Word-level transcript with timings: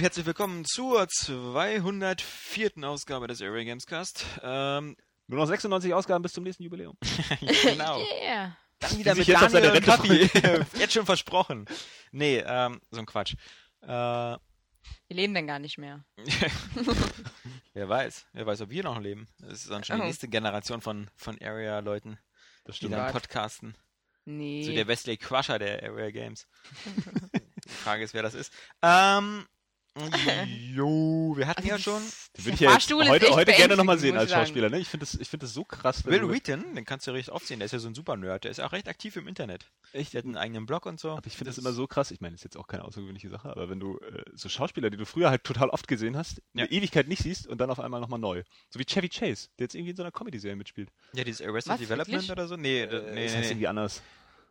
Und 0.00 0.04
herzlich 0.04 0.24
willkommen 0.24 0.64
zur 0.64 1.06
204. 1.08 2.70
Ausgabe 2.84 3.26
des 3.26 3.42
Area 3.42 3.64
Games 3.64 3.84
Cast. 3.84 4.24
Ähm, 4.42 4.96
Nur 5.26 5.40
noch 5.40 5.46
96 5.46 5.92
Ausgaben 5.92 6.22
bis 6.22 6.32
zum 6.32 6.42
nächsten 6.42 6.62
Jubiläum. 6.62 6.96
genau. 7.62 8.02
Yeah. 8.22 8.56
Dann 8.78 8.98
wieder 8.98 9.14
mit 9.14 9.26
jetzt 9.26 9.52
Daniel 9.52 9.72
und 9.72 9.84
Kaffee. 9.84 10.30
Jetzt 10.78 10.94
schon 10.94 11.04
versprochen. 11.04 11.66
Nee, 12.12 12.42
ähm, 12.46 12.80
so 12.90 13.00
ein 13.00 13.04
Quatsch. 13.04 13.34
Äh, 13.82 13.86
Wir 13.88 14.38
leben 15.10 15.34
denn 15.34 15.46
gar 15.46 15.58
nicht 15.58 15.76
mehr. 15.76 16.02
wer 17.74 17.86
weiß. 17.86 18.24
Wer 18.32 18.46
weiß, 18.46 18.62
ob 18.62 18.70
wir 18.70 18.82
noch 18.82 18.98
leben. 19.00 19.28
Das 19.40 19.52
ist 19.52 19.70
dann 19.70 19.84
schon 19.84 19.96
die 19.96 20.02
Oh. 20.02 20.06
nächste 20.06 20.28
Generation 20.28 20.80
von, 20.80 21.10
von 21.14 21.36
Area-Leuten, 21.42 22.18
die 22.80 22.88
dann 22.88 23.12
podcasten. 23.12 23.76
Nee. 24.24 24.64
So 24.64 24.72
der 24.72 24.88
Wesley 24.88 25.18
Crusher 25.18 25.58
der 25.58 25.82
Area 25.82 26.10
Games. 26.10 26.46
die 26.86 27.68
Frage 27.68 28.02
ist, 28.02 28.14
wer 28.14 28.22
das 28.22 28.32
ist. 28.32 28.50
Ähm, 28.80 29.44
jo, 30.74 31.34
wir 31.36 31.46
hatten 31.46 31.66
ja 31.66 31.78
schon 31.78 32.02
Den 32.36 32.44
würde 32.44 32.54
ich 32.54 32.60
ja 32.60 32.72
jetzt 32.72 32.90
heute, 32.92 33.30
heute 33.30 33.52
gerne 33.52 33.76
nochmal 33.76 33.98
sehen 33.98 34.16
als. 34.16 34.30
Schauspieler. 34.30 34.70
Ne? 34.70 34.78
Ich 34.78 34.88
finde 34.88 35.04
das, 35.06 35.14
ich 35.14 35.28
find 35.28 35.42
das 35.42 35.52
so 35.52 35.64
krass. 35.64 36.04
Will 36.04 36.20
du- 36.20 36.30
Wheaton, 36.30 36.74
den 36.74 36.84
kannst 36.84 37.06
du 37.06 37.10
richtig 37.10 37.32
aufziehen. 37.32 37.58
Der 37.58 37.66
ist 37.66 37.72
ja 37.72 37.78
so 37.78 37.88
ein 37.88 37.94
super 37.94 38.16
Nerd. 38.16 38.44
Der 38.44 38.50
ist 38.50 38.60
auch 38.60 38.72
recht 38.72 38.88
aktiv 38.88 39.16
im 39.16 39.26
Internet. 39.26 39.66
Echt? 39.92 40.12
Der 40.14 40.18
hat 40.20 40.26
einen 40.26 40.36
eigenen 40.36 40.66
Blog 40.66 40.86
und 40.86 41.00
so. 41.00 41.10
Aber 41.12 41.26
ich 41.26 41.36
finde 41.36 41.50
das 41.50 41.58
immer 41.58 41.72
so 41.72 41.86
krass. 41.86 42.10
Ich 42.10 42.20
meine, 42.20 42.32
das 42.34 42.40
ist 42.40 42.44
jetzt 42.44 42.56
auch 42.56 42.66
keine 42.68 42.84
außergewöhnliche 42.84 43.28
Sache, 43.28 43.50
aber 43.50 43.68
wenn 43.68 43.80
du 43.80 43.98
äh, 43.98 44.22
so 44.34 44.48
Schauspieler, 44.48 44.90
die 44.90 44.96
du 44.96 45.06
früher 45.06 45.30
halt 45.30 45.44
total 45.44 45.68
oft 45.70 45.88
gesehen 45.88 46.16
hast, 46.16 46.40
Ja. 46.54 46.64
eine 46.64 46.70
Ewigkeit 46.72 47.08
nicht 47.08 47.22
siehst 47.22 47.46
und 47.46 47.60
dann 47.60 47.70
auf 47.70 47.80
einmal 47.80 48.00
nochmal 48.00 48.20
neu. 48.20 48.42
So 48.70 48.78
wie 48.78 48.84
Chevy 48.84 49.08
Chase, 49.08 49.48
der 49.58 49.64
jetzt 49.64 49.74
irgendwie 49.74 49.90
in 49.90 49.96
so 49.96 50.02
einer 50.02 50.12
Comedy-Serie 50.12 50.56
mitspielt. 50.56 50.90
Ja, 51.14 51.24
dieses 51.24 51.44
Arrested 51.44 51.72
Was, 51.72 51.80
Development 51.80 52.08
wirklich? 52.12 52.30
oder 52.30 52.46
so? 52.46 52.56
Nee, 52.56 52.82
Äh, 52.82 53.14
nee, 53.14 53.24
das 53.24 53.34
heißt 53.34 53.42
nee. 53.44 53.50
irgendwie 53.52 53.66
anders. 53.68 54.02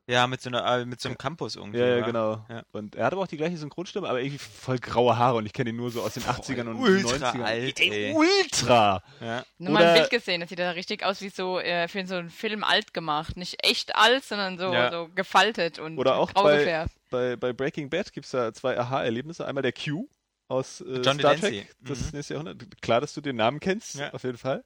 Ja, 0.09 0.25
mit 0.27 0.41
so, 0.41 0.49
einer, 0.49 0.65
äh, 0.65 0.85
mit 0.85 0.99
so 0.99 1.07
einem 1.07 1.17
Campus 1.17 1.55
irgendwie. 1.55 1.77
Ja, 1.79 1.97
ja, 1.97 2.05
genau. 2.05 2.43
Ja. 2.49 2.63
Und 2.71 2.95
er 2.95 3.05
hat 3.05 3.13
aber 3.13 3.21
auch 3.21 3.27
die 3.27 3.37
gleiche 3.37 3.57
Synchronstimme, 3.57 4.09
aber 4.09 4.19
irgendwie 4.21 4.39
voll 4.39 4.79
graue 4.79 5.15
Haare 5.17 5.37
und 5.37 5.45
ich 5.45 5.53
kenne 5.53 5.69
ihn 5.69 5.75
nur 5.75 5.91
so 5.91 6.01
aus 6.01 6.15
den 6.15 6.23
80ern 6.23 6.67
und 6.67 6.77
ultra 6.77 7.29
90ern. 7.31 7.43
alt, 7.43 7.79
Ey, 7.79 8.13
ultra! 8.15 9.03
Ja. 9.21 9.43
Nur 9.59 9.73
mal 9.73 9.83
ein 9.85 9.93
Bild 9.99 10.09
gesehen, 10.09 10.41
das 10.41 10.49
sieht 10.49 10.57
da 10.59 10.71
richtig 10.71 11.03
aus 11.03 11.21
wie 11.21 11.29
so 11.29 11.59
äh, 11.59 11.87
für 11.87 12.05
so 12.07 12.15
einen 12.15 12.29
Film 12.31 12.63
alt 12.63 12.93
gemacht. 12.93 13.37
Nicht 13.37 13.63
echt 13.63 13.95
alt, 13.95 14.23
sondern 14.23 14.57
so, 14.57 14.73
Ja. 14.73 14.91
so 14.91 15.09
gefaltet 15.13 15.77
und 15.79 15.97
Oder 15.99 16.15
auch 16.17 16.33
grau 16.33 16.43
bei- 16.43 16.57
gefärbt. 16.57 16.91
Bei, 17.11 17.35
bei 17.35 17.53
Breaking 17.53 17.89
Bad 17.89 18.11
gibt 18.11 18.25
es 18.25 18.31
da 18.31 18.51
zwei 18.53 18.79
Aha-Erlebnisse. 18.79 19.45
Einmal 19.45 19.61
der 19.63 19.73
Q 19.73 20.07
aus 20.47 20.81
äh, 20.81 21.01
John 21.01 21.19
Star. 21.19 21.35
Trek, 21.35 21.67
das 21.81 21.99
Mhm. 22.01 22.09
nächste 22.17 22.33
Jahrhundert. 22.33 22.81
Klar, 22.81 23.01
dass 23.01 23.13
du 23.13 23.21
den 23.21 23.35
Namen 23.35 23.59
kennst, 23.59 23.95
Ja. 23.95 24.11
auf 24.13 24.23
jeden 24.23 24.37
Fall. 24.39 24.63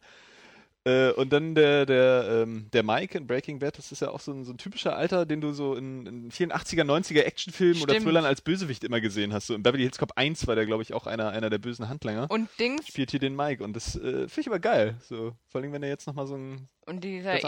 Äh, 0.85 1.11
und 1.11 1.31
dann 1.31 1.55
der, 1.55 1.85
der, 1.85 2.43
ähm, 2.43 2.67
der 2.73 2.83
Mike 2.83 3.17
in 3.17 3.25
Breaking 3.25 3.59
Bad, 3.59 3.77
das 3.77 3.93
ist 3.93 4.01
ja 4.01 4.09
auch 4.09 4.19
so 4.19 4.33
ein, 4.33 4.43
so 4.43 4.51
ein 4.51 4.57
typischer 4.57 4.97
Alter, 4.97 5.25
den 5.25 5.39
du 5.39 5.53
so 5.53 5.75
in, 5.75 6.05
in 6.05 6.31
vielen 6.31 6.51
80er, 6.51 6.83
90er 6.83 7.21
Actionfilmen 7.21 7.81
oder. 7.81 7.97
Thrillern 7.97 8.25
als 8.25 8.41
Bösewicht 8.41 8.83
immer 8.83 8.99
gesehen 8.99 9.31
hast. 9.31 9.47
So 9.47 9.55
in 9.55 9.63
Beverly 9.63 9.83
Hills 9.83 9.97
Cop 9.97 10.11
1 10.15 10.45
war 10.47 10.55
der, 10.55 10.65
glaube 10.65 10.83
ich, 10.83 10.93
auch 10.93 11.07
einer, 11.07 11.29
einer 11.29 11.49
der 11.49 11.57
bösen 11.57 11.87
Handlanger. 11.87 12.29
Und 12.29 12.49
Dings 12.59 12.87
Spielt 12.87 13.11
hier 13.11 13.21
den 13.21 13.35
Mike 13.35 13.63
und 13.63 13.73
das 13.73 13.95
äh, 13.95 14.27
finde 14.27 14.41
ich 14.41 14.47
aber 14.47 14.59
geil. 14.59 14.95
So, 15.07 15.33
vor 15.47 15.61
allem, 15.61 15.71
wenn 15.71 15.83
er 15.83 15.89
jetzt 15.89 16.05
nochmal 16.05 16.27
so 16.27 16.35
ein. 16.35 16.67
Und 16.85 17.03
dieser. 17.03 17.41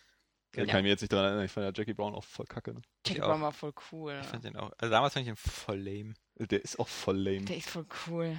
Da 0.52 0.64
kann 0.64 0.76
ich 0.78 0.82
mich 0.84 0.90
jetzt 0.92 1.00
nicht 1.02 1.12
dran 1.12 1.24
erinnern. 1.26 1.44
Ich 1.44 1.52
fand 1.52 1.66
ja 1.66 1.72
Jackie 1.76 1.92
Brown 1.92 2.14
auch 2.14 2.24
voll 2.24 2.46
kacke. 2.46 2.72
Ne? 2.72 2.80
Jackie 3.06 3.20
auch. 3.20 3.26
Brown 3.28 3.42
war 3.42 3.52
voll 3.52 3.74
cool. 3.92 4.18
Ich 4.22 4.26
fand 4.28 4.44
den 4.44 4.56
auch. 4.56 4.70
Also 4.78 4.90
damals 4.90 5.12
fand 5.12 5.26
ich 5.26 5.30
ihn 5.30 5.36
voll 5.36 5.76
lame. 5.78 6.14
Der 6.36 6.64
ist 6.64 6.78
auch 6.78 6.88
voll 6.88 7.18
lame. 7.18 7.42
Der 7.44 7.58
ist 7.58 7.68
voll 7.68 7.84
cool. 8.08 8.34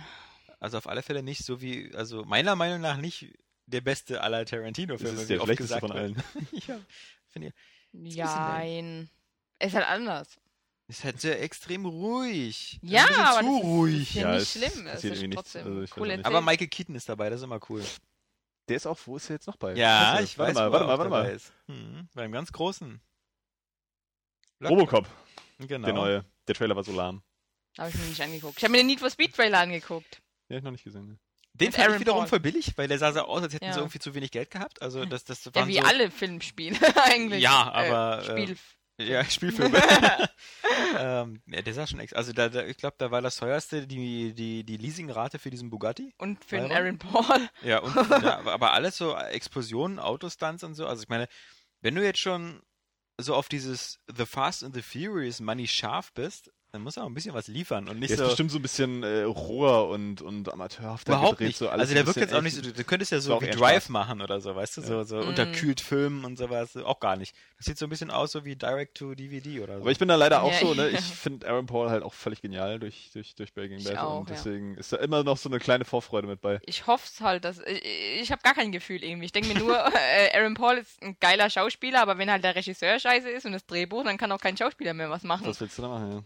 Also 0.59 0.79
auf 0.79 0.87
alle 0.87 1.03
Fälle 1.03 1.21
nicht 1.21 1.45
so 1.45 1.61
wie, 1.61 1.93
also 1.93 2.23
meiner 2.23 2.55
Meinung 2.55 2.81
nach 2.81 2.97
nicht 2.97 3.27
der 3.67 3.81
beste 3.81 4.21
aller 4.21 4.39
Das 4.41 4.49
Tarantino-Filme. 4.49 5.21
ist 5.21 5.29
wie 5.29 5.33
der 5.35 5.43
schlechteste 5.43 5.75
gesagt 5.75 5.81
von 5.81 5.91
allen. 5.91 6.23
ja, 6.67 6.79
finde 7.41 8.09
ich. 8.09 8.15
Jein. 8.15 9.09
Ist 9.59 9.73
halt 9.75 9.87
anders. 9.87 10.39
Ist 10.89 11.03
halt 11.03 11.19
sehr 11.19 11.41
extrem 11.41 11.85
ruhig. 11.85 12.79
Ja, 12.81 13.01
ein 13.03 13.07
bisschen 13.07 13.23
aber 13.25 13.39
zu 13.39 13.45
das 13.45 13.55
ist- 13.57 13.63
ruhig. 13.65 14.01
ist 14.09 14.13
ja 14.15 14.21
Ja, 14.21 14.31
nicht 14.33 14.41
es 14.43 14.51
schlimm. 14.51 14.87
Es 14.87 15.03
ist 15.03 15.33
trotzdem 15.33 15.77
Also 15.81 15.95
cool. 15.97 16.19
Aber 16.23 16.41
Michael 16.41 16.67
Keaton 16.67 16.95
ist 16.95 17.09
dabei, 17.09 17.29
das 17.29 17.39
ist 17.39 17.43
immer 17.43 17.59
cool. 17.69 17.83
Der 18.69 18.75
ist 18.77 18.85
auch, 18.85 18.97
wo 19.05 19.17
ist 19.17 19.29
er 19.29 19.35
jetzt 19.35 19.47
noch 19.47 19.55
bei? 19.57 19.73
Ja, 19.75 20.13
Scheiße. 20.17 20.23
ich 20.23 20.37
warte 20.37 20.49
weiß, 20.51 20.55
Mal, 20.55 20.67
wo 20.69 20.73
warte 20.73 20.83
er 20.85 20.87
mal, 20.87 20.97
warte 20.99 21.09
mal. 21.09 21.29
Ist. 21.35 21.53
Hm, 21.67 22.07
beim 22.13 22.31
ganz 22.31 22.51
großen. 22.51 23.01
Robocop, 24.63 25.07
Genau. 25.59 25.85
der 25.85 25.93
neue. 25.93 26.25
Der 26.47 26.55
Trailer 26.55 26.75
war 26.75 26.83
so 26.83 26.91
lahm. 26.93 27.21
Habe 27.77 27.89
ich 27.89 27.95
mir 27.95 28.05
nicht 28.05 28.21
angeguckt. 28.21 28.57
Ich 28.57 28.63
habe 28.63 28.71
mir 28.71 28.77
den 28.79 28.87
Need 28.87 28.99
for 28.99 29.09
Speed 29.09 29.35
Trailer 29.35 29.59
angeguckt. 29.59 30.21
Den 30.49 30.55
hab 30.55 30.59
ich 30.59 30.63
noch 30.63 30.71
nicht 30.71 30.83
gesehen. 30.83 31.19
Den 31.57 31.71
fand 31.71 31.93
ich 31.95 31.99
wiederum 31.99 32.21
Paul. 32.21 32.27
voll 32.29 32.39
billig, 32.39 32.73
weil 32.77 32.87
der 32.87 32.99
sah 32.99 33.11
so 33.13 33.21
aus, 33.21 33.41
als 33.43 33.53
hätten 33.53 33.65
Ja. 33.65 33.73
sie 33.73 33.79
irgendwie 33.79 33.99
zu 33.99 34.13
wenig 34.15 34.31
Geld 34.31 34.51
gehabt. 34.51 34.81
Also 34.81 35.05
das, 35.05 35.23
das 35.23 35.43
Ja, 35.45 35.55
waren 35.55 35.67
wie 35.67 35.75
so, 35.75 35.81
alle 35.81 36.11
Filmspiele 36.11 36.77
eigentlich. 37.03 37.41
Ja, 37.43 37.67
Äh, 37.69 37.87
aber, 37.89 38.19
äh, 38.19 38.23
Spiel. 38.43 38.57
Ja, 38.99 39.23
Spielfilme. 39.29 39.77
ähm, 40.97 41.41
ja, 41.47 41.61
der 41.61 41.73
sah 41.73 41.85
schon 41.87 41.99
ex. 41.99 42.13
Also 42.13 42.33
da, 42.33 42.49
da, 42.49 42.63
ich 42.65 42.77
glaube, 42.77 42.95
da 42.97 43.11
war 43.11 43.21
das 43.21 43.37
teuerste 43.37 43.85
die, 43.87 44.33
die, 44.33 44.63
die 44.63 44.77
Leasingrate 44.77 45.39
für 45.39 45.49
diesen 45.49 45.69
Bugatti. 45.69 46.13
Und 46.17 46.43
für 46.43 46.57
den? 46.59 46.71
Aaron 46.71 46.97
Paul. 46.97 47.49
Ja, 47.63 47.79
und 47.79 47.95
ja, 47.95 48.37
aber- 48.39 48.53
aber 48.53 48.73
alles 48.73 48.97
so 48.97 49.15
Explosionen, 49.15 49.99
Autostunts 49.99 50.63
und 50.63 50.73
so. 50.75 50.87
Also 50.87 51.03
ich 51.03 51.09
meine, 51.09 51.27
wenn 51.81 51.95
du 51.95 52.03
jetzt 52.03 52.19
schon 52.19 52.61
so 53.19 53.35
auf 53.35 53.49
dieses 53.49 53.99
The 54.15 54.25
Fast 54.25 54.63
and 54.63 54.75
the 54.75 54.81
Furious 54.81 55.39
Money 55.39 55.67
scharf 55.67 56.11
bist, 56.13 56.51
dann 56.77 56.83
musst 56.83 56.97
du 56.97 57.01
auch 57.01 57.05
ein 57.07 57.13
bisschen 57.13 57.33
was 57.33 57.47
liefern 57.47 57.87
und 57.89 57.99
nicht 57.99 58.09
Der 58.11 58.15
ist 58.17 58.21
so 58.23 58.27
bestimmt 58.27 58.51
so 58.51 58.59
ein 58.59 58.61
bisschen 58.61 59.03
äh, 59.03 59.23
roher 59.23 59.89
und, 59.89 60.21
und 60.21 60.51
amateurhafter 60.51 61.13
überhaupt 61.13 61.31
gedreht. 61.39 61.47
nicht. 61.47 61.57
So 61.57 61.69
alles 61.69 61.81
also 61.81 61.93
der 61.95 62.05
wirkt 62.05 62.19
jetzt 62.19 62.33
auch 62.33 62.41
nicht 62.41 62.55
so, 62.55 62.61
du, 62.61 62.83
könntest 62.83 63.11
ja 63.11 63.19
so 63.19 63.41
wie 63.41 63.47
Drive 63.49 63.83
Spaß. 63.85 63.89
machen 63.89 64.21
oder 64.21 64.39
so, 64.41 64.55
weißt 64.55 64.77
du, 64.77 64.81
so, 64.81 65.03
so 65.03 65.17
Mm. 65.17 65.27
unterkühlt 65.29 65.81
filmen 65.81 66.23
und 66.25 66.37
sowas, 66.37 66.77
auch 66.77 66.99
gar 66.99 67.15
nicht. 67.15 67.35
Das 67.57 67.65
sieht 67.65 67.77
so 67.77 67.85
ein 67.87 67.89
bisschen 67.89 68.11
aus 68.11 68.31
so 68.31 68.45
wie 68.45 68.55
Direct-to-DVD 68.55 69.61
oder 69.61 69.75
so. 69.77 69.81
Aber 69.81 69.91
ich 69.91 69.97
bin 69.99 70.07
da 70.07 70.15
leider 70.15 70.43
auch 70.43 70.51
Ja, 70.53 70.59
so, 70.59 70.73
ne? 70.73 70.89
ja. 70.91 70.97
Ich 70.99 71.05
finde 71.05 71.47
Aaron 71.47 71.65
Paul 71.65 71.89
halt 71.89 72.03
auch 72.03 72.13
völlig 72.13 72.41
genial 72.41 72.79
durch, 72.79 73.09
durch, 73.13 73.35
durch 73.35 73.53
Breaking 73.53 73.79
Ich 73.79 73.85
Bad. 73.85 73.97
auch, 73.97 74.19
und 74.21 74.29
ja. 74.29 74.35
deswegen 74.35 74.75
ist 74.75 74.93
da 74.93 74.97
immer 74.97 75.23
noch 75.23 75.37
so 75.37 75.49
eine 75.49 75.59
kleine 75.59 75.85
Vorfreude 75.85 76.27
mit 76.27 76.41
bei. 76.41 76.59
Ich 76.65 76.87
hoffe 76.87 77.23
halt, 77.23 77.43
dass. 77.45 77.59
Ich, 77.59 77.83
ich 78.21 78.31
habe 78.31 78.41
gar 78.43 78.53
kein 78.53 78.71
Gefühl 78.71 79.03
irgendwie. 79.03 79.25
Ich 79.25 79.31
denke 79.31 79.53
mir 79.53 79.59
nur, 79.59 79.75
äh, 79.95 80.37
Aaron 80.37 80.53
Paul 80.53 80.77
ist 80.77 81.01
ein 81.01 81.17
geiler 81.19 81.49
Schauspieler, 81.49 82.01
aber 82.01 82.17
wenn 82.17 82.29
halt 82.31 82.43
der 82.43 82.55
Regisseur 82.55 82.99
scheiße 82.99 83.29
ist 83.29 83.45
und 83.45 83.53
das 83.53 83.65
Drehbuch, 83.65 84.03
dann 84.03 84.17
kann 84.17 84.31
auch 84.31 84.39
kein 84.41 84.55
Schauspieler 84.57 84.93
mehr 84.93 85.09
was 85.09 85.23
machen. 85.23 85.47
Was 85.47 85.59
willst 85.61 85.77
du 85.77 85.81
da 85.81 85.87
machen? 85.89 86.11
Ja? 86.11 86.23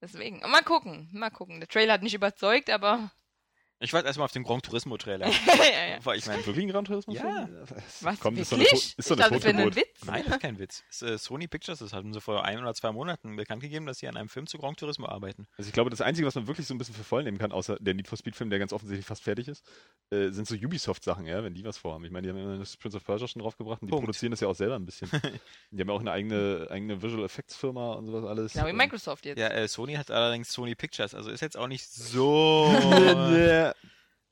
Deswegen. 0.00 0.40
Mal 0.40 0.62
gucken, 0.62 1.08
mal 1.12 1.30
gucken. 1.30 1.60
Der 1.60 1.68
Trailer 1.68 1.94
hat 1.94 2.02
nicht 2.02 2.14
überzeugt, 2.14 2.70
aber. 2.70 3.10
Ich 3.80 3.92
warte 3.92 4.06
erstmal 4.06 4.24
auf 4.24 4.32
den 4.32 4.42
Gran 4.42 4.60
Turismo 4.60 4.96
Trailer. 4.96 5.28
ja, 5.46 5.88
ja. 5.90 6.04
Weil 6.04 6.18
ich 6.18 6.26
meine, 6.26 6.44
Wirklich 6.44 6.64
ein 6.64 6.70
Gran 6.70 6.84
Turismo? 6.84 7.14
Ja. 7.14 7.48
Was? 8.00 8.18
Komm, 8.18 8.36
ist 8.36 8.50
so 8.50 8.56
eine, 8.56 8.64
ist 8.64 8.96
so 8.96 9.14
ich 9.14 9.20
eine 9.20 9.22
dachte, 9.22 9.34
das 9.34 9.44
wäre 9.44 9.54
nur 9.54 9.66
ein. 9.66 9.76
Witz. 9.76 10.04
Nein, 10.04 10.24
das 10.24 10.34
ist 10.34 10.40
kein 10.42 10.58
Witz. 10.58 10.82
Es, 10.90 11.02
äh, 11.02 11.18
Sony 11.18 11.46
Pictures, 11.46 11.78
das 11.78 11.92
hatten 11.92 12.12
sie 12.12 12.20
vor 12.20 12.44
ein 12.44 12.58
oder 12.58 12.74
zwei 12.74 12.90
Monaten 12.90 13.36
bekannt 13.36 13.62
gegeben, 13.62 13.86
dass 13.86 13.98
sie 13.98 14.08
an 14.08 14.16
einem 14.16 14.28
Film 14.28 14.46
zu 14.46 14.58
Gran 14.58 14.74
Turismo 14.74 15.06
arbeiten. 15.06 15.46
Also 15.56 15.68
ich 15.68 15.72
glaube, 15.72 15.90
das 15.90 16.00
Einzige, 16.00 16.26
was 16.26 16.34
man 16.34 16.46
wirklich 16.48 16.66
so 16.66 16.74
ein 16.74 16.78
bisschen 16.78 16.94
für 16.94 17.04
voll 17.04 17.22
nehmen 17.22 17.38
kann, 17.38 17.52
außer 17.52 17.76
der 17.80 17.94
Need 17.94 18.08
for 18.08 18.18
Speed 18.18 18.34
Film, 18.34 18.50
der 18.50 18.58
ganz 18.58 18.72
offensichtlich 18.72 19.06
fast 19.06 19.22
fertig 19.22 19.46
ist, 19.46 19.64
äh, 20.10 20.30
sind 20.30 20.48
so 20.48 20.56
Ubisoft-Sachen, 20.56 21.26
ja, 21.26 21.44
wenn 21.44 21.54
die 21.54 21.64
was 21.64 21.78
vorhaben. 21.78 22.04
Ich 22.04 22.10
meine, 22.10 22.26
die 22.26 22.30
haben 22.30 22.52
ja 22.52 22.58
das 22.58 22.76
Prince 22.76 22.96
of 22.96 23.04
Persia 23.04 23.28
schon 23.28 23.42
draufgebracht 23.42 23.82
und 23.82 23.88
die 23.88 23.90
Punkt. 23.90 24.06
produzieren 24.06 24.32
das 24.32 24.40
ja 24.40 24.48
auch 24.48 24.56
selber 24.56 24.74
ein 24.74 24.86
bisschen. 24.86 25.08
die 25.70 25.80
haben 25.80 25.88
ja 25.88 25.94
auch 25.94 26.00
eine 26.00 26.10
eigene, 26.10 26.66
eigene 26.70 27.00
Visual 27.00 27.24
Effects 27.24 27.54
Firma 27.54 27.92
und 27.94 28.06
sowas 28.06 28.24
alles. 28.24 28.52
Genau, 28.54 28.66
wie 28.66 28.72
Microsoft 28.72 29.24
jetzt. 29.26 29.38
Ja, 29.38 29.48
äh, 29.48 29.68
Sony 29.68 29.94
hat 29.94 30.10
allerdings 30.10 30.52
Sony 30.52 30.74
Pictures, 30.74 31.14
also 31.14 31.30
ist 31.30 31.42
jetzt 31.42 31.56
auch 31.56 31.68
nicht 31.68 31.88
so. 31.88 32.72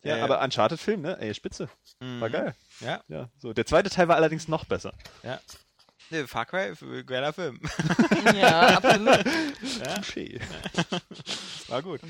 Ja, 0.03 0.11
Ja, 0.11 0.17
ja. 0.19 0.25
aber 0.25 0.41
Uncharted-Film, 0.43 1.03
ne? 1.03 1.19
Ey, 1.21 1.35
spitze. 1.35 1.69
War 2.01 2.29
Mhm. 2.29 2.33
geil. 2.33 2.55
Ja, 2.81 3.03
Ja, 3.09 3.31
so. 3.39 3.53
Der 3.53 3.67
zweite 3.67 3.91
Teil 3.91 4.09
war 4.09 4.17
allerdings 4.17 4.49
noch 4.49 4.65
besser. 4.65 4.93
ja. 5.23 5.41
Ne, 6.11 6.29
Far 6.29 6.47
Cry, 6.47 6.73
geiler 7.05 7.33
Film. 7.33 7.61
Ja, 8.37 8.77
absolut. 8.77 9.25
ja, 9.85 10.01
war 11.69 11.83
gut. 11.83 12.01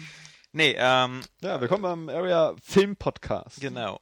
Nee, 0.53 0.75
ähm, 0.79 1.23
Ja, 1.41 1.61
willkommen 1.61 1.83
beim 1.83 2.09
Area 2.11 2.55
Film 2.63 2.97
Podcast. 2.97 3.61
genau. 3.61 3.99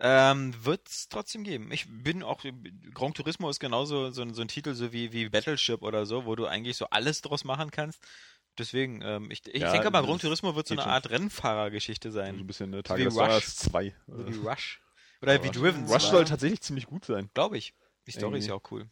Ähm, 0.00 0.54
wird's 0.64 1.08
trotzdem 1.08 1.42
geben. 1.42 1.72
Ich 1.72 1.86
bin 1.88 2.22
auch, 2.22 2.44
Gran 2.94 3.14
Turismo 3.14 3.50
ist 3.50 3.58
genauso 3.60 4.10
so, 4.10 4.22
ein- 4.22 4.32
so 4.34 4.42
ein 4.42 4.48
Titel 4.48 4.74
so 4.74 4.92
wie, 4.92 5.12
wie 5.12 5.28
Battleship 5.28 5.82
oder 5.82 6.06
so, 6.06 6.24
wo 6.24 6.36
du 6.36 6.46
eigentlich 6.46 6.76
so 6.76 6.86
alles 6.90 7.20
draus 7.22 7.44
machen 7.44 7.70
kannst. 7.70 8.00
Deswegen, 8.58 9.00
ähm, 9.02 9.30
ich, 9.30 9.46
ich 9.46 9.62
Ja, 9.62 9.72
denke 9.72 9.90
mal, 9.90 10.02
Gran 10.04 10.18
Turismo 10.18 10.54
wird 10.56 10.66
so 10.66 10.74
eine 10.74 10.82
schon. 10.82 10.90
Art 10.90 11.10
Rennfahrergeschichte 11.10 12.10
So 12.12 12.20
ein 12.20 12.36
sein. 12.36 12.46
bisschen 12.46 12.70
ne, 12.70 12.78
wie 12.78 12.82
Tage 12.82 13.04
des 13.04 13.14
Rush. 13.16 13.26
Donners 13.26 13.56
2. 13.56 13.94
So 14.06 14.26
wie 14.28 14.36
Rush. 14.46 14.80
Oder 15.22 15.42
wie 15.42 15.48
Rush. 15.48 15.56
Driven. 15.56 15.84
Rush 15.86 16.02
soll 16.04 16.24
tatsächlich 16.24 16.60
ziemlich 16.60 16.86
gut 16.86 17.04
sein. 17.04 17.30
Glaube 17.34 17.56
ich. 17.58 17.74
Die 18.06 18.12
Story 18.12 18.38
ist 18.38 18.46
Irgendwie. 18.46 18.48
ja 18.48 18.54
auch 18.54 18.70
cool. 18.72 18.90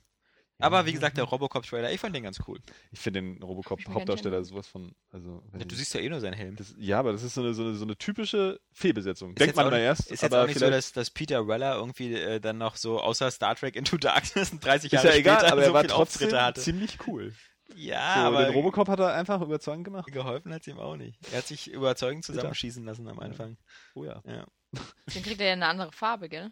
Aber 0.59 0.87
wie 0.87 0.93
gesagt, 0.95 1.19
der 1.19 1.25
Robocop-Trailer, 1.25 1.93
ich 1.93 2.01
fand 2.01 2.17
den 2.17 2.23
ganz 2.23 2.39
cool. 2.49 2.59
Ich 2.91 2.99
finde 2.99 3.21
den 3.21 3.43
Robocop-Hauptdarsteller 3.43 4.43
sowas 4.43 4.67
von. 4.67 4.95
Also, 5.11 5.43
Ja, 5.53 5.65
du 5.67 5.75
siehst 5.75 5.93
ja 5.93 6.01
eh 6.01 6.09
nur 6.09 6.21
seinen 6.21 6.33
Helm. 6.33 6.57
das, 6.57 6.75
ja, 6.79 6.99
aber 6.99 7.13
das 7.13 7.23
ist 7.23 7.35
so 7.35 7.43
eine, 7.43 7.53
so 7.53 7.63
eine, 7.63 7.75
so 7.75 7.85
eine 7.85 7.99
typische 7.99 8.59
Fehlbesetzung. 8.73 9.33
Ist 9.33 9.41
Denkt 9.41 9.55
man 9.57 9.69
mal 9.69 9.79
erst. 9.79 10.11
Ist 10.11 10.23
jetzt 10.23 10.25
aber 10.33 10.43
auch 10.45 10.47
nicht 10.47 10.59
so, 10.59 10.71
dass, 10.71 10.93
dass 10.93 11.11
Peter 11.11 11.47
Weller 11.47 11.75
irgendwie 11.77 12.15
äh, 12.15 12.41
dann 12.41 12.57
noch 12.57 12.77
so 12.77 12.99
außer 13.01 13.31
Star 13.31 13.55
Trek 13.55 13.77
Into 13.77 13.99
Darkness 13.99 14.51
30 14.61 14.87
ist 14.87 14.93
Jahre 14.93 15.09
ja 15.09 15.15
egal, 15.17 15.39
später 15.41 15.53
aber 15.53 15.61
er 15.61 15.67
so 15.69 15.75
war 15.75 15.81
viele 15.83 15.93
trotzdem 15.93 16.55
ziemlich 16.55 16.99
cool. 17.07 17.35
Ja, 17.75 18.15
so, 18.15 18.21
aber 18.21 18.45
den 18.45 18.55
Robocop 18.55 18.89
hat 18.89 19.01
er 19.01 19.15
einfach 19.15 19.41
überzeugend 19.43 19.85
gemacht. 19.85 20.13
geholfen 20.13 20.55
hat 20.55 20.67
ihm 20.67 20.79
auch 20.79 20.97
nicht. 20.97 21.19
Er 21.33 21.39
hat 21.39 21.47
sich 21.47 21.71
überzeugend 21.71 22.25
zusammenschießen 22.25 22.85
lassen 22.85 23.09
am 23.09 23.19
Anfang. 23.19 23.57
Oh 23.95 24.05
ja. 24.05 24.23
Ja. 24.25 24.47
Dann 24.73 25.23
kriegt 25.23 25.41
er 25.41 25.49
ja 25.49 25.53
eine 25.55 25.67
andere 25.67 25.93
Farbe, 25.93 26.29
gell? 26.29 26.51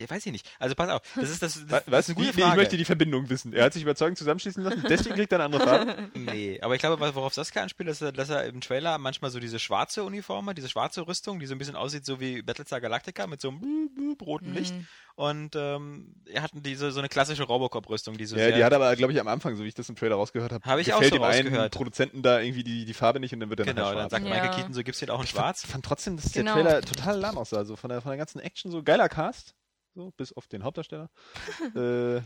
Ja. 0.00 0.10
Weiß 0.10 0.26
ich 0.26 0.32
nicht. 0.32 0.48
Also 0.58 0.74
pass 0.74 0.88
auf, 0.90 1.00
das 1.14 1.30
ist 1.30 1.42
das, 1.42 1.66
das, 1.66 1.82
Weißt 1.86 2.08
ist 2.10 2.16
du, 2.16 2.20
eine 2.20 2.26
gute 2.26 2.36
nee, 2.36 2.42
ich 2.42 2.44
Frage. 2.48 2.56
möchte 2.60 2.76
die 2.76 2.84
Verbindung 2.84 3.28
wissen. 3.30 3.52
Er 3.52 3.64
hat 3.64 3.72
sich 3.72 3.82
überzeugend 3.82 4.18
zusammenschießen 4.18 4.62
lassen, 4.62 4.84
deswegen 4.88 5.14
kriegt 5.16 5.32
er 5.32 5.36
eine 5.40 5.44
andere 5.44 5.62
Farbe. 5.64 6.10
Nee, 6.14 6.60
aber 6.60 6.74
ich 6.74 6.80
glaube, 6.80 7.00
was- 7.00 7.14
worauf 7.14 7.34
Saskia 7.34 7.62
anspielt, 7.62 7.88
ist, 7.88 8.02
dass 8.02 8.28
er 8.28 8.44
im 8.44 8.60
Trailer 8.60 8.98
manchmal 8.98 9.30
so 9.30 9.40
diese 9.40 9.58
schwarze 9.58 10.04
Uniform 10.04 10.48
hat, 10.48 10.58
diese 10.58 10.68
schwarze 10.68 11.06
Rüstung, 11.06 11.38
die 11.40 11.46
so 11.46 11.54
ein 11.54 11.58
bisschen 11.58 11.76
aussieht, 11.76 12.04
so 12.04 12.20
wie 12.20 12.42
Battlestar 12.42 12.80
Galactica 12.80 13.26
mit 13.26 13.40
so 13.40 13.48
einem 13.48 14.16
roten 14.20 14.52
Licht. 14.54 14.74
Mhm. 14.74 14.86
Und 15.18 15.56
ähm, 15.56 16.14
er 16.26 16.42
hat 16.42 16.50
diese 16.52 16.90
so 16.92 16.98
eine 16.98 17.08
klassische 17.08 17.44
Robocop-Rüstung, 17.44 18.18
die 18.18 18.26
so 18.26 18.36
Ja, 18.36 18.48
sehr, 18.48 18.56
die 18.56 18.64
hat 18.64 18.74
aber, 18.74 18.94
glaube 18.96 19.14
ich, 19.14 19.20
am 19.20 19.28
Anfang, 19.28 19.56
so 19.56 19.64
wie 19.64 19.68
ich 19.68 19.74
das 19.74 19.88
im 19.88 19.96
Trailer 19.96 20.16
rausgehört 20.16 20.52
habe, 20.52 20.62
Hab 20.70 20.78
ich 20.78 20.92
auch 20.92 21.00
gefällt 21.00 21.14
so 21.14 21.18
dem 21.18 21.54
einen. 21.54 21.70
Produzenten 21.70 22.20
da 22.20 22.40
irgendwie 22.40 22.62
die, 22.64 22.84
die 22.84 22.92
Farbe 22.92 23.18
nicht 23.18 23.32
und 23.32 23.40
dann 23.40 23.48
wird 23.48 23.60
er 23.60 23.64
genau, 23.66 23.82
nachher 23.82 23.94
dann 23.94 24.00
schwarz. 24.02 24.10
sagt 24.12 24.24
Ja. 24.26 24.30
Michael 24.34 24.50
Keaton, 24.56 24.74
so 24.74 24.82
gibt's 24.82 25.00
den 25.00 25.08
auch 25.08 25.20
in 25.20 25.24
Ich 25.24 25.30
schwarz. 25.30 25.62
fand, 25.62 25.72
fand 25.72 25.84
trotzdem, 25.86 26.16
dass 26.16 26.32
Genau. 26.32 26.54
der 26.56 26.64
Trailer 26.64 26.80
total 26.82 27.18
lahm 27.18 27.38
aussah. 27.38 27.56
Also 27.56 27.76
von 27.76 27.88
der, 27.88 28.02
von 28.02 28.10
der 28.10 28.18
ganzen 28.18 28.40
Action 28.40 28.70
so 28.70 28.82
geiler 28.82 29.08
Cast, 29.08 29.54
so 29.96 30.12
bis 30.12 30.32
auf 30.32 30.46
den 30.46 30.62
Hauptdarsteller. 30.62 31.10
äh, 31.74 32.20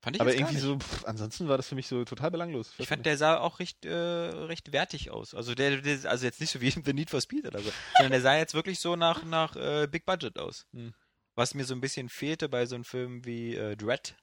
Fand 0.00 0.14
ich 0.14 0.20
aber 0.20 0.34
irgendwie 0.34 0.58
so, 0.58 0.78
pff, 0.78 1.04
ansonsten 1.06 1.48
war 1.48 1.56
das 1.56 1.66
für 1.68 1.74
mich 1.74 1.88
so 1.88 2.04
total 2.04 2.30
belanglos. 2.30 2.72
Ich 2.78 2.86
fand, 2.86 3.00
nicht. 3.00 3.06
der 3.06 3.16
sah 3.16 3.38
auch 3.38 3.58
recht, 3.58 3.84
äh, 3.84 3.92
recht 3.92 4.70
wertig 4.72 5.10
aus. 5.10 5.34
Also 5.34 5.54
der, 5.54 5.80
der, 5.80 6.08
also 6.08 6.24
jetzt 6.24 6.40
nicht 6.40 6.50
so 6.50 6.60
wie 6.60 6.70
The 6.84 6.92
Need 6.92 7.10
for 7.10 7.20
Speed 7.20 7.46
oder 7.46 7.58
so, 7.60 7.72
sondern 7.96 8.12
der 8.12 8.20
sah 8.20 8.36
jetzt 8.36 8.54
wirklich 8.54 8.78
so 8.78 8.94
nach, 8.94 9.24
nach 9.24 9.56
äh, 9.56 9.88
Big 9.90 10.04
Budget 10.06 10.38
aus. 10.38 10.66
Hm. 10.72 10.94
Was 11.34 11.54
mir 11.54 11.64
so 11.64 11.74
ein 11.74 11.80
bisschen 11.80 12.08
fehlte 12.08 12.48
bei 12.48 12.66
so 12.66 12.76
einem 12.76 12.84
Film 12.84 13.24
wie 13.24 13.56
äh, 13.56 13.76
Dread 13.76 14.14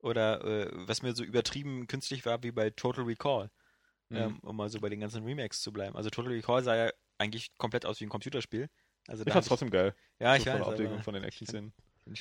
oder 0.00 0.44
äh, 0.44 0.70
was 0.86 1.02
mir 1.02 1.14
so 1.14 1.24
übertrieben 1.24 1.86
künstlich 1.86 2.26
war 2.26 2.42
wie 2.42 2.52
bei 2.52 2.70
Total 2.70 3.04
Recall, 3.04 3.50
Mhm. 4.10 4.16
ähm, 4.18 4.38
um 4.42 4.56
mal 4.56 4.68
so 4.68 4.78
bei 4.80 4.90
den 4.90 5.00
ganzen 5.00 5.24
Remakes 5.24 5.62
zu 5.62 5.72
bleiben. 5.72 5.96
Also 5.96 6.10
Total 6.10 6.32
Recall 6.32 6.62
sah 6.62 6.76
ja 6.76 6.90
eigentlich 7.16 7.56
komplett 7.56 7.86
aus 7.86 7.98
wie 8.00 8.04
ein 8.04 8.10
Computerspiel. 8.10 8.68
Also 9.08 9.22
ich 9.22 9.26
da 9.26 9.32
fand's 9.32 9.48
trotzdem 9.48 9.70
geil. 9.70 9.94
ja, 10.18 10.32
so 10.34 10.36
ich 10.36 10.42
von 10.44 10.52
weiß, 10.52 10.58
der 10.58 10.68
Optik 10.68 10.86
aber 10.86 10.94
und 10.96 11.04
von 11.04 11.14
den 11.14 11.24
Action-Szenen. 11.24 11.72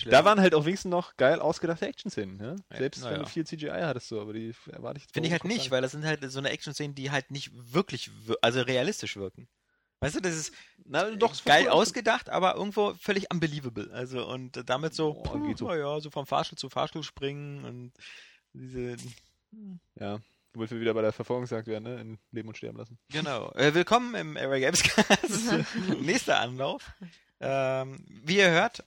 Da 0.05 0.23
waren 0.25 0.39
halt 0.39 0.53
auch 0.53 0.65
wenigstens 0.65 0.91
noch 0.91 1.17
geil 1.17 1.39
ausgedachte 1.39 1.87
Action-Szenen. 1.87 2.39
Ja? 2.39 2.55
Ja, 2.71 2.77
Selbst 2.77 3.03
wenn 3.03 3.13
ja. 3.13 3.17
du 3.19 3.25
viel 3.25 3.45
CGI 3.45 3.69
hattest, 3.81 4.07
so, 4.09 4.21
aber 4.21 4.33
die 4.33 4.53
erwarte 4.71 4.97
ich 4.97 5.03
jetzt 5.05 5.13
Finde 5.13 5.27
ich 5.27 5.33
halt 5.33 5.43
nicht, 5.45 5.65
gar 5.65 5.71
weil 5.77 5.81
das 5.81 5.91
sind 5.91 6.05
halt 6.05 6.23
so 6.31 6.39
eine 6.39 6.49
Action-Szenen, 6.51 6.93
die 6.95 7.09
halt 7.11 7.31
nicht 7.31 7.51
wirklich, 7.53 8.11
wir- 8.27 8.37
also 8.41 8.61
realistisch 8.61 9.17
wirken. 9.17 9.47
Weißt 9.99 10.15
du, 10.15 10.19
das 10.19 10.35
ist 10.35 10.53
Na, 10.85 11.09
doch, 11.11 11.33
geil 11.45 11.67
ausgedacht, 11.69 12.29
aber 12.29 12.55
irgendwo 12.55 12.93
völlig 12.95 13.31
unbelievable. 13.31 13.89
Also 13.93 14.27
und 14.27 14.67
damit 14.69 14.93
so, 14.95 15.15
Oh, 15.17 15.21
puh, 15.23 15.47
geht 15.47 15.57
so. 15.59 15.71
ja, 15.73 15.99
so 15.99 16.09
vom 16.09 16.25
Fahrstuhl 16.25 16.57
zu 16.57 16.69
Fahrstuhl 16.69 17.03
springen 17.03 17.65
und 17.65 17.91
diese, 18.53 18.97
Ja, 19.99 20.19
womit 20.53 20.71
wir 20.71 20.79
wieder 20.79 20.93
bei 20.93 21.01
der 21.01 21.11
Verfolgungsjagd 21.11 21.67
werden, 21.67 21.83
ne? 21.83 22.01
In 22.01 22.17
Leben 22.31 22.47
und 22.49 22.57
Sterben 22.57 22.77
lassen. 22.77 22.97
genau. 23.09 23.51
Äh, 23.53 23.73
willkommen 23.75 24.15
im 24.15 24.37
Area 24.37 24.59
Games 24.71 24.81
Cast. 24.83 25.53
Nächster 26.01 26.39
Anlauf. 26.39 26.91
Ähm, 27.39 28.03
wie 28.23 28.37
ihr 28.37 28.49
hört, 28.49 28.83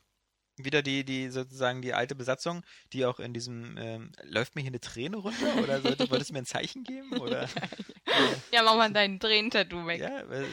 wieder 0.56 0.82
die, 0.82 1.04
die 1.04 1.30
sozusagen 1.30 1.82
die 1.82 1.94
alte 1.94 2.14
Besatzung, 2.14 2.62
die 2.92 3.04
auch 3.06 3.18
in 3.18 3.32
diesem, 3.34 3.76
ähm, 3.78 4.12
läuft 4.22 4.54
mir 4.54 4.60
hier 4.62 4.70
eine 4.70 4.80
Träne 4.80 5.16
runter 5.16 5.56
oder 5.62 5.80
sollte, 5.80 6.08
wolltest 6.10 6.30
du 6.30 6.34
mir 6.34 6.40
ein 6.40 6.46
Zeichen 6.46 6.84
geben 6.84 7.12
oder? 7.18 7.48
Ja, 8.52 8.62
mach 8.62 8.76
mal 8.76 8.92
dein 8.92 9.18
Tränentattoo 9.18 9.84
weg. 9.88 10.00
Ja, 10.00 10.20
äh, 10.20 10.44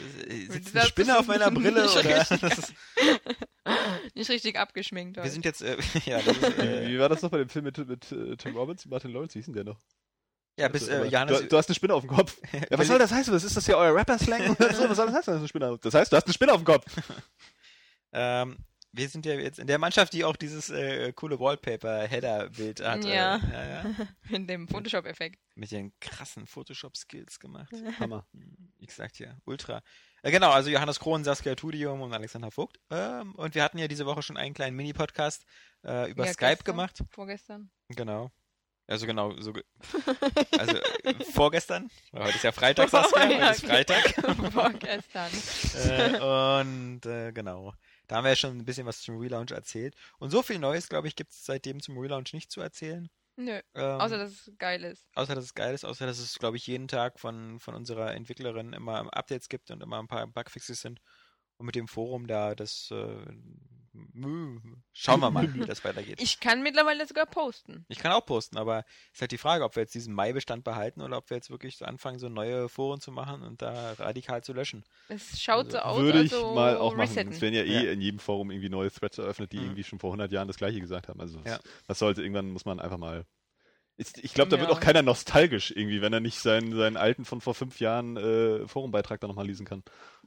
sitzt 0.50 0.74
Das 0.74 0.82
eine 0.82 0.90
Spinne 0.90 1.20
auf 1.20 1.28
meiner 1.28 1.52
Brille 1.52 1.82
ist 1.86 1.96
oder? 1.96 2.18
richtig. 2.20 2.40
Das 2.42 2.58
ist, 2.58 2.74
Nicht 4.16 4.30
richtig 4.32 4.58
abgeschminkt. 4.58 5.18
wir 5.18 5.24
heute. 5.24 5.32
sind 5.32 5.46
jetzt, 5.46 5.62
äh, 5.62 5.78
ja, 6.06 6.18
ist, 6.20 6.42
Wie, 6.42 6.62
äh, 6.62 6.88
wie 6.88 6.98
war 6.98 7.10
das 7.10 7.22
noch 7.22 7.30
bei 7.30 7.38
dem 7.38 7.50
Film 7.50 7.66
mit, 7.66 7.78
mit 7.78 8.12
äh, 8.12 8.36
Tim 8.38 8.56
Robbins, 8.56 8.86
Martin 8.88 9.12
Lawrence? 9.12 9.36
Wie 9.36 9.40
hieß 9.40 9.46
denn 9.46 9.54
der 9.54 9.66
noch? 9.66 9.80
ja, 10.58 10.70
bis 10.70 10.90
Also, 10.90 11.04
äh, 11.04 11.08
Johannes, 11.10 11.42
du, 11.42 11.48
du 11.50 11.58
hast 11.58 11.70
eine 11.70 11.76
Spinne 11.76 11.94
auf 11.94 12.02
dem 12.04 12.10
Kopf. 12.10 12.38
Ja, 12.52 12.78
was 12.80 12.88
soll 12.88 12.98
das 13.00 13.12
heißen? 13.12 13.32
Was 13.34 13.44
ist 13.44 13.56
das 13.56 13.66
hier, 13.66 13.78
euer 13.78 13.94
Rapper-Slang 13.96 14.50
oder 14.56 14.74
so? 14.74 14.90
Was 14.90 14.98
soll 14.98 15.06
das 15.08 15.16
heißen? 15.28 15.80
Das 15.82 15.94
heißt, 15.94 16.12
du 16.12 16.16
hast 16.18 16.26
eine 16.26 16.34
Spinne 16.34 16.54
auf 16.54 16.62
dem 16.62 16.66
Kopf. 16.66 16.86
ähm, 18.14 18.58
wir 18.94 19.08
sind 19.10 19.26
ja 19.26 19.34
jetzt 19.34 19.60
in 19.60 19.68
der 19.68 19.78
Mannschaft, 19.80 20.14
die 20.14 20.24
auch 20.26 20.36
dieses 20.36 20.70
äh, 20.70 21.14
coole 21.14 21.40
Wallpaper-Header-Bild 21.40 22.82
hat. 22.82 23.04
Ja. 23.06 23.38
Äh, 23.38 23.40
ja, 23.52 23.84
ja. 23.84 24.08
In 24.36 24.48
dem 24.48 24.68
Photoshop-Effekt. 24.68 25.40
Mit 25.56 25.72
den 25.72 25.94
krassen 26.00 26.48
Photoshop-Skills 26.48 27.40
gemacht. 27.40 27.72
Hammer. 28.00 28.26
Ich 28.80 28.94
sag 28.94 29.14
dir, 29.14 29.38
ultra. 29.46 29.82
Äh, 30.24 30.32
genau, 30.32 30.52
also 30.52 30.70
Johannes 30.70 31.00
Krohn, 31.00 31.24
Saskia 31.24 31.56
Tudium 31.56 32.02
und 32.02 32.14
Alexander 32.14 32.52
Vogt. 32.52 32.80
Ähm, 32.90 33.34
und 33.36 33.56
wir 33.56 33.64
hatten 33.64 33.78
ja 33.78 33.88
diese 33.88 34.06
Woche 34.06 34.22
schon 34.22 34.38
einen 34.38 34.54
kleinen 34.54 34.76
Mini-Podcast 34.76 35.46
äh, 35.84 36.10
über 36.12 36.26
Ja, 36.26 36.34
Skype 36.34 36.50
gestern, 36.50 36.66
gemacht. 36.66 37.04
Vorgestern. 37.12 37.72
Genau. 37.90 38.32
Also 38.88 39.06
genau, 39.06 39.32
so 39.40 39.54
ge- 39.54 39.64
also 40.60 40.76
äh, 41.04 41.14
vorgestern, 41.32 41.90
weil 42.12 42.24
heute 42.26 42.36
ist 42.36 42.44
ja 42.44 42.52
Freitag, 42.52 42.90
Saskia, 42.90 43.22
heute 43.24 43.34
Ja, 43.36 43.50
ist 43.52 43.66
Freitag. 43.66 44.52
Vorgestern. 44.52 45.32
äh, 45.76 46.20
und 46.62 47.06
äh, 47.06 47.32
genau, 47.32 47.74
da 48.12 48.18
haben 48.18 48.26
wir 48.26 48.32
ja 48.32 48.36
schon 48.36 48.58
ein 48.58 48.66
bisschen 48.66 48.86
was 48.86 49.02
zum 49.02 49.18
Relaunch 49.20 49.52
erzählt. 49.52 49.96
Und 50.20 50.32
so 50.32 50.42
viel 50.44 50.60
Neues, 50.60 50.90
glaube 50.90 51.08
ich, 51.08 51.16
gibt 51.16 51.32
es 51.32 51.46
seitdem 51.46 51.82
zum 51.82 51.98
Relaunch 51.98 52.34
nicht 52.34 52.52
zu 52.52 52.60
erzählen. 52.62 53.10
Nö, 53.38 53.60
Ähm, 53.76 54.00
außer 54.00 54.18
dass 54.18 54.32
es 54.32 54.52
geil 54.58 54.84
ist. 54.84 55.08
außer, 55.16 55.36
dass 55.36 55.46
es 55.46 55.54
geil 55.54 55.74
ist, 55.74 55.86
außer 55.86 56.06
dass 56.06 56.20
es, 56.20 56.38
glaube 56.40 56.58
ich, 56.58 56.68
jeden 56.68 56.88
Tag 56.88 57.20
von, 57.20 57.60
von 57.60 57.76
unserer 57.76 58.14
Entwicklerin 58.14 58.74
immer 58.74 59.14
Updates 59.16 59.50
gibt 59.50 59.72
und 59.72 59.82
immer 59.84 60.00
ein 60.00 60.08
paar 60.08 60.28
Bugfixes 60.28 60.82
sind. 60.82 61.00
Und 61.62 61.68
mit 61.68 61.76
dem 61.76 61.88
Forum 61.88 62.26
da, 62.26 62.56
das 62.56 62.90
äh, 62.90 63.06
schauen 64.94 65.20
wir 65.20 65.30
mal, 65.30 65.54
wie 65.54 65.60
das 65.60 65.84
weitergeht. 65.84 66.20
Ich 66.20 66.40
kann 66.40 66.64
mittlerweile 66.64 67.06
sogar 67.06 67.28
posten. 67.28 67.86
Ich 67.88 68.00
kann 68.00 68.12
auch 68.14 68.26
posten, 68.26 68.58
aber 68.58 68.84
ist 69.14 69.22
halt 69.22 69.32
die 69.32 69.38
Frage, 69.38 69.64
ob 69.64 69.76
wir 69.76 69.84
jetzt 69.84 69.94
diesen 69.94 70.12
Mai-Bestand 70.16 70.64
behalten 70.64 71.02
oder 71.02 71.18
ob 71.18 71.30
wir 71.30 71.38
jetzt 71.38 71.52
wirklich 71.52 71.86
anfangen, 71.86 72.18
so 72.18 72.30
neue 72.30 72.68
Foren 72.68 73.00
zu 73.00 73.12
machen 73.12 73.44
und 73.44 73.62
da 73.62 73.94
radikal 73.94 74.44
zu 74.44 74.54
löschen. 74.54 74.84
Es 75.08 75.40
schaut 75.40 75.72
so 75.72 75.78
aus, 75.78 76.00
Würde 76.00 76.24
ich 76.24 76.34
also 76.34 76.48
mal 76.56 76.78
auch 76.78 76.96
machen. 76.96 77.10
resetten. 77.10 77.32
Es 77.34 77.42
werden 77.42 77.54
ja 77.54 77.62
eh 77.64 77.86
Ja. 77.86 77.92
in 77.92 78.02
jedem 78.02 78.20
Forum 78.20 78.50
irgendwie 78.50 78.70
neue 78.70 78.90
Threads 78.92 79.20
eröffnet, 79.20 79.52
die 79.52 79.58
Mhm. 79.58 79.64
irgendwie 79.66 79.84
schon 79.84 80.00
vor 80.00 80.10
100 80.12 80.32
Jahren 80.32 80.48
das 80.48 80.58
Gleiche 80.58 80.80
gesagt 80.80 81.10
haben. 81.10 81.22
Also 81.22 81.40
Ja. 81.46 81.60
was 81.86 82.00
sollte, 82.00 82.24
irgendwann 82.24 82.50
muss 82.50 82.66
man 82.66 82.80
einfach 82.80 82.98
mal... 82.98 83.26
Ich, 83.98 84.08
ich 84.24 84.34
glaube, 84.34 84.50
da 84.50 84.58
wird 84.58 84.70
Ja. 84.70 84.76
auch 84.76 84.80
keiner 84.80 85.02
nostalgisch 85.04 85.72
irgendwie, 85.72 86.02
wenn 86.02 86.12
er 86.14 86.22
nicht 86.22 86.40
seinen, 86.40 86.76
seinen 86.76 86.98
alten 86.98 87.26
von 87.26 87.40
vor 87.40 87.54
fünf 87.54 87.80
Jahren 87.80 88.18
äh, 88.18 88.68
Forumbeitrag 88.68 89.20
da 89.20 89.28
nochmal 89.28 89.46
lesen 89.46 89.66
kann. 89.66 89.84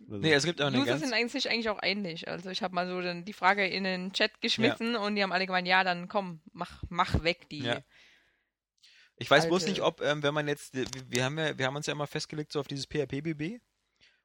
Oder 0.07 0.17
so. 0.17 0.23
Nee, 0.23 0.33
es 0.33 0.45
gibt 0.45 0.63
auch 0.63 0.67
eine 0.67 0.79
User 0.79 0.87
ganz... 0.87 1.01
sind 1.03 1.13
eigentlich, 1.13 1.51
eigentlich 1.51 1.69
auch 1.71 1.81
ähnlich. 1.83 2.29
Also 2.29 2.51
ich 2.51 2.63
habe 2.63 2.75
mal 2.75 2.87
so 2.87 3.01
dann 3.01 3.25
die 3.25 3.33
Frage 3.33 3.67
in 3.67 3.85
den 3.85 4.13
Chat 4.13 4.41
geschmissen 4.41 4.95
und 4.97 5.17
die 5.17 5.23
haben 5.23 5.33
alle 5.33 5.47
gemeint, 5.47 5.67
ja, 5.67 5.83
dann 5.83 6.09
komm, 6.09 6.41
mach, 6.53 6.83
mach 6.89 7.25
weg 7.25 7.49
die. 7.49 7.61
Ja. 7.61 7.81
Ich 9.17 9.31
weiß 9.31 9.47
bloß 9.49 9.67
nicht, 9.67 9.81
ob, 9.81 10.01
ähm, 10.03 10.23
wenn 10.23 10.35
man 10.35 10.49
jetzt, 10.49 10.75
wir, 10.75 11.25
haben 11.25 11.39
ja, 11.39 11.57
wir 11.57 11.67
haben 11.67 11.77
uns 11.77 11.87
ja 11.87 11.93
immer 11.93 12.07
festgelegt 12.07 12.53
so 12.53 12.61
auf 12.61 12.69
dieses 12.69 12.87
PHP-BB, 12.87 13.61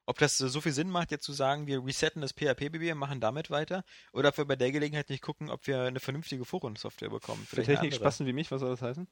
ob 0.06 0.18
das 0.18 0.36
so 0.38 0.60
viel 0.60 0.72
Sinn 0.72 0.90
macht, 0.90 1.12
jetzt 1.12 1.24
zu 1.24 1.32
sagen, 1.32 1.66
wir 1.66 1.84
resetten 1.84 2.20
das 2.20 2.32
PHP-BB 2.32 2.92
und 2.92 2.98
machen 2.98 3.20
damit 3.20 3.50
weiter, 3.50 3.84
oder 4.12 4.30
ob 4.30 4.38
wir 4.38 4.44
bei 4.44 4.56
der 4.56 4.72
Gelegenheit 4.72 5.08
nicht 5.08 5.22
gucken, 5.22 5.48
ob 5.48 5.66
wir 5.66 5.82
eine 5.82 6.00
vernünftige 6.00 6.44
Forensoftware 6.44 7.10
bekommen. 7.10 7.44
Für. 7.46 7.62
Technikspasten 7.62 8.26
wie 8.26 8.32
mich, 8.32 8.50
was 8.50 8.60
soll 8.60 8.70
das 8.70 8.82
heißen? 8.82 9.06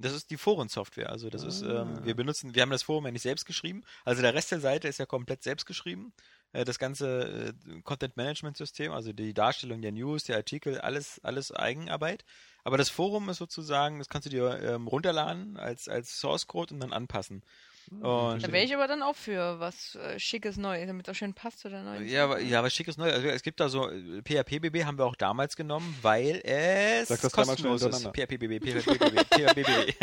Das 0.00 0.12
ist 0.12 0.30
die 0.30 0.36
Forensoftware. 0.36 1.10
Also 1.10 1.28
das 1.30 1.42
ist, 1.44 1.62
Ah. 1.62 1.82
ähm, 1.82 2.04
wir 2.04 2.14
benutzen, 2.14 2.54
wir 2.54 2.62
haben 2.62 2.70
das 2.70 2.82
Forum 2.82 3.04
ja 3.06 3.12
nicht 3.12 3.22
selbst 3.22 3.44
geschrieben. 3.44 3.82
Also 4.04 4.22
der 4.22 4.34
Rest 4.34 4.50
der 4.50 4.60
Seite 4.60 4.88
ist 4.88 4.98
ja 4.98 5.06
komplett 5.06 5.42
selbst 5.42 5.66
geschrieben. 5.66 6.12
Äh, 6.52 6.64
das 6.64 6.78
ganze 6.78 7.54
äh, 7.68 7.80
Content 7.82 8.16
Management 8.16 8.56
System, 8.56 8.92
also 8.92 9.12
die 9.12 9.34
Darstellung 9.34 9.82
der 9.82 9.92
News, 9.92 10.24
der 10.24 10.36
Artikel, 10.36 10.80
alles, 10.80 11.20
alles 11.22 11.52
Eigenarbeit. 11.52 12.24
Aber 12.64 12.76
das 12.78 12.88
Forum 12.90 13.28
ist 13.28 13.38
sozusagen, 13.38 13.98
das 13.98 14.08
kannst 14.08 14.26
du 14.26 14.30
dir 14.30 14.60
ähm, 14.62 14.86
runterladen 14.86 15.56
als, 15.56 15.88
als 15.88 16.18
Source 16.18 16.46
Code 16.46 16.74
und 16.74 16.80
dann 16.80 16.92
anpassen. 16.92 17.42
Und 17.90 18.42
Da 18.42 18.52
wäre 18.52 18.64
ich 18.64 18.74
aber 18.74 18.86
dann 18.86 19.02
auch 19.02 19.16
für 19.16 19.58
was 19.60 19.94
äh, 19.96 20.18
Schickes 20.18 20.56
Neues, 20.56 20.86
damit 20.86 21.08
es 21.08 21.12
auch 21.14 21.18
schön 21.18 21.34
passt 21.34 21.60
zu 21.60 21.68
der 21.68 21.82
neuen. 21.82 22.06
ja, 22.06 22.24
aber, 22.24 22.40
ja, 22.40 22.58
aber 22.60 22.70
schickes 22.70 22.96
Neues. 22.96 23.14
Also 23.14 23.28
es 23.28 23.42
gibt 23.42 23.60
da 23.60 23.68
so, 23.68 23.88
äh, 23.90 24.22
PHP-BB 24.22 24.84
haben 24.84 24.98
wir 24.98 25.06
auch 25.06 25.16
damals 25.16 25.56
genommen, 25.56 25.96
weil 26.02 26.40
es 26.44 27.08
Sag 27.08 27.20
das 27.20 27.32
kostenlos 27.32 27.82
ist. 27.82 28.02
PHP-BB, 28.12 28.60
PHP-BB, 28.60 29.24
PHP-BB. 29.34 29.94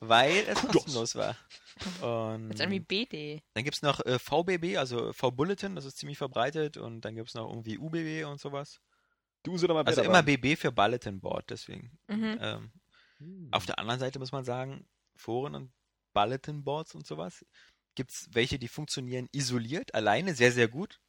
weil 0.00 0.44
es 0.48 0.60
kostenlos 0.68 1.14
war. 1.16 1.36
Und 2.02 2.50
Jetzt 2.50 2.60
irgendwie 2.60 2.80
BD. 2.80 3.42
dann 3.54 3.64
gibt's 3.64 3.82
noch 3.82 4.00
äh, 4.06 4.18
VBB, 4.18 4.76
also 4.76 5.12
V-Bulletin, 5.12 5.74
das 5.76 5.84
ist 5.84 5.98
ziemlich 5.98 6.18
verbreitet. 6.18 6.76
Und 6.76 7.02
dann 7.02 7.14
gibt's 7.14 7.34
noch 7.34 7.48
irgendwie 7.48 7.78
UBB 7.78 8.24
und 8.30 8.40
sowas. 8.40 8.80
Du 9.42 9.54
oder 9.54 9.74
mal 9.74 9.84
Also 9.84 10.02
immer? 10.02 10.22
BB 10.22 10.56
für 10.58 10.72
Bulletin 10.72 11.20
Board, 11.20 11.50
deswegen. 11.50 11.98
Mhm. 12.08 12.38
Ähm, 12.40 12.72
Hm. 13.18 13.48
auf 13.52 13.64
der 13.64 13.78
anderen 13.78 14.00
Seite 14.00 14.18
muss 14.18 14.32
man 14.32 14.44
sagen, 14.44 14.88
Foren 15.14 15.54
und 15.54 15.72
Bulletin 16.14 16.64
Boards 16.64 16.94
und 16.96 17.06
sowas, 17.06 17.46
gibt's 17.96 18.28
welche, 18.32 18.58
die 18.60 18.68
funktionieren 18.68 19.28
isoliert, 19.32 19.94
alleine, 19.94 20.34
sehr, 20.36 20.52
sehr 20.52 20.68
gut. 20.68 21.00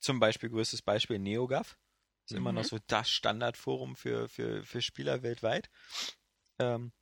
Zum 0.00 0.20
Beispiel, 0.20 0.50
größtes 0.50 0.82
Beispiel 0.82 1.18
NeoGAF. 1.18 1.78
Ist 2.26 2.34
immer 2.36 2.52
Mhm. 2.52 2.54
noch 2.54 2.64
so 2.64 2.78
das 2.88 3.10
Standardforum 3.10 3.96
für, 3.96 4.28
für, 4.28 4.64
für 4.64 4.82
Spieler 4.82 5.22
weltweit. 5.22 5.70
Ähm, 6.58 6.92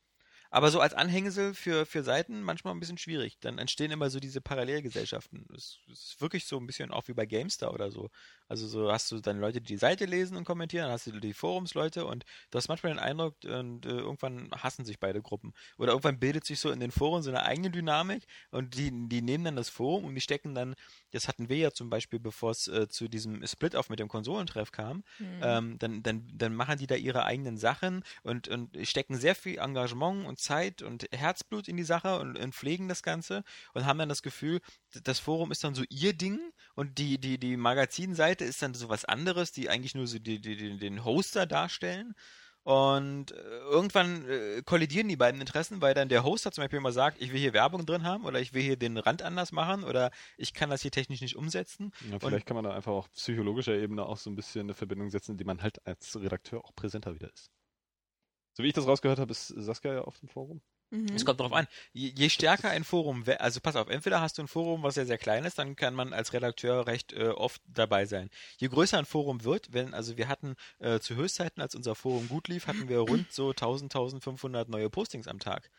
Aber 0.51 0.71
so 0.71 0.81
als 0.81 0.95
Anhängsel 0.95 1.55
für, 1.55 1.87
für 1.87 2.03
Seiten 2.05 2.43
manchmal 2.43 2.75
ein 2.75 2.81
bisschen 2.81 2.99
schwierig. 2.99 3.39
Dann 3.41 3.59
entstehen 3.59 3.91
immer 3.93 4.11
so 4.11 4.21
diese 4.21 4.41
Parallelgesellschaften. 4.43 5.47
Das 5.51 5.79
ist 5.89 6.21
wirklich 6.21 6.47
so 6.47 6.59
ein 6.59 6.67
bisschen 6.67 6.93
auch 6.93 7.09
wie 7.09 7.15
bei 7.15 7.27
GameStar 7.27 7.73
oder 7.75 7.91
so. 7.93 8.11
Also 8.53 8.67
so 8.67 8.93
hast 8.93 9.11
du 9.11 9.19
dann 9.19 9.41
Leute, 9.41 9.63
die 9.63 9.69
die 9.69 9.79
Seite 9.79 10.05
lesen 10.05 10.37
und 10.37 10.45
kommentieren, 10.45 10.85
dann 10.85 10.93
hast 10.93 11.07
du 11.07 11.19
die 11.19 11.33
Forumsleute 11.33 12.05
und 12.05 12.27
du 12.51 12.59
hast 12.59 12.69
manchmal 12.69 12.93
den 12.93 12.99
Eindruck, 12.99 13.35
und, 13.45 13.87
äh, 13.87 13.89
irgendwann 13.89 14.51
hassen 14.53 14.85
sich 14.85 15.01
beide 15.01 15.23
Gruppen. 15.23 15.55
Oder 15.79 15.93
irgendwann 15.93 16.19
bildet 16.19 16.45
sich 16.45 16.61
so 16.61 16.71
in 16.71 16.79
den 16.79 16.91
Foren 16.91 17.23
so 17.23 17.31
eine 17.31 17.45
eigene 17.45 17.71
Dynamik 17.71 18.27
und 18.51 18.77
die, 18.77 18.91
die 19.09 19.23
nehmen 19.23 19.45
dann 19.45 19.57
das 19.57 19.71
Forum 19.71 20.05
und 20.05 20.15
die 20.15 20.21
stecken 20.21 20.55
dann, 20.55 20.75
das 21.13 21.29
hatten 21.29 21.49
wir 21.49 21.57
ja 21.57 21.71
zum 21.71 21.89
Beispiel, 21.89 22.19
bevor 22.19 22.51
es 22.51 22.69
äh, 22.69 22.91
zu 22.91 23.09
diesem 23.09 23.47
Split-Off 23.47 23.89
mit 23.89 24.01
dem 24.01 24.09
Konsolentreff 24.09 24.71
kam, 24.71 25.03
ähm, 25.41 25.79
dann, 25.79 26.03
dann, 26.03 26.29
dann 26.35 26.55
machen 26.55 26.77
die 26.77 26.87
da 26.87 26.97
ihre 26.97 27.25
eigenen 27.25 27.57
Sachen 27.57 28.05
und, 28.23 28.49
und 28.49 28.77
stecken 28.87 29.17
sehr 29.17 29.35
viel 29.35 29.61
Engagement 29.61 30.27
und 30.27 30.39
Zeit 30.39 30.83
und 30.83 31.07
Herzblut 31.11 31.69
in 31.69 31.79
die 31.79 31.85
Sache 31.85 32.21
und, 32.21 32.39
und 32.39 32.55
pflegen 32.55 32.87
das 32.91 33.03
Ganze 33.03 33.45
und 33.73 33.87
haben 33.87 33.99
dann 33.99 34.11
das 34.11 34.21
Gefühl, 34.21 34.61
das 35.05 35.19
Forum 35.19 35.53
ist 35.53 35.65
dann 35.65 35.75
so 35.75 35.85
ihr 35.89 36.13
Ding 36.13 36.41
und 36.75 36.99
die, 36.99 37.19
die, 37.19 37.39
die 37.39 37.57
Magazinseite 37.57 38.45
ist 38.45 38.63
dann 38.63 38.75
so 38.75 38.89
was 38.89 39.05
anderes, 39.05 39.53
die 39.53 39.69
eigentlich 39.69 39.95
nur 39.95 40.07
so 40.07 40.19
die, 40.19 40.41
die, 40.41 40.79
den 40.79 41.05
Hoster 41.05 41.47
darstellen. 41.47 42.15
Und 42.65 43.33
äh, 43.33 43.59
irgendwann 43.71 44.29
äh, 44.29 44.63
kollidieren 44.65 45.09
die 45.09 45.17
beiden 45.17 45.41
Interessen, 45.41 45.83
weil 45.83 45.95
dann 45.95 46.09
der 46.09 46.23
Hoster 46.23 46.53
zum 46.53 46.63
Beispiel 46.63 46.79
immer 46.79 46.93
sagt, 46.93 47.21
ich 47.21 47.33
will 47.33 47.41
hier 47.41 47.53
Werbung 47.53 47.87
drin 47.87 48.05
haben 48.05 48.25
oder 48.25 48.41
ich 48.41 48.55
will 48.55 48.63
hier 48.63 48.77
den 48.77 48.99
Rand 48.99 49.23
anders 49.23 49.51
machen 49.51 49.83
oder 49.83 50.13
ich 50.37 50.55
kann 50.55 50.71
das 50.71 50.83
hier 50.83 50.93
technisch 50.93 51.21
nicht 51.23 51.35
umsetzen. 51.35 51.91
Ja, 52.09 52.21
vielleicht 52.21 52.47
kann 52.47 52.55
man 52.55 52.65
da 52.65 52.73
einfach 52.73 52.93
auf 52.93 53.11
psychologischer 53.13 53.75
Ebene 53.75 54.07
auch 54.07 54.17
so 54.17 54.31
ein 54.31 54.37
bisschen 54.37 54.63
eine 54.63 54.75
Verbindung 54.75 55.11
setzen, 55.11 55.37
die 55.37 55.45
man 55.45 55.61
halt 55.61 55.85
als 55.85 56.15
Redakteur 56.15 56.65
auch 56.65 56.73
präsenter 56.77 57.17
wieder 57.17 57.33
ist. 57.33 57.51
So 58.53 58.63
wie 58.63 58.69
ich 58.69 58.75
das 58.75 58.87
rausgehört 58.87 59.19
habe, 59.19 59.33
ist 59.33 59.49
Saskia 59.49 59.95
ja 59.95 60.03
auf 60.03 60.21
dem 60.21 60.29
Forum. 60.29 60.63
Mhm. 60.93 61.09
Es 61.15 61.25
kommt 61.25 61.41
darauf 61.41 61.55
an. 61.55 61.67
Je, 61.95 62.13
je 62.15 62.29
stärker 62.29 62.69
ein 62.69 62.85
Forum, 62.85 63.25
also 63.39 63.61
pass 63.61 63.77
auf, 63.77 63.89
entweder 63.89 64.21
hast 64.21 64.37
du 64.37 64.43
ein 64.43 64.49
Forum, 64.49 64.83
was 64.83 64.97
ja 64.97 65.07
sehr 65.07 65.17
klein 65.17 65.45
ist, 65.45 65.59
dann 65.59 65.75
kann 65.75 65.95
man 65.95 66.13
als 66.13 66.35
Redakteur 66.35 66.87
recht 66.87 67.15
äh, 67.15 67.29
oft 67.29 67.63
dabei 67.67 68.05
sein. 68.05 68.29
Je 68.59 68.69
größer 68.69 68.99
ein 68.99 69.07
Forum 69.07 69.43
wird, 69.43 69.73
wenn, 69.73 69.95
also 69.95 70.19
wir 70.19 70.29
hatten 70.29 70.55
äh, 70.81 71.01
zu 71.01 71.17
Höchstzeiten, 71.17 71.63
als 71.63 71.75
unser 71.75 71.95
Forum 71.95 72.29
gut 72.29 72.49
lief, 72.49 72.67
hatten 72.67 72.91
wir 72.91 72.99
rund 72.99 73.33
so 73.33 73.51
1000, 73.51 73.95
1500 73.95 74.69
neue 74.69 74.91
Postings 74.91 75.29
am 75.29 75.39
Tag. 75.39 75.71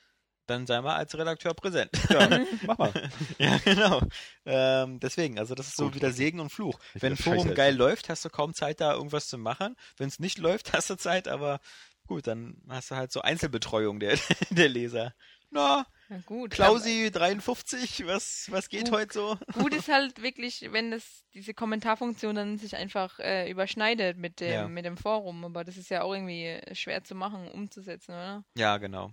Dann 0.48 0.68
sei 0.68 0.82
mal 0.82 0.96
als 0.96 1.18
Redakteur 1.18 1.54
präsent. 1.54 1.92
Ja, 2.10 2.28
mach 2.66 2.78
mal. 2.78 2.92
ja, 3.38 3.58
genau. 3.60 4.02
Ähm, 4.46 5.00
deswegen, 5.00 5.40
also 5.40 5.56
das 5.56 5.68
ist 5.68 5.78
so 5.78 5.86
Gut. 5.86 5.96
wieder 5.96 6.12
Segen 6.12 6.42
und 6.42 6.50
Fluch. 6.50 6.80
Ich 6.96 7.02
Wenn 7.02 7.14
ein 7.14 7.18
Forum 7.18 7.54
geil 7.54 7.76
läuft, 7.76 8.10
hast 8.10 8.26
du 8.26 8.30
kaum 8.30 8.54
Zeit, 8.54 8.82
da 8.82 8.94
irgendwas 8.94 9.28
zu 9.28 9.38
machen. 9.38 9.78
Wenn 9.96 10.10
es 10.10 10.20
nicht 10.20 10.38
läuft, 10.40 10.74
hast 10.74 10.90
du 10.90 10.96
Zeit, 10.98 11.30
aber 11.30 11.60
gut, 12.08 12.28
dann 12.28 12.62
hast 12.70 12.92
du 12.92 12.96
halt 12.96 13.12
so 13.12 13.22
Einzelbetreuung 13.22 14.00
der, 14.00 14.18
der 14.50 14.70
Leser. 14.70 15.14
Na, 15.50 15.86
Ja, 16.10 16.18
gut. 16.26 16.52
Klausi 16.52 17.12
53, 17.12 18.06
was, 18.08 18.48
was 18.50 18.70
geht 18.70 18.86
Gut. 18.90 18.92
heute 19.00 19.14
so? 19.14 19.38
Gut 19.54 19.74
ist 19.76 19.88
halt 19.88 20.22
wirklich, 20.22 20.68
wenn 20.72 20.92
das 20.92 21.24
diese 21.34 21.54
Kommentarfunktion 21.54 22.36
dann 22.36 22.58
sich 22.58 22.76
einfach 22.76 23.20
äh, 23.20 23.50
überschneidet 23.50 24.18
mit 24.18 24.40
dem, 24.40 24.52
Ja. 24.52 24.68
mit 24.68 24.84
dem 24.86 24.98
Forum. 24.98 25.46
Aber 25.46 25.64
das 25.64 25.78
ist 25.78 25.90
ja 25.90 26.02
auch 26.02 26.14
irgendwie 26.14 26.46
äh, 26.46 26.74
schwer 26.76 27.04
zu 27.04 27.14
machen, 27.16 27.48
umzusetzen, 27.50 28.12
oder? 28.14 28.44
Ja, 28.58 28.78
genau. 28.78 29.12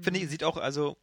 Finde 0.00 0.20
ich, 0.20 0.26
Mhm. 0.26 0.30
sieht 0.30 0.44
auch, 0.44 0.56
also, 0.56 0.96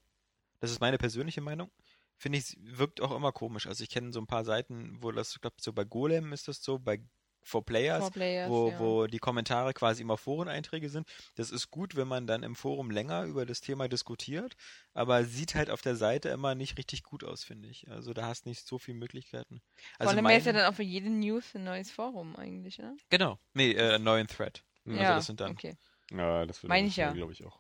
das 0.59 0.71
ist 0.71 0.79
meine 0.79 0.97
persönliche 0.97 1.41
Meinung, 1.41 1.71
finde 2.17 2.37
ich, 2.39 2.57
wirkt 2.61 3.01
auch 3.01 3.11
immer 3.15 3.31
komisch. 3.33 3.67
Also 3.67 3.83
ich 3.83 3.89
kenne 3.89 4.13
so 4.13 4.21
ein 4.21 4.27
paar 4.27 4.45
Seiten, 4.45 4.97
wo 5.01 5.11
das, 5.11 5.35
ich 5.35 5.41
glaube, 5.41 5.57
so 5.59 5.73
bei 5.73 5.83
Golem 5.83 6.31
ist 6.31 6.47
das 6.47 6.63
so, 6.63 6.79
bei 6.79 7.01
For 7.43 7.63
Players, 7.65 7.99
For 8.03 8.11
Players, 8.11 8.49
wo, 8.49 8.69
ja. 8.69 8.79
wo 8.79 9.07
die 9.07 9.19
Kommentare 9.19 9.73
quasi 9.73 10.01
immer 10.01 10.17
Foreneinträge 10.17 10.89
sind. 10.89 11.07
Das 11.35 11.51
ist 11.51 11.69
gut, 11.71 11.95
wenn 11.95 12.07
man 12.07 12.25
dann 12.25 12.41
im 12.43 12.55
Forum 12.55 12.89
länger 12.89 13.23
über 13.25 13.45
das 13.45 13.61
Thema 13.61 13.87
diskutiert, 13.89 14.55
aber 14.93 15.23
sieht 15.25 15.55
halt 15.55 15.69
auf 15.69 15.81
der 15.81 15.95
Seite 15.95 16.29
immer 16.29 16.55
nicht 16.55 16.77
richtig 16.77 17.03
gut 17.03 17.23
aus, 17.23 17.43
finde 17.43 17.67
ich. 17.69 17.89
Also 17.89 18.13
da 18.13 18.25
hast 18.27 18.45
nicht 18.45 18.65
so 18.65 18.77
viele 18.79 18.97
Möglichkeiten. 18.97 19.61
Vor 19.75 19.83
Also 19.99 20.15
allem 20.15 20.25
wäre 20.25 20.37
es 20.39 20.45
ja 20.45 20.53
mein- 20.53 20.61
dann 20.61 20.71
auch 20.71 20.75
für 20.75 20.83
jede 20.83 21.09
News 21.09 21.53
ein 21.55 21.63
neues 21.65 21.91
Forum 21.91 22.35
eigentlich, 22.35 22.79
ne? 22.79 22.95
Genau. 23.09 23.37
Nee, 23.53 23.71
äh, 23.73 23.95
einen 23.95 24.03
neuen 24.03 24.27
Thread. 24.27 24.63
Also 24.85 24.99
ja, 24.99 25.15
das 25.15 25.25
sind 25.25 25.39
dann. 25.39 25.51
okay. 25.51 25.75
Ja, 26.11 26.45
das 26.45 26.61
würde 26.61 26.69
Meine 26.69 26.87
ich 26.87 26.95
ja. 26.97 27.11
glaube 27.11 27.33
ich 27.33 27.43
auch. 27.45 27.59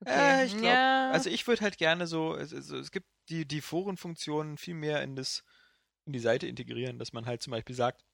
okay. 0.00 0.40
Äh, 0.42 0.46
ich 0.46 0.52
glaub, 0.52 0.64
ja. 0.64 1.10
Also 1.10 1.30
ich 1.30 1.46
würde 1.46 1.62
halt 1.62 1.78
gerne 1.78 2.06
so, 2.06 2.34
es, 2.36 2.52
es, 2.52 2.70
es 2.70 2.90
gibt 2.90 3.06
die, 3.28 3.46
die 3.46 3.60
Forenfunktionen 3.60 4.56
viel 4.58 4.74
mehr 4.74 5.02
in 5.02 5.16
das, 5.16 5.44
in 6.06 6.12
die 6.12 6.18
Seite 6.18 6.46
integrieren, 6.46 6.98
dass 6.98 7.12
man 7.12 7.26
halt 7.26 7.42
zum 7.42 7.50
Beispiel 7.52 7.74
sagt, 7.76 8.04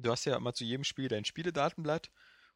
du 0.00 0.10
hast 0.10 0.24
ja 0.24 0.36
immer 0.36 0.52
zu 0.54 0.64
jedem 0.64 0.84
Spiel 0.84 1.08
dein 1.08 1.24
Spieledatenblatt 1.24 2.10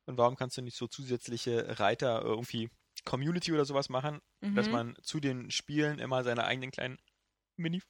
und 0.06 0.18
warum 0.18 0.36
kannst 0.36 0.56
du 0.56 0.62
nicht 0.62 0.76
so 0.76 0.86
zusätzliche 0.86 1.78
Reiter 1.80 2.22
irgendwie 2.22 2.70
Community 3.04 3.52
oder 3.52 3.64
sowas 3.64 3.88
machen, 3.88 4.20
dass 4.40 4.66
Mhm. 4.66 4.72
man 4.72 4.96
zu 5.02 5.20
den 5.20 5.50
Spielen 5.50 5.98
immer 5.98 6.22
seine 6.24 6.44
eigenen 6.44 6.70
kleinen 6.70 6.98
Mini, 7.56 7.82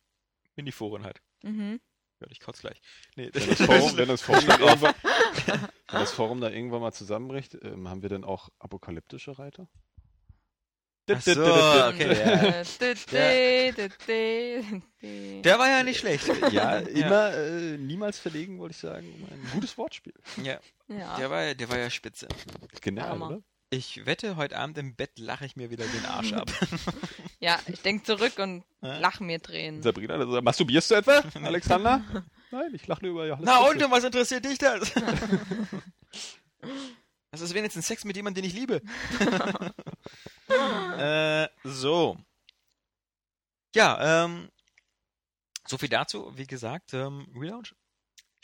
Mini-Foren 0.56 1.04
hat. 1.04 1.20
Mhm. 1.42 1.80
Ja, 2.20 2.26
ich 2.30 2.40
kotze 2.40 2.62
gleich. 2.62 2.80
Nee, 3.16 3.30
Wenn 3.32 3.48
das 3.48 3.60
Forum, 3.90 3.96
wenn 3.96 4.08
das 4.08 4.22
Forum, 4.22 4.46
dann, 4.46 4.60
irgendwann, 4.60 4.94
wenn 5.88 6.00
das 6.00 6.12
Forum 6.12 6.40
dann 6.40 6.52
irgendwann 6.52 6.80
mal 6.80 6.92
zusammenbricht, 6.92 7.54
ähm, 7.62 7.88
haben 7.88 8.02
wir 8.02 8.08
dann 8.08 8.24
auch 8.24 8.48
apokalyptische 8.58 9.38
Reiter? 9.38 9.68
Ach 11.12 11.20
so, 11.20 11.32
okay, 11.32 12.16
ja. 12.18 12.62
Der 15.42 15.58
war 15.58 15.68
ja 15.68 15.82
nicht 15.82 16.00
schlecht. 16.00 16.30
Ja, 16.50 16.78
immer 16.78 17.34
äh, 17.34 17.76
niemals 17.76 18.18
verlegen, 18.18 18.58
wollte 18.58 18.72
ich 18.74 18.80
sagen. 18.80 19.06
um 19.18 19.24
Ein 19.30 19.46
gutes 19.52 19.76
Wortspiel. 19.76 20.14
Ja, 20.42 20.58
Ja. 20.88 21.16
der 21.18 21.30
war, 21.30 21.54
der 21.54 21.68
war 21.68 21.78
ja 21.78 21.90
spitze. 21.90 22.26
Genial, 22.80 23.08
Hammer. 23.10 23.26
oder? 23.28 23.40
Ich 23.70 24.06
wette, 24.06 24.36
heute 24.36 24.56
Abend 24.56 24.78
im 24.78 24.94
Bett 24.94 25.18
lache 25.18 25.44
ich 25.44 25.56
mir 25.56 25.68
wieder 25.70 25.84
den 25.84 26.06
Arsch 26.06 26.32
ab. 26.32 26.50
ja, 27.40 27.58
ich 27.66 27.80
denke 27.82 28.04
zurück 28.04 28.38
und 28.38 28.62
Ja. 28.82 28.98
lach 28.98 29.20
mir 29.20 29.42
Tränen. 29.42 29.82
Sabrina, 29.82 30.14
also, 30.14 30.40
masturbierst 30.40 30.90
du 30.90 30.94
etwa, 30.94 31.22
Alexander? 31.42 32.02
Nein, 32.50 32.70
ich 32.72 32.86
lache 32.86 33.02
nur 33.02 33.12
über 33.12 33.26
Johannes. 33.26 33.46
Na 33.46 33.58
und 33.68 33.90
was 33.90 34.04
interessiert 34.04 34.44
dich 34.44 34.58
das? 34.58 34.92
Das 37.32 37.40
ist 37.40 37.52
wenigstens 37.52 37.88
Sex 37.88 38.04
mit 38.04 38.14
jemandem, 38.16 38.42
den 38.44 38.48
ich 38.50 38.56
liebe. 38.56 38.80
äh, 40.98 41.48
so. 41.64 42.16
Ja, 43.74 44.24
ähm, 44.24 44.50
so 45.66 45.78
viel 45.78 45.88
dazu. 45.88 46.32
Wie 46.36 46.46
gesagt, 46.46 46.94
ähm, 46.94 47.26
Relaunch. 47.34 47.74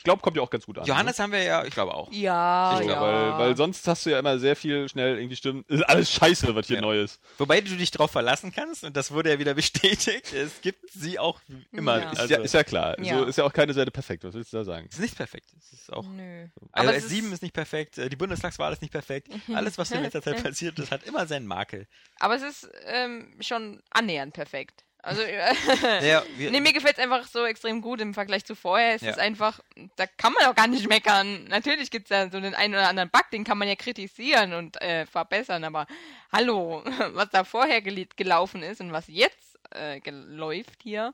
Ich 0.01 0.03
glaube, 0.03 0.23
kommt 0.23 0.35
ja 0.35 0.41
auch 0.41 0.49
ganz 0.49 0.65
gut 0.65 0.79
an. 0.79 0.85
Johannes 0.85 1.19
haben 1.19 1.31
wir 1.31 1.43
ja, 1.43 1.63
ich 1.63 1.75
glaube 1.75 1.93
auch. 1.93 2.11
Ja, 2.11 2.73
ne? 2.73 2.81
Ich 2.81 2.87
ja. 2.87 2.93
glaub, 2.95 3.03
Weil, 3.03 3.37
weil 3.49 3.55
sonst 3.55 3.87
hast 3.87 4.03
du 4.03 4.09
ja 4.09 4.17
immer 4.17 4.39
sehr 4.39 4.55
viel 4.55 4.89
schnell 4.89 5.15
irgendwie 5.19 5.35
Stimmen. 5.35 5.63
Ist 5.67 5.83
alles 5.83 6.11
scheiße, 6.11 6.55
was 6.55 6.65
hier 6.65 6.77
Ja. 6.77 6.81
neu 6.81 7.01
ist. 7.01 7.19
Wobei 7.37 7.61
du 7.61 7.75
dich 7.75 7.91
darauf 7.91 8.09
verlassen 8.09 8.51
kannst, 8.51 8.83
und 8.83 8.97
das 8.97 9.11
wurde 9.11 9.29
ja 9.29 9.37
wieder 9.37 9.53
bestätigt, 9.53 10.33
es 10.33 10.59
gibt 10.61 10.89
sie 10.91 11.19
auch 11.19 11.39
immer. 11.71 11.99
Ja. 11.99 12.09
Ist, 12.13 12.19
Also, 12.19 12.33
ja, 12.33 12.39
ist 12.41 12.53
ja 12.55 12.63
klar. 12.63 12.99
Ja. 12.99 13.19
So 13.19 13.25
ist 13.25 13.37
ja 13.37 13.43
auch 13.43 13.53
keine 13.53 13.73
Seite 13.73 13.91
perfekt. 13.91 14.23
Was 14.23 14.33
willst 14.33 14.51
du 14.53 14.57
da 14.57 14.63
sagen? 14.63 14.87
es 14.89 14.95
ist 14.95 15.01
nicht 15.01 15.15
perfekt. 15.17 15.45
Es 15.59 15.71
ist 15.71 15.93
auch. 15.93 16.03
Nö. 16.07 16.47
Also 16.71 16.89
Aber 16.89 16.97
es 16.97 17.05
S7 17.11 17.27
ist- 17.27 17.33
ist 17.33 17.41
nicht 17.43 17.53
perfekt, 17.53 17.99
äh, 17.99 18.09
die 18.09 18.15
Bundestagswahl 18.15 18.73
ist 18.73 18.81
nicht 18.81 18.91
perfekt. 18.91 19.27
Alles, 19.53 19.77
was 19.77 19.91
in 19.91 20.01
letzter 20.01 20.23
Zeit 20.23 20.43
passiert 20.43 20.79
ist, 20.79 20.89
hat 20.91 21.03
immer 21.03 21.27
seinen 21.27 21.45
Makel. 21.45 21.85
Aber 22.19 22.35
es 22.35 22.41
ist 22.41 22.67
ähm, 22.85 23.35
schon 23.39 23.83
annähernd 23.91 24.33
perfekt. 24.33 24.83
Also, 25.03 25.21
Ja, 26.01 26.23
wir, 26.37 26.51
nee, 26.51 26.59
mir 26.61 26.73
gefällt 26.73 26.97
es 26.97 27.03
einfach 27.03 27.25
so 27.27 27.45
extrem 27.45 27.81
gut 27.81 28.01
im 28.01 28.13
Vergleich 28.13 28.45
zu 28.45 28.55
vorher. 28.55 28.95
Es 28.95 29.01
Ja. 29.01 29.11
ist 29.11 29.19
einfach, 29.19 29.59
da 29.95 30.05
kann 30.05 30.33
man 30.33 30.45
auch 30.45 30.55
gar 30.55 30.67
nicht 30.67 30.87
meckern. 30.87 31.45
Natürlich 31.45 31.89
gibt 31.91 32.05
es 32.05 32.09
da 32.09 32.29
so 32.29 32.39
den 32.39 32.53
einen 32.55 32.73
oder 32.75 32.87
anderen 32.87 33.09
Bug, 33.09 33.29
den 33.31 33.43
kann 33.43 33.57
man 33.57 33.67
ja 33.67 33.75
kritisieren 33.75 34.53
und 34.53 34.81
äh, 34.81 35.05
verbessern, 35.05 35.63
aber 35.63 35.87
hallo, 36.31 36.83
was 37.13 37.29
da 37.31 37.43
vorher 37.43 37.81
gel 37.81 38.07
gelaufen 38.15 38.61
ist 38.63 38.81
und 38.81 38.91
was 38.91 39.05
jetzt 39.07 39.57
äh, 39.75 39.99
läuft 40.09 40.83
hier. 40.83 41.13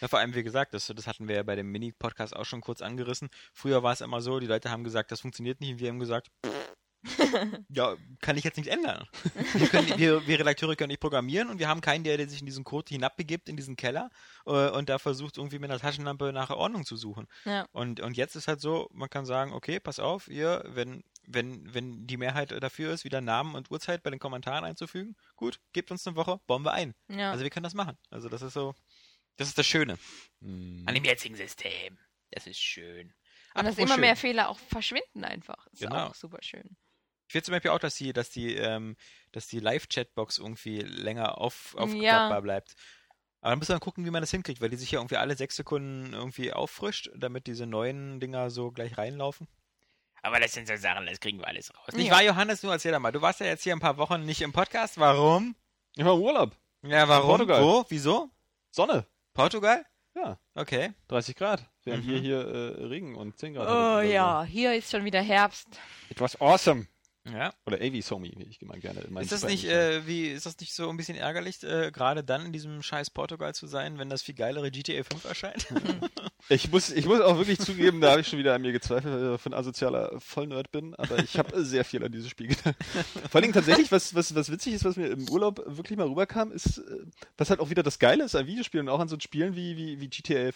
Ja, 0.00 0.08
vor 0.08 0.18
allem, 0.18 0.34
wie 0.34 0.42
gesagt, 0.42 0.74
das, 0.74 0.92
das 0.94 1.06
hatten 1.06 1.28
wir 1.28 1.36
ja 1.36 1.42
bei 1.42 1.56
dem 1.56 1.70
Mini-Podcast 1.70 2.34
auch 2.36 2.44
schon 2.44 2.60
kurz 2.60 2.82
angerissen. 2.82 3.30
Früher 3.52 3.82
war 3.82 3.92
es 3.92 4.00
immer 4.00 4.20
so, 4.20 4.38
die 4.38 4.46
Leute 4.46 4.70
haben 4.70 4.84
gesagt, 4.84 5.10
das 5.12 5.20
funktioniert 5.20 5.60
nicht 5.60 5.72
und 5.72 5.78
wir 5.80 5.88
haben 5.88 5.98
gesagt, 5.98 6.28
ja, 7.68 7.96
kann 8.20 8.36
ich 8.36 8.44
jetzt 8.44 8.56
nicht 8.56 8.68
ändern. 8.68 9.06
Wir, 9.54 9.68
können, 9.68 9.98
wir, 9.98 10.26
wir 10.26 10.38
Redakteure 10.38 10.76
können 10.76 10.88
nicht 10.88 11.00
programmieren 11.00 11.50
und 11.50 11.58
wir 11.58 11.68
haben 11.68 11.80
keinen, 11.80 12.04
der, 12.04 12.16
der 12.16 12.28
sich 12.28 12.40
in 12.40 12.46
diesen 12.46 12.64
Code 12.64 12.88
hinabbegibt, 12.88 13.48
in 13.48 13.56
diesen 13.56 13.76
Keller 13.76 14.10
äh, 14.46 14.70
und 14.70 14.88
da 14.88 14.98
versucht, 14.98 15.36
irgendwie 15.36 15.58
mit 15.58 15.70
einer 15.70 15.80
Taschenlampe 15.80 16.32
nach 16.32 16.50
Ordnung 16.50 16.84
zu 16.84 16.96
suchen. 16.96 17.26
Ja. 17.44 17.66
Und, 17.72 18.00
und 18.00 18.16
jetzt 18.16 18.36
ist 18.36 18.48
halt 18.48 18.60
so, 18.60 18.88
man 18.92 19.10
kann 19.10 19.26
sagen, 19.26 19.52
okay, 19.52 19.80
pass 19.80 19.98
auf, 19.98 20.28
ihr, 20.28 20.64
wenn, 20.68 21.04
wenn, 21.26 21.72
wenn 21.74 22.06
die 22.06 22.16
Mehrheit 22.16 22.52
dafür 22.62 22.92
ist, 22.92 23.04
wieder 23.04 23.20
Namen 23.20 23.54
und 23.54 23.70
Uhrzeit 23.70 24.02
bei 24.02 24.10
den 24.10 24.18
Kommentaren 24.18 24.64
einzufügen, 24.64 25.16
gut, 25.36 25.60
gebt 25.72 25.90
uns 25.90 26.06
eine 26.06 26.16
Woche, 26.16 26.40
bauen 26.46 26.64
wir 26.64 26.72
ein. 26.72 26.94
Ja. 27.08 27.30
Also 27.30 27.44
wir 27.44 27.50
können 27.50 27.64
das 27.64 27.74
machen. 27.74 27.98
Also 28.10 28.28
das 28.28 28.42
ist 28.42 28.54
so, 28.54 28.74
das 29.36 29.48
ist 29.48 29.58
das 29.58 29.66
Schöne. 29.66 29.98
Hm. 30.40 30.84
An 30.86 30.94
dem 30.94 31.04
jetzigen 31.04 31.36
System. 31.36 31.98
Das 32.30 32.46
ist 32.46 32.58
schön. 32.58 33.12
und 33.54 33.64
dass 33.64 33.78
immer 33.78 33.92
schön. 33.94 34.00
mehr 34.00 34.16
Fehler 34.16 34.48
auch 34.48 34.58
verschwinden 34.58 35.24
einfach. 35.24 35.66
Ist 35.68 35.80
Genau. 35.82 36.08
auch 36.08 36.14
super 36.14 36.38
schön. 36.40 36.76
Ich 37.28 37.34
will 37.34 37.42
zum 37.42 37.52
Beispiel 37.52 37.70
auch, 37.70 37.78
dass 37.78 37.94
die, 37.94 38.12
dass 38.12 38.30
die, 38.30 38.54
ähm, 38.54 38.96
dass 39.32 39.46
die 39.46 39.60
Live-Chatbox 39.60 40.38
irgendwie 40.38 40.80
länger 40.80 41.38
auf, 41.38 41.74
Ja. 41.76 41.82
aufklappbar 41.84 42.42
bleibt. 42.42 42.74
Aber 43.40 43.50
dann 43.50 43.58
muss 43.58 43.68
man 43.68 43.80
gucken, 43.80 44.04
wie 44.06 44.10
man 44.10 44.22
das 44.22 44.30
hinkriegt, 44.30 44.60
weil 44.60 44.70
die 44.70 44.76
sich 44.76 44.90
ja 44.90 45.00
irgendwie 45.00 45.16
alle 45.16 45.36
sechs 45.36 45.56
Sekunden 45.56 46.12
irgendwie 46.14 46.52
auffrischt, 46.52 47.10
damit 47.14 47.46
diese 47.46 47.66
neuen 47.66 48.20
Dinger 48.20 48.50
so 48.50 48.70
gleich 48.70 48.96
reinlaufen. 48.96 49.48
Aber 50.22 50.40
das 50.40 50.52
sind 50.54 50.66
so 50.66 50.76
Sachen, 50.76 51.04
das 51.06 51.20
kriegen 51.20 51.38
wir 51.38 51.46
alles 51.48 51.70
raus. 51.76 51.88
Ja. 51.94 52.10
wahr, 52.10 52.22
Johannes? 52.22 52.62
Nur 52.62 52.72
erzähl 52.72 52.92
doch 52.92 53.00
mal. 53.00 53.12
Du 53.12 53.20
warst 53.20 53.40
ja 53.40 53.46
jetzt 53.46 53.62
hier 53.62 53.74
ein 53.74 53.80
paar 53.80 53.98
Wochen 53.98 54.24
nicht 54.24 54.40
im 54.40 54.52
Podcast. 54.52 54.98
Warum? 54.98 55.54
Ich 55.96 56.04
war 56.04 56.14
im 56.14 56.20
Urlaub. 56.22 56.56
Ja, 56.82 57.06
warum? 57.08 57.28
Portugal. 57.28 57.62
Wo? 57.62 57.84
Wieso? 57.90 58.30
Sonne. 58.70 59.06
Portugal? 59.34 59.84
Ja, 60.14 60.38
Okay. 60.54 60.92
30 61.08 61.36
Grad. 61.36 61.64
Während 61.82 62.04
Mhm. 62.06 62.08
hier, 62.10 62.18
hier 62.20 62.38
äh, 62.38 62.84
Regen 62.86 63.14
und 63.16 63.36
10 63.38 63.52
Grad. 63.54 63.66
Oh 63.68 63.70
oder 63.98 64.06
so. 64.06 64.12
ja, 64.12 64.44
hier 64.44 64.74
ist 64.74 64.90
schon 64.90 65.04
wieder 65.04 65.20
Herbst. 65.20 65.68
It 66.08 66.20
was 66.20 66.40
awesome. 66.40 66.86
Ja. 67.32 67.54
Oder 67.64 67.78
AV 67.78 68.02
Somi, 68.02 68.34
wie 68.36 68.44
ich 68.44 68.60
immer 68.60 68.76
gerne 68.76 69.00
Ist 69.20 69.32
das 69.32 69.44
nicht, 69.44 69.64
äh, 69.64 70.06
wie, 70.06 70.26
ist 70.26 70.44
das 70.44 70.58
nicht 70.58 70.74
so 70.74 70.90
ein 70.90 70.96
bisschen 70.98 71.16
ärgerlich, 71.16 71.62
äh, 71.62 71.90
gerade 71.90 72.22
dann 72.22 72.44
in 72.44 72.52
diesem 72.52 72.82
scheiß 72.82 73.10
Portugal 73.10 73.54
zu 73.54 73.66
sein, 73.66 73.98
wenn 73.98 74.10
das 74.10 74.22
viel 74.22 74.34
geilere 74.34 74.70
GTA 74.70 75.02
5 75.02 75.24
erscheint? 75.24 75.66
Ich 76.50 76.70
muss, 76.70 76.90
ich 76.90 77.06
muss 77.06 77.22
auch 77.22 77.38
wirklich 77.38 77.58
zugeben, 77.58 78.02
da 78.02 78.10
habe 78.10 78.20
ich 78.20 78.28
schon 78.28 78.38
wieder 78.38 78.54
an 78.54 78.60
mir 78.60 78.72
gezweifelt, 78.72 79.14
weil 79.14 79.34
ich 79.34 79.46
ein 79.46 79.54
asozialer 79.54 80.20
Vollnerd 80.20 80.70
bin, 80.72 80.94
aber 80.94 81.18
ich 81.18 81.38
habe 81.38 81.64
sehr 81.64 81.86
viel 81.86 82.04
an 82.04 82.12
dieses 82.12 82.28
Spiel 82.28 82.48
gedacht. 82.48 82.76
Vor 83.30 83.36
allen 83.36 83.42
Dingen 83.44 83.54
tatsächlich, 83.54 83.90
was, 83.90 84.14
was, 84.14 84.34
was 84.34 84.50
witzig 84.50 84.74
ist, 84.74 84.84
was 84.84 84.96
mir 84.96 85.06
im 85.06 85.26
Urlaub 85.30 85.62
wirklich 85.64 85.96
mal 85.96 86.06
rüberkam, 86.06 86.52
ist, 86.52 86.78
äh, 86.78 87.06
was 87.38 87.48
halt 87.48 87.60
auch 87.60 87.70
wieder 87.70 87.82
das 87.82 87.98
Geile 87.98 88.24
ist 88.24 88.34
an 88.34 88.46
Videospielen 88.46 88.88
und 88.88 88.94
auch 88.94 89.00
an 89.00 89.08
so 89.08 89.18
Spielen 89.18 89.56
wie, 89.56 89.78
wie, 89.78 90.00
wie 90.00 90.08
GTA 90.08 90.50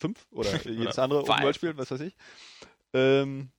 5 0.00 0.26
oder 0.30 0.50
jedes 0.64 0.98
andere 0.98 1.26
Five. 1.26 1.34
Open-World-Spiel, 1.34 1.76
was 1.76 1.90
weiß 1.90 2.00
ich, 2.00 2.16
ähm, 2.94 3.50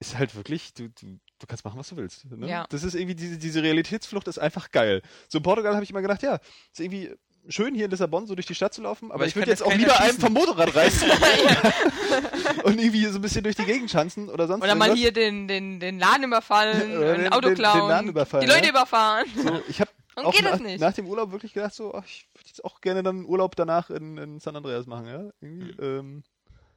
ist 0.00 0.16
halt 0.16 0.34
wirklich, 0.34 0.72
du, 0.72 0.88
du, 0.88 1.18
du 1.44 1.48
kannst 1.48 1.64
machen, 1.64 1.78
was 1.78 1.88
du 1.88 1.96
willst. 1.96 2.24
Ne? 2.30 2.48
Ja. 2.48 2.66
Das 2.70 2.82
ist 2.82 2.94
irgendwie, 2.94 3.14
diese, 3.14 3.38
diese 3.38 3.62
Realitätsflucht 3.62 4.26
ist 4.28 4.38
einfach 4.38 4.70
geil. 4.70 5.02
So 5.28 5.38
in 5.38 5.42
Portugal 5.44 5.74
habe 5.74 5.84
ich 5.84 5.90
immer 5.90 6.02
gedacht, 6.02 6.22
ja, 6.22 6.36
ist 6.72 6.80
irgendwie 6.80 7.14
schön 7.48 7.74
hier 7.74 7.84
in 7.84 7.90
Lissabon 7.90 8.26
so 8.26 8.34
durch 8.34 8.46
die 8.46 8.54
Stadt 8.54 8.72
zu 8.72 8.80
laufen, 8.80 9.06
aber, 9.10 9.16
Aber 9.16 9.26
ich 9.26 9.36
würde 9.36 9.50
jetzt 9.50 9.62
auch 9.62 9.72
lieber 9.74 10.00
einem 10.00 10.18
vom 10.18 10.32
Motorrad 10.32 10.74
reißen 10.74 11.10
und 12.64 12.78
irgendwie 12.80 13.04
so 13.06 13.18
ein 13.18 13.22
bisschen 13.22 13.42
durch 13.44 13.56
die 13.56 13.64
Gegend 13.64 13.90
schanzen 13.90 14.28
oder 14.30 14.46
sonst 14.46 14.62
Oder 14.64 14.74
mal 14.74 14.94
hier 14.94 15.12
den, 15.12 15.46
den, 15.48 15.80
den 15.80 15.98
Laden 15.98 16.24
überfallen, 16.24 16.96
Oder 16.96 17.12
ein 17.14 17.20
den- 17.24 17.32
Auto 17.32 17.40
den- 17.40 17.48
den 17.50 17.54
klauen, 17.56 17.88
Laden 17.90 18.08
überfallen, 18.08 18.46
die 18.46 18.50
Leute 18.52 18.64
ja. 18.64 18.70
überfahren. 18.70 19.26
So, 19.36 19.60
ich 19.68 19.80
habe 19.80 19.90
Und 20.16 20.24
auch 20.26 20.32
geht 20.32 20.44
nach, 20.44 20.52
das 20.52 20.60
nicht? 20.60 20.80
nach 20.80 20.92
dem 20.94 21.06
Urlaub 21.06 21.32
wirklich 21.32 21.52
gedacht, 21.52 21.74
so, 21.74 21.94
ach, 21.94 22.04
ich 22.06 22.26
würde 22.34 22.48
jetzt 22.48 22.64
auch 22.64 22.80
gerne 22.80 23.02
dann 23.02 23.24
Urlaub 23.26 23.56
danach 23.56 23.90
in, 23.90 24.16
in 24.16 24.40
San 24.40 24.56
Andreas 24.56 24.86
machen, 24.86 25.06
ja. 25.06 25.30
Irgendwie, 25.40 25.72
Mhm. 25.72 25.78
ähm, 25.80 26.22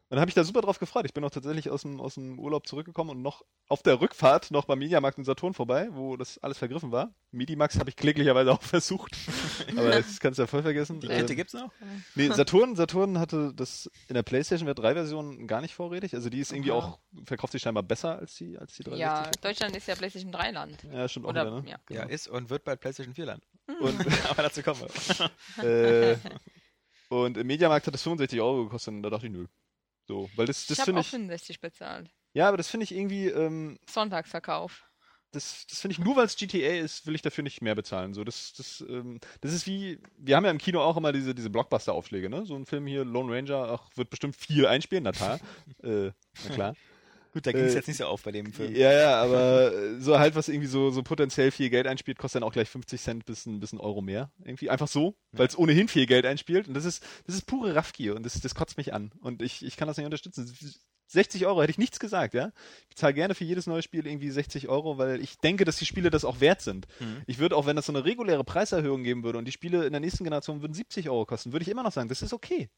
dann 0.09 0.19
habe 0.19 0.29
ich 0.29 0.35
da 0.35 0.43
super 0.43 0.61
drauf 0.61 0.79
gefreut. 0.79 1.05
Ich 1.05 1.13
bin 1.13 1.23
auch 1.23 1.29
tatsächlich 1.29 1.69
aus 1.69 1.81
dem, 1.81 1.99
aus 1.99 2.13
dem 2.15 2.39
Urlaub 2.39 2.65
zurückgekommen 2.67 3.09
und 3.09 3.21
noch 3.21 3.43
auf 3.67 3.83
der 3.83 3.99
Rückfahrt 3.99 4.51
noch 4.51 4.65
beim 4.65 4.79
Mediamarkt 4.79 5.17
in 5.17 5.25
Saturn 5.25 5.53
vorbei, 5.53 5.89
wo 5.91 6.15
das 6.15 6.37
alles 6.37 6.57
vergriffen 6.57 6.91
war. 6.93 7.13
Medimax 7.31 7.77
habe 7.77 7.89
ich 7.89 7.95
kläglicherweise 7.97 8.51
auch 8.53 8.61
versucht. 8.63 9.17
Aber 9.75 9.89
das 9.91 10.19
kannst 10.21 10.39
du 10.39 10.43
ja 10.43 10.47
voll 10.47 10.61
vergessen. 10.63 11.01
Die 11.01 11.07
Ähm, 11.07 11.17
Kette 11.17 11.35
gibt's 11.35 11.53
noch? 11.53 11.71
Nee, 12.15 12.29
Saturn, 12.29 12.75
Saturn 12.77 13.19
hatte 13.19 13.53
das 13.53 13.91
in 14.07 14.13
der 14.13 14.23
PlayStation 14.23 14.73
3 14.73 14.93
Version 14.93 15.45
gar 15.47 15.59
nicht 15.61 15.75
vorrätig. 15.75 16.13
Also 16.15 16.29
die 16.29 16.39
ist 16.39 16.53
irgendwie 16.53 16.71
Aha. 16.71 16.77
auch, 16.77 16.99
verkauft 17.25 17.51
sich 17.51 17.61
scheinbar 17.61 17.83
besser 17.83 18.17
als 18.17 18.35
die, 18.35 18.57
als 18.57 18.73
die 18.75 18.83
360. 18.83 18.99
Ja, 18.99 19.31
Deutschland 19.41 19.75
ist 19.75 19.87
ja 19.87 19.95
PlayStation 19.95 20.31
3 20.31 20.51
Land. 20.51 20.83
ja 20.91 21.07
stimmt 21.09 21.25
auch 21.25 21.29
Oder, 21.31 21.45
wieder, 21.45 21.61
ne? 21.61 21.69
ja. 21.69 21.77
Ja, 21.89 22.03
ist 22.03 22.27
und 22.29 22.49
wird 22.49 22.63
bald 22.63 22.79
PlayStation 22.79 23.13
4 23.13 23.25
landen. 23.25 23.45
Und, 23.81 23.99
Aber 24.29 24.43
dazu 24.43 24.61
kommen 24.63 24.81
wir. 25.57 25.63
äh, 25.65 26.17
und 27.09 27.37
im 27.37 27.47
Mediamarkt 27.47 27.87
hat 27.87 27.95
es 27.95 28.03
65 28.03 28.39
Euro 28.39 28.63
gekostet 28.63 28.93
und 28.93 29.03
da 29.03 29.09
dachte 29.09 29.27
ich, 29.27 29.33
nö. 29.33 29.47
So, 30.07 30.29
weil 30.35 30.45
das, 30.45 30.65
das 30.65 30.79
ich 30.79 30.83
finde 30.85 31.01
auch 31.01 31.05
ich, 31.05 31.09
65 31.09 31.59
bezahlt. 31.59 32.09
ja, 32.33 32.47
aber 32.47 32.57
das 32.57 32.69
finde 32.69 32.85
ich 32.85 32.93
irgendwie, 32.95 33.27
ähm, 33.27 33.77
Sonntagsverkauf. 33.89 34.85
das, 35.31 35.65
das 35.67 35.81
finde 35.81 35.93
ich, 35.93 35.99
nur 35.99 36.15
weil 36.15 36.25
es 36.25 36.35
GTA 36.37 36.79
ist, 36.79 37.05
will 37.05 37.15
ich 37.15 37.21
dafür 37.21 37.43
nicht 37.43 37.61
mehr 37.61 37.75
bezahlen. 37.75 38.13
So, 38.13 38.23
das, 38.23 38.53
das, 38.53 38.82
ähm, 38.88 39.19
das 39.41 39.53
ist 39.53 39.67
wie, 39.67 39.99
wir 40.17 40.36
haben 40.36 40.45
ja 40.45 40.51
im 40.51 40.58
Kino 40.58 40.82
auch 40.82 40.97
immer 40.97 41.12
diese, 41.12 41.36
diese 41.36 41.49
Blockbuster-Aufschläge, 41.49 42.29
ne? 42.29 42.45
So 42.45 42.55
ein 42.55 42.65
Film 42.65 42.88
hier, 42.88 43.03
Lone 43.05 43.34
Ranger, 43.36 43.69
ach, 43.71 43.89
wird 43.95 44.10
bestimmt 44.10 44.36
viel 44.36 44.65
einspielen, 44.65 45.03
na 45.03 45.12
äh, 45.84 46.12
na 46.43 46.49
klar. 46.49 46.75
Gut, 47.38 47.45
da 47.45 47.52
ging 47.52 47.65
es 47.65 47.73
Äh, 47.73 47.76
jetzt 47.76 47.88
nicht 47.88 47.97
so 47.97 48.06
auf 48.06 48.23
bei 48.23 48.32
dem 48.32 48.52
Film. 48.52 48.76
Ja, 48.76 48.91
ja, 48.91 49.21
aber 49.21 49.71
äh, 49.71 50.00
so 50.00 50.17
halt, 50.17 50.34
was 50.34 50.50
irgendwie 50.50 50.67
so, 50.67 50.89
so 50.89 51.04
potenziell 51.04 51.52
viel 51.52 51.69
Geld 51.69 51.86
einspielt, 51.86 52.17
kostet 52.17 52.41
dann 52.41 52.50
auch 52.50 52.52
gleich 52.52 52.67
50 52.67 53.00
Cent 53.00 53.26
bis 53.28 53.45
ein, 53.45 53.60
bis 53.60 53.73
ein 53.73 53.80
Euro 53.80 54.02
mehr. 54.02 54.32
Irgendwie 54.43 54.71
einfach 54.71 54.88
so, 54.88 55.15
weil 55.34 55.45
es 55.45 55.56
ohnehin 55.56 55.88
viel 55.88 56.08
Geld 56.08 56.26
einspielt. 56.26 56.67
Und 56.67 56.73
das 56.73 56.84
ist, 56.84 57.06
das 57.28 57.36
ist 57.36 57.45
pure 57.45 57.76
Raffgier 57.76 58.15
und 58.15 58.26
das, 58.26 58.41
das 58.41 58.56
kotzt 58.56 58.76
mich 58.78 58.91
an. 58.91 59.12
Und 59.21 59.43
ich, 59.43 59.63
ich 59.63 59.78
kann 59.78 59.88
das 59.88 59.97
nicht 59.97 60.06
unterstützen. 60.06 60.52
60 61.10 61.45
Euro 61.45 61.62
hätte 61.62 61.69
ich 61.69 61.78
nichts 61.78 62.00
gesagt, 62.00 62.34
ja. 62.34 62.52
Ich 62.82 62.89
bezahle 62.89 63.13
gerne 63.13 63.36
für 63.36 63.43
jedes 63.43 63.67
neue 63.67 63.84
Spiel 63.84 64.08
irgendwie 64.08 64.32
60 64.32 64.67
Euro, 64.67 64.97
weil 64.97 65.21
ich 65.21 65.38
denke, 65.38 65.63
dass 65.63 65.78
die 65.78 65.86
Spiele 65.86 66.10
das 66.10 66.26
auch 66.26 66.39
wert 66.39 66.62
sind. 66.62 66.88
Mhm. 67.00 67.21
Ich 67.28 67.38
würde 67.38 67.56
auch, 67.56 67.67
wenn 67.67 67.76
das 67.76 67.86
so 67.86 67.93
eine 67.93 68.04
reguläre 68.04 68.43
Preiserhöhung 68.43 69.04
geben 69.04 69.23
würde 69.23 69.38
und 69.38 69.45
die 69.45 69.52
Spiele 69.52 69.86
in 69.86 69.93
der 69.93 70.02
nächsten 70.02 70.23
Generation 70.23 70.62
würden 70.63 70.73
70 70.73 71.08
Euro 71.12 71.28
kosten, 71.28 71.52
würde 71.52 71.62
ich 71.63 71.69
immer 71.69 71.84
noch 71.84 71.91
sagen, 71.91 72.10
das 72.10 72.23
ist 72.23 72.34
okay. 72.34 72.69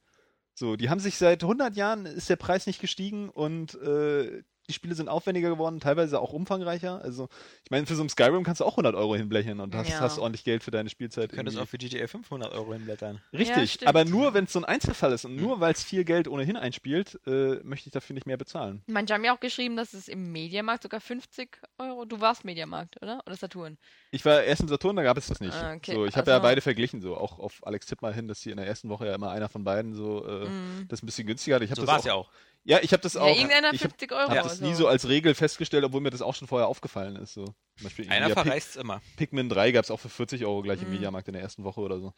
So, 0.54 0.76
die 0.76 0.90
haben 0.90 1.00
sich 1.00 1.18
seit 1.18 1.42
100 1.42 1.78
Jahren 1.78 2.06
ist 2.06 2.30
der 2.30 2.36
Preis 2.36 2.68
nicht 2.68 2.82
gestiegen 2.82 3.30
und 3.30 3.76
äh, 3.76 4.44
die 4.70 4.74
Spiele 4.74 4.96
sind 4.96 5.10
aufwendiger 5.10 5.50
geworden, 5.50 5.80
teilweise 5.80 6.20
auch 6.22 6.32
umfangreicher. 6.32 7.02
Also, 7.04 7.28
ich 7.66 7.72
meine, 7.72 7.86
für 7.86 7.96
so 7.96 8.04
ein 8.04 8.10
Skyrim 8.10 8.44
kannst 8.44 8.62
du 8.62 8.66
auch 8.66 8.74
100 8.78 8.96
Euro 8.96 9.16
hinblechen 9.16 9.60
und 9.60 9.76
hast, 9.76 9.90
Ja. 9.90 10.00
hast 10.00 10.20
ordentlich 10.20 10.44
Geld 10.44 10.64
für 10.64 10.72
deine 10.72 10.90
Spielzeit. 10.90 11.32
Du 11.32 11.36
könntest 11.36 11.58
irgendwie. 11.58 11.68
auch 11.68 11.70
für 11.70 11.78
GTA 11.78 12.08
500 12.08 12.54
Euro 12.54 12.74
hinblättern. 12.74 13.20
Richtig, 13.34 13.82
Ja, 13.82 13.88
aber 13.90 14.06
nur 14.06 14.34
wenn 14.34 14.46
es 14.46 14.54
so 14.54 14.60
ein 14.60 14.66
Einzelfall 14.66 15.12
ist 15.12 15.26
und 15.26 15.36
Mhm. 15.36 15.42
nur 15.42 15.60
weil 15.60 15.74
es 15.74 15.84
viel 15.84 16.04
Geld 16.06 16.28
ohnehin 16.28 16.56
einspielt, 16.56 17.20
äh, 17.26 17.56
möchte 17.64 17.88
ich 17.90 17.94
dafür 17.94 18.14
nicht 18.14 18.28
mehr 18.28 18.38
bezahlen. 18.38 18.84
Manche 18.88 19.14
haben 19.14 19.24
ja 19.24 19.36
auch 19.36 19.40
geschrieben, 19.40 19.76
dass 19.76 19.94
es 19.94 20.08
im 20.08 20.32
Mediamarkt 20.32 20.84
sogar 20.84 21.02
50 21.02 21.58
Euro. 21.80 22.06
Du 22.06 22.22
warst 22.22 22.46
Mediamarkt, 22.46 23.02
oder? 23.02 23.22
Oder 23.26 23.36
Saturn? 23.36 23.78
Ich 24.12 24.24
war 24.26 24.44
erst 24.44 24.62
im 24.62 24.68
Saturn, 24.68 24.96
da 24.96 25.04
gab 25.04 25.18
es 25.18 25.28
das 25.28 25.40
nicht. 25.40 25.54
Ah, 25.54 25.74
okay. 25.74 25.94
So, 25.96 26.06
ich 26.06 26.16
habe 26.16 26.30
ja 26.30 26.38
Also- 26.38 26.44
beide 26.48 26.62
verglichen, 26.62 27.02
so 27.02 27.18
auch 27.18 27.40
auf 27.40 27.66
Alex 27.66 27.86
Tipp 27.88 28.02
mal 28.02 28.14
hin, 28.14 28.28
dass 28.28 28.42
sie 28.42 28.52
in 28.52 28.58
der 28.58 28.68
ersten 28.68 28.90
Woche 28.90 29.08
ja 29.08 29.16
immer 29.16 29.32
einer 29.32 29.50
von 29.50 29.64
beiden 29.64 29.94
so 29.96 30.26
äh, 30.26 30.48
Mhm. 30.48 30.86
das 30.88 31.02
ein 31.02 31.06
bisschen 31.06 31.26
günstiger 31.28 31.56
hat. 31.56 31.64
Ich 31.64 31.70
So 31.74 31.88
war 31.88 31.98
es 32.00 32.06
ja 32.06 32.14
auch. 32.14 32.30
Ja, 32.66 32.80
ich 32.82 32.92
habe 32.94 33.02
das 33.02 33.14
Ja, 33.14 33.22
auch. 33.22 33.28
irgendeiner 33.36 33.74
ich 33.74 33.82
habe 33.82 33.90
50 33.90 34.12
Euro. 34.12 34.30
hab 34.30 34.44
das 34.44 34.60
nie 34.62 34.74
so 34.76 34.88
als 34.88 35.08
Regel 35.08 35.34
festgestellt, 35.34 35.84
obwohl 35.86 36.02
mir 36.02 36.10
das 36.12 36.22
auch 36.22 36.36
schon 36.36 36.48
vorher 36.48 36.68
aufgefallen 36.68 37.16
ist. 37.16 37.34
So. 37.34 37.46
Zum 37.46 37.56
Beispiel 37.84 38.10
Einer 38.10 38.30
ja, 38.30 38.36
Pik- 38.36 38.44
verreist 38.44 38.78
immer. 38.78 39.02
Pikmin 39.18 39.50
3 39.50 39.72
gab 39.72 39.86
es 39.86 39.92
auch 39.92 40.00
für 40.00 40.10
40 40.10 40.46
Euro 40.46 40.62
gleich 40.62 40.82
im 40.82 40.88
Mhm. 40.90 40.94
Mediamarkt 40.96 41.28
in 41.30 41.34
der 41.34 41.42
ersten 41.44 41.64
Woche 41.64 41.80
oder 41.82 42.00
so. 42.00 42.14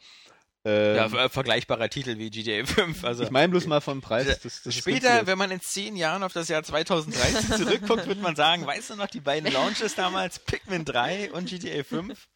Ähm, 0.64 0.96
Ja, 0.96 1.08
ver- 1.08 1.28
vergleichbarer 1.30 1.88
Titel 1.88 2.18
wie 2.18 2.30
GTA 2.30 2.64
5. 2.66 3.02
Also 3.04 3.24
ich 3.24 3.30
meine 3.30 3.48
bloß 3.50 3.66
mal 3.66 3.80
vom 3.80 4.00
Preis. 4.00 4.26
Das, 4.26 4.40
das 4.42 4.66
ist 4.66 4.78
Später, 4.78 5.26
wenn 5.26 5.38
man 5.38 5.50
in 5.50 5.60
zehn 5.60 5.96
Jahren 5.96 6.22
auf 6.22 6.32
das 6.32 6.48
Jahr 6.48 6.62
2030 6.62 7.48
zurückguckt, 7.56 8.06
wird 8.06 8.20
man 8.20 8.36
sagen, 8.36 8.66
weißt 8.66 8.90
du 8.90 8.96
noch, 8.96 9.08
die 9.08 9.20
beiden 9.20 9.50
Launches 9.52 9.94
damals, 9.94 10.38
Pikmin 10.40 10.84
3 10.84 11.32
und 11.32 11.48
GTA 11.48 11.82
5? 11.82 12.28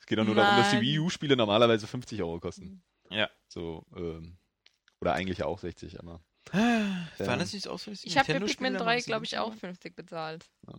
es 0.00 0.06
geht 0.06 0.18
doch 0.18 0.24
nur 0.24 0.34
darum, 0.34 0.56
dass 0.58 0.70
die 0.70 0.76
Mann. 0.76 0.84
Wii 0.84 0.98
U-Spiele 1.00 1.36
normalerweise 1.36 1.86
50 1.86 2.20
Euro 2.22 2.38
kosten. 2.40 2.82
Ja. 3.10 3.28
So, 3.48 3.84
ähm, 3.96 4.38
oder 5.00 5.14
eigentlich 5.14 5.42
auch 5.42 5.58
60, 5.58 5.98
aber. 6.00 6.22
Waren 6.52 7.08
Ähm, 7.18 7.38
das 7.38 7.52
nicht 7.52 7.66
Ich 8.04 8.18
habe 8.18 8.32
für 8.32 8.40
Pikmin 8.40 8.74
da 8.74 8.80
3, 8.80 8.96
noch 8.98 9.04
glaube 9.04 9.24
ich, 9.24 9.38
auch 9.38 9.54
50 9.54 9.96
bezahlt. 9.96 10.46
Ja. 10.66 10.74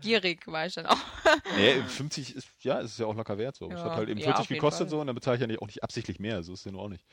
Gierig 0.00 0.46
war 0.46 0.66
ich 0.66 0.74
dann 0.74 0.86
auch. 0.86 0.96
Nee, 1.56 1.82
50 1.82 2.34
ist, 2.34 2.48
ja, 2.60 2.80
es 2.80 2.92
ist 2.92 2.98
ja 2.98 3.06
auch 3.06 3.14
locker 3.14 3.36
wert 3.38 3.56
so. 3.56 3.66
es 3.70 3.78
Ja, 3.78 3.84
hat 3.84 3.92
halt 3.92 4.08
eben 4.08 4.18
ja, 4.18 4.26
40 4.26 4.40
auf 4.40 4.48
jeden 4.48 4.60
gekostet 4.60 4.86
Fall. 4.86 4.90
so 4.90 5.00
und 5.00 5.06
dann 5.06 5.14
bezahle 5.14 5.36
ich 5.36 5.40
ja 5.42 5.46
nicht, 5.46 5.60
auch 5.60 5.66
nicht 5.66 5.82
absichtlich 5.82 6.18
mehr, 6.18 6.42
so 6.42 6.54
ist 6.54 6.60
es 6.60 6.64
ja 6.64 6.72
nur 6.72 6.82
auch 6.82 6.88
nicht. 6.88 7.04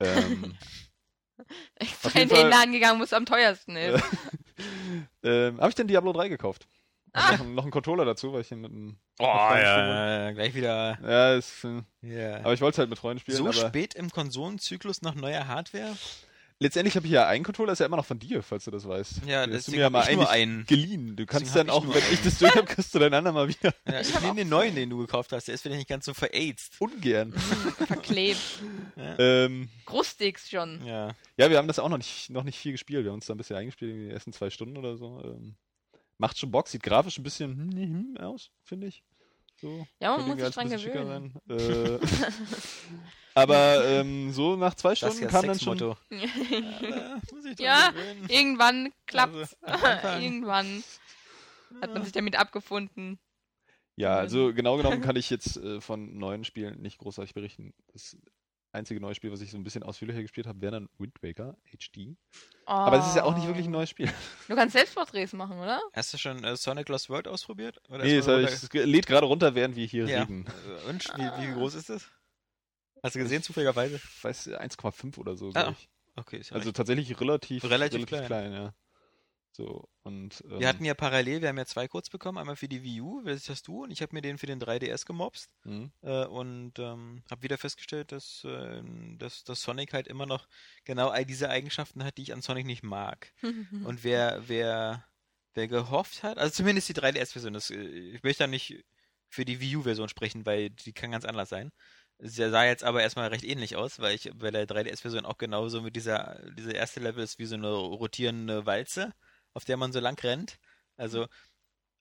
Ähm, 0.00 0.56
Ich 1.78 1.94
bin 1.98 2.22
in 2.22 2.28
den 2.30 2.48
Laden 2.48 2.72
gegangen, 2.72 2.98
wo 2.98 3.04
es 3.04 3.12
am 3.12 3.26
teuersten 3.26 3.76
ist. 3.76 4.02
ähm, 5.22 5.58
habe 5.60 5.68
ich 5.68 5.74
denn 5.74 5.86
Diablo 5.86 6.12
3 6.14 6.28
gekauft? 6.28 6.66
Ah. 7.12 7.32
Noch, 7.36 7.44
noch 7.46 7.62
einen 7.64 7.70
Controller 7.72 8.04
dazu, 8.04 8.32
weil 8.32 8.40
ich 8.42 8.50
ihn 8.52 8.60
mit 8.60 8.70
einem. 8.70 8.98
Oh, 9.18 9.24
spielen 9.24 9.62
ja, 9.62 10.24
ja, 10.24 10.32
gleich 10.32 10.54
wieder. 10.54 10.98
Ja, 11.02 11.34
ist, 11.34 11.64
äh, 11.64 11.82
Ja. 12.02 12.36
aber 12.38 12.52
ich 12.54 12.60
wollte 12.60 12.76
es 12.76 12.78
halt 12.78 12.90
mit 12.90 12.98
Freunden 12.98 13.20
spielen. 13.20 13.36
so 13.38 13.44
aber 13.44 13.52
spät 13.68 13.94
im 13.94 14.10
Konsolenzyklus 14.10 15.02
nach 15.02 15.14
neuer 15.14 15.46
Hardware? 15.46 15.94
Letztendlich 16.58 16.96
habe 16.96 17.06
ich 17.06 17.12
ja 17.12 17.26
einen 17.26 17.44
Controller, 17.44 17.72
ist 17.72 17.80
ja 17.80 17.86
immer 17.86 17.96
noch 17.96 18.06
von 18.06 18.18
dir, 18.18 18.42
falls 18.42 18.64
du 18.64 18.70
das 18.70 18.86
weißt. 18.86 19.22
Ja, 19.26 19.46
du 19.46 19.52
deswegen 19.52 19.76
mir 19.76 19.82
ja 19.82 19.90
mal 19.90 20.08
ich 20.08 20.16
nur 20.16 20.28
eigentlich 20.30 20.42
einen. 20.42 20.66
geliehen. 20.66 21.16
Du 21.16 21.26
kannst 21.26 21.46
Deswegen 21.54 21.68
dann 21.68 21.76
auch, 21.76 21.84
ich 21.84 21.94
wenn 21.94 22.02
nur 22.02 22.12
ich 22.12 22.22
das 22.22 22.38
durch 22.38 22.54
habe, 22.54 22.66
kriegst 22.66 22.94
du 22.94 22.98
deinen 22.98 23.14
anderen 23.14 23.34
mal 23.34 23.48
wieder. 23.48 23.74
Ja, 23.86 24.00
ich 24.00 24.20
nehme 24.20 24.36
den 24.36 24.48
neuen, 24.48 24.74
den 24.74 24.90
du 24.90 24.98
gekauft 24.98 25.32
hast. 25.32 25.48
Der 25.48 25.54
ist 25.54 25.62
vielleicht 25.62 25.78
nicht 25.78 25.88
ganz 25.88 26.04
so 26.04 26.14
verätzt. 26.14 26.74
Ungern. 26.80 27.32
Verklebt. 27.86 28.40
ähm, 28.96 29.68
Krustigst 29.84 30.50
schon. 30.50 30.84
Ja. 30.84 31.14
ja, 31.36 31.50
wir 31.50 31.58
haben 31.58 31.68
das 31.68 31.78
auch 31.78 31.88
noch 31.88 31.98
nicht, 31.98 32.30
noch 32.30 32.44
nicht 32.44 32.58
viel 32.58 32.72
gespielt. 32.72 33.04
Wir 33.04 33.10
haben 33.10 33.16
uns 33.16 33.26
da 33.26 33.34
ein 33.34 33.38
bisschen 33.38 33.56
eingespielt, 33.56 33.92
in 33.92 34.08
die 34.08 34.10
ersten 34.10 34.32
zwei 34.32 34.50
Stunden 34.50 34.76
oder 34.76 34.96
so. 34.96 35.22
Ähm, 35.24 35.56
macht 36.18 36.38
schon 36.38 36.50
Bock, 36.50 36.68
sieht 36.68 36.82
grafisch 36.82 37.18
ein 37.18 37.22
bisschen 37.22 37.72
hm, 37.72 38.16
hm 38.16 38.16
aus, 38.18 38.50
finde 38.62 38.86
ich. 38.86 39.02
So. 39.60 39.86
Ja, 40.00 40.16
man 40.16 40.28
muss 40.28 40.38
sich 40.40 40.54
dran 40.54 40.70
gewöhnen. 40.70 41.34
Äh, 41.48 43.40
aber 43.40 43.84
ähm, 43.84 44.32
so 44.32 44.56
nach 44.56 44.74
zwei 44.74 44.94
Das 44.94 45.02
ist 45.02 45.16
Stunden 45.18 45.24
ja 45.24 45.28
kam 45.28 45.46
dann 45.46 45.60
schon. 45.60 45.78
Ja, 46.10 47.20
muss 47.32 47.44
ich 47.44 47.56
dran 47.56 47.64
Ja, 47.64 47.90
gewöhnen. 47.90 48.26
Irgendwann 48.28 48.92
klappt's. 49.06 49.56
Also. 49.62 50.08
Irgendwann 50.22 50.82
hat 51.82 51.92
man 51.92 52.02
sich 52.02 52.12
damit 52.12 52.36
abgefunden. 52.36 53.18
Ja, 53.96 54.16
also 54.16 54.52
genau 54.52 54.76
genommen 54.76 55.00
kann 55.00 55.16
ich 55.16 55.30
jetzt 55.30 55.56
äh, 55.56 55.80
von 55.80 56.18
neuen 56.18 56.44
Spielen 56.44 56.80
nicht 56.80 56.98
großartig 56.98 57.34
berichten. 57.34 57.74
Das 57.92 58.16
einzige 58.76 59.00
neue 59.00 59.14
Spiel, 59.14 59.32
was 59.32 59.40
ich 59.40 59.50
so 59.50 59.56
ein 59.58 59.64
bisschen 59.64 59.82
ausführlicher 59.82 60.22
gespielt 60.22 60.46
habe, 60.46 60.60
wäre 60.60 60.72
dann 60.72 60.88
Wind 60.98 61.14
Waker 61.22 61.56
HD. 61.64 62.16
Aber 62.66 62.98
es 62.98 63.06
ist 63.06 63.16
ja 63.16 63.24
auch 63.24 63.34
nicht 63.34 63.46
wirklich 63.46 63.66
ein 63.66 63.72
neues 63.72 63.90
Spiel. 63.90 64.10
Du 64.48 64.54
kannst 64.54 64.74
Selbstporträts 64.74 65.32
machen, 65.32 65.58
oder? 65.58 65.80
Hast 65.92 66.12
du 66.14 66.18
schon 66.18 66.44
äh, 66.44 66.56
Sonic 66.56 66.88
Lost 66.88 67.10
World 67.10 67.26
ausprobiert? 67.28 67.80
Oder 67.88 68.04
Nee, 68.04 68.18
es, 68.18 68.72
lädt 68.72 69.06
gerade 69.06 69.26
runter, 69.26 69.54
während 69.54 69.76
wir 69.76 69.86
hier 69.86 70.06
Ja. 70.06 70.20
reden. 70.22 70.46
Äh, 70.46 70.88
Und 70.88 71.04
wie, 71.16 71.48
wie 71.48 71.52
groß 71.54 71.74
ist 71.74 71.90
das? 71.90 72.08
Hast 73.02 73.14
du 73.14 73.18
gesehen, 73.20 73.42
zufälligerweise? 73.42 73.96
Ich 73.96 74.24
weiß 74.24 74.48
1,5 74.48 75.18
oder 75.18 75.36
so, 75.36 75.48
Ah, 75.48 75.62
glaube 75.62 75.76
ich. 75.78 75.88
Okay, 76.16 76.38
ist 76.38 76.50
ja 76.50 76.56
Also 76.56 76.68
recht. 76.70 76.76
tatsächlich 76.76 77.20
relativ, 77.20 77.64
Relativ 77.64 78.06
klein. 78.06 78.26
klein. 78.26 78.52
ja. 78.52 78.74
So, 79.56 79.88
und, 80.02 80.44
ähm, 80.50 80.60
Wir 80.60 80.68
hatten 80.68 80.84
ja 80.84 80.92
parallel, 80.92 81.40
wir 81.40 81.48
haben 81.48 81.56
ja 81.56 81.64
zwei 81.64 81.88
Codes 81.88 82.10
bekommen, 82.10 82.36
einmal 82.36 82.56
für 82.56 82.68
die 82.68 82.82
Wii 82.82 83.00
U, 83.00 83.22
das 83.22 83.48
hast 83.48 83.66
du, 83.68 83.84
und 83.84 83.90
ich 83.90 84.02
habe 84.02 84.14
mir 84.14 84.20
den 84.20 84.36
für 84.36 84.44
den 84.44 84.60
3DS 84.60 85.06
gemobst 85.06 85.50
hm. 85.62 85.90
äh, 86.02 86.26
und 86.26 86.78
ähm, 86.78 87.22
habe 87.30 87.42
wieder 87.42 87.56
festgestellt, 87.56 88.12
dass, 88.12 88.44
äh, 88.44 88.82
dass, 89.16 89.44
dass 89.44 89.62
Sonic 89.62 89.94
halt 89.94 90.08
immer 90.08 90.26
noch 90.26 90.46
genau 90.84 91.08
all 91.08 91.24
diese 91.24 91.48
Eigenschaften 91.48 92.04
hat, 92.04 92.18
die 92.18 92.22
ich 92.22 92.34
an 92.34 92.42
Sonic 92.42 92.66
nicht 92.66 92.82
mag. 92.82 93.32
Und 93.86 94.04
wer, 94.04 94.46
wer, 94.46 95.06
wer 95.54 95.68
gehofft 95.68 96.22
hat, 96.22 96.36
also 96.36 96.52
zumindest 96.52 96.90
die 96.90 96.94
3DS-Version, 96.94 97.54
das, 97.54 97.70
äh, 97.70 97.80
ich 97.80 98.22
möchte 98.22 98.42
da 98.42 98.48
nicht 98.48 98.84
für 99.30 99.46
die 99.46 99.58
Wii 99.58 99.76
U-Version 99.76 100.10
sprechen, 100.10 100.44
weil 100.44 100.68
die 100.68 100.92
kann 100.92 101.12
ganz 101.12 101.24
anders 101.24 101.48
sein. 101.48 101.72
Sie 102.18 102.48
sah 102.50 102.64
jetzt 102.64 102.84
aber 102.84 103.00
erstmal 103.02 103.28
recht 103.28 103.44
ähnlich 103.44 103.76
aus, 103.76 104.00
weil 104.00 104.14
ich 104.14 104.30
bei 104.34 104.50
der 104.50 104.66
3DS-Version 104.66 105.24
auch 105.24 105.38
genauso 105.38 105.80
mit 105.80 105.96
dieser, 105.96 106.42
dieser 106.52 106.74
erste 106.74 107.00
Level 107.00 107.24
ist 107.24 107.38
wie 107.38 107.46
so 107.46 107.54
eine 107.54 107.70
rotierende 107.70 108.66
Walze, 108.66 109.14
auf 109.56 109.64
der 109.64 109.78
man 109.78 109.90
so 109.90 110.00
lang 110.00 110.18
rennt. 110.22 110.58
Also 110.98 111.26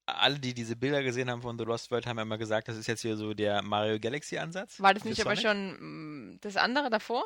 alle, 0.05 0.39
die 0.39 0.53
diese 0.53 0.75
Bilder 0.75 1.01
gesehen 1.03 1.29
haben 1.31 1.41
von 1.41 1.57
The 1.57 1.63
Lost 1.63 1.89
World, 1.89 2.05
haben 2.05 2.17
ja 2.17 2.23
immer 2.23 2.37
gesagt, 2.37 2.67
das 2.67 2.75
ist 2.77 2.87
jetzt 2.87 3.01
hier 3.01 3.15
so 3.15 3.33
der 3.33 3.61
Mario 3.63 3.97
Galaxy 3.99 4.37
Ansatz. 4.37 4.79
War 4.79 4.93
das 4.93 5.05
nicht 5.05 5.21
aber 5.21 5.35
Sonic. 5.35 5.41
schon 5.41 6.33
mm, 6.33 6.39
das 6.41 6.57
andere 6.57 6.89
davor? 6.89 7.23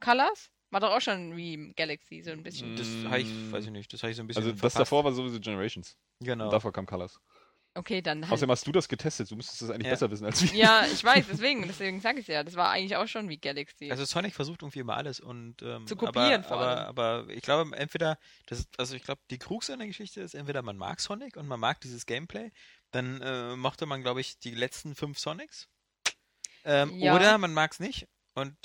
Colors? 0.00 0.50
War 0.70 0.80
doch 0.80 0.90
auch 0.90 1.00
schon 1.00 1.36
wie 1.36 1.72
Galaxy, 1.76 2.22
so 2.22 2.32
ein 2.32 2.42
bisschen. 2.42 2.74
Das 2.76 2.88
habe 3.04 3.20
ich, 3.20 3.52
weiß 3.52 3.66
ich 3.66 3.70
nicht, 3.70 3.92
das 3.92 4.02
habe 4.02 4.10
ich 4.10 4.16
so 4.16 4.22
ein 4.22 4.26
bisschen 4.26 4.42
Also 4.42 4.52
das 4.52 4.60
verpasst. 4.60 4.80
davor 4.80 5.04
war 5.04 5.12
sowieso 5.12 5.38
Generations. 5.38 5.96
Genau. 6.20 6.46
Und 6.46 6.52
davor 6.52 6.72
kam 6.72 6.86
Colors. 6.86 7.20
Okay, 7.76 8.00
dann 8.02 8.22
halt. 8.22 8.32
Außerdem 8.32 8.50
hast 8.50 8.66
du 8.66 8.72
das 8.72 8.88
getestet, 8.88 9.30
du 9.30 9.36
müsstest 9.36 9.62
das 9.62 9.70
eigentlich 9.70 9.86
Ja. 9.86 9.92
besser 9.92 10.10
wissen 10.10 10.24
als 10.24 10.42
wir. 10.42 10.58
Ja, 10.58 10.86
ich 10.92 11.04
weiß, 11.04 11.26
deswegen, 11.30 11.66
deswegen 11.66 12.00
sage 12.00 12.20
ich 12.20 12.26
ja. 12.26 12.42
Das 12.42 12.54
war 12.56 12.70
eigentlich 12.70 12.96
auch 12.96 13.06
schon 13.06 13.28
wie 13.28 13.36
Galaxy. 13.38 13.90
Also 13.90 14.04
Sonic 14.04 14.34
versucht 14.34 14.62
irgendwie 14.62 14.78
immer 14.80 14.96
alles 14.96 15.20
und 15.20 15.60
ähm, 15.62 15.86
Zu 15.86 15.94
kopieren 15.96 16.44
aber, 16.44 16.48
vor 16.48 16.56
aber, 16.56 16.66
allem. 16.78 16.86
aber 16.88 17.32
ich 17.34 17.42
glaube 17.42 17.76
entweder 17.76 18.18
das 18.46 18.60
ist, 18.60 18.68
also 18.80 18.94
ich 18.96 19.02
glaube 19.02 19.20
die 19.30 19.38
Krux 19.38 19.68
an 19.70 19.78
der 19.78 19.88
Geschichte 19.88 20.20
ist 20.22 20.34
entweder 20.34 20.62
man 20.62 20.76
mag 20.76 21.00
Sonic 21.00 21.36
und 21.36 21.46
man 21.46 21.60
mag 21.60 21.80
dieses 21.82 22.06
Gameplay, 22.06 22.50
dann 22.92 23.20
äh, 23.20 23.56
mochte 23.56 23.86
man 23.86 24.02
glaube 24.02 24.20
ich 24.20 24.38
die 24.38 24.54
letzten 24.54 24.94
fünf 24.94 25.18
Sonics 25.18 25.68
ähm, 26.64 26.96
Ja. 26.98 27.14
oder 27.14 27.38
man 27.38 27.52
mag 27.52 27.72
es 27.72 27.80
nicht 27.80 28.08
und 28.34 28.56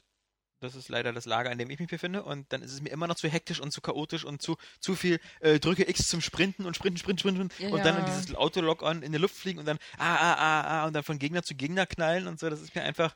das 0.62 0.76
ist 0.76 0.90
leider 0.90 1.12
das 1.12 1.26
Lager, 1.26 1.50
an 1.50 1.58
dem 1.58 1.70
ich 1.70 1.80
mich 1.80 1.90
befinde. 1.90 2.24
Und 2.24 2.52
dann 2.54 2.62
ist 2.62 2.72
es 2.72 2.82
mir 2.82 2.90
immer 2.90 3.08
noch 3.08 3.16
zu 3.16 3.28
hektisch 3.28 3.60
und 3.60 3.72
zu 3.72 3.82
chaotisch 3.82 4.24
und 4.24 4.42
zu, 4.42 4.58
zu 4.80 4.96
viel 4.96 5.20
äh, 5.40 5.60
drücke 5.60 5.90
X 5.90 6.08
zum 6.08 6.22
Sprinten 6.22 6.66
und 6.66 6.76
Sprinten, 6.76 6.98
Sprinten, 6.98 7.20
Sprinten. 7.20 7.50
Ja, 7.58 7.70
und 7.70 7.84
dann 7.84 7.96
ja. 7.96 8.00
in 8.02 8.06
dieses 8.06 8.36
Auto-Lock-on 8.36 9.02
in 9.02 9.12
der 9.12 9.20
Luft 9.20 9.36
fliegen 9.36 9.60
und 9.60 9.66
dann 9.66 9.80
ah, 9.98 10.16
ah, 10.16 10.34
ah, 10.34 10.62
ah 10.62 10.88
und 10.88 10.94
dann 10.94 11.04
von 11.04 11.20
Gegner 11.20 11.44
zu 11.44 11.56
Gegner 11.56 11.86
knallen 11.86 12.28
und 12.28 12.40
so. 12.40 12.50
Das 12.50 12.62
ist 12.62 12.76
mir 12.76 12.84
einfach. 12.84 13.16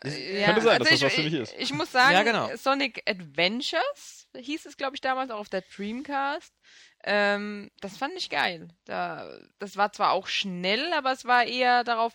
Das, 0.00 0.14
Ja, 0.18 0.46
Könnte 0.46 0.62
sein, 0.62 0.70
also 0.72 0.84
dass 0.84 0.88
das 0.88 0.98
ich, 0.98 1.02
was 1.04 1.12
für 1.12 1.22
mich 1.22 1.34
ich, 1.34 1.40
ist. 1.40 1.54
Ich 1.58 1.72
muss 1.72 1.92
sagen, 1.92 2.14
Ja, 2.14 2.22
genau. 2.22 2.50
Sonic 2.56 3.02
Adventures 3.06 4.26
hieß 4.34 4.66
es, 4.66 4.76
glaube 4.76 4.96
ich, 4.96 5.00
damals 5.00 5.30
auch 5.30 5.38
auf 5.38 5.48
der 5.48 5.62
Dreamcast. 5.62 6.52
Ähm, 7.04 7.70
das 7.80 7.98
fand 7.98 8.14
ich 8.16 8.30
geil. 8.30 8.68
Da, 8.86 9.28
das 9.58 9.76
war 9.76 9.92
zwar 9.92 10.12
auch 10.12 10.26
schnell, 10.26 10.92
aber 10.94 11.12
es 11.12 11.26
war 11.26 11.44
eher 11.44 11.84
darauf. 11.84 12.14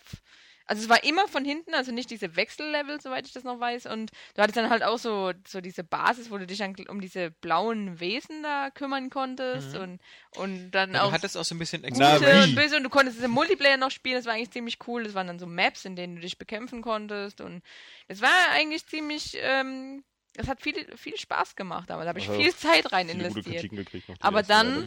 Also 0.70 0.84
es 0.84 0.88
war 0.88 1.02
immer 1.02 1.26
von 1.26 1.44
hinten, 1.44 1.74
also 1.74 1.90
nicht 1.90 2.10
diese 2.10 2.36
Wechsellevel, 2.36 3.00
soweit 3.00 3.26
ich 3.26 3.32
das 3.32 3.42
noch 3.42 3.58
weiß. 3.58 3.86
Und 3.86 4.12
du 4.36 4.40
hattest 4.42 4.56
dann 4.56 4.70
halt 4.70 4.84
auch 4.84 4.98
so, 4.98 5.32
so 5.44 5.60
diese 5.60 5.82
Basis, 5.82 6.30
wo 6.30 6.38
du 6.38 6.46
dich 6.46 6.58
dann 6.58 6.76
um 6.88 7.00
diese 7.00 7.32
blauen 7.32 7.98
Wesen 7.98 8.44
da 8.44 8.70
kümmern 8.70 9.10
konntest 9.10 9.74
Mhm. 9.74 9.80
und, 9.80 10.00
und 10.36 10.70
dann 10.70 10.94
ja, 10.94 11.02
auch 11.02 11.08
du 11.08 11.12
hattest 11.14 11.36
auch 11.36 11.44
so 11.44 11.56
ein 11.56 11.58
bisschen 11.58 11.82
gute 11.82 12.44
und 12.44 12.54
böse 12.54 12.76
und 12.76 12.84
du 12.84 12.88
konntest 12.88 13.18
es 13.18 13.24
im 13.24 13.32
Multiplayer 13.32 13.78
noch 13.78 13.90
spielen, 13.90 14.14
das 14.14 14.26
war 14.26 14.34
eigentlich 14.34 14.52
ziemlich 14.52 14.78
cool. 14.86 15.02
Das 15.02 15.14
waren 15.14 15.26
dann 15.26 15.40
so 15.40 15.46
Maps, 15.48 15.84
in 15.84 15.96
denen 15.96 16.14
du 16.14 16.20
dich 16.22 16.38
bekämpfen 16.38 16.82
konntest 16.82 17.40
und 17.40 17.62
es 18.06 18.22
war 18.22 18.30
eigentlich 18.52 18.86
ziemlich, 18.86 19.36
ähm, 19.40 20.04
es 20.36 20.48
hat 20.48 20.60
viel, 20.62 20.74
viel 20.96 21.16
Spaß 21.16 21.56
gemacht, 21.56 21.90
aber 21.90 22.02
da 22.04 22.10
habe 22.10 22.18
ich 22.20 22.28
Also 22.28 22.40
viel 22.40 22.54
Zeit 22.54 22.92
rein 22.92 23.08
gute 23.08 23.18
investiert. 23.18 23.46
Kritiken 23.56 23.76
gekriegt. 23.76 24.08
Noch 24.08 24.16
Aber 24.20 24.42
dann-. 24.42 24.86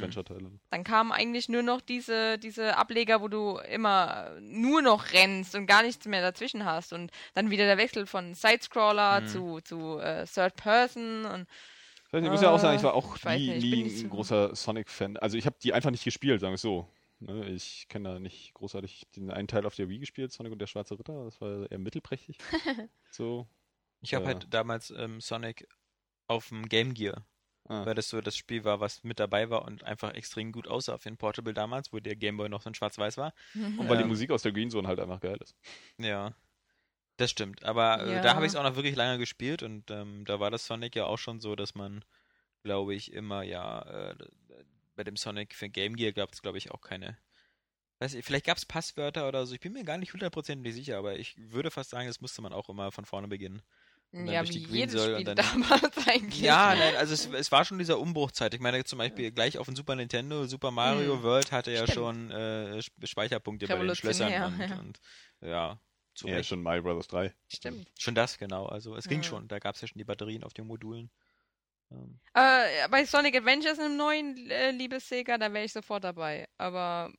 Dann 0.70 0.84
kamen 0.84 1.12
eigentlich 1.12 1.50
nur 1.50 1.64
noch 1.64 1.82
diese, 1.82 2.38
diese 2.40 2.78
Ableger, 2.78 3.22
wo 3.22 3.28
du 3.28 3.58
immer 3.70 4.38
nur 4.40 4.82
noch 4.82 5.12
rennst 5.14 5.56
und 5.56 5.66
gar 5.68 5.84
nichts 5.84 6.06
mehr 6.06 6.22
dazwischen 6.22 6.66
hast 6.66 6.94
und 6.94 7.12
dann 7.34 7.50
wieder 7.52 7.66
der 7.66 7.78
Wechsel 7.78 8.06
von 8.06 8.34
Sidescroller 8.34 9.22
Mhm. 9.22 9.28
zu, 9.28 9.60
zu 9.62 10.00
äh, 10.00 10.26
Third 10.26 10.56
Person 10.56 11.26
und 11.26 11.48
Ich, 12.14 12.22
muss 12.30 12.42
ja 12.42 12.50
auch 12.52 12.60
sagen, 12.60 12.76
ich 12.76 12.82
Äh, 12.82 12.86
war 12.86 12.94
auch 12.94 13.16
ich 13.18 13.24
nie, 13.26 13.50
nicht, 13.50 13.64
nie 13.64 13.84
ein 13.84 13.90
so- 13.90 14.08
großer 14.08 14.56
Sonic-Fan. 14.56 15.18
Also 15.18 15.38
ich 15.38 15.46
habe 15.46 15.56
die 15.62 15.74
einfach 15.74 15.92
nicht 15.92 16.04
gespielt, 16.04 16.40
sagen 16.42 16.52
wir 16.52 16.56
es 16.56 16.62
so. 16.62 16.88
Ne, 17.20 17.50
Ich 17.50 17.88
kenne 17.90 18.14
da 18.14 18.20
nicht 18.20 18.54
großartig 18.54 19.04
den 19.16 19.32
einen 19.32 19.48
Teil 19.48 19.66
auf 19.66 19.76
der 19.76 19.90
Wii 19.90 20.00
gespielt, 20.00 20.32
Sonic 20.32 20.52
und 20.52 20.60
der 20.60 20.68
Schwarze 20.68 20.98
Ritter. 20.98 21.26
Das 21.26 21.40
war 21.42 21.70
eher 21.72 21.80
mittelprächtig. 21.80 22.38
so. 23.12 23.48
Ich 24.04 24.14
habe 24.14 24.26
Ja. 24.26 24.34
halt 24.34 24.54
damals 24.54 24.92
ähm, 24.92 25.22
Sonic 25.22 25.68
auf 26.28 26.50
dem 26.50 26.70
Game 26.70 26.94
Gear, 26.94 27.26
Ah. 27.70 27.86
weil 27.86 27.96
das 27.96 28.10
so 28.10 28.22
das 28.22 28.36
Spiel 28.38 28.64
war, 28.66 28.80
was 28.82 29.04
mit 29.04 29.20
dabei 29.20 29.50
war 29.50 29.64
und 29.66 29.84
einfach 29.84 30.14
extrem 30.14 30.52
gut 30.52 30.68
aussah 30.68 30.94
auf 30.96 31.04
den 31.04 31.18
Portable 31.18 31.54
damals, 31.54 31.94
wo 31.94 32.00
der 32.00 32.16
Game 32.16 32.38
Boy 32.38 32.50
noch 32.50 32.62
so 32.62 32.70
in 32.70 32.76
schwarz-weiß 32.76 33.18
war. 33.18 33.34
Und 33.78 33.90
weil 33.90 33.98
die 33.98 34.04
Ähm, 34.04 34.10
Musik 34.10 34.32
aus 34.32 34.42
der 34.44 34.52
Green 34.54 34.70
Zone 34.70 34.88
halt 34.88 35.00
einfach 35.00 35.22
geil 35.22 35.38
ist. 35.42 35.56
Ja, 35.98 36.36
das 37.18 37.32
stimmt. 37.32 37.64
Aber 37.66 38.06
äh, 38.06 38.14
Ja. 38.16 38.22
da 38.22 38.36
habe 38.36 38.46
ich 38.46 38.52
es 38.54 38.56
auch 38.58 38.64
noch 38.64 38.76
wirklich 38.78 38.96
lange 38.96 39.18
gespielt 39.20 39.64
und 39.64 39.92
ähm, 39.92 40.26
da 40.26 40.40
war 40.40 40.52
das 40.52 40.66
Sonic 40.68 40.96
ja 40.96 41.06
auch 41.06 41.18
schon 41.20 41.40
so, 41.42 41.56
dass 41.56 41.76
man, 41.76 42.06
glaube 42.64 42.96
ich, 42.96 43.14
immer 43.14 43.44
ja 43.44 43.82
äh, 44.12 44.16
bei 44.96 45.04
dem 45.06 45.18
Sonic 45.18 45.56
für 45.56 45.70
Game 45.70 45.96
Gear 45.98 46.14
gab 46.14 46.34
es, 46.34 46.42
glaube 46.42 46.58
ich, 46.60 46.72
auch 46.72 46.82
keine. 46.82 47.18
Weiß 48.00 48.14
ich, 48.16 48.26
vielleicht 48.26 48.46
gab 48.46 48.58
es 48.58 48.66
Passwörter 48.66 49.28
oder 49.28 49.46
so. 49.48 49.54
Ich 49.56 49.62
bin 49.62 49.74
mir 49.74 49.86
gar 49.86 49.98
nicht 49.98 50.14
hundertprozentig 50.14 50.74
sicher, 50.76 50.98
aber 51.00 51.18
ich 51.20 51.36
würde 51.38 51.72
fast 51.72 51.92
sagen, 51.92 52.08
das 52.08 52.22
musste 52.22 52.42
man 52.44 52.54
auch 52.54 52.70
immer 52.70 52.92
von 52.92 53.06
vorne 53.06 53.28
beginnen. 53.30 53.64
Ja, 54.14 54.48
wie 54.48 54.60
jedes 54.60 54.94
Soll 54.94 55.14
Spiel 55.16 55.26
dann- 55.26 55.36
damals 55.38 55.98
eigentlich. 56.08 56.42
Ja, 56.42 56.76
nein, 56.76 56.96
also 56.98 57.14
es, 57.16 57.26
es 57.28 57.52
war 57.52 57.66
schon 57.66 57.80
dieser 57.80 57.98
Umbruchzeit. 58.00 58.54
Ich 58.54 58.60
meine 58.60 58.84
zum 58.84 59.00
Beispiel 59.00 59.32
gleich 59.32 59.58
auf 59.58 59.66
dem 59.66 59.76
Super 59.76 59.96
Nintendo, 59.96 60.46
Super 60.46 60.70
Mario 60.70 61.16
Hm. 61.16 61.24
World 61.24 61.52
hatte 61.52 61.72
ja 61.72 61.80
Stimmt. 61.88 61.94
schon 61.96 62.32
äh, 62.32 62.78
Sp- 62.78 63.02
Speicherpunkte 63.08 63.66
bei 63.68 63.76
den 63.76 63.96
Schlössern 63.96 64.28
und, 64.54 64.60
ja. 64.60 64.80
und 64.80 65.00
ja, 65.42 65.80
zu 66.14 66.28
Ja, 66.28 66.36
Recht. 66.36 66.50
schon 66.50 66.62
Mario 66.62 66.84
Bros. 66.84 67.08
3. 67.08 67.34
Stimmt. 67.52 67.88
Schon 67.98 68.14
das, 68.14 68.38
genau. 68.38 68.68
Also 68.68 68.96
es 68.96 69.08
ging 69.08 69.22
Ja. 69.22 69.28
schon. 69.28 69.48
Da 69.48 69.58
gab 69.58 69.74
es 69.76 69.82
ja 69.82 69.88
schon 69.88 69.98
die 69.98 70.04
Batterien 70.06 70.44
auf 70.44 70.54
den 70.54 70.68
Modulen. 70.68 71.10
Ähm, 71.92 72.20
Äh, 72.36 72.88
bei 72.90 73.06
Sonic 73.06 73.36
Adventures 73.36 73.80
im 73.80 73.98
neuen 73.98 74.48
äh, 74.52 74.70
liebes 74.70 75.10
Sega, 75.10 75.40
da 75.40 75.52
wäre 75.52 75.66
ich 75.66 75.74
sofort 75.74 76.04
dabei. 76.04 76.48
Aber 76.60 77.12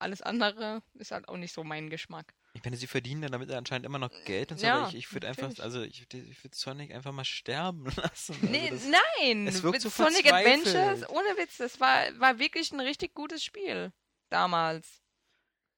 alles 0.00 0.20
andere 0.20 0.82
ist 0.94 1.12
halt 1.12 1.28
auch 1.28 1.36
nicht 1.36 1.52
so 1.52 1.62
mein 1.62 1.90
Geschmack. 1.90 2.34
Ich 2.54 2.64
meine, 2.64 2.76
sie 2.76 2.86
verdienen 2.86 3.22
dann 3.22 3.32
damit 3.32 3.50
anscheinend 3.50 3.86
immer 3.86 3.98
noch 3.98 4.10
Geld 4.24 4.52
und 4.52 4.58
so, 4.58 4.66
Ja, 4.66 4.80
aber 4.80 4.88
ich, 4.88 4.94
ich 4.96 5.12
würde 5.12 5.28
einfach, 5.28 5.50
also 5.58 5.82
ich, 5.82 6.02
ich 6.12 6.44
würde 6.44 6.56
Sonic 6.56 6.94
einfach 6.94 7.12
mal 7.12 7.24
sterben 7.24 7.84
lassen. 7.96 8.36
Nee, 8.42 8.70
Also 8.70 8.90
das, 8.90 9.00
nein! 9.20 9.46
es 9.46 9.62
wirkt 9.62 9.80
so 9.80 9.88
Sonic. 9.88 10.30
Adventures, 10.32 11.08
ohne 11.08 11.36
Witz, 11.38 11.56
das 11.56 11.80
war, 11.80 12.04
war 12.18 12.38
wirklich 12.38 12.72
ein 12.72 12.80
richtig 12.80 13.14
gutes 13.14 13.42
Spiel. 13.42 13.92
Damals. 14.28 15.01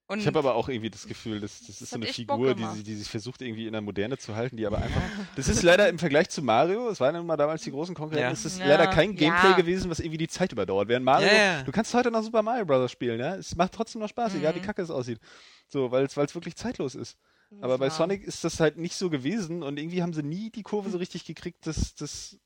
Und 0.06 0.18
Ich 0.18 0.26
habe 0.26 0.38
aber 0.38 0.54
auch 0.54 0.68
irgendwie 0.68 0.90
das 0.90 1.06
Gefühl, 1.06 1.40
das, 1.40 1.60
das 1.66 1.80
ist 1.80 1.90
so 1.90 1.96
eine 1.96 2.06
Figur, 2.06 2.54
die, 2.54 2.82
die 2.82 2.94
sich 2.94 3.08
versucht 3.08 3.40
irgendwie 3.40 3.66
in 3.66 3.72
der 3.72 3.80
Moderne 3.80 4.18
zu 4.18 4.36
halten, 4.36 4.56
die 4.58 4.66
aber 4.66 4.76
einfach. 4.78 5.00
Das 5.36 5.48
ist 5.48 5.62
leider 5.62 5.88
im 5.88 5.98
Vergleich 5.98 6.28
zu 6.28 6.42
Mario, 6.42 6.90
es 6.90 7.00
waren 7.00 7.14
ja 7.14 7.20
nun 7.20 7.26
mal 7.26 7.38
damals 7.38 7.62
die 7.62 7.70
großen 7.70 7.94
Konkurrenten, 7.94 8.26
Ja. 8.28 8.32
es 8.32 8.44
ist 8.44 8.58
Ja, 8.58 8.66
leider 8.66 8.86
kein 8.88 9.14
Gameplay 9.16 9.50
ja. 9.50 9.56
gewesen, 9.56 9.90
was 9.90 10.00
irgendwie 10.00 10.18
die 10.18 10.28
Zeit 10.28 10.52
überdauert. 10.52 10.88
Während 10.88 11.06
Mario, 11.06 11.28
Ja, 11.28 11.34
ja. 11.34 11.62
du 11.62 11.72
kannst 11.72 11.94
heute 11.94 12.10
noch 12.10 12.22
Super 12.22 12.42
Mario 12.42 12.66
Bros. 12.66 12.90
spielen, 12.92 13.18
ja? 13.18 13.34
Es 13.36 13.56
macht 13.56 13.72
trotzdem 13.72 14.02
noch 14.02 14.08
Spaß, 14.10 14.34
egal 14.34 14.54
wie 14.54 14.58
Mhm. 14.60 14.64
kacke 14.64 14.82
es 14.82 14.90
aussieht. 14.90 15.20
So, 15.68 15.90
weil 15.90 16.04
es 16.04 16.16
wirklich 16.16 16.54
zeitlos 16.56 16.94
ist. 16.94 17.16
Aber 17.60 17.78
bei 17.78 17.88
Sonic 17.88 18.24
ist 18.24 18.42
das 18.44 18.58
halt 18.60 18.76
nicht 18.78 18.96
so 18.96 19.08
gewesen 19.10 19.62
und 19.62 19.78
irgendwie 19.78 20.02
haben 20.02 20.12
sie 20.12 20.22
nie 20.24 20.50
die 20.50 20.62
Kurve 20.64 20.90
so 20.90 20.98
richtig 20.98 21.24
gekriegt, 21.24 21.66
das, 21.66 21.94
das 21.94 22.36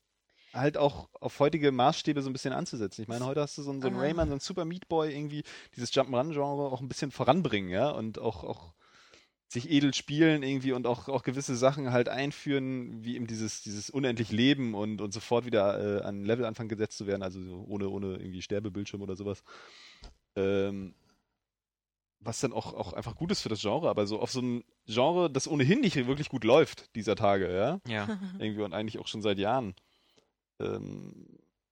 halt 0.53 0.77
auch 0.77 1.09
auf 1.13 1.39
heutige 1.39 1.71
Maßstäbe 1.71 2.21
so 2.21 2.29
ein 2.29 2.33
bisschen 2.33 2.53
anzusetzen. 2.53 3.01
Ich 3.01 3.07
meine, 3.07 3.25
heute 3.25 3.41
hast 3.41 3.57
du 3.57 3.61
so 3.61 3.71
einen, 3.71 3.81
so 3.81 3.87
einen. 3.87 3.99
Rayman, 3.99 4.27
so 4.27 4.33
einen 4.33 4.39
Super 4.39 4.65
Meat 4.65 4.87
Boy, 4.87 5.13
irgendwie 5.13 5.43
dieses 5.75 5.93
Jump'n'Run-Genre 5.93 6.71
auch 6.71 6.81
ein 6.81 6.87
bisschen 6.87 7.11
voranbringen, 7.11 7.69
ja, 7.69 7.89
und 7.89 8.19
auch, 8.19 8.43
auch 8.43 8.73
sich 9.47 9.71
edel 9.71 9.93
spielen 9.95 10.43
irgendwie 10.43 10.73
und 10.73 10.85
auch, 10.85 11.09
auch 11.09 11.23
gewisse 11.23 11.55
Sachen 11.55 11.91
halt 11.91 12.07
einführen, 12.07 13.03
wie 13.03 13.15
eben 13.15 13.25
dieses, 13.25 13.63
dieses 13.63 13.89
unendlich 13.89 14.31
Leben 14.31 14.75
und, 14.75 15.01
und 15.01 15.11
sofort 15.11 15.45
wieder 15.45 16.01
äh, 16.01 16.03
an 16.03 16.23
Levelanfang 16.23 16.67
gesetzt 16.67 16.97
zu 16.97 17.07
werden, 17.07 17.23
also 17.23 17.41
so 17.41 17.65
ohne, 17.67 17.89
ohne 17.89 18.17
irgendwie 18.17 18.43
Sterbebildschirm 18.43 19.01
oder 19.01 19.15
sowas. 19.15 19.43
Ähm, 20.35 20.93
was 22.19 22.41
dann 22.41 22.53
auch, 22.53 22.73
auch 22.73 22.93
einfach 22.93 23.15
gut 23.15 23.31
ist 23.31 23.41
für 23.41 23.49
das 23.49 23.61
Genre, 23.61 23.89
aber 23.89 24.05
so 24.05 24.19
auf 24.19 24.31
so 24.31 24.41
ein 24.41 24.63
Genre, 24.85 25.31
das 25.31 25.47
ohnehin 25.47 25.79
nicht 25.79 25.95
wirklich 25.95 26.29
gut 26.29 26.43
läuft 26.43 26.93
dieser 26.95 27.15
Tage, 27.15 27.51
ja, 27.51 27.79
ja. 27.87 28.07
irgendwie 28.39 28.63
und 28.63 28.73
eigentlich 28.73 28.99
auch 28.99 29.07
schon 29.07 29.21
seit 29.21 29.39
Jahren. 29.39 29.73
Ähm, 30.59 31.25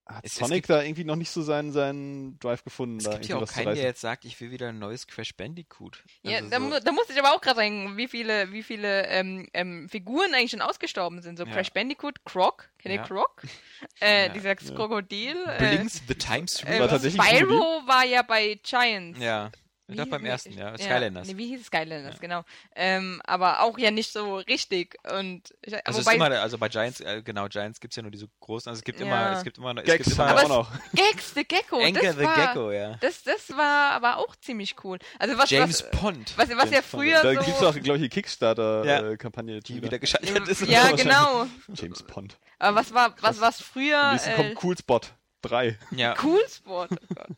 hat 0.06 0.24
Es- 0.24 0.32
es 0.32 0.38
Sonic 0.38 0.54
gibt- 0.62 0.70
da 0.70 0.82
irgendwie 0.82 1.04
noch 1.04 1.16
nicht 1.16 1.30
so 1.30 1.42
seinen, 1.42 1.70
seinen 1.70 2.38
Drive 2.38 2.64
gefunden, 2.64 2.96
Es 2.96 3.04
da 3.04 3.12
gibt 3.12 3.26
ja 3.26 3.36
auch 3.36 3.46
keinen, 3.46 3.74
der 3.74 3.84
jetzt 3.84 4.00
sagt, 4.00 4.24
ich 4.24 4.40
will 4.40 4.50
wieder 4.50 4.68
ein 4.70 4.78
neues 4.78 5.06
Crash 5.06 5.36
Bandicoot. 5.36 6.02
Ja, 6.22 6.38
Also 6.38 6.48
da, 6.48 6.56
so- 6.58 6.62
mu 6.64 6.80
da 6.82 6.92
musste 6.92 7.12
ich 7.12 7.18
aber 7.18 7.34
auch 7.34 7.42
gerade 7.42 7.60
denken, 7.60 7.98
wie 7.98 8.08
viele, 8.08 8.50
wie 8.50 8.62
viele 8.62 9.06
ähm, 9.08 9.46
ähm, 9.52 9.86
Figuren 9.90 10.32
eigentlich 10.32 10.52
schon 10.52 10.62
ausgestorben 10.62 11.20
sind. 11.20 11.36
So 11.36 11.44
Ja. 11.44 11.52
Crash 11.52 11.72
Bandicoot, 11.72 12.24
Croc, 12.24 12.70
kennt 12.78 12.94
ihr 12.94 13.00
Ja. 13.02 13.06
Croc? 13.06 13.42
Äh, 14.00 14.26
Ja. 14.28 14.32
Dieser 14.32 14.56
Krokodil. 14.56 15.36
Äh, 15.46 15.58
Blinks, 15.76 16.00
The 16.08 16.14
Time 16.14 16.44
äh, 16.44 16.48
Streamer. 16.48 16.80
War 16.80 16.88
tatsächlich 16.88 17.22
Spyro 17.22 17.82
war 17.86 18.04
ja 18.06 18.22
bei 18.22 18.58
Giants. 18.62 19.20
ja. 19.20 19.50
Ich 19.90 19.96
dachte 19.96 20.10
beim 20.10 20.22
nee, 20.22 20.28
ersten, 20.28 20.52
ja, 20.52 20.76
Skylanders. 20.76 21.28
Nee, 21.28 21.36
wie 21.38 21.46
hieß 21.46 21.60
es? 21.62 21.66
Skylanders, 21.68 22.14
Ja. 22.16 22.20
genau. 22.20 22.44
Ähm, 22.76 23.22
aber 23.24 23.62
auch 23.62 23.78
ja 23.78 23.90
nicht 23.90 24.12
so 24.12 24.36
richtig. 24.36 24.96
Und 25.10 25.54
ich, 25.62 25.74
Also, 25.86 26.00
es 26.00 26.04
wobei, 26.06 26.12
ist 26.12 26.16
immer, 26.16 26.40
also 26.42 26.58
bei 26.58 26.68
Giants, 26.68 27.00
äh, 27.00 27.22
genau, 27.22 27.48
Giants 27.48 27.80
gibt 27.80 27.92
es 27.92 27.96
ja 27.96 28.02
nur 28.02 28.12
diese 28.12 28.28
großen, 28.40 28.68
also 28.68 28.78
es 28.80 28.84
gibt 28.84 29.00
immer, 29.00 29.10
Ja. 29.16 29.32
es 29.38 29.44
gibt 29.44 29.56
immer, 29.56 29.70
es 29.78 29.84
Gags 29.84 30.04
gibt 30.04 30.16
immer 30.18 30.26
wir 30.26 30.30
Aber 30.32 30.44
auch 30.44 30.48
noch. 30.48 30.72
Gags 30.94 31.32
the 31.34 31.44
Gecko, 31.44 31.78
Enke 31.80 32.02
das 32.06 32.16
the 32.16 32.24
war, 32.24 32.46
Gecko, 32.48 32.70
ja. 32.70 32.96
Das, 33.00 33.22
das 33.22 33.48
war 33.56 33.92
aber 33.92 34.18
auch 34.18 34.36
ziemlich 34.36 34.76
cool. 34.84 34.98
Also 35.18 35.38
was, 35.38 35.48
James 35.48 35.82
was, 35.82 35.90
Pond, 36.00 36.32
was, 36.36 36.48
was 36.50 36.56
ja 36.56 36.64
James 36.64 36.72
Bond. 36.72 36.84
früher 37.02 37.22
Da 37.22 37.34
so... 37.34 37.40
gibt's 37.40 37.62
auch, 37.62 37.72
glaube 37.74 37.96
ich, 37.98 38.02
die 38.02 38.02
Ja. 38.02 38.08
Kickstarter-Kampagne. 38.08 39.60
die 39.60 39.82
wieder 39.82 39.98
gescheitert 39.98 40.48
ist. 40.48 40.66
ja, 40.66 40.90
genau. 40.92 41.46
James 41.72 42.02
Pond. 42.02 42.36
Aber 42.58 42.76
was 42.76 42.92
war, 42.92 43.14
was 43.20 43.40
was 43.40 43.62
früher 43.62 44.12
Nächsten 44.12 44.30
äh, 44.30 44.34
kommt 44.34 44.62
Cool 44.64 44.76
Spot 44.76 45.00
3. 45.42 45.78
Ja. 45.92 46.14
Cool 46.22 46.40
Sport. 46.48 46.90
Oh 46.92 47.14
Gott. 47.14 47.28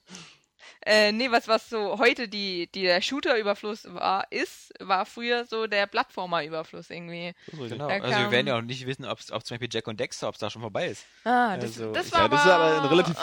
Äh, 0.87 1.13
nee, 1.13 1.31
was 1.31 1.47
was 1.49 1.69
so 1.69 1.99
heute 1.99 2.29
die, 2.29 2.69
die 2.73 2.83
der 2.83 3.01
Shooter-Überfluss 3.03 3.85
war, 3.93 4.27
ist, 4.31 4.73
war 4.81 5.05
früher 5.07 5.45
so 5.45 5.67
der 5.67 5.87
Plattformer-Überfluss 5.87 6.91
irgendwie. 6.91 7.35
Genau. 7.53 7.89
Da 7.89 7.95
Also 7.95 8.19
wir 8.19 8.31
werden 8.31 8.47
ja 8.47 8.57
auch 8.59 8.63
nicht 8.63 8.87
wissen, 8.87 9.05
ob 9.05 9.21
zum 9.23 9.39
Beispiel 9.51 9.69
Jack 9.71 9.87
und 9.89 10.01
Dexter, 10.01 10.29
ob 10.29 10.35
es 10.35 10.41
da 10.41 10.49
schon 10.51 10.63
vorbei 10.63 10.89
ist. 10.89 11.05
Ah, 11.25 11.57
das, 11.57 11.79
Also, 11.79 11.93
das 11.93 12.13
war 12.13 12.21
Ja, 12.23 12.29
das 12.29 12.45
ist 12.45 12.51
aber 12.51 12.65
ein 12.65 12.73
aber- 12.81 12.91
relativ 12.91 13.17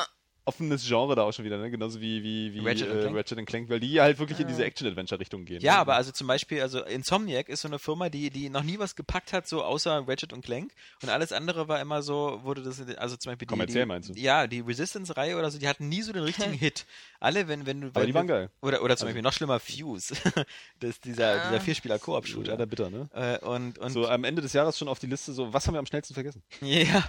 offenes 0.47 0.87
Genre 0.87 1.15
da 1.15 1.23
auch 1.23 1.31
schon 1.33 1.45
wieder, 1.45 1.57
ne? 1.57 1.69
Genauso 1.69 1.99
wie, 2.01 2.23
wie, 2.23 2.53
wie 2.53 2.59
Ratchet 2.67 2.87
äh, 2.89 3.01
Clank. 3.01 3.15
Ratchet 3.17 3.45
Clank, 3.45 3.69
weil 3.69 3.79
die 3.79 3.99
halt 4.01 4.17
wirklich 4.19 4.39
in 4.39 4.45
Ja. 4.47 4.51
diese 4.53 4.65
Action-Adventure-Richtung 4.65 5.45
gehen. 5.45 5.61
Ja, 5.61 5.73
ne? 5.73 5.79
aber 5.79 5.95
also 5.95 6.11
zum 6.11 6.27
Beispiel, 6.27 6.61
also 6.61 6.83
Insomniac 6.83 7.49
ist 7.49 7.61
so 7.61 7.67
eine 7.67 7.79
Firma, 7.79 8.09
die, 8.09 8.29
die 8.29 8.49
noch 8.49 8.63
nie 8.63 8.79
was 8.79 8.95
gepackt 8.95 9.33
hat, 9.33 9.47
so 9.47 9.63
außer 9.63 10.07
Ratchet 10.07 10.33
und 10.33 10.43
Clank. 10.43 10.71
Und 11.03 11.09
alles 11.09 11.31
andere 11.31 11.67
war 11.67 11.79
immer 11.81 12.01
so, 12.01 12.39
wurde 12.43 12.63
das, 12.63 12.81
also 12.97 13.17
zum 13.17 13.31
Beispiel 13.31 13.45
die. 13.45 13.51
Kommerziell 13.51 13.83
die, 13.83 13.87
meinst 13.87 14.09
du? 14.09 14.13
Ja, 14.13 14.47
die 14.47 14.61
Resistance-Reihe 14.61 15.37
oder 15.37 15.51
so, 15.51 15.59
die 15.59 15.67
hatten 15.67 15.89
nie 15.89 16.01
so 16.01 16.13
den 16.13 16.23
richtigen 16.23 16.53
Hit. 16.53 16.85
Alle, 17.19 17.47
wenn, 17.47 17.65
wenn 17.65 17.81
du. 17.81 17.87
Aber 17.87 18.01
wenn 18.01 18.07
die 18.07 18.13
waren 18.13 18.27
geil. 18.27 18.49
Oder, 18.61 18.81
oder 18.81 18.95
zum 18.95 19.05
Also- 19.05 19.05
Beispiel 19.07 19.21
noch 19.23 19.33
schlimmer 19.33 19.59
Fuse. 19.59 20.13
das 20.79 20.89
ist 20.91 21.05
dieser, 21.05 21.41
Ah. 21.41 21.49
dieser 21.49 21.61
Vierspieler-Koop-Shooter. 21.61 22.51
Leider 22.51 22.65
bitter, 22.65 22.89
ne? 22.89 23.09
Äh, 23.13 23.45
und, 23.45 23.77
und 23.79 23.91
so 23.91 24.07
am 24.07 24.23
Ende 24.23 24.41
des 24.41 24.53
Jahres 24.53 24.77
schon 24.77 24.87
auf 24.87 24.99
die 24.99 25.07
Liste, 25.07 25.33
so, 25.33 25.51
was 25.53 25.67
haben 25.67 25.73
wir 25.75 25.79
am 25.79 25.85
schnellsten 25.85 26.13
vergessen? 26.13 26.41
Ja. 26.61 27.03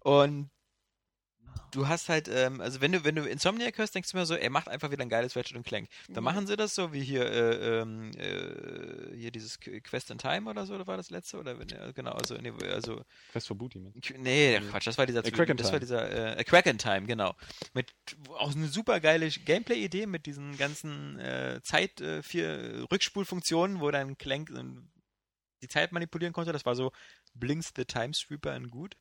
Und 0.00 0.50
du 1.70 1.88
hast 1.88 2.08
halt, 2.08 2.28
ähm, 2.28 2.60
also 2.60 2.80
wenn 2.80 2.92
du, 2.92 3.04
wenn 3.04 3.14
du 3.14 3.22
Insomniac 3.28 3.78
hörst, 3.78 3.94
denkst 3.94 4.10
du 4.12 4.16
mir 4.16 4.26
so, 4.26 4.34
er 4.34 4.50
macht 4.50 4.68
einfach 4.68 4.90
wieder 4.90 5.02
ein 5.02 5.08
geiles 5.08 5.34
Ratchet 5.36 5.56
und 5.56 5.66
Clank. 5.66 5.88
Dann 6.08 6.22
Mhm. 6.22 6.24
machen 6.24 6.46
sie 6.46 6.56
das 6.56 6.74
so 6.74 6.92
wie 6.92 7.02
hier, 7.02 7.24
äh, 7.30 7.80
ähm, 7.80 8.10
äh, 8.16 9.16
hier 9.16 9.30
dieses 9.30 9.60
Qu- 9.60 9.80
Quest 9.80 10.10
in 10.10 10.18
Time 10.18 10.48
oder 10.48 10.66
so, 10.66 10.74
oder 10.74 10.86
war 10.86 10.96
das 10.96 11.10
letzte? 11.10 11.38
Oder 11.38 11.58
wenn, 11.58 11.68
ja, 11.68 11.90
genau, 11.92 12.12
also, 12.12 12.36
nee, 12.36 12.52
also 12.70 13.02
Quest 13.32 13.48
for 13.48 13.56
Booty, 13.56 13.78
man. 13.80 13.92
Nee, 14.18 14.60
Quatsch, 14.70 14.86
das 14.86 14.98
war 14.98 15.06
dieser 15.06 15.24
Äh, 15.24 15.30
Crack 15.30 15.48
in 15.48 15.56
das 15.56 15.66
war 15.72 15.80
Time. 15.80 15.80
dieser 15.80 16.36
äh, 16.38 16.44
Crack 16.44 16.66
in 16.66 16.78
Time, 16.78 17.06
genau. 17.06 17.34
Mit 17.72 17.92
auch 18.30 18.54
eine 18.54 18.68
super 18.68 19.00
geile 19.00 19.28
Gameplay-Idee 19.28 20.06
mit 20.06 20.26
diesen 20.26 20.56
ganzen 20.56 21.18
äh, 21.18 21.60
Zeit 21.62 22.00
äh, 22.00 22.22
vier 22.22 22.86
Rückspulfunktionen, 22.90 23.80
wo 23.80 23.90
dann 23.90 24.16
Clank 24.18 24.50
äh, 24.50 24.62
die 25.62 25.68
Zeit 25.68 25.92
manipulieren 25.92 26.32
konnte. 26.32 26.52
Das 26.52 26.64
war 26.66 26.74
so 26.76 26.92
Blinks 27.34 27.72
the 27.76 27.84
Time 27.84 28.12
Sweeper 28.14 28.54
in 28.54 28.70
gut. 28.70 28.96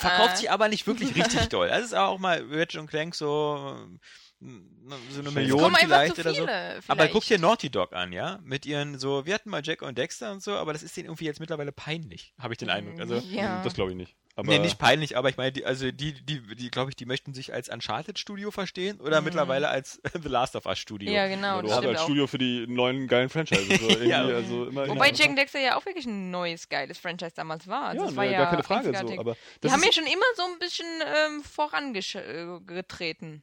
Verkauft 0.00 0.34
Äh. 0.34 0.36
sich 0.38 0.50
aber 0.50 0.68
nicht 0.68 0.86
wirklich 0.86 1.14
richtig 1.14 1.48
doll. 1.50 1.68
Das 1.68 1.82
ist 1.84 1.94
auch 1.94 2.18
mal 2.18 2.42
Ratchet 2.50 2.80
und 2.80 2.86
Clank 2.88 3.14
so 3.14 3.76
äh, 4.42 4.46
so 5.10 5.20
eine 5.20 5.30
Million 5.32 5.74
vielleicht 5.74 6.18
oder 6.18 6.30
so. 6.32 6.40
viele. 6.40 6.76
Aber 6.88 6.96
vielleicht. 6.96 7.12
guck 7.12 7.24
dir 7.26 7.38
Naughty 7.38 7.68
Dog 7.70 7.92
an, 7.92 8.12
ja? 8.12 8.38
Mit 8.42 8.64
ihren 8.64 8.98
so, 8.98 9.26
wir 9.26 9.34
hatten 9.34 9.50
mal 9.50 9.60
Jack 9.62 9.82
und 9.82 9.98
Dexter 9.98 10.32
und 10.32 10.42
so, 10.42 10.52
aber 10.52 10.72
das 10.72 10.82
ist 10.82 10.96
denen 10.96 11.06
irgendwie 11.06 11.26
jetzt 11.26 11.40
mittlerweile 11.40 11.72
peinlich, 11.72 12.32
habe 12.38 12.54
ich 12.54 12.58
den 12.58 12.70
Eindruck. 12.70 12.98
Also, 13.00 13.16
ja. 13.16 13.62
Das 13.62 13.74
glaube 13.74 13.90
ich 13.90 13.96
nicht. 13.98 14.16
Aber 14.36 14.48
nee, 14.48 14.58
nicht 14.60 14.78
peinlich, 14.78 15.16
aber 15.18 15.28
ich 15.28 15.36
meine, 15.36 15.52
die, 15.52 15.66
also 15.66 15.90
die, 15.90 16.12
die, 16.14 16.40
die 16.54 16.70
glaube 16.70 16.90
ich, 16.90 16.96
die 16.96 17.04
möchten 17.04 17.34
sich 17.34 17.52
als 17.52 17.68
Uncharted-Studio 17.68 18.50
verstehen 18.50 18.98
oder 19.00 19.20
Mhm. 19.20 19.26
mittlerweile 19.26 19.68
als 19.68 20.00
The 20.22 20.28
Last 20.28 20.56
of 20.56 20.66
Us-Studio. 20.66 21.10
ja, 21.12 21.26
genau, 21.28 21.60
das 21.60 21.72
hast 21.72 21.78
stimmt 21.78 21.94
als. 21.96 22.02
Studio 22.04 22.26
für 22.26 22.38
die 22.38 22.66
neuen 22.66 23.06
geilen 23.08 23.28
Franchises. 23.28 23.80
So 23.80 23.88
irgendwie, 23.88 24.08
Ja. 24.08 24.24
also 24.24 24.66
immer 24.66 24.88
Wobei 24.88 25.08
immer- 25.08 25.16
Jack 25.18 25.36
Dexter 25.36 25.60
ja 25.60 25.76
auch 25.76 25.84
wirklich 25.84 26.06
ein 26.06 26.30
neues, 26.30 26.68
geiles 26.68 26.98
Franchise 26.98 27.32
damals 27.34 27.66
war. 27.66 27.88
Also 27.88 28.02
ja, 28.02 28.06
das 28.06 28.16
war 28.16 28.24
ne, 28.24 28.32
ja 28.32 28.38
gar 28.38 28.50
keine 28.50 28.62
Frage. 28.62 28.92
So, 28.96 29.18
aber 29.20 29.36
Die 29.62 29.70
haben 29.70 29.82
ja 29.82 29.92
schon 29.92 30.06
immer 30.06 30.24
so 30.36 30.42
ein 30.44 30.58
bisschen 30.58 30.86
ähm, 31.04 31.42
vorangetreten. 31.42 33.42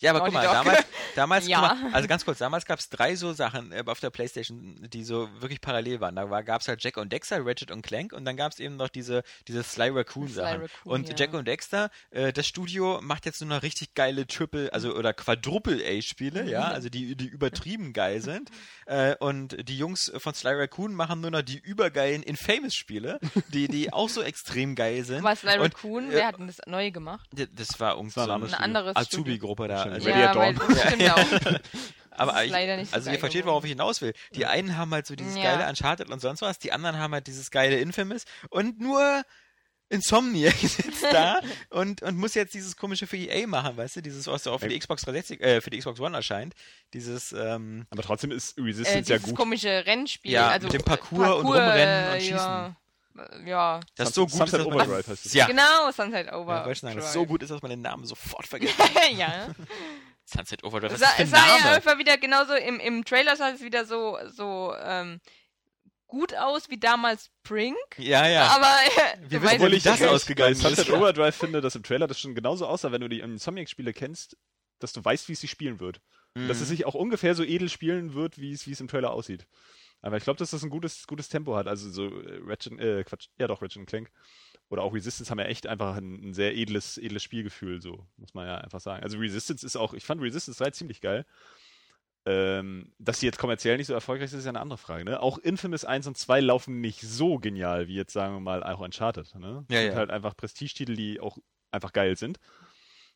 Ja, 0.00 0.10
aber 0.10 0.20
guck 0.24 0.32
mal, 0.32 0.44
Dog. 0.44 0.52
damals, 0.52 0.84
damals 1.14 1.48
Ja. 1.48 1.68
guck 1.70 1.82
mal, 1.82 1.94
also 1.94 2.08
ganz 2.08 2.24
kurz, 2.24 2.38
damals 2.38 2.64
gab 2.66 2.78
es 2.78 2.88
drei 2.88 3.14
so 3.16 3.32
Sachen 3.32 3.72
äh, 3.72 3.82
auf 3.86 4.00
der 4.00 4.10
Playstation, 4.10 4.76
die 4.92 5.04
so 5.04 5.28
wirklich 5.40 5.60
parallel 5.60 6.00
waren. 6.00 6.16
Da 6.16 6.24
gab 6.42 6.60
es 6.60 6.68
halt 6.68 6.82
Jack 6.82 6.96
und 6.96 7.12
Dexter, 7.12 7.44
Ratchet 7.44 7.70
und 7.70 7.82
Clank 7.82 8.12
und 8.12 8.24
dann 8.24 8.36
gab 8.36 8.52
es 8.52 8.58
eben 8.60 8.76
noch 8.76 8.88
diese, 8.88 9.22
diese 9.48 9.62
Sly 9.62 9.88
Raccoon 9.90 10.28
Sly 10.28 10.34
Sachen. 10.34 10.60
Raccoon, 10.62 10.92
und 10.92 11.08
ja. 11.08 11.14
Jack 11.16 11.34
und 11.34 11.48
Dexter, 11.48 11.90
äh, 12.10 12.32
das 12.32 12.46
Studio 12.46 13.00
macht 13.02 13.26
jetzt 13.26 13.40
nur 13.40 13.50
noch 13.50 13.62
richtig 13.62 13.94
geile 13.94 14.26
Triple, 14.26 14.72
also 14.72 14.94
oder 14.94 15.12
Quadruple 15.12 15.82
A 15.84 16.00
Spiele, 16.02 16.48
ja, 16.50 16.68
also 16.68 16.88
die, 16.88 17.16
die 17.16 17.26
übertrieben 17.26 17.92
geil 17.92 18.20
sind. 18.20 18.50
Äh, 18.86 19.14
und 19.20 19.68
die 19.68 19.78
Jungs 19.78 20.10
von 20.16 20.34
Sly 20.34 20.54
Raccoon 20.54 20.92
machen 20.94 21.20
nur 21.20 21.30
noch 21.30 21.42
die 21.42 21.58
übergeilen 21.58 22.24
Infamous 22.24 22.74
Spiele, 22.74 23.20
die, 23.48 23.68
die 23.68 23.92
auch 23.92 24.08
so 24.08 24.20
extrem 24.20 24.74
geil 24.74 25.04
sind. 25.04 25.22
War 25.22 25.36
Sly 25.36 25.58
Und, 25.58 25.60
Raccoon, 25.60 26.10
äh, 26.10 26.14
wer 26.14 26.26
hat 26.26 26.38
denn 26.40 26.48
das 26.48 26.60
neu 26.66 26.90
gemacht? 26.90 27.28
Das 27.30 27.78
war 27.78 27.92
irgendwie 27.94 28.14
Das 28.14 28.24
so 28.24 28.28
war 28.30 28.36
ein 28.42 28.54
anderes 28.54 28.96
Ein 28.96 29.04
Azubi-Gruppe 29.34 29.68
da. 29.68 29.82
Also, 29.84 30.06
Ready 30.08 30.20
ja, 30.20 30.30
at 30.30 30.36
weil 30.36 30.76
stimmt 30.76 31.10
auch. 31.10 31.60
aber 32.10 32.44
ich, 32.44 32.54
also 32.92 33.10
ihr 33.10 33.18
versteht, 33.18 33.46
worauf 33.46 33.64
ich 33.64 33.70
hinaus 33.70 34.00
will. 34.02 34.12
Die 34.34 34.46
einen 34.46 34.76
haben 34.76 34.90
halt 34.92 35.06
so 35.06 35.14
dieses 35.16 35.36
Ja. 35.36 35.42
geile 35.56 35.68
Uncharted 35.68 36.10
und 36.10 36.20
sonst 36.20 36.42
was, 36.42 36.58
die 36.58 36.72
anderen 36.72 36.98
haben 36.98 37.12
halt 37.14 37.26
dieses 37.26 37.50
geile 37.50 37.78
Infamous 37.78 38.24
und 38.50 38.80
nur 38.80 39.22
Insomniac 39.92 40.54
sitzt 40.60 41.02
da 41.10 41.40
und, 41.70 42.02
und 42.02 42.16
muss 42.16 42.34
jetzt 42.34 42.54
dieses 42.54 42.76
komische 42.76 43.08
für 43.08 43.16
EA 43.16 43.46
machen, 43.48 43.76
weißt 43.76 43.96
du, 43.96 44.02
dieses, 44.02 44.26
was 44.28 44.46
auch 44.46 44.58
für 44.60 44.68
die 44.68 44.78
Xbox 44.78 45.02
360, 45.02 45.40
äh, 45.40 45.60
für 45.60 45.70
die 45.70 45.78
Xbox 45.78 45.98
One 45.98 46.16
erscheint, 46.16 46.54
dieses, 46.94 47.32
ähm, 47.32 47.86
aber 47.90 48.02
trotzdem 48.04 48.30
ist 48.30 48.56
Äh, 48.56 48.62
Resistance 48.62 49.10
ja 49.10 49.16
dieses 49.18 49.22
gut. 49.30 49.34
komische 49.36 49.84
Rennspiel. 49.86 50.30
Ja, 50.30 50.48
also, 50.50 50.66
mit 50.68 50.74
dem 50.74 50.80
äh, 50.82 50.84
Parcours 50.84 51.28
und 51.40 51.46
Rumrennen 51.46 52.08
und 52.12 52.14
äh, 52.20 52.30
Ja, 52.30 52.66
Äh, 52.68 52.70
ja. 53.44 53.80
das 53.96 54.08
ist 54.08 54.14
so 54.14 54.22
gut 54.22 54.32
ist, 54.32 54.38
Sunset 54.38 54.60
dass 54.60 54.66
Overdrive 54.66 55.08
heißt 55.08 55.26
es. 55.26 55.32
ja, 55.34 55.46
genau, 55.46 55.90
Sunset 55.92 56.26
ja, 56.26 56.36
Over. 56.36 56.58
wollte 56.58 56.72
ich 56.72 56.80
sagen, 56.80 56.96
das 56.96 57.06
ist 57.06 57.12
so 57.12 57.26
gut 57.26 57.42
ist, 57.42 57.50
dass 57.50 57.62
man 57.62 57.70
den 57.70 57.82
Namen 57.82 58.04
sofort 58.04 58.46
vergisst. 58.46 58.74
ja. 59.16 59.54
Sunset 60.24 60.62
Overdrive, 60.64 60.92
Es 60.92 61.00
was 61.00 61.08
sah, 61.08 61.22
ist 61.22 61.24
es 61.24 61.30
sah 61.30 61.58
ja 61.58 61.74
einfach 61.74 61.98
wieder 61.98 62.16
genauso, 62.18 62.54
im, 62.54 62.78
im 62.78 63.04
Trailer 63.04 63.36
sah 63.36 63.50
es 63.50 63.62
wieder 63.62 63.84
so, 63.84 64.18
so 64.28 64.74
ähm, 64.80 65.20
gut 66.10 66.34
aus 66.34 66.68
wie 66.68 66.78
damals 66.78 67.30
Brink. 67.42 67.76
Ja, 67.96 68.28
ja. 68.28 68.48
Aber 68.48 68.74
Wir 69.28 69.38
du 69.38 69.44
wissen, 69.44 69.54
obwohl 69.56 69.74
ich 69.74 69.82
das 69.82 70.02
ausgegangen 70.02 70.52
ist. 70.52 70.62
Sunset 70.62 70.88
Ja. 70.88 70.94
Overdrive 70.94 71.34
finde, 71.34 71.60
dass 71.60 71.74
im 71.74 71.82
Trailer 71.82 72.06
das 72.06 72.20
schon 72.20 72.34
genauso 72.34 72.66
aussah, 72.66 72.92
wenn 72.92 73.00
du 73.00 73.08
die 73.08 73.20
Insomniac-Spiele 73.20 73.92
kennst, 73.92 74.36
dass 74.78 74.92
du 74.92 75.04
weißt, 75.04 75.28
wie 75.28 75.32
es 75.32 75.40
sich 75.40 75.50
spielen 75.50 75.80
wird. 75.80 76.00
Mhm. 76.34 76.48
Dass 76.48 76.60
es 76.60 76.68
sich 76.68 76.84
auch 76.84 76.94
ungefähr 76.94 77.34
so 77.34 77.42
edel 77.42 77.68
spielen 77.68 78.14
wird, 78.14 78.38
wie 78.38 78.52
es, 78.52 78.66
wie 78.66 78.72
es 78.72 78.80
im 78.80 78.88
Trailer 78.88 79.12
aussieht. 79.12 79.46
Aber 80.02 80.16
ich 80.16 80.24
glaube, 80.24 80.38
dass 80.38 80.50
das 80.50 80.62
ein 80.62 80.70
gutes, 80.70 81.06
gutes 81.06 81.28
Tempo 81.28 81.56
hat. 81.56 81.66
Also 81.66 81.90
so 81.90 82.06
äh, 82.06 82.40
Ratchet, 82.44 82.78
äh, 82.78 83.04
Quatsch, 83.04 83.28
ja 83.38 83.46
doch, 83.46 83.62
Ratchet 83.62 83.86
Clank. 83.86 84.10
Oder 84.68 84.82
auch 84.82 84.94
Resistance 84.94 85.30
haben 85.30 85.38
ja 85.38 85.46
echt 85.46 85.66
einfach 85.66 85.96
ein, 85.96 86.30
ein 86.30 86.34
sehr 86.34 86.56
edles, 86.56 86.96
edles 86.96 87.22
Spielgefühl, 87.22 87.82
so, 87.82 88.06
muss 88.16 88.34
man 88.34 88.46
ja 88.46 88.58
einfach 88.58 88.80
sagen. 88.80 89.02
Also 89.02 89.18
Resistance 89.18 89.66
ist 89.66 89.76
auch, 89.76 89.94
ich 89.94 90.04
fand 90.04 90.22
Resistance 90.22 90.62
3 90.62 90.70
ziemlich 90.70 91.00
geil. 91.00 91.26
Ähm, 92.26 92.92
dass 92.98 93.18
sie 93.18 93.26
jetzt 93.26 93.38
kommerziell 93.38 93.78
nicht 93.78 93.86
so 93.86 93.94
erfolgreich 93.94 94.30
sind, 94.30 94.38
ist 94.38 94.44
ja 94.44 94.50
eine 94.50 94.60
andere 94.60 94.78
Frage. 94.78 95.04
Ne? 95.04 95.20
Auch 95.20 95.38
Infamous 95.38 95.84
1 95.84 96.06
und 96.06 96.16
2 96.16 96.40
laufen 96.40 96.80
nicht 96.80 97.00
so 97.00 97.38
genial, 97.38 97.88
wie 97.88 97.96
jetzt 97.96 98.12
sagen 98.12 98.34
wir 98.34 98.40
mal 98.40 98.62
auch 98.62 98.80
Uncharted. 98.80 99.34
Ne? 99.36 99.48
Ja, 99.48 99.54
Das 99.68 99.78
sind 99.78 99.92
ja. 99.92 99.94
halt 99.94 100.10
einfach 100.10 100.36
Prestigetitel, 100.36 100.94
die 100.94 101.18
auch 101.18 101.38
einfach 101.70 101.92
geil 101.92 102.16
sind. 102.16 102.38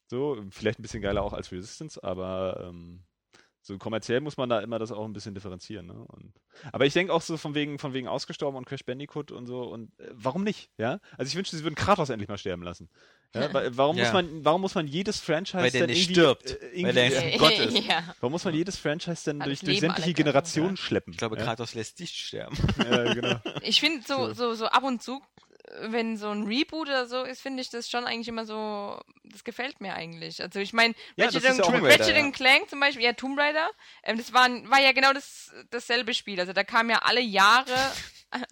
So, 0.06 0.42
vielleicht 0.50 0.78
ein 0.78 0.82
bisschen 0.82 1.02
geiler 1.02 1.22
auch 1.22 1.32
als 1.32 1.52
Resistance, 1.52 2.02
aber 2.02 2.68
ähm, 2.68 3.04
so 3.66 3.78
kommerziell 3.78 4.20
muss 4.20 4.36
man 4.36 4.48
da 4.50 4.60
immer 4.60 4.78
das 4.78 4.92
auch 4.92 5.04
ein 5.06 5.12
bisschen 5.14 5.34
differenzieren. 5.34 5.86
Ne? 5.86 5.94
Und, 5.94 6.32
aber 6.70 6.84
ich 6.86 6.92
denke 6.92 7.12
auch 7.12 7.22
so 7.22 7.36
von 7.38 7.54
wegen, 7.54 7.78
von 7.78 7.94
wegen 7.94 8.08
ausgestorben 8.08 8.56
und 8.58 8.66
Crash 8.66 8.84
Bandicoot 8.84 9.32
und 9.32 9.46
so 9.46 9.62
und 9.62 9.88
äh, 9.98 10.10
warum 10.12 10.44
nicht? 10.44 10.68
Ja, 10.78 11.00
also 11.16 11.28
ich 11.30 11.34
wünschte, 11.36 11.56
sie 11.56 11.64
würden 11.64 11.74
Kratos 11.74 12.10
endlich 12.10 12.28
mal 12.28 12.36
sterben 12.38 12.62
lassen. 12.62 12.90
Ja, 13.34 13.50
weil, 13.54 13.76
warum 13.76 13.96
Ja. 13.96 14.04
muss 14.04 14.12
man, 14.12 14.44
warum 14.44 14.60
muss 14.60 14.74
man 14.74 14.86
jedes 14.86 15.18
Franchise 15.18 15.62
Weil 15.62 15.70
der 15.70 15.80
dann 15.80 15.90
nicht 15.90 16.10
irgendwie, 16.10 16.14
stirbt. 16.14 16.50
äh, 16.50 16.60
Weil 16.60 16.68
irgendwie, 16.74 16.92
der 16.92 17.06
ist 17.08 17.18
ein 17.18 17.38
Gott 17.38 17.58
ist. 17.58 17.78
ja. 17.86 18.14
Warum 18.20 18.32
muss 18.32 18.44
man 18.44 18.54
jedes 18.54 18.76
Franchise 18.76 19.24
denn 19.24 19.40
durch, 19.40 19.60
durch 19.60 19.80
sämtliche 19.80 20.12
Generationen 20.12 20.76
ja. 20.76 20.82
schleppen? 20.82 21.12
Ich 21.14 21.18
glaube, 21.18 21.38
ja? 21.38 21.44
Kratos 21.44 21.74
lässt 21.74 21.98
dich 22.00 22.10
sterben. 22.10 22.56
Ja, 22.78 23.14
genau. 23.14 23.40
Ich 23.62 23.80
finde 23.80 24.04
so, 24.06 24.28
So. 24.28 24.34
so, 24.34 24.54
so 24.54 24.66
ab 24.66 24.82
und 24.84 25.02
zu, 25.02 25.14
äh, 25.14 25.43
wenn 25.80 26.16
so 26.16 26.28
ein 26.30 26.44
Reboot 26.44 26.88
oder 26.88 27.06
so 27.06 27.22
ist, 27.22 27.40
finde 27.40 27.62
ich 27.62 27.70
das 27.70 27.90
schon 27.90 28.04
eigentlich 28.04 28.28
immer 28.28 28.44
so, 28.44 29.00
das 29.24 29.44
gefällt 29.44 29.80
mir 29.80 29.94
eigentlich. 29.94 30.42
Also 30.42 30.60
ich 30.60 30.72
meine, 30.72 30.94
Ja, 31.16 31.26
Ratchet, 31.26 31.42
ja 31.42 31.54
Tomb 31.56 31.82
Ratchet 31.82 32.00
Raider, 32.00 32.18
ja. 32.20 32.30
Clank 32.30 32.70
zum 32.70 32.80
Beispiel, 32.80 33.04
ja, 33.04 33.12
Tomb 33.14 33.38
Raider, 33.38 33.70
ähm, 34.02 34.18
das 34.18 34.32
war, 34.32 34.48
war 34.68 34.80
ja 34.80 34.92
genau 34.92 35.12
das, 35.12 35.52
dasselbe 35.70 36.14
Spiel. 36.14 36.38
Also 36.38 36.52
da 36.52 36.64
kam 36.64 36.90
ja 36.90 36.98
alle 36.98 37.20
Jahre, 37.20 37.74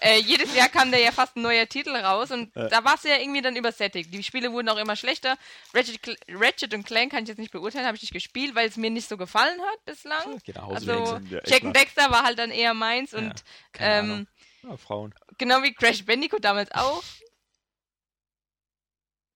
äh, 0.00 0.18
jedes 0.18 0.54
Jahr 0.54 0.68
kam 0.68 0.90
da 0.90 0.98
ja 0.98 1.12
fast 1.12 1.36
ein 1.36 1.42
neuer 1.42 1.66
Titel 1.68 1.94
raus 1.94 2.30
und 2.30 2.54
da 2.56 2.84
war 2.84 2.94
es 2.94 3.02
ja 3.02 3.18
irgendwie 3.18 3.42
dann 3.42 3.54
übersättigt. 3.56 4.12
Die 4.12 4.22
Spiele 4.22 4.50
wurden 4.52 4.68
auch 4.70 4.78
immer 4.78 4.96
schlechter. 4.96 5.36
Ratchet, 5.74 6.00
Ratchet 6.28 6.72
und 6.74 6.84
Clank 6.86 7.12
kann 7.12 7.24
ich 7.24 7.28
jetzt 7.28 7.38
nicht 7.38 7.52
beurteilen, 7.52 7.86
habe 7.86 7.96
ich 7.96 8.02
nicht 8.02 8.14
gespielt, 8.14 8.54
weil 8.54 8.68
es 8.68 8.76
mir 8.76 8.90
nicht 8.90 9.08
so 9.08 9.16
gefallen 9.16 9.60
hat 9.60 9.84
bislang. 9.84 10.40
Hause, 10.58 10.92
Also 10.92 11.20
Jack 11.44 11.64
and 11.64 11.76
Dexter 11.76 12.10
war 12.10 12.24
halt 12.24 12.38
dann 12.38 12.50
eher 12.50 12.72
meins 12.74 13.12
und 13.12 13.34
ähm, 13.78 14.26
Ja, 14.62 14.76
Frauen. 14.76 15.14
genau 15.38 15.62
wie 15.62 15.72
Crash 15.72 16.04
Bandicoot 16.04 16.44
damals 16.44 16.70
auch. 16.72 17.02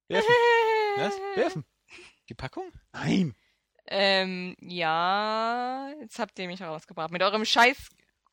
Werfen. 0.09 0.35
Was? 0.97 1.15
Werfen. 1.37 1.65
Die 2.29 2.35
Packung? 2.35 2.71
Nein. 2.93 3.35
Ähm, 3.87 4.57
ja, 4.61 5.91
jetzt 6.01 6.19
habt 6.19 6.39
ihr 6.39 6.47
mich 6.47 6.61
rausgebracht. 6.63 7.11
Mit 7.11 7.23
eurem 7.23 7.45
scheiß 7.45 7.77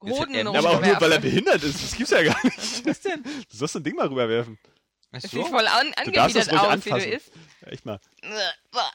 Hoden 0.02 0.34
Ende. 0.34 0.58
Aber 0.58 0.70
auch 0.72 0.82
nur, 0.82 1.00
weil 1.02 1.12
er 1.12 1.20
behindert 1.20 1.62
ist. 1.64 1.84
Das 1.84 1.96
gibt's 1.96 2.12
ja 2.12 2.24
gar 2.24 2.44
nicht. 2.44 2.86
Was 2.86 3.02
denn? 3.02 3.22
Du 3.24 3.56
sollst 3.58 3.74
so 3.74 3.80
ein 3.80 3.84
Ding 3.84 3.96
mal 3.96 4.08
rüberwerfen. 4.08 4.58
Ach 5.14 5.22
Das 5.22 5.24
so. 5.24 5.38
sieht 5.44 5.48
voll 5.48 5.68
an 5.68 5.92
Du 6.06 6.12
darfst 6.12 6.38
es 6.38 6.48
angewidert 6.48 6.78
aus, 6.78 6.86
wie 6.86 6.90
du 6.90 6.96
anfassen. 6.96 7.12
isst. 7.12 7.32
Echt 7.68 7.86
mal. 7.86 8.00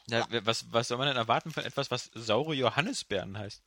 Ja, 0.09 0.27
was, 0.45 0.65
was 0.73 0.87
soll 0.87 0.97
man 0.97 1.07
denn 1.07 1.15
erwarten 1.17 1.51
von 1.51 1.63
etwas, 1.63 1.91
was 1.91 2.09
saure 2.13 2.53
Johannisbeeren 2.55 3.37
heißt? 3.37 3.61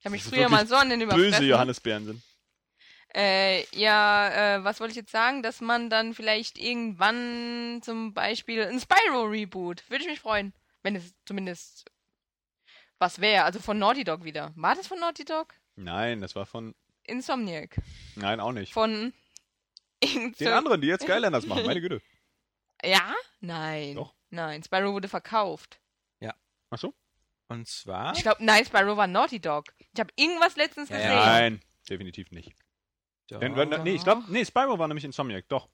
Ich 0.00 0.04
habe 0.04 0.12
mich 0.12 0.24
früher 0.24 0.48
mal 0.48 0.66
so 0.66 0.74
an 0.76 0.90
den 0.90 1.00
Böse 1.00 1.16
überfressen. 1.16 1.46
Johannisbeeren 1.48 2.04
sind. 2.04 2.22
Äh, 3.14 3.64
ja, 3.76 4.56
äh, 4.56 4.64
was 4.64 4.80
wollte 4.80 4.92
ich 4.92 4.96
jetzt 4.96 5.10
sagen? 5.12 5.42
Dass 5.42 5.60
man 5.60 5.88
dann 5.90 6.14
vielleicht 6.14 6.58
irgendwann 6.58 7.80
zum 7.82 8.12
Beispiel 8.14 8.62
ein 8.64 8.78
Spyro-Reboot. 8.80 9.88
Würde 9.90 10.04
ich 10.04 10.10
mich 10.10 10.20
freuen. 10.20 10.52
Wenn 10.82 10.94
es 10.96 11.14
zumindest 11.24 11.90
was 12.98 13.20
wäre. 13.20 13.44
Also 13.44 13.60
von 13.60 13.78
Naughty 13.78 14.04
Dog 14.04 14.24
wieder. 14.24 14.52
War 14.56 14.74
das 14.74 14.86
von 14.86 14.98
Naughty 15.00 15.24
Dog? 15.24 15.54
Nein, 15.76 16.20
das 16.20 16.34
war 16.36 16.46
von. 16.46 16.74
Insomniac. 17.04 17.76
Nein, 18.16 18.40
auch 18.40 18.52
nicht. 18.52 18.72
Von 18.72 19.14
Den 20.02 20.48
anderen, 20.48 20.80
die 20.80 20.88
jetzt 20.88 21.04
Skylanders 21.04 21.46
machen. 21.46 21.64
Meine 21.66 21.80
Güte. 21.80 22.00
Ja? 22.84 23.12
Nein. 23.40 23.96
Doch. 23.96 24.14
Nein, 24.30 24.62
Spyro 24.62 24.92
wurde 24.92 25.08
verkauft. 25.08 25.80
Ach 26.70 26.78
so? 26.78 26.92
Und 27.48 27.66
zwar. 27.66 28.14
Ich 28.14 28.20
glaube, 28.22 28.44
nein, 28.44 28.62
Spyro 28.64 28.94
war 28.96 29.06
Naughty 29.06 29.40
Dog. 29.40 29.64
Ich 29.94 29.98
habe 29.98 30.12
irgendwas 30.16 30.54
letztens 30.56 30.90
Ja, 30.90 30.96
gesehen. 30.96 31.10
ja. 31.12 31.24
Nein, 31.24 31.60
definitiv 31.88 32.30
nicht. 32.30 32.52
Wenn, 33.30 33.68
nee, 33.82 33.94
ich 33.94 34.04
glaube, 34.04 34.24
nee, 34.28 34.44
Spyro 34.44 34.78
war 34.78 34.88
nämlich 34.88 35.04
Insomniac. 35.04 35.48
Doch. 35.48 35.68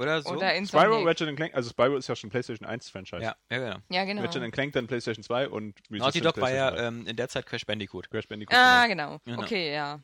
Oder 0.00 0.22
so? 0.22 0.30
Oder 0.30 0.50
Spyro, 0.50 0.56
Insomniac. 0.58 1.06
Ratchet 1.06 1.36
Clank, 1.36 1.54
also 1.54 1.70
Spyro 1.70 1.96
ist 1.96 2.08
ja 2.08 2.14
schon 2.14 2.30
PlayStation 2.30 2.68
1 2.68 2.88
Franchise. 2.88 3.22
ja, 3.22 3.36
ja, 3.50 3.58
genau. 3.58 3.76
Ja, 3.88 4.04
genau. 4.04 4.22
Ratchet 4.22 4.52
Clank 4.52 4.72
dann 4.72 4.86
PlayStation 4.86 5.22
2 5.24 5.48
und 5.48 5.78
Naughty 5.90 6.04
Resistance 6.04 6.22
Dog 6.22 6.40
war 6.40 6.52
ja 6.52 6.76
ähm, 6.76 7.06
in 7.06 7.16
der 7.16 7.28
Zeit 7.28 7.46
Crash 7.46 7.66
Bandicoot. 7.66 8.06
3. 8.06 8.10
Crash 8.10 8.28
Bandicoot. 8.28 8.56
Ah, 8.56 8.86
genau. 8.86 9.06
genau. 9.08 9.20
Genau. 9.24 9.42
Okay, 9.42 9.74
ja. 9.74 10.00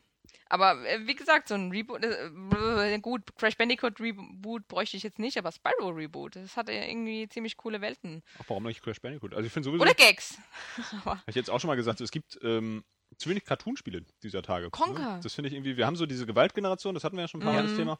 Aber 0.48 0.84
äh, 0.87 1.06
wie 1.06 1.14
gesagt, 1.14 1.48
so 1.48 1.54
ein 1.54 1.70
Reboot, 1.70 2.04
äh, 2.04 2.98
gut, 3.00 3.34
Crash 3.37 3.56
Bandicoot 3.56 4.00
Reboot 4.00 4.66
bräuchte 4.68 4.96
ich 4.96 5.02
jetzt 5.02 5.18
nicht, 5.18 5.38
aber 5.38 5.52
Spyro 5.52 5.88
Reboot, 5.88 6.37
das 6.37 6.56
hatte 6.56 6.72
ja 6.72 6.84
irgendwie 6.84 7.28
ziemlich 7.28 7.56
coole 7.56 7.80
Welten. 7.80 8.22
Ach, 8.38 8.44
warum 8.48 8.64
nicht 8.64 8.82
Crash 8.82 9.00
Bandicoot? 9.00 9.34
Also 9.34 9.46
ich 9.46 9.52
finde 9.52 9.66
sowieso, 9.66 9.82
Oder 9.82 9.94
Gags. 9.94 10.38
habe 11.04 11.20
ich 11.26 11.34
jetzt 11.34 11.50
auch 11.50 11.60
schon 11.60 11.68
mal 11.68 11.76
gesagt, 11.76 11.98
so, 11.98 12.04
es 12.04 12.10
gibt 12.10 12.38
ähm, 12.42 12.84
zu 13.18 13.29
wenig 13.31 13.44
Cartoon-Spiele 13.44 14.05
dieser 14.22 14.42
Tage. 14.42 14.70
Conker. 14.70 15.14
Ne? 15.16 15.20
Das 15.22 15.35
finde 15.35 15.48
ich 15.48 15.55
irgendwie, 15.55 15.77
wir 15.77 15.87
haben 15.87 15.96
so 15.96 16.07
diese 16.07 16.27
Gewaltgeneration, 16.27 16.94
das 16.94 17.05
hatten 17.05 17.16
wir 17.16 17.22
ja 17.22 17.29
schon 17.29 17.40
ein 17.40 17.44
paar 17.44 17.55
Mal 17.55 17.62
Mhm. 17.64 17.68
das 17.68 17.77
Thema. 17.77 17.98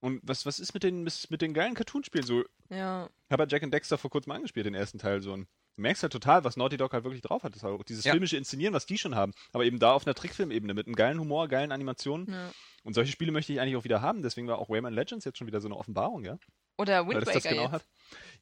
Und 0.00 0.20
was, 0.22 0.44
was 0.46 0.58
ist 0.60 0.74
mit 0.74 0.82
den, 0.82 1.04
mit, 1.04 1.40
den 1.42 1.54
geilen 1.54 1.74
Cartoon-Spielen 1.74 2.24
so? 2.26 2.44
Ja. 2.68 3.08
Ich 3.28 3.32
habe 3.32 3.44
ja 3.44 3.48
Jack 3.48 3.62
and 3.62 3.72
Dexter 3.72 3.96
vor 3.98 4.10
kurzem 4.10 4.32
angespielt, 4.32 4.66
den 4.66 4.74
ersten 4.74 4.98
Teil 4.98 5.22
so. 5.22 5.32
Und 5.32 5.48
du 5.76 5.82
merkst 5.82 6.02
halt 6.02 6.12
total, 6.12 6.44
was 6.44 6.56
Naughty 6.56 6.76
Dog 6.76 6.92
halt 6.92 7.04
wirklich 7.04 7.22
drauf 7.22 7.42
hat. 7.42 7.52
Das 7.52 7.58
ist 7.58 7.62
halt 7.64 7.80
auch 7.80 7.82
dieses 7.82 8.04
Ja. 8.04 8.12
filmische 8.12 8.36
Inszenieren, 8.36 8.74
was 8.74 8.86
die 8.86 8.98
schon 8.98 9.14
haben. 9.14 9.32
Aber 9.52 9.64
eben 9.64 9.78
da 9.78 9.92
auf 9.92 10.06
einer 10.06 10.14
Trickfilmebene 10.14 10.74
mit 10.74 10.86
einem 10.86 10.96
geilen 10.96 11.18
Humor, 11.18 11.48
geilen 11.48 11.72
Animationen. 11.72 12.30
ja. 12.30 12.50
Und 12.84 12.92
solche 12.94 13.10
Spiele 13.10 13.32
möchte 13.32 13.52
ich 13.52 13.60
eigentlich 13.60 13.74
auch 13.76 13.82
wieder 13.84 14.00
haben. 14.00 14.22
Deswegen 14.22 14.46
war 14.46 14.58
auch 14.58 14.70
Rayman 14.70 14.94
Legends 14.94 15.24
jetzt 15.24 15.38
schon 15.38 15.48
wieder 15.48 15.60
so 15.60 15.66
eine 15.66 15.76
Offenbarung, 15.76 16.24
ja? 16.24 16.38
Oder 16.78 17.08
Wind 17.08 17.26
Waker 17.26 17.40
genau 17.40 17.62
jetzt. 17.62 17.72
hat. 17.72 17.86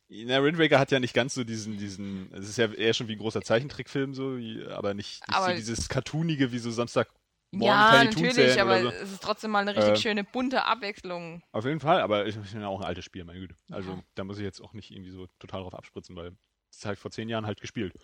Na, 0.09 0.43
Wind 0.45 0.59
Waker 0.59 0.79
hat 0.79 0.90
ja 0.90 1.01
nicht 1.01 1.14
ganz 1.14 1.35
so 1.35 1.45
diesen, 1.45 1.79
diesen, 1.79 2.33
es 2.35 2.49
ist 2.49 2.59
ja 2.59 2.71
eher 2.73 2.93
schon 2.95 3.09
wie 3.09 3.12
ein 3.12 3.19
großer 3.19 3.43
Zeichentrickfilm 3.43 4.14
so, 4.14 4.37
wie, 4.38 4.64
aber 4.67 4.95
nicht, 4.95 5.27
nicht 5.27 5.37
Aber- 5.37 5.51
so 5.51 5.57
dieses 5.57 5.88
Cartoonige 5.88 6.53
wie 6.53 6.59
so 6.59 6.71
Samstag. 6.71 7.09
Morgen 7.51 7.67
Ja, 7.67 8.03
natürlich, 8.05 8.61
aber 8.61 8.83
so. 8.83 8.88
es 8.88 9.12
ist 9.12 9.23
trotzdem 9.23 9.53
mal 9.53 9.61
eine 9.61 9.77
richtig 9.77 9.93
Äh, 9.93 9.97
schöne 9.97 10.25
bunte 10.25 10.64
Abwechslung. 10.64 11.40
Auf 11.53 11.64
jeden 11.64 11.79
Fall, 11.79 12.01
aber 12.01 12.27
ich, 12.27 12.37
ich 12.37 12.51
bin 12.51 12.61
ja 12.61 12.67
auch 12.67 12.81
ein 12.81 12.87
altes 12.87 13.05
Spiel, 13.05 13.25
meine 13.25 13.38
Güte. 13.38 13.55
Also 13.71 13.93
Ja. 13.93 14.03
da 14.17 14.25
muss 14.25 14.38
ich 14.38 14.45
jetzt 14.45 14.61
auch 14.61 14.73
nicht 14.73 14.90
irgendwie 14.90 15.12
so 15.12 15.29
total 15.38 15.62
drauf 15.62 15.75
abspritzen, 15.75 16.17
weil 16.17 16.37
das 16.73 16.85
habe 16.85 16.95
ich 16.95 17.01
vor 17.01 17.12
zehn 17.12 17.29
Jahren 17.29 17.47
halt 17.47 17.61
gespielt. 17.61 17.95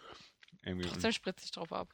Irgendwie. 0.64 0.86
Trotzdem 0.88 1.10
spritzt 1.12 1.40
sich 1.42 1.50
drauf 1.50 1.72
ab. 1.72 1.88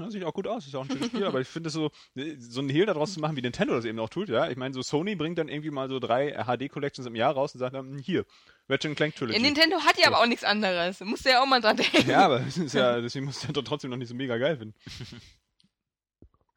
Ja, 0.00 0.10
sieht 0.10 0.24
auch 0.24 0.32
gut 0.32 0.46
aus, 0.46 0.66
ist 0.66 0.74
auch 0.74 0.82
ein 0.84 0.90
schönes 0.90 1.08
Spiel, 1.08 1.24
aber 1.26 1.40
ich 1.40 1.48
finde 1.48 1.68
es 1.68 1.74
so, 1.74 1.90
so 2.38 2.60
ein 2.62 2.68
Hehl 2.68 2.86
daraus 2.86 3.12
zu 3.12 3.20
machen, 3.20 3.36
wie 3.36 3.42
Nintendo 3.42 3.74
das 3.74 3.84
eben 3.84 3.98
auch 4.00 4.08
tut, 4.08 4.28
ja. 4.30 4.48
Ich 4.50 4.56
meine, 4.56 4.72
so 4.74 4.80
Sony 4.82 5.14
bringt 5.14 5.38
dann 5.38 5.48
irgendwie 5.48 5.70
mal 5.70 5.88
so 5.88 5.98
drei 5.98 6.32
HD-Collections 6.32 7.06
im 7.06 7.14
Jahr 7.14 7.34
raus 7.34 7.52
und 7.54 7.58
sagt 7.60 7.74
dann, 7.74 7.98
hier, 7.98 8.24
Ratchet 8.68 8.96
Clank 8.96 9.14
Trilogy. 9.14 9.36
Ja, 9.36 9.42
Nintendo 9.42 9.78
hat 9.80 9.98
ja 9.98 10.06
So. 10.06 10.12
aber 10.14 10.22
auch 10.22 10.26
nichts 10.26 10.42
anderes. 10.44 11.00
Musst 11.00 11.26
du 11.26 11.30
ja 11.30 11.42
auch 11.42 11.46
mal 11.46 11.60
dran 11.60 11.76
denken. 11.76 12.08
Ja, 12.08 12.24
aber 12.24 12.40
es 12.46 12.56
ist 12.56 12.72
ja, 12.74 13.00
deswegen 13.00 13.26
muss 13.26 13.38
ich 13.42 13.44
ja 13.44 13.52
doch 13.52 13.62
trotzdem 13.62 13.90
noch 13.90 13.96
nicht 13.98 14.08
so 14.08 14.14
mega 14.14 14.36
geil 14.38 14.56
finden. 14.56 14.74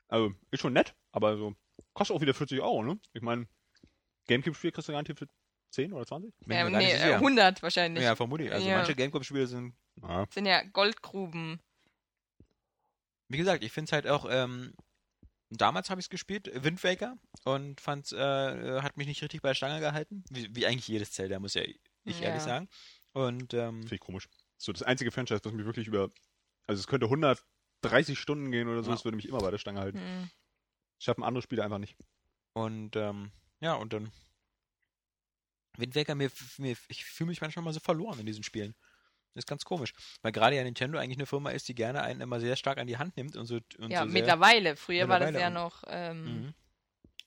Also, 0.07 0.31
ist 0.51 0.59
schon 0.61 0.73
nett, 0.73 0.93
aber 1.11 1.37
so, 1.37 1.55
kostet 1.93 2.15
auch 2.15 2.21
wieder 2.21 2.35
40 2.35 2.61
Euro, 2.61 2.83
ne? 2.83 2.99
Ich 3.13 3.21
meine, 3.23 3.47
Gamecube-Spiel 4.27 4.71
kriegst 4.71 4.87
du 4.87 4.91
garantiert 4.91 5.17
für 5.17 5.27
10 5.71 5.91
oder 5.91 6.05
20? 6.05 6.31
Bin 6.45 6.55
Ja, 6.55 6.69
gar 6.69 6.77
nicht 6.77 6.87
nee, 6.87 6.93
sicher. 6.97 7.09
äh, 7.13 7.15
100 7.15 7.63
wahrscheinlich. 7.63 8.03
Ja, 8.03 8.15
vermutlich. 8.15 8.51
Also 8.51 8.67
Ja. 8.67 8.77
manche 8.77 8.93
Gamecube-Spiele 8.95 9.47
sind. 9.47 9.73
Ja. 10.01 10.25
Das 10.25 10.35
sind 10.35 10.45
ja 10.45 10.61
Goldgruben. 10.71 11.59
Wie 13.29 13.37
gesagt, 13.37 13.63
ich 13.63 13.71
finde 13.71 13.89
es 13.89 13.91
halt 13.93 14.07
auch. 14.07 14.25
Ähm, 14.29 14.73
damals 15.49 15.89
habe 15.89 15.99
ich 16.01 16.05
es 16.05 16.09
gespielt, 16.09 16.49
Wind 16.63 16.83
Waker, 16.83 17.17
und 17.45 17.79
fand 17.79 18.11
äh, 18.11 18.81
hat 18.81 18.97
mich 18.97 19.07
nicht 19.07 19.21
richtig 19.21 19.41
bei 19.41 19.49
der 19.49 19.55
Stange 19.55 19.79
gehalten. 19.79 20.23
Wie, 20.29 20.55
wie 20.55 20.65
eigentlich 20.65 20.87
jedes 20.87 21.11
Zelda, 21.11 21.39
muss 21.39 21.53
ja 21.53 21.63
ich 22.05 22.19
Ja. 22.19 22.27
ehrlich 22.27 22.41
sagen. 22.41 22.67
Und 23.13 23.53
ähm, 23.53 23.81
Finde 23.83 23.95
ich 23.95 24.01
komisch. 24.01 24.27
So 24.57 24.71
das 24.71 24.83
einzige 24.83 25.11
Franchise, 25.11 25.41
was 25.43 25.53
mich 25.53 25.65
wirklich 25.65 25.87
über, 25.87 26.09
also 26.67 26.79
es 26.79 26.87
könnte 26.87 27.05
130 27.07 28.17
Stunden 28.17 28.51
gehen 28.51 28.67
oder 28.67 28.83
so, 28.83 28.89
Ja. 28.89 28.95
das 28.95 29.05
würde 29.05 29.15
mich 29.15 29.27
immer 29.27 29.39
bei 29.39 29.51
der 29.51 29.57
Stange 29.57 29.79
halten. 29.79 29.99
Hm. 29.99 30.29
Schaffen 30.99 31.23
andere 31.23 31.41
Spiele 31.41 31.63
einfach 31.63 31.79
nicht. 31.79 31.95
Und 32.53 32.95
ähm, 32.95 33.31
ja, 33.59 33.73
und 33.75 33.93
dann 33.93 34.11
Wind 35.77 35.95
Waker, 35.95 36.15
mir, 36.15 36.31
mir, 36.57 36.75
ich 36.87 37.05
fühle 37.05 37.29
mich 37.29 37.41
manchmal 37.41 37.65
mal 37.65 37.73
so 37.73 37.79
verloren 37.79 38.19
in 38.19 38.25
diesen 38.25 38.43
Spielen. 38.43 38.75
Das 39.35 39.43
ist 39.43 39.47
ganz 39.47 39.65
komisch. 39.65 39.93
Weil 40.21 40.31
gerade 40.31 40.55
ja 40.55 40.63
Nintendo 40.63 40.97
eigentlich 40.99 41.17
eine 41.17 41.25
Firma 41.25 41.49
ist, 41.51 41.67
die 41.67 41.75
gerne 41.75 42.01
einen 42.03 42.21
immer 42.21 42.39
sehr 42.39 42.55
stark 42.55 42.77
an 42.77 42.87
die 42.87 42.97
Hand 42.97 43.17
nimmt 43.17 43.35
und 43.35 43.45
so. 43.45 43.55
Und 43.77 43.89
Ja, 43.91 44.03
so 44.03 44.05
sehr, 44.05 44.13
mittlerweile. 44.13 44.75
Früher 44.75 45.07
war 45.09 45.19
das 45.19 45.31
Mittlerweile 45.31 45.39
ja 45.55 45.61
noch 45.61 45.83
ähm, 45.87 46.25
Mhm. 46.25 46.53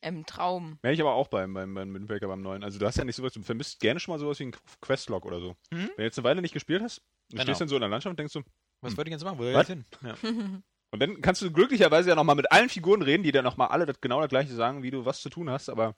im 0.03 0.27
Traum. 0.27 0.79
Merke 0.83 0.95
ich 0.95 1.01
aber 1.01 1.15
auch 1.15 1.29
beim, 1.29 1.53
beim, 1.55 1.75
beim 1.75 1.93
Wind 1.95 2.09
Waker 2.09 2.29
beim 2.29 2.43
neuen. 2.43 2.63
Also 2.63 2.79
du 2.79 2.87
hast 2.87 2.97
ja 2.97 3.05
nicht 3.05 3.17
sowas, 3.17 3.33
du 3.33 3.43
vermisst 3.43 3.81
gerne 3.81 3.99
schon 3.99 4.13
mal 4.15 4.19
sowas 4.19 4.39
wie 4.39 4.45
ein 4.47 4.55
Questlog 4.81 5.25
oder 5.27 5.41
so. 5.41 5.57
Mhm. 5.71 5.79
Wenn 5.89 5.97
du 5.97 6.03
jetzt 6.05 6.19
eine 6.19 6.25
Weile 6.25 6.43
nicht 6.43 6.55
gespielt 6.55 6.83
hast, 6.83 6.99
du 6.99 7.05
Genau. 7.33 7.43
stehst 7.43 7.61
dann 7.61 7.69
so 7.69 7.75
in 7.77 7.81
der 7.81 7.91
Landschaft 7.91 8.11
und 8.11 8.19
denkst 8.19 8.33
so, 8.33 8.43
Was 8.83 8.93
Hm. 8.93 8.99
wollte 8.99 9.09
ich 9.11 9.13
jetzt 9.13 9.25
machen? 9.25 9.39
Wo 9.39 9.43
soll 9.43 9.53
ich 9.53 9.59
jetzt 9.59 9.69
hin? 9.69 9.85
Ja. 10.03 10.15
und 10.93 11.01
dann 11.01 11.21
kannst 11.23 11.43
du 11.43 11.51
glücklicherweise 11.51 12.11
ja 12.11 12.15
nochmal 12.15 12.37
mit 12.37 12.53
allen 12.53 12.69
Figuren 12.69 13.03
reden, 13.03 13.23
die 13.25 13.33
dann 13.33 13.43
nochmal 13.45 13.69
alle 13.69 13.87
das, 13.87 14.01
genau 14.01 14.21
das 14.21 14.29
gleiche 14.29 14.55
sagen, 14.55 14.83
wie 14.85 14.91
du 14.93 15.05
was 15.07 15.23
zu 15.23 15.31
tun 15.31 15.51
hast, 15.51 15.69
aber 15.71 15.97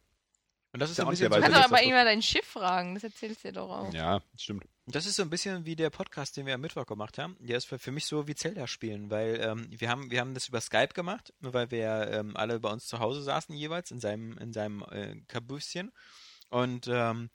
Und 0.72 0.81
das 0.81 0.90
ist 0.90 0.98
Ja, 0.98 1.02
so 1.02 1.02
ein 1.02 1.09
auch 1.09 1.11
bisschen 1.12 1.31
Du 1.31 1.40
kannst 1.40 1.57
das 1.57 1.64
aber 1.64 1.83
immer 1.83 2.04
dein 2.04 2.20
Schiff 2.20 2.44
fragen. 2.44 2.94
Das 2.94 3.04
erzählst 3.04 3.42
du 3.42 3.48
dir 3.48 3.54
doch 3.54 3.70
auch. 3.70 3.92
ja, 3.92 4.20
stimmt. 4.37 4.64
das 4.87 5.07
ist 5.07 5.16
so 5.16 5.22
ein 5.22 5.31
bisschen 5.31 5.64
wie 5.64 5.76
der 5.76 5.88
Podcast, 5.88 6.37
den 6.37 6.44
wir 6.44 6.54
am 6.54 6.61
Mittwoch 6.61 6.85
gemacht 6.87 7.16
haben. 7.16 7.37
Der 7.40 7.57
ist 7.57 7.64
für, 7.64 7.90
mich 7.90 8.04
so 8.04 8.28
wie 8.28 8.35
Zelda 8.35 8.66
spielen, 8.66 9.11
weil 9.11 9.40
ähm, 9.40 9.68
wir 9.70 9.88
haben 9.88 10.11
wir 10.11 10.20
haben 10.20 10.35
das 10.35 10.48
über 10.48 10.61
Skype 10.61 10.88
gemacht, 10.88 11.33
weil 11.40 11.70
wir 11.70 12.11
ähm, 12.12 12.37
alle 12.37 12.61
bei 12.61 12.70
uns 12.70 12.87
zu 12.87 12.98
Hause 12.98 13.22
saßen 13.22 13.54
jeweils 13.54 13.90
in 13.90 14.00
seinem 14.00 14.37
in 14.38 14.52
seinem 14.52 14.85
äh, 14.90 15.16
Kabüsschen 15.26 15.90
und 16.50 16.87
ähm, 16.88 17.31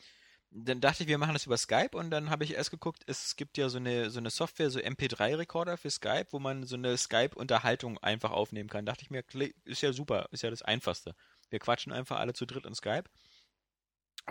dann 0.56 0.82
dachte 0.82 1.02
ich, 1.02 1.10
wir 1.10 1.18
machen 1.18 1.34
das 1.34 1.48
über 1.48 1.58
Skype 1.58 1.98
und 1.98 2.12
dann 2.12 2.30
habe 2.30 2.44
ich 2.44 2.54
erst 2.54 2.70
geguckt, 2.70 3.02
es 3.08 3.36
gibt 3.36 3.58
ja 3.58 3.70
so 3.70 3.80
eine 3.80 4.12
so 4.12 4.20
eine 4.20 4.30
Software, 4.30 4.70
so 4.70 4.80
MP3-Recorder 4.80 5.78
für 5.78 5.90
Skype, 5.90 6.28
wo 6.30 6.38
man 6.38 6.68
so 6.68 6.76
eine 6.76 6.96
Skype-Unterhaltung 6.96 7.98
einfach 7.98 8.30
aufnehmen 8.30 8.70
kann. 8.70 8.86
Dachte 8.86 9.04
ich 9.04 9.10
mir, 9.10 9.24
ist 9.66 9.82
ja 9.82 9.92
super, 9.92 10.28
ist 10.32 10.44
ja 10.44 10.52
das 10.52 10.62
Einfachste. 10.62 11.16
Wir 11.54 11.60
quatschen 11.60 11.94
einfach 11.94 12.20
alle 12.20 12.34
zu 12.34 12.48
dritt 12.48 12.66
in 12.66 12.74
Skype 12.74 13.04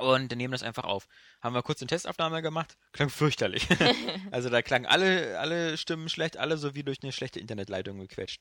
und 0.01 0.35
nehmen 0.35 0.53
das 0.53 0.63
einfach 0.63 0.85
auf. 0.85 1.07
Haben 1.43 1.55
wir 1.55 1.63
kurz 1.63 1.83
eine 1.83 1.87
Testaufnahme 1.87 2.41
gemacht, 2.41 2.77
klang 2.93 3.11
fürchterlich. 3.11 3.69
also 4.33 4.49
da 4.49 4.63
klangen 4.63 4.87
alle, 4.87 5.39
alle 5.39 5.77
Stimmen 5.77 6.09
schlecht, 6.09 6.37
alle 6.39 6.57
so 6.57 6.75
wie 6.75 6.83
durch 6.83 7.03
eine 7.03 7.13
schlechte 7.13 7.41
Internetleitung 7.41 7.99
gequetscht. 7.99 8.41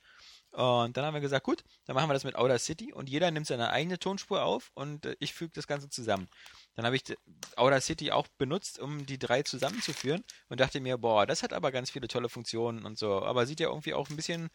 Und 0.52 0.96
dann 0.98 1.06
haben 1.06 1.14
wir 1.14 1.22
gesagt, 1.22 1.46
gut, 1.46 1.64
dann 1.86 1.96
machen 1.96 2.10
wir 2.10 2.14
das 2.14 2.24
mit 2.24 2.36
Outer 2.36 2.58
City 2.58 2.92
und 2.94 3.10
jeder 3.10 3.32
nimmt 3.32 3.48
seine 3.48 3.70
eigene 3.70 4.00
Tonspur 4.00 4.44
auf 4.44 4.72
und 4.74 5.06
äh, 5.06 5.16
ich 5.20 5.34
füge 5.34 5.52
das 5.54 5.68
Ganze 5.68 5.90
zusammen. 5.90 6.28
Dann 6.76 6.86
habe 6.86 6.96
ich 6.96 7.04
d- 7.04 7.16
Outer 7.58 7.82
City 7.82 8.12
auch 8.12 8.28
benutzt, 8.38 8.80
um 8.80 9.06
die 9.06 9.20
drei 9.20 9.44
zusammenzuführen 9.44 10.24
und 10.50 10.60
dachte 10.60 10.80
mir, 10.80 10.98
boah, 10.98 11.26
das 11.26 11.44
hat 11.44 11.54
aber 11.54 11.72
ganz 11.72 11.92
viele 11.92 12.08
tolle 12.08 12.30
Funktionen 12.30 12.86
und 12.86 12.98
so, 12.98 13.24
aber 13.24 13.46
sieht 13.46 13.60
ja 13.60 13.68
irgendwie 13.70 13.94
auch 13.94 14.10
ein 14.10 14.16
bisschen, 14.16 14.50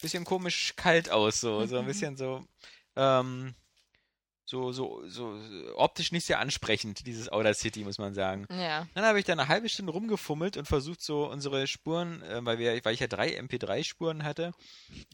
bisschen 0.00 0.24
komisch 0.24 0.74
kalt 0.76 1.10
aus, 1.10 1.40
so, 1.40 1.64
so 1.66 1.78
ein 1.78 1.86
bisschen 1.86 2.16
so, 2.16 2.44
ähm, 2.96 3.54
so, 4.48 4.72
so, 4.72 5.02
so 5.08 5.38
optisch 5.76 6.10
nicht 6.10 6.24
sehr 6.24 6.38
ansprechend, 6.38 7.06
dieses 7.06 7.28
Outer 7.30 7.52
City, 7.52 7.84
muss 7.84 7.98
man 7.98 8.14
sagen. 8.14 8.46
Ja. 8.50 8.86
Dann 8.94 9.04
habe 9.04 9.18
ich 9.18 9.26
da 9.26 9.34
eine 9.34 9.48
halbe 9.48 9.68
Stunde 9.68 9.92
rumgefummelt 9.92 10.56
und 10.56 10.66
versucht, 10.66 11.02
so 11.02 11.30
unsere 11.30 11.66
Spuren, 11.66 12.22
äh, 12.22 12.40
weil, 12.46 12.58
wir, 12.58 12.82
weil 12.82 12.94
ich 12.94 13.00
ja 13.00 13.08
drei 13.08 13.38
MP3-Spuren 13.38 14.24
hatte, 14.24 14.52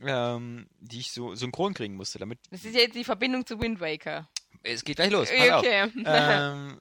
ähm, 0.02 0.68
die 0.78 1.00
ich 1.00 1.10
so 1.10 1.34
synchron 1.34 1.74
kriegen 1.74 1.96
musste. 1.96 2.20
Damit 2.20 2.38
Das 2.52 2.64
ist 2.64 2.76
ja 2.76 2.82
jetzt 2.82 2.94
die 2.94 3.02
Verbindung 3.02 3.44
zu 3.44 3.60
Wind 3.60 3.80
Waker. 3.80 4.28
es 4.62 4.84
geht 4.84 4.96
gleich 4.96 5.10
los. 5.10 5.28
Okay. 5.28 5.90
Ähm, 6.06 6.78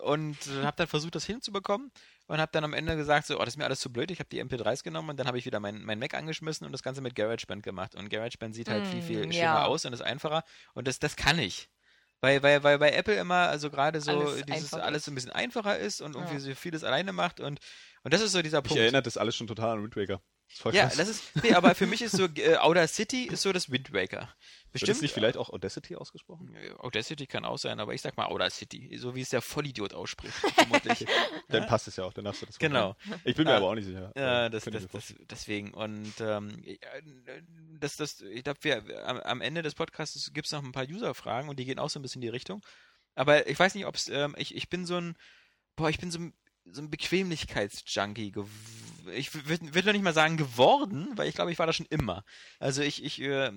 und 0.00 0.36
habe 0.62 0.76
dann 0.78 0.86
versucht, 0.86 1.14
das 1.14 1.26
hinzubekommen 1.26 1.92
und 2.28 2.38
habe 2.40 2.50
dann 2.52 2.64
am 2.64 2.72
Ende 2.72 2.96
gesagt, 2.96 3.26
so, 3.26 3.36
oh, 3.36 3.40
das 3.40 3.50
ist 3.50 3.56
mir 3.58 3.66
alles 3.66 3.80
zu 3.80 3.92
blöd. 3.92 4.10
Ich 4.10 4.20
habe 4.20 4.28
die 4.30 4.42
MP3s 4.42 4.82
genommen 4.82 5.10
und 5.10 5.18
dann 5.18 5.26
habe 5.26 5.36
ich 5.36 5.44
wieder 5.44 5.60
mein, 5.60 5.84
mein 5.84 5.98
Mac 5.98 6.14
angeschmissen 6.14 6.64
und 6.64 6.72
das 6.72 6.82
Ganze 6.82 7.02
mit 7.02 7.14
GarageBand 7.14 7.62
gemacht. 7.62 7.94
Und 7.94 8.08
GarageBand 8.08 8.54
sieht 8.54 8.70
halt 8.70 8.86
viel, 8.86 9.02
viel 9.02 9.26
Mm, 9.26 9.32
schöner 9.32 9.42
ja. 9.44 9.64
aus 9.66 9.84
und 9.84 9.92
ist 9.92 10.00
einfacher. 10.00 10.44
Und 10.72 10.88
das, 10.88 10.98
das 10.98 11.16
kann 11.16 11.38
ich. 11.38 11.68
Weil, 12.22 12.42
weil, 12.42 12.62
weil 12.62 12.78
bei 12.78 12.90
Apple 12.92 13.14
immer, 13.14 13.48
also 13.48 13.70
gerade 13.70 14.00
so 14.00 14.10
Alles 14.10 14.44
dieses 14.44 14.72
einfach 14.74 14.86
alles 14.86 15.04
so 15.06 15.10
ein 15.10 15.14
bisschen 15.14 15.30
einfacher 15.30 15.78
ist 15.78 16.02
und 16.02 16.14
irgendwie 16.14 16.34
Ja. 16.34 16.40
so 16.40 16.54
vieles 16.54 16.84
alleine 16.84 17.12
macht 17.12 17.40
und, 17.40 17.60
Und 18.02 18.12
das 18.14 18.20
ist 18.20 18.32
so 18.32 18.42
dieser 18.42 18.58
Mich 18.58 18.68
Punkt. 18.68 18.80
erinnert 18.82 19.06
das 19.06 19.16
alles 19.16 19.36
schon 19.36 19.46
total 19.46 19.70
an 19.78 19.82
Wind 19.82 19.96
Waker. 19.96 20.20
Ist 20.50 20.62
voll 20.62 20.74
ja, 20.74 20.86
krass. 20.86 20.96
das 20.96 21.08
ist, 21.08 21.22
nee, 21.42 21.54
aber 21.54 21.76
für 21.76 21.86
mich 21.86 22.02
ist 22.02 22.16
so, 22.16 22.24
äh, 22.24 22.56
Outer 22.56 22.88
City 22.88 23.26
ist 23.26 23.42
so 23.42 23.52
das 23.52 23.70
Wind 23.70 23.92
Waker. 23.92 24.28
Bestimmt. 24.72 24.90
das 24.90 25.02
nicht 25.02 25.14
vielleicht 25.14 25.36
auch 25.36 25.50
Audacity 25.50 25.96
ausgesprochen? 25.96 26.54
äh, 26.54 26.72
Audacity 26.78 27.26
kann 27.26 27.44
auch 27.44 27.58
sein, 27.58 27.78
aber 27.78 27.94
ich 27.94 28.02
sag 28.02 28.16
mal 28.16 28.26
Outer 28.26 28.50
City, 28.50 28.96
so 28.98 29.14
wie 29.14 29.20
es 29.20 29.30
der 29.30 29.42
Vollidiot 29.42 29.94
ausspricht. 29.94 30.34
vermutlich. 30.34 31.06
Dann 31.48 31.66
passt 31.66 31.88
es 31.88 31.96
ja 31.96 32.04
auch, 32.04 32.12
dann 32.12 32.26
hast 32.28 32.42
du 32.42 32.46
das. 32.46 32.58
Genau. 32.58 32.94
Ich 33.24 33.34
bin 33.34 33.44
mir 33.44 33.54
Ah, 33.54 33.56
aber 33.56 33.70
auch 33.70 33.74
nicht 33.74 33.86
sicher. 33.86 34.12
Ja, 34.16 34.48
das, 34.48 34.64
das, 34.64 34.86
das, 34.86 35.14
deswegen. 35.28 35.72
Und 35.74 36.14
ähm, 36.20 36.62
äh, 36.64 36.78
das, 37.80 37.96
das, 37.96 38.20
ich 38.20 38.44
glaube, 38.44 38.60
wir 38.62 39.08
am, 39.08 39.18
am 39.18 39.40
Ende 39.40 39.62
des 39.62 39.74
Podcasts 39.74 40.32
gibt 40.32 40.46
es 40.46 40.52
noch 40.52 40.62
ein 40.62 40.72
paar 40.72 40.86
User-Fragen 40.86 41.48
und 41.48 41.58
die 41.58 41.64
gehen 41.64 41.80
auch 41.80 41.90
so 41.90 41.98
ein 41.98 42.02
bisschen 42.02 42.22
in 42.22 42.26
die 42.26 42.32
Richtung. 42.32 42.64
Aber 43.16 43.48
ich 43.48 43.58
weiß 43.58 43.74
nicht, 43.74 43.86
ob 43.86 43.96
es, 43.96 44.08
ähm, 44.08 44.34
ich, 44.38 44.54
ich 44.54 44.68
bin 44.68 44.86
so 44.86 44.96
ein, 44.96 45.16
boah, 45.74 45.90
ich 45.90 45.98
bin 45.98 46.10
so 46.12 46.20
ein, 46.20 46.34
so 46.72 46.82
ein 46.82 46.90
Bequemlichkeitsjunkie. 46.90 48.32
Ich 49.14 49.34
würde 49.48 49.74
würd 49.74 49.86
noch 49.86 49.92
nicht 49.92 50.02
mal 50.02 50.12
sagen 50.12 50.36
geworden, 50.36 51.08
weil 51.16 51.28
ich 51.28 51.34
glaube, 51.34 51.50
ich 51.50 51.58
war 51.58 51.66
das 51.66 51.76
schon 51.76 51.86
immer. 51.90 52.24
Also 52.58 52.82
ich, 52.82 53.02
ich, 53.02 53.20
äh, 53.20 53.50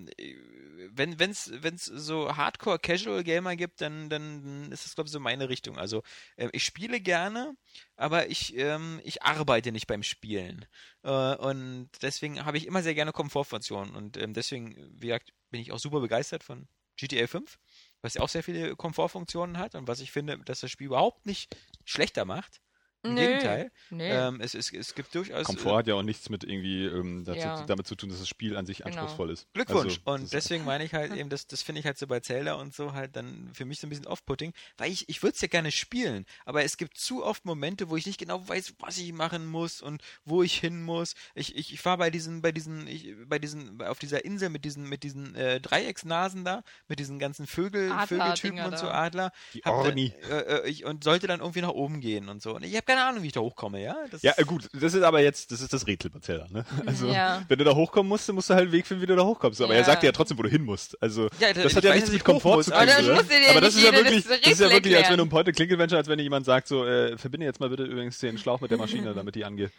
wenn 0.91 1.20
wenn's 1.20 1.51
wenn's 1.53 1.86
so 1.86 2.36
Hardcore 2.36 2.80
Casual 2.80 3.24
Gamer 3.24 3.55
gibt, 3.55 3.82
dann 3.82 4.09
dann 4.09 4.72
ist 4.72 4.86
das 4.86 4.95
glaube 4.95 5.07
ich 5.07 5.11
so 5.11 5.20
meine 5.20 5.49
Richtung. 5.49 5.78
Also 5.78 6.01
äh, 6.38 6.49
ich 6.53 6.64
spiele 6.64 6.99
gerne, 6.99 7.55
aber 7.95 8.30
ich 8.30 8.55
ähm, 8.57 9.01
ich 9.03 9.24
arbeite 9.24 9.72
nicht 9.72 9.88
beim 9.88 10.03
Spielen 10.03 10.66
äh, 11.03 11.36
und 11.36 11.89
deswegen 12.01 12.45
habe 12.45 12.57
ich 12.57 12.68
immer 12.68 12.84
sehr 12.84 12.95
gerne 12.95 13.11
Komfortfunktionen 13.11 13.95
und 13.95 14.18
ähm, 14.18 14.34
deswegen 14.34 14.76
wie 14.99 15.07
gesagt 15.07 15.34
bin 15.51 15.61
ich 15.61 15.72
auch 15.72 15.80
super 15.80 15.99
begeistert 15.99 16.43
von 16.43 16.68
GTA 16.97 17.28
5, 17.28 17.59
was 18.01 18.16
ja 18.16 18.22
auch 18.22 18.30
sehr 18.30 18.43
viele 18.43 18.76
Komfortfunktionen 18.76 19.57
hat 19.57 19.76
und 19.76 19.88
was 19.88 19.99
ich 19.99 20.11
finde, 20.11 20.38
dass 20.39 20.59
das 20.59 20.72
Spiel 20.72 20.88
überhaupt 20.88 21.26
nicht 21.26 21.55
schlechter 21.86 22.26
macht. 22.26 22.62
Im 23.03 23.15
Nö, 23.15 23.21
Gegenteil. 23.21 23.71
Nee. 23.89 24.09
Ähm, 24.09 24.39
es, 24.39 24.53
es, 24.55 24.71
es 24.71 24.95
gibt 24.95 25.13
durchaus 25.13 25.45
Komfort 25.45 25.77
hat 25.79 25.87
ja 25.87 25.95
auch 25.95 26.03
nichts 26.03 26.29
mit 26.29 26.43
irgendwie 26.45 26.85
ähm, 26.85 27.25
dazu, 27.25 27.39
Ja. 27.39 27.65
damit 27.65 27.85
zu 27.85 27.95
tun, 27.95 28.09
dass 28.09 28.19
das 28.19 28.29
Spiel 28.29 28.55
an 28.55 28.65
sich 28.65 28.77
Genau. 28.77 28.87
anspruchsvoll 28.89 29.29
ist. 29.31 29.47
Glückwunsch. 29.53 29.99
Also, 30.05 30.23
und 30.23 30.31
deswegen 30.33 30.63
meine 30.63 30.85
ich 30.85 30.93
halt 30.93 31.13
eben, 31.13 31.29
das, 31.29 31.45
das 31.47 31.61
finde 31.61 31.79
ich 31.81 31.85
halt 31.85 31.97
so 31.97 32.07
bei 32.07 32.21
Zelda 32.21 32.53
und 32.53 32.73
so 32.73 32.93
halt 32.93 33.15
dann 33.17 33.49
für 33.53 33.65
mich 33.65 33.79
so 33.81 33.87
ein 33.87 33.89
bisschen 33.89 34.07
off-putting, 34.07 34.53
weil 34.77 34.89
ich, 34.91 35.09
ich 35.09 35.21
würde 35.21 35.35
es 35.35 35.41
ja 35.41 35.49
gerne 35.49 35.71
spielen, 35.71 36.25
aber 36.45 36.63
es 36.63 36.77
gibt 36.77 36.97
zu 36.97 37.23
oft 37.25 37.43
Momente, 37.45 37.89
wo 37.89 37.97
ich 37.97 38.05
nicht 38.05 38.19
genau 38.19 38.47
weiß, 38.47 38.75
was 38.79 38.97
ich 38.97 39.11
machen 39.11 39.45
muss 39.47 39.81
und 39.81 40.01
wo 40.23 40.41
ich 40.41 40.57
hin 40.57 40.81
muss. 40.81 41.13
Ich, 41.35 41.55
ich, 41.57 41.73
ich 41.73 41.83
war 41.85 41.97
bei 41.97 42.09
diesen, 42.09 42.41
bei 42.41 42.53
diesen, 42.53 42.87
ich, 42.87 43.13
bei 43.25 43.37
diesen, 43.37 43.81
auf 43.81 43.99
dieser 43.99 44.23
Insel 44.23 44.47
mit 44.49 44.63
diesen, 44.63 44.87
mit 44.87 45.03
diesen 45.03 45.35
äh, 45.35 45.59
Dreiecksnasen 45.59 46.45
da, 46.45 46.63
mit 46.87 46.99
diesen 46.99 47.19
ganzen 47.19 47.47
Vögel, 47.47 47.91
Vögeltypen 48.07 48.59
und 48.63 48.77
so. 48.79 48.87
Adler. 48.87 49.31
Die 49.53 49.59
Hab 49.59 49.75
dann, 49.83 49.87
Orni. 49.87 50.13
äh, 50.29 50.39
äh, 50.63 50.69
ich, 50.69 50.85
und 50.85 51.03
sollte 51.03 51.27
dann 51.27 51.41
irgendwie 51.41 51.61
nach 51.61 51.69
oben 51.69 51.99
gehen 51.99 52.29
und 52.29 52.41
so. 52.41 52.55
Und 52.55 52.63
ich 52.63 52.73
habe 52.75 52.85
keine 52.93 53.07
Ahnung, 53.07 53.23
wie 53.23 53.27
ich 53.27 53.33
da 53.33 53.39
hochkomme, 53.39 53.81
ja? 53.81 53.95
Das 54.11 54.21
Ja, 54.21 54.33
äh, 54.37 54.43
gut, 54.43 54.69
das 54.73 54.93
ist 54.93 55.03
aber 55.03 55.21
jetzt, 55.21 55.51
das 55.51 55.61
ist 55.61 55.73
das 55.73 55.87
Rätsel 55.87 56.11
bei 56.11 56.19
Zelda, 56.19 56.47
ne? 56.49 56.63
Also, 56.85 57.07
Ja. 57.07 57.41
wenn 57.47 57.57
du 57.57 57.63
da 57.65 57.73
hochkommen 57.75 58.07
musst, 58.07 58.27
dann 58.29 58.35
musst 58.35 58.49
du 58.49 58.53
halt 58.53 58.63
einen 58.63 58.71
Weg 58.71 58.85
finden, 58.85 59.01
wie 59.01 59.07
du 59.07 59.15
da 59.15 59.23
hochkommst. 59.23 59.61
Aber 59.61 59.73
er 59.73 59.79
Ja. 59.79 59.85
sagt 59.85 60.03
dir 60.03 60.07
ja 60.07 60.11
trotzdem, 60.11 60.37
wo 60.37 60.43
du 60.43 60.49
hin 60.49 60.63
musst. 60.63 61.01
Also, 61.01 61.29
Ja, 61.39 61.53
das 61.53 61.75
hat 61.75 61.83
ja 61.83 61.89
weiß, 61.91 61.95
nichts 61.95 62.11
mit 62.11 62.23
Komfort 62.23 62.55
muss, 62.57 62.65
zu 62.67 62.75
aber 62.75 62.85
tun. 62.85 63.05
ja 63.05 63.11
aber 63.49 63.61
das 63.61 63.75
ist 63.75 63.83
ja 63.83 63.93
wirklich, 63.93 64.23
das 64.27 64.41
das 64.41 64.51
ist 64.53 64.59
ja 64.61 64.69
wirklich, 64.71 64.95
als 64.95 65.09
wenn 65.09 65.17
du 65.17 65.23
ein 65.23 65.29
Point-and-Click-Adventure, 65.29 65.97
als 65.97 66.07
wenn 66.07 66.17
dir 66.17 66.23
jemand 66.23 66.45
sagt, 66.45 66.67
so, 66.67 66.85
äh, 66.85 67.17
verbinde 67.17 67.45
jetzt 67.45 67.59
mal 67.59 67.69
bitte 67.69 67.83
übrigens 67.83 68.19
den 68.19 68.37
Schlauch 68.37 68.61
mit 68.61 68.71
der 68.71 68.77
Maschine, 68.77 69.13
damit 69.13 69.35
die 69.35 69.45
angeht. 69.45 69.71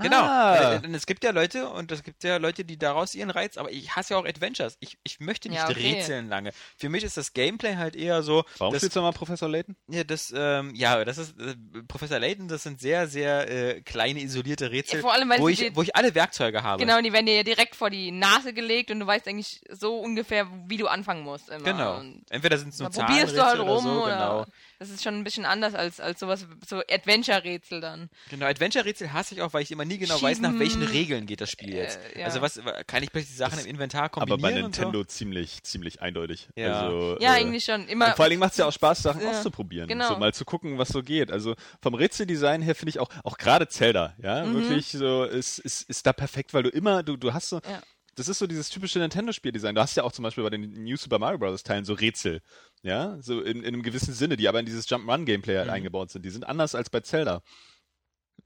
Genau. 0.00 0.16
Ah. 0.22 0.74
Äh, 0.74 0.80
Denn 0.80 0.94
es 0.94 1.06
gibt 1.06 1.24
ja 1.24 1.30
Leute 1.32 1.68
und 1.68 1.90
es 1.90 2.02
gibt 2.02 2.22
ja 2.24 2.36
Leute, 2.36 2.64
die 2.64 2.78
daraus 2.78 3.14
ihren 3.14 3.30
Reiz, 3.30 3.56
aber 3.56 3.70
ich 3.70 3.96
hasse 3.96 4.14
ja 4.14 4.20
auch 4.20 4.24
Adventures. 4.26 4.76
Ich, 4.80 4.96
ich 5.02 5.20
möchte 5.20 5.48
nicht 5.48 5.58
Ja, 5.58 5.68
okay. 5.68 5.94
rätseln 5.94 6.28
lange. 6.28 6.52
Für 6.76 6.88
mich 6.88 7.02
ist 7.04 7.16
das 7.16 7.32
Gameplay 7.32 7.76
halt 7.76 7.96
eher 7.96 8.22
so, 8.22 8.44
Warum 8.58 8.72
das, 8.72 8.82
spielst 8.82 8.96
du 8.96 9.00
mal 9.02 9.12
Professor 9.12 9.48
Layton? 9.48 9.76
ja, 9.88 10.04
das, 10.04 10.32
ähm, 10.36 10.74
ja, 10.74 11.04
das 11.04 11.18
ist, 11.18 11.38
äh, 11.40 11.54
Professor 11.88 12.18
Layton, 12.18 12.48
das 12.48 12.62
sind 12.62 12.80
sehr, 12.80 13.08
sehr 13.08 13.50
äh, 13.50 13.80
kleine, 13.82 14.20
isolierte 14.20 14.70
Rätsel, 14.70 14.96
Ja, 14.96 15.02
vor 15.02 15.12
allem, 15.12 15.28
weil 15.30 15.40
wo, 15.40 15.48
ich, 15.48 15.58
die- 15.58 15.74
wo 15.74 15.82
ich 15.82 15.96
alle 15.96 16.14
Werkzeuge 16.14 16.62
habe. 16.62 16.82
Genau, 16.84 16.98
und 16.98 17.02
die 17.04 17.12
werden 17.12 17.26
dir 17.26 17.34
ja 17.36 17.42
direkt 17.42 17.74
vor 17.74 17.90
die 17.90 18.12
Nase 18.12 18.52
gelegt 18.52 18.90
und 18.90 19.00
du 19.00 19.06
weißt 19.06 19.26
eigentlich 19.26 19.62
so 19.70 19.98
ungefähr, 19.98 20.46
wie 20.66 20.76
du 20.76 20.86
anfangen 20.86 21.22
musst. 21.24 21.48
Immer. 21.48 21.64
Genau. 21.64 21.96
Und 21.98 22.24
Entweder 22.30 22.56
sind 22.58 22.68
es 22.72 22.78
nur 22.78 22.88
dann 22.90 23.06
probierst 23.06 23.36
du 23.36 23.42
halt 23.44 23.56
Zahlenrätsel 23.58 23.60
rum 23.76 23.86
oder 23.86 23.94
so, 23.96 24.04
oder 24.04 24.12
genau. 24.14 24.46
Das 24.78 24.90
ist 24.90 25.02
schon 25.02 25.14
ein 25.14 25.24
bisschen 25.24 25.44
anders 25.44 25.74
als, 25.74 25.98
als 26.00 26.20
sowas, 26.20 26.46
so 26.66 26.80
Adventure-Rätsel 26.88 27.80
dann. 27.80 28.08
Genau, 28.30 28.46
Adventure-Rätsel 28.46 29.12
hasse 29.12 29.34
ich 29.34 29.42
auch, 29.42 29.52
weil 29.52 29.62
ich 29.62 29.70
immer 29.72 29.84
nie 29.84 29.98
genau 29.98 30.20
weiß, 30.20 30.40
nach 30.40 30.56
welchen 30.58 30.82
Regeln 30.82 31.26
geht 31.26 31.40
das 31.40 31.50
Spiel 31.50 31.74
jetzt. 31.74 31.98
Äh, 32.14 32.20
ja. 32.20 32.26
Also 32.26 32.40
was, 32.40 32.60
kann 32.86 33.02
ich 33.02 33.10
plötzlich 33.10 33.36
Sachen 33.36 33.56
Das- 33.56 33.64
im 33.64 33.70
Inventar 33.70 34.04
Aber 34.04 34.10
kombinieren 34.26 34.40
bei 34.40 34.64
und 34.64 34.74
so? 34.74 34.82
Nintendo 34.82 35.04
ziemlich, 35.04 35.62
ziemlich 35.64 36.00
eindeutig. 36.00 36.48
Ja. 36.56 36.82
Also, 36.84 37.16
Ja, 37.20 37.34
äh, 37.34 37.40
eigentlich 37.40 37.64
schon. 37.64 37.88
Immer. 37.88 38.06
Und 38.08 38.16
vor 38.16 38.24
allen 38.24 38.30
Dingen 38.30 38.40
macht 38.40 38.52
es 38.52 38.58
ja 38.58 38.66
auch 38.66 38.72
Spaß, 38.72 39.02
Sachen 39.02 39.20
Ja, 39.22 39.30
auszuprobieren. 39.30 39.88
genau. 39.88 40.08
So 40.08 40.16
mal 40.18 40.32
zu 40.32 40.44
gucken, 40.44 40.78
was 40.78 40.88
so 40.88 41.02
geht. 41.02 41.30
Also 41.32 41.54
vom 41.82 41.94
Rätseldesign 41.94 42.62
her 42.62 42.74
finde 42.74 42.90
ich 42.90 43.00
auch, 43.00 43.08
auch 43.24 43.36
gerade 43.38 43.68
Zelda, 43.68 44.14
ja, 44.22 44.44
Mhm. 44.44 44.54
wirklich 44.54 44.92
so, 44.92 45.24
ist, 45.24 45.58
ist, 45.58 45.88
ist 45.90 46.06
da 46.06 46.12
perfekt, 46.12 46.54
weil 46.54 46.62
du 46.62 46.68
immer, 46.70 47.02
du, 47.02 47.16
du 47.16 47.32
hast 47.34 47.48
so, 47.48 47.56
Ja. 47.68 47.80
Das 48.18 48.28
ist 48.28 48.38
so 48.38 48.46
dieses 48.46 48.68
typische 48.70 48.98
Nintendo-Spieldesign. 48.98 49.74
Du 49.74 49.80
hast 49.80 49.96
ja 49.96 50.02
auch 50.02 50.12
zum 50.12 50.22
Beispiel 50.22 50.44
bei 50.44 50.50
den 50.50 50.72
New 50.84 50.96
Super 50.96 51.18
Mario 51.18 51.38
Bros. 51.38 51.62
Teilen 51.62 51.84
so 51.84 51.92
Rätsel, 51.94 52.40
ja, 52.82 53.16
so 53.22 53.40
in, 53.40 53.58
in 53.62 53.66
einem 53.66 53.82
gewissen 53.82 54.12
Sinne, 54.14 54.36
die 54.36 54.48
aber 54.48 54.60
in 54.60 54.66
dieses 54.66 54.88
Jump-Run-Gameplay 54.90 55.56
halt 55.56 55.66
Mhm. 55.68 55.72
eingebaut 55.74 56.10
sind. 56.10 56.24
Die 56.24 56.30
sind 56.30 56.46
anders 56.46 56.74
als 56.74 56.90
bei 56.90 57.00
Zelda. 57.00 57.42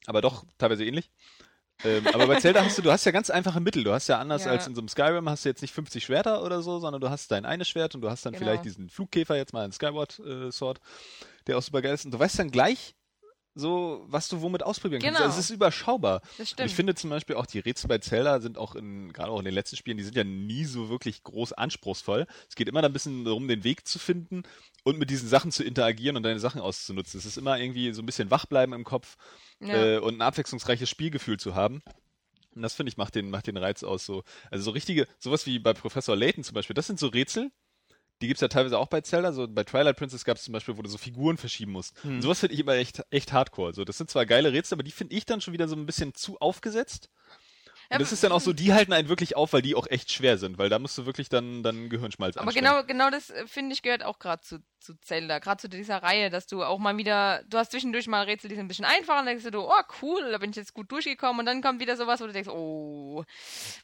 Aber 0.06 0.20
doch 0.20 0.44
teilweise 0.58 0.84
ähnlich. 0.84 1.10
ähm, 1.84 2.06
aber 2.12 2.26
bei 2.26 2.36
Zelda 2.40 2.64
hast 2.64 2.78
du, 2.78 2.82
du 2.82 2.92
hast 2.92 3.04
ja 3.06 3.12
ganz 3.12 3.28
einfache 3.30 3.60
Mittel. 3.60 3.82
Du 3.84 3.92
hast 3.92 4.06
ja 4.08 4.18
anders 4.18 4.44
Ja. 4.44 4.52
als 4.52 4.66
in 4.66 4.74
so 4.74 4.80
einem 4.80 4.88
Skyrim 4.88 5.28
hast 5.28 5.44
du 5.44 5.48
jetzt 5.48 5.62
nicht 5.62 5.74
50 5.74 6.04
Schwerter 6.04 6.44
oder 6.44 6.62
so, 6.62 6.78
sondern 6.78 7.00
du 7.00 7.10
hast 7.10 7.30
dein 7.30 7.44
eine 7.44 7.64
Schwert 7.64 7.94
und 7.94 8.02
du 8.02 8.10
hast 8.10 8.24
dann 8.26 8.32
Genau. 8.34 8.44
vielleicht 8.44 8.64
diesen 8.64 8.88
Flugkäfer 8.88 9.36
jetzt 9.36 9.52
mal 9.52 9.64
ein 9.64 9.72
Skyward 9.72 10.18
äh, 10.20 10.50
Sword, 10.52 10.80
der 11.46 11.58
auch 11.58 11.62
super 11.62 11.82
geil 11.82 11.94
ist. 11.94 12.04
Und 12.04 12.12
du 12.12 12.18
weißt 12.18 12.38
dann 12.38 12.50
gleich 12.50 12.94
so, 13.55 14.05
was 14.07 14.28
du 14.28 14.40
womit 14.40 14.62
ausprobieren 14.62 15.03
kannst. 15.03 15.18
Genau. 15.18 15.26
Also 15.26 15.38
es 15.38 15.46
ist 15.46 15.55
überschaubar. 15.55 16.20
das 16.20 16.38
Und 16.38 16.46
stimmt. 16.48 16.70
ich 16.70 16.74
finde 16.74 16.94
zum 16.94 17.11
Beispiel 17.11 17.36
auch 17.36 17.46
die 17.46 17.59
Rätsel 17.59 17.88
bei 17.88 17.98
Zelda 17.98 18.40
sind 18.40 18.57
auch 18.57 18.74
in, 18.74 19.12
gerade 19.12 19.30
auch 19.30 19.38
in 19.38 19.44
den 19.44 19.55
letzten 19.55 19.76
Spielen, 19.76 19.98
die 19.98 20.05
sind 20.05 20.16
ja 20.16 20.24
nie 20.24 20.64
so 20.64 20.88
wirklich 20.88 21.22
groß 21.22 21.53
anspruchsvoll. 21.53 22.26
Es 22.48 22.55
geht 22.55 22.68
immer 22.68 22.80
da 22.80 22.88
ein 22.88 22.92
bisschen 22.92 23.24
darum, 23.24 23.48
den 23.48 23.64
Weg 23.64 23.86
zu 23.86 23.98
finden 23.98 24.42
und 24.84 24.98
mit 24.98 25.11
diesen 25.11 25.28
Sachen 25.28 25.53
zu 25.53 25.64
interagieren 25.64 26.16
und 26.16 26.22
deine 26.22 26.40
Sachen 26.40 26.61
auszunutzen. 26.61 27.18
Es 27.18 27.26
ist 27.26 27.36
immer 27.36 27.59
irgendwie 27.59 27.92
so 27.92 28.03
ein 28.03 28.07
bisschen 28.07 28.30
wach 28.30 28.46
bleiben 28.46 28.72
im 28.72 28.84
Kopf 28.84 29.16
ja. 29.61 29.96
äh, 29.96 29.98
und 29.98 30.16
ein 30.16 30.22
abwechslungsreiches 30.22 30.88
Spielgefühl 30.88 31.38
zu 31.38 31.55
haben. 31.55 31.82
Und 32.55 32.62
das 32.62 32.74
finde 32.74 32.90
ich 32.90 32.96
macht 32.96 33.14
den, 33.14 33.30
macht 33.30 33.46
den 33.46 33.57
Reiz 33.57 33.82
aus 33.82 34.05
so. 34.05 34.24
Also 34.50 34.64
so 34.64 34.70
richtige, 34.70 35.07
sowas 35.18 35.46
wie 35.46 35.59
bei 35.59 35.72
Professor 35.72 36.16
Layton 36.16 36.44
zum 36.44 36.55
Beispiel, 36.55 36.74
das 36.74 36.86
sind 36.86 36.98
so 36.98 37.09
Rätsel, 37.09 37.50
die 38.22 38.28
gibt's 38.28 38.40
ja 38.40 38.48
teilweise 38.48 38.78
auch 38.78 38.86
bei 38.86 39.00
Zelda. 39.00 39.32
So 39.32 39.46
bei 39.48 39.64
Twilight 39.64 39.96
Princess 39.96 40.24
gab 40.24 40.36
es 40.36 40.44
zum 40.44 40.52
Beispiel, 40.52 40.78
wo 40.78 40.82
du 40.82 40.88
so 40.88 40.98
Figuren 40.98 41.36
verschieben 41.36 41.72
musst. 41.72 42.02
Hm. 42.02 42.16
Und 42.16 42.22
sowas 42.22 42.40
finde 42.40 42.54
ich 42.54 42.60
immer 42.60 42.74
echt, 42.74 43.02
echt 43.10 43.32
hardcore. 43.32 43.74
So, 43.74 43.84
das 43.84 43.98
sind 43.98 44.10
zwar 44.10 44.24
geile 44.26 44.52
Rätsel, 44.52 44.76
aber 44.76 44.84
die 44.84 44.92
finde 44.92 45.14
ich 45.14 45.26
dann 45.26 45.40
schon 45.40 45.52
wieder 45.52 45.68
so 45.68 45.76
ein 45.76 45.86
bisschen 45.86 46.14
zu 46.14 46.38
aufgesetzt. 46.38 47.10
Und 47.93 47.99
Ja, 48.01 48.05
das 48.05 48.12
ist 48.12 48.24
dann 48.24 48.32
auch 48.32 48.40
so, 48.40 48.55
die 48.55 48.72
halten 48.72 48.95
einen 48.95 49.11
wirklich 49.11 49.36
auf, 49.36 49.53
weil 49.53 49.61
die 49.61 49.74
auch 49.74 49.86
echt 49.86 50.11
schwer 50.11 50.38
sind, 50.38 50.57
weil 50.57 50.70
da 50.70 50.78
musst 50.78 50.97
du 50.97 51.05
wirklich 51.05 51.28
dann, 51.28 51.62
dann 51.62 51.90
Gehirnschmalz 51.90 52.38
Aber 52.38 52.51
genau, 52.53 52.82
genau 52.84 53.11
das 53.11 53.28
äh, 53.28 53.47
finde 53.47 53.74
ich 53.74 53.82
gehört 53.82 54.03
auch 54.03 54.18
gerade 54.18 54.40
zu, 54.40 54.61
zu 54.80 54.99
Zelda, 55.03 55.40
gerade 55.40 55.61
zu 55.61 55.68
dieser 55.68 56.03
Reihe, 56.03 56.30
dass 56.30 56.47
du 56.47 56.64
auch 56.64 56.78
mal 56.78 56.97
wieder, 56.97 57.43
du 57.51 57.59
hast 57.59 57.70
zwischendurch 57.70 58.07
mal 58.07 58.24
Rätsel, 58.24 58.49
die 58.49 58.55
sind 58.55 58.64
ein 58.64 58.68
bisschen 58.68 58.86
einfacher, 58.86 59.20
und 59.20 59.26
dann 59.26 59.36
denkst 59.36 59.45
du, 59.51 59.61
oh 59.61 59.82
cool, 60.01 60.30
da 60.30 60.38
bin 60.38 60.51
ich 60.51 60.57
jetzt 60.57 60.72
gut 60.72 60.90
durchgekommen 60.90 61.40
und 61.40 61.47
dann 61.47 61.61
kommt 61.61 61.80
wieder 61.80 61.99
sowas, 61.99 62.22
wo 62.22 62.26
du 62.26 62.32
denkst, 62.32 62.49
oh, 62.49 63.24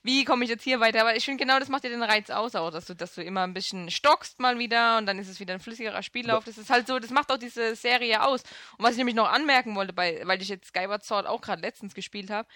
wie 0.03 0.25
komme 0.25 0.45
ich 0.45 0.51
jetzt 0.51 0.65
hier 0.65 0.81
weiter? 0.81 1.03
Aber 1.03 1.15
ich 1.15 1.27
finde 1.27 1.45
genau, 1.45 1.59
das 1.59 1.69
macht 1.69 1.85
dir 1.85 1.91
den 1.91 2.03
Reiz 2.03 2.31
aus, 2.31 2.55
auch, 2.55 2.71
dass 2.71 2.87
du, 2.87 2.95
dass 2.95 3.15
du 3.15 3.23
immer 3.23 3.43
ein 3.43 3.53
bisschen 3.53 3.91
stockst 3.91 4.41
mal 4.41 4.59
wieder 4.59 4.97
und 4.97 5.05
dann 5.05 5.19
ist 5.19 5.29
es 5.29 5.39
wieder 5.39 5.53
ein 5.53 5.61
flüssigerer 5.61 6.03
Spiellauf. 6.03 6.45
Das 6.45 6.57
ist 6.57 6.71
halt 6.71 6.87
so, 6.87 6.99
das 6.99 7.11
macht 7.11 7.31
auch 7.31 7.37
diese 7.37 7.77
Serie 7.77 8.25
aus. 8.25 8.43
Und 8.79 8.85
was 8.85 8.93
ich 8.93 8.99
nämlich 8.99 9.17
noch 9.17 9.31
anmerken 9.31 9.77
wollte, 9.77 9.93
bei, 9.93 10.23
weil 10.25 10.41
ich 10.41 10.49
jetzt 10.49 10.69
Skyward 10.69 11.05
Sword 11.05 11.27
auch 11.27 11.43
gerade 11.43 11.61
letztens 11.61 11.95
gespielt 11.95 12.31
habe, 12.31 12.49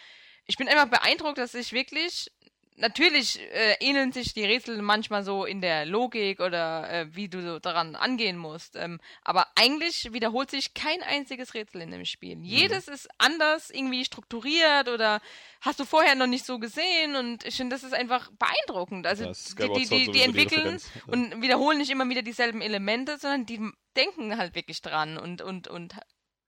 ich 0.47 0.57
bin 0.57 0.69
einfach 0.69 0.89
beeindruckt, 0.89 1.39
dass 1.39 1.55
ich 1.55 1.73
wirklich 1.73 2.31
Natürlich 2.77 3.39
äh, 3.39 3.77
ähneln 3.81 4.13
sich 4.13 4.33
die 4.33 4.45
Rätsel 4.45 4.81
manchmal 4.81 5.25
so 5.25 5.45
in 5.45 5.61
der 5.61 5.85
Logik 5.85 6.41
oder 6.41 6.91
äh, 6.91 7.15
wie 7.15 7.29
du 7.29 7.43
so 7.43 7.59
daran 7.59 7.95
angehen 7.95 8.39
musst. 8.39 8.77
Ähm, 8.77 8.99
aber 9.23 9.47
eigentlich 9.57 10.13
wiederholt 10.13 10.51
sich 10.51 10.73
kein 10.73 11.03
einziges 11.03 11.53
Rätsel 11.53 11.83
in 11.83 11.91
dem 11.91 12.07
Spiel. 12.07 12.37
Mhm. 12.37 12.45
Jedes 12.45 12.89
ist 12.89 13.09
anders 13.19 13.69
irgendwie 13.69 14.07
strukturiert 14.07 14.89
oder 14.89 15.21
hast 15.61 15.81
du 15.81 15.85
vorher 15.85 16.15
noch 16.15 16.27
nicht 16.27 16.47
so 16.47 16.59
gesehen 16.59 17.15
und 17.15 17.45
ich 17.45 17.57
finde, 17.57 17.77
das 17.77 17.85
ist 17.85 17.93
einfach 17.93 18.31
beeindruckend. 18.33 19.07
Also 19.07 19.27
Ja, 19.27 19.33
die, 19.69 19.85
die, 19.85 19.89
die, 20.07 20.11
die 20.11 20.23
entwickeln 20.23 20.81
und 21.09 21.43
wiederholen 21.43 21.77
nicht 21.77 21.91
immer 21.91 22.09
wieder 22.09 22.23
dieselben 22.23 22.63
Elemente, 22.63 23.19
sondern 23.19 23.45
die 23.45 23.61
denken 23.97 24.39
halt 24.39 24.55
wirklich 24.55 24.81
dran 24.81 25.19
und, 25.19 25.43
und, 25.43 25.69
und 25.69 25.95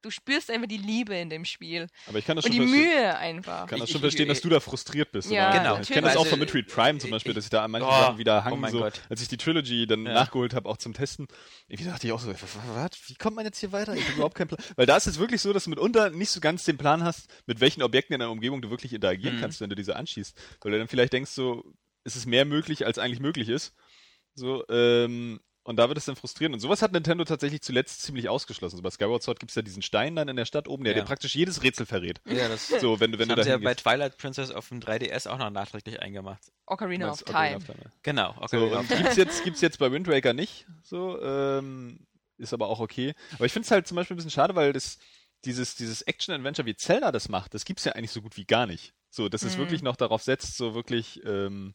du 0.04 0.10
spürst 0.10 0.50
einfach 0.50 0.68
die 0.68 0.76
Liebe 0.76 1.14
in 1.16 1.30
dem 1.30 1.44
Spiel. 1.44 1.86
Aber 2.06 2.18
ich 2.18 2.24
kann 2.26 2.36
das 2.36 2.44
Und 2.44 2.54
schon 2.54 2.66
die 2.66 2.68
verstehen. 2.68 2.90
Mühe 2.94 3.16
einfach. 3.16 3.64
Ich 3.64 3.70
kann 3.70 3.80
das 3.80 3.88
schon 3.90 3.96
ich- 3.96 4.00
verstehen, 4.02 4.28
dass 4.28 4.38
ich- 4.38 4.42
du 4.42 4.48
da 4.50 4.60
frustriert 4.60 5.10
bist. 5.12 5.30
Ja, 5.30 5.50
oder? 5.50 5.58
Genau. 5.58 5.80
Ich 5.80 5.88
kenne 5.88 6.02
das 6.02 6.16
auch 6.16 6.20
Also, 6.20 6.30
von 6.30 6.38
Metroid 6.40 6.68
Prime 6.68 6.98
zum 6.98 7.10
Beispiel, 7.10 7.32
dass 7.34 7.44
ich 7.44 7.50
da 7.50 7.64
an 7.64 7.70
manchen 7.70 7.88
Oh, 7.88 7.90
Sachen 7.92 8.18
wieder 8.18 8.38
oh 8.40 8.44
hangen, 8.44 8.60
mein 8.60 8.72
so, 8.72 8.80
Gott. 8.80 9.00
als 9.08 9.22
ich 9.22 9.28
die 9.28 9.36
Trilogy 9.36 9.86
dann 9.86 10.04
Ja. 10.06 10.12
nachgeholt 10.14 10.54
habe, 10.54 10.68
auch 10.68 10.76
zum 10.76 10.92
Testen. 10.94 11.26
Irgendwie 11.68 11.90
dachte 11.90 12.06
ich 12.06 12.12
auch 12.12 12.20
so, 12.20 12.28
was, 12.32 12.40
was, 12.42 12.90
wie 13.08 13.14
kommt 13.14 13.36
man 13.36 13.44
jetzt 13.44 13.58
hier 13.58 13.72
weiter? 13.72 13.94
Ich 13.94 14.02
habe 14.04 14.14
überhaupt 14.14 14.34
keinen 14.36 14.48
Plan. 14.48 14.60
Weil 14.76 14.86
da 14.86 14.96
ist 14.96 15.06
es 15.06 15.18
wirklich 15.18 15.40
so, 15.40 15.52
dass 15.52 15.64
du 15.64 15.70
mitunter 15.70 16.10
nicht 16.10 16.30
so 16.30 16.40
ganz 16.40 16.64
den 16.64 16.76
Plan 16.78 17.02
hast, 17.02 17.28
mit 17.46 17.60
welchen 17.60 17.82
Objekten 17.82 18.12
in 18.14 18.20
der 18.20 18.30
Umgebung 18.30 18.60
du 18.62 18.70
wirklich 18.70 18.92
interagieren 18.92 19.36
Mhm. 19.36 19.40
kannst, 19.40 19.60
wenn 19.60 19.70
du 19.70 19.76
diese 19.76 19.96
anschießt. 19.96 20.36
Weil 20.60 20.72
du 20.72 20.78
dann 20.78 20.88
vielleicht 20.88 21.12
denkst 21.12 21.30
so, 21.30 21.64
ist 22.04 22.16
es 22.16 22.26
mehr 22.26 22.44
möglich, 22.44 22.84
als 22.84 22.98
eigentlich 22.98 23.20
möglich 23.20 23.48
ist. 23.48 23.74
So, 24.34 24.64
ähm, 24.68 25.40
Und 25.64 25.76
da 25.76 25.88
wird 25.88 25.96
es 25.96 26.04
dann 26.04 26.14
frustrierend. 26.14 26.54
Und 26.54 26.60
sowas 26.60 26.82
hat 26.82 26.92
Nintendo 26.92 27.24
tatsächlich 27.24 27.62
zuletzt 27.62 28.02
ziemlich 28.02 28.28
ausgeschlossen. 28.28 28.76
So 28.76 28.82
bei 28.82 28.90
Skyward 28.90 29.22
Sword 29.22 29.40
gibt 29.40 29.50
es 29.50 29.56
ja 29.56 29.62
diesen 29.62 29.80
Stein 29.82 30.14
dann 30.14 30.28
in 30.28 30.36
der 30.36 30.44
Stadt 30.44 30.68
oben, 30.68 30.84
der 30.84 30.92
Ja. 30.94 31.00
dir 31.00 31.06
praktisch 31.06 31.34
jedes 31.34 31.62
Rätsel 31.62 31.86
verrät. 31.86 32.20
Ja, 32.26 32.48
das, 32.48 32.68
So, 32.80 33.00
wenn 33.00 33.12
du, 33.12 33.18
wenn 33.18 33.28
das 33.28 33.34
du 33.36 33.40
haben 33.40 33.44
sie 33.44 33.48
ja 33.50 33.58
da 33.58 33.64
bei 33.64 33.74
Twilight 33.74 34.18
Princess 34.18 34.50
auf 34.50 34.68
dem 34.68 34.80
3DS 34.80 35.26
auch 35.26 35.38
noch 35.38 35.48
nachträglich 35.50 36.00
eingemacht. 36.02 36.42
Ocarina 36.66 37.06
of 37.10 37.10
Meinst 37.12 37.26
Time. 37.26 37.36
Ocarina 37.38 37.56
of 37.56 37.64
Time. 37.64 37.92
Genau, 38.02 38.34
So, 38.34 38.42
Ocarina 38.42 38.66
und 38.66 38.84
of 38.84 38.88
Time. 38.88 39.00
gibt's 39.02 39.16
jetzt, 39.16 39.42
gibt's 39.42 39.60
jetzt 39.62 39.78
bei 39.78 39.90
Wind 39.90 40.06
Waker 40.06 40.34
nicht. 40.34 40.66
So, 40.82 41.20
ähm, 41.22 42.06
ist 42.36 42.52
aber 42.52 42.68
auch 42.68 42.80
okay. 42.80 43.14
Aber 43.32 43.46
ich 43.46 43.52
finde 43.52 43.64
es 43.64 43.70
halt 43.70 43.86
zum 43.86 43.96
Beispiel 43.96 44.14
ein 44.14 44.18
bisschen 44.18 44.30
schade, 44.32 44.54
weil 44.54 44.74
das, 44.74 44.98
dieses, 45.46 45.76
dieses 45.76 46.02
Action-Adventure, 46.02 46.66
wie 46.66 46.76
Zelda 46.76 47.10
das 47.10 47.30
macht, 47.30 47.54
das 47.54 47.64
gibt's 47.64 47.84
ja 47.84 47.92
eigentlich 47.92 48.10
so 48.10 48.20
gut 48.20 48.36
wie 48.36 48.44
gar 48.44 48.66
nicht. 48.66 48.92
So, 49.08 49.30
dass 49.30 49.44
es 49.44 49.56
Mhm. 49.56 49.60
wirklich 49.62 49.80
noch 49.82 49.96
darauf 49.96 50.22
setzt, 50.22 50.58
so 50.58 50.74
wirklich 50.74 51.22
ähm, 51.24 51.74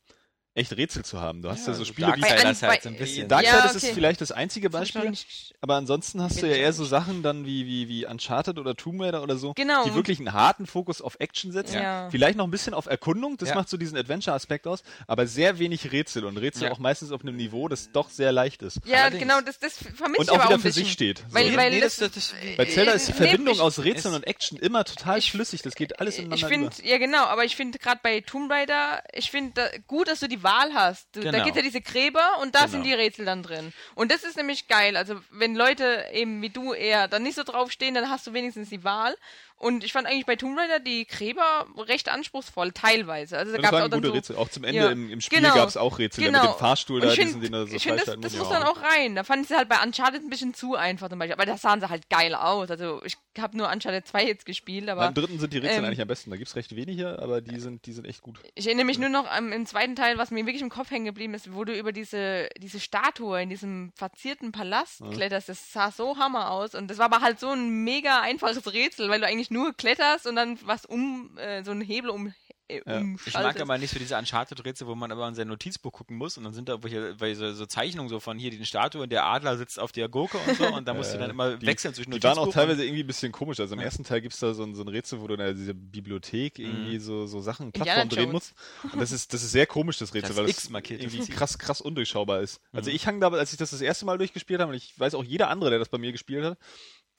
echt 0.56 0.76
Rätsel 0.76 1.06
zu 1.06 1.22
haben. 1.22 1.42
Du 1.42 1.50
hast 1.50 1.68
ja, 1.68 1.74
so 1.74 1.86
Spiele 1.86 2.14
wie 2.16 2.22
Darksiders 2.22 2.62
halt 2.64 2.84
so 2.84 2.90
ein 2.90 2.98
bisschen. 2.98 3.28
Darksiders 3.28 3.64
Ja, 3.66 3.70
ist 3.72 3.84
okay. 3.84 3.94
vielleicht 3.94 4.20
das 4.22 4.32
einzige 4.32 4.68
ich 4.68 4.72
Beispiel, 4.74 5.14
aber 5.62 5.76
ansonsten 5.76 6.22
hast 6.22 6.42
du 6.42 6.48
ja 6.48 6.54
ich 6.54 6.60
eher 6.60 6.74
so. 6.74 6.84
Sachen 6.86 7.22
dann 7.24 7.46
wie, 7.46 7.66
wie, 7.66 7.88
wie 7.88 8.06
Uncharted 8.06 8.58
oder 8.58 8.76
Tomb 8.76 9.02
Raider 9.02 9.22
oder 9.24 9.38
so, 9.38 9.54
Genau. 9.54 9.84
die 9.86 9.94
wirklich 9.94 10.18
einen 10.20 10.34
harten 10.34 10.66
Fokus 10.66 11.02
auf 11.02 11.16
Action 11.20 11.52
setzen. 11.52 11.76
Ja. 11.76 12.10
Vielleicht 12.10 12.38
noch 12.38 12.46
ein 12.46 12.52
bisschen 12.52 12.74
auf 12.74 12.88
Erkundung, 12.88 13.38
das 13.38 13.50
Ja. 13.50 13.56
macht 13.56 13.70
so 13.70 13.78
diesen 13.78 13.98
Adventure-Aspekt 13.98 14.66
aus, 14.68 14.84
aber 15.08 15.28
sehr 15.28 15.60
wenig 15.60 15.92
Rätsel 15.92 16.26
und 16.26 16.38
Rätsel 16.38 16.64
Ja. 16.66 16.72
auch 16.72 16.80
meistens 16.80 17.12
auf 17.12 17.22
einem 17.22 17.36
Niveau, 17.36 17.68
das 17.68 17.92
doch 17.92 18.10
sehr 18.10 18.32
leicht 18.32 18.62
ist. 18.64 18.80
Ja, 18.86 19.02
Allerdings. 19.04 19.22
genau, 19.22 19.42
das, 19.42 19.60
das 19.60 19.74
vermisse 19.78 20.20
Und 20.20 20.24
ich 20.26 20.30
auch 20.32 20.36
aber 20.36 20.46
auch 20.46 20.50
wieder 20.50 20.60
für 20.60 20.72
sich 20.72 20.92
steht. 20.92 21.20
So. 21.20 21.24
Weil, 21.36 21.52
Nee, 21.52 21.58
weil 21.58 21.70
nee, 21.72 21.80
das, 21.80 21.98
das- 21.98 22.12
das- 22.12 22.34
Bei 22.58 22.66
Zelda 22.66 22.92
ist 22.94 23.08
die 23.08 23.12
nee, 23.12 23.18
Verbindung 23.18 23.54
ich- 23.56 23.62
aus 23.62 23.80
Rätseln 23.80 24.16
und 24.16 24.26
Action 24.28 24.58
immer 24.58 24.84
total 24.84 25.20
ich- 25.20 25.32
flüssig. 25.32 25.62
Das 25.62 25.76
geht 25.76 26.00
alles 26.00 26.16
ich 26.18 26.26
ineinander 26.26 26.48
finde, 26.48 26.70
über. 26.80 26.88
ja 26.88 26.98
genau, 26.98 27.24
aber 27.26 27.46
ich 27.46 27.56
finde 27.56 27.78
gerade 27.80 28.00
bei 28.04 28.22
Tomb 28.22 28.52
Raider, 28.52 29.04
ich 29.14 29.30
finde 29.32 29.52
da, 29.56 29.68
gut, 29.88 30.08
dass 30.08 30.20
du 30.22 30.28
die 30.28 30.39
Wahl 30.44 30.74
hast. 30.74 31.08
Du, 31.16 31.22
Da 31.22 31.32
Genau. 31.32 31.44
gibt 31.44 31.56
ja 31.56 31.62
diese 31.62 31.82
Gräber 31.82 32.40
und 32.42 32.56
da 32.56 32.60
Genau. 32.62 32.72
sind 32.72 32.84
die 32.84 32.94
Rätsel 32.94 33.26
dann 33.26 33.44
drin. 33.44 33.74
Und 33.96 34.12
das 34.12 34.24
ist 34.24 34.38
nämlich 34.38 34.68
geil. 34.68 34.98
Also 34.98 35.20
wenn 35.32 35.56
Leute 35.56 36.06
eben 36.12 36.42
wie 36.42 36.50
du 36.50 36.74
eher 36.74 37.08
dann 37.08 37.24
nicht 37.24 37.36
so 37.36 37.44
drauf 37.44 37.72
stehen, 37.72 37.94
dann 37.96 38.10
hast 38.10 38.26
du 38.28 38.34
wenigstens 38.34 38.70
die 38.70 38.84
Wahl. 38.84 39.16
Und 39.60 39.84
ich 39.84 39.92
fand 39.92 40.08
eigentlich 40.08 40.26
bei 40.26 40.38
Tomb 40.38 40.58
Raider 40.58 40.80
die 40.80 41.06
Gräber 41.06 41.68
recht 41.78 42.08
anspruchsful, 42.08 42.72
teilweise. 42.72 43.38
Also 43.38 43.52
da 43.52 43.58
gab 43.58 43.66
es 43.66 43.72
waren 43.74 43.84
auch 43.84 43.90
dann 43.90 44.04
so, 44.04 44.12
Rätsel. 44.14 44.36
Auch 44.38 44.48
zum 44.48 44.64
Ende 44.64 44.80
Ja, 44.80 44.90
im, 44.90 45.12
im 45.12 45.20
Spiel 45.20 45.40
genau, 45.40 45.54
gab 45.54 45.68
es 45.68 45.76
auch 45.76 46.00
Rätsel. 46.00 46.24
Genau. 46.24 46.42
mit 46.42 46.52
dem 46.52 46.58
Fahrstuhl 46.58 47.02
Und 47.02 47.08
da, 47.08 47.12
ich 47.12 47.20
diesen, 47.20 47.42
finde, 47.42 47.48
den 47.48 47.54
er 47.54 47.68
so 47.68 47.76
ich 47.76 47.84
find, 47.84 48.00
das, 48.00 48.06
das 48.06 48.38
muss. 48.38 48.50
Ja. 48.50 48.60
dann 48.60 48.64
auch 48.64 48.82
rein. 48.82 49.16
Da 49.16 49.26
fand 49.26 49.44
ich 49.44 49.52
es 49.52 49.58
halt 49.58 49.68
bei 49.68 49.84
Uncharted 49.84 50.24
ein 50.24 50.30
bisschen 50.30 50.54
zu 50.54 50.76
einfach 50.76 51.10
zum 51.10 51.20
Beispiel. 51.20 51.34
Aber 51.34 51.46
das 51.46 51.62
sahen 51.62 51.82
sie 51.82 51.90
halt 51.90 52.10
geil 52.10 52.36
aus. 52.36 52.72
Also 52.72 53.02
ich 53.04 53.18
habe 53.38 53.58
nur 53.58 53.70
Uncharted 53.70 54.08
2 54.08 54.26
jetzt 54.26 54.46
gespielt, 54.46 54.88
aber 54.88 55.02
Beim 55.02 55.14
dritten 55.14 55.40
sind 55.40 55.52
die 55.52 55.58
Rätsel 55.58 55.80
ähm, 55.80 55.86
eigentlich 55.86 56.02
am 56.02 56.08
besten. 56.08 56.30
Da 56.30 56.38
gibt 56.38 56.48
es 56.48 56.56
recht 56.56 56.74
wenige, 56.78 57.20
aber 57.22 57.42
die 57.42 57.60
sind, 57.60 57.86
die 57.86 57.92
sind 57.92 58.06
echt 58.06 58.22
gut. 58.22 58.40
Ich 58.56 58.66
erinnere 58.66 58.86
mich 58.86 58.98
nur 58.98 59.10
noch 59.10 59.30
am, 59.30 59.52
im 59.52 59.66
zweiten 59.66 59.98
Teil, 59.98 60.18
was 60.18 60.32
mir 60.32 60.46
wirklich 60.46 60.62
im 60.62 60.70
Kopf 60.70 60.90
hängen 60.90 61.06
geblieben 61.06 61.34
ist, 61.34 61.54
wo 61.54 61.66
du 61.66 61.78
über 61.78 61.92
diese, 61.92 62.48
diese 62.58 62.80
Statue 62.80 63.42
in 63.42 63.50
diesem 63.50 63.92
verzierten 63.96 64.54
Palast 64.54 65.04
kletterst. 65.12 65.50
Das 65.50 65.74
sah 65.74 65.92
so 65.92 66.18
hammer 66.18 66.52
aus. 66.52 66.76
Und 66.76 66.90
das 66.90 66.98
war 66.98 67.06
aber 67.06 67.20
halt 67.20 67.42
so 67.42 67.50
ein 67.50 67.84
mega 67.84 68.22
einfaches 68.22 68.72
Rätsel, 68.72 69.10
weil 69.10 69.20
du 69.20 69.28
eigentlich 69.28 69.49
nur 69.50 69.74
kletterst 69.74 70.28
und 70.28 70.36
dann 70.36 70.58
was 70.64 70.86
um, 70.86 71.38
äh, 71.38 71.64
so 71.64 71.72
einen 71.72 71.82
Hebel 71.82 72.10
um, 72.10 72.34
äh, 72.68 72.82
Ja. 72.86 73.02
Ich 73.26 73.34
mag 73.34 73.60
aber 73.60 73.78
nicht 73.80 73.92
so 73.92 73.98
diese 73.98 74.16
Uncharted-Rätsel, 74.16 74.86
wo 74.86 74.94
man 74.94 75.12
aber 75.12 75.28
in 75.28 75.34
sein 75.34 75.48
Notizbuch 75.48 75.92
gucken 75.92 76.18
muss 76.18 76.38
und 76.38 76.44
dann 76.44 76.54
sind 76.54 76.70
da 76.70 76.74
irgendwelche 76.74 77.20
weil 77.20 77.34
so, 77.34 77.52
so 77.54 77.66
Zeichnungen 77.66 78.10
so 78.10 78.20
von 78.20 78.38
hier 78.38 78.52
die 78.52 78.64
Statue 78.66 79.02
und 79.02 79.12
der 79.12 79.26
Adler 79.26 79.58
sitzt 79.58 79.80
auf 79.80 79.92
der 79.92 80.08
Gurke 80.08 80.38
und 80.38 80.56
so 80.56 80.68
und 80.68 80.88
da 80.88 80.94
musst 80.94 81.14
du 81.14 81.18
dann 81.18 81.32
immer 81.32 81.58
die, 81.58 81.66
wechseln 81.66 81.96
zwischen 81.96 82.12
Die 82.12 82.22
waren 82.22 82.34
auch 82.34 82.46
Notizbuch 82.46 82.54
teilweise 82.62 82.84
irgendwie 82.86 83.04
ein 83.04 83.08
bisschen 83.08 83.32
komisch. 83.32 83.60
Also 83.60 83.74
im 83.74 83.80
ersten 83.82 84.04
Teil 84.04 84.22
gibt 84.22 84.36
es 84.36 84.40
da 84.40 84.54
so 84.54 84.64
ein, 84.64 84.76
so 84.76 84.84
ein 84.84 84.88
Rätsel, 84.88 85.20
wo 85.20 85.26
du 85.28 85.34
in 85.34 85.40
der- 85.40 85.54
dieser 85.56 85.74
Bibliothek 85.74 86.60
irgendwie 86.60 87.00
so, 87.00 87.26
so 87.26 87.42
Sachen, 87.42 87.72
Plattformen 87.72 88.10
drehen 88.10 88.32
musst. 88.32 88.54
Und 88.94 89.00
das 89.00 89.12
ist, 89.12 89.34
das 89.34 89.42
ist 89.42 89.52
sehr 89.52 89.66
komisch, 89.66 89.98
das 89.98 90.14
Rätsel, 90.14 90.36
Das 90.36 90.68
weil 90.68 90.72
markiert 90.72 91.02
irgendwie 91.02 91.26
krass, 91.28 91.58
krass 91.58 91.82
undurchschaubar 91.82 92.42
ist. 92.42 92.62
Also 92.72 92.92
ich 92.92 93.08
hang 93.08 93.20
da, 93.20 93.30
als 93.30 93.52
ich 93.52 93.58
das 93.58 93.72
das 93.72 93.82
erste 93.82 94.06
Mal 94.06 94.18
durchgespielt 94.20 94.62
habe, 94.62 94.72
und 94.72 94.78
ich 94.78 94.98
weiß 95.00 95.16
auch 95.16 95.24
jeder 95.24 95.50
andere, 95.50 95.72
der 95.72 95.80
das 95.80 95.90
bei 95.90 95.98
mir 95.98 96.12
gespielt 96.12 96.46
hat, 96.46 96.58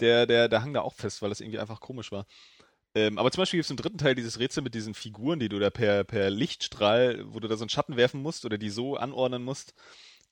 der, 0.00 0.26
der, 0.26 0.48
der 0.48 0.62
hang 0.62 0.72
da 0.74 0.80
auch 0.80 0.94
fest, 0.94 1.22
weil 1.22 1.28
das 1.28 1.40
irgendwie 1.40 1.58
einfach 1.58 1.80
komisch 1.80 2.10
war. 2.12 2.26
Ähm, 2.94 3.18
aber 3.18 3.30
zum 3.30 3.42
Beispiel 3.42 3.58
gibt 3.58 3.66
es 3.66 3.70
im 3.70 3.76
dritten 3.76 3.98
Teil 3.98 4.14
dieses 4.16 4.40
Rätsel 4.40 4.62
mit 4.64 4.74
diesen 4.74 4.94
Figuren, 4.94 5.38
die 5.38 5.48
du 5.48 5.58
da 5.60 5.70
per, 5.70 6.02
per 6.04 6.28
Lichtstrahl, 6.30 7.22
wo 7.26 7.38
du 7.38 7.46
da 7.46 7.56
so 7.56 7.62
einen 7.62 7.68
Schatten 7.68 7.96
werfen 7.96 8.20
musst 8.20 8.44
oder 8.44 8.58
die 8.58 8.70
so 8.70 8.96
anordnen 8.96 9.44
musst, 9.44 9.74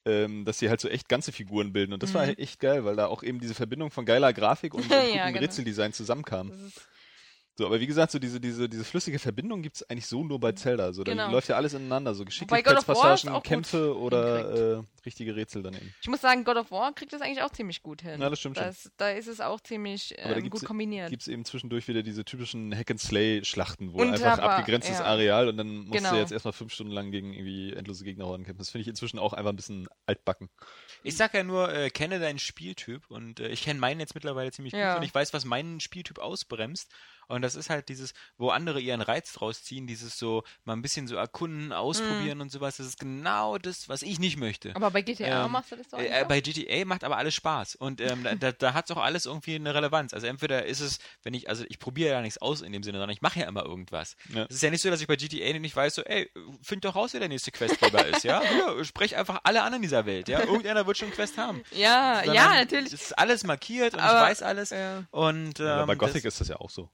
ähm, 0.05 0.45
dass 0.45 0.59
sie 0.59 0.69
halt 0.69 0.81
so 0.81 0.89
echt 0.89 1.09
ganze 1.09 1.31
Figuren 1.31 1.73
bilden. 1.73 1.93
Und 1.93 2.03
das 2.03 2.15
war 2.15 2.27
Mhm. 2.27 2.35
echt 2.37 2.59
geil, 2.59 2.85
weil 2.85 2.97
da 2.97 3.07
auch 3.07 3.23
eben 3.23 3.39
diese 3.41 3.55
Verbindung 3.55 3.91
von 3.93 4.05
geiler 4.07 4.33
Grafik 4.33 4.75
und, 4.75 4.81
und 4.91 4.91
Ja, 4.91 5.03
gutem 5.05 5.33
genau. 5.35 5.39
Rätseldesign 5.41 5.93
zusammenkam. 5.93 6.53
So, 7.57 7.67
aber 7.67 7.81
wie 7.81 7.87
gesagt, 7.89 8.13
so 8.13 8.19
diese, 8.21 8.41
diese, 8.41 8.69
diese 8.69 8.85
flüssige 8.85 9.19
Verbindung 9.19 9.63
gibt 9.63 9.77
es 9.77 9.91
eigentlich 9.91 10.07
so 10.07 10.23
nur 10.23 10.39
bei 10.39 10.53
Zelda. 10.53 10.93
So, 10.93 11.03
da 11.03 11.13
Genau. 11.13 11.31
läuft 11.31 11.49
ja 11.49 11.57
alles 11.57 11.75
ineinander. 11.75 12.15
So 12.15 12.21
War 12.21 12.27
Geschicklichkeitspassagen, 12.27 13.43
Kämpfe 13.43 13.97
oder 13.97 14.79
äh, 14.79 14.83
richtige 15.09 15.35
Rätsel 15.35 15.63
daneben. 15.63 15.93
Ich 16.03 16.09
muss 16.09 16.21
sagen, 16.21 16.45
God 16.45 16.57
of 16.57 16.71
War 16.71 16.93
kriegt 16.95 17.13
das 17.13 17.21
eigentlich 17.21 17.43
auch 17.43 17.51
ziemlich 17.51 17.83
gut 17.83 18.03
hin. 18.03 18.21
Ja, 18.21 18.31
das 18.31 18.39
stimmt 18.39 18.57
schon. 18.59 18.67
das, 18.67 18.91
Da 18.97 19.11
ist 19.11 19.27
es 19.27 19.41
auch 19.41 19.61
ziemlich 19.61 20.15
Aber 20.23 20.35
da 20.35 20.41
ähm, 20.41 20.51
gut 20.51 20.65
kombiniert. 20.65 21.11
Gibt 21.11 21.23
es 21.23 21.29
eben 21.29 21.45
zwischendurch 21.45 21.89
wieder 21.89 22.03
diese 22.03 22.25
typischen 22.25 22.75
Hack-and-Slay-Schlachten, 22.75 23.93
wo 23.93 23.99
Und 23.99 24.13
einfach 24.13 24.39
abgegrenztes 24.39 24.99
ja. 24.99 25.05
Areal 25.05 25.49
und 25.49 25.57
dann 25.57 25.69
musst 25.87 25.93
Genau. 25.93 26.11
du 26.13 26.17
jetzt 26.19 26.33
erstmal 26.33 26.53
fünf 26.53 26.73
Stunden 26.73 26.93
lang 26.93 27.11
gegen 27.11 27.33
irgendwie 27.35 27.73
endlose 27.73 28.05
Gegnerhorden 28.05 28.45
kämpfen. 28.45 28.59
Das 28.59 28.71
finde 28.71 28.83
ich 28.83 28.89
inzwischen 28.89 29.19
auch 29.19 29.33
einfach 29.33 29.51
ein 29.51 29.57
bisschen 29.57 29.89
altbacken. 30.07 30.49
Ich 31.03 31.17
sag 31.17 31.35
ja 31.35 31.43
nur, 31.43 31.73
äh, 31.73 31.91
kenne 31.91 32.21
deinen 32.21 32.39
Spieltyp 32.39 33.11
und 33.11 33.41
äh, 33.41 33.49
ich 33.49 33.63
kenne 33.63 33.81
meinen 33.81 34.01
jetzt 34.01 34.15
mittlerweile 34.15 34.51
ziemlich 34.53 34.73
Ja. 34.75 34.93
gut 34.93 35.01
und 35.01 35.07
ich 35.07 35.15
weiß, 35.15 35.33
was 35.33 35.45
meinen 35.45 35.81
Spieltyp 35.81 36.19
ausbremst. 36.19 36.91
Und 37.31 37.43
das 37.43 37.57
ist 37.57 37.69
halt 37.69 37.91
dieses, 37.91 38.15
wo 38.39 38.49
andere 38.49 38.81
ihren 38.81 39.03
Reiz 39.03 39.35
draus 39.35 39.63
ziehen, 39.63 39.87
dieses 39.87 40.19
so 40.19 40.45
mal 40.65 40.73
ein 40.73 40.81
bisschen 40.81 41.07
so 41.07 41.15
erkunden, 41.17 41.75
ausprobieren 41.75 42.41
und 42.41 42.51
sowas. 42.51 42.79
Das 42.79 42.87
ist 42.87 42.99
genau 42.99 43.59
das, 43.59 43.87
was 43.91 44.01
ich 44.01 44.19
nicht 44.19 44.39
möchte. 44.39 44.75
Aber 44.75 44.95
bei 44.99 45.03
GTA 45.03 45.45
Ähm, 45.45 45.53
machst 45.53 45.71
du 45.73 45.77
das 45.77 45.89
doch 45.89 45.99
Äh, 45.99 46.25
bei 46.29 46.41
GTA 46.41 46.85
macht 46.85 47.05
aber 47.05 47.17
alles 47.17 47.35
Spaß 47.35 47.77
und 47.77 48.01
ähm, 48.01 48.25
da, 48.25 48.35
da, 48.35 48.53
da 48.53 48.75
hat 48.75 48.91
auch 48.91 48.97
alles 48.97 49.27
irgendwie 49.27 49.55
eine 49.55 49.75
Relevanz. 49.75 50.13
Also 50.15 50.27
entweder 50.27 50.67
ist 50.67 50.81
es, 50.81 50.99
wenn 51.23 51.35
ich, 51.35 51.49
also 51.49 51.65
ich 51.69 51.79
probiere 51.79 52.11
ja 52.11 52.21
nichts 52.21 52.39
aus 52.39 52.63
in 52.63 52.73
dem 52.73 52.83
Sinne, 52.83 52.99
sondern 52.99 53.11
ich 53.11 53.23
mache 53.23 53.41
ja 53.41 53.47
immer 53.47 53.65
irgendwas. 53.65 54.17
Ja. 54.35 54.47
Es 54.49 54.57
ist 54.57 54.63
ja 54.63 54.71
nicht 54.71 54.83
so, 54.83 54.91
dass 54.91 55.01
ich 55.01 55.07
bei 55.07 55.17
GTA 55.17 55.59
nicht 55.59 55.77
weiß, 55.77 55.95
so, 55.95 56.03
ey, 56.03 56.31
find 56.63 56.85
doch 56.85 56.97
raus, 56.97 57.13
wer 57.13 57.21
der 57.21 57.29
nächste 57.29 57.51
Questgeber 57.51 58.07
ist, 58.07 58.25
ja? 58.25 58.43
ja 58.59 58.85
sprech 58.85 59.17
einfach 59.17 59.41
alle 59.45 59.63
an 59.63 59.75
in 59.75 59.83
dieser 59.83 60.07
Welt, 60.07 60.29
ja? 60.29 60.41
Irgendeiner 60.41 60.87
wird 60.87 60.97
schon 60.99 61.07
einen 61.09 61.15
Quest 61.15 61.39
haben. 61.39 61.63
Ja, 61.73 62.17
Sondern 62.25 62.35
ja, 62.35 62.55
natürlich. 62.55 62.93
Es 62.93 63.03
ist 63.03 63.19
alles 63.19 63.45
markiert 63.45 63.95
und 63.95 64.01
Aber- 64.01 64.23
ich 64.25 64.31
weiß 64.31 64.43
alles. 64.43 64.71
Ja. 64.71 65.05
Und 65.11 65.61
ähm, 65.61 65.67
Aber 65.67 65.87
bei 65.87 65.95
Gothic 65.95 66.23
das, 66.25 66.35
ist 66.35 66.41
das 66.41 66.49
ja 66.49 66.57
auch 66.57 66.71
so. 66.71 66.91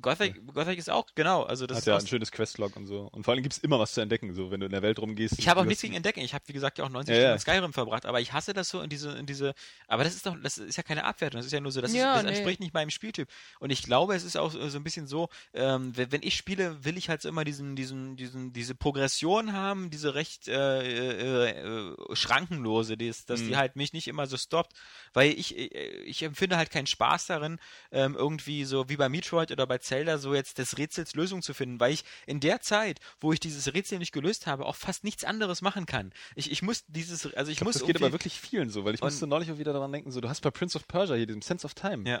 Gothic, 0.00 0.40
Gothic 0.54 0.78
ist 0.78 0.88
auch, 0.90 1.06
genau. 1.14 1.42
Also 1.42 1.66
das 1.66 1.76
Hat 1.76 1.82
ist 1.82 1.86
ja 1.86 1.96
auch- 1.96 2.00
ein 2.00 2.06
schönes 2.06 2.32
Questlog 2.32 2.74
und 2.76 2.86
so. 2.86 3.08
Und 3.12 3.24
vor 3.24 3.34
allem 3.34 3.42
gibt 3.42 3.52
es 3.54 3.58
immer 3.58 3.78
was 3.78 3.92
zu 3.92 4.00
entdecken, 4.00 4.32
so 4.34 4.50
wenn 4.50 4.60
du 4.60 4.66
in 4.66 4.72
der 4.72 4.82
Welt 4.82 4.98
rumgehst. 4.98 5.38
Ich 5.38 5.48
habe 5.48 5.60
auch 5.60 5.64
nichts 5.64 5.82
gegen 5.82 5.94
Entdecken. 5.94 6.20
Ich 6.20 6.32
habe, 6.34 6.42
wie 6.46 6.52
gesagt, 6.52 6.78
ja 6.78 6.84
auch 6.84 6.88
90 6.88 7.10
Ja, 7.12 7.16
Stunden 7.16 7.28
ja. 7.28 7.34
in 7.34 7.38
Skyrim 7.40 7.72
verbracht, 7.72 8.06
aber 8.06 8.20
ich 8.20 8.32
hasse 8.32 8.54
das 8.54 8.68
so 8.70 8.80
in 8.80 8.88
diese, 8.88 9.10
in 9.12 9.26
diese, 9.26 9.54
aber 9.88 10.04
das 10.04 10.14
ist 10.14 10.24
doch, 10.26 10.36
das 10.42 10.58
ist 10.58 10.76
ja 10.76 10.82
keine 10.82 11.04
Abwertung, 11.04 11.38
das 11.38 11.46
ist 11.46 11.52
ja 11.52 11.60
nur 11.60 11.70
so, 11.72 11.80
das, 11.80 11.92
Ja, 11.92 12.12
ist, 12.12 12.16
das 12.16 12.22
nee. 12.24 12.28
entspricht 12.36 12.60
nicht 12.60 12.72
meinem 12.74 12.90
Spieltyp. 12.90 13.28
Und 13.60 13.70
ich 13.70 13.82
glaube, 13.82 14.14
es 14.14 14.24
ist 14.24 14.36
auch 14.36 14.50
so 14.50 14.58
ein 14.78 14.84
bisschen 14.84 15.06
so, 15.06 15.28
ähm, 15.52 15.92
wenn, 15.96 16.22
ich 16.22 16.36
spiele, 16.36 16.84
will 16.84 16.96
ich 16.96 17.08
halt 17.08 17.20
so 17.22 17.28
immer 17.28 17.44
diesen, 17.44 17.76
diesen, 17.76 18.16
diesen, 18.16 18.52
diese 18.52 18.74
Progression 18.74 19.52
haben, 19.52 19.90
diese 19.90 20.14
recht 20.14 20.48
äh, 20.48 21.50
äh, 21.50 21.90
äh, 21.90 21.96
schrankenlose, 22.16 22.96
die 22.96 23.08
ist, 23.08 23.28
dass 23.30 23.40
die 23.40 23.50
Mhm. 23.50 23.56
halt 23.56 23.76
mich 23.76 23.92
nicht 23.92 24.08
immer 24.08 24.26
so 24.26 24.36
stoppt, 24.36 24.72
weil 25.12 25.30
ich, 25.32 25.56
ich, 25.56 25.72
ich 26.06 26.22
empfinde 26.22 26.56
halt 26.56 26.70
keinen 26.70 26.86
Spaß 26.86 27.26
darin, 27.26 27.58
ähm, 27.90 28.14
irgendwie 28.16 28.64
so 28.64 28.88
wie 28.88 28.96
bei 28.96 29.08
Metroid 29.08 29.41
oder 29.50 29.66
bei 29.66 29.78
Zelda 29.78 30.18
so 30.18 30.34
jetzt 30.34 30.58
des 30.58 30.78
Rätsels 30.78 31.14
Lösung 31.14 31.42
zu 31.42 31.54
finden, 31.54 31.80
weil 31.80 31.92
ich 31.92 32.04
in 32.26 32.40
der 32.40 32.60
Zeit, 32.60 33.00
wo 33.20 33.32
ich 33.32 33.40
dieses 33.40 33.72
Rätsel 33.74 33.98
nicht 33.98 34.12
gelöst 34.12 34.46
habe, 34.46 34.66
auch 34.66 34.76
fast 34.76 35.02
nichts 35.04 35.24
anderes 35.24 35.62
machen 35.62 35.86
kann. 35.86 36.12
Ich, 36.36 36.50
ich 36.50 36.62
muss 36.62 36.84
dieses, 36.86 37.32
also 37.34 37.50
ich, 37.50 37.56
Ich 37.56 37.58
glaub, 37.58 37.66
muss 37.66 37.74
das 37.74 37.86
geht 37.86 37.96
aber 37.96 38.12
wirklich 38.12 38.38
vielen 38.40 38.70
so, 38.70 38.84
weil 38.84 38.94
ich 38.94 39.00
musste 39.00 39.26
neulich 39.26 39.50
auch 39.50 39.58
wieder 39.58 39.72
daran 39.72 39.90
denken, 39.92 40.10
so 40.12 40.20
du 40.20 40.28
hast 40.28 40.42
bei 40.42 40.50
Prince 40.50 40.76
of 40.76 40.86
Persia 40.86 41.16
hier, 41.16 41.26
diesem 41.26 41.42
Sense 41.42 41.64
of 41.64 41.74
Time, 41.74 42.08
Ja. 42.08 42.20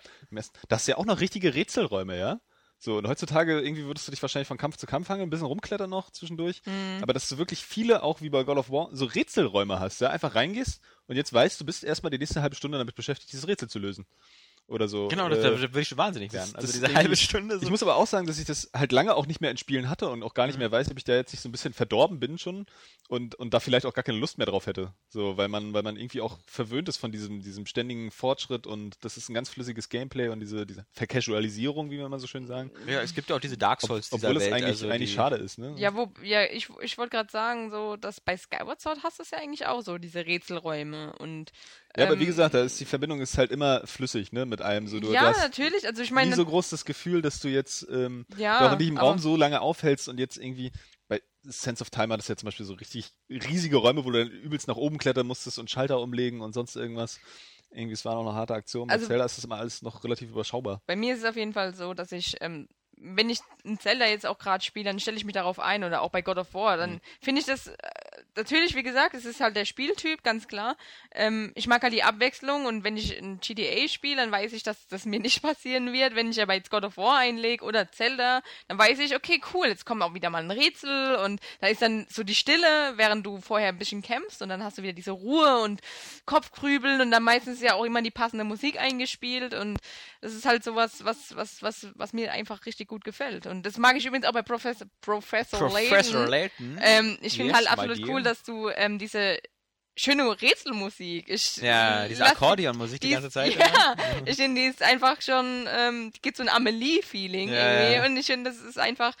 das 0.68 0.82
ist 0.82 0.86
ja 0.88 0.96
auch 0.96 1.04
noch 1.04 1.20
richtige 1.20 1.54
Rätselräume, 1.54 2.18
ja? 2.18 2.40
So, 2.84 2.98
und 2.98 3.06
heutzutage 3.06 3.60
irgendwie 3.60 3.84
würdest 3.84 4.08
du 4.08 4.10
dich 4.10 4.20
wahrscheinlich 4.22 4.48
von 4.48 4.58
Kampf 4.58 4.76
zu 4.76 4.86
Kampf 4.86 5.08
hangeln, 5.08 5.28
ein 5.28 5.30
bisschen 5.30 5.46
rumklettern 5.46 5.88
noch 5.88 6.10
zwischendurch. 6.10 6.62
Mhm. 6.66 6.98
Aber 7.00 7.12
dass 7.12 7.28
du 7.28 7.38
wirklich 7.38 7.64
viele, 7.64 8.02
auch 8.02 8.20
wie 8.22 8.28
bei 8.28 8.42
God 8.42 8.58
of 8.58 8.70
War, 8.70 8.88
so 8.90 9.04
Rätselräume 9.04 9.78
hast, 9.78 10.00
ja? 10.00 10.10
Einfach 10.10 10.34
reingehst 10.34 10.80
und 11.06 11.14
jetzt 11.14 11.32
weißt, 11.32 11.60
du 11.60 11.64
bist 11.64 11.84
erstmal 11.84 12.10
die 12.10 12.18
nächste 12.18 12.42
halbe 12.42 12.56
Stunde 12.56 12.78
damit 12.78 12.96
beschäftigt, 12.96 13.30
dieses 13.32 13.46
Rätsel 13.46 13.68
zu 13.68 13.78
lösen. 13.78 14.04
Oder 14.72 14.88
so. 14.88 15.08
Genau, 15.08 15.28
das, 15.28 15.38
äh, 15.40 15.42
da 15.42 15.60
würde 15.60 15.80
ich 15.80 15.88
schon 15.88 15.98
wahnsinnig 15.98 16.30
das- 16.32 16.40
werden. 16.48 16.56
Also 16.56 16.66
das 16.66 16.72
diese 16.72 16.86
irgendwie- 16.86 16.96
halbe 16.96 17.16
Stunde 17.16 17.58
so. 17.58 17.62
Ich 17.64 17.70
muss 17.70 17.82
aber 17.82 17.96
auch 17.96 18.06
sagen, 18.06 18.26
dass 18.26 18.38
ich 18.38 18.46
das 18.46 18.70
halt 18.74 18.90
lange 18.90 19.14
auch 19.14 19.26
nicht 19.26 19.40
mehr 19.42 19.50
in 19.50 19.58
Spielen 19.58 19.90
hatte 19.90 20.08
und 20.08 20.22
auch 20.22 20.32
gar 20.32 20.46
Mhm. 20.46 20.50
nicht 20.52 20.58
mehr 20.58 20.72
weiß, 20.72 20.90
ob 20.90 20.96
ich 20.96 21.04
da 21.04 21.14
jetzt 21.14 21.32
nicht 21.32 21.42
so 21.42 21.48
ein 21.48 21.52
bisschen 21.52 21.74
verdorben 21.74 22.18
bin 22.20 22.38
schon 22.38 22.64
und, 23.08 23.34
und 23.34 23.52
da 23.52 23.60
vielleicht 23.60 23.84
auch 23.84 23.92
gar 23.92 24.02
keine 24.02 24.18
Lust 24.18 24.38
mehr 24.38 24.46
drauf 24.46 24.66
hätte. 24.66 24.94
So, 25.10 25.36
weil 25.36 25.48
man, 25.48 25.74
weil 25.74 25.82
man 25.82 25.96
irgendwie 25.96 26.22
auch 26.22 26.38
verwöhnt 26.46 26.88
ist 26.88 26.96
von 26.96 27.12
diesem, 27.12 27.42
diesem 27.42 27.66
ständigen 27.66 28.10
Fortschritt 28.10 28.66
und 28.66 28.96
das 29.04 29.16
ist 29.18 29.28
ein 29.28 29.34
ganz 29.34 29.50
flüssiges 29.50 29.90
Gameplay 29.90 30.28
und 30.28 30.40
diese, 30.40 30.64
diese 30.64 30.86
Vercasualisierung, 30.92 31.90
wie 31.90 31.98
wir 31.98 32.08
mal 32.08 32.18
so 32.18 32.26
schön 32.26 32.46
sagen. 32.46 32.70
ja, 32.86 33.02
es 33.02 33.14
gibt 33.14 33.28
ja 33.28 33.36
auch 33.36 33.40
diese 33.40 33.58
Dark 33.58 33.82
Souls 33.82 34.08
dieser 34.08 34.28
Obwohl 34.28 34.38
es 34.38 34.44
Welt. 34.44 34.54
eigentlich, 34.54 34.66
also 34.70 34.88
eigentlich 34.88 35.10
die, 35.10 35.16
schade 35.16 35.36
ist, 35.36 35.58
ne? 35.58 35.74
Ja, 35.76 35.94
wo, 35.94 36.10
ja, 36.22 36.44
ich, 36.44 36.68
ich 36.80 36.96
wollte 36.96 37.10
gerade 37.10 37.30
sagen, 37.30 37.70
so, 37.70 37.96
dass 37.96 38.20
bei 38.20 38.36
Skyward 38.38 38.80
Sword 38.80 39.02
hast 39.02 39.18
du 39.18 39.22
es 39.22 39.30
ja 39.30 39.38
eigentlich 39.38 39.66
auch 39.66 39.82
so, 39.82 39.98
diese 39.98 40.24
Rätselräume 40.24 41.12
und. 41.18 41.52
Ja, 41.96 42.06
aber 42.06 42.18
wie 42.18 42.22
ähm, 42.22 42.28
gesagt, 42.28 42.54
da 42.54 42.62
ist 42.62 42.80
die 42.80 42.84
Verbindung 42.86 43.20
ist 43.20 43.36
halt 43.36 43.50
immer 43.50 43.86
flüssig, 43.86 44.32
ne, 44.32 44.46
mit 44.46 44.62
allem. 44.62 44.88
So, 44.88 44.98
du, 45.00 45.12
ja, 45.12 45.32
du 45.32 45.38
natürlich. 45.40 45.86
Also 45.86 46.02
ich 46.02 46.10
nie 46.10 46.14
meine, 46.14 46.34
so 46.36 46.44
groß 46.46 46.70
das 46.70 46.84
Gefühl, 46.84 47.20
dass 47.22 47.40
du 47.40 47.48
jetzt 47.48 47.86
ähm, 47.90 48.24
ja, 48.36 48.60
du 48.60 48.72
auch 48.74 48.78
dich 48.78 48.88
im 48.88 48.96
Raum 48.98 49.18
so 49.18 49.36
lange 49.36 49.60
aufhältst 49.60 50.08
und 50.08 50.18
jetzt 50.18 50.38
irgendwie 50.38 50.72
bei 51.08 51.20
Sense 51.42 51.82
of 51.82 51.90
Time 51.90 52.12
hat 52.14 52.20
es 52.20 52.28
ja 52.28 52.36
zum 52.36 52.46
Beispiel 52.46 52.64
so 52.64 52.74
richtig 52.74 53.10
riesige 53.28 53.76
Räume, 53.76 54.04
wo 54.04 54.10
du 54.10 54.18
dann 54.24 54.30
übelst 54.30 54.68
nach 54.68 54.76
oben 54.76 54.96
klettern 54.96 55.26
musstest 55.26 55.58
und 55.58 55.70
Schalter 55.70 56.00
umlegen 56.00 56.40
und 56.40 56.54
sonst 56.54 56.76
irgendwas. 56.76 57.20
Irgendwie, 57.70 57.92
es 57.94 58.04
war 58.04 58.14
noch 58.14 58.26
eine 58.26 58.34
harte 58.34 58.54
Aktion. 58.54 58.88
Bei 58.88 58.94
Also- 58.94 59.06
Zelda 59.06 59.24
ist 59.24 59.36
das 59.38 59.44
immer 59.44 59.56
alles 59.56 59.82
noch 59.82 60.02
relativ 60.04 60.30
überschaubar. 60.30 60.80
Bei 60.86 60.96
mir 60.96 61.14
ist 61.14 61.20
es 61.20 61.26
auf 61.28 61.36
jeden 61.36 61.52
Fall 61.52 61.74
so, 61.74 61.94
dass 61.94 62.12
ich, 62.12 62.36
ähm, 62.40 62.68
wenn 62.96 63.28
ich 63.30 63.40
ein 63.64 63.78
Zelda 63.78 64.06
jetzt 64.06 64.26
auch 64.26 64.38
gerade 64.38 64.62
spiele, 64.64 64.84
dann 64.84 65.00
stelle 65.00 65.16
ich 65.16 65.24
mich 65.24 65.34
darauf 65.34 65.58
ein 65.58 65.82
oder 65.84 66.02
auch 66.02 66.10
bei 66.10 66.22
God 66.22 66.38
of 66.38 66.54
War, 66.54 66.76
Mhm. 66.76 66.80
dann 66.80 67.00
finde 67.20 67.40
ich 67.40 67.46
das, 67.46 67.66
äh, 67.68 67.76
natürlich, 68.36 68.74
wie 68.74 68.82
gesagt, 68.82 69.14
es 69.14 69.24
ist 69.24 69.40
halt 69.40 69.56
der 69.56 69.64
Spieltyp, 69.64 70.22
ganz 70.22 70.48
klar. 70.48 70.76
Ähm, 71.14 71.52
ich 71.54 71.66
mag 71.66 71.82
halt 71.82 71.92
die 71.92 72.02
Abwechslung 72.02 72.66
und 72.66 72.84
wenn 72.84 72.96
ich 72.96 73.16
ein 73.18 73.40
GTA 73.40 73.88
spiele, 73.88 74.16
dann 74.16 74.32
weiß 74.32 74.52
ich, 74.52 74.62
dass 74.62 74.86
das 74.88 75.04
mir 75.04 75.20
nicht 75.20 75.42
passieren 75.42 75.92
wird. 75.92 76.14
Wenn 76.14 76.30
ich 76.30 76.40
aber 76.40 76.54
jetzt 76.54 76.70
God 76.70 76.84
of 76.84 76.96
War 76.96 77.18
einlege 77.18 77.64
oder 77.64 77.90
Zelda, 77.90 78.42
dann 78.68 78.78
weiß 78.78 78.98
ich, 78.98 79.14
okay, 79.14 79.40
cool, 79.54 79.66
jetzt 79.66 79.86
kommt 79.86 80.02
auch 80.02 80.14
wieder 80.14 80.30
mal 80.30 80.42
ein 80.42 80.50
Rätsel 80.50 81.16
und 81.16 81.40
da 81.60 81.68
ist 81.68 81.82
dann 81.82 82.06
so 82.10 82.24
die 82.24 82.34
Stille, 82.34 82.92
während 82.96 83.26
du 83.26 83.40
vorher 83.40 83.68
ein 83.68 83.78
bisschen 83.78 84.02
kämpfst 84.02 84.42
und 84.42 84.48
dann 84.48 84.62
hast 84.62 84.78
du 84.78 84.82
wieder 84.82 84.92
diese 84.92 85.12
Ruhe 85.12 85.60
und 85.60 85.80
Kopfgrübeln 86.26 87.00
und 87.00 87.10
dann 87.10 87.22
meistens 87.22 87.60
ja 87.60 87.74
auch 87.74 87.84
immer 87.84 88.02
die 88.02 88.10
passende 88.10 88.44
Musik 88.44 88.80
eingespielt 88.80 89.54
und 89.54 89.78
das 90.20 90.34
ist 90.34 90.46
halt 90.46 90.62
sowas, 90.62 91.04
was, 91.04 91.34
was, 91.34 91.62
was, 91.62 91.88
was 91.94 92.12
mir 92.12 92.32
einfach 92.32 92.64
richtig 92.64 92.88
gut 92.88 93.04
gefällt. 93.04 93.46
Und 93.46 93.66
das 93.66 93.76
mag 93.76 93.96
ich 93.96 94.06
übrigens 94.06 94.26
auch 94.26 94.32
bei 94.32 94.42
Professor, 94.42 94.86
Professor, 95.00 95.58
Professor 95.58 96.26
Layton. 96.26 96.76
Layton. 96.76 96.80
Ähm, 96.80 97.18
ich 97.20 97.36
finde 97.36 97.48
Yes, 97.48 97.56
halt 97.56 97.72
absolut 97.72 97.98
dear. 97.98 98.06
Cool, 98.22 98.24
dass 98.24 98.42
du 98.42 98.68
ähm, 98.70 98.98
diese 98.98 99.38
schöne 99.96 100.40
Rätselmusik. 100.40 101.28
Ich, 101.28 101.56
ja, 101.58 102.08
diese 102.08 102.24
Akkordeonmusik 102.24 103.00
die, 103.00 103.08
die 103.08 103.12
ganze 103.14 103.30
Zeit. 103.30 103.54
Ja, 103.58 103.94
ich 104.24 104.36
finde, 104.36 104.60
die 104.60 104.66
ist 104.68 104.82
einfach 104.82 105.20
schon, 105.20 105.66
ähm, 105.68 106.12
die 106.14 106.20
gibt 106.22 106.36
so 106.38 106.42
ein 106.42 106.48
Amelie-Feeling 106.48 107.50
Ja, 107.50 107.54
irgendwie. 107.82 107.94
ja. 107.96 108.06
Und 108.06 108.16
ich 108.16 108.26
finde, 108.26 108.50
das 108.50 108.60
ist 108.60 108.78
einfach, 108.78 109.14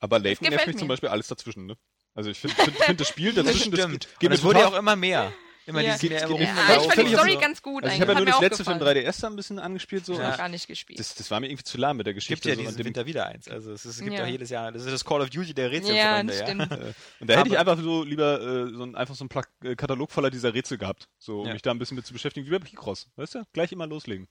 Aber 0.00 0.18
Layton 0.18 0.44
gefällt 0.46 0.50
nervt 0.52 0.66
mich 0.68 0.74
mir. 0.76 0.80
zum 0.80 0.88
Beispiel 0.88 1.08
alles 1.10 1.28
dazwischen, 1.28 1.66
ne? 1.66 1.76
Also 2.14 2.30
ich 2.30 2.38
finde 2.38 2.56
find, 2.56 2.76
find 2.78 3.00
das 3.00 3.08
Spiel 3.08 3.32
Das 3.32 3.44
dazwischen, 3.44 3.70
das 3.70 3.80
stimmt. 3.80 4.08
geht 4.18 4.30
Und 4.30 4.34
es 4.34 4.42
mir 4.42 4.48
wurde 4.48 4.60
ja 4.60 4.66
auch 4.68 4.74
immer 4.78 4.96
mehr. 4.96 5.32
Immer 5.68 5.80
ja, 5.82 5.96
dieses 5.96 6.02
mehr 6.10 6.20
geht- 6.20 6.28
immer 6.30 6.38
geht- 6.38 6.48
rum- 6.48 6.56
ja, 6.56 6.74
Ja, 6.74 6.80
ich 6.80 6.86
fand 6.94 7.08
die 7.08 7.12
Story 7.14 7.20
absurd. 7.34 7.40
ganz 7.42 7.62
gut 7.62 7.84
Also 7.84 7.94
ich 7.94 8.00
habe 8.00 8.12
ja 8.12 8.18
nur 8.18 8.26
das 8.26 8.40
letzte 8.40 8.64
den 8.64 8.78
3DS 8.80 9.20
da 9.20 9.26
ein 9.26 9.36
bisschen 9.36 9.58
angespielt 9.58 10.06
so. 10.06 10.14
Ja. 10.14 10.34
gar 10.36 10.48
nicht 10.48 10.66
gespielt. 10.66 10.98
Das, 10.98 11.14
das 11.14 11.30
war 11.30 11.40
mir 11.40 11.46
irgendwie 11.48 11.64
zu 11.64 11.76
lahm 11.78 11.98
mit 11.98 12.06
der 12.06 12.12
Es 12.12 12.24
Geschichte. 12.24 12.48
gibt 12.48 12.58
ja 12.58 12.64
so, 12.64 12.70
diesen 12.70 12.84
Winter 12.86 13.04
wieder 13.06 13.26
eins. 13.26 13.48
Also 13.48 13.72
es, 13.72 13.84
ist, 13.84 13.96
es 13.96 14.00
gibt 14.02 14.16
Ja. 14.16 14.24
auch 14.24 14.28
jedes 14.28 14.48
Jahr. 14.50 14.72
Das 14.72 14.84
ist 14.84 14.90
das 14.92 15.04
Call 15.04 15.20
of 15.20 15.30
Duty 15.30 15.52
der 15.54 15.66
ja, 15.66 15.70
Rätselfreunde. 15.70 16.32
das 16.32 16.40
Ja, 16.40 16.46
stimmt. 16.46 16.72
Äh, 16.72 16.92
Und 17.20 17.30
da 17.30 17.36
hätte 17.38 17.48
ich 17.50 17.58
einfach 17.58 17.78
so 17.78 18.02
lieber 18.02 18.40
äh, 18.40 18.70
so 18.74 18.82
ein, 18.82 18.94
einfach 18.96 19.14
so 19.14 19.26
einen 19.30 19.44
äh, 19.72 19.76
Katalog 19.76 20.10
voller 20.10 20.30
dieser 20.30 20.54
Rätsel 20.54 20.78
gehabt. 20.78 21.08
So, 21.18 21.40
um 21.42 21.46
Ja. 21.46 21.52
mich 21.52 21.62
da 21.62 21.70
ein 21.70 21.78
bisschen 21.78 21.96
mit 21.96 22.06
zu 22.06 22.12
beschäftigen, 22.14 22.46
wie 22.46 22.50
bei 22.50 22.58
Picross. 22.58 23.06
Weißt 23.16 23.34
du? 23.34 23.42
Gleich 23.52 23.70
immer 23.72 23.86
loslegen. 23.86 24.26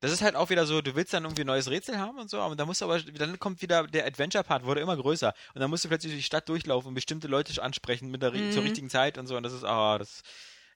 Das 0.00 0.12
ist 0.12 0.20
halt 0.20 0.36
auch 0.36 0.50
wieder 0.50 0.66
so, 0.66 0.82
du 0.82 0.94
willst 0.94 1.14
dann 1.14 1.24
irgendwie 1.24 1.40
ein 1.42 1.46
neues 1.46 1.70
Rätsel 1.70 1.98
haben 1.98 2.18
und 2.18 2.28
so, 2.28 2.38
aber 2.38 2.54
da 2.54 2.66
musst 2.66 2.82
du 2.82 2.84
aber, 2.84 3.00
dann 3.00 3.38
kommt 3.38 3.62
wieder 3.62 3.86
der 3.86 4.06
Adventure-Part, 4.06 4.66
wurde 4.66 4.82
immer 4.82 4.94
größer. 4.94 5.32
Und 5.54 5.60
dann 5.62 5.70
musst 5.70 5.84
du 5.84 5.88
plötzlich 5.88 6.12
durch 6.12 6.20
die 6.20 6.26
Stadt 6.26 6.46
durchlaufen 6.50 6.88
und 6.88 6.94
bestimmte 6.94 7.28
Leute 7.28 7.62
ansprechen 7.62 8.10
mit 8.10 8.20
der, 8.20 8.30
Mhm. 8.32 8.52
zur 8.52 8.62
richtigen 8.62 8.90
Zeit 8.90 9.16
und 9.16 9.26
so. 9.26 9.38
Und 9.38 9.42
das 9.42 9.54
ist, 9.54 9.64
ah, 9.64 9.96
das. 9.96 10.20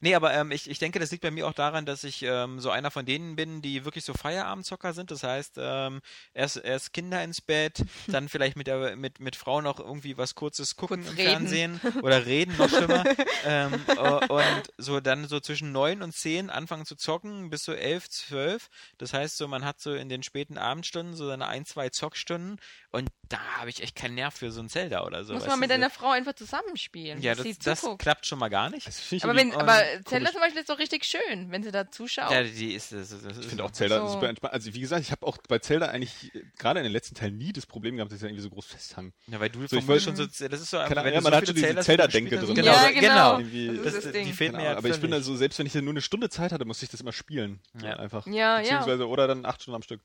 Nee, 0.01 0.15
aber 0.15 0.33
ähm, 0.35 0.51
ich, 0.51 0.69
ich 0.69 0.79
denke, 0.79 0.99
das 0.99 1.11
liegt 1.11 1.23
bei 1.23 1.31
mir 1.31 1.47
auch 1.47 1.53
daran, 1.53 1.85
dass 1.85 2.05
ich 2.05 2.23
ähm, 2.23 2.59
so 2.59 2.71
einer 2.71 2.91
von 2.91 3.05
denen 3.05 3.37
bin, 3.37 3.61
die 3.61 3.85
wirklich 3.85 4.05
so 4.05 4.15
Feierabendzocker 4.15 4.95
sind. 4.95 5.11
Das 5.11 5.23
heißt, 5.23 5.57
ähm, 5.59 6.01
erst, 6.33 6.57
erst 6.57 6.93
Kinder 6.93 7.23
ins 7.23 7.41
Bett, 7.41 7.85
dann 8.07 8.29
vielleicht 8.29 8.57
mit, 8.57 8.67
der, 8.67 8.97
mit, 8.97 9.21
mit 9.21 9.37
Frau 9.37 9.61
noch 9.61 9.79
irgendwie 9.79 10.17
was 10.17 10.35
Kurzes 10.35 10.77
gucken 10.77 11.05
Kurz 11.05 11.11
im 11.13 11.17
reden. 11.17 11.31
Fernsehen 11.31 11.81
oder 12.03 12.25
reden, 12.25 12.57
noch 12.57 12.69
schlimmer. 12.69 13.05
ähm, 13.45 13.75
äh, 13.89 14.27
und 14.27 14.63
so 14.79 15.01
dann 15.01 15.29
so 15.29 15.39
zwischen 15.41 15.73
neun 15.73 16.03
und 16.03 16.13
zehn 16.13 16.51
anfangen 16.51 16.87
zu 16.87 16.97
zocken 16.97 17.51
bis 17.51 17.65
so 17.65 17.73
elf, 17.73 18.09
zwölf. 18.09 18.69
Das 18.99 19.13
heißt 19.13 19.37
so, 19.37 19.49
man 19.49 19.65
hat 19.65 19.81
so 19.81 19.95
in 19.95 20.09
den 20.09 20.23
späten 20.23 20.57
Abendstunden 20.57 21.15
so 21.15 21.27
seine 21.27 21.47
ein, 21.47 21.67
zwei 21.67 21.91
Zockstunden 21.91 22.59
und 22.91 23.11
da 23.29 23.39
habe 23.59 23.71
ich 23.71 23.83
echt 23.83 23.95
keinen 23.95 24.17
Nerv 24.17 24.35
für 24.35 24.51
so 24.51 24.61
ein 24.61 24.69
Zelda 24.69 25.05
oder 25.05 25.25
so. 25.25 25.35
Muss 25.35 25.47
man 25.47 25.61
mit 25.61 25.69
so. 25.69 25.75
deiner 25.75 25.91
Frau 25.91 26.11
einfach 26.11 26.35
zusammenspielen. 26.35 27.21
Ja, 27.23 27.35
dass 27.35 27.47
das, 27.47 27.81
sie 27.81 27.87
das 27.87 27.99
klappt 27.99 28.27
schon 28.27 28.39
mal 28.39 28.49
gar 28.49 28.71
nicht. 28.71 28.87
Das 28.87 28.99
finde 28.99 29.17
ich 29.17 29.25
Aber, 29.25 29.37
wenn, 29.37 29.53
und- 29.53 29.69
komisch. 29.93 30.05
Zelda 30.07 30.31
zum 30.33 30.41
Beispiel 30.41 30.61
ist 30.61 30.69
doch 30.71 30.79
richtig 30.79 31.05
schön, 31.05 31.51
wenn 31.51 31.63
sie 31.63 31.71
da 31.71 31.91
zuschaut. 31.91 32.31
Ja, 32.31 32.43
die 32.43 32.73
ist, 32.75 32.93
das, 32.93 33.13
Ich 33.41 33.47
finde 33.47 33.65
auch 33.65 33.71
Zelda 33.71 34.01
So. 34.01 34.13
super 34.15 34.29
entspannt. 34.29 34.53
Also 34.55 34.73
wie 34.75 34.81
gesagt, 34.81 35.03
ich 35.03 35.11
habe 35.11 35.27
auch 35.27 35.39
bei 35.49 35.59
Zelda 35.59 35.87
eigentlich 35.87 36.35
äh, 36.35 36.43
gerade 36.59 36.81
in 36.81 36.85
den 36.85 36.93
letzten 36.93 37.15
Teilen 37.15 37.37
nie 37.39 37.53
das 37.53 37.67
Problem 37.67 37.97
gehabt, 37.97 38.11
dass 38.13 38.17
ich 38.17 38.23
da 38.23 38.27
irgendwie 38.29 38.43
so 38.43 38.51
groß 38.51 38.67
festhang. 38.67 39.13
Ja, 39.27 39.41
weil 39.41 39.49
du 39.51 39.67
So, 39.67 39.77
ich 39.77 39.87
wollte- 39.87 40.05
schon 40.05 40.17
so, 40.17 40.27
das 40.27 40.41
ist 40.41 40.71
so 40.71 40.79
einfach, 40.79 41.05
wenn 41.05 41.15
ja, 41.15 41.21
man 41.21 41.33
so 41.33 41.37
hat 41.37 41.47
schon 41.47 41.55
diese 41.55 41.77
Zelda-Denke 41.77 42.39
drin. 42.39 42.55
Genau, 42.55 42.73
Ja, 42.73 42.91
genau. 42.91 43.37
genau. 43.39 43.83
Das 43.83 43.95
ist 43.95 44.05
Das, 44.07 44.13
das 44.13 44.25
die 44.25 44.33
fehlt 44.33 44.53
Keine 44.53 44.65
mir 44.65 44.71
aber 44.77 44.89
ich 44.89 44.93
bin 44.95 45.01
völlig. 45.03 45.15
also, 45.15 45.37
selbst 45.37 45.59
wenn 45.59 45.67
ich 45.67 45.75
nur 45.75 45.91
eine 45.91 46.01
Stunde 46.03 46.29
Zeit 46.31 46.53
hatte, 46.53 46.65
musste 46.65 46.85
ich 46.85 46.91
das 46.91 47.01
immer 47.01 47.13
spielen. 47.13 47.61
So 47.75 47.87
Ja. 47.87 47.97
einfach. 47.97 48.27
Ja, 48.27 48.33
ja. 48.33 48.61
Beziehungsweise, 48.61 49.09
oder 49.09 49.27
dann 49.27 49.45
acht 49.45 49.63
Stunden 49.63 49.77
am 49.77 49.83
Stück. 49.83 50.01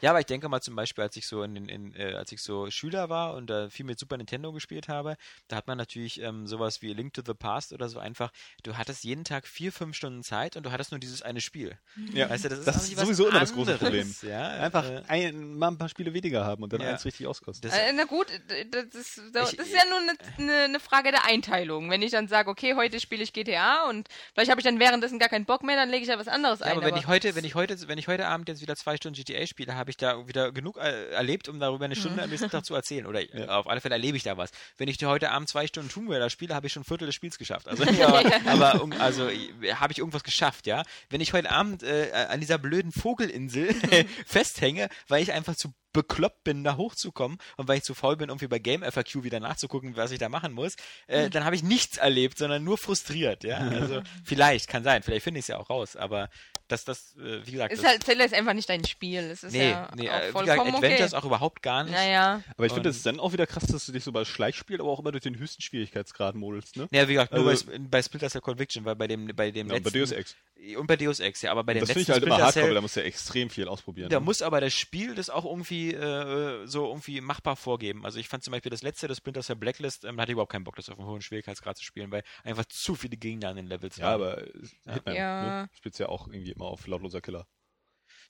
Ja, 0.00 0.10
aber 0.10 0.20
ich 0.20 0.26
denke 0.26 0.48
mal 0.48 0.60
zum 0.60 0.74
Beispiel, 0.76 1.02
als 1.04 1.16
ich 1.16 1.26
so 1.26 1.42
in, 1.42 1.54
den- 1.54 1.68
in 1.68 1.94
äh, 1.94 2.14
als 2.14 2.32
ich 2.32 2.42
so 2.42 2.70
Schüler 2.70 3.08
war 3.08 3.34
und 3.34 3.50
äh, 3.50 3.70
viel 3.70 3.84
mit 3.86 3.98
Super 3.98 4.16
Nintendo 4.16 4.52
gespielt 4.52 4.88
habe, 4.88 5.16
da 5.48 5.56
hat 5.56 5.66
man 5.66 5.76
natürlich 5.78 6.20
ähm, 6.20 6.46
sowas 6.46 6.82
wie 6.82 6.92
Link 6.92 7.14
to 7.14 7.22
the 7.24 7.34
Past 7.34 7.72
oder 7.72 7.88
so 7.88 7.98
einfach, 7.98 8.32
du 8.62 8.76
hattest 8.76 9.04
jeden 9.04 9.24
Tag 9.24 9.46
vier, 9.46 9.72
fünf 9.72 9.96
Stunden 9.96 10.22
Zeit 10.22 10.56
und 10.56 10.64
du 10.64 10.72
hattest 10.72 10.90
nur 10.90 11.00
dieses 11.00 11.22
eine 11.22 11.40
Spiel. 11.40 11.78
Ja, 12.12 12.30
Weißt 12.30 12.44
du, 12.44 12.48
das 12.48 12.58
ist, 12.60 12.66
das 12.68 12.76
ist 12.88 12.96
was 12.96 13.04
sowieso 13.04 13.28
immer 13.28 13.40
das 13.40 13.52
große 13.52 13.76
Problem. 13.78 14.14
Ja, 14.22 14.48
Einfach 14.48 14.84
äh, 14.84 15.02
ein, 15.08 15.54
mal 15.58 15.68
ein 15.68 15.78
paar 15.78 15.88
Spiele 15.88 16.12
weniger 16.14 16.44
haben 16.44 16.62
und 16.62 16.72
dann 16.72 16.80
Ja. 16.80 16.90
eins 16.90 17.04
richtig 17.04 17.26
auskosten. 17.26 17.68
Das- 17.68 17.78
Äh, 17.78 17.92
na 17.94 18.04
gut, 18.04 18.26
das 18.70 18.84
ist, 18.94 19.20
das 19.32 19.52
Ich- 19.52 19.58
ist 19.58 19.72
ja 19.72 19.82
nur 19.88 19.98
eine, 20.38 20.64
eine, 20.64 20.80
Frage 20.80 21.10
der 21.10 21.24
Einteilung. 21.26 21.90
Wenn 21.90 22.00
ich 22.02 22.10
dann 22.10 22.26
sage, 22.28 22.48
okay, 22.50 22.74
heute 22.74 23.00
spiele 23.00 23.22
ich 23.22 23.32
GTA 23.32 23.88
und 23.88 24.08
vielleicht 24.34 24.50
habe 24.50 24.60
ich 24.60 24.64
dann 24.64 24.78
währenddessen 24.78 25.18
gar 25.18 25.28
keinen 25.28 25.44
Bock 25.44 25.62
mehr, 25.62 25.76
dann 25.76 25.90
lege 25.90 26.02
ich 26.02 26.08
ja 26.08 26.18
was 26.18 26.28
anderes 26.28 26.60
Ja, 26.60 26.66
ein. 26.66 26.72
aber 26.72 26.86
wenn 26.86 26.96
ich 26.96 27.06
heute, 27.06 27.34
wenn 27.34 27.44
ich 27.44 27.54
heute, 27.54 27.86
wenn 27.88 27.98
ich 27.98 28.08
heute 28.08 28.26
Abend 28.26 28.48
jetzt 28.48 28.62
wieder 28.62 28.76
zwei 28.76 28.96
Stunden 28.96 29.16
GTA 29.22 29.46
spiele, 29.46 29.59
habe 29.68 29.90
ich 29.90 29.96
da 29.96 30.26
wieder 30.26 30.52
genug 30.52 30.76
äh, 30.78 31.10
erlebt, 31.10 31.48
um 31.48 31.58
darüber 31.60 31.84
eine 31.84 31.96
Stunde 31.96 32.22
am 32.22 32.30
nächsten 32.30 32.50
Tag 32.50 32.64
zu 32.64 32.74
erzählen. 32.74 33.06
Oder 33.06 33.22
äh, 33.34 33.46
auf 33.46 33.66
alle 33.66 33.80
Fälle 33.80 33.94
erlebe 33.94 34.16
ich 34.16 34.22
da 34.22 34.36
was. 34.36 34.50
Wenn 34.78 34.88
ich 34.88 35.02
heute 35.04 35.30
Abend 35.30 35.48
zwei 35.48 35.66
Stunden 35.66 35.88
Tomb 35.88 36.10
Raider 36.10 36.30
spiele, 36.30 36.54
habe 36.54 36.66
ich 36.66 36.72
schon 36.72 36.82
ein 36.82 36.84
Viertel 36.86 37.06
des 37.06 37.14
Spiels 37.14 37.38
geschafft. 37.38 37.68
Also, 37.68 37.84
ja, 37.92 38.08
aber, 38.08 38.74
aber 38.74 39.00
also 39.00 39.28
äh, 39.28 39.74
habe 39.74 39.92
ich 39.92 39.98
irgendwas 39.98 40.24
geschafft, 40.24 40.66
ja. 40.66 40.82
Wenn 41.08 41.20
ich 41.20 41.32
heute 41.32 41.50
Abend 41.50 41.82
äh, 41.82 42.10
an 42.28 42.40
dieser 42.40 42.58
blöden 42.58 42.92
Vogelinsel 42.92 43.74
festhänge, 44.26 44.88
weil 45.08 45.22
ich 45.22 45.32
einfach 45.32 45.56
zu 45.56 45.72
bekloppt 45.92 46.44
bin, 46.44 46.64
da 46.64 46.76
hochzukommen 46.76 47.38
und 47.56 47.68
weil 47.68 47.78
ich 47.78 47.84
zu 47.84 47.94
faul 47.94 48.16
bin, 48.16 48.28
irgendwie 48.28 48.46
bei 48.48 48.58
Game 48.58 48.82
FAQ 48.82 49.22
wieder 49.24 49.40
nachzugucken, 49.40 49.96
was 49.96 50.10
ich 50.10 50.18
da 50.18 50.28
machen 50.28 50.52
muss, 50.52 50.76
äh, 51.06 51.24
Hm. 51.24 51.30
dann 51.30 51.44
habe 51.44 51.56
ich 51.56 51.62
nichts 51.62 51.96
erlebt, 51.96 52.38
sondern 52.38 52.62
nur 52.64 52.78
frustriert, 52.78 53.44
ja. 53.44 53.58
Also 53.58 54.00
vielleicht, 54.24 54.68
kann 54.68 54.82
sein, 54.84 55.02
vielleicht 55.02 55.24
finde 55.24 55.38
ich 55.40 55.44
es 55.44 55.48
ja 55.48 55.58
auch 55.58 55.70
raus, 55.70 55.96
aber 55.96 56.28
das, 56.68 56.84
das, 56.84 57.16
äh, 57.16 57.44
wie 57.46 57.50
gesagt, 57.52 57.72
ist 57.72 57.82
das, 57.82 57.90
halt, 57.90 58.04
Zelda 58.04 58.24
ist 58.24 58.32
einfach 58.32 58.52
nicht 58.52 58.68
dein 58.68 58.84
Spiel. 58.84 59.18
Es 59.18 59.42
ist 59.42 59.52
nee, 59.52 59.70
ja 59.70 59.90
nee, 59.96 60.08
auch 60.08 60.14
äh, 60.14 60.28
wie 60.28 60.32
vollkommen 60.32 60.64
gesagt, 60.66 60.76
Adventures 60.76 61.12
okay. 61.14 61.20
auch 61.20 61.26
überhaupt 61.26 61.62
gar 61.62 61.82
nicht. 61.82 61.92
Naja, 61.94 62.42
Aber 62.56 62.66
ich 62.66 62.72
finde 62.72 62.90
es 62.90 63.02
dann 63.02 63.18
auch 63.18 63.32
wieder 63.32 63.48
krass, 63.48 63.64
dass 63.66 63.86
du 63.86 63.90
dich 63.92 64.04
so 64.04 64.12
bei 64.12 64.24
Schleichspiel, 64.24 64.80
aber 64.80 64.88
auch 64.90 65.00
immer 65.00 65.10
durch 65.10 65.24
den 65.24 65.36
höchsten 65.36 65.62
Schwierigkeitsgrad 65.62 66.36
modelst, 66.36 66.76
ne? 66.76 66.86
Ja, 66.92 67.08
wie 67.08 67.14
gesagt, 67.14 67.32
nur 67.32 67.48
Also- 67.48 67.66
bei, 67.66 67.78
bei 67.78 68.02
Splinter 68.02 68.30
Cell 68.30 68.40
Conviction, 68.40 68.84
weil 68.84 68.94
bei 68.94 69.08
dem, 69.08 69.26
bei 69.34 69.50
dem 69.50 69.68
Ja, 69.68 69.74
und 69.74 69.82
bei 69.82 69.90
letzten, 69.90 69.98
Deus 69.98 70.12
Ex. 70.12 70.36
und 70.78 70.86
bei 70.86 70.96
Deus 70.96 71.18
Ex, 71.18 71.42
ja, 71.42 71.50
aber 71.50 71.64
bei 71.64 71.74
dem 71.74 71.80
Das 71.80 71.88
finde 71.88 72.00
letzten 72.02 72.10
ich 72.12 72.14
halt 72.14 72.22
immer 72.22 72.34
Splinter 72.36 72.44
hardcore, 72.46 72.62
weil 72.62 72.68
Cell, 72.68 72.74
da 72.76 72.80
musst 72.82 72.96
du 72.96 73.00
ja 73.00 73.06
extrem 73.06 73.50
viel 73.50 73.66
ausprobieren. 73.66 74.08
da 74.10 74.20
ne? 74.20 74.24
muss 74.24 74.40
aber 74.40 74.60
das 74.60 74.72
Spiel 74.72 75.16
das 75.16 75.28
auch 75.28 75.44
irgendwie 75.44 75.79
äh, 75.88 76.66
so 76.66 76.86
irgendwie 76.86 77.20
machbar 77.22 77.56
vorgeben. 77.56 78.04
Also 78.04 78.18
ich 78.18 78.28
fand 78.28 78.44
zum 78.44 78.52
Beispiel 78.52 78.70
das 78.70 78.82
letzte, 78.82 79.08
das 79.08 79.16
Splinter 79.18 79.40
Cell 79.40 79.56
Blacklist, 79.56 80.04
ähm, 80.04 80.16
da 80.16 80.22
hatte 80.22 80.32
ich 80.32 80.34
überhaupt 80.34 80.52
keinen 80.52 80.64
Bock, 80.64 80.76
das 80.76 80.90
auf 80.90 80.98
einem 80.98 81.08
hohen 81.08 81.22
Schwierigkeitsgrad 81.22 81.76
zu 81.78 81.84
spielen, 81.84 82.10
weil 82.10 82.22
einfach 82.44 82.66
zu 82.66 82.94
viele 82.94 83.16
Gegner 83.16 83.48
an 83.48 83.56
den 83.56 83.66
Levels 83.66 83.96
ja, 83.96 84.04
waren. 84.06 84.14
aber 84.14 84.38
äh, 84.46 84.52
Hitman, 84.86 85.14
Ja. 85.16 85.62
ne? 85.62 85.70
Spielst 85.72 85.98
ja 85.98 86.08
auch 86.08 86.28
irgendwie 86.28 86.52
immer 86.52 86.66
auf 86.66 86.86
lautloser 86.86 87.20
Killer. 87.20 87.46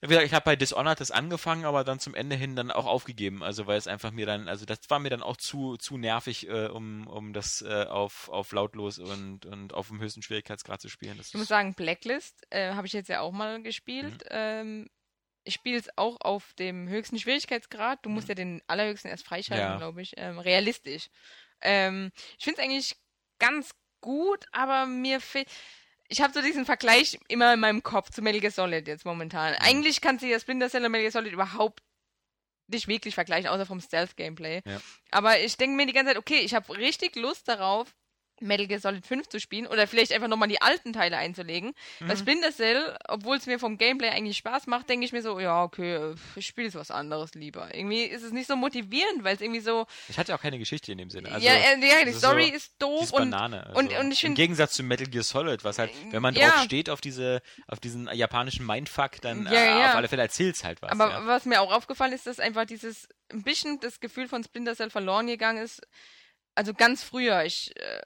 Ja, 0.03 0.09
wie 0.09 0.13
gesagt, 0.15 0.27
ich 0.27 0.35
habe 0.35 0.45
bei 0.45 0.57
Dishonored 0.57 0.99
das 1.01 1.11
angefangen, 1.11 1.65
aber 1.67 1.85
dann 1.85 1.99
zum 2.01 2.15
Ende 2.15 2.35
hin 2.37 2.57
dann 2.57 2.71
auch 2.71 2.87
aufgegeben. 2.87 3.43
Also 3.43 3.67
weil 3.67 3.77
es 3.77 3.87
einfach 3.87 4.13
mir 4.13 4.25
dann, 4.25 4.49
also 4.49 4.65
das 4.65 4.79
war 4.89 4.99
mir 4.99 5.11
dann 5.11 5.23
auch 5.23 5.37
zu 5.37 5.77
zu 5.77 5.99
nervig, 5.99 6.49
äh, 6.49 6.69
um 6.69 7.07
um 7.07 7.33
das 7.35 7.61
äh, 7.63 7.85
auf 7.85 8.29
auf 8.31 8.53
lautlos 8.53 8.99
und 8.99 9.45
und 9.45 9.75
auf 9.75 9.89
dem 9.89 10.01
höchsten 10.01 10.23
Schwierigkeitsgrad 10.23 10.81
zu 10.81 10.89
spielen. 10.89 11.19
Das 11.19 11.29
ich 11.29 11.35
muss 11.35 11.49
sagen, 11.49 11.75
Blacklist 11.75 12.47
äh, 12.51 12.73
habe 12.73 12.87
ich 12.87 12.95
jetzt 12.95 13.09
ja 13.09 13.21
auch 13.21 13.33
mal 13.33 13.63
gespielt. 13.63 14.23
Mhm. 14.25 14.29
Ähm, 14.31 14.91
ich 15.45 15.55
spiele 15.55 15.79
es 15.79 15.89
auch 15.97 16.21
auf 16.21 16.53
dem 16.55 16.89
höchsten 16.89 17.19
Schwierigkeitsgrad. 17.19 18.01
Du 18.05 18.09
musst 18.11 18.29
ja 18.29 18.35
den 18.35 18.63
allerhöchsten 18.67 19.11
erst 19.11 19.25
freischalten, 19.25 19.67
Mhm. 19.67 19.73
Ja. 19.73 19.79
glaube 19.79 20.03
ich. 20.03 20.15
Ähm, 20.17 20.39
realistisch. 20.39 21.09
Ähm, 21.63 22.11
ich 22.39 22.45
finde 22.45 22.61
es 22.61 22.65
eigentlich 22.65 22.97
ganz 23.39 23.71
gut, 24.01 24.45
aber 24.53 24.87
mir 24.87 25.21
fehlt. 25.21 25.49
Ich 26.09 26.21
habe 26.21 26.33
so 26.33 26.43
diesen 26.43 26.65
Vergleich 26.65 27.19
immer 27.29 27.55
in 27.55 27.61
meinem 27.61 27.83
Kopf 27.83 28.11
zu 28.11 28.21
Metal 28.23 28.41
Gear 28.41 28.51
Solid 28.51 28.89
jetzt 28.89 29.05
momentan. 29.05 29.53
Mhm. 29.53 29.59
Eigentlich 29.61 30.01
kannst 30.01 30.23
du 30.25 30.29
ja 30.29 30.41
Splinter 30.41 30.69
Cell 30.69 30.85
und 30.85 30.91
Metal 30.91 31.03
Gear 31.03 31.13
Solid 31.13 31.33
überhaupt 31.33 31.83
nicht 32.67 32.87
wirklich 32.89 33.15
vergleichen, 33.15 33.49
außer 33.49 33.67
vom 33.67 33.81
Stealth-Gameplay. 33.81 34.63
Ja. 34.65 34.81
Aber 35.11 35.41
ich 35.41 35.57
denke 35.57 35.77
mir 35.77 35.87
die 35.87 35.93
ganze 35.93 36.13
Zeit, 36.13 36.19
okay, 36.19 36.41
ich 36.41 36.55
habe 36.55 36.77
richtig 36.77 37.17
Lust 37.17 37.49
darauf, 37.49 37.95
Metal 38.41 38.67
Gear 38.67 38.81
Solid 38.81 39.07
5 39.07 39.29
zu 39.29 39.39
spielen 39.39 39.67
oder 39.67 39.87
vielleicht 39.87 40.13
einfach 40.13 40.29
nochmal 40.29 40.49
die 40.49 40.61
alten 40.63 40.93
Teile 40.93 41.17
einzulegen. 41.19 41.75
Bei 42.01 42.17
Splinter 42.17 42.53
Cell, 42.53 42.97
obwohl 43.09 43.37
es 43.37 43.47
mir 43.47 43.59
vom 43.59 43.79
Gameplay 43.79 44.09
eigentlich 44.09 44.37
Spaß 44.39 44.67
macht, 44.67 44.89
denke 44.89 45.05
ich 45.07 45.13
mir 45.13 45.23
so, 45.23 45.39
ja, 45.39 45.63
okay, 45.63 45.95
äh, 45.97 46.15
ich 46.37 46.47
spiele 46.47 46.67
jetzt 46.67 46.75
was 46.77 46.91
anderes 46.91 47.35
lieber. 47.35 47.75
Irgendwie 47.75 48.03
ist 48.05 48.23
es 48.23 48.33
nicht 48.33 48.47
so 48.47 48.57
motivierend, 48.57 49.23
weil 49.25 49.35
es 49.37 49.41
irgendwie 49.43 49.61
so, 49.61 49.87
ich 50.09 50.19
hatte 50.19 50.35
auch 50.35 50.41
keine 50.41 50.59
Geschichte 50.59 50.91
in 50.93 50.99
dem 50.99 51.11
Sinne. 51.11 51.31
Also, 51.31 51.47
ja, 51.47 51.53
äh, 51.55 51.79
ja, 51.87 52.05
die 52.05 52.13
Story 52.13 52.49
so- 52.49 52.55
ist 52.57 52.73
doof 52.79 53.03
ist 53.05 53.13
und, 53.13 53.31
Banane. 53.31 53.67
Also, 53.67 53.79
und, 53.79 53.93
und 53.99 54.11
ich 54.13 54.25
Im 54.25 54.35
Gegensatz 54.35 54.73
zu 54.73 54.83
Metal 54.83 55.07
Gear 55.07 55.23
Solid, 55.25 55.63
was 55.65 55.79
halt, 55.79 55.91
wenn 56.11 56.23
man 56.23 56.35
Ja. 56.35 56.49
drauf 56.51 56.63
steht 56.65 56.89
auf 56.91 57.01
diese, 57.01 57.43
auf 57.67 57.81
diesen 57.81 58.09
japanischen 58.15 58.65
Mindfuck, 58.67 59.21
dann 59.21 59.45
Ja, 59.45 59.53
äh, 59.53 59.79
ja. 59.81 59.89
auf 59.91 59.95
alle 59.97 60.09
Fälle 60.09 60.23
erzählt's 60.23 60.65
halt 60.65 60.81
was. 60.83 60.91
aber 60.93 61.27
was 61.27 61.45
mir 61.45 61.61
auch 61.61 61.73
aufgefallen 61.73 62.13
ist, 62.13 62.27
dass 62.27 62.41
einfach 62.41 62.65
dieses, 62.65 63.09
ein 63.33 63.43
bisschen 63.43 63.79
das 63.81 64.01
Gefühl 64.01 64.29
von 64.29 64.43
Splinter 64.43 64.75
Cell 64.75 64.91
verloren 64.91 65.27
gegangen 65.27 65.63
ist, 65.63 65.83
also 66.55 66.75
ganz 66.75 67.03
früher, 67.05 67.45
ich, 67.45 67.75
äh, 67.77 68.01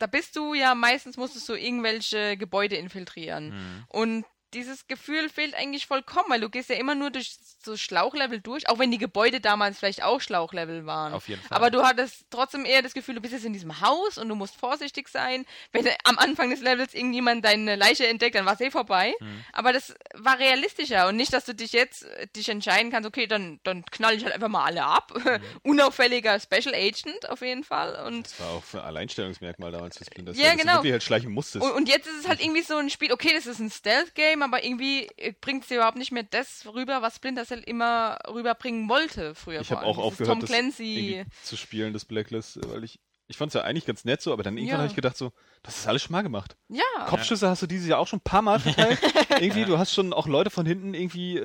da 0.00 0.06
bist 0.06 0.34
du 0.34 0.54
ja 0.54 0.74
meistens 0.74 1.16
musstest 1.16 1.48
du 1.48 1.54
irgendwelche 1.54 2.36
Gebäude 2.36 2.76
infiltrieren. 2.76 3.52
Hm. 3.52 3.84
Und 3.88 4.24
dieses 4.54 4.86
Gefühl 4.88 5.28
fehlt 5.28 5.54
eigentlich 5.54 5.86
vollkommen, 5.86 6.26
weil 6.28 6.40
du 6.40 6.48
gehst 6.48 6.70
ja 6.70 6.76
immer 6.76 6.94
nur 6.94 7.10
durch 7.10 7.36
so 7.62 7.76
Schlauchlevel 7.76 8.40
durch, 8.40 8.68
auch 8.68 8.78
wenn 8.78 8.90
die 8.90 8.98
Gebäude 8.98 9.40
damals 9.40 9.78
vielleicht 9.78 10.02
auch 10.02 10.20
Schlauchlevel 10.20 10.86
waren. 10.86 11.12
Auf 11.12 11.28
jeden 11.28 11.42
Fall. 11.42 11.56
Aber 11.56 11.70
du 11.70 11.82
hattest 11.82 12.24
trotzdem 12.30 12.64
eher 12.64 12.82
das 12.82 12.94
Gefühl, 12.94 13.14
du 13.14 13.20
bist 13.20 13.32
jetzt 13.32 13.44
in 13.44 13.52
diesem 13.52 13.80
Haus 13.80 14.18
und 14.18 14.28
du 14.28 14.34
musst 14.34 14.56
vorsichtig 14.56 15.08
sein. 15.08 15.46
Wenn 15.72 15.86
am 16.04 16.18
Anfang 16.18 16.50
des 16.50 16.60
Levels 16.60 16.94
irgendjemand 16.94 17.44
deine 17.44 17.76
Leiche 17.76 18.06
entdeckt, 18.06 18.34
dann 18.34 18.46
war 18.46 18.54
es 18.54 18.60
eh 18.60 18.70
vorbei. 18.70 19.14
Hm. 19.18 19.44
Aber 19.52 19.72
das 19.72 19.94
war 20.14 20.38
realistischer 20.38 21.08
und 21.08 21.16
nicht, 21.16 21.32
dass 21.32 21.44
du 21.44 21.54
dich 21.54 21.72
jetzt 21.72 22.04
äh, 22.04 22.26
dich 22.28 22.48
entscheiden 22.48 22.90
kannst, 22.90 23.06
okay, 23.06 23.26
dann, 23.26 23.60
dann 23.62 23.84
knall 23.86 24.14
ich 24.14 24.24
halt 24.24 24.34
einfach 24.34 24.48
mal 24.48 24.64
alle 24.64 24.84
ab. 24.84 25.12
Hm. 25.14 25.40
Unauffälliger 25.62 26.38
Special 26.40 26.74
Agent 26.74 27.28
auf 27.28 27.42
jeden 27.42 27.64
Fall. 27.64 28.06
Und 28.06 28.26
Das 28.26 28.40
war 28.40 28.50
auch 28.50 28.64
für 28.64 28.80
ein 28.80 28.86
Alleinstellungsmerkmal 28.86 29.72
damals 29.72 29.98
für 29.98 30.04
Splinter 30.04 30.32
Ja, 30.32 30.50
dass 30.50 30.56
genau. 30.56 30.72
Du 30.72 30.78
wirklich 30.78 30.92
halt 30.92 31.02
schleichen 31.02 31.32
musstest. 31.32 31.64
Und, 31.64 31.72
und 31.72 31.88
jetzt 31.88 32.06
ist 32.06 32.20
es 32.20 32.28
halt 32.28 32.40
irgendwie 32.40 32.62
so 32.62 32.76
ein 32.76 32.90
Spiel, 32.90 33.12
okay, 33.12 33.32
das 33.34 33.46
ist 33.46 33.58
ein 33.58 33.70
Stealth-Game, 33.70 34.39
aber 34.42 34.64
irgendwie 34.64 35.08
bringt 35.40 35.62
es 35.62 35.68
dir 35.68 35.76
überhaupt 35.76 35.98
nicht 35.98 36.12
mehr 36.12 36.22
das 36.22 36.66
rüber, 36.72 37.02
was 37.02 37.16
Splinter 37.16 37.44
Cell 37.44 37.60
immer 37.60 38.18
rüberbringen 38.28 38.88
wollte 38.88 39.34
früher. 39.34 39.60
ich 39.60 39.70
habe 39.70 39.86
auch 39.86 39.98
aufgehört, 39.98 40.30
Tom 40.32 40.40
das 40.40 40.50
Clancy. 40.50 40.98
irgendwie 40.98 41.30
zu 41.42 41.56
spielen, 41.56 41.92
das 41.92 42.04
Blacklist, 42.04 42.58
weil 42.70 42.84
ich 42.84 43.00
ich 43.30 43.36
fand 43.36 43.50
es 43.50 43.54
ja 43.54 43.60
eigentlich 43.62 43.86
ganz 43.86 44.04
nett 44.04 44.20
so, 44.20 44.32
aber 44.32 44.42
dann 44.42 44.56
irgendwann 44.58 44.74
Ja. 44.74 44.78
habe 44.78 44.88
ich 44.88 44.96
gedacht 44.96 45.16
so, 45.16 45.30
das 45.62 45.78
ist 45.78 45.86
alles 45.86 46.02
schon 46.02 46.10
mal 46.10 46.22
gemacht. 46.22 46.56
Ja. 46.68 46.82
Kopfschüsse 47.06 47.48
hast 47.48 47.62
du 47.62 47.68
dieses 47.68 47.86
Jahr 47.86 48.00
auch 48.00 48.08
schon 48.08 48.18
ein 48.18 48.24
paar 48.24 48.42
Mal 48.42 48.58
verteilt. 48.58 48.98
irgendwie, 49.40 49.64
du 49.64 49.78
hast 49.78 49.94
schon 49.94 50.12
auch 50.12 50.26
Leute 50.26 50.50
von 50.50 50.66
hinten 50.66 50.94
irgendwie 50.94 51.36
äh, 51.36 51.42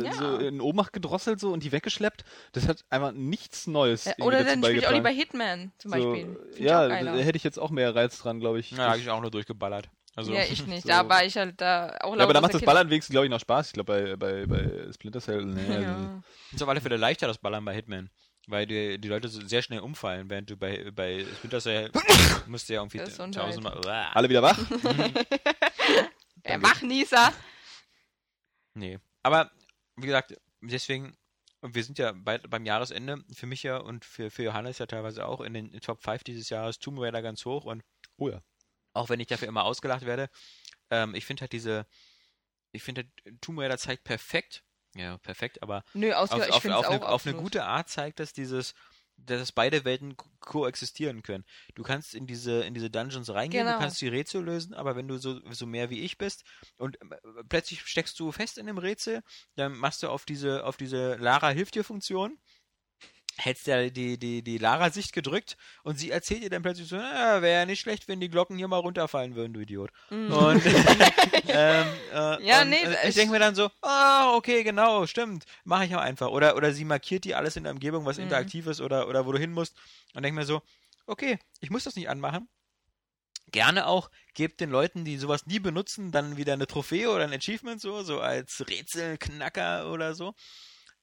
äh, 0.00 0.04
Ja. 0.04 0.12
so 0.14 0.36
in 0.38 0.60
Ohnmacht 0.60 0.92
gedrosselt 0.92 1.38
so 1.38 1.52
und 1.52 1.62
die 1.62 1.70
weggeschleppt. 1.70 2.24
Das 2.50 2.66
hat 2.66 2.84
einfach 2.90 3.12
nichts 3.12 3.68
Neues. 3.68 4.06
Ja, 4.06 4.12
irgendwie 4.18 4.26
Oder 4.26 4.38
dazu 4.38 4.50
dann 4.50 4.64
spiele 4.64 4.78
ich 4.80 4.86
auch 4.88 4.92
lieber 4.92 5.10
Hitman 5.10 5.70
zum 5.78 5.92
so, 5.92 5.96
Beispiel. 5.96 6.24
Find 6.34 6.54
ich 6.58 6.64
ja, 6.64 6.88
da 6.88 7.14
hätte 7.14 7.36
ich 7.36 7.44
jetzt 7.44 7.60
auch 7.60 7.70
mehr 7.70 7.94
Reiz 7.94 8.18
dran, 8.18 8.40
glaube 8.40 8.58
ich. 8.58 8.72
Ja, 8.72 8.90
hab 8.90 8.96
ich 8.96 9.08
auch 9.08 9.20
nur 9.20 9.30
durchgeballert. 9.30 9.88
Also, 10.16 10.32
ja, 10.32 10.40
ich 10.50 10.66
nicht. 10.66 10.82
so. 10.82 10.88
Da 10.88 11.08
war 11.08 11.24
ich 11.24 11.36
halt 11.36 11.60
da 11.60 11.96
auch 12.00 12.16
Ja, 12.16 12.24
aber 12.24 12.32
da 12.34 12.40
macht 12.40 12.54
das 12.54 12.60
der 12.60 12.66
Ballern 12.66 12.90
wenigstens, 12.90 13.12
glaube 13.12 13.26
ich, 13.26 13.30
noch 13.30 13.38
Spaß. 13.40 13.68
Ich 13.68 13.72
glaube, 13.74 14.16
bei, 14.16 14.16
bei, 14.16 14.46
bei 14.46 14.92
Splinter 14.92 15.20
Cell, 15.20 15.44
nee, 15.44 15.60
Kindheit. 15.62 15.86
also, 15.86 16.02
Ja. 16.02 16.22
ist 16.52 16.62
auf 16.62 16.68
alle 16.68 16.80
Fälle 16.80 16.96
leichter, 16.96 17.26
das 17.28 17.38
Ballern 17.38 17.64
bei 17.64 17.74
Hitman. 17.74 18.10
Weil 18.48 18.66
die, 18.66 18.98
die 19.00 19.08
Leute 19.08 19.28
sehr 19.28 19.60
schnell 19.60 19.80
umfallen, 19.80 20.30
während 20.30 20.48
du 20.48 20.56
bei, 20.56 20.90
bei 20.92 21.24
Splinter 21.36 21.60
Cell 21.60 21.90
musst 22.46 22.68
du 22.68 22.74
ja 22.74 22.80
irgendwie 22.80 22.98
tausendmal. 22.98 23.80
Alle 24.14 24.28
wieder 24.28 24.42
wach. 24.42 24.58
Der 26.44 26.62
Wachnießer. 26.62 27.32
Nee. 28.74 28.98
Aber 29.22 29.50
wie 29.96 30.06
gesagt, 30.06 30.34
deswegen, 30.60 31.16
und 31.60 31.74
wir 31.74 31.82
sind 31.82 31.98
ja 31.98 32.12
bei, 32.12 32.38
beim 32.38 32.64
Jahresende, 32.64 33.24
für 33.34 33.46
mich 33.46 33.64
ja 33.64 33.78
und 33.78 34.04
für, 34.04 34.30
für 34.30 34.44
Johannes 34.44 34.78
ja 34.78 34.86
teilweise 34.86 35.26
auch 35.26 35.40
in 35.40 35.54
den 35.54 35.72
Top 35.80 36.02
5 36.02 36.22
dieses 36.22 36.48
Jahres 36.48 36.78
Tomb 36.78 37.00
Raider 37.00 37.22
ganz 37.22 37.44
hoch 37.44 37.64
und 37.64 37.82
Oh 38.16 38.28
ja. 38.30 38.40
Auch 38.96 39.08
wenn 39.08 39.20
ich 39.20 39.26
dafür 39.28 39.48
immer 39.48 39.64
ausgelacht 39.64 40.06
werde, 40.06 40.28
ähm, 40.90 41.14
ich 41.14 41.24
finde 41.26 41.42
halt 41.42 41.52
diese, 41.52 41.86
ich 42.72 42.82
finde 42.82 43.02
halt, 43.24 43.40
Tomb 43.40 43.58
Raider 43.58 43.78
zeigt 43.78 44.04
perfekt, 44.04 44.64
ja, 44.94 45.18
perfekt, 45.18 45.62
aber 45.62 45.84
Nö, 45.94 46.12
auf, 46.12 46.32
auf, 46.32 46.64
auf, 46.64 46.64
eine, 46.64 47.08
auf 47.08 47.26
eine 47.26 47.36
gute 47.36 47.64
Art 47.64 47.88
zeigt 47.88 48.18
das 48.20 48.32
dieses, 48.32 48.74
dass 49.18 49.52
beide 49.52 49.84
Welten 49.84 50.16
ko- 50.16 50.28
koexistieren 50.40 51.22
können. 51.22 51.44
Du 51.74 51.82
kannst 51.82 52.14
in 52.14 52.26
diese, 52.26 52.62
in 52.64 52.74
diese 52.74 52.90
Dungeons 52.90 53.30
reingehen, 53.30 53.64
Genau. 53.64 53.76
du 53.76 53.82
kannst 53.82 54.00
die 54.00 54.08
Rätsel 54.08 54.44
lösen, 54.44 54.74
aber 54.74 54.94
wenn 54.96 55.08
du 55.08 55.16
so, 55.18 55.40
so 55.52 55.66
mehr 55.66 55.88
wie 55.90 56.00
ich 56.00 56.18
bist 56.18 56.44
und 56.76 57.00
äh, 57.00 57.06
plötzlich 57.48 57.80
steckst 57.86 58.18
du 58.20 58.30
fest 58.32 58.58
in 58.58 58.66
dem 58.66 58.78
Rätsel, 58.78 59.22
dann 59.54 59.72
machst 59.76 60.02
du 60.02 60.08
auf 60.08 60.24
diese, 60.26 60.64
auf 60.64 60.76
diese 60.76 61.16
Lara 61.16 61.48
hilft 61.50 61.74
dir 61.74 61.84
Funktion, 61.84 62.38
hältst 63.38 63.66
ja 63.66 63.88
die, 63.90 64.18
die, 64.18 64.42
die 64.42 64.58
Lara-Sicht 64.58 65.12
gedrückt 65.12 65.56
und 65.82 65.98
sie 65.98 66.10
erzählt 66.10 66.42
dir 66.42 66.50
dann 66.50 66.62
plötzlich 66.62 66.88
so, 66.88 66.96
ah, 66.96 67.42
wäre 67.42 67.60
ja 67.60 67.66
nicht 67.66 67.80
schlecht, 67.80 68.08
wenn 68.08 68.20
die 68.20 68.28
Glocken 68.30 68.56
hier 68.56 68.68
mal 68.68 68.78
runterfallen 68.78 69.34
würden, 69.34 69.52
du 69.52 69.60
Idiot. 69.60 69.90
Mhm. 70.10 70.32
Und, 70.32 70.64
ähm, 71.48 71.86
äh, 72.12 72.46
Ja, 72.46 72.62
und, 72.62 72.70
nee, 72.70 72.76
äh, 72.82 73.08
ich- 73.08 73.14
denke 73.14 73.32
mir 73.32 73.38
dann 73.38 73.54
so, 73.54 73.70
ah, 73.82 74.34
okay, 74.34 74.62
genau, 74.64 75.06
stimmt, 75.06 75.44
mache 75.64 75.84
ich 75.84 75.94
auch 75.94 76.00
einfach. 76.00 76.28
Oder, 76.28 76.56
oder 76.56 76.72
sie 76.72 76.84
markiert 76.84 77.24
dir 77.24 77.36
alles 77.38 77.56
in 77.56 77.64
der 77.64 77.72
Umgebung, 77.72 78.04
was 78.06 78.16
Mhm. 78.16 78.24
interaktiv 78.24 78.66
ist 78.66 78.80
oder, 78.80 79.08
oder 79.08 79.26
wo 79.26 79.32
du 79.32 79.38
hin 79.38 79.52
musst. 79.52 79.76
Und 80.14 80.22
denke 80.22 80.40
mir 80.40 80.46
so, 80.46 80.62
okay, 81.06 81.38
ich 81.60 81.70
muss 81.70 81.84
das 81.84 81.96
nicht 81.96 82.08
anmachen. 82.08 82.48
Gerne 83.52 83.86
auch, 83.86 84.10
gebt 84.34 84.60
den 84.60 84.70
Leuten, 84.70 85.04
die 85.04 85.18
sowas 85.18 85.46
nie 85.46 85.60
benutzen, 85.60 86.10
dann 86.10 86.36
wieder 86.36 86.54
eine 86.54 86.66
Trophäe 86.66 87.08
oder 87.10 87.24
ein 87.24 87.32
Achievement 87.32 87.80
so, 87.80 88.02
so 88.02 88.20
als 88.20 88.64
Rätselknacker 88.68 89.90
oder 89.92 90.14
so. 90.14 90.34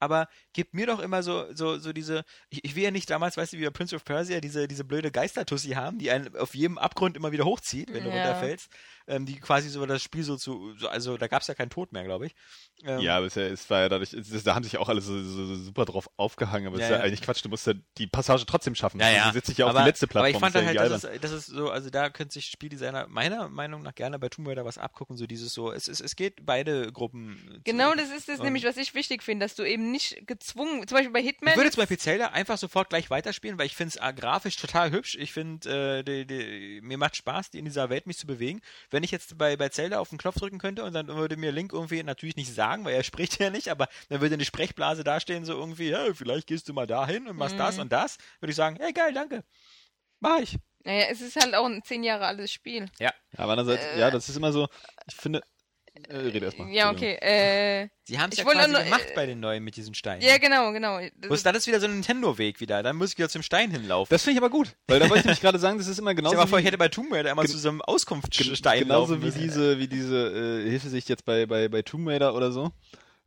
Aber 0.04 0.28
gebt 0.54 0.74
mir 0.74 0.86
doch 0.86 0.99
immer 0.99 1.24
so, 1.24 1.45
so, 1.56 1.80
so 1.80 1.93
diese, 1.93 2.26
ich, 2.49 2.64
ich 2.66 2.76
will 2.76 2.84
ja 2.84 2.91
nicht 2.91 3.10
damals, 3.10 3.38
weißt 3.38 3.54
du, 3.54 3.58
wie 3.58 3.64
bei 3.64 3.70
Prince 3.72 3.95
of 3.95 4.04
Persia, 4.04 4.41
diese, 4.41 4.68
diese 4.68 4.84
blöde 4.84 5.12
Geistertussi 5.12 5.70
haben, 5.72 5.97
die 5.97 6.12
einen 6.12 6.36
auf 6.36 6.54
jedem 6.56 6.78
Abgrund 6.78 7.16
immer 7.16 7.32
wieder 7.32 7.45
hochzieht, 7.45 7.93
wenn 7.93 8.04
du 8.04 8.10
Ja. 8.10 8.16
runterfällst, 8.16 8.70
ähm, 9.08 9.26
die 9.26 9.39
quasi 9.39 9.70
so 9.70 9.86
das 9.86 10.01
Spiel 10.01 10.24
so 10.24 10.38
zu, 10.38 10.74
so, 10.78 10.88
also 10.88 11.18
da 11.18 11.28
gab 11.28 11.41
es 11.41 11.47
ja 11.47 11.54
keinen 11.56 11.70
Tod 11.70 11.91
mehr, 11.91 12.04
glaube 12.04 12.26
ich. 12.28 12.36
Ähm, 12.84 12.99
Ja, 12.99 13.18
aber 13.18 13.26
es, 13.28 13.36
ja- 13.36 13.43
es 13.43 13.70
war 13.70 13.82
ja 13.82 13.89
dadurch, 13.89 14.14
es, 14.14 14.43
da 14.43 14.56
haben 14.56 14.64
sich 14.64 14.78
auch 14.78 14.89
alle 14.89 15.01
so, 15.01 15.22
so, 15.24 15.45
so 15.45 15.56
super 15.56 15.86
drauf 15.86 16.10
aufgehangen, 16.18 16.68
aber 16.68 16.76
es 16.78 16.82
Ja, 16.82 16.86
ist 16.88 16.91
ja 16.91 16.97
ja. 16.99 17.04
eigentlich 17.04 17.22
Quatsch, 17.22 17.43
du 17.43 17.49
musst 17.49 17.68
ja 17.68 17.74
die 17.97 18.08
Passage 18.08 18.45
trotzdem 18.45 18.76
schaffen. 18.76 18.99
Ja, 18.99 19.10
ja. 19.10 19.28
Du 19.28 19.34
setzt 19.34 19.49
dich 19.49 19.58
ja 19.58 19.66
auf 19.68 19.76
die 19.76 19.84
letzte 19.84 20.08
Plattform. 20.08 20.22
Aber 20.26 20.30
ich 20.30 20.38
fand 20.39 20.56
ist 20.56 20.60
dann 20.60 20.66
halt, 20.68 20.76
irgendwie 20.78 20.93
das 20.93 21.04
ist, 21.04 21.24
das 21.24 21.32
ist 21.32 21.45
so, 21.47 21.70
also 21.70 21.89
da 21.89 22.10
könnte 22.10 22.34
sich 22.34 22.45
Spieldesigner 22.47 23.08
meiner 23.08 23.49
Meinung 23.49 23.82
nach 23.84 23.95
gerne 23.95 24.20
bei 24.20 24.30
Tomb 24.30 24.47
Raider 24.47 24.66
was 24.66 24.78
abgucken, 24.78 25.18
so 25.18 25.28
dieses 25.28 25.54
so, 25.54 25.72
es, 25.72 25.88
es, 25.88 25.99
es 25.99 26.16
geht 26.16 26.45
beide 26.45 26.91
Gruppen. 26.91 27.38
zu- 27.47 27.62
Genau, 27.64 27.93
das 27.95 28.10
ist 28.10 28.30
das 28.30 28.39
Und- 28.39 28.45
nämlich, 28.45 28.64
was 28.66 28.78
ich 28.78 28.93
wichtig 28.95 29.24
finde, 29.24 29.45
dass 29.45 29.56
du 29.56 29.64
eben 29.64 29.91
nicht 29.91 30.26
gezwungen, 30.28 30.88
zum 30.88 30.95
Beispiel 30.97 31.12
bei 31.14 31.22
Hitman. 31.22 31.51
Ich 31.51 31.58
würde 31.58 31.72
zum 31.72 31.82
Beispiel 31.82 31.97
Zelda 31.99 32.28
einfach 32.28 32.58
sofort 32.58 32.89
gleich 32.89 33.10
weiterspielen, 33.10 33.58
weil 33.60 33.66
ich 33.66 33.76
finde 33.76 33.95
es 33.97 34.16
grafisch 34.16 34.56
total 34.58 34.91
hübsch. 34.91 35.16
Ich 35.20 35.34
finde, 35.34 36.04
äh, 36.08 36.82
mir 36.82 36.97
macht 36.97 37.16
Spaß, 37.16 37.49
die 37.51 37.60
in 37.60 37.66
dieser 37.66 37.89
Welt 37.89 38.08
mich 38.08 38.18
zu 38.18 38.28
bewegen. 38.28 38.62
Wenn 38.93 39.03
ich 39.03 39.11
jetzt 39.11 39.37
bei, 39.37 39.57
bei 39.57 39.69
Zelda 39.69 39.99
auf 39.99 40.09
den 40.09 40.17
Knopf 40.19 40.35
drücken 40.35 40.59
könnte 40.59 40.83
und 40.83 40.93
dann 40.93 41.07
würde 41.07 41.35
mir 41.35 41.51
Link 41.51 41.73
irgendwie 41.73 42.03
natürlich 42.03 42.35
nicht 42.35 42.53
sagen, 42.53 42.85
weil 42.85 42.93
er 42.93 43.03
spricht 43.03 43.39
ja 43.39 43.49
nicht, 43.49 43.69
aber 43.69 43.87
dann 44.09 44.21
würde 44.21 44.35
eine 44.35 44.45
Sprechblase 44.45 45.03
dastehen, 45.03 45.45
so 45.45 45.53
irgendwie, 45.53 45.89
ja, 45.89 46.13
vielleicht 46.13 46.47
gehst 46.47 46.69
du 46.69 46.73
mal 46.73 46.87
dahin 46.87 47.27
und 47.27 47.35
machst 47.35 47.55
Mhm. 47.55 47.59
das 47.59 47.79
und 47.79 47.91
das, 47.91 48.17
würde 48.39 48.51
ich 48.51 48.55
sagen, 48.55 48.77
hey, 48.79 48.93
geil, 48.93 49.13
danke. 49.13 49.43
Mach 50.19 50.39
ich. 50.39 50.57
naja, 50.85 51.07
es 51.09 51.21
ist 51.21 51.35
halt 51.35 51.55
auch 51.55 51.65
ein 51.65 51.81
zehn 51.83 52.03
Jahre 52.03 52.25
altes 52.27 52.51
Spiel. 52.51 52.89
Ja, 52.99 53.11
aber 53.35 53.53
andererseits, 53.53 53.85
Äh. 53.85 53.99
ja, 53.99 54.11
das 54.11 54.29
ist 54.29 54.37
immer 54.37 54.53
so, 54.53 54.67
ich 55.07 55.15
finde, 55.15 55.41
rede 56.12 56.45
erstmal. 56.45 56.70
Ja, 56.72 56.91
okay. 56.91 57.14
Äh, 57.22 57.89
Sie 58.06 58.20
haben 58.20 58.30
es 58.30 58.34
Ich 58.34 58.39
ja 58.39 58.45
wollte 58.45 58.60
quasi 58.60 58.72
nur- 58.74 58.84
gemacht 58.84 59.08
äh, 59.12 59.16
bei 59.16 59.26
den 59.26 59.39
neuen 59.39 59.64
mit 59.64 59.76
diesen 59.76 59.93
Steinen. 59.93 60.22
ja, 60.22 60.38
genau, 60.38 60.72
genau. 60.74 60.99
Das 60.99 61.12
Bloß 61.30 61.43
dann 61.43 61.56
ist 61.56 61.68
wieder 61.68 61.80
so 61.80 61.86
ein 61.88 61.93
Nintendo-Weg 61.93 62.60
wieder. 62.60 62.84
Dann 62.84 62.95
muss 62.97 63.12
ich 63.12 63.18
wieder 63.18 63.30
zum 63.30 63.41
Stein 63.43 63.72
hinlaufen. 63.72 64.10
Das 64.14 64.24
finde 64.24 64.38
ich 64.39 64.43
aber 64.43 64.49
gut, 64.49 64.76
weil 64.88 64.99
da 64.99 65.06
wollte 65.10 65.20
ich 65.20 65.26
nämlich 65.26 65.41
gerade 65.41 65.60
sagen, 65.60 65.78
das 65.78 65.88
ist 65.88 65.99
immer 65.99 66.14
genauso 66.14 66.36
dir 66.36 66.41
mal 66.41 66.47
vor, 66.47 66.60
ich 66.60 66.64
wie, 66.64 66.68
hätte 66.68 66.78
bei 66.78 66.89
Tomb 66.89 67.14
Raider 67.14 67.32
immer 67.32 67.43
Gen- 67.43 67.51
zu 67.51 67.58
so 67.58 67.70
einem 67.70 67.82
Auskunftsstein 67.82 68.80
genauso 68.80 69.14
laufen 69.16 69.26
wie 69.36 69.39
diese, 69.39 69.80
wie 69.80 69.88
diese 69.88 70.62
äh, 70.66 70.70
Hilfesicht 70.70 71.10
jetzt 71.10 71.26
bei, 71.26 71.45
bei, 71.45 71.68
bei 71.70 71.82
Tomb 71.82 72.08
Raider 72.08 72.36
oder 72.36 72.51
so. 72.51 72.72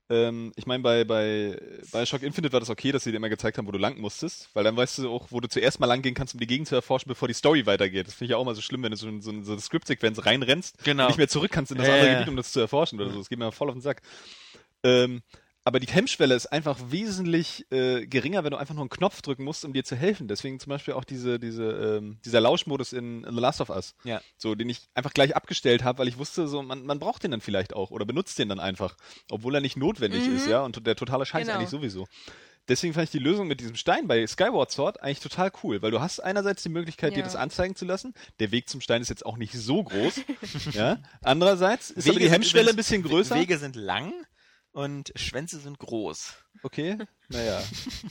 Ähm, 0.09 0.53
ich 0.55 0.67
meine, 0.67 0.83
bei, 0.85 1.03
bei 1.05 1.59
Bioshock 1.93 2.23
Infinite 2.23 2.53
war 2.53 2.61
das 2.61 2.71
okay, 2.71 2.93
dass 2.93 3.03
sie 3.05 3.11
dir 3.11 3.17
immer 3.17 3.29
gezeigt 3.29 3.59
haben, 3.59 3.67
wo 3.67 3.73
du 3.73 3.79
lang 3.79 3.99
musstest, 3.99 4.49
weil 4.55 4.63
dann 4.63 4.77
weißt 4.77 4.99
du 4.99 5.11
auch, 5.11 5.27
wo 5.31 5.41
du 5.41 5.49
zuerst 5.49 5.81
mal 5.81 5.87
lang 5.87 6.03
gehen 6.03 6.15
kannst, 6.15 6.35
um 6.35 6.41
die 6.41 6.47
Gegend 6.47 6.69
zu 6.69 6.77
erforschen, 6.77 7.09
bevor 7.09 7.27
die 7.27 7.35
Story 7.35 7.67
weitergeht. 7.67 8.07
Das 8.07 8.15
finde 8.15 8.33
ich 8.33 8.35
auch 8.37 8.45
mal 8.45 8.55
so 8.55 8.61
schlimm, 8.63 8.83
wenn 8.85 8.93
du 8.93 8.97
so, 8.97 9.09
in- 9.09 9.21
so, 9.21 9.31
in 9.31 9.45
so 9.45 9.53
eine 9.53 9.61
Skriptsequenz 9.61 10.25
reinrennst 10.25 10.85
Genau. 10.85 11.05
und 11.05 11.09
nicht 11.09 11.19
mehr 11.19 11.29
zurück 11.29 11.51
kannst 11.51 11.73
in 11.73 11.79
das 11.79 11.89
Ja, 11.89 11.95
andere. 11.95 12.11
Gebiet, 12.13 12.29
um 12.29 12.37
das 12.37 12.53
zu 12.53 12.61
erforschen 12.61 13.01
oder 13.01 13.11
so. 13.11 13.19
Das 13.19 13.29
geht 13.29 13.39
mir 13.39 13.51
voll 13.51 13.69
auf 13.69 13.75
den 13.75 13.81
Sack. 13.83 14.03
Ähm, 14.85 15.23
aber 15.67 15.81
die 15.81 15.89
Hemmschwelle 15.89 16.35
ist 16.35 16.47
einfach 16.47 16.79
wesentlich 16.91 17.67
äh, 17.73 18.07
geringer, 18.07 18.45
wenn 18.45 18.53
du 18.53 18.57
einfach 18.57 18.75
nur 18.75 18.83
einen 18.85 18.89
Knopf 18.89 19.21
drücken 19.21 19.43
musst, 19.43 19.65
um 19.65 19.73
dir 19.73 19.83
zu 19.85 19.97
helfen. 19.97 20.29
Deswegen 20.29 20.61
zum 20.61 20.71
Beispiel 20.71 20.95
auch 20.95 21.03
diese, 21.05 21.41
diese, 21.41 21.65
ähm, 21.99 22.19
dieser 22.25 22.41
Lauschmodus 22.41 22.93
in, 22.93 23.25
in 23.25 23.35
The 23.35 23.41
Last 23.41 23.61
of 23.61 23.71
Us. 23.71 23.95
Ja. 24.05 24.21
So, 24.39 24.55
den 24.55 24.69
ich 24.71 24.83
einfach 24.95 25.13
gleich 25.13 25.35
abgestellt 25.35 25.83
habe, 25.83 25.99
weil 25.99 26.09
ich 26.09 26.19
wusste, 26.19 26.47
so, 26.47 26.63
man, 26.63 26.87
man 26.87 27.01
braucht 27.01 27.25
den 27.25 27.33
dann 27.33 27.41
vielleicht 27.41 27.75
auch 27.75 27.91
oder 27.91 28.05
benutzt 28.07 28.39
den 28.39 28.49
dann 28.49 28.61
einfach, 28.61 28.97
obwohl 29.29 29.55
er 29.57 29.61
nicht 29.61 29.77
notwendig 29.77 30.25
Mhm. 30.29 30.37
ist, 30.37 30.47
ja, 30.47 30.63
und 30.63 30.87
der 30.87 30.95
totale 30.97 31.27
Scheiß 31.27 31.47
Genau. 31.47 31.59
eigentlich 31.59 31.71
sowieso. 31.71 32.07
Deswegen 32.69 32.95
fand 32.95 33.05
ich 33.05 33.11
die 33.11 33.19
Lösung 33.21 33.47
mit 33.47 33.61
diesem 33.61 33.77
Stein 33.77 34.09
bei 34.09 34.27
Skyward 34.27 34.71
Sword 34.73 35.01
eigentlich 35.03 35.21
total 35.21 35.53
cool, 35.63 35.83
weil 35.83 35.91
du 35.91 36.01
hast 36.01 36.21
einerseits 36.21 36.63
die 36.63 36.69
Möglichkeit, 36.69 37.13
dir 37.15 37.19
Ja. 37.21 37.25
das 37.25 37.37
anzeigen 37.37 37.77
zu 37.77 37.85
lassen. 37.85 38.15
Der 38.41 38.51
Weg 38.53 38.69
zum 38.69 38.81
Stein 38.81 39.03
ist 39.03 39.09
jetzt 39.09 39.25
auch 39.27 39.37
nicht 39.37 39.53
so 39.55 39.83
groß. 39.85 40.21
ja. 40.73 40.99
Andererseits 41.23 41.91
ist 41.91 42.07
aber 42.07 42.15
Wege 42.17 42.19
die 42.21 42.25
sind 42.27 42.33
Hemmschwelle 42.35 42.71
übrigens- 42.71 42.73
ein 42.73 42.77
bisschen 42.77 43.03
größer. 43.03 43.35
Wege 43.37 43.59
sind 43.59 43.77
lang 43.77 44.13
und 44.77 45.11
Schwänze 45.17 45.59
sind 45.59 45.79
groß. 45.79 46.35
Okay. 46.63 46.99
Naja. 47.29 47.63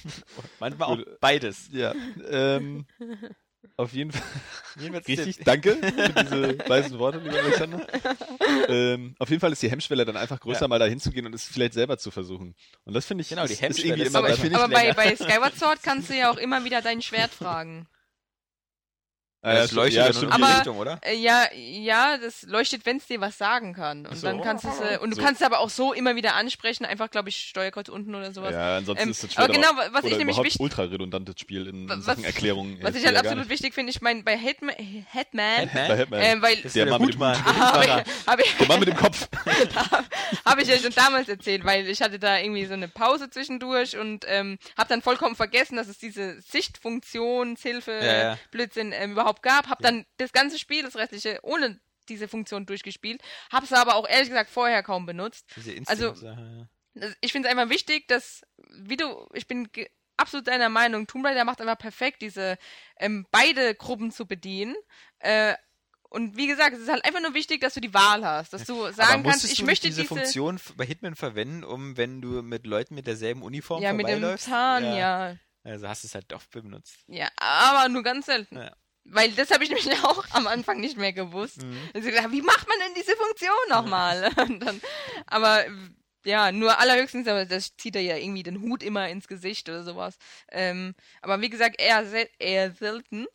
Manchmal 0.60 0.88
auch 0.90 1.00
beides. 1.22 1.70
Ja. 1.72 1.94
Ähm, 2.28 2.86
auf 3.78 3.94
jeden 3.94 4.12
Fall. 4.12 4.22
Jedenfalls 4.80 5.08
Richtig, 5.08 5.38
danke 5.44 5.76
für 5.76 5.92
diese 6.24 6.60
weisen 6.70 6.98
Worte, 7.00 7.20
lieber 7.20 7.38
Alexander. 7.40 7.86
ähm, 8.68 9.16
auf 9.20 9.30
jeden 9.30 9.40
Fall 9.42 9.52
ist 9.52 9.62
die 9.62 9.70
Hemmschwelle 9.70 10.06
dann 10.06 10.18
einfach 10.18 10.40
größer, 10.40 10.62
Ja. 10.62 10.68
mal 10.68 10.80
da 10.80 10.86
hinzugehen 10.86 11.26
und 11.26 11.36
es 11.36 11.44
vielleicht 11.46 11.74
selber 11.74 11.98
zu 11.98 12.10
versuchen. 12.12 12.56
Und 12.84 12.94
das 12.94 13.06
finde 13.06 13.22
ich, 13.22 13.30
Genau, 13.30 13.42
die 13.46 13.54
ist, 13.54 13.60
ist 13.60 13.62
Hemmschwelle 13.62 13.88
irgendwie 13.90 14.04
ist 14.04 14.10
immer 14.16 14.20
aber- 14.56 14.64
aber 14.66 14.74
bei, 14.74 14.94
bei 14.94 15.16
Skyward 15.16 15.56
Sword 15.58 15.84
kannst 15.84 16.10
du 16.10 16.16
ja 16.18 16.32
auch 16.32 16.38
immer 16.38 16.64
wieder 16.64 16.82
dein 16.82 17.02
Schwert 17.02 17.32
fragen. 17.32 17.88
Ah, 19.46 19.54
das 19.54 19.72
leuchtet 19.72 19.94
ja, 19.98 20.10
ja, 20.10 20.22
in 20.22 20.28
die 20.28 20.32
Aber- 20.44 20.56
Richtung, 20.58 20.78
oder? 20.78 21.00
Äh, 21.04 21.16
ja, 21.18 21.44
ja, 21.54 22.18
das 22.18 22.44
leuchtet, 22.44 22.86
wenn 22.86 22.98
es 22.98 23.06
dir 23.06 23.22
was 23.22 23.38
sagen 23.38 23.74
kann. 23.74 24.06
Und 24.08 24.18
so. 24.18 24.26
dann 24.28 24.42
kannst 24.42 24.64
du 24.64 24.70
es, 24.70 24.80
äh, 24.80 24.98
und 24.98 25.12
du 25.12 25.16
So. 25.16 25.22
kannst 25.22 25.42
es 25.42 25.46
aber 25.46 25.60
auch 25.60 25.70
so 25.70 25.94
immer 25.94 26.16
wieder 26.16 26.36
ansprechen, 26.36 26.86
einfach, 26.86 27.10
glaube 27.12 27.30
ich, 27.30 27.36
Steuerkreuz 27.38 27.90
unten 27.90 28.16
oder 28.16 28.34
sowas. 28.34 28.52
Ja, 28.54 28.78
ansonsten 28.78 29.04
Ähm, 29.04 29.12
ist 29.12 29.24
das 29.24 29.38
aber 29.38 29.54
schwer. 29.54 29.62
genau, 29.62 29.70
was 29.92 30.04
ich 30.06 30.18
nämlich 30.18 30.38
wichtig- 30.38 30.60
ultra 30.60 30.84
redundantes 30.84 31.40
Spiel 31.40 31.68
in, 31.68 31.84
in 31.84 31.90
Was- 31.90 32.06
Sachen 32.06 32.24
Erklärungen. 32.24 32.80
Was 32.82 32.96
ich 32.96 33.06
halt 33.06 33.14
ja 33.16 33.22
absolut 33.22 33.50
wichtig 33.50 33.74
finde, 33.74 33.92
ich 33.92 34.02
meine, 34.02 34.24
bei 34.24 34.38
Hitman, 34.38 34.76
Hitman, 34.76 35.06
Hitman? 35.12 35.88
Bei 35.88 35.96
Hitman. 35.98 36.20
äh, 36.22 36.42
weil 36.42 36.56
Der 36.58 36.72
der, 36.72 36.86
Mann 36.88 37.02
mit 37.06 37.14
dem. 37.14 37.20
Hut. 37.22 37.28
habe 37.28 37.80
Hutmacher. 37.82 38.04
ich, 38.06 38.28
hab 38.28 38.40
ich, 38.40 38.56
Der 38.58 38.68
Mann 38.68 38.80
mit 38.80 38.88
dem 38.90 38.96
Kopf. 38.98 39.28
Habe 40.46 40.62
ich 40.64 40.68
ja 40.68 40.78
schon 40.78 40.92
damals 40.96 41.30
erzählt, 41.30 41.64
weil 41.66 41.88
ich 41.88 42.02
hatte 42.02 42.18
da 42.20 42.40
irgendwie 42.40 42.66
so 42.66 42.74
eine 42.74 42.88
Pause 42.88 43.30
zwischendurch 43.30 43.98
und 43.98 44.26
ähm, 44.28 44.58
habe 44.78 44.90
dann 44.90 45.02
vollkommen 45.02 45.36
vergessen, 45.36 45.76
dass 45.76 45.88
es 45.88 45.98
diese 46.00 46.42
Sichtfunktionshilfe 46.42 47.92
Ja, 47.92 48.18
ja. 48.32 48.38
Blödsinn 48.52 48.92
ähm, 48.92 49.12
überhaupt 49.12 49.35
gab. 49.42 49.68
Habe 49.70 49.84
dann 49.84 50.06
das 50.18 50.32
ganze 50.32 50.60
Spiel, 50.60 50.84
das 50.84 50.96
restliche, 50.96 51.40
ohne 51.44 51.80
diese 52.10 52.28
Funktion 52.28 52.66
durchgespielt. 52.66 53.22
Habe 53.52 53.66
es 53.66 53.74
aber 53.74 53.96
auch 53.96 54.08
ehrlich 54.08 54.30
gesagt 54.30 54.50
vorher 54.50 54.84
kaum 54.84 55.06
benutzt. 55.06 55.46
Diese 55.56 55.82
Also- 55.88 56.14
ja. 56.26 56.68
Ich 57.20 57.34
finde 57.34 57.50
es 57.50 57.52
einfach 57.56 57.70
wichtig, 57.70 58.08
dass, 58.08 58.42
wie 58.70 58.96
du, 58.96 59.28
ich 59.34 59.48
bin 59.48 59.68
absolut 60.16 60.48
deiner 60.48 60.70
Meinung, 60.70 61.08
Tomb 61.08 61.26
Raider 61.26 61.44
macht 61.44 61.60
einfach 61.60 61.78
perfekt, 61.78 62.22
diese 62.22 62.58
ähm, 63.00 63.28
beide 63.32 63.76
Gruppen 63.76 64.12
zu 64.12 64.26
bedienen. 64.26 64.76
Äh, 65.20 65.56
und 66.10 66.38
wie 66.38 66.48
gesagt, 66.48 66.74
es 66.74 66.84
ist 66.84 66.90
halt 66.90 67.04
einfach 67.04 67.20
nur 67.20 67.34
wichtig, 67.34 67.60
dass 67.60 67.74
du 67.74 67.82
die 67.82 67.94
Wahl 67.94 68.24
hast, 68.26 68.54
dass 68.54 68.64
du 68.64 68.90
sagen 68.94 69.24
kannst, 69.24 69.44
ich 69.44 69.58
du 69.58 69.66
möchte 69.66 69.88
diese, 69.88 70.04
diese 70.04 70.08
Funktion 70.08 70.58
bei 70.78 70.86
Hitman 70.86 71.16
verwenden, 71.16 71.66
um 71.66 71.98
wenn 71.98 72.22
du 72.22 72.42
mit 72.42 72.66
Leuten 72.66 72.96
mit 72.96 73.08
derselben 73.08 73.42
Uniform 73.42 73.84
ja 73.84 73.92
mit 73.92 74.08
dem 74.08 74.20
vorbeiläufst? 74.22 74.46
Zahn, 74.46 74.86
ja. 74.96 75.36
Also 75.66 75.90
hast 75.90 76.04
du 76.04 76.08
es 76.08 76.16
halt 76.16 76.32
doch 76.32 76.44
benutzt. 76.46 76.96
Ja, 77.08 77.28
aber 77.38 77.90
nur 77.90 78.04
ganz 78.04 78.28
selten. 78.28 78.56
Ja. 78.56 78.74
Weil 79.06 79.32
das 79.32 79.52
habe 79.52 79.64
ich 79.64 79.70
nämlich 79.72 80.04
auch 80.04 80.26
am 80.32 80.48
Anfang 80.48 80.80
nicht 80.80 80.98
mehr 80.98 81.14
gewusst. 81.14 81.64
Mhm. 81.64 81.78
Also 81.94 82.10
wie 82.10 82.42
macht 82.42 82.68
man 82.68 82.78
denn 82.80 82.96
diese 82.96 83.16
Funktion 83.16 83.70
nochmal? 83.70 84.30
Dann, 84.36 84.82
aber 85.28 85.66
ja, 86.26 86.52
nur 86.52 86.80
allerhöchstens, 86.80 87.28
aber 87.28 87.46
das 87.46 87.78
zieht 87.78 87.96
er 87.96 88.02
ja 88.02 88.18
irgendwie 88.18 88.44
den 88.44 88.62
Hut 88.62 88.82
immer 88.82 89.08
ins 89.10 89.28
Gesicht 89.28 89.70
oder 89.70 89.84
sowas. 89.84 90.18
Ähm, 90.52 90.96
aber 91.22 91.40
wie 91.42 91.50
gesagt, 91.50 91.80
eher, 91.80 92.06
sel 92.06 92.28
eher 92.40 92.72
selten. 92.72 93.28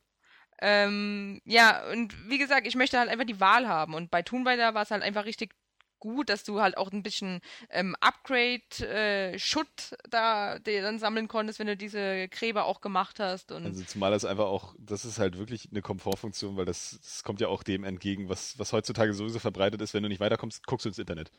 Ähm, 0.61 1.41
ja, 1.45 1.89
und 1.91 2.29
wie 2.29 2.39
gesagt, 2.39 2.67
ich 2.67 2.75
möchte 2.75 2.99
halt 2.99 3.09
einfach 3.09 3.25
die 3.25 3.41
Wahl 3.41 3.67
haben. 3.69 3.95
Und 3.95 4.11
bei 4.11 4.23
Raider 4.31 4.75
war 4.75 4.83
es 4.83 4.91
halt 4.91 5.03
einfach 5.03 5.25
richtig 5.25 5.55
gut, 6.01 6.29
dass 6.29 6.45
du 6.45 6.61
halt 6.61 6.77
auch 6.77 6.91
ein 6.91 7.03
bisschen 7.03 7.41
ähm, 7.71 7.95
Upgrade-Schutt 8.01 9.97
da 10.09 10.59
dir 10.59 10.83
dann 10.83 10.99
sammeln 10.99 11.29
konntest, 11.29 11.59
wenn 11.59 11.67
du 11.67 11.77
diese 11.77 12.29
Gräber 12.29 12.65
auch 12.65 12.81
gemacht 12.81 13.21
hast. 13.21 13.53
Und 13.53 13.65
Also 13.65 13.85
zumal 13.85 14.11
das 14.11 14.25
einfach 14.25 14.47
auch, 14.47 14.75
das 14.79 15.05
ist 15.05 15.19
halt 15.19 15.39
wirklich 15.39 15.69
eine 15.71 15.83
Komfortfunktion, 15.83 16.57
weil 16.57 16.65
das, 16.65 16.99
das 17.03 17.23
kommt 17.23 17.41
ja 17.41 17.49
auch 17.49 17.63
dem 17.63 17.85
entgegen, 17.85 18.29
was, 18.29 18.59
was 18.59 18.73
heutzutage 18.73 19.15
sowieso 19.15 19.39
verbreitet 19.39 19.81
ist, 19.83 19.95
wenn 19.95 20.03
du 20.03 20.09
nicht 20.09 20.21
weiterkommst, 20.21 20.67
guckst 20.67 20.87
du 20.87 20.89
ins 20.89 20.99
Internet. 20.99 21.31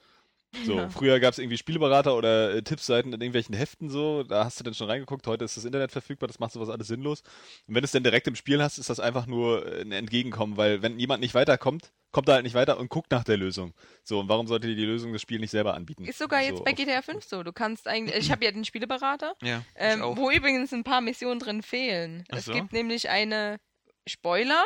So, 0.66 0.76
Ja. 0.78 0.89
früher 0.89 1.20
gab 1.20 1.32
es 1.32 1.39
irgendwie 1.39 1.57
Spieleberater 1.57 2.16
oder 2.16 2.53
äh, 2.53 2.62
Tippseiten 2.62 3.14
in 3.14 3.22
irgendwelchen 3.22 3.55
Heften 3.55 3.89
so, 3.89 4.24
da 4.24 4.45
hast 4.45 4.59
du 4.59 4.64
dann 4.64 4.74
schon 4.74 4.88
reingeguckt, 4.89 5.26
heute 5.26 5.45
ist 5.45 5.57
das 5.57 5.66
Internet 5.66 5.91
verfügbar, 5.91 6.28
das 6.28 6.39
macht 6.39 6.51
sowas 6.51 6.70
alles 6.70 6.88
sinnlos. 6.88 7.22
Und 7.68 7.76
wenn 7.76 7.82
du 7.82 7.86
es 7.86 7.91
dann 7.91 8.03
direkt 8.03 8.28
im 8.28 8.36
Spiel 8.36 8.62
hast, 8.62 8.78
ist 8.78 8.89
das 8.89 8.99
einfach 8.99 9.28
nur 9.28 9.66
äh, 9.66 9.82
ein 9.82 9.91
Entgegenkommen, 9.93 10.57
weil 10.57 10.82
wenn 10.82 10.99
jemand 10.99 11.22
nicht 11.22 11.34
weiterkommt, 11.34 11.91
kommt 12.12 12.28
er 12.28 12.36
halt 12.36 12.43
nicht 12.43 12.53
weiter 12.55 12.78
und 12.78 12.89
guckt 12.89 13.12
nach 13.12 13.24
der 13.24 13.38
Lösung. 13.38 13.74
So, 14.03 14.20
und 14.20 14.30
warum 14.30 14.47
sollte 14.47 14.68
dir 14.68 14.76
die 14.76 14.86
Lösung 14.86 15.14
das 15.14 15.22
Spiel 15.22 15.39
nicht 15.39 15.51
selber 15.51 15.74
anbieten? 15.74 16.05
Ist 16.05 16.20
sogar 16.20 16.41
jetzt 16.41 16.57
so, 16.57 16.64
bei 16.64 16.74
GTA 16.74 17.01
5 17.01 17.24
so. 17.24 17.43
Du 17.43 17.53
kannst 17.53 17.88
eigentlich, 17.88 18.16
ich 18.18 18.32
habe 18.32 18.43
ja 18.45 18.51
den 18.51 18.66
Spieleberater, 18.66 19.36
Ja, 19.41 19.64
ähm, 19.76 20.01
wo 20.16 20.30
übrigens 20.32 20.74
ein 20.74 20.84
paar 20.84 21.01
Missionen 21.01 21.39
drin 21.39 21.62
fehlen. 21.64 22.24
Ach 22.32 22.38
es 22.38 22.45
so. 22.45 22.53
gibt 22.53 22.74
nämlich 22.74 23.09
eine 23.09 23.59
Spoiler. 24.07 24.64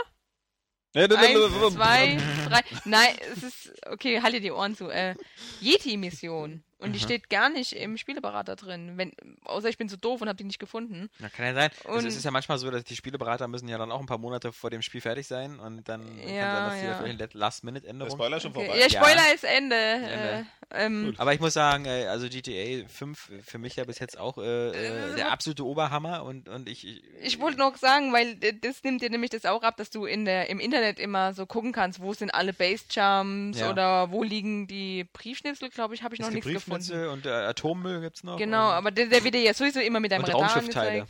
Ja, 0.96 1.08
da- 1.10 1.16
da- 1.18 1.22
Eins, 1.22 1.40
da- 1.62 1.72
zwei, 1.72 2.18
drei. 2.48 2.62
Nein, 2.86 3.16
es 3.34 3.44
ist, 3.44 3.74
okay, 3.88 4.22
halte 4.22 4.40
die 4.40 4.52
Ohren 4.52 4.76
zu. 4.76 4.88
Äh, 4.90 5.16
Yeti-Mission. 5.62 6.64
Und 6.78 6.92
die 6.94 7.00
Aha. 7.00 7.06
steht 7.06 7.30
gar 7.30 7.50
nicht 7.50 7.72
im 7.74 7.98
Spieleberater 7.98 8.58
drin. 8.58 8.94
Wenn, 8.98 9.14
außer 9.46 9.70
ich 9.70 9.78
bin 9.78 9.88
so 9.88 9.96
doof 9.96 10.22
und 10.22 10.28
habe 10.28 10.36
die 10.38 10.44
nicht 10.44 10.60
gefunden. 10.60 11.10
Ja, 11.20 11.30
kann 11.30 11.46
ja 11.46 11.54
sein. 11.54 11.70
Also 11.86 12.00
Und- 12.00 12.06
es 12.06 12.18
ist 12.18 12.26
ja 12.26 12.32
manchmal 12.32 12.58
so, 12.58 12.70
dass 12.70 12.84
die 12.84 12.96
Spieleberater 12.98 13.48
müssen 13.48 13.68
ja 13.70 13.78
dann 13.78 13.92
auch 13.94 14.00
ein 14.02 14.06
paar 14.08 14.18
Monate 14.18 14.52
vor 14.52 14.70
dem 14.70 14.82
Spiel 14.82 15.00
fertig 15.00 15.26
sein 15.26 15.58
und 15.60 15.88
dann 15.88 16.02
kann 16.06 16.18
Ja, 16.36 16.56
sein, 16.56 16.70
dass 16.70 16.80
die 16.82 16.86
ja. 16.86 16.92
da 16.92 16.98
vielleicht 17.04 17.20
Der 17.22 17.30
Last-Minute-Änderung. 17.34 18.12
Spoiler 18.12 18.40
schon 18.42 18.52
Okay. 18.56 18.66
vorbei. 18.66 18.80
Ja, 18.82 18.90
Spoiler 18.90 19.28
Ja. 19.28 19.34
ist 19.34 19.44
Ende. 19.46 19.76
Ende. 19.76 20.46
Äh, 20.72 20.86
ähm. 20.86 21.14
Aber 21.18 21.34
ich 21.34 21.40
muss 21.40 21.54
sagen, 21.54 21.86
äh, 21.86 22.08
also 22.08 22.28
GTA 22.28 22.86
5 22.90 23.32
für 23.44 23.58
mich 23.58 23.78
ja 23.78 23.86
bis 23.86 24.00
jetzt 24.00 24.18
auch 24.18 24.38
äh, 24.38 24.42
äh, 24.72 25.12
Äh, 25.12 25.16
der 25.16 25.32
absolute 25.32 25.64
Oberhammer 25.66 26.24
und, 26.24 26.50
und 26.50 26.68
ich, 26.68 26.86
ich, 26.86 27.04
Ich 27.22 27.40
wollte 27.40 27.58
noch 27.58 27.78
sagen, 27.78 28.12
weil 28.12 28.36
äh, 28.42 28.54
das 28.60 28.84
nimmt 28.84 29.02
dir 29.02 29.10
nämlich 29.10 29.30
das 29.32 29.46
auch 29.46 29.64
ab, 29.64 29.78
dass 29.78 29.92
du 29.92 30.06
in 30.06 30.26
der, 30.26 30.50
im 30.50 30.60
Internet 30.60 31.00
immer 31.00 31.34
so 31.34 31.46
gucken 31.46 31.72
kannst, 31.72 32.02
wo 32.02 32.14
sind 32.14 32.32
alle 32.32 32.52
Base-Jumps 32.52 33.60
Ja. 33.60 33.70
oder 33.72 34.12
wo 34.12 34.24
liegen 34.24 34.68
die 34.68 35.06
Briefschnitzel, 35.14 35.70
glaube 35.70 35.94
ich, 35.96 36.04
habe 36.04 36.16
ich 36.16 36.20
noch 36.22 36.30
nichts 36.32 36.46
gefunden. 36.46 36.65
Briefschnitzel 36.66 37.08
und 37.10 37.26
äh, 37.26 37.30
Atommüll 37.30 38.02
gibt's 38.02 38.24
noch. 38.24 38.38
Genau, 38.38 38.70
aber 38.70 38.92
der, 38.92 39.08
der 39.08 39.24
wird 39.24 39.36
ja 39.36 39.54
sowieso 39.54 39.80
immer 39.80 40.00
mit 40.00 40.12
deinem 40.12 40.24
und 40.24 40.34
Radar 40.34 40.56
angezeigt. 40.58 41.08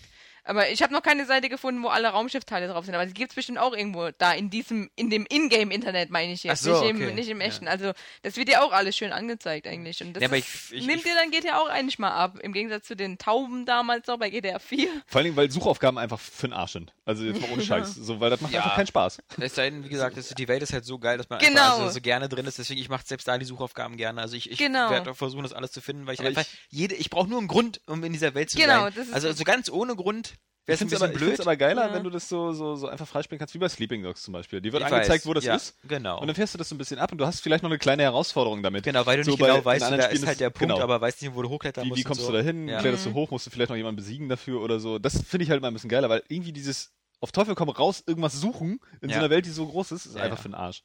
Aber 0.48 0.70
ich 0.70 0.82
habe 0.84 0.94
noch 0.94 1.02
keine 1.02 1.26
Seite 1.26 1.50
gefunden, 1.50 1.82
wo 1.84 1.88
alle 1.88 2.08
Raumschiffteile 2.08 2.68
drauf 2.68 2.86
sind. 2.86 2.94
Aber 2.94 3.06
die 3.08 3.14
gibt's 3.14 3.34
bestimmt 3.36 3.58
auch 3.58 3.74
irgendwo 3.74 4.10
da 4.18 4.32
in 4.32 4.50
diesem, 4.52 4.90
in 4.96 5.10
dem 5.10 5.26
Ingame-Internet, 5.28 6.12
meine 6.12 6.34
ich 6.34 6.44
jetzt. 6.44 6.60
Ach 6.62 6.64
so, 6.64 6.82
nicht, 6.82 6.90
im, 6.92 6.96
okay. 6.98 7.14
nicht 7.16 7.30
im 7.30 7.42
Ja. 7.42 7.48
echten. 7.48 7.68
Also 7.68 7.92
das 8.22 8.36
wird 8.38 8.48
dir 8.50 8.64
auch 8.64 8.72
alles 8.72 8.96
schön 8.96 9.12
angezeigt 9.12 9.66
eigentlich. 9.68 10.02
Und 10.04 10.14
das 10.14 10.22
Ja, 10.22 10.30
aber 10.30 10.38
ist, 10.38 10.48
ich- 10.72 10.78
ich- 10.80 10.86
nimmt 10.88 11.04
dir 11.04 11.16
dann 11.16 11.32
GTA 11.32 11.58
auch 11.60 11.68
eigentlich 11.70 11.98
mal 11.98 12.12
ab. 12.12 12.38
Im 12.42 12.54
Gegensatz 12.54 12.86
zu 12.88 12.96
den 12.96 13.18
Tauben 13.18 13.66
damals 13.66 14.06
noch 14.08 14.18
bei 14.20 14.30
GTA 14.30 14.60
4. 14.60 14.88
Vor 15.08 15.18
allen 15.20 15.26
Dingen, 15.26 15.36
weil 15.36 15.50
Suchaufgaben 15.50 15.98
einfach 15.98 16.20
für 16.20 16.48
den 16.48 16.54
Arsch 16.54 16.74
sind. 16.74 16.94
Also 17.06 17.24
jetzt 17.24 17.42
mal 17.42 17.50
ohne 17.52 17.62
Scheiß. 17.66 17.96
So, 17.96 18.20
weil 18.20 18.30
das 18.30 18.40
macht 18.42 18.54
Ja. 18.54 18.62
einfach 18.62 18.76
keinen 18.76 18.88
Spaß. 18.88 19.18
Es 19.40 19.56
sei 19.56 19.72
denn, 19.72 19.84
wie 19.84 19.90
gesagt, 19.90 20.16
das, 20.16 20.30
die 20.30 20.48
Welt 20.48 20.62
ist 20.62 20.74
halt 20.74 20.86
so 20.86 21.00
geil, 21.00 21.18
dass 21.18 21.28
man 21.30 21.40
Genau. 21.40 21.60
einfach 21.62 21.80
also 21.80 21.90
so 21.90 22.02
gerne 22.02 22.30
drin 22.30 22.46
ist. 22.46 22.60
Deswegen, 22.60 22.80
ich 22.80 22.90
mache 22.90 23.04
selbst 23.08 23.28
da 23.28 23.38
die 23.40 23.46
Suchaufgaben 23.46 23.98
gerne. 23.98 24.22
Also 24.22 24.36
ich, 24.36 24.52
ich 24.52 24.60
Genau. 24.60 24.92
werde 24.92 25.10
auch 25.10 25.16
versuchen, 25.18 25.42
das 25.42 25.54
alles 25.54 25.72
zu 25.72 25.82
finden, 25.82 26.06
weil 26.06 26.14
ich 26.14 26.20
Aber 26.20 26.30
einfach 26.30 26.46
jede, 26.70 26.94
ich 26.94 27.10
brauche 27.10 27.28
nur 27.28 27.40
einen 27.40 27.48
Grund, 27.48 27.82
um 27.88 28.04
in 28.04 28.14
dieser 28.14 28.36
Welt 28.36 28.52
zu 28.52 28.58
Genau, 28.58 28.84
sein. 28.84 28.94
das 28.96 29.08
ist 29.08 29.14
also 29.16 29.28
so- 29.30 29.34
so 29.34 29.44
ganz 29.44 29.70
ohne 29.72 29.96
Grund 29.96 30.35
wäre 30.66 30.76
es 30.76 30.82
ein 30.82 30.88
bisschen 30.88 31.04
aber, 31.10 31.14
blöd. 31.14 31.40
aber 31.40 31.56
geiler, 31.56 31.88
Ja. 31.88 31.94
wenn 31.94 32.04
du 32.04 32.10
das 32.10 32.28
so, 32.28 32.52
so, 32.54 32.76
so 32.76 32.88
einfach 32.88 33.08
freispielen 33.08 33.40
kannst, 33.40 33.54
wie 33.54 33.58
bei 33.60 33.70
Sleeping 33.70 34.04
Dogs 34.04 34.24
zum 34.24 34.34
Beispiel. 34.34 34.62
Die 34.62 34.72
wird 34.74 34.82
Ich 34.84 34.88
angezeigt, 34.92 35.24
weiß, 35.24 35.28
wo 35.28 35.34
das 35.34 35.44
ja, 35.46 35.56
ist. 35.56 35.76
Genau. 35.88 36.20
Und 36.20 36.28
dann 36.28 36.36
fährst 36.36 36.54
du 36.54 36.58
das 36.58 36.70
so 36.70 36.76
ein 36.76 36.78
bisschen 36.78 37.00
ab 37.00 37.12
und 37.12 37.18
du 37.20 37.26
hast 37.26 37.40
vielleicht 37.42 37.64
noch 37.64 37.70
eine 37.70 37.78
kleine 37.80 38.04
Herausforderung 38.04 38.64
damit. 38.64 38.84
Genau, 38.84 39.06
weil 39.06 39.18
du 39.18 39.24
So 39.24 39.32
nicht 39.32 39.40
genau 39.40 39.64
weißt, 39.64 39.82
da 39.92 40.06
ist 40.06 40.26
halt 40.26 40.40
der 40.40 40.50
Punkt, 40.50 40.74
genau. 40.74 40.84
aber 40.84 41.00
weißt 41.02 41.22
nicht, 41.22 41.36
wo 41.36 41.42
du 41.42 41.50
hochklettern 41.50 41.86
Wie, 41.86 41.90
musst. 41.90 42.00
wie 42.00 42.04
kommst 42.04 42.22
so. 42.22 42.28
du 42.32 42.34
da 42.38 42.42
hin? 42.44 42.68
Ja. 42.68 42.80
Kletterst 42.80 43.06
du 43.06 43.14
hoch? 43.14 43.32
Musst 43.32 43.46
du 43.46 43.50
vielleicht 43.52 43.70
noch 43.70 43.78
jemanden 43.78 43.98
besiegen 43.98 44.28
dafür 44.30 44.62
oder 44.62 44.80
so? 44.80 45.00
Das 45.00 45.22
finde 45.24 45.44
ich 45.44 45.50
halt 45.52 45.62
mal 45.62 45.68
ein 45.70 45.74
bisschen 45.74 45.90
geiler, 45.90 46.10
weil 46.10 46.24
irgendwie 46.28 46.52
dieses 46.54 46.92
auf 47.22 47.32
Teufel 47.32 47.56
komm 47.56 47.70
raus 47.70 48.04
irgendwas 48.06 48.34
suchen 48.40 48.80
in 49.02 49.10
Ja. 49.10 49.16
so 49.16 49.20
einer 49.22 49.30
Welt, 49.30 49.46
die 49.46 49.50
so 49.52 49.66
groß 49.66 49.92
ist, 49.94 50.06
ist 50.06 50.18
einfach 50.18 50.38
für 50.38 50.50
den 50.50 50.56
Arsch. 50.56 50.84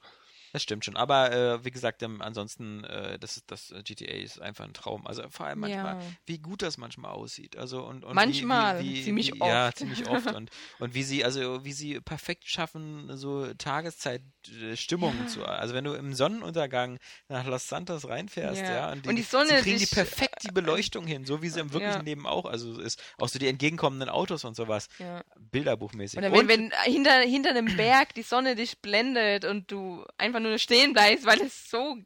Das 0.52 0.62
stimmt 0.62 0.84
schon. 0.84 0.96
Aber 0.96 1.32
äh, 1.32 1.64
wie 1.64 1.70
gesagt, 1.70 2.02
ähm, 2.02 2.20
ansonsten, 2.22 2.84
äh, 2.84 3.18
das, 3.18 3.36
ist- 3.36 3.50
das 3.50 3.70
äh, 3.70 3.82
GTA 3.82 4.12
ist 4.14 4.40
einfach 4.40 4.64
ein 4.64 4.72
Traum. 4.72 5.06
Also 5.06 5.22
vor 5.30 5.46
allem 5.46 5.60
manchmal, 5.60 5.94
Ja. 5.96 6.06
wie 6.26 6.38
gut 6.38 6.62
das 6.62 6.76
manchmal 6.78 7.12
aussieht. 7.12 7.56
Also 7.56 7.82
und, 7.84 8.04
und 8.04 8.14
Manchmal, 8.14 8.80
wie, 8.80 8.88
wie, 8.90 8.94
wie, 8.96 9.04
ziemlich 9.04 9.32
wie, 9.34 9.38
Ja, 9.38 9.68
oft. 9.68 9.78
ziemlich 9.78 10.06
oft. 10.10 10.34
Und, 10.34 10.50
und 10.78 10.94
wie 10.94 11.02
sie, 11.04 11.24
also 11.24 11.64
wie 11.64 11.72
sie 11.72 12.00
perfekt 12.00 12.48
schaffen, 12.48 13.16
so 13.16 13.52
Tageszeitstimmungen 13.54 15.20
Ja. 15.20 15.26
zu. 15.26 15.44
Also 15.44 15.74
wenn 15.74 15.84
du 15.84 15.92
im 15.94 16.14
Sonnenuntergang 16.14 16.98
nach 17.28 17.46
Los 17.46 17.68
Santos 17.68 18.08
reinfährst, 18.08 18.60
Ja. 18.62 18.72
ja, 18.72 18.92
Und 18.92 19.16
die 19.16 19.22
Sonne 19.22 19.48
sie 19.58 19.62
kriegen 19.62 19.78
die 19.78 19.86
perfekt 19.86 20.42
die 20.44 20.52
Beleuchtung 20.52 21.06
hin, 21.06 21.24
so 21.24 21.42
wie 21.42 21.48
sie 21.48 21.60
im 21.60 21.72
wirklichen 21.72 21.98
Ja. 21.98 22.02
Leben 22.04 22.26
auch. 22.26 22.44
Also 22.46 22.80
ist 22.80 23.02
auch 23.18 23.28
so 23.28 23.38
die 23.38 23.48
entgegenkommenden 23.48 24.08
Autos 24.08 24.44
und 24.44 24.56
sowas. 24.56 24.88
Ja. 24.98 25.22
Bilderbuchmäßig. 25.38 26.18
Oder 26.18 26.32
wenn, 26.32 26.40
Und- 26.40 26.48
wenn 26.48 26.72
hinter, 26.84 27.20
hinter 27.20 27.50
einem 27.50 27.76
Berg 27.76 28.14
die 28.14 28.22
Sonne 28.22 28.56
dich 28.56 28.80
blendet 28.80 29.44
und 29.44 29.70
du 29.70 30.04
einfach 30.18 30.39
nur 30.40 30.58
stehen 30.58 30.92
bleibst, 30.92 31.24
weil 31.26 31.40
es 31.42 31.70
so 31.70 31.96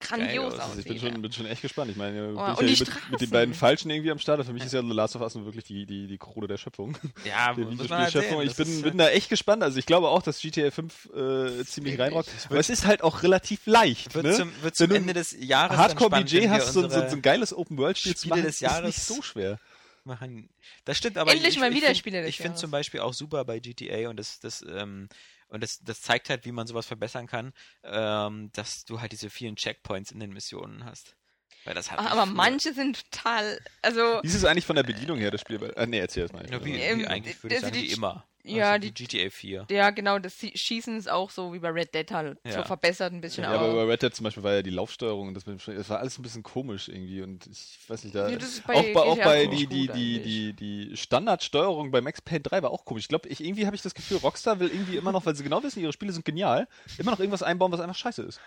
grandios 0.00 0.52
Geil 0.52 0.60
aus. 0.60 0.70
aussieht. 0.70 0.70
Also 0.70 0.78
ich 0.78 0.86
bin 0.86 0.98
schon, 1.12 1.22
bin 1.22 1.32
schon 1.32 1.46
echt 1.46 1.62
gespannt. 1.62 1.90
Ich 1.90 1.96
meine, 1.96 2.28
Oh, 2.36 2.52
ich 2.52 2.60
ja 2.60 2.66
die 2.66 2.84
mit, 2.84 3.10
mit 3.10 3.20
den 3.20 3.30
beiden 3.30 3.52
Falschen 3.54 3.90
irgendwie 3.90 4.12
am 4.12 4.20
Start. 4.20 4.44
Für 4.46 4.52
mich 4.52 4.64
ist 4.64 4.72
ja 4.72 4.80
The 4.80 4.88
Last 4.92 5.16
of 5.16 5.22
Us 5.22 5.34
wirklich 5.34 5.64
die, 5.64 5.86
die, 5.86 6.06
die 6.06 6.18
Krone 6.18 6.46
der 6.46 6.56
Schöpfung. 6.56 6.96
ja, 7.24 7.52
Der 7.54 7.64
muss 7.64 7.88
man 7.88 7.98
halt 8.02 8.12
sehen. 8.12 8.40
ich 8.42 8.54
bin, 8.54 8.68
ist, 8.68 8.82
bin 8.82 8.96
da 8.98 9.08
echt 9.08 9.28
gespannt. 9.28 9.62
Also 9.64 9.78
ich 9.78 9.86
glaube 9.86 10.08
auch, 10.08 10.22
dass 10.22 10.40
GTA 10.40 10.70
5 10.70 11.08
äh, 11.14 11.64
ziemlich 11.64 11.98
reinrockt. 11.98 12.28
Aber 12.48 12.58
es 12.58 12.70
ist 12.70 12.86
halt 12.86 13.02
auch 13.02 13.24
relativ 13.24 13.66
leicht. 13.66 14.14
wird 14.14 14.26
ne? 14.26 14.34
zum, 14.34 14.52
wird 14.62 14.76
zum 14.76 14.90
Ende 14.92 15.14
des 15.14 15.32
Jahres 15.38 15.76
Hardcore-Budget 15.76 16.48
hast, 16.48 16.72
so, 16.74 16.82
so, 16.82 16.88
so 16.88 17.16
ein 17.16 17.22
geiles 17.22 17.52
Open-World-Spiel 17.52 18.16
zu 18.16 18.28
machen, 18.28 18.42
des 18.42 18.54
ist 18.56 18.60
Jahres 18.60 18.86
nicht 18.86 19.02
so 19.02 19.20
schwer. 19.20 19.58
machen. 20.04 20.48
Das 20.84 20.96
stimmt, 20.96 21.18
aber 21.18 21.32
Endlich 21.32 21.54
ich, 21.54 21.60
mal 21.60 21.70
ich 21.72 21.76
wieder 21.76 21.88
find, 21.94 22.14
des 22.14 22.28
Ich 22.28 22.36
finde 22.36 22.50
Jahres. 22.50 22.60
zum 22.60 22.70
Beispiel 22.70 23.00
auch 23.00 23.12
super 23.14 23.44
bei 23.44 23.58
GTA 23.58 24.08
und 24.10 24.16
das, 24.16 24.38
das, 24.38 24.64
ähm, 24.68 25.08
und 25.48 25.62
das, 25.62 25.78
das 25.80 26.00
zeigt 26.00 26.28
halt, 26.30 26.44
wie 26.44 26.52
man 26.52 26.66
sowas 26.66 26.86
verbessern 26.86 27.26
kann, 27.26 27.52
ähm, 27.82 28.50
dass 28.52 28.84
du 28.84 29.00
halt 29.00 29.12
diese 29.12 29.30
vielen 29.30 29.56
Checkpoints 29.56 30.10
in 30.10 30.20
den 30.20 30.32
Missionen 30.32 30.84
hast. 30.84 31.16
Weil 31.64 31.74
das 31.74 31.90
hat 31.90 31.98
Ach, 31.98 32.10
aber 32.12 32.26
manche 32.26 32.72
sind 32.72 33.10
total, 33.10 33.60
also 33.82 34.20
Wie 34.22 34.28
ist 34.28 34.34
es 34.34 34.44
eigentlich 34.44 34.66
von 34.66 34.76
der 34.76 34.84
Bedienung 34.84 35.18
her, 35.18 35.30
das 35.30 35.40
Spiel? 35.40 35.62
Äh, 35.76 35.86
nee, 35.86 35.98
erzähl 35.98 36.22
das 36.22 36.32
mal. 36.32 36.48
Ja, 36.50 36.64
wie, 36.64 36.76
Ähm, 36.76 37.00
wie 37.00 37.06
eigentlich 37.06 37.42
würde 37.42 37.56
ich 37.56 37.62
also 37.64 37.74
sagen, 37.74 37.82
die- 37.82 37.90
wie 37.90 37.92
immer. 37.94 38.26
Ja, 38.56 38.72
also 38.72 38.80
die, 38.80 38.92
die 38.92 39.06
GTA 39.06 39.30
4. 39.30 39.66
ja, 39.70 39.90
genau, 39.90 40.18
das 40.18 40.36
Schießen 40.38 40.96
ist 40.98 41.10
auch 41.10 41.30
so 41.30 41.52
wie 41.52 41.58
bei 41.58 41.68
Red 41.70 41.94
Dead 41.94 42.10
halt. 42.10 42.38
So 42.44 42.50
Ja. 42.50 42.64
verbessert 42.64 43.12
ein 43.12 43.20
bisschen 43.20 43.44
Ja, 43.44 43.50
aber 43.52 43.70
auch. 43.70 43.74
bei 43.74 43.92
Red 43.92 44.02
Dead 44.02 44.14
zum 44.14 44.24
Beispiel 44.24 44.42
war 44.42 44.54
ja 44.54 44.62
die 44.62 44.70
Laufsteuerung 44.70 45.28
und 45.28 45.34
das, 45.34 45.46
mit 45.46 45.58
dem 45.58 45.60
Sch- 45.60 45.76
das 45.76 45.88
war 45.90 45.98
alles 45.98 46.18
ein 46.18 46.22
bisschen 46.22 46.42
komisch 46.42 46.88
irgendwie 46.88 47.22
und 47.22 47.46
ich 47.46 47.78
weiß 47.88 48.04
nicht, 48.04 48.14
da 48.14 48.28
Ja, 48.28 48.38
bei 48.66 48.74
auch 48.74 48.92
bei, 48.94 49.00
auch 49.02 49.16
bei 49.18 49.46
die, 49.46 49.66
die, 49.66 49.88
die, 49.88 50.22
die, 50.22 50.52
die 50.54 50.96
Standardsteuerung 50.96 51.90
bei 51.90 52.00
Max 52.00 52.20
Payne 52.22 52.40
3 52.40 52.62
war 52.62 52.70
auch 52.70 52.84
komisch. 52.84 53.04
Ich 53.04 53.08
glaube, 53.08 53.28
ich, 53.28 53.42
irgendwie 53.44 53.66
habe 53.66 53.76
ich 53.76 53.82
das 53.82 53.94
Gefühl, 53.94 54.16
Rockstar 54.18 54.60
will 54.60 54.70
irgendwie 54.70 54.96
immer 54.96 55.12
noch, 55.12 55.26
weil 55.26 55.34
sie 55.34 55.44
genau 55.44 55.62
wissen, 55.62 55.80
ihre 55.80 55.92
Spiele 55.92 56.12
sind 56.12 56.24
genial, 56.24 56.68
immer 56.96 57.10
noch 57.10 57.20
irgendwas 57.20 57.42
einbauen, 57.42 57.72
was 57.72 57.80
einfach 57.80 57.96
scheiße 57.96 58.22
ist. 58.22 58.40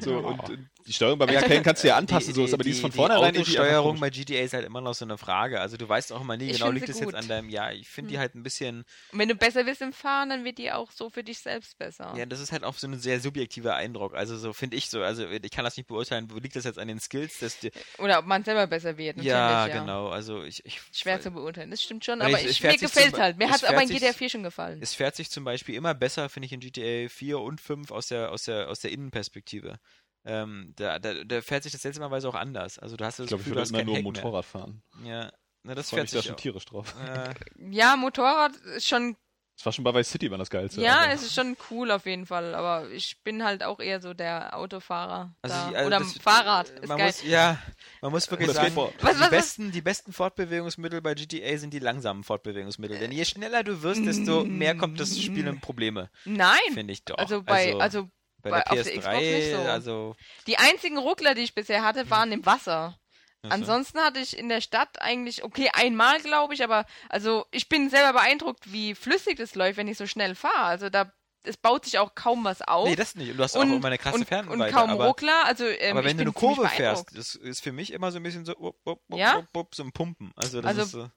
So, 0.00 0.18
und 0.18 0.48
äh, 0.50 0.56
die 0.86 0.92
Steuerung 0.92 1.18
bei 1.18 1.26
Max 1.26 1.42
Payne 1.42 1.62
kannst 1.62 1.82
du 1.84 1.88
ja 1.88 1.96
anpassen, 1.96 2.34
so 2.34 2.44
ist, 2.44 2.54
aber 2.54 2.64
die, 2.64 2.70
ist 2.70 2.80
von 2.80 2.92
vornherein 2.92 3.36
Autosteuerung 3.36 3.98
komisch. 3.98 4.00
bei 4.00 4.10
GTA 4.10 4.42
ist 4.42 4.54
halt 4.54 4.66
immer 4.66 4.80
noch 4.80 4.94
so 4.94 5.04
eine 5.04 5.18
Frage. 5.18 5.60
Also 5.60 5.76
du 5.76 5.88
weißt 5.88 6.12
auch 6.12 6.20
immer 6.20 6.36
nie 6.36 6.46
Ich 6.46 6.58
genau, 6.58 6.70
liegt 6.70 6.88
es 6.88 7.00
jetzt 7.00 7.14
an 7.14 7.28
deinem, 7.28 7.48
ja, 7.48 7.70
ich 7.70 7.88
finde 7.88 8.12
die 8.12 8.18
halt 8.18 8.34
ein 8.34 8.42
bisschen, 8.42 8.84
Und 9.12 9.18
wenn 9.18 9.28
du 9.28 9.34
besser 9.40 9.64
bist 9.64 9.82
im 9.82 9.92
Fahren, 9.92 10.28
dann 10.28 10.44
wird 10.44 10.58
die 10.58 10.70
auch 10.70 10.92
so 10.92 11.10
für 11.10 11.24
dich 11.24 11.40
selbst 11.40 11.76
besser. 11.78 12.14
ja, 12.16 12.24
das 12.26 12.38
ist 12.38 12.52
halt 12.52 12.62
auch 12.62 12.74
so 12.74 12.86
ein 12.86 12.98
sehr 13.00 13.18
subjektiver 13.18 13.74
Eindruck. 13.74 14.14
Also 14.14 14.38
so 14.38 14.52
finde 14.52 14.76
ich 14.76 14.88
so, 14.88 15.02
also 15.02 15.26
ich 15.28 15.50
kann 15.50 15.64
das 15.64 15.76
nicht 15.76 15.88
beurteilen, 15.88 16.30
wo 16.30 16.36
liegt 16.38 16.54
das 16.54 16.62
jetzt 16.64 16.78
an 16.78 16.86
den 16.86 17.00
Skills, 17.00 17.40
dass 17.40 17.58
die, 17.58 17.72
Oder 17.98 18.20
ob 18.20 18.26
man 18.26 18.44
selber 18.44 18.68
besser 18.68 18.96
wird. 18.96 19.16
natürlich, 19.16 19.32
ja, 19.32 19.66
ja. 19.66 19.80
genau, 19.80 20.08
also 20.10 20.44
ich, 20.44 20.64
ich 20.64 20.80
Schwer 20.92 21.20
zu 21.20 21.32
beurteilen, 21.32 21.70
das 21.72 21.82
stimmt 21.82 22.04
schon, 22.04 22.22
aber 22.22 22.40
ich, 22.40 22.60
fährt 22.60 22.74
mir 22.74 22.78
sich 22.78 22.94
gefällt 22.94 23.10
zum- 23.14 23.20
halt. 23.20 23.36
Mir 23.38 23.48
hat 23.50 23.56
es 23.56 23.64
aber 23.64 23.82
in 23.82 23.88
sich- 23.88 23.98
GTA 23.98 24.12
4 24.12 24.28
schon 24.28 24.42
gefallen. 24.44 24.78
es 24.80 24.94
fährt 24.94 25.16
sich 25.16 25.30
zum 25.30 25.42
Beispiel 25.42 25.74
immer 25.74 25.94
besser, 25.94 26.28
finde 26.28 26.46
ich, 26.46 26.52
in 26.52 26.60
GTA 26.60 27.08
4 27.08 27.40
und 27.40 27.60
5 27.60 27.90
aus 27.90 28.06
der, 28.06 28.30
aus 28.30 28.44
der, 28.44 28.68
aus 28.68 28.78
der 28.80 28.92
Innenperspektive. 28.92 29.80
Ähm, 30.22 30.74
da, 30.76 30.98
da, 30.98 31.24
da 31.24 31.40
fährt 31.40 31.62
sich 31.62 31.72
das 31.72 31.80
seltsamerweise 31.80 32.28
auch 32.28 32.34
anders. 32.34 32.78
Also 32.78 32.94
du 32.96 33.04
hast 33.06 33.18
das 33.18 33.24
Ich 33.24 33.28
glaube, 33.28 33.42
ich 33.42 33.48
würde 33.48 33.68
immer 33.70 33.84
nur 33.84 33.96
Heck 33.96 34.04
Motorrad 34.04 34.44
fahren. 34.44 34.82
mehr. 34.98 35.14
Ja, 35.24 35.32
na, 35.62 35.74
das 35.74 35.86
Das 35.86 35.90
fährt 35.90 35.98
fährt 36.00 36.06
ich 36.08 36.10
da 36.12 36.18
sich 36.18 36.26
schon 36.28 36.36
tierisch 36.36 36.64
drauf. 36.66 36.94
Äh, 37.02 37.32
Ja, 37.70 37.96
Motorrad 37.96 38.54
ist 38.56 38.86
schon, 38.86 39.16
Das 39.60 39.66
war 39.66 39.72
schon 39.74 39.84
bei 39.84 39.92
Vice 39.92 40.10
City 40.10 40.30
war 40.30 40.38
das 40.38 40.48
geilste. 40.48 40.80
ja, 40.80 41.00
aber- 41.00 41.12
es 41.12 41.20
ist 41.20 41.34
schon 41.34 41.54
cool 41.70 41.90
auf 41.90 42.06
jeden 42.06 42.24
Fall, 42.24 42.54
aber 42.54 42.88
ich 42.92 43.22
bin 43.22 43.44
halt 43.44 43.62
auch 43.62 43.78
eher 43.78 44.00
so 44.00 44.14
der 44.14 44.56
Autofahrer. 44.56 45.34
Also 45.42 45.54
da. 45.54 45.68
die- 45.68 45.76
also 45.76 45.86
Oder 45.86 45.98
das- 45.98 46.18
Fahrrad, 46.18 46.70
ist 46.70 46.88
man 46.88 46.96
geil. 46.96 47.06
muss, 47.08 47.22
ja, 47.24 47.58
man 48.00 48.10
muss 48.10 48.30
wirklich 48.30 48.50
sagen, 48.52 48.68
Skateboard. 48.72 48.94
Was, 48.94 49.00
die, 49.00 49.06
was, 49.16 49.20
was? 49.20 49.30
besten, 49.30 49.70
die 49.70 49.82
besten 49.82 50.14
Fortbewegungsmittel 50.14 51.02
bei 51.02 51.12
GTA 51.14 51.58
sind 51.58 51.74
die 51.74 51.78
langsamen 51.78 52.24
Fortbewegungsmittel. 52.24 52.98
Denn 52.98 53.12
je 53.12 53.24
schneller 53.26 53.62
du 53.62 53.82
wirst, 53.82 54.06
desto 54.06 54.44
mehr 54.44 54.74
kommt 54.78 54.98
das 54.98 55.18
Spiel 55.20 55.46
in 55.46 55.60
Probleme, 55.60 56.08
Nein, 56.24 56.56
finde 56.72 56.94
ich 56.94 57.04
doch. 57.04 57.18
also 57.18 57.42
bei, 57.42 57.74
also, 57.78 58.04
bei 58.42 58.48
bei- 58.52 58.60
der 58.62 58.72
auf 58.72 58.82
der 58.82 58.84
PS3, 58.94 58.98
Xbox 58.98 59.20
nicht 59.20 59.50
so. 59.52 59.58
also 59.60 60.16
die 60.46 60.56
einzigen 60.56 60.96
Ruckler, 60.96 61.34
die 61.34 61.42
ich 61.42 61.54
bisher 61.54 61.82
hatte, 61.82 62.08
waren 62.08 62.32
im 62.32 62.46
Wasser. 62.46 62.98
So. 63.42 63.48
Ansonsten 63.48 63.98
hatte 64.00 64.20
ich 64.20 64.36
in 64.36 64.48
der 64.50 64.60
Stadt 64.60 65.00
eigentlich, 65.00 65.42
okay, 65.44 65.70
einmal 65.72 66.20
glaube 66.20 66.52
ich, 66.52 66.62
aber 66.62 66.84
also 67.08 67.46
ich 67.50 67.68
bin 67.70 67.88
selber 67.88 68.12
beeindruckt, 68.20 68.70
wie 68.72 68.94
flüssig 68.94 69.36
das 69.38 69.54
läuft, 69.54 69.78
wenn 69.78 69.88
ich 69.88 69.96
so 69.96 70.06
schnell 70.06 70.34
fahre. 70.34 70.64
Also 70.64 70.90
da, 70.90 71.10
es 71.44 71.56
baut 71.56 71.86
sich 71.86 71.98
auch 71.98 72.14
kaum 72.14 72.44
was 72.44 72.60
auf. 72.60 72.86
Nee, 72.86 72.96
das 72.96 73.14
nicht. 73.14 73.30
Und 73.30 73.38
du 73.38 73.42
hast 73.42 73.56
auch 73.56 73.62
und, 73.62 73.72
immer 73.72 73.86
eine 73.86 73.96
krasse 73.96 74.18
und, 74.18 74.26
Fernweite. 74.26 74.62
und 74.62 74.70
kaum 74.72 74.90
aber, 74.90 75.06
Ruckler. 75.06 75.46
Also, 75.46 75.64
ähm, 75.64 75.96
aber 75.96 76.04
wenn 76.06 76.18
du 76.18 76.22
eine 76.24 76.32
Kurve 76.32 76.68
fährst, 76.68 77.16
das 77.16 77.34
ist 77.34 77.62
für 77.62 77.72
mich 77.72 77.92
immer 77.94 78.12
so 78.12 78.18
ein 78.18 78.22
bisschen 78.22 78.44
so, 78.44 78.52
up, 78.52 78.76
up, 78.84 79.00
up, 79.10 79.18
Ja? 79.18 79.42
so 79.72 79.82
ein 79.84 79.92
Pumpen. 79.92 80.32
Also 80.36 80.60
das 80.60 80.68
Also- 80.68 80.82
ist 80.82 80.90
so. 80.90 81.10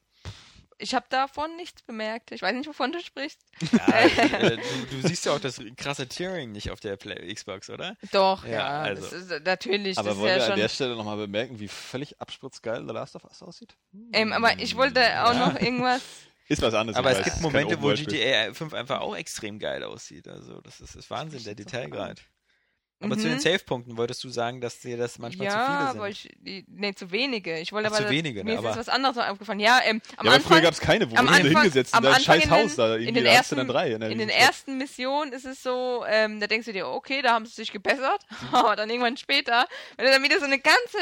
Ich 0.84 0.94
habe 0.94 1.06
davon 1.10 1.56
nichts 1.56 1.82
bemerkt. 1.82 2.32
Ich 2.34 2.42
weiß 2.42 2.54
nicht, 2.54 2.68
wovon 2.68 2.92
du 2.92 3.00
sprichst. 3.00 3.40
Ja, 3.72 4.00
äh, 4.02 4.58
du, 4.58 4.62
du 5.02 5.08
siehst 5.08 5.26
ja 5.26 5.32
auch 5.34 5.40
das 5.40 5.62
krasse 5.78 6.08
Tearing 6.08 6.52
nicht 6.52 6.72
auf 6.72 6.82
der 6.82 6.98
Play 6.98 7.34
Xbox, 7.34 7.70
oder? 7.70 7.96
Doch, 8.12 8.44
Ja, 8.46 8.52
ja, 8.52 8.68
also. 8.82 9.02
das 9.02 9.14
ist 9.14 9.46
natürlich. 9.46 9.98
Aber 9.98 10.10
das 10.10 10.18
ist 10.18 10.22
wollen 10.22 10.30
ja 10.32 10.36
wir 10.36 10.42
schon, 10.44 10.52
an 10.54 10.60
der 10.60 10.68
Stelle 10.70 10.96
nochmal 10.98 11.18
bemerken, 11.18 11.60
wie 11.60 11.70
völlig 11.70 12.20
abspritzgeil 12.20 12.86
The 12.86 12.94
Last 12.94 13.16
of 13.16 13.24
Us 13.24 13.42
aussieht? 13.42 13.76
ähm, 14.12 14.34
aber 14.34 14.60
ich 14.60 14.76
wollte 14.76 15.00
auch 15.24 15.34
Ja. 15.34 15.48
noch 15.48 15.60
irgendwas. 15.60 16.02
Ist 16.50 16.62
was 16.62 16.74
anderes. 16.74 16.98
Aber 16.98 17.12
es 17.12 17.20
weiß, 17.20 17.24
gibt 17.26 17.42
Momente, 17.42 17.82
wo. 17.82 17.94
GTA 17.94 18.54
5 18.54 18.74
einfach 18.74 19.00
auch 19.00 19.16
extrem 19.16 19.60
geil 19.60 19.82
aussieht. 19.84 20.28
Also 20.28 20.60
das 20.60 20.82
ist, 20.82 20.94
ist 20.96 21.10
Wahnsinn, 21.10 21.42
der 21.46 21.56
Detailgrad. 21.56 22.22
Aber 23.04 23.18
zu 23.18 23.28
Mhm. 23.28 23.32
den 23.32 23.40
Save-Punkten 23.40 23.98
wolltest 23.98 24.24
du 24.24 24.30
sagen, 24.30 24.62
dass 24.62 24.80
dir 24.80 24.98
das 24.98 25.20
manchmal 25.20 25.50
zu 25.50 25.54
ja, 25.56 25.66
viele 25.66 25.90
aber 25.90 26.12
sind. 26.12 26.26
ich, 26.26 26.30
die, 26.42 26.66
nee, 26.70 26.94
zu 26.94 27.12
wenige. 27.12 27.60
Ich 27.60 27.72
wollte 27.74 27.90
Ach, 27.92 27.96
aber, 27.98 28.06
zu 28.06 28.10
wenige, 28.12 28.40
mir 28.44 28.46
ne, 28.46 28.52
ist 28.54 28.58
aber- 28.60 28.70
jetzt 28.70 28.78
was 28.80 28.90
anderes 28.90 29.16
noch 29.16 29.28
aufgefallen. 29.28 29.60
Ja, 29.60 29.80
ähm, 29.84 30.02
am 30.18 30.26
Ja, 30.26 30.32
aber 30.32 30.36
Anfang, 30.38 30.52
früher 30.54 30.62
gab 30.62 30.74
es 30.74 30.80
keine, 30.80 31.12
wo 31.12 31.16
am 31.16 31.26
wurden 31.28 31.36
Anfang- 31.36 31.52
hingesetzt 31.62 31.94
am 31.94 32.00
in 32.00 32.04
dein 32.06 32.14
Anfang 32.16 32.36
scheiß 32.36 32.44
in 32.46 32.52
Haus 32.52 32.76
den- 32.76 32.78
da. 32.78 32.86
in 32.96 33.02
Irgendwie, 33.02 33.06
den 33.06 33.14
da 33.16 33.20
du 33.20 33.26
dann 33.26 33.36
ersten- 33.36 33.68
drei. 33.68 33.98
Ne, 33.98 34.12
in 34.12 34.18
den 34.20 34.30
ersten 34.30 34.78
Missionen 34.78 35.34
ist 35.34 35.46
es 35.46 35.62
so, 35.62 36.04
ähm, 36.08 36.40
da 36.40 36.48
denkst 36.48 36.66
du 36.66 36.74
dir, 36.74 36.88
okay, 36.88 37.22
da 37.22 37.34
haben 37.34 37.46
sie 37.46 37.54
sich 37.54 37.72
gebessert, 37.72 38.22
aber 38.52 38.76
dann 38.76 38.90
irgendwann 38.90 39.18
später, 39.18 39.68
wenn 39.98 40.06
du 40.06 40.12
dann 40.12 40.24
wieder 40.24 40.40
so 40.40 40.46
eine 40.46 40.60
ganze 40.60 40.98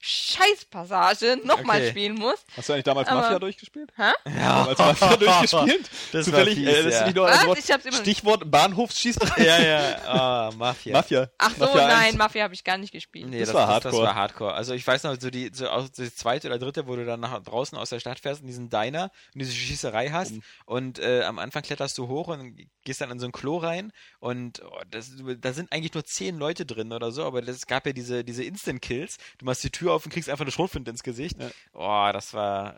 Scheißpassage 0.00 1.38
nochmal 1.44 1.78
Okay. 1.80 1.90
spielen 1.90 2.14
musst. 2.14 2.44
Hast 2.56 2.68
du 2.68 2.72
eigentlich 2.72 2.84
damals 2.84 3.08
Aber- 3.08 3.20
Mafia 3.22 3.38
durchgespielt? 3.38 3.90
Hä? 3.96 4.12
Damals 4.24 4.78
Mafia 4.78 5.16
durchgespielt? 5.16 5.90
Das 6.12 6.24
Zufällig, 6.24 6.56
war 6.64 6.72
fies, 6.72 6.78
äh, 6.80 6.82
das 6.84 6.92
ja. 6.94 7.00
ist 7.00 7.06
nicht 7.06 7.16
nur 7.16 7.26
Was? 7.26 7.38
ein 7.40 7.46
Wort. 7.48 7.58
Ich 7.58 7.70
hab's 7.70 7.84
immer 7.84 7.96
noch- 7.96 8.02
Stichwort 8.02 8.50
Bahnhofsschießerei. 8.50 9.44
Ja, 9.44 9.58
ja, 9.60 9.96
ah, 10.06 10.50
Mafia. 10.56 10.92
Mafia. 10.92 11.30
Ach 11.42 11.54
so, 11.54 11.64
Mafia 11.64 11.86
nein, 11.88 12.06
1. 12.08 12.16
Mafia 12.18 12.44
habe 12.44 12.54
ich 12.54 12.62
gar 12.64 12.76
nicht 12.78 12.92
gespielt. 12.92 13.28
Nee, 13.28 13.40
Das 13.40 13.48
das, 13.48 13.54
war 13.54 13.66
das, 13.66 13.74
das 13.74 13.84
Hardcore. 13.92 14.06
war 14.06 14.14
Hardcore. 14.14 14.54
Also 14.54 14.74
ich 14.74 14.86
weiß 14.86 15.04
noch, 15.04 15.16
so 15.18 15.30
die, 15.30 15.50
so 15.52 15.64
das 15.66 16.14
zweite 16.14 16.48
oder 16.48 16.58
dritte, 16.58 16.86
wo 16.86 16.96
du 16.96 17.04
dann 17.04 17.20
nach 17.20 17.42
draußen 17.42 17.76
aus 17.78 17.90
der 17.90 18.00
Stadt 18.00 18.20
fährst 18.20 18.42
in 18.42 18.46
diesen 18.46 18.68
Diner 18.68 19.10
und 19.34 19.40
diese 19.40 19.52
Schießerei 19.52 20.10
hast 20.10 20.32
Mhm. 20.32 20.42
und 20.66 20.98
äh, 20.98 21.22
am 21.24 21.38
Anfang 21.38 21.62
kletterst 21.62 21.96
du 21.98 22.08
hoch 22.08 22.28
und 22.28 22.56
gehst 22.84 23.00
dann 23.00 23.10
in 23.10 23.18
so 23.18 23.26
ein 23.26 23.32
Klo 23.32 23.56
rein 23.58 23.92
und 24.18 24.62
oh, 24.64 24.80
das, 24.90 25.12
da 25.40 25.52
sind 25.52 25.72
eigentlich 25.72 25.94
nur 25.94 26.04
zehn 26.04 26.36
Leute 26.38 26.66
drin 26.66 26.92
oder 26.92 27.10
so, 27.12 27.24
aber 27.24 27.46
es 27.46 27.66
gab 27.66 27.86
ja 27.86 27.92
diese, 27.92 28.22
diese 28.24 28.44
Instant-Kills. 28.44 29.16
Du 29.38 29.44
machst 29.46 29.64
die 29.64 29.70
Tür 29.70 29.92
auf 29.94 30.04
und 30.04 30.12
kriegst 30.12 30.28
einfach 30.28 30.44
eine 30.44 30.52
Schrotflinte 30.52 30.90
ins 30.90 31.02
Gesicht. 31.02 31.36
Ja. 31.40 31.50
Oh, 31.72 32.12
das 32.12 32.34
war. 32.34 32.76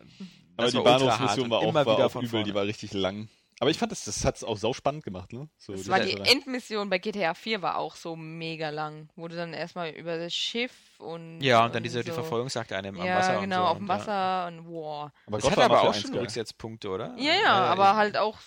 Aber 0.57 0.67
das 0.67 0.71
die 0.73 0.77
war 0.79 0.85
hart 0.93 1.01
Bahnhofsmission 1.01 1.45
und 1.47 1.51
war 1.51 1.59
auch, 1.61 1.69
immer 1.69 1.87
war 1.87 1.97
wieder 1.97 2.07
auch 2.07 2.13
von 2.13 2.25
übel, 2.25 2.43
die 2.45 2.51
vorne. 2.51 2.55
war 2.55 2.65
richtig 2.67 2.93
lang. 2.93 3.29
Aber 3.63 3.71
ich 3.71 3.79
fand, 3.79 3.93
das, 3.93 4.07
das 4.07 4.25
hat 4.25 4.35
es 4.35 4.43
auch 4.43 4.59
sauspannend 4.59 5.05
gemacht, 5.05 5.33
ne? 5.33 5.49
So, 5.57 5.73
Das 5.73 5.85
die 5.85 5.89
war 5.89 6.01
die. 6.01 6.15
Endmission 6.17 6.91
bei 6.91 6.99
GTA 6.99 7.33
4 7.33 7.63
war 7.63 7.79
auch 7.79 7.95
so 7.95 8.17
mega 8.17 8.71
lang, 8.71 9.09
wo 9.15 9.29
du 9.29 9.37
dann 9.37 9.55
erstmal 9.55 9.91
über 9.91 10.19
das 10.19 10.35
Schiff 10.35 10.73
und 11.03 11.40
Ja, 11.40 11.64
und 11.64 11.74
dann 11.74 11.82
diese 11.82 12.03
die 12.03 12.11
so. 12.11 12.14
Verfolgungsjagd 12.14 12.72
an 12.72 12.84
dem 12.84 12.98
am 13.00 13.07
ja, 13.07 13.18
Wasser. 13.18 13.40
genau, 13.40 13.57
und 13.57 13.62
so 13.62 13.68
auf 13.70 13.76
dem 13.78 13.82
und, 13.82 13.88
ja. 13.88 13.94
Wasser 13.98 14.46
und 14.48 14.66
wow. 14.68 15.11
Aber 15.26 15.36
Das 15.36 15.42
Gott 15.42 15.50
hat 15.53 15.59
war 15.59 15.64
aber 15.66 15.82
auch 15.82 15.94
1 15.94 16.00
schon. 16.03 16.16
Rücksetzpunkte, 16.18 16.88
oder? 16.88 17.14
Ja, 17.18 17.34
ja, 17.34 17.53
aber 17.53 17.96
halt 17.96 18.16
auch, 18.16 18.38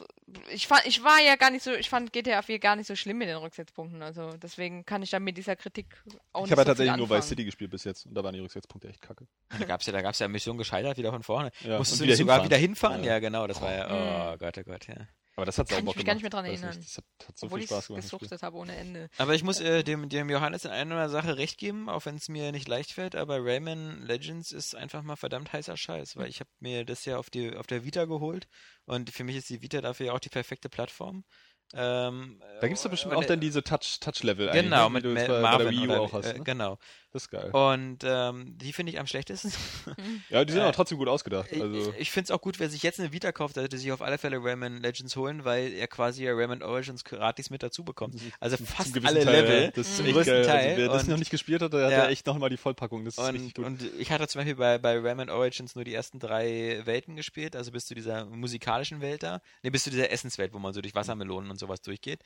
ich 0.51 0.67
fand, 0.67 0.85
ich 0.85 1.03
war 1.03 1.19
ja 1.21 1.35
gar 1.35 1.51
nicht 1.51 1.63
so, 1.63 1.71
ich 1.73 1.89
fand 1.89 2.11
GTA 2.13 2.41
4 2.41 2.59
gar 2.59 2.75
nicht 2.75 2.87
so 2.87 2.95
schlimm 2.95 3.17
mit 3.17 3.27
den 3.27 3.37
Rücksetzpunkten, 3.37 4.01
also 4.01 4.31
deswegen 4.41 4.85
kann 4.85 5.03
ich 5.03 5.09
dann 5.11 5.23
mit 5.23 5.37
dieser 5.37 5.55
Kritik 5.55 5.87
auch 6.33 6.45
Ich 6.45 6.49
nicht 6.49 6.51
habe 6.51 6.61
ja 6.61 6.65
so 6.65 6.69
tatsächlich 6.71 6.93
viel 6.95 7.07
nur. 7.07 7.09
Vice 7.17 7.27
City 7.27 7.45
gespielt 7.45 7.71
bis 7.71 7.83
jetzt 7.83 8.05
und 8.05 8.15
da 8.15 8.23
waren 8.23 8.33
die 8.33 8.39
Rücksetzpunkte 8.39 8.87
echt 8.89 9.01
kacke. 9.01 9.27
Da 9.59 9.65
gab's 9.65 9.85
ja, 9.85 9.93
da 9.93 10.01
gab's 10.01 10.19
ja 10.19 10.27
Mission 10.27 10.57
gescheitert 10.57 10.97
wieder 10.97 11.11
von 11.11 11.23
vorne. 11.23 11.51
Ja, 11.61 11.77
Musstest 11.77 12.01
und 12.01 12.07
du 12.07 12.13
wieder 12.13 12.17
sogar 12.17 12.35
hinfahren. 12.41 12.49
wieder 12.49 12.57
hinfahren? 12.57 13.03
Ja. 13.03 13.11
Ja, 13.13 13.19
genau, 13.19 13.47
das 13.47 13.61
war 13.61 13.73
ja, 13.73 13.87
oh 13.89 14.33
Mhm. 14.35 14.39
Gott, 14.39 14.57
oh 14.57 14.63
Gott, 14.63 14.87
ja. 14.87 14.95
Aber 15.37 15.45
das 15.45 15.57
hat 15.57 15.67
Kann 15.67 15.77
auch 15.85 15.91
ich 15.91 15.97
mich 15.97 16.05
gar 16.05 16.15
gemacht. 16.15 16.15
nicht 16.15 16.21
mehr 16.23 16.29
dran 16.29 16.45
erinnern. 16.45 16.77
Das 16.81 16.97
hat, 16.97 17.27
hat 17.27 17.37
so 17.37 17.45
Obwohl 17.47 17.59
viel 17.59 17.67
Spaß 17.67 17.87
gemacht. 17.87 18.01
gesuchtet 18.03 18.41
habe 18.41 18.55
ohne 18.57 18.75
Ende. 18.75 19.09
Aber 19.17 19.35
ich 19.35 19.43
muss 19.43 19.59
äh, 19.59 19.83
dem, 19.83 20.07
dem 20.07 20.29
Johannes 20.29 20.63
in 20.65 20.71
einer 20.71 21.09
Sache 21.09 21.37
recht 21.37 21.57
geben, 21.57 21.89
auch 21.89 22.05
wenn 22.05 22.15
es 22.15 22.29
mir 22.29 22.51
nicht 22.53 22.67
leicht 22.69 22.93
fällt, 22.93 23.15
aber 23.15 23.43
Rayman 23.43 24.01
Legends 24.01 24.51
ist 24.53 24.75
einfach 24.75 25.03
mal 25.03 25.17
verdammt 25.17 25.51
heißer 25.51 25.75
Scheiß, 25.75 26.15
weil 26.15 26.29
ich 26.29 26.39
habe 26.39 26.49
mir 26.59 26.85
das 26.85 27.03
ja 27.05 27.17
auf, 27.17 27.29
die, 27.29 27.55
auf 27.55 27.67
der 27.67 27.83
Vita 27.83 28.05
geholt 28.05 28.47
und 28.85 29.09
für 29.11 29.25
mich 29.25 29.35
ist 29.35 29.49
die 29.49 29.61
Vita 29.61 29.81
dafür 29.81 30.05
ja 30.07 30.13
auch 30.13 30.19
die 30.19 30.29
perfekte 30.29 30.69
Plattform. 30.69 31.25
Ähm, 31.73 32.39
Da 32.61 32.67
gibt 32.67 32.77
es 32.77 32.83
doch 32.83 32.91
bestimmt 32.91 33.15
auch 33.15 33.25
dann 33.25 33.39
diese 33.39 33.63
Touch- 33.63 33.99
Touch-Level 33.99 34.49
eigentlich, 34.49 34.63
Genau, 34.65 34.87
mit 34.89 35.03
bei, 35.03 35.27
bei 35.27 35.39
Marvin 35.41 35.67
der 35.67 35.71
Wii 35.81 35.87
U 35.89 35.93
auch 35.95 36.13
hast. 36.13 36.27
äh, 36.27 36.37
Ne? 36.37 36.43
Genau. 36.43 36.77
Das 37.15 37.23
ist 37.23 37.29
geil. 37.29 37.49
Und 37.51 37.99
ähm, 38.03 38.57
die 38.57 38.73
finde 38.73 38.91
ich 38.91 38.99
am 38.99 39.07
schlechtesten. 39.07 39.53
Ja, 40.29 40.43
die 40.43 40.51
sind 40.51 40.59
äh, 40.61 40.65
aber 40.65 40.73
trotzdem 40.73 40.97
gut 40.97 41.07
ausgedacht. 41.07 41.47
Ich- 41.49 41.61
Also, 41.61 41.91
Ich, 41.93 41.99
ich 42.01 42.11
finde 42.11 42.25
es 42.25 42.31
auch 42.31 42.41
gut, 42.41 42.59
wer 42.59 42.69
sich 42.69 42.83
jetzt 42.83 42.99
eine 42.99 43.13
Vita 43.13 43.31
kauft, 43.31 43.55
der 43.55 43.63
sollte 43.63 43.77
sich 43.77 43.91
auf 43.93 44.01
alle 44.01 44.17
Fälle 44.17 44.37
Rayman 44.43 44.81
Legends 44.81 45.15
holen, 45.15 45.45
weil 45.45 45.71
er 45.71 45.87
quasi 45.87 46.25
ja 46.25 46.33
Rayman 46.33 46.61
Origins 46.61 47.05
gratis 47.05 47.49
mit 47.49 47.63
dazu 47.63 47.85
bekommt. 47.85 48.15
Also 48.41 48.57
fast 48.57 48.97
alle 49.05 49.23
Teil, 49.23 49.41
Level. 49.43 49.61
ja. 49.63 49.71
Das 49.71 49.87
ist 49.87 49.95
zum 49.97 50.05
echt 50.07 50.15
größten 50.15 50.33
geil. 50.35 50.45
Teil. 50.45 50.67
Also, 50.71 50.81
wer 50.81 50.87
das 50.89 51.03
und, 51.03 51.09
noch 51.09 51.17
nicht 51.17 51.31
gespielt 51.31 51.61
hat, 51.61 51.71
der 51.71 51.85
hat 51.85 51.91
Ja. 51.91 51.97
ja 52.03 52.09
echt 52.09 52.27
nochmal 52.27 52.49
die 52.49 52.57
Vollpackung. 52.57 53.05
Das 53.05 53.17
ist 53.17 53.23
richtig 53.23 53.41
und, 53.45 53.53
gut. 53.55 53.65
und 53.65 53.99
ich 53.99 54.11
hatte 54.11 54.27
zum 54.27 54.39
Beispiel 54.39 54.55
bei, 54.55 54.77
bei 54.77 54.99
Rayman 54.99 55.29
Origins 55.29 55.75
nur 55.75 55.85
die 55.85 55.93
ersten 55.93 56.19
drei 56.19 56.81
Welten 56.83 57.15
gespielt, 57.15 57.55
also 57.55 57.71
bis 57.71 57.85
zu 57.85 57.95
dieser 57.95 58.25
musikalischen 58.25 58.99
Welt 58.99 59.23
da. 59.23 59.41
Ne, 59.63 59.71
bis 59.71 59.85
zu 59.85 59.89
dieser 59.89 60.11
Essenswelt, 60.11 60.51
wo 60.53 60.59
man 60.59 60.73
so 60.73 60.81
durch 60.81 60.93
Wassermelonen 60.95 61.49
und 61.49 61.59
sowas 61.59 61.81
durchgeht. 61.81 62.19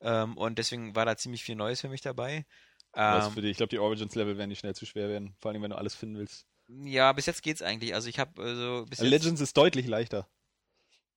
Ähm, 0.00 0.36
und 0.36 0.58
deswegen 0.58 0.94
war 0.94 1.04
da 1.04 1.16
ziemlich 1.16 1.42
viel 1.42 1.56
Neues 1.56 1.80
für 1.80 1.88
mich 1.88 2.00
dabei. 2.02 2.44
Was 2.96 3.26
Ähm, 3.26 3.32
für 3.32 3.42
die, 3.42 3.50
ich 3.50 3.56
glaube, 3.56 3.70
die 3.70 3.78
Origins-Level 3.78 4.38
werden 4.38 4.48
nicht 4.48 4.60
schnell 4.60 4.74
zu 4.74 4.86
schwer 4.86 5.08
werden. 5.08 5.34
Vor 5.38 5.50
allem, 5.50 5.62
wenn 5.62 5.70
du 5.70 5.76
alles 5.78 5.94
finden 5.94 6.16
willst. 6.16 6.46
ja, 6.68 7.12
bis 7.12 7.26
jetzt 7.26 7.42
geht's 7.42 7.62
eigentlich. 7.62 7.94
Also 7.94 8.08
ich 8.08 8.18
habe 8.18 8.42
also 8.42 8.86
bis 8.88 8.98
jetzt, 9.00 9.08
Legends 9.10 9.40
ist 9.40 9.56
deutlich 9.56 9.86
leichter. 9.86 10.26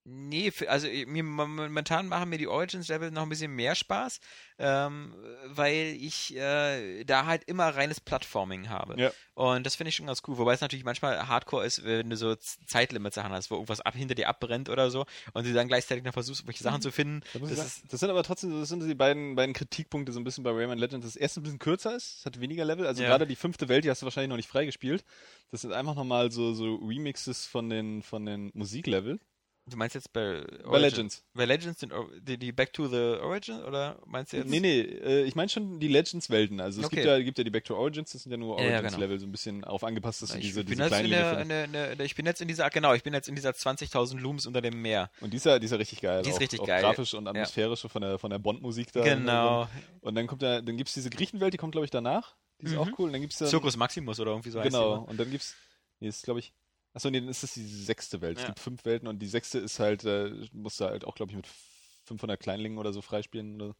Nee, 0.04 0.50
also 0.66 0.86
äh, 0.86 1.04
mir, 1.04 1.22
momentan 1.22 2.08
machen 2.08 2.30
mir 2.30 2.38
die 2.38 2.48
Origins-Level 2.48 3.10
noch 3.10 3.22
ein 3.22 3.28
bisschen 3.28 3.54
mehr 3.54 3.74
Spaß, 3.74 4.20
ähm, 4.58 5.14
weil 5.46 5.96
ich 6.00 6.34
äh, 6.34 7.04
da 7.04 7.26
halt 7.26 7.44
immer 7.44 7.68
reines 7.68 8.00
Plattforming 8.00 8.70
habe. 8.70 8.98
Ja. 9.00 9.12
Und 9.34 9.66
das 9.66 9.74
finde 9.76 9.90
ich 9.90 9.96
schon 9.96 10.06
ganz 10.06 10.22
cool, 10.26 10.38
wobei 10.38 10.54
es 10.54 10.62
natürlich 10.62 10.84
manchmal 10.84 11.28
hardcore 11.28 11.66
ist, 11.66 11.84
wenn 11.84 12.08
du 12.08 12.16
so 12.16 12.34
Z- 12.34 12.66
Zeitlimit-Sachen 12.66 13.30
hast, 13.30 13.50
wo 13.50 13.56
irgendwas 13.56 13.82
ab, 13.82 13.94
hinter 13.94 14.14
dir 14.14 14.28
abbrennt 14.28 14.70
oder 14.70 14.90
so 14.90 15.04
und 15.34 15.46
du 15.46 15.52
dann 15.52 15.68
gleichzeitig 15.68 16.02
noch 16.02 16.14
versuchst, 16.14 16.40
irgendwelche 16.40 16.64
Sachen 16.64 16.80
zu 16.80 16.90
finden. 16.90 17.20
Das 17.34 17.56
sagen, 17.56 17.88
das 17.90 18.00
sind 18.00 18.10
aber 18.10 18.22
trotzdem 18.22 18.58
das 18.58 18.70
sind 18.70 18.82
die 18.86 18.94
beiden, 18.94 19.34
beiden 19.36 19.54
Kritikpunkte 19.54 20.12
so 20.12 20.20
ein 20.20 20.24
bisschen 20.24 20.44
bei 20.44 20.50
Rayman 20.50 20.78
Legends. 20.78 21.06
Das 21.06 21.16
erste 21.16 21.40
ein 21.40 21.42
bisschen 21.42 21.58
kürzer 21.58 21.94
ist, 21.94 22.20
es 22.20 22.26
hat 22.26 22.40
weniger 22.40 22.64
Level. 22.64 22.86
Also 22.86 23.02
Ja. 23.02 23.08
gerade 23.10 23.26
die 23.26 23.36
fünfte 23.36 23.68
Welt, 23.68 23.84
die 23.84 23.90
hast 23.90 24.00
du 24.00 24.06
wahrscheinlich 24.06 24.30
noch 24.30 24.36
nicht 24.36 24.48
freigespielt. 24.48 25.04
Das 25.50 25.60
sind 25.60 25.72
einfach 25.72 25.94
nochmal 25.94 26.30
so, 26.30 26.54
so 26.54 26.76
Remixes 26.76 27.46
von 27.46 27.68
den, 27.68 28.02
von 28.02 28.24
den 28.24 28.50
Musiklevel. 28.54 29.20
Du 29.70 29.76
meinst 29.76 29.94
jetzt 29.94 30.12
bei, 30.12 30.44
Bei 30.64 30.78
Legends. 30.78 31.22
Bei 31.32 31.44
Legends 31.44 31.80
sind 31.80 31.92
Or- 31.92 32.08
die, 32.20 32.36
die 32.36 32.52
Back 32.52 32.72
to 32.72 32.88
the 32.88 33.20
Origin 33.22 33.62
oder 33.62 33.98
meinst 34.04 34.32
du 34.32 34.38
jetzt? 34.38 34.48
Nee, 34.50 34.60
nee, 34.60 34.80
äh, 34.80 35.22
ich 35.24 35.34
meine 35.36 35.48
schon 35.48 35.78
die 35.78 35.88
Legends-Welten. 35.88 36.60
Also 36.60 36.80
es 36.80 36.86
Okay. 36.86 36.96
gibt, 36.96 37.06
ja, 37.06 37.18
gibt 37.20 37.38
ja 37.38 37.44
die 37.44 37.50
Back 37.50 37.64
to 37.64 37.76
Origins, 37.76 38.12
das 38.12 38.22
sind 38.24 38.32
ja 38.32 38.36
nur 38.38 38.58
Ja, 38.58 38.64
ja, 38.66 38.74
Origins-Level, 38.76 39.18
so 39.20 39.26
ein 39.26 39.32
bisschen 39.32 39.64
auf 39.64 39.84
angepasst, 39.84 40.22
dass 40.22 40.30
du 40.32 40.38
Ich, 40.38 40.46
diese, 40.46 40.64
bin 40.64 40.72
diese 40.72 40.82
in 40.82 40.88
kleinen 40.88 41.10
der, 41.10 41.30
Level 41.30 41.42
in 41.42 41.48
der, 41.48 41.64
in 41.64 41.72
der, 41.72 41.92
in 41.92 41.98
der, 41.98 42.06
ich 42.06 42.14
bin 42.14 42.26
jetzt 42.26 42.40
in 42.40 42.48
dieser, 42.48 42.68
genau, 42.70 42.94
ich 42.94 43.02
bin 43.02 43.14
jetzt 43.14 43.28
in 43.28 43.34
dieser 43.36 43.50
20.000 43.50 44.18
Looms 44.18 44.46
unter 44.46 44.60
dem 44.60 44.82
Meer. 44.82 45.10
Und 45.20 45.32
die 45.32 45.36
ist 45.36 45.46
ja, 45.46 45.58
die 45.58 45.64
ist 45.66 45.70
ja 45.70 45.76
richtig 45.76 46.00
geil. 46.00 46.22
Die 46.22 46.30
ist 46.30 46.36
auch, 46.36 46.40
richtig 46.40 46.60
auch 46.60 46.66
geil. 46.66 46.82
Grafisch 46.82 47.14
und 47.14 47.26
atmosphärisch 47.28 47.80
von 47.86 48.02
der, 48.02 48.18
von 48.18 48.30
der 48.30 48.38
Bond-Musik 48.38 48.92
da. 48.92 49.02
Genau. 49.04 49.68
Und 50.00 50.14
dann 50.16 50.26
kommt 50.26 50.42
da, 50.42 50.60
dann 50.60 50.76
gibt's 50.76 50.94
diese 50.94 51.10
Griechenwelt, 51.10 51.54
die 51.54 51.58
kommt, 51.58 51.72
glaube 51.72 51.84
ich, 51.84 51.90
danach. 51.90 52.34
Die 52.60 52.66
ist 52.66 52.72
Mhm. 52.72 52.78
auch 52.78 52.88
cool. 52.98 53.06
Und 53.06 53.12
dann 53.12 53.20
gibt's 53.22 53.38
dann, 53.38 53.48
Circus 53.48 53.76
Maximus 53.76 54.18
oder 54.20 54.32
irgendwie 54.32 54.50
so 54.50 54.58
heißt 54.60 54.70
Genau. 54.72 54.96
ne? 54.96 55.00
Und 55.06 55.18
dann 55.20 55.30
gibt's, 55.30 55.54
nee, 56.00 56.08
ist, 56.08 56.24
glaube 56.24 56.40
ich, 56.40 56.52
achso, 56.92 57.10
nee, 57.10 57.20
dann 57.20 57.28
ist 57.28 57.42
das 57.42 57.54
die 57.54 57.64
sechste 57.64 58.20
Welt. 58.20 58.36
Es 58.38 58.42
Ja. 58.42 58.48
gibt 58.48 58.60
fünf 58.60 58.84
Welten 58.84 59.08
und 59.08 59.18
die 59.20 59.26
sechste 59.28 59.58
ist 59.58 59.78
halt, 59.78 60.04
äh, 60.04 60.30
musst 60.52 60.80
du 60.80 60.84
halt 60.84 61.04
auch, 61.04 61.14
glaube 61.14 61.32
ich, 61.32 61.36
mit 61.36 61.46
500 62.04 62.40
Kleinlingen 62.40 62.78
oder 62.78 62.92
so 62.92 63.02
freispielen. 63.02 63.60
Oder. 63.60 63.76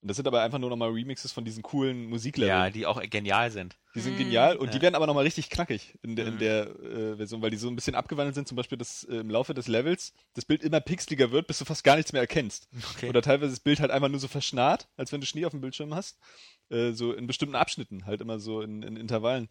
Und 0.00 0.08
das 0.08 0.16
sind 0.16 0.26
aber 0.26 0.42
einfach 0.42 0.58
nur 0.58 0.68
nochmal 0.68 0.90
Remixes 0.90 1.30
von 1.30 1.44
diesen 1.44 1.62
coolen 1.62 2.06
Musikleveln. 2.06 2.48
Ja, 2.48 2.70
die 2.70 2.86
auch 2.86 3.00
genial 3.08 3.52
sind. 3.52 3.76
Die 3.94 4.00
sind 4.00 4.14
Mhm. 4.14 4.18
genial 4.18 4.56
und 4.56 4.66
Ja. 4.66 4.72
die 4.72 4.82
werden 4.82 4.96
aber 4.96 5.06
nochmal 5.06 5.22
richtig 5.22 5.48
knackig 5.48 5.96
in 6.02 6.16
der, 6.16 6.26
in 6.26 6.34
Mhm. 6.34 6.38
der 6.38 6.66
äh, 6.66 7.16
Version, 7.18 7.40
weil 7.40 7.50
die 7.50 7.56
so 7.56 7.68
ein 7.68 7.76
bisschen 7.76 7.94
abgewandelt 7.94 8.34
sind. 8.34 8.48
Zum 8.48 8.56
Beispiel, 8.56 8.78
dass 8.78 9.04
äh, 9.04 9.16
im 9.18 9.30
Laufe 9.30 9.54
des 9.54 9.68
Levels 9.68 10.12
das 10.34 10.44
Bild 10.44 10.64
immer 10.64 10.80
pixeliger 10.80 11.30
wird, 11.30 11.46
bis 11.46 11.58
du 11.60 11.64
fast 11.64 11.84
gar 11.84 11.94
nichts 11.94 12.12
mehr 12.12 12.22
erkennst. 12.22 12.68
Okay. 12.94 13.08
Oder 13.10 13.22
teilweise 13.22 13.50
das 13.52 13.60
Bild 13.60 13.78
halt 13.78 13.92
einfach 13.92 14.08
nur 14.08 14.18
so 14.18 14.26
verschnarrt, 14.28 14.88
als 14.96 15.12
wenn 15.12 15.20
du 15.20 15.26
Schnee 15.26 15.44
auf 15.44 15.52
dem 15.52 15.60
Bildschirm 15.60 15.94
hast. 15.94 16.18
Äh, 16.70 16.92
so 16.92 17.12
in 17.12 17.28
bestimmten 17.28 17.54
Abschnitten, 17.54 18.04
halt 18.06 18.20
immer 18.22 18.40
so 18.40 18.60
in, 18.62 18.82
in 18.82 18.96
Intervallen. 18.96 19.50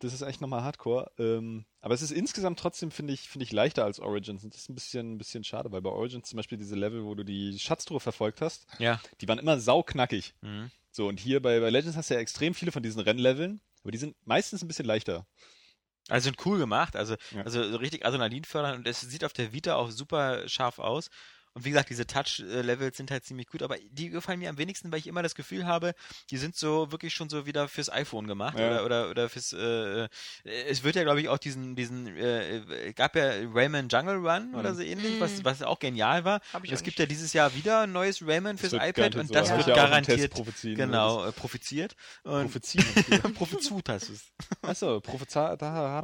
Das 0.00 0.12
ist 0.14 0.22
echt 0.22 0.40
nochmal 0.40 0.62
Hardcore. 0.62 1.10
Ähm, 1.18 1.66
aber 1.80 1.94
es 1.94 2.02
ist 2.02 2.10
insgesamt 2.10 2.58
trotzdem, 2.58 2.90
finde 2.90 3.12
ich, 3.12 3.28
finde 3.28 3.44
ich, 3.44 3.52
leichter 3.52 3.84
als 3.84 4.00
Origins. 4.00 4.42
Und 4.42 4.54
das 4.54 4.62
ist 4.62 4.68
ein 4.70 4.74
bisschen, 4.74 5.12
ein 5.14 5.18
bisschen 5.18 5.44
schade, 5.44 5.70
weil 5.72 5.82
bei 5.82 5.90
Origins 5.90 6.28
zum 6.28 6.38
Beispiel 6.38 6.58
diese 6.58 6.74
Level, 6.74 7.04
wo 7.04 7.14
du 7.14 7.24
die 7.24 7.58
Schatztruhe 7.58 8.00
verfolgt 8.00 8.40
hast, 8.40 8.66
ja. 8.78 9.00
die 9.20 9.28
waren 9.28 9.38
immer 9.38 9.60
sauknackig. 9.60 10.34
Mhm. 10.40 10.70
So, 10.90 11.06
und 11.06 11.20
hier 11.20 11.40
bei, 11.40 11.60
bei 11.60 11.70
Legends 11.70 11.96
hast 11.96 12.10
du 12.10 12.14
ja 12.14 12.20
extrem 12.20 12.54
viele 12.54 12.72
von 12.72 12.82
diesen 12.82 13.00
Rennleveln, 13.00 13.60
aber 13.82 13.92
die 13.92 13.98
sind 13.98 14.16
meistens 14.26 14.62
ein 14.62 14.68
bisschen 14.68 14.86
leichter. 14.86 15.26
Also 16.08 16.24
sind 16.24 16.44
cool 16.44 16.58
gemacht, 16.58 16.96
also, 16.96 17.14
Ja. 17.32 17.42
also 17.42 17.62
so 17.70 17.76
richtig 17.76 18.04
Adrenalin 18.04 18.44
fördern 18.44 18.78
und 18.78 18.88
es 18.88 19.00
sieht 19.00 19.24
auf 19.24 19.32
der 19.32 19.52
Vita 19.52 19.76
auch 19.76 19.90
super 19.90 20.48
scharf 20.48 20.78
aus. 20.78 21.10
Und 21.54 21.64
wie 21.64 21.70
gesagt, 21.70 21.90
diese 21.90 22.06
Touch-Levels 22.06 22.96
sind 22.96 23.10
halt 23.10 23.24
ziemlich 23.24 23.48
gut, 23.48 23.62
aber 23.62 23.76
die 23.90 24.08
gefallen 24.10 24.38
mir 24.38 24.50
am 24.50 24.56
wenigsten, 24.58 24.92
weil 24.92 25.00
ich 25.00 25.08
immer 25.08 25.22
das 25.22 25.34
Gefühl 25.34 25.66
habe, 25.66 25.94
die 26.30 26.36
sind 26.36 26.54
so 26.54 26.92
wirklich 26.92 27.12
schon 27.12 27.28
so 27.28 27.44
wieder 27.44 27.66
fürs 27.66 27.90
iPhone 27.90 28.28
gemacht 28.28 28.56
Ja. 28.58 28.68
oder, 28.68 28.84
oder, 28.84 29.10
oder 29.10 29.28
fürs, 29.28 29.52
äh, 29.52 30.04
äh, 30.04 30.08
es 30.44 30.84
wird 30.84 30.94
ja 30.94 31.02
glaube 31.02 31.20
ich 31.20 31.28
auch 31.28 31.38
diesen, 31.38 31.74
diesen, 31.74 32.06
äh, 32.16 32.58
äh, 32.58 32.92
gab 32.92 33.16
ja 33.16 33.30
Rayman 33.52 33.88
Jungle 33.88 34.16
Run 34.18 34.54
oder 34.54 34.72
Mhm. 34.72 34.76
so 34.76 34.82
ähnlich, 34.82 35.12
Mhm. 35.16 35.20
was, 35.20 35.44
was 35.44 35.62
auch 35.62 35.80
genial 35.80 36.24
war. 36.24 36.40
Hab 36.52 36.62
ich 36.64 36.70
Und 36.70 36.74
es 36.76 36.82
gibt 36.84 36.98
nicht. 36.98 37.00
ja 37.00 37.06
dieses 37.06 37.32
Jahr 37.32 37.52
wieder 37.54 37.80
ein 37.80 37.92
neues 37.92 38.22
Rayman 38.24 38.56
fürs 38.56 38.72
wird 38.72 38.84
iPad 38.84 39.16
und 39.16 39.26
so. 39.26 39.34
das 39.34 39.48
Ja. 39.48 39.56
wird 39.56 39.66
ja 39.66 39.74
garantiert, 39.74 40.30
prophezieren, 40.30 40.76
genau, 40.76 41.26
äh, 41.26 41.32
profitiert. 41.32 41.96
Und 42.22 42.42
Prophezien. 42.42 42.84
prophezut 43.34 43.88
hast 43.88 44.08
du 44.08 44.12
es. 44.12 44.26
Achso, 44.62 45.00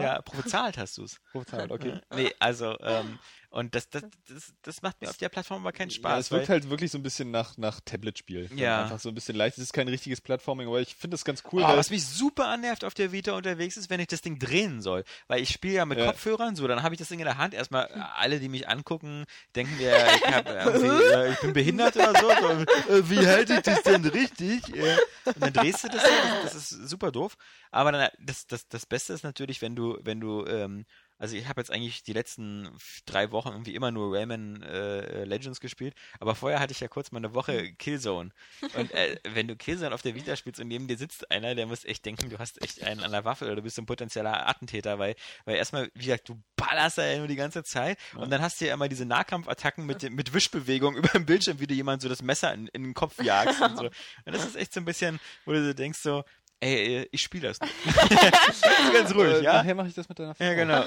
Ja, 0.01 0.23
prophezahlt 0.23 0.77
hast 0.77 0.99
du 0.99 1.05
es. 1.05 1.21
prophezeit, 1.31 1.71
okay. 1.71 2.01
Nee, 2.15 2.33
also, 2.41 2.77
ähm, 2.81 3.19
und 3.51 3.75
das, 3.75 3.89
das, 3.91 4.03
das, 4.29 4.53
das 4.63 4.83
macht 4.83 5.01
mir 5.01 5.09
auf 5.09 5.17
der 5.17 5.29
Plattform 5.29 5.63
aber 5.63 5.73
keinen 5.73 5.91
Ja, 5.91 5.97
Spaß. 5.97 6.27
es 6.27 6.31
wirkt 6.31 6.49
halt 6.49 6.71
wirklich 6.71 6.91
so 6.91 6.99
ein 6.99 7.03
bisschen 7.03 7.31
nach, 7.31 7.57
nach 7.57 7.81
Tablet-Spiel. 7.85 8.51
Ja. 8.57 8.83
Einfach 8.85 9.01
so 9.01 9.09
ein 9.09 9.15
bisschen 9.15 9.37
leicht. 9.37 9.57
Es 9.59 9.65
ist 9.65 9.73
kein 9.73 9.89
richtiges 9.89 10.21
Plattforming, 10.21 10.69
aber 10.69 10.81
ich 10.81 10.95
finde 10.95 11.15
das 11.15 11.25
ganz 11.25 11.43
cool. 11.53 11.63
oh, 11.63 11.69
was 11.77 11.91
mich 11.91 12.05
super 12.07 12.49
annervt 12.49 12.85
auf 12.85 12.95
der 12.95 13.13
Vita 13.13 13.33
unterwegs 13.33 13.77
ist, 13.77 13.91
wenn 13.91 14.01
ich 14.01 14.09
das 14.09 14.21
Ding 14.21 14.39
drehen 14.39 14.81
soll. 14.83 15.05
Weil 15.29 15.41
ich 15.43 15.51
spiele 15.51 15.75
ja 15.75 15.85
mit 15.87 15.99
Ja. 15.99 16.07
Kopfhörern, 16.07 16.57
so, 16.57 16.67
dann 16.67 16.83
habe 16.83 16.95
ich 16.95 16.99
das 16.99 17.09
Ding 17.09 17.19
in 17.21 17.25
der 17.25 17.39
Hand. 17.39 17.55
Erstmal 17.55 17.87
äh, 17.87 18.01
alle, 18.17 18.41
die 18.41 18.49
mich 18.49 18.69
angucken, 18.69 19.25
denken 19.55 19.77
mir, 19.77 19.97
ich, 19.97 20.23
hab, 20.27 20.47
irgendwie, 20.49 21.05
äh, 21.15 21.33
ich 21.33 21.41
bin 21.41 21.53
behindert 21.53 21.97
oder 21.97 22.13
so. 22.21 22.29
so 22.29 22.93
äh, 22.95 23.11
wie 23.11 23.27
halte 23.27 23.55
ich 23.55 23.61
das 23.61 23.83
denn 23.83 24.05
richtig? 24.05 24.75
Äh, 24.75 24.97
Und 25.25 25.41
dann 25.43 25.53
drehst 25.53 25.85
du 25.85 25.89
das, 25.89 26.03
so, 26.03 26.09
das, 26.43 26.53
das 26.53 26.55
ist 26.73 26.89
super 26.89 27.11
doof. 27.13 27.37
Aber 27.71 27.93
dann, 27.93 28.09
das, 28.21 28.47
das, 28.47 28.69
das 28.69 28.87
Beste 28.87 29.13
ist 29.13 29.23
natürlich, 29.25 29.63
wenn 29.63 29.75
du, 29.77 29.99
wenn 30.03 30.21
du, 30.21 30.45
ähm, 30.47 30.85
also 31.19 31.37
ich 31.37 31.49
habe 31.49 31.61
jetzt 31.61 31.71
eigentlich 31.71 32.03
die 32.03 32.13
letzten 32.13 32.69
drei 33.07 33.31
Wochen 33.31 33.49
irgendwie 33.49 33.75
immer 33.75 33.91
nur 33.91 34.15
Rayman 34.15 34.63
äh, 34.63 35.25
Legends 35.25 35.61
gespielt, 35.61 35.95
aber 36.21 36.35
vorher 36.35 36.61
hatte 36.61 36.73
ich 36.73 36.81
ja 36.81 36.89
kurz 36.89 37.13
mal 37.13 37.19
eine 37.19 37.35
Woche 37.35 37.73
Killzone. 37.75 38.31
Und 38.75 38.91
äh, 38.93 39.19
wenn 39.35 39.49
du 39.49 39.57
Killzone 39.57 39.95
auf 39.95 40.03
der 40.03 40.15
Vita 40.15 40.37
spielst 40.37 40.61
und 40.61 40.69
neben 40.69 40.89
dir 40.89 40.97
sitzt 40.97 41.31
einer, 41.31 41.55
der 41.55 41.67
muss 41.67 41.85
echt 41.85 42.05
denken, 42.05 42.31
du 42.31 42.39
hast 42.39 42.63
echt 42.63 42.83
einen 42.83 43.01
an 43.03 43.13
der 43.13 43.25
Waffe 43.25 43.47
oder 43.47 43.57
du 43.57 43.63
bist 43.63 43.79
ein 43.79 43.87
potenzieller 43.87 44.49
Attentäter, 44.49 44.99
weil, 44.99 45.15
weil 45.45 45.57
erstmal, 45.57 45.91
wie 45.95 46.07
gesagt, 46.07 46.29
du 46.29 46.41
ballerst 46.57 46.99
da 46.99 47.07
ja 47.07 47.19
nur 47.19 47.29
die 47.29 47.37
ganze 47.37 47.65
Zeit 47.65 47.99
und 48.15 48.31
dann 48.31 48.43
hast 48.43 48.61
du 48.61 48.67
ja 48.67 48.75
immer 48.75 48.89
diese 48.89 49.07
Nahkampfattacken 49.07 49.87
mit, 49.87 50.11
mit 50.11 50.35
Wischbewegung 50.35 50.97
über 50.97 51.09
dem 51.09 51.27
Bildschirm, 51.27 51.61
wie 51.61 51.67
du 51.67 51.75
jemand 51.75 52.03
so 52.03 52.09
das 52.09 52.23
Messer 52.23 52.53
in, 52.53 52.67
in 52.69 52.83
den 52.83 52.95
Kopf 52.95 53.23
jagst 53.23 53.61
und 53.61 53.77
so. 53.77 53.87
Und 54.25 54.35
das 54.35 54.45
ist 54.45 54.57
echt 54.57 54.73
so 54.73 54.81
ein 54.81 54.85
bisschen, 54.85 55.21
wo 55.45 55.53
du 55.53 55.65
so 55.65 55.73
denkst 55.73 56.01
so, 56.01 56.25
ey, 56.61 57.09
ich 57.11 57.23
spiele 57.23 57.49
das. 57.49 57.59
Ganz 58.93 59.15
ruhig, 59.15 59.35
äh, 59.35 59.43
ja? 59.43 59.55
Nachher 59.55 59.75
mache 59.75 59.89
ich 59.89 59.95
das 59.95 60.09
mit 60.09 60.19
deiner 60.19 60.35
Frau. 60.35 60.45
Ja, 60.45 60.55
genau. 60.55 60.85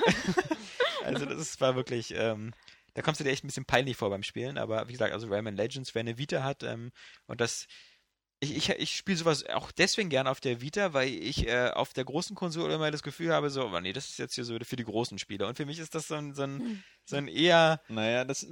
also 1.04 1.26
das 1.26 1.40
ist, 1.40 1.62
war 1.62 1.76
wirklich, 1.76 2.14
ähm, 2.16 2.54
da 2.94 3.02
kommst 3.02 3.20
du 3.20 3.24
dir 3.24 3.32
echt 3.32 3.44
ein 3.44 3.48
bisschen 3.48 3.66
peinlich 3.66 3.98
vor 3.98 4.10
beim 4.10 4.24
Spielen, 4.24 4.58
aber 4.58 4.88
wie 4.88 4.94
gesagt, 4.94 5.14
also 5.14 5.28
Rayman 5.28 5.56
Legends, 5.56 5.94
wer 5.96 6.02
eine 6.02 6.18
Vita 6.18 6.44
hat, 6.44 6.64
ähm, 6.64 6.92
und 7.28 7.40
das, 7.42 7.68
ich, 8.42 8.56
ich, 8.56 8.70
ich 8.70 8.96
spiele 8.96 9.18
sowas 9.18 9.46
auch 9.48 9.72
deswegen 9.72 10.10
gerne 10.10 10.30
auf 10.30 10.40
der 10.40 10.62
Vita, 10.62 10.94
weil 10.94 11.10
ich 11.10 11.48
äh, 11.48 11.72
auf 11.72 11.94
der 11.94 12.06
großen 12.06 12.36
Konsole 12.36 12.76
immer 12.76 12.90
das 12.90 13.04
Gefühl 13.04 13.34
habe, 13.34 13.50
so, 13.50 13.66
oh, 13.66 13.80
nee, 13.80 13.94
das 13.94 14.10
ist 14.10 14.20
jetzt 14.20 14.36
hier 14.36 14.46
so 14.46 14.58
für 14.64 14.78
die 14.78 14.86
großen 14.86 15.20
Spieler. 15.20 15.48
Und 15.48 15.58
für 15.58 15.66
mich 15.66 15.80
ist 15.80 15.94
das 15.94 16.08
so 16.08 16.16
ein, 16.16 16.34
so 16.34 16.44
ein, 16.44 16.84
so 17.10 17.16
ein 17.18 17.28
eher, 17.28 17.82
Naja, 17.90 18.24
das 18.26 18.48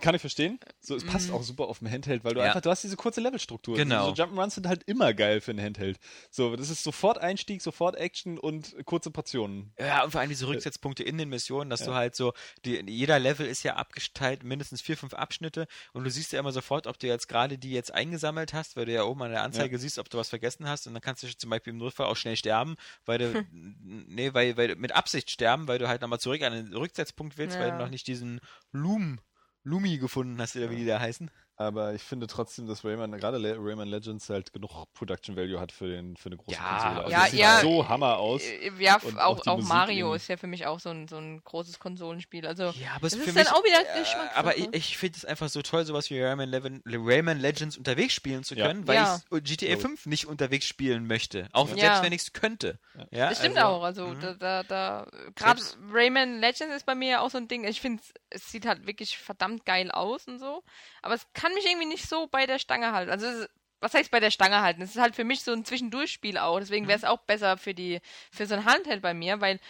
kann 0.00 0.14
ich 0.14 0.20
verstehen. 0.20 0.60
So, 0.80 0.96
es 0.96 1.04
passt 1.04 1.28
Mhm. 1.28 1.34
auch 1.34 1.42
super 1.42 1.64
auf 1.66 1.78
dem 1.78 1.90
Handheld, 1.90 2.22
weil 2.22 2.34
du 2.34 2.40
Ja. 2.40 2.46
einfach, 2.48 2.60
du 2.60 2.68
hast 2.68 2.84
diese 2.84 2.96
kurze 2.96 3.22
Levelstruktur. 3.22 3.74
Genau. 3.74 4.14
So 4.14 4.22
Jump'n'Runs 4.22 4.50
sind 4.56 4.66
halt 4.66 4.82
immer 4.84 5.14
geil 5.14 5.40
für 5.40 5.52
ein 5.52 5.60
Handheld. 5.60 5.98
So, 6.30 6.56
das 6.56 6.68
ist 6.68 6.82
sofort 6.84 7.16
Einstieg, 7.16 7.62
sofort 7.62 7.96
Action 7.96 8.38
und 8.38 8.74
kurze 8.84 9.10
Portionen. 9.10 9.72
Ja, 9.78 10.04
und 10.04 10.10
vor 10.10 10.20
allem 10.20 10.28
diese 10.28 10.46
Rücksetzpunkte 10.46 11.04
in 11.04 11.16
den 11.16 11.30
Missionen, 11.30 11.70
dass 11.70 11.84
du 11.84 11.94
halt 11.94 12.14
so, 12.14 12.34
die, 12.66 12.82
jeder 12.86 13.18
Level 13.18 13.46
ist 13.46 13.62
ja 13.62 13.76
abgeteilt, 13.76 14.42
mindestens 14.42 14.82
vier, 14.82 14.98
fünf 14.98 15.14
Abschnitte 15.14 15.66
und 15.94 16.04
du 16.04 16.10
siehst 16.10 16.32
ja 16.32 16.40
immer 16.40 16.52
sofort, 16.52 16.86
ob 16.86 16.98
du 16.98 17.06
jetzt 17.06 17.26
gerade 17.26 17.56
die 17.56 17.70
jetzt 17.72 17.94
eingesammelt 17.94 18.52
hast, 18.52 18.76
weil 18.76 18.84
du 18.84 18.92
ja 18.92 19.04
oben 19.04 19.22
an 19.22 19.30
der 19.30 19.42
Anzeige 19.42 19.78
siehst, 19.78 19.98
ob 19.98 20.10
du 20.10 20.18
was 20.18 20.28
vergessen 20.28 20.68
hast 20.68 20.86
und 20.86 20.92
dann 20.92 21.00
kannst 21.00 21.22
du 21.22 21.28
zum 21.34 21.48
Beispiel 21.48 21.72
im 21.72 21.78
Notfall 21.78 22.06
auch 22.08 22.16
schnell 22.16 22.36
sterben, 22.36 22.76
weil 23.06 23.18
du, 23.18 23.46
nee, 23.52 24.34
weil, 24.34 24.56
weil 24.58 24.76
mit 24.76 24.92
Absicht 24.94 25.30
sterben, 25.30 25.66
weil 25.66 25.78
du 25.78 25.88
halt 25.88 26.02
nochmal 26.02 26.20
zurück 26.20 26.42
an 26.42 26.52
den 26.52 26.74
Rücksetzpunkt 26.74 27.38
willst, 27.38 27.58
weil 27.58 27.68
Ja. 27.68 27.72
du 27.72 27.78
noch 27.78 27.88
nicht 27.88 27.97
diesen 28.04 28.40
Loom, 28.72 29.20
Lumi 29.62 29.98
gefunden 29.98 30.40
hast, 30.40 30.56
oder 30.56 30.70
wie 30.70 30.76
die 30.76 30.86
da 30.86 31.00
heißen. 31.00 31.30
Aber 31.60 31.92
ich 31.92 32.02
finde 32.02 32.28
trotzdem, 32.28 32.68
dass 32.68 32.84
Rayman, 32.84 33.10
gerade 33.18 33.38
Rayman 33.42 33.88
Legends 33.88 34.30
halt 34.30 34.52
genug 34.52 34.70
Production 34.94 35.34
Value 35.36 35.58
hat 35.58 35.72
für, 35.72 35.88
den, 35.88 36.16
für 36.16 36.28
eine 36.28 36.36
große 36.36 36.56
Ja, 36.56 36.78
Konsole. 36.78 37.00
Also 37.04 37.10
ja, 37.10 37.24
es 37.24 37.30
sieht 37.32 37.40
ja. 37.40 37.60
so 37.60 37.88
Hammer 37.88 38.18
aus. 38.18 38.42
Äh, 38.44 38.70
Ja, 38.78 38.96
Und 39.02 39.18
auch, 39.18 39.40
auch 39.40 39.46
auch 39.48 39.62
Mario 39.62 40.14
ist 40.14 40.28
ja 40.28 40.36
für 40.36 40.46
mich 40.46 40.66
auch 40.66 40.78
so 40.78 40.90
ein, 40.90 41.08
so 41.08 41.16
ein 41.16 41.42
großes 41.42 41.80
Konsolenspiel. 41.80 42.46
Also, 42.46 42.66
Ja, 42.80 42.92
aber 42.94 43.08
es 43.08 43.14
das 43.14 43.14
ist 43.14 43.28
für 43.28 43.32
dann 43.34 43.42
mich, 43.42 43.52
auch 43.52 43.64
wieder 43.64 43.80
äh, 43.80 43.98
Geschmackssache. 43.98 44.36
aber 44.36 44.56
ich, 44.56 44.68
ich 44.72 44.96
finde 44.98 45.16
es 45.16 45.24
einfach 45.24 45.48
so 45.48 45.60
toll, 45.62 45.84
sowas 45.84 46.08
wie 46.10 46.22
Rayman, 46.22 46.48
Leven- 46.48 46.80
Rayman 46.86 47.40
Legends 47.40 47.76
unterwegs 47.76 48.14
spielen 48.14 48.44
zu 48.44 48.54
Ja. 48.54 48.68
können, 48.68 48.86
weil 48.86 48.94
Ja. 48.94 49.20
ich 49.32 49.42
GTA 49.42 49.74
So. 49.74 49.80
5 49.80 50.06
nicht 50.06 50.26
unterwegs 50.28 50.64
spielen 50.64 51.08
möchte. 51.08 51.48
Auch 51.52 51.68
Ja. 51.70 51.76
selbst 51.76 52.02
wenn 52.04 52.12
ich 52.12 52.22
es 52.22 52.32
könnte. 52.32 52.78
Ja. 53.10 53.30
Das 53.30 53.38
stimmt 53.40 53.58
also, 53.58 53.68
auch. 53.68 53.82
Also 53.82 54.06
mhm. 54.06 54.20
da, 54.20 54.34
da, 54.34 54.62
da 54.62 55.06
gerade 55.34 55.60
Rayman 55.92 56.38
Legends 56.38 56.76
ist 56.76 56.86
bei 56.86 56.94
mir 56.94 57.08
ja 57.08 57.20
auch 57.20 57.30
so 57.30 57.38
ein 57.38 57.48
Ding. 57.48 57.64
Ich 57.64 57.80
finde, 57.80 58.00
es 58.30 58.48
sieht 58.52 58.64
halt 58.64 58.86
wirklich 58.86 59.18
verdammt 59.18 59.66
geil 59.66 59.90
aus 59.90 60.28
und 60.28 60.38
so. 60.38 60.62
Aber 61.02 61.14
es 61.14 61.26
kann 61.32 61.47
mich 61.54 61.66
irgendwie 61.66 61.86
nicht 61.86 62.08
so 62.08 62.26
bei 62.26 62.46
der 62.46 62.58
Stange 62.58 62.92
halten. 62.92 63.10
Also 63.10 63.26
es, 63.26 63.48
was 63.80 63.94
heißt 63.94 64.10
bei 64.10 64.20
der 64.20 64.30
Stange 64.30 64.60
halten? 64.60 64.82
Es 64.82 64.90
ist 64.96 65.00
halt 65.00 65.14
für 65.14 65.24
mich 65.24 65.42
so 65.42 65.52
ein 65.52 65.64
Zwischendurchspiel 65.64 66.38
auch. 66.38 66.58
Deswegen 66.58 66.84
Mhm. 66.84 66.88
wäre 66.88 66.98
es 66.98 67.04
auch 67.04 67.18
besser 67.20 67.56
für 67.58 67.74
die 67.74 68.00
für 68.32 68.46
so 68.46 68.54
ein 68.54 68.64
Handheld 68.64 69.02
bei 69.02 69.14
mir, 69.14 69.40
weil 69.40 69.60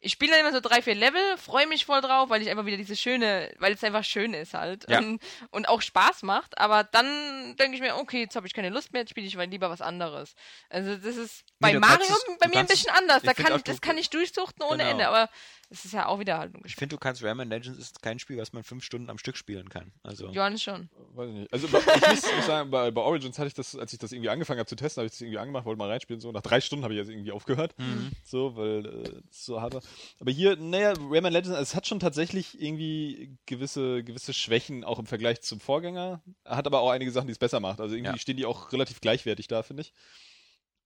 ich 0.00 0.12
spiele 0.12 0.30
dann 0.30 0.40
immer 0.42 0.52
so 0.52 0.60
drei, 0.60 0.80
vier 0.80 0.94
Level, 0.94 1.20
freue 1.38 1.66
mich 1.66 1.84
voll 1.84 2.00
drauf, 2.00 2.30
weil 2.30 2.40
ich 2.40 2.48
einfach 2.48 2.64
wieder 2.66 2.76
diese 2.76 2.94
schöne, 2.94 3.52
weil 3.58 3.72
es 3.72 3.82
einfach 3.82 4.04
schön 4.04 4.32
ist 4.32 4.54
halt 4.54 4.88
Ja. 4.88 5.00
und, 5.00 5.20
und 5.50 5.68
auch 5.68 5.82
Spaß 5.82 6.22
macht. 6.22 6.56
Aber 6.56 6.84
dann 6.84 7.56
denke 7.56 7.74
ich 7.74 7.80
mir, 7.80 7.96
okay, 7.96 8.20
jetzt 8.20 8.36
habe 8.36 8.46
ich 8.46 8.54
keine 8.54 8.68
Lust 8.68 8.92
mehr, 8.92 9.02
jetzt 9.02 9.10
spiele 9.10 9.26
ich 9.26 9.34
mal 9.36 9.46
lieber 9.48 9.70
was 9.70 9.80
anderes. 9.80 10.36
Also 10.70 10.96
das 10.96 11.16
ist 11.16 11.44
bei 11.58 11.72
du 11.72 11.80
Mario 11.80 12.06
kannst 12.06 12.26
bei 12.38 12.46
mir 12.46 12.60
ein 12.60 12.68
bisschen 12.68 12.92
anders. 12.92 13.24
Da 13.24 13.34
kann, 13.34 13.60
das 13.64 13.80
kann 13.80 13.98
ich 13.98 14.08
durchsuchten 14.08 14.62
ohne 14.62 14.78
Genau. 14.78 14.90
Ende, 14.90 15.08
aber 15.08 15.28
es 15.70 15.84
ist 15.84 15.92
ja 15.92 16.06
auch 16.06 16.18
wieder 16.18 16.38
halt 16.38 16.54
ein 16.54 16.62
Ich 16.64 16.76
finde, 16.76 16.96
du 16.96 16.98
kannst 17.00 17.22
Rayman 17.22 17.48
Legends 17.50 17.78
ist 17.78 18.02
kein 18.02 18.18
Spiel, 18.18 18.38
was 18.38 18.52
man 18.52 18.64
fünf 18.64 18.82
Stunden 18.84 19.10
am 19.10 19.18
Stück 19.18 19.36
spielen 19.36 19.68
kann. 19.68 19.92
Also 20.02 20.28
Johannes 20.30 20.62
schon. 20.62 20.88
Weiß 21.14 21.28
ich 21.28 21.34
nicht. 21.34 21.52
Also 21.52 21.68
bei, 21.68 21.78
ich 21.78 22.08
muss, 22.08 22.36
muss 22.36 22.46
sagen, 22.46 22.70
bei, 22.70 22.90
bei 22.90 23.00
Origins 23.02 23.38
hatte 23.38 23.48
ich 23.48 23.54
das, 23.54 23.76
als 23.76 23.92
ich 23.92 23.98
das 23.98 24.12
irgendwie 24.12 24.30
angefangen 24.30 24.60
habe 24.60 24.68
zu 24.68 24.76
testen, 24.76 25.02
habe 25.02 25.06
ich 25.06 25.12
das 25.12 25.20
irgendwie 25.20 25.38
angemacht, 25.38 25.66
wollte 25.66 25.78
mal 25.78 25.90
reinspielen. 25.90 26.20
So 26.20 26.32
nach 26.32 26.40
drei 26.42 26.60
Stunden 26.60 26.84
habe 26.84 26.94
ich 26.94 26.98
jetzt 26.98 27.10
irgendwie 27.10 27.32
aufgehört. 27.32 27.74
Mhm. 27.78 28.10
So, 28.24 28.56
weil 28.56 28.86
äh, 28.86 29.22
es 29.30 29.44
so 29.44 29.60
hart 29.60 29.74
war. 29.74 29.82
Aber 30.20 30.30
hier, 30.30 30.56
naja, 30.56 30.94
Rayman 30.98 31.32
Legends, 31.32 31.50
also 31.56 31.62
es 31.62 31.74
hat 31.74 31.86
schon 31.86 32.00
tatsächlich 32.00 32.60
irgendwie 32.60 33.36
gewisse, 33.46 34.02
gewisse 34.04 34.32
Schwächen, 34.32 34.84
auch 34.84 34.98
im 34.98 35.06
Vergleich 35.06 35.42
zum 35.42 35.60
Vorgänger. 35.60 36.22
Hat 36.44 36.66
aber 36.66 36.80
auch 36.80 36.90
einige 36.90 37.10
Sachen, 37.10 37.26
die 37.26 37.32
es 37.32 37.38
besser 37.38 37.60
macht. 37.60 37.80
Also 37.80 37.94
irgendwie 37.94 38.12
Ja. 38.12 38.18
stehen 38.18 38.36
die 38.36 38.46
auch 38.46 38.72
relativ 38.72 39.00
gleichwertig 39.00 39.48
da, 39.48 39.62
finde 39.62 39.82
ich. 39.82 39.92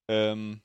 Ähm, 0.08 0.60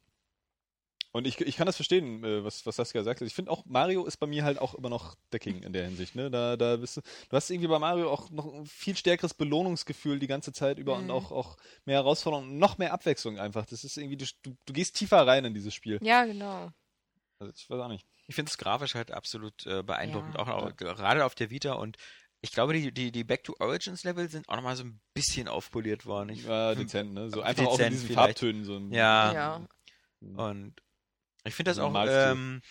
Und 1.18 1.26
ich, 1.26 1.42
ich 1.42 1.56
kann 1.58 1.66
das 1.66 1.76
verstehen, 1.76 2.24
äh, 2.24 2.44
was, 2.44 2.66
was 2.66 2.76
Saskia 2.76 3.04
sagt. 3.04 3.22
Ich 3.22 3.34
finde 3.34 3.52
auch, 3.52 3.66
Mario 3.66 4.06
ist 4.06 4.18
bei 4.18 4.28
mir 4.28 4.44
halt 4.44 4.60
auch 4.60 4.76
immer 4.76 4.90
noch 4.90 5.16
der 5.32 5.40
King 5.40 5.64
in 5.64 5.74
der 5.74 5.86
Hinsicht. 5.86 6.16
Ne? 6.16 6.30
Da, 6.30 6.56
da 6.56 6.76
bist 6.78 6.98
du, 6.98 7.02
du 7.02 7.36
hast 7.36 7.50
irgendwie 7.50 7.68
bei 7.68 7.80
Mario 7.80 8.12
auch 8.12 8.30
noch 8.30 8.54
ein 8.54 8.66
viel 8.68 8.96
stärkeres 8.96 9.34
Belohnungsgefühl 9.34 10.20
die 10.20 10.28
ganze 10.28 10.54
Zeit 10.54 10.78
über 10.80 10.96
und 10.96 11.06
Mhm. 11.06 11.12
auch, 11.12 11.32
auch 11.32 11.58
mehr 11.86 11.96
Herausforderungen 11.98 12.52
und 12.52 12.58
noch 12.60 12.78
mehr 12.78 12.94
Abwechslung 12.94 13.40
einfach. 13.40 13.66
Das 13.66 13.84
ist 13.84 13.98
irgendwie, 13.98 14.18
du, 14.18 14.26
du, 14.44 14.56
du 14.66 14.74
gehst 14.74 14.96
tiefer 14.96 15.26
rein 15.26 15.44
in 15.46 15.54
dieses 15.54 15.74
Spiel. 15.74 16.00
Ja, 16.02 16.26
genau. 16.26 16.72
Also 17.40 17.54
ich 17.56 17.70
weiß 17.70 17.80
auch 17.80 17.88
nicht. 17.90 18.06
Ich 18.28 18.36
finde 18.36 18.50
es 18.50 18.58
grafisch 18.58 18.94
halt 18.96 19.12
absolut 19.12 19.66
äh, 19.66 19.84
beeindruckend, 19.84 20.36
Ja. 20.36 20.40
auch, 20.42 20.48
auch 20.50 20.76
gerade 20.76 21.26
auf 21.26 21.36
der 21.36 21.50
Vita 21.50 21.74
und 21.74 21.98
ich 22.42 22.52
glaube, 22.52 22.74
die, 22.74 22.92
die, 22.92 23.12
die 23.12 23.24
Back 23.24 23.44
to 23.44 23.56
Origins 23.60 24.04
Level 24.04 24.30
sind 24.30 24.48
auch 24.48 24.56
nochmal 24.56 24.76
so 24.76 24.84
ein 24.84 25.00
bisschen 25.16 25.48
aufpoliert 25.48 26.06
worden. 26.06 26.30
Ich, 26.30 26.44
Ja, 26.44 26.76
dezent, 26.76 27.14
ne? 27.14 27.32
So 27.32 27.42
einfach 27.42 27.66
auch 27.66 27.72
in 27.72 27.78
dezent 27.78 27.94
diesen 27.94 28.08
vielleicht. 28.10 28.40
Farbtönen. 28.40 28.64
So 28.64 28.76
ein- 28.78 28.92
Ja. 28.92 29.34
Ja. 29.34 29.68
Und 30.22 30.74
ich 31.48 31.56
finde 31.56 31.72
das 31.72 31.78
So 31.78 31.86
ein 31.88 31.96
auch 31.96 32.06
ähm, 32.08 32.62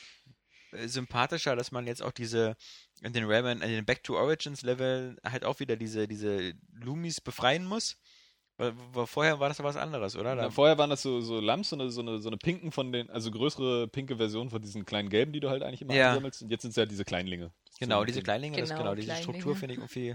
äh, 0.73 0.87
sympathischer, 0.89 1.57
dass 1.57 1.73
man 1.73 1.87
jetzt 1.87 2.03
auch 2.03 2.13
diese 2.13 2.57
in 3.03 3.13
den 3.13 3.25
Rayman, 3.25 3.61
in 3.63 3.71
den 3.71 3.85
Back 3.85 4.03
to 4.05 4.17
Origins 4.17 4.63
Level 4.63 5.17
halt 5.25 5.45
auch 5.45 5.61
wieder 5.61 5.77
diese, 5.77 6.09
diese 6.09 6.55
Loomies 6.73 7.21
befreien 7.21 7.65
muss. 7.65 7.97
Weil, 8.59 8.73
weil 8.95 9.07
vorher 9.07 9.39
war 9.39 9.49
das 9.49 9.59
doch 9.59 9.65
was 9.65 9.77
anderes, 9.77 10.17
oder? 10.17 10.35
Da, 10.35 10.51
vorher 10.51 10.79
waren 10.79 10.89
das 10.89 11.03
so, 11.03 11.21
so 11.21 11.41
Lamps, 11.41 11.69
so 11.69 11.77
eine, 11.77 11.91
so, 11.91 12.01
eine, 12.01 12.19
so 12.21 12.31
eine 12.31 12.39
pinken 12.39 12.73
von 12.73 12.91
den, 12.91 13.11
also 13.11 13.31
größere 13.31 13.87
pinke 13.89 14.17
Version 14.17 14.49
von 14.49 14.63
diesen 14.63 14.87
kleinen 14.87 15.11
gelben, 15.11 15.33
die 15.33 15.41
du 15.41 15.51
halt 15.51 15.63
eigentlich 15.63 15.83
immer 15.83 15.93
Ja. 15.95 16.09
einsammelst. 16.09 16.41
Und 16.41 16.51
jetzt 16.51 16.63
sind 16.63 16.71
es 16.71 16.77
ja 16.77 16.87
diese 16.87 17.05
Kleinlinge. 17.05 17.53
Das 17.69 17.79
genau, 17.81 17.99
sind- 18.01 18.09
diese 18.09 18.23
Kleinlinge, 18.23 18.57
das, 18.59 18.71
Genau, 18.71 18.81
genau, 18.81 18.95
diese 18.95 19.09
Kleinlinge. 19.09 19.25
Struktur 19.41 19.57
finde 19.57 19.75
ich 19.75 19.79
irgendwie. 19.81 20.15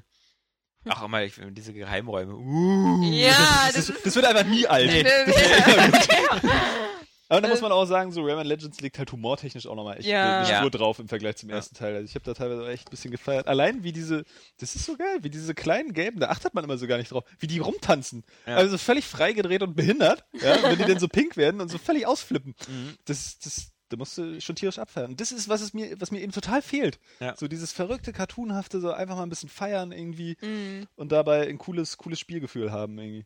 Ach, 0.90 1.04
immer, 1.04 1.22
ich, 1.24 1.36
diese 1.52 1.72
Geheimräume. 1.74 2.34
Uh, 2.36 3.04
Ja, 3.04 3.30
Das, 3.68 3.76
das 3.76 3.90
ist, 3.90 4.06
das 4.08 4.16
wird 4.16 4.26
einfach 4.26 4.46
nie 4.48 4.66
alt. 4.66 4.88
Nee. 4.92 5.04
Aber 7.32 7.42
da 7.42 7.48
muss 7.48 7.62
man 7.62 7.72
auch 7.72 7.86
sagen, 7.86 8.12
so 8.12 8.22
Rayman 8.24 8.46
Legends 8.46 8.82
liegt 8.82 8.98
halt 9.00 9.12
humortechnisch 9.12 9.66
auch 9.68 9.76
nochmal 9.76 9.98
echt 9.98 10.08
Ja. 10.08 10.40
eine 10.42 10.50
Ja. 10.50 10.58
Spur 10.60 10.70
drauf 10.72 11.00
im 11.00 11.08
Vergleich 11.08 11.38
zum 11.38 11.50
Ja. 11.50 11.56
ersten 11.56 11.76
Teil. 11.76 11.96
Also 11.96 12.06
ich 12.06 12.16
habe 12.16 12.26
da 12.26 12.34
teilweise 12.34 12.64
auch 12.64 12.68
echt 12.68 12.88
ein 12.88 12.92
bisschen 12.92 13.12
gefeiert. 13.12 13.48
Allein 13.48 13.84
wie 13.84 13.92
diese, 13.94 14.24
das 14.60 14.76
ist 14.76 14.86
so 14.86 14.98
geil, 14.98 15.20
wie 15.22 15.30
diese 15.30 15.54
kleinen 15.56 15.94
Gelben, 15.94 16.20
da 16.20 16.28
achtet 16.30 16.54
man 16.54 16.64
immer 16.64 16.78
so 16.78 16.88
gar 16.88 16.98
nicht 16.98 17.12
drauf, 17.12 17.24
wie 17.40 17.48
die 17.48 17.60
rumtanzen. 17.60 18.24
Ja. 18.46 18.56
Also 18.58 18.78
völlig 18.78 19.06
freigedreht 19.06 19.64
und 19.64 19.76
behindert, 19.76 20.26
ja, 20.42 20.56
wenn 20.64 20.78
die 20.78 20.86
dann 20.86 21.00
so 21.00 21.08
pink 21.08 21.38
werden 21.38 21.62
und 21.62 21.70
so 21.70 21.78
völlig 21.78 22.06
ausflippen. 22.06 22.54
Mhm. 22.68 22.96
Das, 23.06 23.40
das, 23.40 23.72
da 23.90 23.98
musst 23.98 24.18
du 24.18 24.40
schon 24.42 24.56
tierisch 24.56 24.80
abfeiern. 24.80 25.12
Und 25.12 25.20
das 25.22 25.32
ist, 25.32 25.50
was 25.50 25.62
es 25.62 25.74
mir, 25.74 26.00
was 26.00 26.12
mir 26.12 26.22
eben 26.22 26.32
total 26.32 26.62
fehlt. 26.62 27.00
Ja. 27.20 27.36
So 27.38 27.48
dieses 27.48 27.72
verrückte, 27.72 28.14
cartoonhafte, 28.14 28.80
so 28.80 28.92
einfach 28.92 29.16
mal 29.16 29.24
ein 29.24 29.30
bisschen 29.30 29.50
feiern 29.50 29.92
irgendwie 29.92 30.38
Mhm. 30.42 30.88
und 30.96 31.12
dabei 31.12 31.48
ein 31.48 31.58
cooles, 31.58 31.98
cooles 31.98 32.20
Spielgefühl 32.20 32.72
haben 32.72 32.98
irgendwie. 32.98 33.26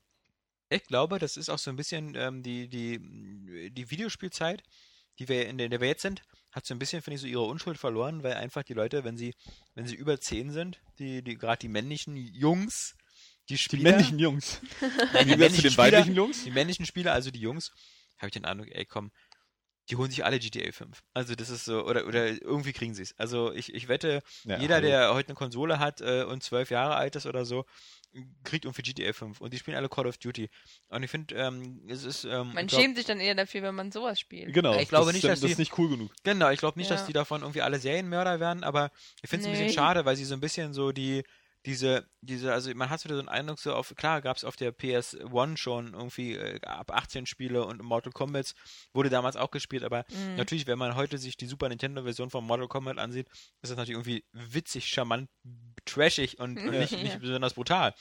Ich 0.70 0.84
glaube, 0.84 1.20
das 1.20 1.38
ist 1.38 1.50
auch 1.50 1.60
so 1.60 1.70
ein 1.70 1.76
bisschen 1.76 2.16
ähm, 2.16 2.42
die, 2.42 2.68
die, 2.68 3.72
die 3.72 3.92
Videospielzeit, 3.92 4.64
die 5.20 5.30
wir 5.30 5.48
in 5.48 5.58
der, 5.58 5.66
in 5.66 5.72
der 5.72 5.82
wir 5.82 5.88
jetzt 5.88 6.02
sind, 6.02 6.24
hat 6.52 6.66
so 6.66 6.74
ein 6.74 6.80
bisschen, 6.80 7.02
finde 7.02 7.16
ich, 7.16 7.22
so 7.22 7.28
ihre 7.28 7.44
Unschuld 7.44 7.78
verloren, 7.78 8.24
weil 8.24 8.34
einfach 8.34 8.64
die 8.64 8.74
Leute, 8.74 9.04
wenn 9.04 9.18
sie, 9.18 9.34
wenn 9.76 9.86
sie 9.86 9.96
über 9.96 10.20
10 10.20 10.52
sind, 10.52 10.82
die, 11.00 11.22
die 11.22 11.38
gerade 11.38 11.60
die 11.60 11.68
männlichen 11.68 12.16
Jungs, 12.16 12.96
die 13.50 13.54
Die 13.54 13.58
Spieler, 13.58 13.92
männlichen 13.92 14.20
Jungs. 14.20 14.62
Nein, 15.14 15.28
die 15.28 15.36
männlichen 15.38 15.64
den 15.64 15.72
Spieler, 15.72 15.78
weiblichen 15.78 16.16
Jungs? 16.16 16.44
die 16.44 16.52
männlichen 16.52 16.86
Spieler, 16.86 17.14
also 17.14 17.30
die 17.30 17.42
Jungs, 17.42 17.72
habe 18.18 18.28
ich 18.28 18.34
den 18.34 18.46
Eindruck, 18.46 18.70
ey, 18.72 18.86
komm, 18.86 19.12
die 19.90 19.96
holen 19.98 20.10
sich 20.10 20.26
alle 20.26 20.40
GTA 20.40 20.72
5. 20.72 21.04
Also 21.14 21.36
das 21.36 21.50
ist 21.50 21.66
so, 21.66 21.86
oder, 21.86 22.08
oder 22.08 22.28
irgendwie 22.28 22.74
kriegen 22.74 22.94
sie 22.96 23.04
es. 23.04 23.14
Also 23.20 23.52
ich, 23.54 23.74
ich 23.74 23.88
wette, 23.88 24.22
Ja, 24.44 24.58
jeder, 24.60 24.76
hallo. 24.76 24.88
der 24.88 25.14
heute 25.14 25.30
eine 25.30 25.36
Konsole 25.36 25.80
hat 25.80 26.02
äh, 26.02 26.24
und 26.24 26.42
zwölf 26.44 26.72
Jahre 26.72 26.96
alt 26.96 27.16
ist 27.16 27.26
oder 27.28 27.46
so, 27.46 27.66
kriegt 28.44 28.66
irgendwie 28.66 28.82
GTA 28.82 29.12
5 29.14 29.42
und 29.42 29.54
die 29.54 29.58
spielen 29.60 29.76
alle 29.78 29.90
Call 29.90 30.08
of 30.08 30.18
Duty. 30.18 30.50
Und 30.88 31.04
ich 31.04 31.12
finde, 31.12 31.36
ähm, 31.36 31.82
es 31.88 32.04
ist. 32.06 32.24
Ähm, 32.24 32.54
Man 32.54 32.68
glaub, 32.68 32.82
schämt 32.82 32.96
sich 32.96 33.06
dann 33.06 33.20
eher 33.20 33.36
dafür, 33.36 33.62
wenn 33.62 33.76
man 33.76 33.92
sowas 33.92 34.20
spielt. 34.20 34.54
Genau. 34.54 34.80
Ich 34.80 34.88
glaube 34.90 35.06
das, 35.08 35.14
nicht, 35.14 35.18
ist 35.18 35.24
dann- 35.26 35.32
dass 35.32 35.40
das 35.42 35.48
die- 35.48 35.52
ist 35.52 35.60
nicht 35.60 35.78
cool 35.78 35.90
genug. 35.90 36.12
Genau, 36.24 36.50
ich 36.50 36.60
glaube 36.60 36.80
nicht, 36.80 36.90
dass 36.90 37.02
Ja. 37.02 37.08
die 37.08 37.14
davon 37.14 37.42
irgendwie 37.42 37.62
alle 37.62 37.78
Serienmörder 37.78 38.40
werden, 38.40 38.64
aber 38.64 38.90
ich 39.22 39.30
finde 39.30 39.44
es 39.44 39.48
ein 39.48 39.52
Nee. 39.58 39.64
bisschen 39.66 39.76
schade, 39.76 40.06
weil 40.06 40.16
sie 40.16 40.26
so 40.26 40.34
ein 40.34 40.40
bisschen 40.40 40.74
so 40.74 40.92
die, 40.94 41.24
diese, 41.66 42.08
diese, 42.22 42.54
also 42.54 42.74
man 42.76 42.90
hat 42.90 43.04
wieder 43.04 43.16
so 43.16 43.20
einen 43.20 43.30
Eindruck, 43.30 43.60
so 43.60 43.74
auf, 43.74 43.94
klar 43.96 44.22
gab 44.22 44.38
es 44.38 44.44
auf 44.44 44.56
der 44.56 44.72
PS1 44.72 45.58
schon 45.58 45.94
irgendwie 45.94 46.36
äh, 46.36 46.60
ab 46.62 46.92
18 46.92 47.26
Spiele 47.26 47.66
und 47.66 47.82
Mortal 47.82 48.12
Kombat 48.14 48.54
wurde 48.94 49.10
damals 49.10 49.36
auch 49.36 49.52
gespielt, 49.52 49.84
aber 49.84 50.06
Mhm. 50.10 50.36
natürlich, 50.36 50.68
wenn 50.68 50.78
man 50.78 50.96
heute 50.96 51.18
sich 51.18 51.38
die 51.38 51.48
Super 51.48 51.70
Nintendo-Version 51.70 52.30
von 52.30 52.46
Mortal 52.46 52.68
Kombat 52.68 52.98
ansieht, 53.00 53.28
ist 53.62 53.70
das 53.72 53.78
natürlich 53.78 53.92
irgendwie 53.98 54.26
witzig, 54.32 54.88
charmant, 54.88 55.30
trashig 55.86 56.40
und, 56.40 56.60
und 56.60 56.78
nicht, 56.78 57.02
nicht 57.02 57.20
besonders 57.20 57.54
brutal. 57.56 57.94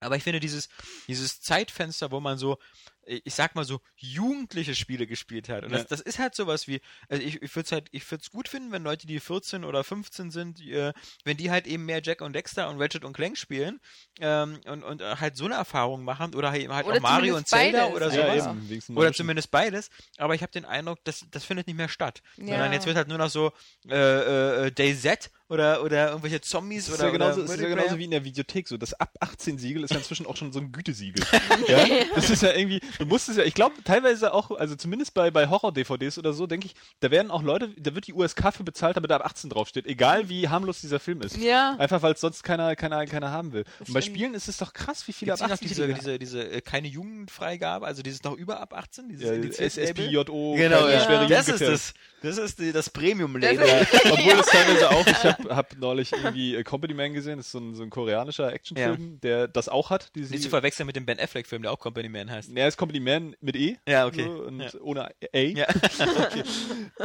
Aber 0.00 0.16
ich 0.16 0.22
finde 0.24 0.40
dieses, 0.40 0.68
dieses 1.06 1.40
Zeitfenster, 1.40 2.10
wo 2.10 2.20
man 2.20 2.36
so, 2.36 2.58
ich 3.06 3.34
sag 3.34 3.54
mal 3.54 3.64
so, 3.64 3.80
jugendliche 3.96 4.74
Spiele 4.74 5.06
gespielt 5.06 5.48
hat. 5.48 5.64
Und 5.64 5.70
Ja. 5.72 5.78
das, 5.78 5.86
das 5.86 6.00
ist 6.00 6.18
halt 6.18 6.34
sowas 6.34 6.68
wie, 6.68 6.80
also 7.08 7.22
ich, 7.22 7.42
ich 7.42 7.54
würde 7.56 7.66
es 7.66 7.72
halt, 7.72 7.88
ich 7.92 8.08
würde 8.10 8.22
es 8.22 8.30
gut 8.30 8.48
finden, 8.48 8.72
wenn 8.72 8.82
Leute, 8.84 9.06
die 9.06 9.18
14 9.20 9.64
oder 9.64 9.82
15 9.84 10.30
sind, 10.30 10.60
äh, 10.60 10.92
wenn 11.24 11.36
die 11.36 11.50
halt 11.50 11.66
eben 11.66 11.84
mehr 11.84 12.00
Jack 12.02 12.20
und 12.20 12.32
Dexter 12.34 12.68
und 12.68 12.80
Ratchet 12.80 13.04
und 13.04 13.12
Clank 13.12 13.36
spielen 13.36 13.80
ähm, 14.20 14.60
und, 14.66 14.82
und 14.84 15.00
äh, 15.02 15.16
halt 15.16 15.36
so 15.36 15.44
eine 15.46 15.54
Erfahrung 15.54 16.04
machen 16.04 16.34
oder 16.34 16.50
halt, 16.52 16.68
halt 16.68 16.86
Oder 16.86 16.96
auch 16.96 17.00
Mario 17.00 17.36
und 17.36 17.48
zumindest 17.48 17.50
Zelda 17.50 17.78
beides, 17.86 17.96
oder 17.96 18.10
sowas. 18.10 18.44
ja. 18.68 18.76
eben. 18.78 18.96
Oder 18.96 19.12
zumindest 19.12 19.50
beides, 19.50 19.90
aber 20.18 20.34
ich 20.34 20.42
habe 20.42 20.52
den 20.52 20.64
Eindruck, 20.64 20.98
das, 21.04 21.26
das 21.30 21.44
findet 21.44 21.66
nicht 21.66 21.76
mehr 21.76 21.88
statt. 21.88 22.22
Sondern 22.36 22.58
Ja. 22.60 22.72
jetzt 22.72 22.86
wird 22.86 22.96
halt 22.96 23.08
nur 23.08 23.18
noch 23.18 23.30
so 23.30 23.52
äh, 23.88 24.66
äh, 24.66 24.70
DayZ 24.72 25.30
oder, 25.52 25.82
oder 25.84 26.08
irgendwelche 26.08 26.40
Zombies 26.40 26.86
Das 26.86 26.94
ist 26.94 27.00
oder, 27.00 27.08
ja 27.08 27.12
genauso, 27.12 27.42
oder 27.42 27.54
ist 27.54 27.60
ja 27.60 27.68
genauso 27.68 27.98
wie 27.98 28.04
in 28.04 28.10
der 28.10 28.24
Videothek 28.24 28.66
so. 28.68 28.76
Das 28.78 28.94
ab 28.94 29.10
18 29.20 29.58
Siegel 29.58 29.84
ist 29.84 29.90
ja 29.90 29.98
inzwischen 29.98 30.26
auch 30.26 30.36
schon 30.36 30.50
so 30.52 30.58
ein 30.60 30.72
Gütesiegel. 30.72 31.22
ja? 31.68 31.86
Das 32.14 32.30
ist 32.30 32.42
ja 32.42 32.52
irgendwie, 32.52 32.80
du 32.98 33.04
musst 33.06 33.28
es 33.28 33.36
ja, 33.36 33.44
ich 33.44 33.54
glaube 33.54 33.74
teilweise 33.84 34.32
auch, 34.32 34.50
also 34.50 34.74
zumindest 34.76 35.14
bei, 35.14 35.30
bei 35.30 35.48
Horror-DVDs 35.48 36.18
oder 36.18 36.32
so, 36.32 36.46
denke 36.46 36.66
ich, 36.66 36.74
da 37.00 37.10
werden 37.10 37.30
auch 37.30 37.42
Leute, 37.42 37.68
da 37.78 37.94
wird 37.94 38.06
die 38.06 38.14
USK 38.14 38.52
für 38.54 38.64
bezahlt, 38.64 38.96
damit 38.96 39.10
da 39.10 39.16
ab 39.16 39.26
18 39.26 39.50
draufsteht. 39.50 39.86
Egal 39.86 40.28
wie 40.28 40.48
harmlos 40.48 40.80
dieser 40.80 40.98
Film 41.00 41.20
ist. 41.20 41.36
Ja. 41.36 41.76
Einfach 41.78 42.02
weil 42.02 42.14
es 42.14 42.20
sonst 42.20 42.42
keiner, 42.42 42.74
keiner, 42.74 43.04
keiner 43.06 43.30
haben 43.30 43.52
will. 43.52 43.64
Und 43.80 43.92
bei 43.92 44.00
stimmt. 44.00 44.16
Spielen 44.16 44.34
ist 44.34 44.48
es 44.48 44.56
doch 44.56 44.72
krass, 44.72 45.06
wie 45.06 45.12
viele 45.12 45.32
Gibt's 45.32 45.42
ab 45.42 45.50
nicht 45.50 45.60
noch 45.62 45.66
18 45.66 45.68
diese, 45.68 45.82
Siegel 45.82 46.18
diese, 46.18 46.18
diese 46.18 46.50
äh, 46.50 46.60
keine 46.62 46.88
Jugendfreigabe, 46.88 47.86
also 47.86 48.02
dieses 48.02 48.22
noch 48.22 48.36
über 48.36 48.60
ab 48.60 48.72
18, 48.74 49.08
dieses 49.08 49.58
ja? 49.58 49.64
SSBJO, 49.66 50.54
Genau, 50.56 50.88
ja. 50.88 51.00
schwere 51.04 51.26
Das 51.26 51.48
ist 51.48 51.60
das, 51.60 51.94
das 52.22 52.38
ist 52.38 52.58
die, 52.58 52.72
das 52.72 52.88
Premium 52.90 53.38
Das 53.40 53.50
Label. 53.52 53.66
ist- 53.66 54.04
Obwohl 54.10 54.32
es 54.40 54.46
teilweise 54.46 54.90
auch, 54.90 55.06
ich 55.06 55.24
habe 55.24 55.41
hab 55.48 55.76
neulich 55.78 56.12
irgendwie 56.12 56.56
äh, 56.56 56.62
Company 56.64 56.94
Man 56.94 57.12
gesehen, 57.12 57.36
das 57.38 57.46
ist 57.46 57.52
so 57.52 57.58
ein, 57.58 57.74
so 57.74 57.82
ein 57.82 57.90
koreanischer 57.90 58.52
Actionfilm, 58.52 59.20
der 59.20 59.48
das 59.48 59.68
auch 59.68 59.90
hat. 59.90 60.10
Diese 60.14 60.32
Nicht 60.32 60.42
zu 60.42 60.50
verwechseln 60.50 60.86
mit 60.86 60.96
dem 60.96 61.06
Ben 61.06 61.18
Affleck 61.20 61.46
Film, 61.46 61.62
der 61.62 61.72
auch 61.72 61.78
Company 61.78 62.08
Man 62.08 62.30
heißt. 62.30 62.50
Ja, 62.56 62.66
ist 62.66 62.76
Company 62.76 63.00
Man 63.00 63.36
mit 63.40 63.56
E. 63.56 63.76
Ja, 63.88 64.06
okay. 64.06 64.24
So, 64.24 64.42
und 64.44 64.60
Ja. 64.60 64.70
ohne 64.80 65.04
A. 65.06 65.38
Ja. 65.38 65.66
okay. 66.18 66.42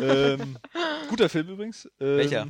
ähm, 0.02 0.58
guter 1.10 1.30
Film 1.30 1.50
übrigens. 1.50 1.86
Ähm, 2.00 2.18
Welcher? 2.18 2.48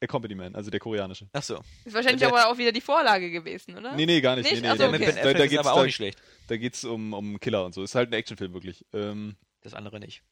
Der 0.00 0.08
Company 0.08 0.34
Man, 0.34 0.54
also 0.54 0.70
der 0.70 0.80
koreanische. 0.80 1.28
Ach 1.34 1.42
so. 1.42 1.60
Ist 1.84 1.92
wahrscheinlich 1.94 2.20
Der- 2.20 2.28
aber 2.28 2.48
auch 2.48 2.56
wieder 2.56 2.72
die 2.72 2.80
Vorlage 2.80 3.30
gewesen, 3.30 3.76
oder? 3.76 3.94
Nee, 3.94 4.06
nee, 4.06 4.20
gar 4.22 4.34
nicht. 4.36 4.50
Nicht? 4.50 4.62
Nee, 4.62 4.70
nee, 4.70 4.76
so, 4.78 4.90
mit 4.90 4.94
okay. 5.02 5.06
Ben 5.12 5.14
da, 5.16 5.20
Affleck 5.20 5.36
da 5.36 5.44
ist 5.44 5.50
geht's, 5.50 5.60
aber 5.60 5.72
auch 5.74 5.78
da, 5.80 5.84
nicht 5.84 5.94
schlecht. 5.96 6.18
da 6.46 6.56
geht's 6.56 6.84
um, 6.84 7.12
um 7.12 7.38
Killer 7.38 7.66
und 7.66 7.74
so. 7.74 7.82
Ist 7.82 7.94
halt 7.94 8.08
ein 8.10 8.14
Actionfilm 8.14 8.54
wirklich. 8.54 8.86
Ähm, 8.94 9.36
Das 9.62 9.74
andere 9.74 10.00
nicht. 10.00 10.22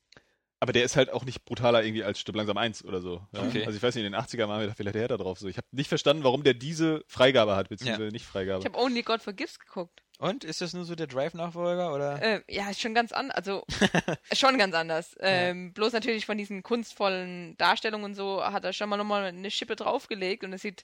Aber 0.61 0.73
der 0.73 0.85
ist 0.85 0.97
halt 0.97 1.11
auch 1.13 1.25
nicht 1.25 1.45
brutaler 1.45 1.85
irgendwie 1.85 2.05
als 2.05 2.19
Stirb 2.19 2.37
langsam 2.37 2.57
1 2.57 2.85
oder 2.85 3.01
so. 3.01 3.23
Ja? 3.33 3.43
Okay. 3.43 3.65
Also 3.65 3.77
ich 3.77 3.83
weiß 3.83 3.95
nicht, 3.95 4.05
in 4.05 4.13
den 4.13 4.21
80er 4.21 4.49
waren 4.49 4.61
wir 4.61 4.75
vielleicht 4.75 4.97
der 4.97 5.09
da 5.09 5.17
drauf. 5.17 5.39
So. 5.39 5.49
Ich 5.49 5.57
habe 5.57 5.67
nicht 5.71 5.89
verstanden, 5.89 6.25
warum 6.25 6.43
der 6.43 6.55
diese 6.55 7.05
Freigabe 7.07 7.55
hat, 7.55 7.69
beziehungsweise 7.69 8.11
nicht 8.11 8.27
Freigabe. 8.27 8.61
Ich 8.61 8.65
habe 8.65 8.79
Only 8.79 9.03
God 9.03 9.23
Forgives 9.23 9.59
geguckt. 9.59 10.03
Und 10.19 10.43
ist 10.43 10.61
das 10.61 10.75
nur 10.75 10.85
so 10.85 10.97
der 10.97 11.07
Drive-Nachfolger 11.07 11.95
oder? 11.95 12.21
Äh, 12.21 12.43
ja, 12.49 12.69
ist 12.69 12.81
schon 12.81 12.93
ganz 12.93 13.13
anders. 13.13 13.37
Also, 13.37 13.65
schon 14.33 14.59
ganz 14.59 14.75
anders. 14.75 15.17
Ähm, 15.21 15.73
Bloß 15.73 15.93
natürlich 15.93 16.27
von 16.27 16.37
diesen 16.37 16.65
kunstvollen 16.65 17.57
Darstellungen 17.57 18.07
und 18.07 18.15
so 18.17 18.43
hat 18.43 18.65
er 18.65 18.73
schon 18.73 18.89
mal 18.89 18.97
nochmal 18.97 19.27
eine 19.27 19.51
Schippe 19.53 19.77
draufgelegt 19.77 20.43
und 20.43 20.53
es 20.53 20.63
sieht. 20.63 20.83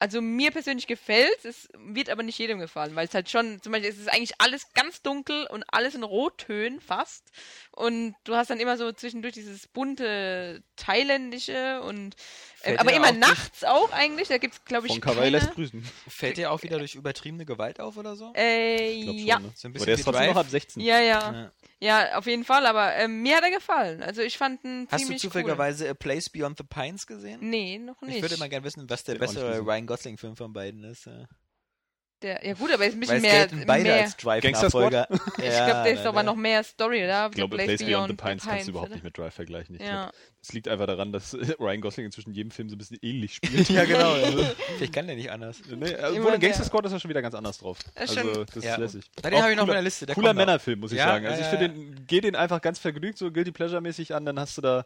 Also 0.00 0.20
mir 0.20 0.50
persönlich 0.50 0.86
gefällt 0.86 1.44
es, 1.44 1.68
wird 1.78 2.10
aber 2.10 2.22
nicht 2.22 2.38
jedem 2.38 2.58
gefallen, 2.58 2.94
weil 2.94 3.06
es 3.06 3.14
halt 3.14 3.30
schon, 3.30 3.62
zum 3.62 3.72
Beispiel, 3.72 3.90
es 3.90 3.98
ist 3.98 4.12
eigentlich 4.12 4.34
alles 4.38 4.72
ganz 4.74 5.00
dunkel 5.02 5.46
und 5.46 5.64
alles 5.68 5.94
in 5.94 6.02
Rottönen 6.02 6.80
fast. 6.80 7.30
Und 7.70 8.14
du 8.24 8.34
hast 8.34 8.50
dann 8.50 8.60
immer 8.60 8.76
so 8.76 8.92
zwischendurch 8.92 9.34
dieses 9.34 9.66
bunte 9.68 10.62
thailändische 10.76 11.80
und 11.82 12.16
Fällt 12.64 12.80
aber 12.80 12.90
dir 12.90 12.96
immer 12.96 13.06
auch 13.06 13.10
durch- 13.10 13.20
nachts 13.20 13.64
auch 13.64 13.92
eigentlich. 13.92 14.28
Da 14.28 14.38
gibt's 14.38 14.64
glaube 14.64 14.86
ich 14.86 14.92
Von 14.92 15.00
Kawaii 15.00 15.16
keine. 15.18 15.30
lässt 15.30 15.52
grüßen. 15.52 15.84
Fällt 16.08 16.36
dir 16.36 16.50
auch 16.50 16.62
wieder 16.62 16.78
durch 16.78 16.94
übertriebene 16.94 17.44
Gewalt 17.46 17.78
auf 17.80 17.96
oder 17.96 18.16
so? 18.16 18.32
Äh, 18.34 19.04
schon, 19.04 19.18
ja. 19.18 19.38
ne? 19.38 19.52
So 19.54 19.68
ein 19.68 19.70
Aber 19.70 19.72
bisschen 19.74 19.86
der 19.86 19.94
ist 19.94 20.04
trotzdem 20.04 20.26
noch 20.26 20.36
ab 20.36 20.46
16. 20.48 20.82
Ja, 20.82 20.98
ja. 21.00 21.32
Ja. 21.32 21.52
Ja, 21.80 22.16
auf 22.18 22.26
jeden 22.26 22.44
Fall, 22.44 22.64
aber 22.66 22.94
ähm, 22.96 23.20
mir 23.22 23.36
hat 23.36 23.42
er 23.44 23.50
gefallen. 23.50 24.02
Also 24.02 24.22
ich 24.22 24.38
fand 24.38 24.64
ihn 24.64 24.88
Hast 24.90 25.08
du 25.08 25.16
zufälligerweise 25.16 25.90
A 25.90 25.94
Place 25.94 26.30
Beyond 26.30 26.56
the 26.58 26.64
Pines 26.64 27.06
gesehen? 27.06 27.40
cool. 27.42 27.48
Nee, 27.48 27.78
noch 27.78 28.00
nicht. 28.00 28.16
Ich 28.16 28.22
würde 28.22 28.38
mal 28.38 28.48
gerne 28.48 28.64
wissen, 28.64 28.88
was 28.88 29.04
der 29.04 29.16
bessere. 29.16 29.58
Ryan 29.60 29.86
Gosling-Film 29.86 30.36
von 30.36 30.52
beiden 30.54 30.84
ist. 30.84 31.06
äh. 31.06 31.26
Der, 32.24 32.44
ja 32.46 32.54
gut, 32.54 32.72
aber 32.72 32.86
ist 32.86 32.94
ein 32.94 33.00
bisschen 33.00 33.16
es 33.16 33.22
mehr, 33.22 33.46
gelten 33.46 33.62
beide 33.66 33.84
mehr 33.84 34.02
als 34.02 34.16
Drive-Nachfolger. 34.16 35.06
ich 35.10 35.36
glaube, 35.36 35.82
der 35.84 35.92
ist 35.92 36.06
aber 36.06 36.22
noch 36.22 36.36
mehr 36.36 36.64
Story, 36.64 37.04
oder? 37.04 37.26
Ich 37.26 37.36
glaube, 37.36 37.56
Place 37.56 37.80
Beyond 37.82 38.08
the 38.08 38.12
the 38.12 38.16
Pines 38.16 38.44
kannst 38.44 38.66
du 38.66 38.70
überhaupt 38.70 38.88
oder? 38.88 38.96
nicht 38.96 39.04
mit 39.04 39.16
Drive 39.16 39.34
vergleichen. 39.34 39.76
Ich 39.76 39.82
Ja. 39.82 40.04
glaub, 40.04 40.14
Es 40.42 40.52
liegt 40.52 40.68
einfach 40.68 40.86
daran, 40.86 41.12
dass 41.12 41.34
Ryan 41.60 41.80
Gosling 41.80 42.06
inzwischen 42.06 42.32
jedem 42.32 42.50
Film 42.50 42.68
so 42.68 42.74
ein 42.74 42.78
bisschen 42.78 42.98
ähnlich 43.02 43.34
spielt. 43.36 43.68
ja, 43.70 43.84
genau. 43.84 44.12
Also, 44.12 44.44
vielleicht 44.76 44.92
kann 44.92 45.06
der 45.06 45.16
nicht 45.16 45.30
anders. 45.30 45.60
nee, 45.68 45.90
Immer 45.90 46.08
obwohl 46.18 46.34
in 46.34 46.40
Gangster 46.40 46.62
der- 46.62 46.64
Squad 46.66 46.86
ist 46.86 46.92
er 46.92 47.00
schon 47.00 47.08
wieder 47.10 47.22
ganz 47.22 47.34
anders 47.34 47.58
drauf. 47.58 47.78
Also, 47.94 48.44
das 48.44 48.56
ist 48.56 48.78
lässig. 48.78 49.04
Den 49.22 49.24
habe 49.40 49.50
ich 49.52 49.56
noch 49.56 49.62
auf 49.62 49.66
cooler- 49.66 49.66
meiner 49.66 49.82
Liste. 49.82 50.06
Der 50.06 50.14
Cooler. 50.14 50.34
Männerfilm, 50.34 50.80
muss 50.80 50.92
ich 50.92 50.98
Ja, 50.98 51.06
sagen. 51.06 51.24
ja, 51.24 51.30
Also 51.30 51.42
ich 51.42 51.48
finde 51.48 51.68
den, 51.68 52.04
geh 52.06 52.20
den 52.20 52.34
einfach 52.36 52.60
ganz 52.60 52.78
vergnügt, 52.78 53.18
so 53.18 53.30
Guilty 53.30 53.52
Pleasure-mäßig 53.52 54.14
an, 54.14 54.24
dann 54.24 54.38
hast 54.40 54.56
du 54.58 54.62
da, 54.62 54.84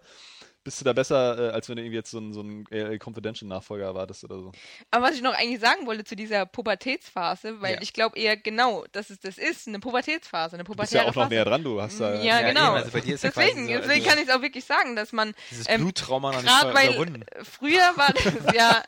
bist 0.69 0.81
du 0.83 0.85
da 0.85 0.93
besser, 0.93 1.49
äh, 1.49 1.53
als 1.53 1.67
wenn 1.71 1.77
du 1.77 1.83
irgendwie 1.83 1.97
jetzt 1.97 2.11
so 2.11 2.19
einen, 2.19 2.35
so 2.35 2.41
einen 2.41 2.67
LA 2.71 2.99
Confidential-Nachfolger 2.99 3.87
erwartest 3.87 4.23
oder 4.25 4.39
so. 4.39 4.53
Aber 4.91 5.07
was 5.07 5.15
ich 5.15 5.23
noch 5.23 5.33
eigentlich 5.33 5.61
sagen 5.61 5.87
wollte 5.87 6.05
zu 6.05 6.15
dieser 6.15 6.45
Pubertätsphase, 6.45 7.61
weil 7.63 7.77
Ja. 7.77 7.81
ich 7.83 7.95
glaube 7.95 8.19
eher 8.19 8.37
genau, 8.37 8.85
dass 8.93 9.09
es 9.09 9.19
das 9.19 9.39
ist, 9.39 9.67
eine 9.67 9.81
Pubertätsphase, 9.81 10.57
eine 10.57 10.65
Du 10.65 10.69
bist 10.75 10.77
pubertäre 10.91 11.05
ja 11.05 11.11
auch 11.11 11.15
noch 11.15 11.23
Phase. 11.23 11.35
näher 11.35 11.45
dran, 11.47 11.65
du 11.65 11.81
hast 11.81 11.99
da. 12.01 12.15
Ja, 12.17 12.41
Ja, 12.41 12.49
genau. 12.49 12.67
eben, 12.69 12.77
also 12.77 12.91
bei 12.91 13.01
dir 13.01 13.15
ist 13.15 13.25
ja 13.25 13.31
deswegen 13.31 13.67
quasi 13.67 13.73
so, 13.75 13.79
deswegen 13.81 13.91
also- 14.01 14.09
kann 14.11 14.19
ich 14.23 14.29
es 14.29 14.35
auch 14.35 14.43
wirklich 14.43 14.65
sagen, 14.67 14.95
dass 14.97 15.13
man 15.13 15.35
Dieses 15.51 15.69
Ähm, 15.71 15.81
Bluttrauma 15.81 16.33
noch 16.33 16.43
nicht 16.43 16.75
weil 16.75 16.89
überwunden. 16.91 17.25
früher 17.45 17.93
war 17.97 18.13
das 18.13 18.25
ja 18.55 18.83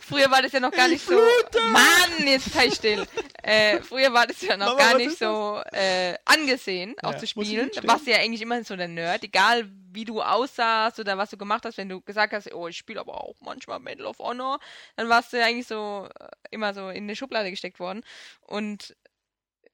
früher 0.00 0.30
war 0.32 0.42
das 0.42 0.50
ja 0.52 0.58
noch 0.60 0.72
gar 0.72 0.88
nicht 0.88 1.06
so 1.06 1.14
Mann, 1.72 2.26
jetzt 2.26 2.52
sei 2.52 2.70
still. 2.70 3.06
Äh, 3.42 3.80
früher 3.82 4.12
war 4.12 4.26
das 4.26 4.40
ja 4.42 4.56
noch 4.56 4.76
Mama, 4.76 4.78
gar 4.78 4.96
nicht 4.96 5.16
so 5.18 5.60
äh, 5.72 6.14
angesehen, 6.24 6.94
auch 7.02 7.12
Ja. 7.12 7.18
zu 7.18 7.26
spielen. 7.26 7.70
Da 7.74 7.86
warst 7.86 8.06
du 8.06 8.10
ja 8.10 8.18
eigentlich 8.18 8.42
immer 8.42 8.62
so 8.64 8.74
der 8.76 8.88
Nerd, 8.88 9.22
egal 9.24 9.70
wie 9.92 10.04
du 10.04 10.22
aussahst 10.22 10.98
oder 11.00 11.18
was 11.18 11.30
du 11.30 11.36
gemacht 11.36 11.64
hast, 11.64 11.76
wenn 11.78 11.88
du 11.88 12.00
gesagt 12.00 12.32
hast, 12.32 12.52
oh, 12.52 12.68
ich 12.68 12.76
spiele 12.76 13.00
aber 13.00 13.22
auch 13.22 13.36
manchmal 13.40 13.80
Medal 13.80 14.06
of 14.06 14.18
Honor, 14.18 14.58
dann 14.96 15.08
warst 15.08 15.32
du 15.32 15.42
eigentlich 15.42 15.66
so 15.66 16.08
äh, 16.18 16.28
immer 16.50 16.74
so 16.74 16.88
in 16.88 17.04
eine 17.04 17.16
Schublade 17.16 17.50
gesteckt 17.50 17.80
worden. 17.80 18.02
Und 18.42 18.96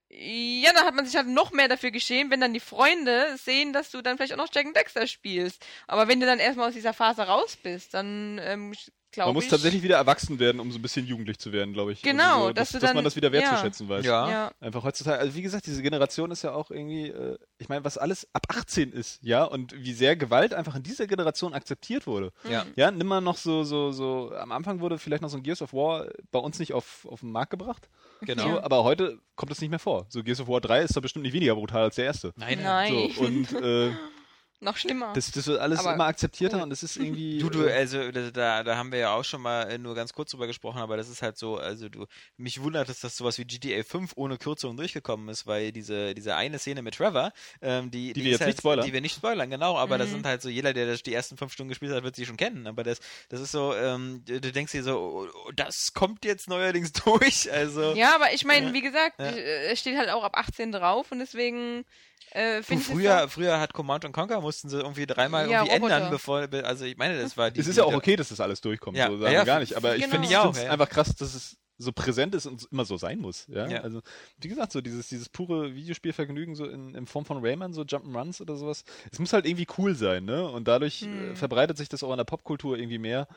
ja, 0.08 0.72
da 0.72 0.84
hat 0.84 0.94
man 0.94 1.04
sich 1.04 1.16
halt 1.16 1.26
noch 1.26 1.52
mehr 1.52 1.68
dafür 1.68 1.90
geschämt, 1.90 2.30
wenn 2.30 2.40
dann 2.40 2.54
die 2.54 2.60
Freunde 2.60 3.36
sehen, 3.36 3.72
dass 3.72 3.90
du 3.90 4.02
dann 4.02 4.16
vielleicht 4.16 4.32
auch 4.32 4.36
noch 4.38 4.52
Jack 4.52 4.66
and 4.66 4.76
Dexter 4.76 5.06
spielst. 5.06 5.66
Aber 5.88 6.08
wenn 6.08 6.20
du 6.20 6.26
dann 6.26 6.38
erstmal 6.38 6.68
aus 6.68 6.74
dieser 6.74 6.94
Phase 6.94 7.22
raus 7.22 7.56
bist, 7.56 7.92
dann 7.94 8.38
ähm, 8.42 8.72
glaube 9.16 9.28
Man 9.28 9.34
muss 9.34 9.44
ich. 9.44 9.50
tatsächlich 9.50 9.82
wieder 9.82 9.96
erwachsen 9.96 10.38
werden, 10.38 10.60
um 10.60 10.70
so 10.70 10.78
ein 10.78 10.82
bisschen 10.82 11.04
jugendlich 11.06 11.38
zu 11.38 11.52
werden, 11.52 11.74
glaube 11.74 11.92
ich. 11.92 12.02
Genau, 12.02 12.22
also 12.22 12.46
so, 12.46 12.52
dass 12.52 12.68
dass, 12.70 12.72
du 12.72 12.78
dass 12.78 12.88
man 12.90 12.96
dann- 12.96 13.04
das 13.04 13.16
wieder 13.16 13.28
ja. 13.28 13.32
wertzuschätzen 13.34 13.88
weiß. 13.88 14.04
Ja. 14.06 14.30
Ja, 14.30 14.52
Einfach 14.60 14.84
heutzutage, 14.84 15.18
also 15.18 15.34
wie 15.34 15.42
gesagt, 15.42 15.66
diese 15.66 15.82
Generation 15.82 16.30
ist 16.30 16.42
ja 16.42 16.52
auch 16.52 16.70
irgendwie, 16.70 17.08
äh, 17.08 17.36
ich 17.58 17.68
meine, 17.68 17.84
was 17.84 17.98
alles 17.98 18.28
ab 18.32 18.46
18 18.48 18.92
ist, 18.92 19.18
ja, 19.22 19.44
und 19.44 19.74
wie 19.76 19.92
sehr 19.92 20.14
Gewalt 20.16 20.54
einfach 20.54 20.76
in 20.76 20.82
dieser 20.84 21.06
Generation 21.06 21.52
akzeptiert 21.52 22.06
wurde. 22.06 22.32
Ja. 22.48 22.64
Ja, 22.76 22.90
nimm 22.90 23.06
mal 23.08 23.20
noch 23.20 23.36
so, 23.36 23.64
so, 23.64 23.90
so, 23.92 24.32
am 24.36 24.52
Anfang 24.52 24.80
wurde 24.80 24.98
vielleicht 24.98 25.22
noch 25.22 25.28
so 25.30 25.36
ein 25.36 25.42
Gears 25.42 25.62
of 25.62 25.72
War 25.72 26.06
bei 26.30 26.38
uns 26.38 26.58
nicht 26.58 26.72
auf, 26.72 27.06
auf 27.10 27.20
den 27.20 27.32
Markt 27.32 27.50
gebracht. 27.50 27.88
Genau. 28.22 28.42
So, 28.42 28.60
aber 28.60 28.84
heute 28.84 29.18
kommt 29.34 29.52
es 29.52 29.60
nicht 29.60 29.70
mehr 29.70 29.78
vor. 29.78 30.06
So 30.08 30.22
Gears 30.22 30.40
of 30.40 30.48
War 30.48 30.60
3 30.60 30.82
ist 30.82 30.96
doch 30.96 31.02
bestimmt 31.02 31.24
nicht 31.24 31.32
weniger 31.34 31.54
brutal 31.54 31.82
als 31.82 31.96
der 31.96 32.06
erste. 32.06 32.32
Nein, 32.36 32.60
Nein. 32.62 33.10
So, 33.14 33.22
und 33.24 33.52
äh, 33.52 33.90
noch 34.60 34.76
schlimmer. 34.76 35.12
das, 35.14 35.30
das 35.30 35.46
wird 35.46 35.60
alles 35.60 35.78
Aber 35.80 35.94
immer 35.94 36.06
akzeptierter 36.06 36.62
und 36.62 36.70
das 36.70 36.82
ist 36.82 36.96
irgendwie. 36.96 37.38
Du, 37.38 37.50
du, 37.50 37.62
äh, 37.68 37.72
also 37.72 38.10
da- 38.10 38.62
da, 38.64 38.76
haben 38.76 38.90
wir 38.90 38.98
ja 38.98 39.14
auch 39.14 39.24
schon 39.24 39.42
mal 39.42 39.64
äh, 39.70 39.76
nur 39.78 39.94
ganz 39.94 40.12
kurz 40.12 40.30
drüber 40.30 40.46
gesprochen, 40.46 40.78
aber 40.80 40.96
das 40.96 41.08
ist 41.08 41.20
halt 41.22 41.36
so, 41.36 41.56
also 41.58 41.88
du, 41.88 42.06
mich 42.36 42.62
wundert 42.62 42.88
es, 42.88 43.00
dass 43.00 43.16
sowas 43.16 43.38
wie 43.38 43.44
GTA 43.44 43.82
5 43.82 44.12
ohne 44.16 44.38
Kürzung 44.38 44.76
durchgekommen 44.76 45.28
ist, 45.28 45.46
weil 45.46 45.72
diese, 45.72 46.14
diese 46.14 46.36
eine 46.36 46.58
Szene 46.58 46.80
mit 46.82 46.94
Trevor, 46.94 47.32
ähm, 47.60 47.90
die, 47.90 48.12
Die 48.12 48.20
die, 48.20 48.24
wir 48.24 48.30
jetzt 48.32 48.40
halt, 48.40 48.48
nicht 48.48 48.58
spoilern. 48.60 48.86
die 48.86 48.92
wir 48.92 49.00
nicht 49.02 49.16
spoilern, 49.16 49.50
genau, 49.50 49.76
aber 49.76 49.98
das 49.98 50.08
Mhm. 50.08 50.14
sind 50.14 50.26
halt 50.26 50.40
so, 50.42 50.48
jeder, 50.48 50.72
der 50.72 50.86
das 50.86 51.02
die 51.02 51.12
ersten 51.12 51.36
fünf 51.36 51.52
Stunden 51.52 51.68
gespielt 51.68 51.92
hat, 51.92 52.02
wird 52.02 52.16
sie 52.16 52.24
schon 52.26 52.36
kennen, 52.38 52.66
aber 52.66 52.82
das, 52.82 53.00
das 53.28 53.40
ist 53.40 53.52
so, 53.52 53.74
ähm, 53.74 54.22
du, 54.24 54.40
du 54.40 54.52
denkst 54.52 54.72
dir 54.72 54.82
so, 54.82 54.98
oh, 54.98 55.28
oh, 55.46 55.52
das 55.54 55.92
kommt 55.92 56.24
jetzt 56.24 56.48
neuerdings 56.48 56.92
durch, 57.04 57.52
also. 57.52 57.94
ja, 57.94 58.14
aber 58.14 58.32
ich 58.32 58.44
meine, 58.44 58.68
Ja. 58.68 58.72
wie 58.72 58.82
gesagt, 58.82 59.18
Ja. 59.20 59.26
äh, 59.26 59.66
es 59.72 59.80
steht 59.80 59.98
halt 59.98 60.08
auch 60.10 60.24
ab 60.24 60.36
18 60.36 60.72
drauf 60.72 61.12
und 61.12 61.18
deswegen 61.18 61.84
äh, 62.32 62.58
Du, 62.58 62.62
finde 62.64 62.82
ich 62.82 62.88
es 62.88 62.94
früher, 62.94 63.28
früher 63.28 63.60
hat 63.60 63.72
Command 63.72 64.04
and 64.04 64.14
Conquer 64.14 64.40
mussten 64.40 64.68
sie 64.68 64.78
irgendwie 64.78 65.06
dreimal 65.06 65.48
Ja, 65.50 65.64
irgendwie 65.64 65.90
ändern, 65.90 66.10
bevor, 66.10 66.46
be- 66.48 66.64
also 66.64 66.84
ich 66.84 66.96
meine, 66.96 67.20
das 67.20 67.36
war 67.36 67.50
die. 67.50 67.60
es 67.60 67.66
ist 67.66 67.76
ja 67.76 67.84
auch 67.84 67.94
okay, 67.94 68.16
dass 68.16 68.28
das 68.28 68.40
alles 68.40 68.60
durchkommt, 68.60 68.96
Ja, 68.96 69.08
so 69.08 69.18
sagen 69.18 69.32
ja, 69.32 69.40
wir 69.40 69.44
gar 69.46 69.60
nicht. 69.60 69.74
Aber 69.76 69.94
ich 69.96 70.02
genau. 70.02 70.12
finde 70.14 70.28
Ich 70.28 70.36
auch, 70.36 70.52
es 70.54 70.62
ja. 70.62 70.70
einfach 70.70 70.88
krass, 70.88 71.14
dass 71.16 71.34
es 71.34 71.56
so 71.78 71.92
präsent 71.92 72.34
ist 72.34 72.46
und 72.46 72.66
immer 72.72 72.86
so 72.86 72.96
sein 72.96 73.18
muss. 73.18 73.46
Ja? 73.48 73.68
Ja. 73.68 73.80
Also, 73.82 74.00
wie 74.38 74.48
gesagt, 74.48 74.72
so 74.72 74.80
dieses, 74.80 75.08
dieses 75.08 75.28
pure 75.28 75.74
Videospielvergnügen 75.74 76.54
so 76.54 76.64
in, 76.64 76.94
in 76.94 77.06
Form 77.06 77.26
von 77.26 77.44
Rayman, 77.44 77.74
so 77.74 77.82
Jump'n'Runs 77.82 78.40
oder 78.40 78.56
sowas. 78.56 78.82
Es 79.12 79.18
muss 79.18 79.34
halt 79.34 79.44
irgendwie 79.44 79.66
cool 79.76 79.94
sein, 79.94 80.24
ne? 80.24 80.48
Und 80.48 80.66
dadurch 80.68 81.02
äh, 81.02 81.06
Hm. 81.06 81.36
verbreitet 81.36 81.76
sich 81.76 81.90
das 81.90 82.02
auch 82.02 82.12
in 82.12 82.16
der 82.16 82.24
Popkultur 82.24 82.78
irgendwie 82.78 82.98
mehr. 82.98 83.28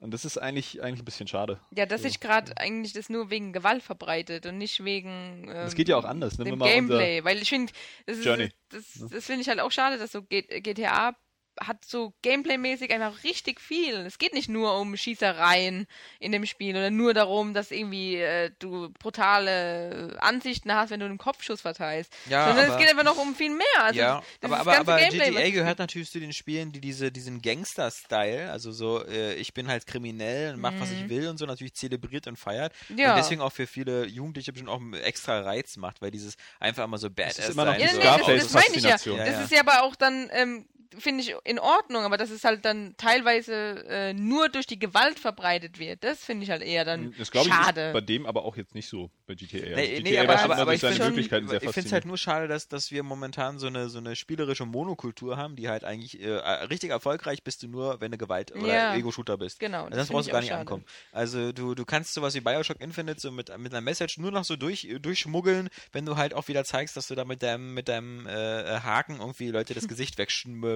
Und 0.00 0.12
das 0.14 0.24
ist 0.24 0.38
eigentlich, 0.38 0.82
eigentlich 0.82 1.02
ein 1.02 1.04
bisschen 1.04 1.28
schade. 1.28 1.60
Ja, 1.76 1.84
dass 1.86 2.02
sich 2.02 2.20
gerade 2.20 2.56
eigentlich 2.56 2.94
das 2.94 3.10
nur 3.10 3.28
wegen 3.30 3.52
Gewalt 3.52 3.82
verbreitet 3.82 4.46
und 4.46 4.56
nicht 4.56 4.82
wegen 4.82 5.44
ähm, 5.46 5.52
Das 5.54 5.74
geht 5.74 5.88
ja 5.90 5.96
auch 5.96 6.04
anders. 6.04 6.38
Nehmen 6.38 6.58
wir 6.58 6.66
dem 6.66 6.88
Gameplay, 6.88 7.22
weil 7.22 7.40
ich 7.42 7.50
finde, 7.50 7.70
das, 8.06 8.16
ist- 8.16 8.26
das, 8.70 8.84
das 9.10 9.26
finde 9.26 9.42
ich 9.42 9.48
halt 9.48 9.60
auch 9.60 9.70
schade, 9.70 9.98
dass 9.98 10.10
so 10.12 10.22
GTA 10.22 11.14
hat 11.60 11.84
so 11.84 12.14
Gameplay-mäßig 12.22 12.90
einfach 12.92 13.22
richtig 13.22 13.60
viel. 13.60 13.94
Es 14.06 14.18
geht 14.18 14.32
nicht 14.32 14.48
nur 14.48 14.78
um 14.78 14.96
Schießereien 14.96 15.86
in 16.18 16.32
dem 16.32 16.46
Spiel 16.46 16.74
oder 16.74 16.90
nur 16.90 17.12
darum, 17.14 17.52
dass 17.52 17.70
irgendwie 17.70 18.16
äh, 18.16 18.50
du 18.58 18.88
brutale 18.98 20.16
Ansichten 20.20 20.72
hast, 20.74 20.90
wenn 20.90 21.00
du 21.00 21.06
einen 21.06 21.18
Kopfschuss 21.18 21.60
verteilst. 21.60 22.12
Ja, 22.28 22.46
Sondern 22.48 22.64
aber- 22.66 22.74
es 22.74 22.80
geht 22.80 22.88
einfach 22.90 23.04
noch 23.04 23.18
um 23.18 23.34
viel 23.34 23.50
mehr. 23.50 23.66
Also 23.78 23.98
ja, 24.00 24.22
das 24.40 24.50
aber, 24.50 24.60
aber, 24.60 24.78
aber 24.78 24.96
Gameplay, 24.98 25.30
GTA 25.30 25.50
gehört 25.50 25.78
natürlich 25.78 26.10
zu 26.10 26.18
den 26.20 26.32
Spielen, 26.32 26.72
die 26.72 26.80
diese, 26.80 27.12
diesen 27.12 27.42
Gangster-Style, 27.42 28.50
also 28.50 28.72
so, 28.72 29.04
äh, 29.06 29.34
ich 29.34 29.54
bin 29.54 29.68
halt 29.68 29.86
kriminell 29.86 30.54
und 30.54 30.60
mach, 30.60 30.72
was 30.78 30.90
ich 30.90 31.08
will 31.08 31.28
und 31.28 31.38
so, 31.38 31.46
natürlich 31.46 31.74
zelebriert 31.74 32.26
und 32.26 32.36
feiert. 32.38 32.72
Mhm. 32.88 32.98
Ja. 32.98 33.10
Und 33.10 33.18
deswegen 33.18 33.40
auch 33.40 33.52
für 33.52 33.66
viele 33.66 34.06
Jugendliche 34.06 34.52
bestimmt 34.52 34.70
auch 34.70 34.80
einen 34.80 34.94
extra 34.94 35.40
Reiz 35.40 35.76
macht, 35.76 36.00
weil 36.02 36.10
dieses 36.10 36.36
einfach 36.58 36.84
immer 36.84 36.98
so 36.98 37.10
badass 37.10 37.38
ist 37.38 37.50
immer 37.50 37.64
noch 37.66 37.72
sein 37.72 37.80
Ja, 37.80 37.86
diese 37.88 37.98
nee, 37.98 38.04
soll. 38.04 38.12
das, 38.12 38.24
Scarface- 38.26 38.42
das 38.42 38.52
meine 38.54 38.76
ich 38.76 38.82
ja. 38.84 38.90
Das 38.92 39.06
ja. 39.34 39.42
ist 39.42 39.52
ja 39.52 39.60
aber 39.60 39.82
auch 39.82 39.96
dann, 39.96 40.28
ähm, 40.32 40.66
finde 40.98 41.22
ich, 41.22 41.34
in 41.44 41.58
Ordnung, 41.58 42.04
aber 42.04 42.16
dass 42.16 42.30
es 42.30 42.44
halt 42.44 42.64
dann 42.64 42.94
teilweise 42.96 43.84
äh, 43.88 44.12
nur 44.12 44.48
durch 44.48 44.66
die 44.66 44.78
Gewalt 44.78 45.18
verbreitet 45.18 45.78
wird, 45.78 46.02
das 46.04 46.24
finde 46.24 46.44
ich 46.44 46.50
halt 46.50 46.62
eher 46.62 46.84
dann 46.84 47.14
Das 47.18 47.30
glaube 47.30 47.48
ich 47.48 47.54
schade. 47.54 47.88
ist 47.88 47.92
bei 47.92 48.00
dem 48.00 48.26
aber 48.26 48.44
auch 48.44 48.56
jetzt 48.56 48.74
nicht 48.74 48.88
so, 48.88 49.10
bei 49.26 49.34
GTA. 49.34 49.58
Also 49.58 49.76
Nee, 49.76 50.00
nee, 50.00 50.10
GTA 50.10 50.20
aber, 50.22 50.28
war 50.28 50.38
schon 50.38 50.44
aber, 50.52 50.54
aber 50.62 50.64
durch 50.72 50.74
ich 50.76 50.80
seine 50.82 50.94
finde 50.94 51.08
Möglichkeiten 51.10 51.48
sehr 51.48 51.62
ich 51.62 51.70
finde 51.70 51.86
es 51.86 51.92
halt 51.92 52.04
nur 52.06 52.18
schade, 52.18 52.48
dass, 52.48 52.68
dass 52.68 52.90
wir 52.90 53.02
momentan 53.02 53.58
so 53.58 53.66
eine, 53.68 53.88
so 53.88 53.98
eine 53.98 54.16
spielerische 54.16 54.66
Monokultur 54.66 55.36
haben, 55.36 55.56
die 55.56 55.68
halt 55.68 55.84
eigentlich 55.84 56.20
äh, 56.20 56.28
richtig 56.30 56.90
erfolgreich 56.90 57.42
bist 57.44 57.62
du 57.62 57.68
nur, 57.68 58.00
wenn 58.00 58.10
du 58.12 58.18
Gewalt 58.18 58.52
oder 58.54 58.66
Ja. 58.74 58.94
Ego-Shooter 58.94 59.36
bist. 59.38 59.60
Genau, 59.60 59.84
Also 59.84 59.96
das 59.96 60.08
brauchst 60.08 60.28
du 60.28 60.32
gar 60.32 60.40
nicht 60.40 60.48
schade. 60.48 60.60
ankommen. 60.60 60.84
Also 61.12 61.52
du, 61.52 61.74
du 61.74 61.84
kannst 61.84 62.14
sowas 62.14 62.34
wie 62.34 62.40
Bioshock 62.40 62.80
Infinite 62.80 63.20
so 63.20 63.30
mit, 63.30 63.56
mit 63.58 63.72
einer 63.72 63.80
Message 63.80 64.18
nur 64.18 64.30
noch 64.32 64.44
so 64.44 64.56
durch, 64.56 64.88
durchschmuggeln, 65.00 65.68
wenn 65.92 66.06
du 66.06 66.16
halt 66.16 66.34
auch 66.34 66.48
wieder 66.48 66.64
zeigst, 66.64 66.96
dass 66.96 67.08
du 67.08 67.14
da 67.14 67.24
mit 67.24 67.42
deinem, 67.42 67.74
mit 67.74 67.88
deinem 67.88 68.26
äh, 68.26 68.80
Haken 68.80 69.20
irgendwie 69.20 69.48
Leute 69.50 69.74
das 69.74 69.86
Gesicht 69.88 70.16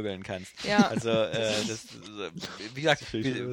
wegschmürgeln 0.04 0.22
kannst. 0.22 0.64
Ja. 0.64 0.88
Also 0.88 1.10
äh, 1.10 1.64
das, 1.66 1.86
äh, 1.86 2.30
wie 2.74 2.82
gesagt, 2.82 3.04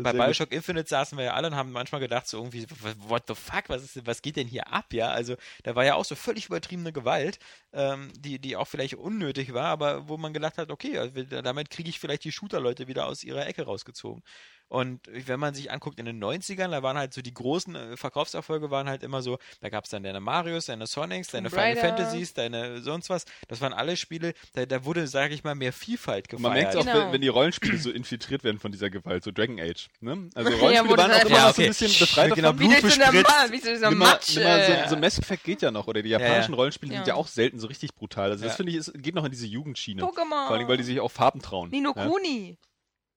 bei. 0.04 0.14
Bioshock 0.14 0.52
Infinite 0.52 0.88
saßen 0.88 1.18
wir 1.18 1.26
ja 1.26 1.34
alle 1.34 1.48
und 1.48 1.56
haben 1.56 1.72
manchmal 1.72 2.02
gedacht, 2.02 2.28
so 2.28 2.38
irgendwie, 2.38 2.66
what 3.08 3.24
the 3.28 3.36
fuck, 3.36 3.64
was, 3.68 3.84
ist, 3.84 4.06
was 4.06 4.22
geht 4.22 4.36
denn 4.36 4.48
hier 4.48 4.72
ab, 4.72 4.94
ja? 4.94 5.10
Also 5.10 5.36
da 5.64 5.76
war 5.76 5.86
ja 5.86 5.96
auch 5.96 6.06
so 6.06 6.16
völlig 6.16 6.48
übertriebene 6.48 6.92
Gewalt, 6.92 7.40
ähm, 7.74 8.12
die, 8.20 8.40
die 8.40 8.56
auch 8.56 8.68
vielleicht 8.68 8.96
unnötig 8.96 9.54
war, 9.54 9.66
aber 9.66 10.08
wo 10.08 10.18
man 10.18 10.34
gedacht 10.34 10.58
hat, 10.58 10.70
okay, 10.70 10.98
also 10.98 11.24
damit 11.24 11.70
kriege 11.70 11.90
ich 11.90 12.00
vielleicht 12.00 12.24
die 12.24 12.32
Shooter-Leute 12.32 12.88
wieder 12.88 13.06
aus 13.06 13.24
ihrer 13.24 13.48
Ecke 13.48 13.64
rausgezogen. 13.64 14.24
Und 14.72 15.02
wenn 15.12 15.38
man 15.38 15.54
sich 15.54 15.70
anguckt 15.70 16.00
in 16.00 16.06
den 16.06 16.24
90ern, 16.24 16.72
da 16.72 16.82
waren 16.82 16.98
halt 16.98 17.14
so 17.14 17.22
die 17.22 17.34
großen 17.34 17.76
äh, 17.76 17.98
Verkaufserfolge 17.98 18.72
waren 18.72 18.88
halt 18.88 19.04
immer 19.04 19.22
so, 19.22 19.38
da 19.60 19.68
gab 19.68 19.84
es 19.84 19.90
dann 19.90 20.02
deine 20.02 20.22
Marios, 20.22 20.68
deine 20.68 20.88
Sonics, 20.88 21.28
deine 21.28 21.50
Tomb 21.50 21.60
Final. 21.62 21.76
Fantasies, 21.76 22.34
deine 22.34 22.82
sonst 22.82 23.10
was. 23.10 23.26
Das 23.50 23.60
waren 23.60 23.74
alle 23.74 23.98
Spiele, 23.98 24.34
da, 24.54 24.66
da 24.66 24.86
wurde, 24.86 25.08
sage 25.08 25.34
ich 25.34 25.44
mal, 25.44 25.56
mehr 25.56 25.74
Vielfalt 25.74 26.34
Und 26.34 26.42
man 26.42 26.54
merkt 26.54 26.72
gefeiert. 26.72 26.88
auch, 26.88 26.94
Genau. 26.94 27.06
wenn, 27.08 27.14
wenn 27.16 27.22
die 27.22 27.28
Rollenspiele 27.28 27.78
so 27.80 27.92
infiltriert 27.92 28.46
werden 28.46 28.60
von 28.60 28.72
dieser 28.72 28.90
Gewalt, 28.90 29.26
so 29.26 29.32
Dragon 29.32 29.60
Age. 29.60 29.90
Ne? 30.00 30.30
Also 30.36 30.50
Ja, 30.52 30.58
Rollenspiele 30.60 30.90
wo 30.90 30.96
das 30.96 31.04
waren 31.04 31.12
auch 31.12 31.16
halt 31.18 31.26
immer 31.28 31.38
Ja, 31.38 31.48
noch 31.48 31.54
so 31.56 31.62
ein 31.62 31.66
okay. 31.66 31.68
bisschen 31.86 32.00
befreit 32.00 32.34
Genau, 32.36 32.52
davon. 32.54 32.60
wie 32.62 32.68
durch 32.82 32.94
so 32.96 33.02
eine 33.02 33.12
bespritzt. 33.12 33.30
Ma- 33.30 33.52
wie 33.52 33.60
so 33.60 33.76
so 33.76 33.90
Nimm 33.90 33.98
mal, 33.98 34.06
Matsch. 34.14 34.30
so, 34.30 34.40
äh, 34.40 34.88
so 34.88 34.96
Mass 34.96 35.20
Effect 35.20 35.44
geht 35.44 35.62
ja 35.62 35.72
noch, 35.72 35.88
oder 35.88 36.02
die 36.02 36.08
ja. 36.10 36.18
japanischen 36.18 36.54
Rollenspiele 36.54 36.94
Ja. 36.94 37.00
sind 37.00 37.08
ja 37.08 37.16
auch 37.16 37.28
selten 37.28 37.60
so 37.60 37.68
richtig 37.68 37.94
brutal. 37.94 38.32
Also 38.32 38.46
das 38.46 38.54
Ja. 38.54 38.56
finde 38.56 38.72
ich, 38.72 38.78
ist, 38.78 38.94
geht 38.96 39.16
noch 39.16 39.26
in 39.26 39.32
diese 39.32 39.48
Jugendschiene. 39.48 40.02
Pokémon. 40.02 40.48
Vor 40.48 40.52
allem, 40.52 40.68
weil 40.70 40.78
die 40.78 40.84
sich 40.84 41.02
auch 41.02 41.12
Farben 41.12 41.42
trauen. 41.42 41.70
Nino 41.72 41.92
ja? 41.94 42.08
Kuni. 42.08 42.58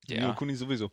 Nino 0.09 0.35
Kuni 0.35 0.57
sowieso. 0.57 0.91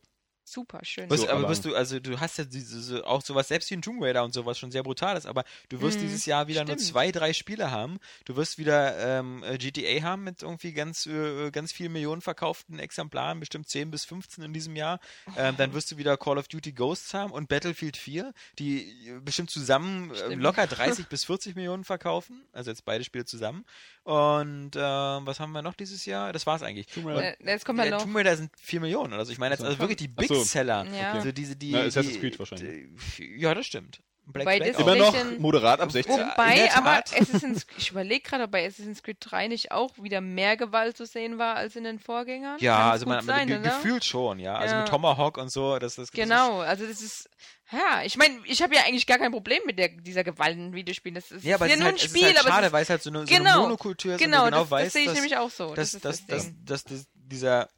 Super, 0.52 0.84
schön. 0.84 1.10
Was, 1.10 1.22
So, 1.22 1.30
aber 1.30 1.40
aber- 1.40 1.50
wirst 1.50 1.64
du, 1.64 1.74
also 1.74 2.02
du 2.02 2.20
hast 2.20 2.38
ja 2.38 2.44
diese, 2.44 2.82
so, 2.82 3.04
auch 3.06 3.22
sowas, 3.22 3.48
selbst 3.48 3.70
wie 3.72 3.76
ein 3.76 3.82
Tomb 3.82 4.02
Raider 4.04 4.26
und 4.26 4.34
sowas 4.34 4.60
schon 4.60 4.70
sehr 4.70 4.84
brutal 4.84 5.16
ist, 5.16 5.26
aber 5.26 5.46
du 5.70 5.80
wirst 5.80 5.98
Mhm, 6.00 6.02
dieses 6.04 6.26
Jahr 6.26 6.48
wieder 6.48 6.66
nur 6.66 6.76
stimmt. 6.76 6.82
zwei, 6.92 7.10
drei 7.14 7.32
Spiele 7.32 7.72
haben. 7.72 8.00
Du 8.26 8.36
wirst 8.36 8.58
wieder 8.58 8.98
ähm, 9.20 9.44
äh, 9.46 9.58
GTA 9.58 10.02
haben 10.04 10.26
mit 10.26 10.42
irgendwie 10.42 10.74
ganz, 10.74 11.06
äh, 11.06 11.52
ganz 11.52 11.72
vielen 11.72 11.94
Millionen 11.94 12.20
verkauften 12.22 12.80
Exemplaren, 12.80 13.40
bestimmt 13.40 13.70
10 13.70 13.92
bis 13.92 14.04
15 14.04 14.44
in 14.44 14.52
diesem 14.52 14.76
Jahr. 14.76 15.00
Ähm, 15.38 15.56
dann 15.56 15.74
wirst 15.74 15.90
du 15.92 15.98
wieder 15.98 16.18
Call 16.18 16.38
of 16.38 16.50
Duty 16.50 16.74
Ghosts 16.74 17.14
haben 17.14 17.32
und 17.32 17.48
Battlefield 17.48 17.96
4, 17.96 18.34
die 18.60 19.08
äh, 19.08 19.20
bestimmt 19.22 19.52
zusammen 19.52 20.12
äh, 20.14 20.34
locker 20.36 20.68
30 20.68 21.08
bis 21.10 21.24
40 21.24 21.56
Millionen 21.56 21.86
verkaufen. 21.86 22.42
Also 22.52 22.72
jetzt 22.72 22.84
beide 22.84 23.06
Spiele 23.06 23.24
zusammen. 23.24 23.64
Und 24.04 24.72
ähm, 24.76 25.22
was 25.26 25.40
haben 25.40 25.52
wir 25.52 25.62
noch 25.62 25.76
dieses 25.76 26.06
Jahr? 26.06 26.34
Das 26.34 26.48
war's 26.48 26.64
eigentlich. 26.64 26.88
Tomb 26.88 27.06
Raider. 27.08 27.40
Äh, 27.40 27.52
Jetzt 27.52 27.66
kommt 27.66 27.80
Ja, 27.80 27.90
noch. 27.92 28.02
Tomb 28.02 28.16
Raider 28.16 28.36
sind 28.36 28.52
4 28.60 28.82
Millionen. 28.82 29.14
Also 29.14 29.32
ich 29.32 29.38
meine 29.38 29.54
jetzt 29.54 29.62
So. 29.62 29.68
also 29.68 29.78
wirklich 29.80 29.98
die 29.98 30.08
Big 30.08 30.28
so. 30.28 30.44
Seller. 30.44 30.86
Ja. 31.00 31.14
Also 31.14 31.32
diese, 31.32 31.56
die, 31.56 31.72
Na, 31.72 31.82
Assassin's 31.82 32.20
Creed 32.20 32.40
wahrscheinlich. 32.40 32.88
die- 33.18 33.40
Ja, 33.40 33.54
das 33.54 33.66
stimmt. 33.68 34.02
Black 34.26 34.46
Bei 34.46 34.58
Flag 34.58 34.68
das 34.68 34.76
auch. 34.78 34.88
Immer 34.88 34.96
noch 34.96 35.40
moderat 35.40 35.80
ab 35.82 35.92
16. 35.92 36.14
in 36.16 36.20
Wobei 36.22 36.72
aber. 36.74 37.04
Assassin's, 37.04 37.66
ich 37.78 37.90
überlege 37.92 38.22
gerade, 38.22 38.44
ob 38.46 38.52
bei 38.52 38.66
Assassin's 38.66 39.04
Creed 39.04 39.18
3 39.20 39.48
nicht 39.50 39.72
auch 39.72 39.92
wieder 40.02 40.22
mehr 40.22 40.58
Gewalt 40.58 40.96
zu 40.96 41.06
sehen 41.06 41.38
war 41.38 41.56
als 41.56 41.76
in 41.76 41.84
den 41.84 42.00
Vorgängern. 42.00 42.58
Ja, 42.60 42.78
Kann 42.78 42.86
es 42.88 42.92
also 42.94 43.06
gut 43.06 43.16
man, 43.16 43.26
sein, 43.26 43.48
ge 43.48 43.60
oder? 43.60 43.70
gefühlt 43.70 44.06
schon, 44.06 44.40
ja. 44.40 44.56
Also 44.56 44.76
Ja. 44.76 44.82
mit 44.82 44.90
Tomahawk 44.90 45.38
und 45.38 45.50
so, 45.52 45.80
das, 45.80 45.96
das 45.96 46.08
das 46.08 46.12
Genau, 46.12 46.60
also 46.60 46.86
das 46.86 47.02
ist, 47.02 47.30
ja, 47.72 48.04
ich 48.04 48.18
meine, 48.18 48.40
ich 48.46 48.62
habe 48.62 48.76
ja 48.76 48.84
eigentlich 48.84 49.08
gar 49.08 49.18
kein 49.18 49.32
Problem 49.32 49.62
mit 49.66 49.80
der, 49.80 49.90
dieser 49.90 50.24
Gewalt 50.24 50.58
in 50.58 50.74
Videospielen. 50.74 51.16
Das 51.16 51.32
ist, 51.32 51.44
Ja, 51.44 51.56
aber 51.56 51.66
es 51.66 51.72
ja 51.72 51.78
nur 51.78 51.86
halt, 51.86 51.96
ein 51.96 52.06
es 52.06 52.10
Spiel, 52.10 52.28
ist 52.28 52.36
halt 52.36 52.48
schade, 52.48 52.68
es 52.68 52.74
weil 52.74 52.84
es 52.84 52.90
halt 52.90 53.02
so 53.02 53.10
eine, 53.10 53.20
so 53.20 53.34
eine 53.34 53.38
genau, 53.38 53.62
Monokultur 53.64 54.14
ist 54.16 54.22
genau, 54.22 54.46
und 54.46 54.50
genau 54.50 54.62
das, 54.62 54.72
weißt, 54.72 54.86
das 54.88 54.94
sehe 54.94 55.02
ich 55.02 55.08
dass, 55.08 55.16
nämlich 55.16 55.38
auch 55.38 55.50
so. 55.50 55.74
dass, 55.74 55.92
das 55.92 56.02
dass, 56.02 56.26
das 56.26 56.46
dass, 56.46 56.54
dass, 56.66 56.84
dass 56.84 57.08
dieser. 57.14 57.70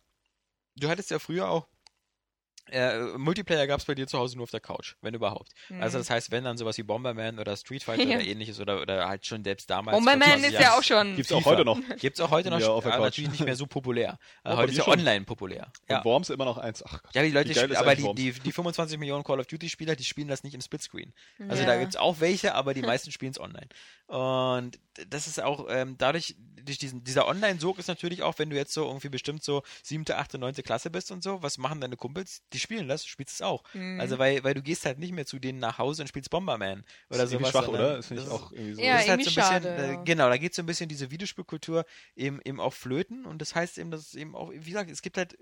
Du 0.76 0.90
hattest 0.90 1.12
ja 1.12 1.20
früher 1.20 1.50
auch. 1.50 1.68
Äh, 2.72 3.18
Multiplayer 3.18 3.68
gab 3.68 3.80
es 3.82 3.86
bei 3.86 3.94
dir 3.94 4.08
zu 4.08 4.18
Hause 4.18 4.38
nur 4.38 4.44
auf 4.44 4.52
der 4.52 4.62
Couch, 4.62 4.96
wenn 5.02 5.14
überhaupt. 5.14 5.52
Also 5.80 5.98
Mhm. 5.98 6.02
das 6.02 6.10
heißt, 6.10 6.32
wenn 6.32 6.44
dann 6.46 6.58
sowas 6.58 6.78
wie 6.78 6.84
Bomberman 6.84 7.38
oder 7.40 7.58
Street 7.58 7.84
Fighter 7.84 8.04
Ja. 8.08 8.16
oder 8.16 8.26
ähnliches 8.26 8.60
oder, 8.60 8.82
oder 8.82 9.08
halt 9.08 9.26
schon 9.26 9.44
selbst 9.44 9.70
damals. 9.70 9.96
Bomberman 9.98 10.22
vor 10.30 10.40
20 10.40 10.54
ist 10.54 10.62
ja 10.62 10.78
auch 10.78 10.84
schon. 10.84 11.16
Gibt's 11.16 11.32
auch 11.32 11.40
FIFA. 11.40 11.50
heute 11.52 11.66
noch. 11.66 11.80
Gibt's 12.00 12.20
auch 12.22 12.32
heute 12.32 12.50
noch, 12.50 12.60
Ja, 12.60 12.70
auf 12.70 12.84
der 12.84 12.94
aber 12.94 13.04
Couch. 13.04 13.18
natürlich 13.18 13.32
nicht 13.32 13.44
mehr 13.46 13.56
so 13.56 13.68
populär. 13.68 14.18
Äh, 14.44 14.50
Aber 14.50 14.58
heute 14.58 14.68
die 14.68 14.72
ist 14.74 14.78
ja 14.80 14.84
schon. 14.86 15.00
online 15.00 15.26
populär. 15.26 15.66
Und 15.88 15.90
Ja. 15.90 16.04
Worms 16.06 16.30
immer 16.30 16.46
noch 16.46 16.58
eins. 16.58 16.84
Ach 16.86 17.02
Gott. 17.04 17.14
Ja, 17.16 17.22
die 17.24 17.32
Leute, 17.32 17.52
ist 17.52 17.76
aber 17.76 17.96
die, 17.96 18.04
Worms? 18.04 18.20
die, 18.20 18.32
die 18.32 18.52
25 18.52 18.98
Millionen 18.98 19.24
Call 19.24 19.40
of 19.40 19.46
Duty 19.48 19.70
Spieler, 19.70 19.96
die 19.96 20.04
spielen 20.04 20.28
das 20.28 20.44
nicht 20.44 20.54
im 20.54 20.62
Splitscreen. 20.62 21.14
Also 21.50 21.64
Ja. 21.64 21.68
da 21.70 21.78
gibt's 21.80 21.96
auch 21.96 22.20
welche, 22.22 22.56
aber 22.56 22.74
die 22.74 22.82
meisten 22.94 23.12
spielen 23.12 23.32
es 23.32 23.40
online. 23.40 23.68
Und 24.08 24.80
das 25.08 25.28
ist 25.28 25.42
auch 25.42 25.66
ähm, 25.70 25.96
dadurch, 25.98 26.36
durch 26.64 26.78
diesen, 26.78 27.04
dieser 27.04 27.28
Online-Sog 27.28 27.80
ist 27.80 27.88
natürlich 27.88 28.22
auch, 28.22 28.38
wenn 28.38 28.50
du 28.50 28.56
jetzt 28.56 28.74
so 28.74 28.86
irgendwie 28.86 29.10
bestimmt 29.10 29.44
so 29.44 29.64
siebte, 29.82 30.18
achte, 30.18 30.38
neunte 30.38 30.62
Klasse 30.64 30.90
bist 30.90 31.12
und 31.12 31.24
so, 31.24 31.42
was 31.42 31.58
machen 31.58 31.82
deine 31.82 31.98
Kumpels? 31.98 32.42
Die 32.54 32.60
spielen 32.60 32.88
das, 32.88 33.04
du 33.04 33.10
spielst 33.10 33.36
es 33.36 33.42
auch. 33.42 33.64
Mhm. 33.74 34.00
Also 34.00 34.20
weil, 34.20 34.44
weil 34.44 34.54
du 34.54 34.62
gehst 34.62 34.86
halt 34.86 35.00
nicht 35.00 35.12
mehr 35.12 35.26
zu 35.26 35.40
denen 35.40 35.60
nach 35.60 35.78
Hause 35.78 36.04
und 36.04 36.08
spielst 36.08 36.30
Bomberman 36.30 36.84
oder 37.10 37.28
sowas. 37.28 37.50
schwach, 37.50 37.66
sondern 37.66 37.84
oder? 37.84 37.96
Das 37.98 38.08
finde 38.08 38.24
ich 38.24 38.30
auch 38.30 38.52
irgendwie 38.52 38.74
so. 38.76 38.82
Ja, 38.82 38.94
das 38.94 39.04
ist 39.04 39.10
halt 39.10 39.24
so 39.24 39.30
ein 39.30 39.36
bisschen, 39.36 39.44
schade, 39.44 39.94
ja. 39.94 40.04
genau, 40.04 40.30
da 40.30 40.38
geht 40.38 40.54
so 40.54 40.62
ein 40.62 40.66
bisschen 40.66 40.90
diese 40.90 41.12
Videospielkultur 41.12 41.86
eben, 42.16 42.40
eben 42.46 42.60
auch 42.60 42.74
flöten 42.74 43.26
und 43.26 43.42
das 43.42 43.56
heißt 43.56 43.78
eben, 43.78 43.92
dass 43.92 44.08
es 44.08 44.16
eben 44.16 44.36
auch, 44.36 44.52
wie 44.52 44.60
gesagt, 44.60 44.92
es 44.92 45.02
gibt 45.02 45.18
halt, 45.18 45.38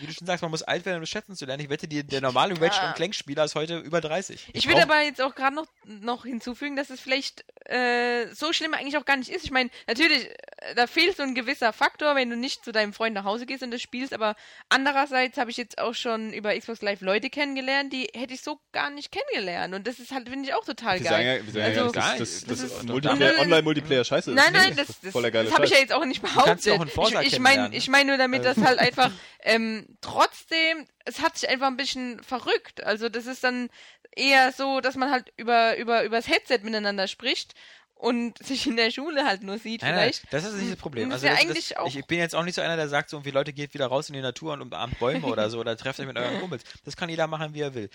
wie 0.00 0.06
du 0.06 0.12
schon 0.12 0.26
sagst, 0.26 0.42
man 0.42 0.50
muss 0.50 0.62
alt 0.62 0.84
werden, 0.86 0.96
um 0.96 1.02
das 1.02 1.10
schätzen 1.10 1.34
zu 1.36 1.44
lernen. 1.46 1.62
Ich 1.62 1.70
wette, 1.70 1.88
die, 1.88 2.02
der 2.04 2.20
normale 2.20 2.60
Wedge- 2.60 2.76
Ja. 2.76 2.88
und 2.88 2.94
Clankspieler 2.96 3.44
ist 3.44 3.54
heute 3.54 3.78
über 3.78 4.00
30. 4.00 4.48
Ich 4.52 4.66
würde 4.66 4.80
brauch- 4.86 4.90
aber 4.90 5.00
jetzt 5.02 5.20
auch 5.20 5.34
gerade 5.34 5.54
noch, 5.54 5.66
noch 5.84 6.24
hinzufügen, 6.24 6.76
dass 6.76 6.90
es 6.90 7.00
vielleicht 7.00 7.44
äh, 7.66 8.26
so 8.34 8.52
schlimm 8.52 8.74
eigentlich 8.74 8.96
auch 8.96 9.04
gar 9.04 9.16
nicht 9.16 9.30
ist. 9.30 9.44
Ich 9.44 9.50
meine, 9.52 9.70
natürlich, 9.86 10.28
äh, 10.58 10.74
da 10.74 10.86
fehlt 10.88 11.16
so 11.16 11.22
ein 11.22 11.34
gewisser 11.36 11.72
Faktor, 11.72 12.16
wenn 12.16 12.28
du 12.28 12.36
nicht 12.36 12.64
zu 12.64 12.72
deinem 12.72 12.92
Freund 12.92 13.14
nach 13.14 13.24
Hause 13.24 13.46
gehst 13.46 13.62
und 13.62 13.70
das 13.70 13.80
spielst, 13.80 14.12
aber 14.12 14.34
andererseits 14.68 15.38
habe 15.38 15.50
ich 15.50 15.56
jetzt 15.56 15.78
auch 15.78 15.94
schon 15.94 16.32
über 16.32 16.58
Xbox 16.58 16.82
Live 16.82 17.00
Leute 17.02 17.30
kennengelernt, 17.30 17.92
die 17.92 18.08
hätte 18.14 18.34
ich 18.34 18.42
so 18.42 18.58
gar 18.72 18.90
nicht 18.90 19.12
kennengelernt 19.12 19.74
und 19.74 19.86
das 19.86 20.00
ist 20.00 20.10
halt, 20.12 20.28
finde 20.28 20.48
ich, 20.48 20.54
auch 20.54 20.64
total 20.64 20.98
Wir 20.98 21.04
sagen 21.08 21.22
geil. 21.24 21.38
ja, 21.38 21.44
wir 21.46 21.52
sagen 21.52 21.64
Also- 21.64 21.80
ja 21.86 21.92
dass, 21.92 22.18
dass, 22.18 22.44
Das 22.44 22.44
dass 22.44 22.60
ist- 22.78 22.82
Multiplayer, 22.88 23.34
Und- 23.34 23.40
Online-Multiplayer 23.40 24.04
scheiße 24.04 24.30
ist. 24.32 24.36
Nein, 24.36 24.52
nein, 24.52 24.74
das, 24.76 24.88
ist 24.90 25.04
das, 25.04 25.12
das 25.12 25.52
habe 25.52 25.64
ich 25.66 25.70
ja 25.70 25.78
jetzt 25.78 25.92
auch 25.92 26.04
nicht 26.04 26.20
kannst 26.22 26.34
behauptet. 26.36 26.64
ja 26.66 26.72
auch 26.74 26.80
einen 26.80 26.90
Forsa 26.90 27.20
ich 27.22 27.32
ich 27.34 27.38
meine 27.38 27.44
kennenlernen. 27.54 27.72
ich 27.78 27.88
mein 27.88 28.06
nur 28.08 28.16
damit, 28.16 28.44
dass 28.44 28.56
Also- 28.56 28.66
halt 28.68 28.78
einfach 28.80 29.10
ähm, 29.44 29.71
trotzdem, 30.00 30.86
es 31.04 31.20
hat 31.20 31.36
sich 31.38 31.48
einfach 31.48 31.68
ein 31.68 31.76
bisschen 31.76 32.22
verrückt. 32.22 32.82
Also 32.84 33.08
das 33.08 33.26
ist 33.26 33.44
dann 33.44 33.68
eher 34.14 34.52
so, 34.52 34.80
dass 34.80 34.96
man 34.96 35.10
halt 35.10 35.32
über, 35.36 35.76
über, 35.76 36.04
übers 36.04 36.28
Headset 36.28 36.60
miteinander 36.62 37.08
spricht 37.08 37.54
und 38.02 38.36
sich 38.44 38.66
in 38.66 38.76
der 38.76 38.90
Schule 38.90 39.24
halt 39.24 39.42
nur 39.42 39.58
sieht 39.58 39.82
Nein, 39.82 39.94
nein, 39.94 40.12
vielleicht. 40.12 40.32
das 40.32 40.44
ist 40.44 40.54
nicht 40.56 40.72
das 40.72 40.78
Problem. 40.78 41.10
Das 41.10 41.22
Also 41.22 41.26
ist 41.26 41.30
ja 41.30 41.34
das, 41.36 41.44
eigentlich 41.44 41.68
das, 41.68 41.76
auch- 41.78 41.86
ich 41.94 42.04
bin 42.06 42.18
jetzt 42.18 42.34
auch 42.34 42.42
nicht 42.44 42.54
so 42.54 42.60
einer, 42.60 42.76
der 42.76 42.88
sagt, 42.88 43.10
so 43.10 43.16
irgendwie 43.16 43.30
Leute 43.30 43.52
geht 43.52 43.74
wieder 43.74 43.86
raus 43.86 44.08
in 44.08 44.14
die 44.14 44.20
Natur 44.20 44.52
und 44.54 44.60
umarmt 44.62 44.98
Bäume 44.98 45.26
oder 45.26 45.48
so 45.50 45.60
oder 45.60 45.76
trefft 45.76 46.00
euch 46.00 46.06
mit 46.06 46.16
euren 46.18 46.40
Kumpels. 46.40 46.64
Das 46.84 46.96
kann 46.96 47.08
jeder 47.08 47.26
machen, 47.28 47.54
wie 47.54 47.60
er 47.60 47.74
will. 47.74 47.88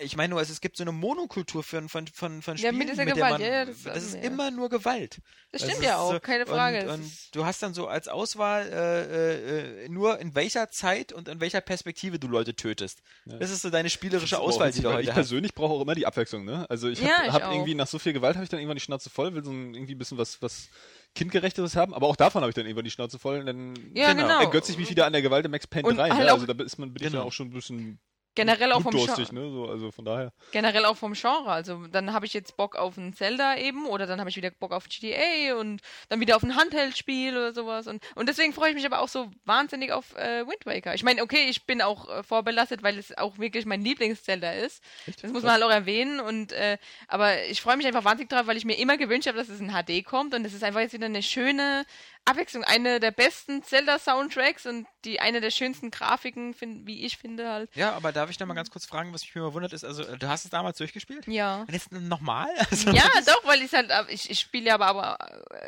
Ich 0.00 0.16
meine 0.16 0.30
nur, 0.32 0.40
es, 0.42 0.50
es 0.50 0.60
gibt 0.60 0.76
so 0.76 0.84
eine 0.84 0.92
Monokultur 0.92 1.62
von, 1.64 1.88
von, 1.88 2.06
von, 2.06 2.42
von 2.42 2.56
Ja, 2.56 2.68
Spielen, 2.68 2.78
mit 2.78 2.88
dieser 2.90 3.04
der 3.06 3.14
Gewalt, 3.14 3.32
man, 3.32 3.40
ja, 3.40 3.46
ja, 3.48 3.64
das 3.64 3.82
das, 3.84 3.96
ist- 3.96 4.04
ist 4.08 4.14
ja. 4.16 4.20
immer 4.22 4.50
nur 4.50 4.68
Gewalt. 4.68 5.18
Das 5.50 5.62
Also 5.62 5.72
stimmt 5.72 5.86
ja 5.86 5.96
auch, 5.98 6.12
so- 6.12 6.20
keine 6.20 6.46
Frage. 6.46 6.82
Und, 6.84 6.90
und 7.00 7.12
du 7.32 7.44
hast 7.46 7.62
dann 7.62 7.72
so 7.74 7.88
als 7.88 8.08
Auswahl 8.08 8.66
äh, 8.70 9.84
äh, 9.84 9.88
nur 9.88 10.18
in 10.18 10.34
welcher 10.34 10.70
Zeit 10.70 11.12
und 11.12 11.28
in 11.28 11.40
welcher 11.40 11.60
Perspektive 11.60 12.18
du 12.18 12.28
Leute 12.28 12.54
tötest. 12.54 13.00
Das 13.24 13.50
ist 13.50 13.62
so 13.62 13.70
deine 13.70 13.88
spielerische 13.90 14.32
Das 14.36 14.40
Auswahl, 14.40 14.70
die 14.72 14.80
du 14.82 14.90
heute 14.90 15.02
Ich 15.02 15.08
hast. 15.08 15.14
persönlich 15.14 15.54
brauche 15.54 15.72
auch 15.74 15.80
immer 15.80 15.94
die 15.94 16.06
Abwechslung, 16.06 16.44
ne? 16.44 16.66
Also 16.68 16.88
ich 16.88 17.00
Ja, 17.00 17.16
habe 17.18 17.26
ich 17.28 17.32
hab 17.32 17.52
irgendwie 17.52 17.74
nach 17.74 17.86
so 17.86 17.98
viel 17.98 18.12
Gewalt 18.12 18.34
habe 18.36 18.44
ich 18.44 18.50
dann 18.50 18.58
irgendwann 18.60 18.76
die 18.76 18.82
Schnauze 18.82 19.10
voll, 19.10 19.34
will 19.34 19.44
so 19.44 19.53
ein, 19.54 19.74
irgendwie 19.74 19.94
ein 19.94 19.98
bisschen 19.98 20.18
was, 20.18 20.40
was 20.42 20.68
kindgerechteres 21.14 21.76
haben, 21.76 21.94
aber 21.94 22.06
auch 22.08 22.16
davon 22.16 22.42
habe 22.42 22.50
ich 22.50 22.54
dann 22.54 22.66
irgendwann 22.66 22.84
die 22.84 22.90
Schnauze 22.90 23.18
voll 23.18 23.38
und 23.38 23.46
dann 23.46 23.74
Ja, 23.94 24.12
Genau. 24.12 24.40
ergötze 24.40 24.72
ich 24.72 24.78
mich 24.78 24.90
wieder 24.90 25.06
an 25.06 25.12
der 25.12 25.22
Gewalt 25.22 25.44
im 25.44 25.52
Max 25.52 25.66
Payne 25.66 25.88
Und 25.88 25.96
3, 25.96 26.10
halt 26.10 26.20
ne? 26.26 26.32
Also 26.32 26.46
da 26.46 26.62
ist 26.64 26.78
man 26.78 26.92
bin 26.92 27.02
ich 27.02 27.08
Genau. 27.10 27.20
dann 27.20 27.28
auch 27.28 27.32
schon 27.32 27.48
ein 27.48 27.52
bisschen 27.52 27.98
Generell 28.34 28.72
auch 28.72 28.82
vom 28.82 28.90
blutdurstig, 28.90 29.28
Genre. 29.28 29.46
ne? 29.46 29.52
So, 29.52 29.68
also 29.68 29.90
von 29.90 30.04
daher. 30.04 30.32
Generell 30.50 30.84
auch 30.86 30.96
vom 30.96 31.12
Genre. 31.12 31.50
Also 31.50 31.86
dann 31.86 32.12
habe 32.12 32.26
ich 32.26 32.32
jetzt 32.32 32.56
Bock 32.56 32.76
auf 32.76 32.96
ein 32.96 33.14
Zelda 33.14 33.56
eben 33.56 33.86
oder 33.86 34.06
dann 34.06 34.18
habe 34.18 34.30
ich 34.30 34.36
wieder 34.36 34.50
Bock 34.50 34.72
auf 34.72 34.88
GTA 34.88 35.54
und 35.58 35.80
dann 36.08 36.20
wieder 36.20 36.36
auf 36.36 36.42
ein 36.42 36.56
Handheld-Spiel 36.56 37.36
oder 37.36 37.52
sowas. 37.52 37.86
Und, 37.86 38.02
und 38.14 38.28
deswegen 38.28 38.52
freue 38.52 38.70
ich 38.70 38.74
mich 38.74 38.86
aber 38.86 39.00
auch 39.00 39.08
so 39.08 39.30
wahnsinnig 39.44 39.92
auf 39.92 40.16
äh, 40.16 40.46
Wind 40.46 40.66
Waker. 40.66 40.94
Ich 40.94 41.04
meine, 41.04 41.22
okay, 41.22 41.46
ich 41.48 41.64
bin 41.64 41.80
auch 41.80 42.08
äh, 42.08 42.22
vorbelastet, 42.22 42.82
weil 42.82 42.98
es 42.98 43.16
auch 43.16 43.38
wirklich 43.38 43.66
mein 43.66 43.82
Lieblings-Zelda 43.82 44.52
ist. 44.52 44.82
Das 45.22 45.30
muss 45.30 45.42
man 45.42 45.52
halt 45.52 45.62
auch 45.62 45.70
erwähnen. 45.70 46.18
Und 46.20 46.52
äh, 46.52 46.78
aber 47.06 47.44
ich 47.44 47.62
freue 47.62 47.76
mich 47.76 47.86
einfach 47.86 48.04
wahnsinnig 48.04 48.30
drauf, 48.30 48.46
weil 48.46 48.56
ich 48.56 48.64
mir 48.64 48.78
immer 48.78 48.96
gewünscht 48.96 49.28
habe, 49.28 49.38
dass 49.38 49.48
es 49.48 49.60
in 49.60 49.70
HD 49.70 50.04
kommt. 50.04 50.34
Und 50.34 50.44
es 50.44 50.54
ist 50.54 50.64
einfach 50.64 50.80
jetzt 50.80 50.92
wieder 50.92 51.06
eine 51.06 51.22
schöne 51.22 51.84
Abwechslung. 52.26 52.64
Eine 52.64 53.00
der 53.00 53.10
besten 53.10 53.62
Zelda-Soundtracks 53.62 54.66
und 54.66 54.86
die 55.04 55.20
eine 55.20 55.40
der 55.42 55.50
schönsten 55.50 55.90
Grafiken, 55.90 56.54
find, 56.54 56.86
wie 56.86 57.04
ich 57.04 57.18
finde 57.18 57.50
halt. 57.50 57.68
Ja, 57.74 57.92
aber 57.92 58.12
darf 58.12 58.30
ich 58.30 58.40
noch 58.40 58.46
mal 58.46 58.54
ganz 58.54 58.70
kurz 58.70 58.86
fragen, 58.86 59.12
was 59.12 59.20
mich 59.22 59.36
immer 59.36 59.52
wundert 59.52 59.72
ist, 59.74 59.84
also 59.84 60.02
du 60.16 60.28
hast 60.28 60.44
es 60.44 60.50
damals 60.50 60.78
durchgespielt? 60.78 61.26
Ja. 61.26 61.60
Und 61.60 61.72
jetzt 61.72 61.92
nochmal? 61.92 62.46
Also, 62.70 62.90
Ja, 62.90 63.04
doch, 63.26 63.44
weil 63.46 63.60
ich 63.62 63.72
halt, 63.72 63.90
ich, 64.08 64.30
ich 64.30 64.40
spiele 64.40 64.66
ja 64.68 64.74
aber, 64.74 64.86
aber 64.86 65.18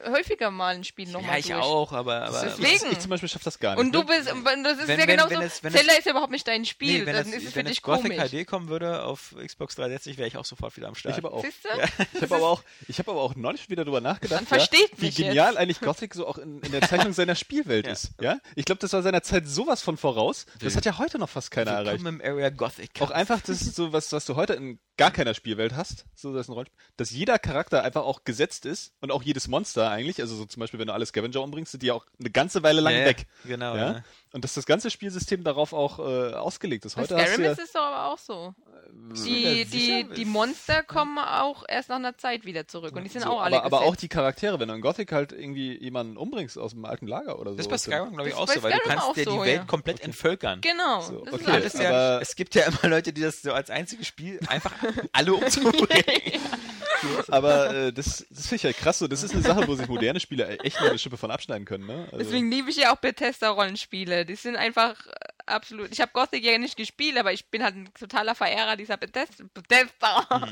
äh, 0.05 0.11
häufiger 0.11 0.51
mal 0.51 0.75
ein 0.75 0.85
Spiel 0.85 1.09
nochmal 1.11 1.33
Ja, 1.35 1.39
ich 1.39 1.47
durch. 1.49 1.63
auch, 1.63 1.93
aber, 1.93 2.23
aber 2.23 2.43
Deswegen. 2.43 2.91
Ich 2.93 2.99
zum 3.01 3.11
Beispiel 3.11 3.29
schaffe 3.29 3.45
das 3.45 3.59
gar 3.59 3.73
nicht. 3.75 3.81
Und 3.85 3.93
du 3.93 3.99
ne? 4.01 4.05
bist, 4.07 4.33
und 4.33 4.45
das 4.65 4.79
ist 4.79 4.89
Wenn- 4.89 4.99
ja 5.01 5.07
wenn- 5.07 5.17
genauso, 5.17 5.31
wenn 5.31 5.43
es- 5.43 5.63
wenn 5.63 5.73
Zelda 5.73 5.93
es- 5.93 5.99
ist 5.99 6.05
ja 6.07 6.11
überhaupt 6.13 6.33
nicht 6.33 6.49
dein 6.49 6.65
Spiel, 6.65 7.01
Nee, 7.01 7.07
wenn 7.07 7.15
dann 7.17 7.27
es, 7.29 7.35
ist 7.35 7.45
es 7.45 7.51
für 7.51 7.57
wenn 7.57 7.67
dich 7.67 7.77
es 7.79 7.83
Gothic 7.83 8.17
komisch. 8.17 8.31
HD 8.31 8.47
kommen 8.47 8.69
würde 8.69 9.03
auf 9.05 9.35
Xbox 9.45 9.75
360, 9.77 10.17
wäre 10.17 10.29
ich 10.29 10.37
auch 10.39 10.45
sofort 10.47 10.75
wieder 10.77 10.89
am 10.89 10.95
Start. 10.95 11.19
Ich 11.19 11.25
aber 11.25 11.35
auch. 11.35 11.45
Siehst 11.45 11.65
du? 11.65 11.69
Ich 12.15 12.23
habe 12.23 12.35
aber 12.37 12.49
auch, 12.49 12.63
ich 12.89 12.99
habe 12.99 13.11
aber 13.11 13.21
auch 13.21 13.35
neulich 13.37 13.69
wieder 13.69 13.85
drüber 13.85 14.01
nachgedacht, 14.01 14.41
Man 14.41 14.47
versteht 14.47 14.91
ja, 14.93 14.99
wie 14.99 15.07
mich 15.07 15.17
genial 15.17 15.49
jetzt. 15.53 15.59
eigentlich 15.59 15.81
Gothic 15.81 16.15
so 16.15 16.27
auch 16.27 16.39
in, 16.47 16.61
in 16.61 16.73
der 16.73 16.83
Zeichnung 16.83 17.13
seiner 17.13 17.35
Spielwelt 17.35 17.87
Ja. 17.87 17.93
ist. 17.93 18.11
Ja, 18.21 18.39
ich 18.55 18.65
glaube, 18.65 18.79
das 18.79 18.93
war 18.93 19.03
seiner 19.03 19.23
Zeit 19.23 19.47
sowas 19.49 19.83
von 19.83 19.97
voraus. 19.97 20.47
Das 20.61 20.77
hat 20.77 20.85
ja 20.85 20.99
heute 20.99 21.19
noch 21.19 21.29
fast 21.29 21.51
keiner 21.51 21.73
erreicht. 21.73 22.05
Im 22.05 22.21
Area 22.23 22.51
Gothic. 22.51 22.91
Auch 23.01 23.11
einfach, 23.11 23.41
das 23.41 23.61
ist 23.63 23.75
so 23.77 23.93
was, 23.93 24.13
was 24.13 24.25
du 24.25 24.37
heute 24.37 24.55
in 24.55 24.79
gar 24.97 25.11
keiner 25.11 25.35
Spielwelt 25.35 25.77
hast, 25.77 26.07
so 26.15 26.33
das 26.33 26.43
ist 26.47 26.49
ein 26.49 26.53
Rollenspiel, 26.55 26.79
dass 26.97 27.11
jeder 27.11 27.39
Charakter 27.39 27.83
einfach 27.83 28.05
auch 28.05 28.25
gesetzt 28.25 28.65
ist 28.65 28.95
und 29.01 29.11
auch 29.13 29.23
jedes 29.23 29.47
Monster 29.47 29.91
eigentlich, 29.91 30.23
also 30.23 30.35
so 30.35 30.47
zum 30.47 30.61
Beispiel, 30.61 30.81
wenn 30.81 30.87
du 30.87 30.95
alle 30.95 31.05
Scavenger 31.05 31.43
umbringst, 31.43 31.73
sind 31.73 31.83
die 31.83 31.89
ja 31.89 31.95
auch 31.95 32.07
eine 32.19 32.31
ganze 32.31 32.63
Weile 32.63 32.81
lang 32.81 32.95
Ja, 32.95 33.05
weg. 33.05 33.27
Genau. 33.45 33.77
Ja? 33.77 33.93
Ja. 33.93 34.05
Und 34.33 34.45
dass 34.45 34.55
das 34.55 34.65
ganze 34.65 34.91
Spielsystem 34.91 35.45
darauf 35.45 35.75
auch 35.75 35.99
äh, 35.99 36.33
ausgelegt 36.33 36.87
ist. 36.87 36.97
Heute 36.97 37.15
hast 37.17 37.25
Skyrim 37.25 37.41
du 37.41 37.47
ja, 37.47 37.53
ist 37.53 37.61
es 37.61 37.73
doch 37.73 37.83
aber 37.83 38.07
auch 38.13 38.19
so. 38.19 38.55
Die, 39.25 39.61
Ja, 39.63 39.65
die, 39.65 40.15
die 40.15 40.25
Monster 40.25 40.83
kommen 40.83 41.19
auch 41.19 41.65
erst 41.69 41.89
nach 41.89 41.97
einer 41.97 42.17
Zeit 42.19 42.45
wieder 42.45 42.67
zurück 42.69 42.95
und 42.95 43.05
die 43.05 43.09
sind 43.09 43.23
so, 43.23 43.31
auch 43.31 43.41
alle 43.41 43.63
aber, 43.63 43.79
aber 43.79 43.87
auch 43.87 43.97
die 43.97 44.09
Charaktere, 44.09 44.61
wenn 44.61 44.69
du 44.69 44.75
in 44.75 44.81
Gothic 44.81 45.13
halt 45.13 45.33
irgendwie 45.33 45.77
jemanden 45.83 46.17
umbringst 46.17 46.59
aus 46.59 46.73
dem 46.73 46.85
alten 46.85 47.07
Lager 47.07 47.39
oder 47.39 47.53
so. 47.53 47.57
Das 47.57 47.67
ist 47.67 47.71
bei 47.71 47.79
Skyrim, 47.79 48.15
glaube 48.15 48.29
ich, 48.29 48.35
auch 48.35 48.49
so, 48.49 48.63
weil 48.63 48.73
du 48.73 48.79
kannst 48.81 49.05
auch 49.05 49.17
ja 49.17 49.25
die 49.25 49.31
so, 49.31 49.41
Welt 49.43 49.57
ja. 49.57 49.65
komplett 49.65 50.01
entvölkern. 50.01 50.61
Genau. 50.61 51.01
So, 51.01 51.25
das 51.25 51.35
okay. 51.35 51.61
ist 51.65 51.79
ja, 51.79 51.89
aber- 51.89 52.23
es 52.23 52.37
gibt 52.37 52.55
ja 52.55 52.65
immer 52.65 52.89
Leute, 52.91 53.13
die 53.13 53.23
das 53.23 53.43
so 53.43 53.53
als 53.53 53.71
einziges 53.71 54.07
Spiel 54.07 54.41
einfach 54.49 54.73
alle 55.13 55.35
umzubringen. 55.35 56.41
Aber 57.29 57.75
äh, 57.75 57.93
das, 57.93 58.27
das 58.31 58.47
finde 58.47 58.57
ich 58.57 58.65
halt 58.65 58.77
krass 58.79 58.99
so. 58.99 59.07
Das 59.07 59.23
ist 59.23 59.33
eine 59.35 59.43
Sache, 59.43 59.67
wo 59.67 59.75
sich 59.75 59.89
moderne 59.89 60.21
Spiele 60.21 60.59
echt 60.61 60.81
mal 60.81 60.91
eine 60.91 60.99
Schippe 60.99 61.17
von 61.17 61.31
abschneiden 61.31 61.65
können. 61.65 61.87
Ne? 61.87 62.05
Also, 62.07 62.19
Deswegen 62.19 62.51
liebe 62.51 62.71
ich 62.71 62.77
ja 62.77 62.93
auch 62.93 62.97
Bethesda-Rollenspiele. 62.97 64.25
Die 64.25 64.35
sind 64.35 64.57
einfach 64.57 64.97
absolut. 65.47 65.93
Ich 65.93 66.01
habe 66.01 66.13
Gothic 66.13 66.45
ja 66.45 66.59
nicht 66.59 66.77
gespielt, 66.77 67.17
aber 67.17 67.33
ich 67.33 67.51
bin 67.51 67.63
halt 67.63 67.77
ein 67.77 67.89
totaler 67.99 68.35
Verehrer 68.35 68.77
dieser 68.77 68.97
Bethesda. 68.97 69.45
Bethesda. 69.55 70.49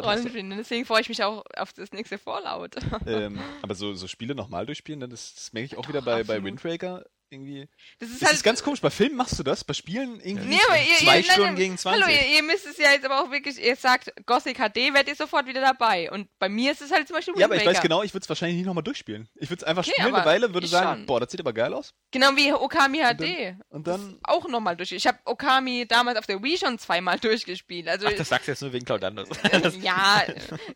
Rollenspiele. 0.00 0.56
Deswegen 0.56 0.84
freue 0.84 1.00
ich 1.00 1.08
mich 1.08 1.22
auch 1.22 1.44
auf 1.56 1.72
das 1.72 1.92
nächste 1.92 2.18
Fallout. 2.18 2.76
ähm, 3.06 3.38
aber 3.62 3.74
so, 3.74 3.94
so 3.94 4.06
Spiele 4.06 4.34
nochmal 4.34 4.66
durchspielen, 4.66 5.00
dann 5.00 5.10
das, 5.10 5.34
das 5.34 5.52
merke 5.52 5.66
ich 5.66 5.76
auch 5.76 5.88
wieder 5.88 6.02
bei, 6.02 6.24
bei 6.24 6.36
absolut. 6.36 6.44
Wind 6.44 6.64
Waker 6.64 7.04
irgendwie. 7.30 7.68
Das 7.98 8.08
ist 8.10 8.22
Das 8.22 8.28
halt. 8.28 8.36
ist 8.38 8.42
ganz 8.44 8.62
komisch. 8.62 8.80
Bei 8.80 8.90
Filmen 8.90 9.16
machst 9.16 9.38
du 9.38 9.42
das, 9.42 9.64
bei 9.64 9.74
Spielen 9.74 10.20
irgendwie. 10.20 10.48
Nee, 10.48 10.60
aber 10.66 10.78
ihr, 10.78 10.96
Zwei 10.98 11.18
ihr, 11.18 11.24
Stunden 11.24 11.42
nein, 11.42 11.56
gegen 11.56 11.78
20. 11.78 12.02
Hallo, 12.02 12.12
ihr, 12.12 12.36
ihr 12.36 12.42
müsst 12.42 12.66
es 12.66 12.78
ja 12.78 12.92
jetzt 12.92 13.04
aber 13.04 13.22
auch 13.22 13.30
wirklich, 13.30 13.62
ihr 13.62 13.76
sagt 13.76 14.12
Gothic 14.26 14.56
HD, 14.58 14.76
werdet 14.94 15.08
ihr 15.08 15.14
sofort 15.16 15.46
wieder 15.46 15.60
dabei. 15.60 16.10
Und 16.10 16.28
bei 16.38 16.48
mir 16.48 16.72
ist 16.72 16.80
es 16.82 16.90
halt 16.90 17.06
zum 17.08 17.16
Beispiel 17.16 17.34
ja, 17.38 17.46
aber 17.46 17.56
ich 17.56 17.66
weiß 17.66 17.80
genau, 17.80 18.02
ich 18.02 18.14
würde 18.14 18.24
es 18.24 18.28
wahrscheinlich 18.28 18.56
nicht 18.56 18.66
nochmal 18.66 18.84
durchspielen. 18.84 19.28
Ich 19.36 19.50
würde 19.50 19.60
es 19.62 19.64
einfach 19.64 19.82
Okay, 19.84 19.92
spielen 19.96 20.14
eine 20.14 20.24
Weile, 20.24 20.54
würde 20.54 20.66
sagen, 20.66 21.00
schon. 21.00 21.06
boah, 21.06 21.20
das 21.20 21.30
sieht 21.30 21.40
aber 21.40 21.52
geil 21.52 21.72
aus. 21.74 21.94
Genau 22.10 22.36
wie 22.36 22.52
Okami 22.52 22.98
HD. 22.98 23.56
Und 23.68 23.86
dann. 23.86 24.18
Auch 24.22 24.48
nochmal 24.48 24.76
durch. 24.76 24.92
Ich 24.92 25.06
habe 25.06 25.18
Okami 25.24 25.86
damals 25.86 26.18
auf 26.18 26.26
der 26.26 26.42
Wii 26.42 26.58
schon 26.58 26.78
zweimal 26.78 27.18
durchgespielt. 27.20 27.88
Also 27.88 28.06
Ach, 28.08 28.12
das 28.12 28.28
sagst 28.28 28.48
du 28.48 28.52
jetzt 28.52 28.62
nur 28.62 28.72
wegen 28.72 28.84
Cloud 28.84 29.04
Anders. 29.04 29.28
ja, 29.80 30.22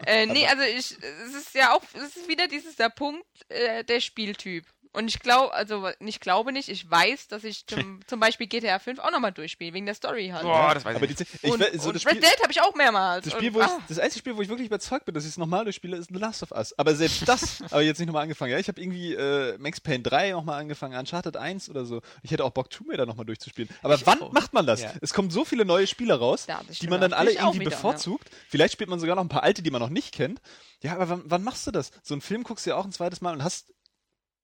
äh, 0.07 0.27
nee, 0.27 0.47
also 0.47 0.63
ich, 0.63 0.97
es 1.27 1.35
ist 1.35 1.55
ja 1.55 1.75
auch, 1.75 1.83
es 1.95 2.17
ist 2.17 2.29
wieder 2.29 2.49
dieses 2.49 2.77
der 2.77 2.89
Punkt, 2.91 3.25
äh, 3.49 3.85
der 3.85 4.01
Spieltyp. 4.01 4.65
Und 4.95 5.09
ich 5.09 5.21
glaube, 5.21 5.55
also 5.55 5.89
nicht 6.01 6.21
glaube 6.21 6.53
nicht, 6.53 6.69
ich 6.69 6.91
weiß, 6.91 7.29
dass 7.29 7.45
ich 7.45 7.67
zum, 7.67 8.01
zum 8.07 8.21
Beispiel 8.21 8.47
GTA 8.47 8.79
5 8.79 8.99
auch 8.99 9.11
nochmal 9.11 9.33
durchspiele, 9.33 9.73
wegen 9.73 9.87
der 9.87 9.95
Story 9.95 10.29
halt. 10.29 10.43
Boah, 10.43 10.75
das 10.75 10.85
weiß 10.85 10.97
Aber 10.97 11.07
ich 11.09 11.15
die, 11.17 11.23
nicht. 11.23 11.35
ich, 11.43 11.51
und 11.51 11.61
we- 11.61 11.79
so 11.79 11.89
und 11.89 11.95
das 11.97 12.05
Red 12.05 12.17
Spiel, 12.17 12.21
Dead 12.21 12.43
habe 12.43 12.53
ich 12.53 12.61
auch 12.61 12.75
mehrmals. 12.75 13.25
das, 13.25 13.33
Spiel, 13.33 13.49
und, 13.49 13.55
wo 13.55 13.61
ich, 13.61 13.67
ah, 13.67 13.79
das 13.89 13.99
einzige 13.99 14.19
Spiel, 14.19 14.37
wo 14.37 14.43
ich 14.43 14.49
wirklich 14.51 14.67
überzeugt 14.67 15.07
bin, 15.07 15.15
dass 15.15 15.25
ich 15.25 15.31
es 15.31 15.39
nochmal 15.39 15.65
durchspiele, 15.65 15.97
ist 15.97 16.09
The 16.13 16.19
Last 16.19 16.43
of 16.43 16.51
Us. 16.53 16.79
Aber 16.79 16.95
selbst 16.95 17.23
das 17.29 17.61
habe 17.71 17.83
ich 17.83 17.87
jetzt 17.89 17.99
nicht 18.01 18.07
nochmal 18.09 18.25
angefangen. 18.25 18.53
Ja, 18.53 18.59
ich 18.59 18.69
habe 18.69 18.81
irgendwie 18.81 19.15
äh, 19.15 19.57
Max 19.59 19.81
Payne 19.81 20.03
3 20.03 20.33
nochmal 20.33 20.61
angefangen, 20.61 20.99
Uncharted 20.99 21.39
1 21.39 21.71
oder 21.71 21.87
so. 21.87 22.03
Ich 22.23 22.31
hätte 22.31 22.45
auch 22.45 22.51
Bock, 22.51 22.69
Tomb 22.69 22.91
Raider 22.91 23.07
nochmal 23.07 23.25
durchzuspielen. 23.25 23.71
Aber 23.83 23.95
Ich 23.95 24.07
wann 24.07 24.21
auch. 24.21 24.33
macht 24.33 24.53
man 24.53 24.67
das? 24.67 24.83
Ja. 24.83 24.93
Es 25.01 25.15
kommen 25.15 25.31
so 25.31 25.47
viele 25.47 25.65
neue 25.65 25.87
Spieler 25.87 26.17
raus, 26.17 26.45
Ja, 26.49 26.61
die 26.83 26.87
man 26.89 27.01
dann 27.01 27.15
alle 27.15 27.33
irgendwie 27.33 27.61
wieder, 27.61 27.71
bevorzugt. 27.71 28.29
Vielleicht 28.49 28.75
spielt 28.75 28.91
man 28.91 29.01
sogar 29.01 29.17
noch 29.17 29.23
ein 29.25 29.29
paar 29.31 29.43
alte, 29.43 29.63
die 29.63 29.71
man 29.71 29.81
noch 29.81 29.89
nicht 29.89 30.13
kennt. 30.13 30.41
Ja, 30.83 30.93
aber 30.95 31.09
wann, 31.09 31.23
wann 31.25 31.43
machst 31.45 31.67
du 31.67 31.71
das? 31.71 31.93
So 32.03 32.13
einen 32.13 32.21
Film 32.21 32.43
guckst 32.43 32.67
du 32.67 32.71
ja 32.71 32.77
auch 32.77 32.85
ein 32.85 32.93
zweites 32.93 33.21
Mal 33.23 33.33
und 33.33 33.43
hast 33.43 33.73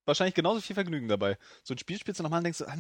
wahrscheinlich 0.09 0.35
genauso 0.35 0.61
viel 0.61 0.75
Vergnügen 0.75 1.09
dabei. 1.09 1.39
So 1.63 1.75
ein 1.75 1.79
Spiel 1.79 1.99
spielst 1.99 2.19
du 2.19 2.23
nochmal 2.25 2.39
und 2.39 2.45
denkst 2.45 2.59
so, 2.59 2.67
ach, 2.67 2.75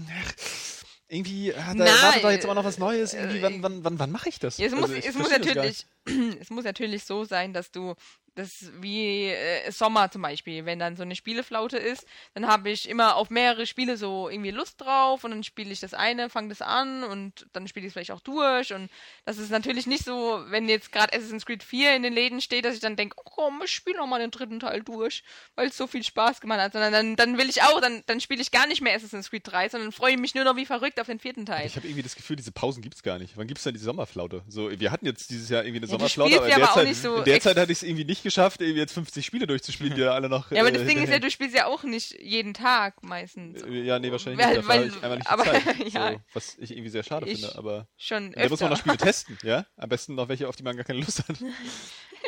irgendwie, 1.08 1.54
ah, 1.54 1.74
da 1.74 1.84
Na, 1.84 2.02
wartet 2.02 2.24
doch 2.24 2.30
jetzt 2.30 2.44
aber 2.44 2.54
noch 2.54 2.64
was 2.64 2.78
Neues. 2.78 3.14
äh, 3.14 3.20
Irgendwie, 3.20 3.42
wann, 3.42 3.62
wann, 3.62 3.84
wann, 3.84 3.98
wann 3.98 4.10
mache 4.10 4.28
ich 4.28 4.38
das? 4.38 4.58
Ja, 4.58 4.66
es 4.66 4.72
muss, 4.74 4.90
Also, 4.90 5.08
es 5.08 5.14
muss 5.14 5.30
natürlich, 5.30 5.86
es 6.40 6.50
muss 6.50 6.64
natürlich 6.64 7.04
so 7.04 7.24
sein, 7.24 7.52
dass 7.54 7.70
du 7.70 7.94
das 8.38 8.70
wie 8.80 9.26
äh, 9.26 9.70
Sommer 9.70 10.10
zum 10.10 10.22
Beispiel, 10.22 10.64
wenn 10.64 10.78
dann 10.78 10.96
so 10.96 11.02
eine 11.02 11.16
Spieleflaute 11.16 11.76
ist, 11.76 12.06
dann 12.34 12.46
habe 12.46 12.70
ich 12.70 12.88
immer 12.88 13.16
auf 13.16 13.30
mehrere 13.30 13.66
Spiele 13.66 13.96
so 13.96 14.28
irgendwie 14.28 14.50
Lust 14.50 14.80
drauf 14.80 15.24
und 15.24 15.32
dann 15.32 15.42
spiele 15.42 15.72
ich 15.72 15.80
das 15.80 15.94
eine, 15.94 16.30
fange 16.30 16.48
das 16.48 16.62
an 16.62 17.02
und 17.04 17.46
dann 17.52 17.66
spiele 17.66 17.86
ich 17.86 17.90
es 17.90 17.92
vielleicht 17.94 18.12
auch 18.12 18.20
durch 18.20 18.72
und 18.72 18.88
das 19.24 19.38
ist 19.38 19.50
natürlich 19.50 19.86
nicht 19.86 20.04
so, 20.04 20.42
wenn 20.48 20.68
jetzt 20.68 20.92
gerade 20.92 21.12
Assassin's 21.16 21.44
Creed 21.44 21.62
4 21.62 21.96
in 21.96 22.02
den 22.02 22.12
Läden 22.12 22.40
steht, 22.40 22.64
dass 22.64 22.74
ich 22.74 22.80
dann 22.80 22.96
denke, 22.96 23.16
oh 23.18 23.22
komm, 23.24 23.60
ich 23.64 23.72
spiele 23.72 23.96
noch 23.98 24.06
mal 24.06 24.20
den 24.20 24.30
dritten 24.30 24.60
Teil 24.60 24.82
durch, 24.82 25.24
weil 25.56 25.68
es 25.68 25.76
so 25.76 25.86
viel 25.86 26.04
Spaß 26.04 26.40
gemacht 26.40 26.60
hat, 26.60 26.72
sondern 26.72 26.92
dann, 26.92 27.16
dann 27.16 27.38
will 27.38 27.48
ich 27.48 27.62
auch, 27.62 27.80
dann, 27.80 28.02
dann 28.06 28.20
spiele 28.20 28.40
ich 28.40 28.50
gar 28.50 28.66
nicht 28.66 28.80
mehr 28.80 28.94
Assassin's 28.94 29.30
Creed 29.30 29.42
3, 29.46 29.70
sondern 29.70 29.92
freue 29.92 30.16
mich 30.16 30.34
nur 30.34 30.44
noch 30.44 30.56
wie 30.56 30.66
verrückt 30.66 31.00
auf 31.00 31.06
den 31.06 31.18
vierten 31.18 31.44
Teil. 31.44 31.66
Ich 31.66 31.76
habe 31.76 31.86
irgendwie 31.86 32.02
das 32.02 32.14
Gefühl, 32.14 32.36
diese 32.36 32.52
Pausen 32.52 32.82
gibt's 32.82 33.02
gar 33.02 33.18
nicht. 33.18 33.36
Wann 33.36 33.46
gibt's 33.46 33.64
denn 33.64 33.74
die 33.74 33.80
Sommerflaute? 33.80 34.42
So, 34.48 34.70
wir 34.78 34.90
hatten 34.92 35.06
jetzt 35.06 35.30
dieses 35.30 35.48
Jahr 35.48 35.64
irgendwie 35.64 35.78
eine 35.78 35.86
Ja, 35.86 35.92
Sommerflaute, 35.98 36.36
aber 36.36 36.48
in 36.48 36.58
der, 36.58 36.68
Zeit, 36.68 36.94
so 36.96 37.16
in 37.16 37.24
der 37.24 37.40
Zeit 37.40 37.56
hatte 37.56 37.72
ich 37.72 37.78
es 37.78 37.82
irgendwie 37.82 38.04
nicht 38.04 38.22
geschafft, 38.28 38.60
irgendwie 38.60 38.80
jetzt 38.80 38.92
50 38.92 39.24
Spiele 39.26 39.46
durchzuspielen, 39.46 39.94
die 39.94 40.00
da 40.02 40.12
alle 40.14 40.28
noch. 40.28 40.50
Ja, 40.52 40.60
aber 40.60 40.68
äh, 40.68 40.72
das 40.72 40.86
Ding 40.86 41.02
ist 41.02 41.10
ja, 41.10 41.18
du 41.18 41.30
spielst 41.30 41.54
ja 41.56 41.66
auch 41.66 41.82
nicht 41.82 42.12
jeden 42.20 42.54
Tag 42.54 43.02
meistens. 43.02 43.62
Äh, 43.62 43.82
Ja, 43.82 43.98
nee, 43.98 44.10
wahrscheinlich 44.12 44.44
Weil- 44.44 44.56
nicht. 44.56 44.68
Dafür 44.68 44.74
habe 45.02 45.02
weil- 45.02 45.18
ich 45.20 45.28
einfach 45.28 45.54
nicht 45.54 45.66
aber- 45.66 45.74
die 45.74 45.84
Zeit. 45.84 45.92
ja. 45.92 46.12
so, 46.12 46.20
was 46.34 46.56
ich 46.58 46.70
irgendwie 46.70 46.90
sehr 46.90 47.02
schade 47.02 47.26
finde. 47.26 47.56
Aber 47.56 47.88
Schon 47.96 48.32
da 48.32 48.48
muss 48.48 48.60
man 48.60 48.70
noch 48.70 48.76
öfter. 48.78 48.82
Spiele 48.90 48.96
testen, 48.98 49.38
ja? 49.42 49.66
Am 49.76 49.88
besten 49.88 50.14
noch 50.14 50.28
welche, 50.28 50.48
auf 50.48 50.56
die 50.56 50.62
man 50.62 50.76
gar 50.76 50.84
keine 50.84 51.00
Lust 51.00 51.26
hat. 51.28 51.36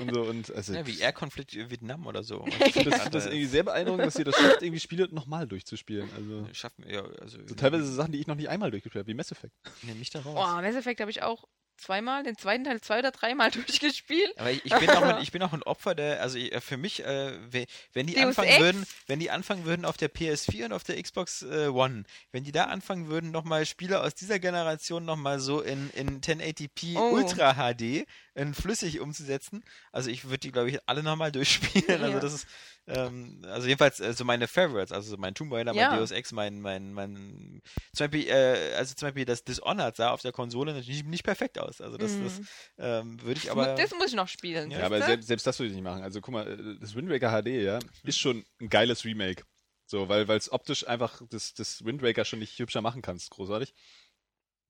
Und 0.01 0.15
so, 0.15 0.23
und 0.23 0.55
also, 0.55 0.73
Ja, 0.73 0.87
wie 0.87 0.99
Air-Konflikt 1.01 1.53
in 1.55 1.69
Vietnam 1.71 2.07
oder 2.07 2.23
so. 2.23 2.47
ich 2.47 2.73
finde 2.73 2.91
das, 2.91 3.11
das 3.11 3.27
irgendwie 3.27 3.47
sehr 3.47 3.65
beeindruckend, 3.65 4.07
dass 4.07 4.17
ihr 4.17 4.25
das 4.25 4.37
schafft, 4.37 4.63
irgendwie 4.63 4.81
Spiele 4.81 5.09
nochmal 5.11 5.47
durchzuspielen. 5.49 6.09
Also, 6.17 6.47
Schaffen, 6.55 6.85
ja, 6.89 7.03
also, 7.21 7.39
so 7.45 7.55
teilweise 7.55 7.93
Sachen, 7.93 8.13
die 8.13 8.21
ich 8.21 8.27
noch 8.27 8.37
nicht 8.37 8.49
einmal 8.49 8.71
durchgespielt 8.71 9.03
habe, 9.05 9.09
wie 9.11 9.15
Mass 9.15 9.33
Effect. 9.33 9.53
Nimm 9.83 9.99
mich 9.99 10.11
da 10.11 10.21
raus. 10.21 10.35
Oh, 10.37 10.63
Mass 10.63 10.77
Effect 10.77 11.01
habe 11.01 11.11
ich 11.11 11.23
auch 11.23 11.45
zweimal, 11.81 12.23
den 12.23 12.37
zweiten 12.37 12.65
Teil 12.65 12.81
zwei 12.81 12.99
oder 13.01 13.11
dreimal 13.11 13.51
durchgespielt. 13.81 14.33
Aber 14.39 14.51
ich, 14.51 14.65
ich, 14.65 14.75
bin 14.75 14.91
auch 14.91 15.03
ein, 15.03 15.21
ich 15.23 15.33
bin 15.33 15.43
auch 15.43 15.53
ein 15.53 15.63
Opfer 15.63 15.95
der, 15.95 16.21
also 16.23 16.39
äh, 16.39 16.61
für 16.61 16.77
mich, 16.77 17.05
äh, 17.05 17.33
we- 17.53 17.67
wenn 17.93 18.07
die 18.07 18.15
Deus 18.15 18.25
anfangen 18.27 18.49
Ex? 18.49 18.61
würden, 18.61 18.87
wenn 19.07 19.19
die 19.21 19.31
anfangen 19.31 19.65
würden 19.65 19.85
auf 19.85 19.97
der 19.97 20.11
PS4 20.13 20.67
und 20.67 20.73
auf 20.73 20.85
der 20.85 21.03
Xbox 21.03 21.43
äh, 21.43 21.69
One, 21.69 22.05
wenn 22.33 22.45
die 22.45 22.53
da 22.53 22.65
anfangen 22.65 23.09
würden, 23.09 23.31
nochmal 23.31 23.67
Spiele 23.67 24.01
aus 24.03 24.15
dieser 24.15 24.39
Generation 24.39 25.05
nochmal 25.05 25.41
so 25.41 25.61
in, 25.61 25.91
in 25.91 26.21
1080p 26.21 26.97
Oh. 26.97 27.13
Ultra 27.15 27.55
HD 27.55 28.07
in 28.35 28.55
flüssig 28.55 29.01
umzusetzen, 29.01 29.63
also 29.93 30.09
ich 30.11 30.25
würde 30.25 30.39
die, 30.39 30.53
glaube 30.53 30.71
ich, 30.71 30.79
alle 30.87 31.03
nochmal 31.03 31.33
durchspielen. 31.33 32.01
Also 32.03 32.15
Ja. 32.15 32.21
das 32.21 32.33
ist, 32.33 32.47
ähm, 32.91 33.43
also 33.47 33.67
jedenfalls 33.69 34.01
äh, 34.01 34.13
so 34.13 34.25
meine 34.25 34.49
Favorites, 34.49 34.93
also 34.93 35.11
so 35.11 35.17
mein 35.17 35.35
Tomb 35.35 35.53
Raider, 35.53 35.73
Ja. 35.75 35.89
mein 35.91 35.99
Deus 35.99 36.11
Ex, 36.11 36.33
mein, 36.33 36.61
mein, 36.61 36.93
mein, 36.93 37.63
zum 37.93 38.05
Beispiel, 38.11 38.29
äh, 38.29 38.75
also 38.75 38.95
zum 38.95 39.07
Beispiel 39.07 39.25
das 39.25 39.45
Dishonored 39.45 39.97
sah 39.97 40.11
auf 40.11 40.23
der 40.23 40.33
Konsole 40.33 40.75
natürlich 40.75 41.05
nicht 41.05 41.23
perfekt 41.25 41.59
aus. 41.59 41.81
Also 41.81 41.97
das, 41.97 42.19
das 42.19 42.39
Mhm. 42.41 42.47
ähm, 42.79 43.23
würde 43.23 43.39
ich 43.39 43.51
aber. 43.51 43.75
das 43.77 43.91
muss 43.93 44.09
ich 44.09 44.15
noch 44.15 44.29
spielen. 44.29 44.71
Ja, 44.71 44.81
Ja, 44.81 44.87
aber 44.87 45.01
selbst, 45.03 45.29
selbst 45.29 45.47
das 45.47 45.59
würde 45.59 45.69
ich 45.71 45.75
nicht 45.75 45.85
machen. 45.85 46.03
Also 46.03 46.21
guck 46.21 46.35
mal, 46.35 46.47
äh, 46.47 46.79
das 46.81 46.95
Wind 46.95 47.09
Waker 47.11 47.31
HD, 47.43 47.49
ja, 47.63 47.79
ist 48.05 48.19
schon 48.19 48.45
ein 48.61 48.69
geiles 48.69 49.05
Remake. 49.05 49.45
So, 49.87 50.09
weil 50.09 50.29
es 50.31 50.53
optisch 50.53 50.87
einfach 50.87 51.21
das, 51.31 51.53
das 51.55 51.85
Wind 51.85 52.03
Waker 52.03 52.25
schon 52.25 52.39
nicht 52.39 52.59
hübscher 52.59 52.81
machen 52.81 53.03
kannst, 53.03 53.31
großartig. 53.31 53.75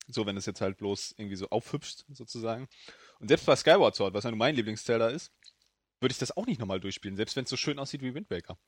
So, 0.08 0.26
wenn 0.26 0.36
es 0.36 0.46
jetzt 0.46 0.60
halt 0.60 0.78
bloß 0.78 1.14
irgendwie 1.18 1.36
so 1.36 1.48
aufhübscht, 1.50 2.04
sozusagen. 2.08 2.68
Und 3.20 3.28
selbst 3.28 3.46
bei 3.46 3.54
Skyward 3.54 3.94
Sword, 3.94 4.14
was 4.14 4.24
ja 4.24 4.30
nun 4.30 4.38
mein 4.38 4.56
Lieblingsteil 4.56 4.98
da 4.98 5.08
ist, 5.08 5.30
würde 6.00 6.12
ich 6.12 6.18
das 6.18 6.36
auch 6.36 6.46
nicht 6.46 6.60
nochmal 6.60 6.80
durchspielen, 6.80 7.16
selbst 7.16 7.36
wenn 7.36 7.44
es 7.44 7.50
so 7.50 7.56
schön 7.56 7.78
aussieht 7.78 8.02
wie 8.02 8.14
Wind 8.14 8.30
Waker. 8.30 8.58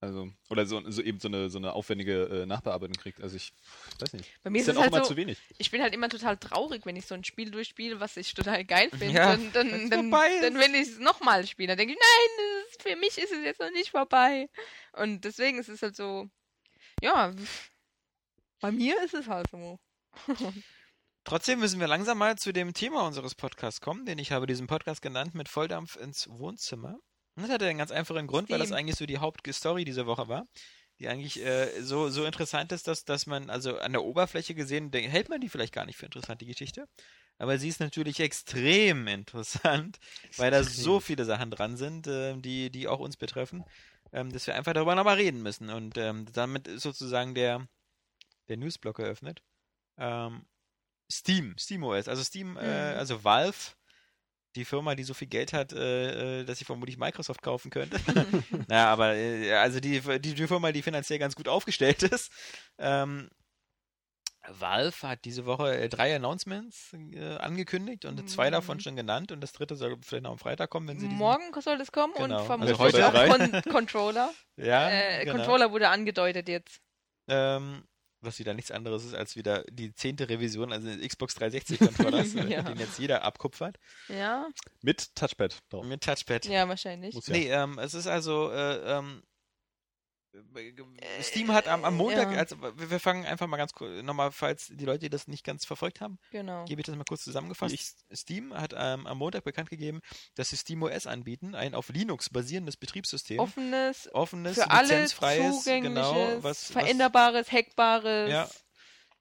Also, 0.00 0.28
oder 0.50 0.66
so, 0.66 0.82
so 0.90 1.00
eben 1.00 1.18
so 1.18 1.28
eine, 1.28 1.48
so 1.48 1.56
eine 1.56 1.72
aufwendige 1.72 2.24
äh, 2.24 2.46
Nachbearbeitung 2.46 2.96
kriegt. 2.96 3.22
Also 3.22 3.36
ich 3.36 3.54
weiß 3.98 4.12
nicht. 4.12 4.30
Bei 4.42 4.50
mir 4.50 4.58
ist 4.58 4.68
dann 4.68 4.74
es 4.74 4.78
auch 4.78 4.82
halt 4.82 4.92
immer 4.92 5.04
so, 5.04 5.10
zu 5.10 5.16
wenig. 5.16 5.38
ich 5.56 5.70
bin 5.70 5.80
halt 5.80 5.94
immer 5.94 6.10
total 6.10 6.36
traurig, 6.36 6.84
wenn 6.84 6.96
ich 6.96 7.06
so 7.06 7.14
ein 7.14 7.24
Spiel 7.24 7.50
durchspiele, 7.50 8.00
was 8.00 8.18
ich 8.18 8.34
total 8.34 8.64
geil 8.66 8.90
finde. 8.90 9.14
Ja, 9.14 9.34
dann, 9.34 9.52
dann, 9.52 9.90
dann, 9.90 10.10
vorbei 10.10 10.28
ist. 10.34 10.42
dann 10.42 10.54
will 10.56 10.74
ich 10.74 10.88
es 10.88 10.98
nochmal 10.98 11.46
spielen. 11.46 11.68
Dann 11.68 11.78
denke 11.78 11.94
ich, 11.94 11.98
nein, 11.98 12.46
ist, 12.68 12.82
für 12.82 12.96
mich 12.96 13.16
ist 13.16 13.32
es 13.32 13.44
jetzt 13.44 13.60
noch 13.60 13.70
nicht 13.70 13.90
vorbei. 13.90 14.50
Und 14.92 15.24
deswegen 15.24 15.58
ist 15.58 15.70
es 15.70 15.80
halt 15.80 15.96
so, 15.96 16.28
ja, 17.00 17.32
bei 18.60 18.72
mir 18.72 19.02
ist 19.04 19.14
es 19.14 19.26
halt 19.26 19.48
so. 19.50 19.78
Trotzdem 21.24 21.58
müssen 21.58 21.80
wir 21.80 21.88
langsam 21.88 22.18
mal 22.18 22.36
zu 22.36 22.52
dem 22.52 22.74
Thema 22.74 23.06
unseres 23.06 23.34
Podcasts 23.34 23.80
kommen, 23.80 24.04
den 24.04 24.18
ich 24.18 24.30
habe 24.30 24.46
diesen 24.46 24.66
Podcast 24.66 25.00
genannt 25.00 25.34
mit 25.34 25.48
Volldampf 25.48 25.96
ins 25.96 26.28
Wohnzimmer. 26.28 26.98
Das 27.36 27.48
hatte 27.48 27.66
einen 27.66 27.78
ganz 27.78 27.90
einfachen 27.90 28.26
Grund, 28.26 28.50
weil 28.50 28.58
das 28.58 28.72
eigentlich 28.72 28.96
so 28.96 29.06
die 29.06 29.16
Hauptstory 29.18 29.86
dieser 29.86 30.04
Woche 30.04 30.28
war, 30.28 30.46
die 31.00 31.08
eigentlich 31.08 31.42
äh, 31.42 31.80
so, 31.80 32.10
so 32.10 32.26
interessant 32.26 32.72
ist, 32.72 32.86
dass, 32.88 33.06
dass 33.06 33.26
man, 33.26 33.48
also 33.48 33.78
an 33.78 33.92
der 33.92 34.04
Oberfläche 34.04 34.54
gesehen, 34.54 34.92
hält 34.92 35.30
man 35.30 35.40
die 35.40 35.48
vielleicht 35.48 35.72
gar 35.72 35.86
nicht 35.86 35.96
für 35.96 36.04
interessant, 36.04 36.42
die 36.42 36.46
Geschichte. 36.46 36.86
Aber 37.38 37.58
sie 37.58 37.68
ist 37.68 37.80
natürlich 37.80 38.20
extrem 38.20 39.08
interessant, 39.08 39.98
weil 40.36 40.50
da 40.50 40.62
so 40.62 41.00
viele 41.00 41.24
Sachen 41.24 41.50
dran 41.50 41.78
sind, 41.78 42.06
äh, 42.06 42.36
die, 42.36 42.68
die 42.68 42.86
auch 42.86 43.00
uns 43.00 43.16
betreffen, 43.16 43.64
ähm, 44.12 44.30
dass 44.30 44.46
wir 44.46 44.54
einfach 44.54 44.74
darüber 44.74 44.94
nochmal 44.94 45.16
reden 45.16 45.42
müssen. 45.42 45.70
Und 45.70 45.96
ähm, 45.96 46.26
damit 46.34 46.68
ist 46.68 46.82
sozusagen 46.82 47.34
der, 47.34 47.66
der 48.48 48.58
Newsblock 48.58 48.98
eröffnet. 48.98 49.42
Ähm, 49.96 50.44
Steam, 51.14 51.54
SteamOS, 51.58 52.08
also 52.08 52.24
Steam, 52.24 52.56
äh, 52.56 52.92
Mhm. 52.92 52.98
also 52.98 53.22
Valve, 53.24 53.56
die 54.56 54.64
Firma, 54.64 54.94
die 54.94 55.04
so 55.04 55.14
viel 55.14 55.28
Geld 55.28 55.52
hat, 55.52 55.72
äh, 55.72 56.40
äh, 56.40 56.44
dass 56.44 56.58
sie 56.58 56.64
vermutlich 56.64 56.96
Microsoft 56.98 57.42
kaufen 57.42 57.70
könnte. 57.70 57.96
naja, 58.68 58.86
aber 58.92 59.14
äh, 59.14 59.52
also 59.54 59.80
die, 59.80 60.00
die, 60.20 60.34
die 60.34 60.46
Firma, 60.46 60.72
die 60.72 60.82
finanziell 60.82 61.18
ganz 61.18 61.34
gut 61.36 61.48
aufgestellt 61.48 62.02
ist. 62.12 62.32
Ähm, 62.78 63.30
Valve 64.46 65.08
hat 65.08 65.24
diese 65.24 65.46
Woche 65.46 65.74
äh, 65.74 65.88
drei 65.88 66.14
Announcements 66.16 66.92
äh, 66.92 67.36
angekündigt 67.36 68.04
und 68.04 68.28
zwei 68.28 68.48
Mhm. 68.48 68.52
davon 68.52 68.80
schon 68.80 68.94
genannt 68.96 69.32
und 69.32 69.40
das 69.40 69.52
dritte 69.52 69.74
soll 69.74 69.96
vielleicht 70.02 70.24
noch 70.24 70.32
am 70.32 70.38
Freitag 70.38 70.68
kommen, 70.70 70.86
wenn 70.88 70.98
sie 70.98 71.08
Morgen 71.08 71.44
soll 71.62 71.78
das 71.78 71.92
kommen 71.92 72.12
Genau. 72.14 72.40
und 72.40 72.46
vermutlich 72.46 72.78
Also 72.78 72.84
heute 72.84 73.08
auch. 73.08 73.28
Con 73.62 73.62
Controller. 73.72 74.30
ja, 74.56 74.90
äh, 74.90 75.24
genau. 75.24 75.36
Controller 75.36 75.70
wurde 75.72 75.88
angedeutet 75.88 76.48
jetzt. 76.48 76.80
Ähm, 77.26 77.84
was 78.24 78.38
wieder 78.38 78.54
nichts 78.54 78.70
anderes 78.70 79.04
ist 79.04 79.14
als 79.14 79.36
wieder 79.36 79.64
die 79.70 79.94
zehnte 79.94 80.28
Revision, 80.28 80.72
also 80.72 80.88
des 80.88 81.06
Xbox 81.06 81.34
360 81.34 81.78
Controllers, 81.78 82.34
äh, 82.34 82.46
Ja. 82.50 82.62
den 82.62 82.78
jetzt 82.78 82.98
jeder 82.98 83.22
abkupfert. 83.22 83.78
Ja, 84.08 84.48
Mit 84.82 85.14
Touchpad 85.14 85.58
drauf. 85.70 85.84
Mit 85.84 86.02
Touchpad. 86.02 86.44
ja, 86.46 86.68
wahrscheinlich. 86.68 87.14
Muss 87.14 87.26
ja. 87.28 87.32
Nee, 87.34 87.50
ähm, 87.50 87.78
es 87.78 87.94
ist 87.94 88.06
also, 88.06 88.50
äh, 88.50 88.98
ähm, 88.98 89.22
Steam 91.22 91.52
hat 91.52 91.68
am, 91.68 91.84
am 91.84 91.96
Montag, 91.96 92.32
ja. 92.32 92.38
also 92.38 92.60
wir 92.60 92.90
wir 92.90 93.00
fangen 93.00 93.24
einfach 93.24 93.46
mal 93.46 93.56
ganz 93.56 93.72
kurz, 93.72 94.02
nochmal, 94.02 94.32
falls 94.32 94.66
die 94.68 94.84
Leute, 94.84 95.00
die 95.00 95.10
das 95.10 95.28
nicht 95.28 95.44
ganz 95.44 95.64
verfolgt 95.64 96.00
haben, 96.00 96.18
Genau. 96.30 96.64
gebe 96.64 96.80
ich 96.80 96.86
das 96.86 96.96
mal 96.96 97.04
kurz 97.04 97.22
zusammengefasst. 97.24 97.74
Ich- 97.74 97.94
Steam 98.18 98.54
hat 98.54 98.74
ähm, 98.76 99.06
am 99.06 99.18
Montag 99.18 99.44
bekannt 99.44 99.70
gegeben, 99.70 100.00
dass 100.34 100.50
sie 100.50 100.56
SteamOS 100.56 101.06
anbieten, 101.06 101.54
ein 101.54 101.74
auf 101.74 101.88
Linux 101.88 102.30
basierendes 102.30 102.76
Betriebssystem. 102.76 103.38
Offenes, 103.38 104.08
offenes, 104.12 104.54
für 104.54 104.70
alle 104.70 104.88
lizenzfreies, 104.88 105.62
zugängliches, 105.64 106.08
genau, 106.10 106.42
was, 106.42 106.64
veränderbares, 106.70 107.50
hackbares 107.52 108.30
Ja. 108.30 108.48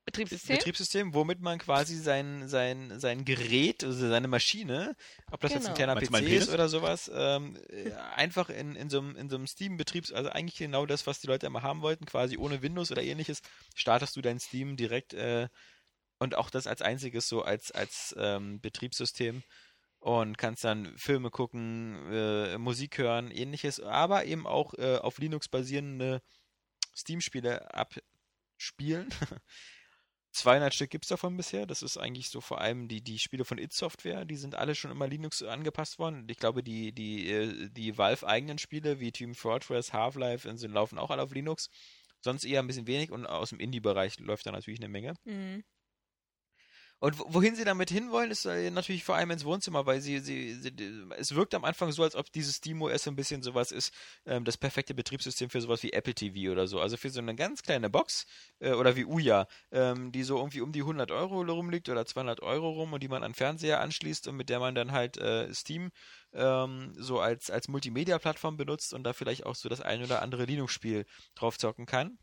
Betriebssystem. 0.05 0.57
Betriebssystem, 0.57 1.13
womit 1.13 1.39
man 1.39 1.59
quasi 1.59 1.95
sein, 1.95 2.47
sein, 2.49 2.99
sein 2.99 3.23
Gerät, 3.23 3.83
also 3.83 4.09
seine 4.09 4.27
Maschine, 4.27 4.95
ob 5.31 5.39
das 5.39 5.53
jetzt 5.53 5.61
ein 5.61 5.73
Genau. 5.73 5.75
kleiner 5.75 5.95
Meinst 5.95 6.11
PC 6.11 6.37
ist 6.37 6.49
oder 6.49 6.67
sowas, 6.67 7.09
ähm, 7.13 7.57
äh, 7.69 7.91
einfach 7.93 8.49
in, 8.49 8.75
in 8.75 8.89
so 8.89 8.99
einem, 8.99 9.15
in 9.15 9.29
so 9.29 9.37
einem 9.37 9.47
Steam-Betriebs, 9.47 10.11
also 10.11 10.29
eigentlich 10.29 10.57
genau 10.57 10.85
das, 10.85 11.07
was 11.07 11.21
die 11.21 11.27
Leute 11.27 11.45
immer 11.45 11.61
haben 11.61 11.81
wollten, 11.81 12.05
quasi 12.05 12.37
ohne 12.37 12.61
Windows 12.61 12.91
oder 12.91 13.01
ähnliches, 13.01 13.41
startest 13.75 14.15
du 14.17 14.21
dein 14.21 14.39
Steam 14.39 14.75
direkt 14.75 15.13
äh, 15.13 15.47
und 16.19 16.35
auch 16.35 16.49
das 16.49 16.67
als 16.67 16.81
einziges 16.81 17.27
so 17.27 17.41
als, 17.41 17.71
als 17.71 18.13
ähm, 18.17 18.59
Betriebssystem 18.59 19.43
und 19.99 20.37
kannst 20.37 20.65
dann 20.65 20.97
Filme 20.97 21.31
gucken, 21.31 22.11
äh, 22.11 22.57
Musik 22.57 22.97
hören, 22.97 23.31
ähnliches, 23.31 23.79
aber 23.79 24.25
eben 24.25 24.45
auch 24.45 24.73
äh, 24.73 24.97
auf 24.97 25.17
Linux 25.17 25.47
basierende 25.47 26.21
Steam-Spiele 26.93 27.73
abspielen. 27.73 29.07
200 30.33 30.73
Stück 30.73 30.89
gibt 30.89 31.05
es 31.05 31.09
davon 31.09 31.37
bisher. 31.37 31.65
Das 31.67 31.83
ist 31.83 31.97
eigentlich 31.97 32.29
so 32.29 32.41
vor 32.41 32.59
allem 32.59 32.87
die, 32.87 33.01
die 33.01 33.19
Spiele 33.19 33.45
von 33.45 33.59
id 33.59 33.71
Software. 33.71 34.25
Die 34.25 34.35
sind 34.35 34.55
alle 34.55 34.73
schon 34.73 34.91
immer 34.91 35.07
Linux 35.07 35.43
angepasst 35.43 35.99
worden. 35.99 36.27
Ich 36.27 36.37
glaube, 36.37 36.63
die, 36.63 36.91
die, 36.91 37.29
äh, 37.29 37.69
die 37.69 37.97
Valve-eigenen 37.97 38.57
Spiele 38.57 38.99
wie 38.99 39.11
Team 39.11 39.35
Fortress, 39.35 39.93
Half-Life 39.93 40.51
so 40.57 40.67
laufen 40.67 40.97
auch 40.97 41.11
alle 41.11 41.21
auf 41.21 41.33
Linux. 41.33 41.69
sonst 42.21 42.45
eher 42.45 42.61
ein 42.61 42.67
bisschen 42.67 42.87
wenig 42.87 43.11
und 43.11 43.25
aus 43.27 43.49
dem 43.49 43.59
Indie-Bereich 43.59 44.19
läuft 44.19 44.45
da 44.45 44.51
natürlich 44.51 44.79
eine 44.79 44.89
Menge. 44.89 45.13
Mhm. 45.25 45.63
Und 47.03 47.19
wo- 47.19 47.25
wohin 47.33 47.53
sie 47.53 47.65
damit 47.65 47.89
hinwollen, 47.89 48.31
ist 48.31 48.45
äh, 48.45 48.71
natürlich 48.71 49.03
vor 49.03 49.15
allem 49.15 49.29
ins 49.31 49.43
Wohnzimmer, 49.43 49.85
weil 49.85 49.99
sie, 49.99 50.19
sie, 50.19 50.53
sie, 50.53 50.71
es 51.17 51.35
wirkt 51.35 51.53
am 51.53 51.65
Anfang 51.65 51.91
so, 51.91 52.01
als 52.01 52.15
ob 52.15 52.31
dieses 52.31 52.55
SteamOS 52.55 53.09
ein 53.09 53.17
bisschen 53.17 53.41
sowas 53.43 53.73
ist, 53.73 53.93
ähm, 54.25 54.45
das 54.45 54.55
perfekte 54.55 54.93
Betriebssystem 54.93 55.49
für 55.49 55.59
sowas 55.59 55.83
wie 55.83 55.91
Apple 55.91 56.13
TV 56.13 56.49
oder 56.49 56.65
so. 56.65 56.79
Also 56.79 56.95
für 56.95 57.09
so 57.09 57.19
eine 57.19 57.35
ganz 57.35 57.61
kleine 57.61 57.89
Box 57.89 58.25
äh, 58.59 58.71
oder 58.71 58.95
wie 58.95 59.03
Uya, 59.03 59.47
ähm, 59.71 60.13
die 60.13 60.23
so 60.23 60.37
irgendwie 60.37 60.61
um 60.61 60.71
die 60.71 60.83
100 60.83 61.11
Euro 61.11 61.41
rumliegt 61.41 61.89
oder 61.89 62.05
200 62.05 62.39
Euro 62.41 62.69
rum 62.71 62.93
und 62.93 63.03
die 63.03 63.09
man 63.09 63.21
an 63.23 63.33
Fernseher 63.33 63.81
anschließt 63.81 64.29
und 64.29 64.37
mit 64.37 64.47
der 64.47 64.61
man 64.61 64.73
dann 64.73 64.93
halt 64.93 65.17
äh, 65.17 65.53
Steam 65.53 65.91
ähm, 66.31 66.93
so 66.97 67.19
als, 67.19 67.49
als 67.51 67.67
Multimedia-Plattform 67.67 68.55
benutzt 68.55 68.93
und 68.93 69.03
da 69.03 69.11
vielleicht 69.11 69.45
auch 69.45 69.55
so 69.55 69.67
das 69.67 69.81
ein 69.81 70.03
oder 70.03 70.21
andere 70.21 70.45
Linux-Spiel 70.45 71.05
drauf 71.35 71.57
zocken 71.57 71.85
kann. 71.85 72.17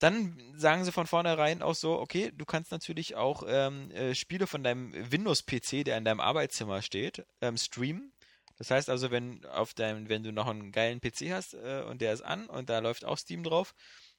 Dann 0.00 0.36
sagen 0.56 0.84
sie 0.84 0.92
von 0.92 1.06
vornherein 1.06 1.62
auch 1.62 1.74
so, 1.74 1.98
okay, 2.00 2.32
du 2.34 2.44
kannst 2.44 2.72
natürlich 2.72 3.16
auch 3.16 3.44
ähm, 3.46 3.90
äh, 3.90 4.14
Spiele 4.14 4.46
von 4.46 4.64
deinem 4.64 4.92
Windows-PC, 5.12 5.84
der 5.84 5.98
in 5.98 6.04
deinem 6.04 6.20
Arbeitszimmer 6.20 6.82
steht, 6.82 7.24
ähm, 7.40 7.56
streamen. 7.56 8.12
Das 8.56 8.70
heißt 8.70 8.90
also, 8.90 9.10
wenn 9.10 9.44
auf 9.46 9.74
deinem, 9.74 10.08
wenn 10.08 10.22
du 10.22 10.32
noch 10.32 10.46
einen 10.46 10.72
geilen 10.72 11.00
PC 11.00 11.30
hast 11.32 11.54
äh, 11.54 11.84
und 11.86 12.00
der 12.00 12.12
ist 12.12 12.22
an 12.22 12.46
und 12.46 12.68
da 12.70 12.78
läuft 12.78 13.04
auch 13.04 13.18
Steam 13.18 13.42
drauf, 13.44 13.74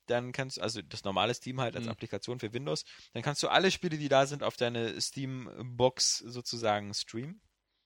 dann 0.05 0.31
kannst 0.31 0.57
du, 0.57 0.61
also 0.61 0.81
das 0.81 1.03
normale 1.03 1.33
Steam 1.33 1.59
halt 1.59 1.75
als 1.75 1.85
Mhm. 1.85 1.91
Applikation 1.91 2.39
für 2.39 2.53
Windows, 2.53 2.83
dann 3.13 3.23
kannst 3.23 3.41
du 3.43 3.49
alle 3.49 3.71
Spiele, 3.71 3.97
die 3.97 4.09
da 4.09 4.25
sind, 4.27 4.43
auf 4.43 4.57
deine 4.57 4.99
Steam-Box 4.99 6.19
sozusagen 6.19 6.93
streamen. 6.93 7.41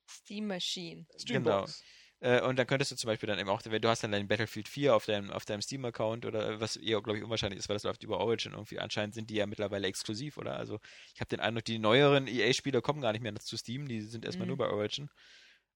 Steam 0.10 0.48
Machine. 0.48 1.06
Streambox. 1.18 1.82
Äh, 2.22 2.42
und 2.42 2.58
dann 2.58 2.68
könntest 2.68 2.92
du 2.92 2.96
zum 2.96 3.08
Beispiel 3.10 3.28
dann 3.28 3.40
eben 3.40 3.50
auch, 3.50 3.62
wenn 3.66 3.82
du 3.82 3.90
hast 3.90 4.04
dann 4.04 4.12
dein 4.12 4.28
Battlefield 4.28 4.68
4 4.70 4.96
auf 4.96 5.06
deinem, 5.06 5.32
auf 5.32 5.46
deinem 5.46 5.62
Steam-Account 5.62 6.26
oder 6.26 6.60
was 6.60 6.76
eher, 6.78 7.02
glaube 7.02 7.18
ich, 7.20 7.24
unwahrscheinlich 7.24 7.60
ist, 7.60 7.70
weil 7.70 7.76
das 7.76 7.84
läuft 7.84 8.04
über 8.04 8.20
Origin 8.20 8.54
irgendwie. 8.54 8.80
Anscheinend 8.80 9.14
sind 9.16 9.30
die 9.30 9.36
ja 9.36 9.46
mittlerweile 9.48 9.88
exklusiv, 9.88 10.38
oder? 10.38 10.56
Also 10.58 10.80
ich 11.14 11.20
habe 11.22 11.28
den 11.30 11.40
Eindruck, 11.42 11.66
die 11.66 11.80
neueren 11.80 12.28
EA-Spiele 12.28 12.82
kommen 12.82 13.02
gar 13.02 13.12
nicht 13.12 13.22
mehr 13.22 13.36
zu 13.36 13.58
Steam, 13.58 13.88
die 13.88 14.02
sind 14.02 14.26
erstmal 14.26 14.48
Mhm. 14.48 14.48
nur 14.48 14.58
bei 14.58 14.70
Origin. 14.70 15.10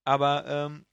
Aber 0.06 0.46
ähm, 0.48 0.86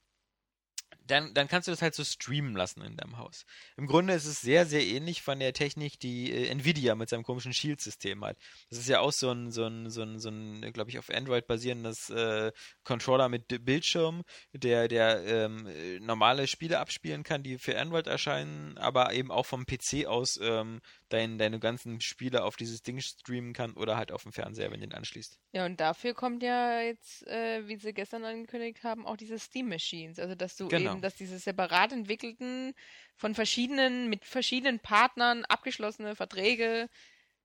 dann, 1.06 1.34
dann 1.34 1.48
kannst 1.48 1.68
du 1.68 1.72
das 1.72 1.82
halt 1.82 1.94
so 1.94 2.04
streamen 2.04 2.56
lassen 2.56 2.82
in 2.82 2.96
deinem 2.96 3.18
Haus. 3.18 3.44
Im 3.76 3.86
Grunde 3.86 4.14
ist 4.14 4.26
es 4.26 4.40
sehr, 4.40 4.66
sehr 4.66 4.84
ähnlich 4.84 5.22
von 5.22 5.38
der 5.38 5.52
Technik, 5.52 5.98
die 6.00 6.32
äh, 6.32 6.48
Nvidia 6.48 6.94
mit 6.94 7.08
seinem 7.08 7.22
komischen 7.22 7.52
Shield-System 7.52 8.24
hat. 8.24 8.38
Das 8.70 8.78
ist 8.78 8.88
ja 8.88 9.00
auch 9.00 9.12
so 9.12 9.30
ein, 9.30 9.50
so 9.50 9.64
ein, 9.64 9.90
so 9.90 10.02
ein, 10.02 10.18
so 10.18 10.28
ein 10.28 10.72
glaube 10.72 10.90
ich, 10.90 10.98
auf 10.98 11.10
Android 11.10 11.46
basierendes 11.46 12.10
äh, 12.10 12.52
Controller 12.84 13.28
mit 13.28 13.64
Bildschirm, 13.64 14.22
der, 14.52 14.88
der 14.88 15.24
ähm, 15.24 15.66
äh, 15.66 16.00
normale 16.00 16.46
Spiele 16.46 16.80
abspielen 16.80 17.22
kann, 17.22 17.42
die 17.42 17.58
für 17.58 17.78
Android 17.78 18.06
erscheinen, 18.06 18.76
aber 18.78 19.12
eben 19.12 19.30
auch 19.30 19.46
vom 19.46 19.66
PC 19.66 20.06
aus 20.06 20.38
ähm, 20.42 20.80
dein, 21.08 21.38
deine 21.38 21.58
ganzen 21.60 22.00
Spiele 22.00 22.44
auf 22.44 22.56
dieses 22.56 22.82
Ding 22.82 23.00
streamen 23.00 23.52
kann 23.52 23.74
oder 23.74 23.96
halt 23.96 24.12
auf 24.12 24.22
dem 24.24 24.32
Fernseher, 24.32 24.70
wenn 24.70 24.80
du 24.80 24.88
den 24.88 24.94
anschließt. 24.94 25.38
Ja, 25.54 25.64
und 25.64 25.80
dafür 25.80 26.12
kommt 26.12 26.42
ja 26.42 26.80
jetzt, 26.80 27.26
äh, 27.26 27.66
wie 27.66 27.76
sie 27.76 27.94
gestern 27.94 28.24
angekündigt 28.24 28.82
haben, 28.84 29.06
auch 29.06 29.16
diese 29.16 29.38
Steam 29.38 29.68
Machines. 29.68 30.18
Also, 30.18 30.34
dass 30.34 30.56
du 30.56 30.70
Genau. 30.70 30.72
eben, 30.72 31.00
dass 31.00 31.14
diese 31.14 31.38
separat 31.38 31.92
entwickelten, 31.92 32.74
von 33.16 33.34
verschiedenen, 33.34 34.10
mit 34.10 34.26
verschiedenen 34.26 34.80
Partnern 34.80 35.44
abgeschlossene 35.46 36.14
Verträge, 36.14 36.88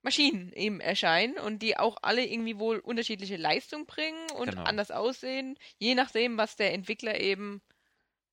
Maschinen 0.04 0.52
eben 0.54 0.80
erscheinen 0.82 1.38
und 1.40 1.60
die 1.62 1.78
auch 1.78 1.98
alle 2.02 2.26
irgendwie 2.26 2.60
wohl 2.60 2.80
unterschiedliche 2.80 3.38
Leistung 3.38 3.86
bringen 3.86 4.32
und 4.32 4.56
Genau. 4.56 4.64
anders 4.66 4.92
aussehen, 4.92 5.56
je 5.80 5.96
nachdem, 5.96 6.38
was 6.38 6.56
der 6.58 6.74
Entwickler 6.74 7.20
eben 7.22 7.62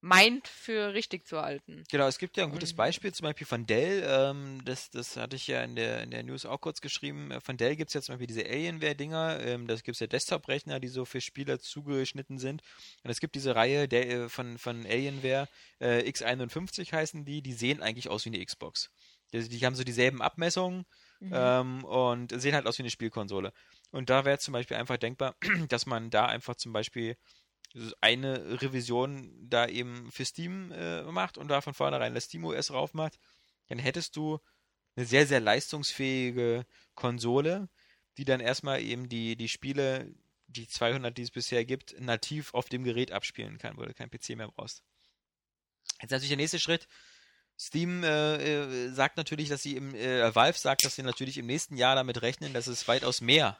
meint 0.00 0.46
für 0.46 0.94
richtig 0.94 1.26
zu 1.26 1.40
halten. 1.42 1.84
Genau, 1.90 2.06
es 2.06 2.18
gibt 2.18 2.36
ja 2.36 2.44
ein 2.44 2.50
gutes 2.50 2.74
Beispiel, 2.74 3.12
zum 3.12 3.24
Beispiel 3.24 3.46
von 3.46 3.66
Dell, 3.66 4.04
ähm, 4.06 4.64
das, 4.64 4.90
das 4.90 5.16
hatte 5.16 5.36
ich 5.36 5.46
ja 5.48 5.62
in 5.62 5.74
der, 5.74 6.02
in 6.02 6.10
der 6.10 6.22
News 6.22 6.46
auch 6.46 6.60
kurz 6.60 6.80
geschrieben. 6.80 7.30
Äh, 7.30 7.40
Von 7.40 7.56
Dell 7.56 7.76
gibt 7.76 7.90
es 7.90 7.94
ja 7.94 8.00
zum 8.02 8.14
Beispiel 8.14 8.28
diese 8.28 8.44
Alienware-Dinger, 8.44 9.40
ähm, 9.40 9.66
das 9.66 9.82
gibt 9.82 9.96
es 9.96 10.00
ja 10.00 10.06
Desktop-Rechner, 10.06 10.78
die 10.80 10.88
so 10.88 11.04
für 11.04 11.20
Spieler 11.20 11.58
zugeschnitten 11.58 12.38
sind. 12.38 12.62
Und 13.02 13.10
es 13.10 13.20
gibt 13.20 13.34
diese 13.34 13.54
Reihe 13.56 13.88
der, 13.88 14.08
äh, 14.08 14.28
von, 14.28 14.58
von 14.58 14.86
Alienware, 14.86 15.48
äh, 15.80 16.08
X51 16.08 16.92
heißen 16.92 17.24
die, 17.24 17.42
die 17.42 17.52
sehen 17.52 17.82
eigentlich 17.82 18.08
aus 18.08 18.24
wie 18.24 18.30
eine 18.30 18.44
Xbox. 18.44 18.90
Die, 19.32 19.48
die 19.48 19.66
haben 19.66 19.74
so 19.74 19.84
dieselben 19.84 20.22
Abmessungen, 20.22 20.84
Mhm. 21.20 21.32
ähm, 21.34 21.84
und 21.84 22.40
sehen 22.40 22.54
halt 22.54 22.66
aus 22.68 22.78
wie 22.78 22.82
eine 22.82 22.90
Spielkonsole. 22.90 23.52
Und 23.90 24.08
da 24.08 24.24
wäre 24.24 24.38
zum 24.38 24.52
Beispiel 24.52 24.76
einfach 24.76 24.98
denkbar, 24.98 25.34
dass 25.68 25.84
man 25.86 26.10
da 26.10 26.26
einfach 26.26 26.54
zum 26.54 26.72
Beispiel 26.72 27.16
eine 28.00 28.60
Revision 28.62 29.30
da 29.48 29.66
eben 29.66 30.10
für 30.10 30.24
Steam 30.24 30.72
äh, 30.72 31.02
macht 31.02 31.38
und 31.38 31.48
da 31.48 31.60
von 31.60 31.74
vornherein 31.74 32.14
das 32.14 32.24
SteamOS 32.24 32.70
rauf 32.70 32.94
macht, 32.94 33.18
dann 33.68 33.78
hättest 33.78 34.16
du 34.16 34.38
eine 34.96 35.06
sehr, 35.06 35.26
sehr 35.26 35.40
leistungsfähige 35.40 36.66
Konsole, 36.94 37.68
die 38.16 38.24
dann 38.24 38.40
erstmal 38.40 38.82
eben 38.82 39.08
die, 39.08 39.36
die 39.36 39.48
Spiele, 39.48 40.12
die 40.48 40.66
200, 40.66 41.16
die 41.16 41.22
es 41.22 41.30
bisher 41.30 41.64
gibt, 41.64 41.98
nativ 42.00 42.54
auf 42.54 42.68
dem 42.68 42.84
Gerät 42.84 43.12
abspielen 43.12 43.58
kann, 43.58 43.76
wo 43.76 43.84
du 43.84 43.94
kein 43.94 44.10
PC 44.10 44.30
mehr 44.30 44.48
brauchst. 44.48 44.82
Jetzt 46.00 46.10
natürlich 46.10 46.30
der 46.30 46.36
nächste 46.36 46.58
Schritt. 46.58 46.88
Steam 47.58 48.04
äh, 48.04 48.36
äh, 48.36 48.90
sagt 48.90 49.16
natürlich, 49.16 49.48
dass 49.48 49.62
sie 49.62 49.76
im, 49.76 49.94
äh, 49.94 50.34
Valve 50.34 50.58
sagt, 50.58 50.84
dass 50.84 50.94
sie 50.94 51.02
natürlich 51.02 51.38
im 51.38 51.46
nächsten 51.46 51.76
Jahr 51.76 51.96
damit 51.96 52.22
rechnen, 52.22 52.52
dass 52.52 52.68
es 52.68 52.86
weitaus 52.86 53.20
mehr, 53.20 53.58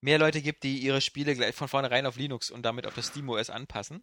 mehr 0.00 0.18
Leute 0.18 0.42
gibt, 0.42 0.62
die 0.62 0.78
ihre 0.78 1.00
Spiele 1.00 1.34
gleich 1.34 1.54
von 1.54 1.68
vornherein 1.68 2.06
auf 2.06 2.16
Linux 2.16 2.50
und 2.50 2.62
damit 2.62 2.86
auf 2.86 2.94
das 2.94 3.08
SteamOS 3.08 3.50
anpassen. 3.50 4.02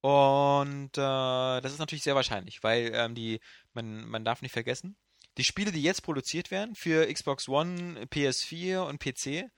Und 0.00 0.96
äh, 0.96 1.60
das 1.60 1.72
ist 1.72 1.78
natürlich 1.80 2.04
sehr 2.04 2.14
wahrscheinlich, 2.14 2.62
weil 2.62 2.92
ähm, 2.94 3.14
die, 3.14 3.40
man, 3.72 4.04
man 4.06 4.24
darf 4.24 4.42
nicht 4.42 4.52
vergessen, 4.52 4.96
die 5.38 5.44
Spiele, 5.44 5.72
die 5.72 5.82
jetzt 5.82 6.02
produziert 6.02 6.50
werden 6.50 6.74
für 6.74 7.12
Xbox 7.12 7.48
One, 7.48 8.06
PS4 8.06 8.80
und 8.80 9.00
PC, 9.00 9.50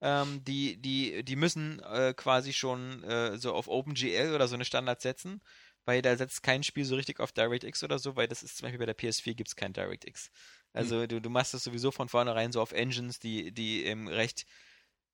ähm, 0.00 0.44
die, 0.44 0.80
die, 0.80 1.24
die 1.24 1.36
müssen 1.36 1.80
äh, 1.80 2.12
quasi 2.16 2.52
schon 2.52 3.02
äh, 3.04 3.38
so 3.38 3.54
auf 3.54 3.68
OpenGL 3.68 4.34
oder 4.34 4.48
so 4.48 4.54
eine 4.54 4.64
Standard 4.64 5.00
setzen, 5.00 5.40
weil 5.84 6.02
da 6.02 6.16
setzt 6.16 6.42
kein 6.42 6.62
Spiel 6.62 6.84
so 6.84 6.96
richtig 6.96 7.20
auf 7.20 7.32
DirectX 7.32 7.82
oder 7.84 7.98
so, 7.98 8.16
weil 8.16 8.28
das 8.28 8.42
ist 8.42 8.56
zum 8.56 8.66
Beispiel 8.66 8.78
bei 8.78 8.86
der 8.86 8.96
PS4 8.96 9.34
gibt 9.34 9.48
es 9.48 9.56
kein 9.56 9.72
DirectX. 9.72 10.30
Also 10.74 11.06
du, 11.06 11.20
du 11.20 11.30
machst 11.30 11.54
das 11.54 11.64
sowieso 11.64 11.92
von 11.92 12.08
vornherein 12.08 12.52
so 12.52 12.60
auf 12.60 12.72
Engines, 12.72 13.20
die, 13.20 13.52
die 13.52 13.84
im 13.84 14.08
recht, 14.08 14.44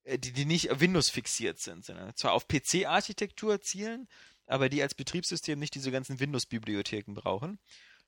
äh, 0.03 0.17
die, 0.17 0.33
die 0.33 0.45
nicht 0.45 0.81
Windows 0.81 1.09
fixiert 1.09 1.59
sind, 1.59 1.85
sondern 1.85 2.13
zwar 2.15 2.33
auf 2.33 2.47
PC-Architektur 2.47 3.61
zielen, 3.61 4.09
aber 4.47 4.69
die 4.69 4.81
als 4.81 4.95
Betriebssystem 4.95 5.59
nicht 5.59 5.75
diese 5.75 5.91
ganzen 5.91 6.19
Windows-Bibliotheken 6.19 7.13
brauchen. 7.13 7.59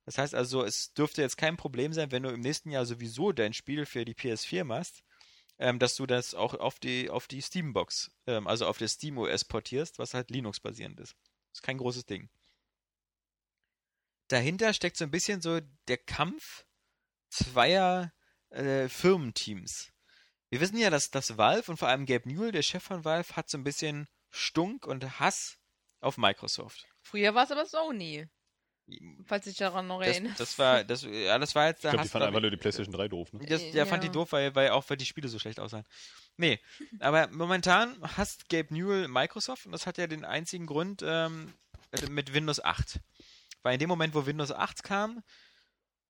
Das 0.05 0.17
heißt 0.17 0.35
also, 0.35 0.63
es 0.63 0.93
dürfte 0.93 1.21
jetzt 1.21 1.37
kein 1.37 1.55
Problem 1.55 1.93
sein, 1.93 2.11
wenn 2.11 2.23
du 2.23 2.29
im 2.29 2.41
nächsten 2.41 2.71
Jahr 2.71 2.85
sowieso 2.85 3.31
dein 3.31 3.53
Spiel 3.53 3.85
für 3.85 4.03
die 4.03 4.15
PS4 4.15 4.63
machst, 4.63 5.03
ähm, 5.59 5.77
dass 5.77 5.95
du 5.95 6.07
das 6.07 6.33
auch 6.33 6.55
auf 6.55 6.79
die, 6.79 7.11
auf 7.11 7.27
die 7.27 7.41
Steambox, 7.41 8.11
ähm, 8.25 8.47
also 8.47 8.65
auf 8.65 8.79
das 8.79 8.93
SteamOS 8.93 9.45
portierst, 9.45 9.99
was 9.99 10.15
halt 10.15 10.31
Linux-basierend 10.31 10.99
ist. 10.99 11.15
ist 11.53 11.61
kein 11.61 11.77
großes 11.77 12.05
Ding. 12.05 12.29
Dahinter 14.27 14.73
steckt 14.73 14.97
so 14.97 15.03
ein 15.03 15.11
bisschen 15.11 15.41
so 15.41 15.59
der 15.87 15.97
Kampf 15.97 16.65
zweier 17.33 18.11
äh, 18.49 18.87
Firmenteams. 18.89 19.91
Wir 20.49 20.61
wissen 20.61 20.77
ja, 20.77 20.89
dass 20.89 21.09
das 21.09 21.37
Valve 21.37 21.71
und 21.71 21.77
vor 21.77 21.87
allem 21.87 22.05
Gabe 22.05 22.29
Newell, 22.29 22.51
der 22.51 22.61
Chef 22.61 22.83
von 22.83 23.03
Valve, 23.03 23.35
hat 23.35 23.49
so 23.49 23.57
ein 23.57 23.63
bisschen 23.63 24.07
Stunk 24.29 24.85
und 24.85 25.19
Hass 25.19 25.57
auf 25.99 26.17
Microsoft. 26.17 26.85
Früher 27.01 27.33
war 27.33 27.45
es 27.45 27.51
aber 27.51 27.65
Sony, 27.65 28.27
falls 29.25 29.47
ich 29.47 29.57
daran 29.57 29.87
noch 29.87 29.99
Das, 29.99 30.09
erinnere. 30.17 30.33
das 30.37 30.59
war, 30.59 30.83
das, 30.83 31.01
ja, 31.03 31.39
das 31.39 31.55
war 31.55 31.67
jetzt 31.67 31.79
Ich 31.79 31.81
der 31.83 31.91
glaube, 31.91 32.03
die 32.03 32.09
fanden 32.09 32.23
glaub 32.25 32.27
einfach 32.29 32.41
nur 32.41 32.51
die 32.51 32.57
PlayStation 32.57 32.93
3 32.93 33.07
doof, 33.07 33.33
ne? 33.33 33.45
Das, 33.47 33.61
der 33.71 33.85
fand 33.85 34.03
die 34.03 34.07
Ja. 34.07 34.13
doof, 34.13 34.31
weil, 34.31 34.53
weil 34.53 34.69
auch 34.69 34.87
weil 34.89 34.97
die 34.97 35.05
Spiele 35.05 35.27
so 35.27 35.39
schlecht 35.39 35.59
aussahen. 35.59 35.85
Nee, 36.37 36.59
aber 36.99 37.27
momentan 37.31 37.99
hasst 38.17 38.49
Gabe 38.49 38.73
Newell 38.73 39.07
Microsoft 39.07 39.65
und 39.65 39.71
das 39.71 39.87
hat 39.87 39.97
ja 39.97 40.07
den 40.07 40.25
einzigen 40.25 40.65
Grund 40.65 41.01
ähm, 41.05 41.53
mit 42.09 42.33
Windows 42.33 42.63
8. 42.63 42.99
Weil 43.63 43.73
in 43.75 43.79
dem 43.79 43.89
Moment, 43.89 44.13
wo 44.13 44.25
Windows 44.25 44.51
8 44.51 44.83
kam, 44.83 45.23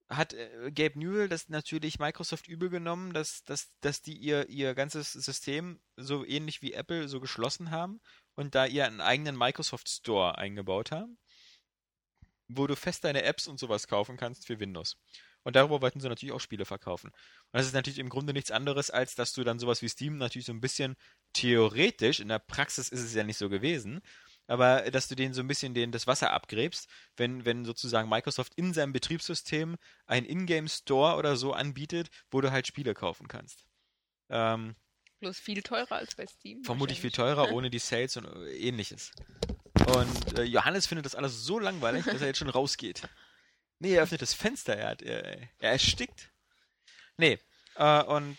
hat 0.09 0.33
äh, 0.33 0.71
Gabe 0.73 0.99
Newell 0.99 1.29
das 1.29 1.49
natürlich 1.49 1.99
Microsoft 1.99 2.47
übel 2.47 2.69
genommen, 2.69 3.13
dass, 3.13 3.43
dass, 3.43 3.71
dass 3.81 4.01
die 4.01 4.17
ihr, 4.17 4.49
ihr 4.49 4.75
ganzes 4.75 5.13
System 5.13 5.79
so 5.97 6.25
ähnlich 6.25 6.61
wie 6.61 6.73
Apple 6.73 7.07
so 7.07 7.19
geschlossen 7.19 7.71
haben 7.71 8.01
und 8.35 8.55
da 8.55 8.65
ihren 8.65 9.01
eigenen 9.01 9.37
Microsoft 9.37 9.89
Store 9.89 10.37
eingebaut 10.37 10.91
haben, 10.91 11.17
wo 12.47 12.67
du 12.67 12.75
fest 12.75 13.03
deine 13.03 13.23
Apps 13.23 13.47
und 13.47 13.59
sowas 13.59 13.87
kaufen 13.87 14.17
kannst 14.17 14.47
für 14.47 14.59
Windows. 14.59 14.97
Und 15.43 15.55
darüber 15.55 15.81
wollten 15.81 15.99
sie 15.99 16.07
natürlich 16.07 16.33
auch 16.33 16.39
Spiele 16.39 16.65
verkaufen. 16.65 17.07
Und 17.07 17.17
das 17.51 17.65
ist 17.65 17.73
natürlich 17.73 17.99
im 17.99 18.09
Grunde 18.09 18.33
nichts 18.33 18.51
anderes, 18.51 18.89
als 18.89 19.15
dass 19.15 19.33
du 19.33 19.43
dann 19.43 19.59
sowas 19.59 19.81
wie 19.81 19.89
Steam 19.89 20.17
natürlich 20.17 20.45
so 20.45 20.53
ein 20.53 20.61
bisschen 20.61 20.95
theoretisch, 21.33 22.19
in 22.19 22.29
der 22.29 22.39
Praxis 22.39 22.89
ist 22.89 23.01
es 23.01 23.13
ja 23.13 23.23
nicht 23.23 23.37
so 23.37 23.49
gewesen, 23.49 24.01
aber 24.47 24.89
dass 24.91 25.07
du 25.07 25.15
denen 25.15 25.33
so 25.33 25.41
ein 25.41 25.47
bisschen 25.47 25.73
den, 25.73 25.91
das 25.91 26.07
Wasser 26.07 26.31
abgräbst, 26.31 26.89
wenn, 27.15 27.45
wenn 27.45 27.65
sozusagen 27.65 28.09
Microsoft 28.09 28.53
in 28.55 28.73
seinem 28.73 28.93
Betriebssystem 28.93 29.77
einen 30.05 30.25
Ingame-Store 30.25 31.15
oder 31.17 31.35
so 31.35 31.53
anbietet, 31.53 32.09
wo 32.31 32.41
du 32.41 32.51
halt 32.51 32.67
Spiele 32.67 32.93
kaufen 32.93 33.27
kannst. 33.27 33.65
Ähm, 34.29 34.75
Bloß 35.19 35.39
viel 35.39 35.61
teurer 35.61 35.95
als 35.95 36.15
bei 36.15 36.25
Steam. 36.25 36.63
vermutlich 36.63 36.99
viel 36.99 37.11
teurer, 37.11 37.51
ohne 37.53 37.69
die 37.69 37.79
Sales 37.79 38.17
und 38.17 38.25
äh, 38.25 38.57
ähnliches. 38.57 39.11
Und 39.87 40.37
äh, 40.37 40.43
Johannes 40.43 40.85
findet 40.85 41.05
das 41.05 41.15
alles 41.15 41.43
so 41.43 41.59
langweilig, 41.59 42.05
dass 42.05 42.21
er 42.21 42.27
jetzt 42.27 42.39
schon 42.39 42.49
rausgeht. 42.49 43.07
Nee, 43.79 43.95
er 43.95 44.03
öffnet 44.03 44.21
das 44.21 44.33
Fenster, 44.33 44.75
er, 44.75 44.89
hat, 44.89 45.01
er, 45.01 45.23
er 45.59 45.71
erstickt. 45.71 46.31
Nee, 47.17 47.39
äh, 47.75 48.03
und 48.03 48.37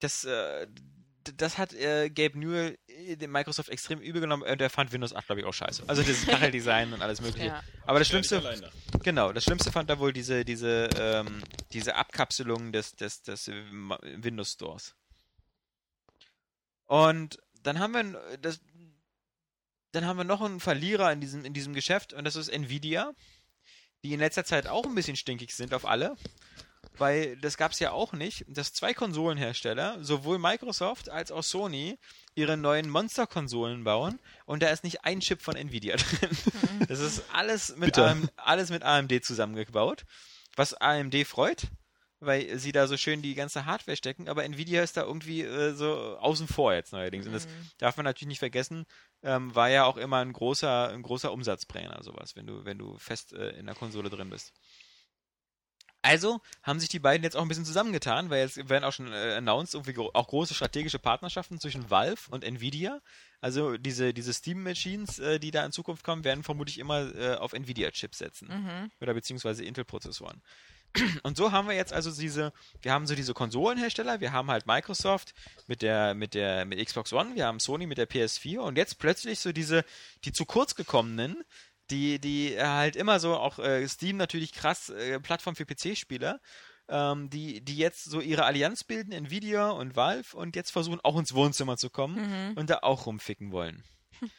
das, 0.00 0.24
äh, 0.24 0.66
das 1.36 1.58
hat 1.58 1.72
äh, 1.72 2.10
Gabe 2.10 2.38
Newell 2.38 2.78
äh, 2.86 3.16
dem 3.16 3.32
Microsoft 3.32 3.68
extrem 3.68 4.00
übel 4.00 4.20
genommen 4.20 4.42
und 4.42 4.60
er 4.60 4.70
fand 4.70 4.92
Windows 4.92 5.14
8, 5.14 5.26
glaube 5.26 5.40
ich, 5.40 5.46
auch 5.46 5.54
scheiße. 5.54 5.84
Also 5.86 6.02
das 6.02 6.26
Kacheldesign 6.26 6.92
und 6.92 7.02
alles 7.02 7.20
mögliche. 7.20 7.48
Ja. 7.48 7.64
Aber 7.86 7.98
das 7.98 8.08
Schlimmste, 8.08 8.42
genau, 9.02 9.32
das 9.32 9.44
Schlimmste 9.44 9.72
fand 9.72 9.90
er 9.90 9.98
wohl 9.98 10.12
diese, 10.12 10.44
diese, 10.44 10.88
ähm, 10.96 11.42
diese 11.72 11.94
Abkapselung 11.96 12.72
des, 12.72 12.96
des, 12.96 13.22
des 13.22 13.48
äh, 13.48 13.54
Windows 14.16 14.52
Stores. 14.52 14.94
Und 16.86 17.38
dann 17.62 17.78
haben 17.78 17.92
wir 17.92 18.38
das, 18.38 18.60
dann 19.92 20.06
haben 20.06 20.16
wir 20.16 20.24
noch 20.24 20.40
einen 20.40 20.60
Verlierer 20.60 21.12
in 21.12 21.20
diesem, 21.20 21.44
in 21.44 21.52
diesem 21.52 21.74
Geschäft 21.74 22.12
und 22.12 22.24
das 22.24 22.36
ist 22.36 22.48
Nvidia, 22.48 23.12
die 24.02 24.12
in 24.12 24.20
letzter 24.20 24.44
Zeit 24.44 24.66
auch 24.66 24.84
ein 24.86 24.94
bisschen 24.94 25.16
stinkig 25.16 25.54
sind 25.54 25.74
auf 25.74 25.84
alle. 25.84 26.16
Weil 26.96 27.36
das 27.36 27.56
gab 27.56 27.72
es 27.72 27.78
ja 27.78 27.92
auch 27.92 28.12
nicht, 28.12 28.44
dass 28.48 28.72
zwei 28.72 28.92
Konsolenhersteller, 28.94 30.02
sowohl 30.02 30.38
Microsoft 30.38 31.08
als 31.08 31.32
auch 31.32 31.42
Sony, 31.42 31.98
ihre 32.34 32.56
neuen 32.56 32.88
Monster-Konsolen 32.88 33.84
bauen 33.84 34.18
und 34.46 34.62
da 34.62 34.68
ist 34.68 34.84
nicht 34.84 35.04
ein 35.04 35.20
Chip 35.20 35.42
von 35.42 35.56
Nvidia 35.56 35.96
drin. 36.20 36.30
Das 36.88 37.00
ist 37.00 37.24
alles 37.32 37.76
mit. 37.76 37.98
AM, 37.98 38.28
alles 38.36 38.70
mit 38.70 38.82
AMD 38.82 39.24
zusammengebaut, 39.24 40.04
was 40.56 40.74
AMD 40.74 41.26
freut, 41.26 41.68
weil 42.20 42.58
sie 42.58 42.72
da 42.72 42.86
so 42.86 42.96
schön 42.96 43.22
die 43.22 43.34
ganze 43.34 43.64
Hardware 43.64 43.96
stecken, 43.96 44.28
aber 44.28 44.44
Nvidia 44.44 44.82
ist 44.82 44.96
da 44.96 45.02
irgendwie 45.02 45.42
äh, 45.42 45.72
so 45.72 46.18
außen 46.18 46.48
vor 46.48 46.74
jetzt 46.74 46.92
neuerdings. 46.92 47.26
Und 47.26 47.32
das 47.32 47.48
darf 47.78 47.96
man 47.96 48.04
natürlich 48.04 48.28
nicht 48.28 48.38
vergessen, 48.38 48.84
ähm, 49.22 49.54
war 49.54 49.70
ja 49.70 49.84
auch 49.84 49.96
immer 49.96 50.18
ein 50.18 50.32
großer, 50.32 50.90
ein 50.90 51.02
großer 51.02 51.32
Umsatzbringer, 51.32 52.02
sowas, 52.02 52.36
wenn 52.36 52.46
du, 52.46 52.64
wenn 52.64 52.78
du 52.78 52.98
fest 52.98 53.32
äh, 53.32 53.50
in 53.58 53.66
der 53.66 53.74
Konsole 53.74 54.10
drin 54.10 54.30
bist. 54.30 54.52
Also 56.02 56.40
haben 56.62 56.80
sich 56.80 56.88
die 56.88 56.98
beiden 56.98 57.22
jetzt 57.22 57.36
auch 57.36 57.42
ein 57.42 57.48
bisschen 57.48 57.66
zusammengetan, 57.66 58.30
weil 58.30 58.40
jetzt 58.40 58.68
werden 58.68 58.84
auch 58.84 58.92
schon 58.92 59.12
äh, 59.12 59.34
announced 59.34 59.74
irgendwie 59.74 59.92
gro 59.92 60.10
auch 60.14 60.28
große 60.28 60.54
strategische 60.54 60.98
Partnerschaften 60.98 61.60
zwischen 61.60 61.90
Valve 61.90 62.22
und 62.30 62.42
Nvidia. 62.42 63.00
Also 63.42 63.76
diese, 63.76 64.14
diese 64.14 64.32
Steam-Machines, 64.32 65.18
äh, 65.18 65.38
die 65.38 65.50
da 65.50 65.64
in 65.64 65.72
Zukunft 65.72 66.04
kommen, 66.04 66.24
werden 66.24 66.42
vermutlich 66.42 66.78
immer 66.78 67.14
äh, 67.14 67.34
auf 67.36 67.52
Nvidia-Chips 67.52 68.18
setzen. 68.18 68.48
Mhm. 68.48 68.90
Oder 69.00 69.14
beziehungsweise 69.14 69.64
Intel-Prozessoren. 69.64 70.40
Und 71.22 71.36
so 71.36 71.52
haben 71.52 71.68
wir 71.68 71.74
jetzt 71.74 71.92
also 71.92 72.10
diese, 72.10 72.52
wir 72.82 72.92
haben 72.92 73.06
so 73.06 73.14
diese 73.14 73.34
Konsolenhersteller, 73.34 74.20
wir 74.20 74.32
haben 74.32 74.50
halt 74.50 74.66
Microsoft 74.66 75.34
mit 75.66 75.82
der, 75.82 76.14
mit 76.14 76.34
der, 76.34 76.64
mit 76.64 76.84
Xbox 76.84 77.12
One, 77.12 77.34
wir 77.34 77.46
haben 77.46 77.60
Sony 77.60 77.86
mit 77.86 77.98
der 77.98 78.08
PS4 78.08 78.58
und 78.58 78.76
jetzt 78.76 78.98
plötzlich 78.98 79.38
so 79.38 79.52
diese, 79.52 79.84
die 80.24 80.32
zu 80.32 80.44
kurz 80.44 80.74
gekommenen, 80.74 81.44
die, 81.90 82.18
die 82.20 82.54
äh, 82.54 82.62
halt 82.64 82.96
immer 82.96 83.20
so, 83.20 83.36
auch 83.36 83.58
äh, 83.58 83.86
Steam 83.88 84.16
natürlich 84.16 84.52
krass, 84.52 84.88
äh, 84.90 85.18
Plattform 85.20 85.56
für 85.56 85.64
PC-Spieler, 85.66 86.40
ähm, 86.88 87.30
die, 87.30 87.60
die 87.64 87.76
jetzt 87.76 88.04
so 88.04 88.20
ihre 88.20 88.44
Allianz 88.44 88.84
bilden, 88.84 89.12
Nvidia 89.12 89.70
und 89.70 89.96
Valve 89.96 90.36
und 90.36 90.56
jetzt 90.56 90.70
versuchen 90.70 91.00
auch 91.02 91.18
ins 91.18 91.34
Wohnzimmer 91.34 91.76
zu 91.76 91.90
kommen 91.90 92.16
Mhm. 92.50 92.56
und 92.56 92.70
da 92.70 92.78
auch 92.82 93.06
rumficken 93.06 93.52
wollen. 93.52 93.84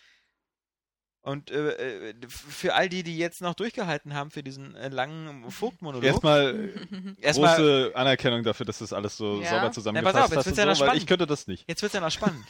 Und 1.23 1.51
äh, 1.51 2.09
äh, 2.09 2.13
für 2.27 2.73
all 2.73 2.89
die, 2.89 3.03
die 3.03 3.15
jetzt 3.15 3.41
noch 3.41 3.53
durchgehalten 3.53 4.15
haben 4.15 4.31
für 4.31 4.41
diesen 4.41 4.73
äh, 4.75 4.89
langen 4.89 5.51
Vogtmonolog, 5.51 6.03
Erstmal 6.03 6.73
erstmal, 7.21 7.55
große 7.57 7.91
Anerkennung 7.93 8.41
dafür, 8.41 8.65
dass 8.65 8.79
das 8.79 8.91
alles 8.91 9.17
so 9.17 9.39
Ja. 9.39 9.51
sauber 9.51 9.71
zusammengefasst 9.71 10.15
auf, 10.17 10.29
jetzt 10.31 10.37
hast. 10.37 10.45
wird's 10.47 10.57
Und 10.57 10.63
ja 10.63 10.65
noch 10.65 10.75
so, 10.75 10.79
weil 10.81 10.87
spannend. 10.87 11.01
ich 11.03 11.07
könnte 11.07 11.27
das 11.27 11.45
nicht. 11.45 11.69
jetzt 11.69 11.83
wird's 11.83 11.93
ja 11.93 12.01
noch 12.01 12.09
spannend. 12.09 12.43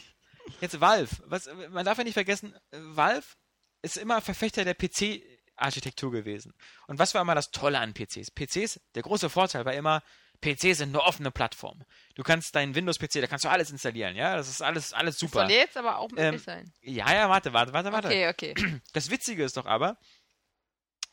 Jetzt 0.61 0.79
Valve, 0.79 1.09
was, 1.25 1.49
man 1.69 1.83
darf 1.83 1.97
ja 1.97 2.05
nicht 2.05 2.13
vergessen, 2.13 2.55
Valve 2.71 3.25
ist 3.81 3.97
immer 3.97 4.21
Verfechter 4.21 4.63
der 4.63 4.73
PC-Architektur 4.75 6.11
gewesen. 6.11 6.53
Und 6.87 6.99
was 6.99 7.13
war 7.13 7.21
immer 7.21 7.35
das 7.35 7.51
Tolle 7.51 7.79
an 7.79 7.93
PCs? 7.93 8.31
PCs, 8.31 8.79
der 8.95 9.03
große 9.03 9.29
Vorteil 9.29 9.65
war 9.65 9.73
immer, 9.73 10.01
PCs 10.41 10.79
sind 10.79 10.89
eine 10.89 11.01
offene 11.01 11.29
Plattform. 11.29 11.83
Du 12.15 12.23
kannst 12.23 12.55
deinen 12.55 12.73
Windows-PC, 12.73 13.21
da 13.21 13.27
kannst 13.27 13.45
du 13.45 13.49
alles 13.49 13.69
installieren, 13.69 14.15
ja, 14.15 14.35
das 14.35 14.49
ist 14.49 14.61
alles, 14.61 14.91
alles 14.91 15.15
Das 15.15 15.19
super. 15.19 15.41
soll 15.45 15.51
jetzt 15.51 15.77
aber 15.77 15.99
auch 15.99 16.09
möglich 16.09 16.25
Ähm, 16.25 16.37
sein. 16.39 16.73
Ja, 16.81 17.13
ja, 17.13 17.29
warte, 17.29 17.53
warte, 17.53 17.73
warte, 17.73 17.91
warte. 17.91 18.07
Okay, 18.07 18.27
okay. 18.29 18.81
Das 18.93 19.11
Witzige 19.11 19.43
ist 19.43 19.55
doch 19.57 19.67
aber, 19.67 19.97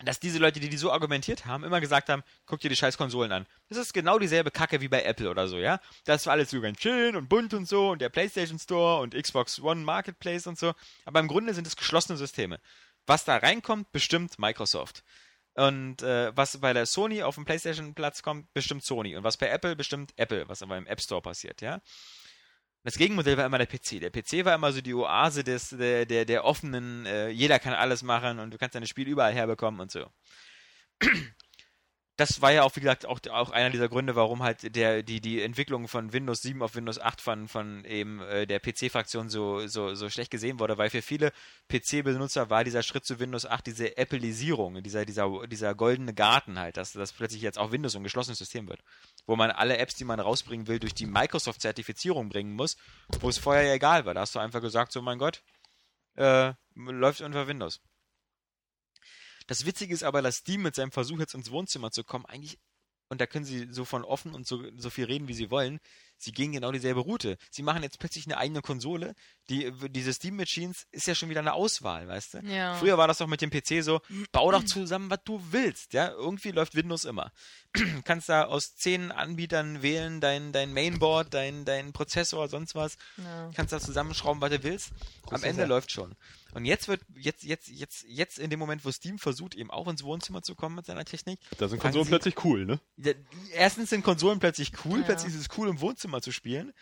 dass 0.04 0.20
diese 0.20 0.38
Leute, 0.38 0.60
die 0.60 0.68
die 0.68 0.76
so 0.76 0.92
argumentiert 0.92 1.46
haben, 1.46 1.64
immer 1.64 1.80
gesagt 1.80 2.08
haben, 2.08 2.22
guck 2.46 2.60
dir 2.60 2.68
die 2.68 2.76
scheiß 2.76 2.96
Konsolen 2.96 3.32
an. 3.32 3.46
Das 3.68 3.78
ist 3.78 3.92
genau 3.92 4.18
dieselbe 4.18 4.50
Kacke 4.50 4.80
wie 4.80 4.88
bei 4.88 5.02
Apple 5.02 5.28
oder 5.28 5.48
so, 5.48 5.58
ja? 5.58 5.80
Das 6.04 6.26
war 6.26 6.34
alles 6.34 6.50
so 6.50 6.60
ganz 6.60 6.80
schön 6.80 7.16
und 7.16 7.28
bunt 7.28 7.52
und 7.52 7.66
so 7.66 7.90
und 7.90 8.00
der 8.00 8.08
PlayStation 8.08 8.58
Store 8.58 9.00
und 9.00 9.14
Xbox 9.14 9.60
One 9.60 9.82
Marketplace 9.82 10.46
und 10.46 10.58
so. 10.58 10.72
Aber 11.04 11.18
im 11.20 11.26
Grunde 11.28 11.52
sind 11.52 11.66
es 11.66 11.76
geschlossene 11.76 12.16
Systeme. 12.16 12.60
Was 13.06 13.24
da 13.24 13.36
reinkommt, 13.38 13.90
bestimmt 13.90 14.38
Microsoft. 14.38 15.02
Und 15.54 16.02
äh, 16.02 16.30
was 16.36 16.58
bei 16.58 16.72
der 16.72 16.86
Sony 16.86 17.24
auf 17.24 17.34
dem 17.34 17.44
PlayStation-Platz 17.44 18.22
kommt, 18.22 18.52
bestimmt 18.54 18.84
Sony. 18.84 19.16
Und 19.16 19.24
was 19.24 19.36
bei 19.36 19.48
Apple, 19.48 19.74
bestimmt 19.74 20.12
Apple, 20.16 20.48
was 20.48 20.62
aber 20.62 20.76
im 20.76 20.86
App 20.86 21.00
Store 21.00 21.20
passiert, 21.20 21.60
ja? 21.60 21.80
Das 22.84 22.96
Gegenmodell 22.96 23.36
war 23.36 23.44
immer 23.44 23.58
der 23.58 23.66
PC. 23.66 24.00
Der 24.00 24.10
PC 24.10 24.44
war 24.44 24.54
immer 24.54 24.72
so 24.72 24.80
die 24.80 24.94
Oase 24.94 25.44
des, 25.44 25.70
der, 25.70 26.06
der, 26.06 26.24
der 26.24 26.44
offenen, 26.44 27.06
äh, 27.06 27.28
jeder 27.28 27.58
kann 27.58 27.74
alles 27.74 28.02
machen 28.02 28.38
und 28.38 28.52
du 28.52 28.58
kannst 28.58 28.74
deine 28.74 28.86
Spiele 28.86 29.10
überall 29.10 29.34
herbekommen 29.34 29.80
und 29.80 29.90
so. 29.90 30.06
Das 32.18 32.42
war 32.42 32.50
ja 32.50 32.64
auch, 32.64 32.74
wie 32.74 32.80
gesagt, 32.80 33.06
auch, 33.06 33.20
auch 33.30 33.50
einer 33.50 33.70
dieser 33.70 33.88
Gründe, 33.88 34.16
warum 34.16 34.42
halt 34.42 34.74
der, 34.74 35.04
die, 35.04 35.20
die 35.20 35.40
Entwicklung 35.40 35.86
von 35.86 36.12
Windows 36.12 36.42
7 36.42 36.60
auf 36.62 36.74
Windows 36.74 36.98
8 36.98 37.20
von, 37.20 37.46
von 37.46 37.84
eben 37.84 38.20
äh, 38.22 38.44
der 38.44 38.58
PC-Fraktion 38.58 39.28
so, 39.28 39.68
so, 39.68 39.94
so 39.94 40.10
schlecht 40.10 40.32
gesehen 40.32 40.58
wurde, 40.58 40.76
weil 40.78 40.90
für 40.90 41.00
viele 41.00 41.30
PC-Benutzer 41.68 42.50
war 42.50 42.64
dieser 42.64 42.82
Schritt 42.82 43.04
zu 43.04 43.20
Windows 43.20 43.46
8 43.46 43.68
diese 43.68 43.96
Appleisierung, 43.96 44.82
dieser, 44.82 45.04
dieser, 45.04 45.46
dieser 45.46 45.76
goldene 45.76 46.12
Garten 46.12 46.58
halt, 46.58 46.76
dass 46.76 46.92
das 46.92 47.12
plötzlich 47.12 47.40
jetzt 47.40 47.56
auch 47.56 47.70
Windows 47.70 47.94
ein 47.94 48.02
geschlossenes 48.02 48.38
System 48.38 48.68
wird. 48.68 48.80
Wo 49.28 49.36
man 49.36 49.52
alle 49.52 49.78
Apps, 49.78 49.94
die 49.94 50.04
man 50.04 50.18
rausbringen 50.18 50.66
will, 50.66 50.80
durch 50.80 50.94
die 50.94 51.06
Microsoft-Zertifizierung 51.06 52.30
bringen 52.30 52.54
muss, 52.54 52.76
wo 53.20 53.28
es 53.28 53.38
vorher 53.38 53.62
ja 53.62 53.74
egal 53.74 54.06
war. 54.06 54.14
Da 54.14 54.22
hast 54.22 54.34
du 54.34 54.40
einfach 54.40 54.60
gesagt, 54.60 54.90
so 54.90 55.02
mein 55.02 55.18
Gott, 55.18 55.44
äh, 56.16 56.52
läuft 56.74 57.20
unter 57.20 57.46
Windows. 57.46 57.80
Das 59.48 59.64
Witzige 59.64 59.94
ist 59.94 60.04
aber, 60.04 60.22
dass 60.22 60.36
Steam 60.36 60.62
mit 60.62 60.74
seinem 60.74 60.92
Versuch 60.92 61.18
jetzt 61.18 61.34
ins 61.34 61.50
Wohnzimmer 61.50 61.90
zu 61.90 62.04
kommen, 62.04 62.26
eigentlich, 62.26 62.58
und 63.08 63.20
da 63.20 63.26
können 63.26 63.46
sie 63.46 63.66
so 63.72 63.86
von 63.86 64.04
offen 64.04 64.34
und 64.34 64.46
so, 64.46 64.62
so 64.76 64.90
viel 64.90 65.06
reden, 65.06 65.26
wie 65.26 65.34
sie 65.34 65.50
wollen, 65.50 65.80
sie 66.18 66.32
gehen 66.32 66.52
genau 66.52 66.72
dieselbe 66.72 67.00
Route. 67.00 67.36
Sie 67.50 67.62
machen 67.62 67.82
jetzt 67.82 67.98
plötzlich 67.98 68.26
eine 68.26 68.36
eigene 68.38 68.60
Konsole. 68.60 69.14
Die, 69.48 69.72
diese 69.90 70.12
Steam 70.12 70.36
Machines 70.36 70.86
ist 70.90 71.06
ja 71.06 71.14
schon 71.14 71.30
wieder 71.30 71.40
eine 71.40 71.54
Auswahl, 71.54 72.06
weißt 72.06 72.34
du? 72.34 72.38
Ja. 72.40 72.74
Früher 72.74 72.98
war 72.98 73.08
das 73.08 73.18
doch 73.18 73.26
mit 73.26 73.40
dem 73.40 73.50
PC 73.50 73.82
so, 73.82 74.00
bau 74.30 74.50
doch 74.52 74.64
zusammen, 74.64 75.08
was 75.10 75.20
du 75.24 75.40
willst, 75.50 75.94
ja? 75.94 76.08
Irgendwie 76.10 76.50
läuft 76.50 76.74
Windows 76.74 77.04
immer. 77.06 77.32
kannst 78.04 78.28
da 78.28 78.44
aus 78.44 78.74
zehn 78.76 79.10
Anbietern 79.12 79.82
wählen, 79.82 80.20
dein, 80.20 80.52
dein 80.52 80.72
Mainboard, 80.72 81.32
dein, 81.32 81.64
dein 81.64 81.92
Prozessor, 81.92 82.48
sonst 82.48 82.74
was. 82.74 82.96
Ja. 83.16 83.50
Kannst 83.54 83.72
da 83.72 83.80
zusammenschrauben, 83.80 84.40
was 84.42 84.50
du 84.50 84.62
willst. 84.64 84.90
Am 85.30 85.42
Ende 85.42 85.64
läuft 85.66 85.92
schon. 85.92 86.14
Und 86.54 86.64
jetzt 86.64 86.88
wird, 86.88 87.02
jetzt, 87.14 87.42
jetzt, 87.42 87.68
jetzt, 87.68 88.04
jetzt 88.08 88.38
in 88.38 88.48
dem 88.48 88.58
Moment, 88.58 88.84
wo 88.84 88.90
Steam 88.90 89.18
versucht, 89.18 89.54
eben 89.54 89.70
auch 89.70 89.86
ins 89.86 90.02
Wohnzimmer 90.02 90.42
zu 90.42 90.54
kommen 90.54 90.76
mit 90.76 90.86
seiner 90.86 91.04
Technik. 91.04 91.38
Da 91.58 91.68
sind 91.68 91.78
Konsolen 91.78 92.06
sie- 92.06 92.10
plötzlich 92.10 92.42
cool, 92.44 92.64
ne? 92.64 92.80
Ja, 92.96 93.12
Erstens 93.52 93.90
sind 93.90 94.02
Konsolen 94.02 94.38
plötzlich 94.40 94.72
cool, 94.86 95.00
Ja. 95.00 95.04
plötzlich 95.04 95.34
ist 95.34 95.40
es 95.40 95.58
cool, 95.58 95.68
im 95.68 95.80
Wohnzimmer 95.80 96.07
zu 96.22 96.32
spielen. 96.32 96.72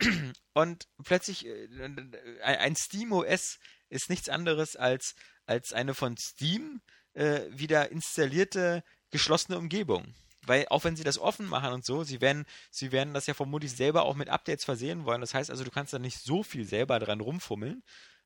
Und 0.54 0.88
plötzlich, 1.04 1.46
äh, 1.46 1.68
ein 1.82 2.14
ein 2.42 2.76
Steam 2.76 3.12
OS 3.12 3.58
ist 3.88 4.10
nichts 4.10 4.28
anderes 4.28 4.76
als, 4.76 5.14
als 5.46 5.72
eine 5.72 5.94
von 5.94 6.16
Steam 6.16 6.80
äh, 7.14 7.42
wieder 7.50 7.90
installierte 7.90 8.82
geschlossene 9.10 9.58
Umgebung. 9.58 10.14
Weil 10.46 10.66
auch 10.68 10.84
wenn 10.84 10.96
sie 10.96 11.04
das 11.04 11.18
offen 11.18 11.46
machen 11.46 11.72
und 11.72 11.84
so, 11.86 12.04
sie 12.04 12.20
werden, 12.20 12.44
sie 12.70 12.92
werden 12.92 13.14
das 13.14 13.26
ja 13.26 13.34
vermutlich 13.34 13.72
selber 13.72 14.02
auch 14.02 14.14
mit 14.14 14.28
Updates 14.28 14.64
versehen 14.64 15.04
wollen. 15.04 15.22
Das 15.22 15.32
heißt 15.32 15.50
also, 15.50 15.64
du 15.64 15.70
kannst 15.70 15.92
da 15.92 15.98
nicht 15.98 16.18
so 16.18 16.42
viel 16.42 16.66
selber 16.66 16.98
dran 16.98 17.20
rumfummeln. 17.20 17.82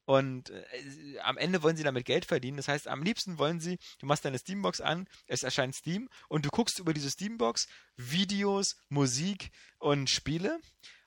Und 0.09 0.48
äh, 0.48 1.18
am 1.22 1.36
Ende 1.36 1.62
wollen 1.62 1.76
sie 1.76 1.82
damit 1.82 2.06
Geld 2.06 2.24
verdienen. 2.24 2.56
Das 2.56 2.66
heißt, 2.66 2.89
am 2.89 3.02
liebsten 3.02 3.39
wollen 3.39 3.60
sie, 3.60 3.78
du 3.98 4.06
machst 4.06 4.24
deine 4.24 4.39
Steambox 4.39 4.80
an, 4.80 5.06
es 5.26 5.43
erscheint 5.43 5.74
Steam 5.74 6.09
und 6.30 6.47
du 6.47 6.48
guckst 6.48 6.78
über 6.78 6.94
diese 6.94 7.10
Steambox 7.10 7.68
Videos, 7.94 8.78
Musik 8.89 9.51
und 9.76 10.09
Spiele. 10.09 10.60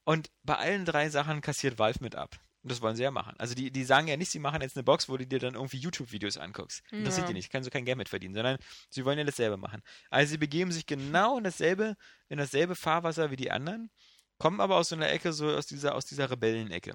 Und 0.03 0.29
bei 0.43 0.55
allen 0.55 0.85
drei 0.85 1.09
Sachen 1.09 1.41
kassiert 1.41 1.79
Valve 1.79 1.97
mit 2.03 2.13
ab. 2.15 2.39
Und 2.61 2.71
das 2.71 2.83
wollen 2.83 2.95
sie 2.95 3.01
ja 3.01 3.09
machen. 3.09 3.33
Also 3.39 3.55
die, 3.55 3.71
die 3.71 3.83
sagen 3.85 4.07
ja 4.07 4.17
nicht, 4.17 4.29
sie 4.29 4.37
machen 4.37 4.61
jetzt 4.61 4.77
eine 4.77 4.83
Box, 4.83 5.09
wo 5.09 5.17
du 5.17 5.25
dir 5.25 5.39
dann 5.39 5.55
irgendwie 5.55 5.77
YouTube-Videos 5.79 6.37
anguckst. 6.37 6.83
Interessiert 6.91 7.23
Ja. 7.23 7.27
die 7.29 7.33
nicht, 7.33 7.49
kannst 7.51 7.65
du 7.65 7.71
kein 7.71 7.85
Geld 7.85 7.97
mit 7.97 8.07
verdienen, 8.07 8.35
sondern 8.35 8.59
sie 8.91 9.03
wollen 9.03 9.17
ja 9.17 9.23
dasselbe 9.23 9.57
machen. 9.57 9.81
Also 10.11 10.29
sie 10.29 10.37
begeben 10.37 10.71
sich 10.71 10.85
genau 10.85 11.39
in 11.39 11.43
dasselbe, 11.43 11.95
in 12.29 12.37
dasselbe 12.37 12.75
Fahrwasser 12.75 13.31
wie 13.31 13.35
die 13.35 13.49
anderen, 13.49 13.89
kommen 14.37 14.61
aber 14.61 14.75
aus 14.75 14.89
so 14.89 14.95
einer 14.95 15.09
Ecke, 15.09 15.33
so 15.33 15.49
aus 15.49 15.65
dieser, 15.65 15.95
aus 15.95 16.05
dieser 16.05 16.29
Rebellenecke. 16.29 16.93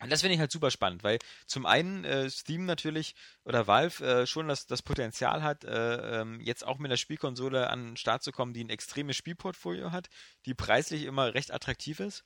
Und 0.00 0.12
das 0.12 0.20
finde 0.20 0.34
ich 0.34 0.40
halt 0.40 0.52
super 0.52 0.70
spannend, 0.70 1.04
weil 1.04 1.18
zum 1.46 1.64
einen 1.64 2.04
äh, 2.04 2.28
Steam 2.28 2.66
natürlich 2.66 3.14
oder 3.44 3.66
Valve 3.66 4.04
äh, 4.04 4.26
schon 4.26 4.48
das, 4.48 4.66
das 4.66 4.82
Potenzial 4.82 5.42
hat, 5.42 5.64
äh, 5.64 6.20
ähm, 6.20 6.40
jetzt 6.40 6.66
auch 6.66 6.78
mit 6.78 6.90
einer 6.90 6.98
Spielkonsole 6.98 7.70
an 7.70 7.84
den 7.84 7.96
Start 7.96 8.22
zu 8.22 8.30
kommen, 8.30 8.52
die 8.52 8.62
ein 8.62 8.70
extremes 8.70 9.16
Spielportfolio 9.16 9.92
hat, 9.92 10.08
die 10.44 10.54
preislich 10.54 11.04
immer 11.04 11.32
recht 11.32 11.52
attraktiv 11.52 12.00
ist. 12.00 12.24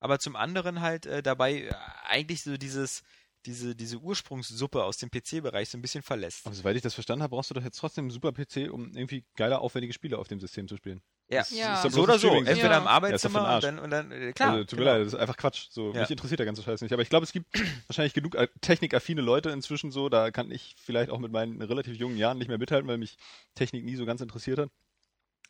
Aber 0.00 0.18
zum 0.18 0.36
anderen 0.36 0.80
halt 0.80 1.06
äh, 1.06 1.22
dabei 1.22 1.62
äh, 1.62 1.74
eigentlich 2.04 2.42
so 2.42 2.56
dieses, 2.56 3.02
diese, 3.46 3.76
diese 3.76 3.98
Ursprungssuppe 3.98 4.82
aus 4.82 4.98
dem 4.98 5.10
PC-Bereich 5.10 5.68
so 5.68 5.78
ein 5.78 5.82
bisschen 5.82 6.02
verlässt. 6.02 6.46
Aber 6.46 6.54
soweit 6.54 6.76
ich 6.76 6.82
das 6.82 6.94
verstanden 6.94 7.22
habe, 7.22 7.30
brauchst 7.30 7.50
du 7.50 7.54
doch 7.54 7.62
jetzt 7.62 7.78
trotzdem 7.78 8.04
einen 8.04 8.10
super 8.10 8.32
PC, 8.32 8.72
um 8.72 8.92
irgendwie 8.94 9.24
geile, 9.36 9.60
aufwendige 9.60 9.92
Spiele 9.92 10.18
auf 10.18 10.28
dem 10.28 10.40
System 10.40 10.66
zu 10.66 10.76
spielen. 10.76 11.00
Ja, 11.30 11.44
Ja. 11.50 11.88
so 11.90 12.02
oder 12.02 12.14
so. 12.18 12.28
Streaming- 12.28 12.46
Entweder 12.46 12.70
Ja. 12.70 12.78
im 12.78 12.84
Ja, 12.84 12.90
Arbeitszimmer 12.90 13.60
den 13.60 13.78
und 13.78 13.90
dann, 13.90 14.06
und 14.06 14.10
dann 14.10 14.12
äh, 14.28 14.32
klar. 14.32 14.52
also, 14.52 14.64
tut 14.64 14.78
mir 14.78 14.84
genau. 14.86 14.96
leid, 14.96 15.06
das 15.06 15.12
ist 15.12 15.18
einfach 15.20 15.36
Quatsch. 15.36 15.66
So, 15.70 15.92
Ja. 15.92 16.00
Mich 16.00 16.10
interessiert 16.10 16.38
der 16.38 16.46
ganze 16.46 16.62
Scheiß 16.62 16.80
nicht. 16.80 16.92
Aber 16.92 17.02
ich 17.02 17.10
glaube, 17.10 17.24
es 17.24 17.32
gibt 17.32 17.46
wahrscheinlich 17.88 18.14
genug 18.14 18.34
äh, 18.34 18.48
technikaffine 18.62 19.20
Leute 19.20 19.50
inzwischen 19.50 19.90
so, 19.90 20.08
da 20.08 20.30
kann 20.30 20.50
ich 20.50 20.74
vielleicht 20.82 21.10
auch 21.10 21.18
mit 21.18 21.30
meinen 21.30 21.60
relativ 21.60 21.96
jungen 21.96 22.16
Jahren 22.16 22.38
nicht 22.38 22.48
mehr 22.48 22.56
mithalten, 22.58 22.88
weil 22.88 22.96
mich 22.98 23.16
Technik 23.54 23.84
nie 23.84 23.96
so 23.96 24.06
ganz 24.06 24.22
interessiert 24.22 24.58
hat, 24.58 24.70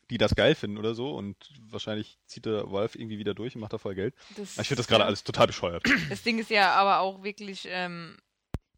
die 0.09 0.17
das 0.17 0.35
geil 0.35 0.53
finden 0.55 0.77
oder 0.77 0.95
so 0.95 1.13
und 1.15 1.37
wahrscheinlich 1.69 2.17
zieht 2.25 2.45
der 2.45 2.69
Valve 2.69 2.97
irgendwie 2.97 3.19
wieder 3.19 3.33
durch 3.33 3.55
und 3.55 3.61
macht 3.61 3.71
da 3.73 3.77
voll 3.77 3.95
Geld. 3.95 4.15
Das, 4.35 4.57
ich 4.57 4.67
finde 4.67 4.79
das 4.81 4.87
gerade 4.87 5.03
ja. 5.03 5.07
alles 5.07 5.23
total 5.23 5.47
bescheuert. 5.47 5.83
Das 6.09 6.23
Ding 6.23 6.39
ist 6.39 6.49
ja 6.49 6.73
aber 6.73 6.99
auch 6.99 7.23
wirklich, 7.23 7.65
ähm, 7.69 8.17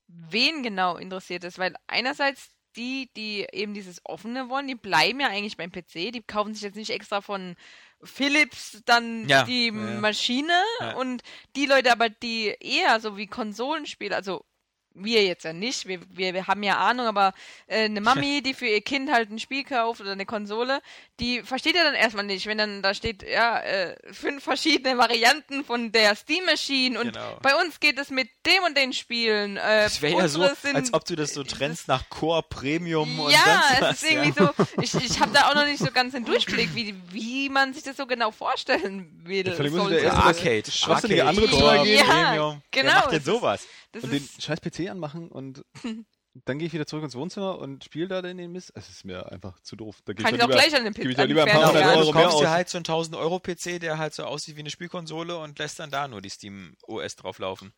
wen 0.07 0.61
genau 0.61 0.97
interessiert 0.97 1.45
es, 1.45 1.57
weil 1.57 1.73
einerseits 1.87 2.51
die, 2.75 3.09
die 3.15 3.47
eben 3.51 3.73
dieses 3.73 4.01
Offene 4.05 4.49
wollen, 4.49 4.67
die 4.67 4.75
bleiben 4.75 5.19
ja 5.19 5.27
eigentlich 5.27 5.57
beim 5.57 5.71
PC, 5.71 6.11
die 6.11 6.23
kaufen 6.25 6.53
sich 6.53 6.63
jetzt 6.63 6.75
nicht 6.75 6.89
extra 6.91 7.21
von 7.21 7.55
Philips 8.03 8.81
dann 8.85 9.27
Ja, 9.27 9.43
die 9.43 9.67
ja. 9.67 9.71
Maschine 9.73 10.53
Ja. 10.79 10.95
und 10.95 11.21
die 11.55 11.65
Leute 11.65 11.91
aber, 11.91 12.09
die 12.09 12.55
eher 12.59 12.99
so 12.99 13.17
wie 13.17 13.27
Konsolenspiele, 13.27 14.15
also 14.15 14.45
wir 14.93 15.23
jetzt 15.23 15.45
ja 15.45 15.53
nicht, 15.53 15.87
wir, 15.87 15.99
wir, 16.09 16.33
wir 16.33 16.47
haben 16.47 16.63
ja 16.63 16.77
Ahnung, 16.77 17.05
aber 17.07 17.33
äh, 17.67 17.85
eine 17.85 18.01
Mami, 18.01 18.41
die 18.45 18.53
für 18.53 18.67
ihr 18.67 18.81
Kind 18.81 19.11
halt 19.11 19.29
ein 19.31 19.39
Spiel 19.39 19.63
kauft 19.63 20.01
oder 20.01 20.11
eine 20.11 20.25
Konsole, 20.25 20.81
die 21.19 21.43
versteht 21.43 21.75
ja 21.75 21.83
dann 21.83 21.93
erstmal 21.93 22.25
nicht, 22.25 22.45
wenn 22.47 22.57
dann 22.57 22.81
da 22.81 22.93
steht, 22.93 23.23
ja, 23.23 23.59
äh, 23.61 23.95
fünf 24.13 24.43
verschiedene 24.43 24.97
Varianten 24.97 25.63
von 25.63 25.91
der 25.91 26.15
Steam 26.15 26.45
Machine 26.45 26.99
und 26.99 27.13
Genau. 27.13 27.37
bei 27.41 27.55
uns 27.55 27.79
geht 27.79 27.97
es 27.99 28.09
mit 28.09 28.29
dem 28.45 28.63
und 28.63 28.75
den 28.77 28.91
Spielen. 28.93 29.57
Äh, 29.57 29.83
Das 29.83 30.01
wäre 30.01 30.17
ja 30.17 30.27
so, 30.27 30.47
sind- 30.61 30.75
als 30.75 30.93
ob 30.93 31.05
du 31.05 31.15
das 31.15 31.33
so 31.33 31.43
trennst 31.43 31.87
nach 31.87 32.09
Core, 32.09 32.43
Premium 32.43 33.19
und 33.19 33.31
ja, 33.31 33.37
sonst 33.69 33.81
was. 33.81 33.91
es 33.97 34.03
ist 34.03 34.11
irgendwie 34.11 34.31
so, 34.37 34.49
ich, 34.81 34.93
ich 35.11 35.19
habe 35.19 35.31
da 35.31 35.49
auch 35.49 35.55
noch 35.55 35.65
nicht 35.65 35.79
so 35.79 35.91
ganz 35.91 36.13
den 36.13 36.25
Durchblick, 36.25 36.75
wie, 36.75 36.95
wie 37.11 37.49
man 37.49 37.73
sich 37.73 37.83
das 37.83 37.97
so 37.97 38.05
genau 38.05 38.31
vorstellen 38.31 39.21
will. 39.23 39.47
Ja, 39.47 39.53
vielleicht 39.53 39.73
muss 39.75 39.89
ich 39.91 39.97
da 39.97 40.03
Ja, 40.03 40.27
erst 40.27 40.39
Arcade. 40.39 40.71
schwachsinnige 40.71 41.25
Arcade, 41.25 41.43
andere 41.47 41.59
Core. 41.59 41.87
Ja, 41.87 42.03
Premium. 42.03 42.61
genau, 42.71 42.87
Wer 42.87 42.95
macht 42.95 43.11
denn 43.11 43.23
sowas? 43.23 43.67
Das 43.91 44.03
und 44.03 44.11
den 44.13 44.27
scheiß 44.39 44.61
PC 44.61 44.89
anmachen 44.89 45.29
und 45.29 45.63
dann 46.45 46.59
gehe 46.59 46.67
ich 46.67 46.73
wieder 46.73 46.85
zurück 46.87 47.03
ins 47.03 47.15
Wohnzimmer 47.15 47.59
und 47.59 47.83
spiele 47.83 48.07
da 48.07 48.21
den 48.21 48.37
Mist. 48.51 48.71
Es 48.75 48.89
ist 48.89 49.03
mir 49.03 49.31
einfach 49.31 49.59
zu 49.61 49.75
doof. 49.75 49.97
Da 50.05 50.13
kann 50.13 50.25
ich 50.27 50.31
ich 50.33 50.37
dann 50.39 50.41
auch 50.41 50.47
lieber, 50.53 50.61
gleich 50.61 50.75
an 50.75 50.83
den 50.85 50.93
gebe 50.93 51.09
ich 51.09 51.15
P- 51.15 51.17
da 51.17 51.23
an 51.23 51.27
lieber 51.27 51.43
ein 51.43 51.49
paar 51.49 51.61
Fernseher 51.71 51.81
hundert 51.83 51.93
an. 51.93 51.99
Euro 51.99 52.11
du 52.13 52.19
kaufst 52.19 52.39
dir 52.41 52.49
halt 52.49 52.69
so 52.69 52.77
einen 52.77 52.85
1000 52.85 53.15
Euro 53.17 53.39
PC, 53.39 53.79
der 53.81 53.97
halt 53.97 54.13
so 54.13 54.23
aussieht 54.23 54.55
wie 54.55 54.61
eine 54.61 54.69
Spielkonsole 54.69 55.37
und 55.37 55.59
lässt 55.59 55.79
dann 55.79 55.91
da 55.91 56.07
nur 56.07 56.21
die 56.21 56.29
Steam 56.29 56.75
OS 56.83 57.15
drauflaufen. 57.17 57.73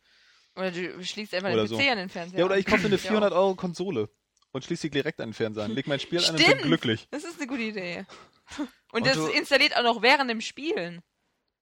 Oder 0.56 0.70
du 0.70 1.04
schließt 1.04 1.34
einfach 1.34 1.50
Oder 1.52 1.64
den 1.64 1.68
so. 1.68 1.76
PC 1.78 1.90
an 1.90 1.98
den 1.98 2.08
Fernseher. 2.08 2.38
Ja, 2.38 2.44
oder 2.44 2.56
ich 2.58 2.64
kaufe 2.66 2.86
eine 2.86 2.94
Ja. 2.94 2.98
400 2.98 3.32
Euro 3.32 3.56
Konsole 3.56 4.08
und 4.52 4.64
schließe 4.64 4.82
sie 4.82 4.90
direkt 4.90 5.20
an 5.20 5.30
den 5.30 5.34
Fernseher 5.34 5.64
an. 5.64 5.72
Leg 5.72 5.88
mein 5.88 5.98
Spiel 5.98 6.20
an 6.24 6.30
und 6.30 6.36
bin 6.36 6.46
Stimmt. 6.46 6.62
glücklich. 6.62 7.08
Das 7.10 7.24
ist 7.24 7.38
eine 7.38 7.48
gute 7.48 7.62
Idee. 7.62 8.04
Und, 8.92 9.00
Und 9.00 9.06
das 9.06 9.16
installiert 9.30 9.74
auch 9.76 9.82
noch 9.82 10.02
während 10.02 10.30
dem 10.30 10.40
Spielen. 10.40 11.00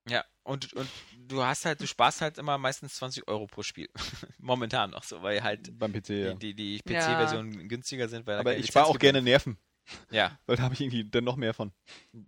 Ja, 0.07 0.23
und, 0.45 0.73
und 0.73 0.89
du 1.29 1.43
hast 1.43 1.65
halt, 1.65 1.81
du 1.81 1.87
sparst 1.87 2.21
halt 2.21 2.39
immer 2.39 2.59
meistens 2.59 2.95
20 2.97 3.29
Euro 3.29 3.47
pro 3.47 3.63
Spiel. 3.63 3.89
Momentan 4.39 4.91
noch 4.91 5.05
so, 5.05 5.23
weil 5.23 5.43
halt 5.43 5.79
Beim 5.79 5.93
PC, 5.93 6.09
ja. 6.11 6.35
die, 6.35 6.55
die, 6.55 6.81
die 6.85 6.93
Ja. 6.93 7.01
PC-Versionen 7.01 7.69
günstiger 7.69 8.09
sind, 8.09 8.29
Aber 8.29 8.57
ich 8.57 8.67
spare 8.67 8.87
auch 8.87 8.99
gerne 8.99 9.23
Nerven, 9.23 9.57
Ja, 10.11 10.39
weil 10.47 10.57
da 10.57 10.65
habe 10.65 10.75
ich 10.75 10.81
irgendwie 10.81 11.05
dann 11.09 11.25
noch 11.25 11.37
mehr 11.37 11.55
von. 11.55 11.73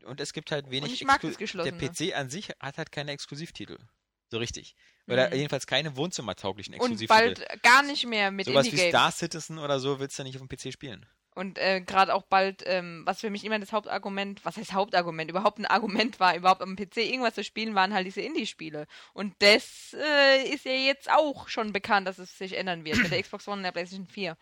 und 0.04 0.20
es 0.20 0.32
gibt 0.32 0.50
halt 0.52 0.70
wenig 0.70 0.84
Und 0.84 0.92
ich 0.92 1.04
mag 1.04 1.20
Exklu- 1.22 1.28
das 1.28 1.38
Geschlossene. 1.38 1.76
Der 1.78 1.88
PC 1.90 2.16
an 2.16 2.30
sich 2.30 2.50
hat 2.60 2.78
halt 2.78 2.92
keine 2.92 3.12
Exklusivtitel. 3.12 3.78
So 4.30 4.38
richtig. 4.38 4.74
Oder 5.06 5.28
Mhm. 5.30 5.34
jedenfalls 5.36 5.66
keine 5.66 5.96
wohnzimmertauglichen 5.96 6.74
Und 6.74 6.92
Exklusivtitel. 7.00 7.44
bald 7.46 7.62
gar 7.62 7.82
nicht 7.82 8.06
mehr 8.06 8.30
mit 8.30 8.46
Sowas 8.46 8.70
wie. 8.72 8.78
Star 8.88 9.12
Citizen 9.12 9.58
oder 9.58 9.78
so 9.78 10.00
willst 10.00 10.18
du 10.18 10.22
nicht 10.24 10.36
auf 10.40 10.46
dem 10.46 10.48
PC 10.48 10.72
spielen. 10.72 11.06
Und 11.34 11.58
äh, 11.58 11.80
gerade 11.80 12.14
auch 12.14 12.22
bald, 12.22 12.62
ähm, 12.66 13.02
was 13.06 13.20
für 13.20 13.30
mich 13.30 13.44
immer 13.44 13.58
das 13.58 13.72
Hauptargument, 13.72 14.44
was 14.44 14.56
heißt 14.56 14.72
Hauptargument, 14.72 15.30
überhaupt 15.30 15.58
ein 15.58 15.66
Argument 15.66 16.20
war, 16.20 16.36
überhaupt 16.36 16.62
am 16.62 16.76
PC 16.76 16.98
irgendwas 16.98 17.34
zu 17.34 17.42
spielen, 17.44 17.74
waren 17.74 17.92
halt 17.92 18.06
diese 18.06 18.20
Indie-Spiele. 18.20 18.86
Und 19.14 19.34
das 19.40 19.94
äh, 19.98 20.44
ist 20.48 20.64
ja 20.64 20.72
jetzt 20.72 21.10
auch 21.10 21.48
schon 21.48 21.72
bekannt, 21.72 22.06
dass 22.06 22.18
es 22.18 22.38
sich 22.38 22.56
ändern 22.56 22.84
wird 22.84 23.00
mit 23.00 23.10
der 23.12 23.20
Xbox 23.22 23.48
One 23.48 23.58
und 23.58 23.62
der 23.64 23.72
PlayStation 23.72 24.06
4. 24.06 24.36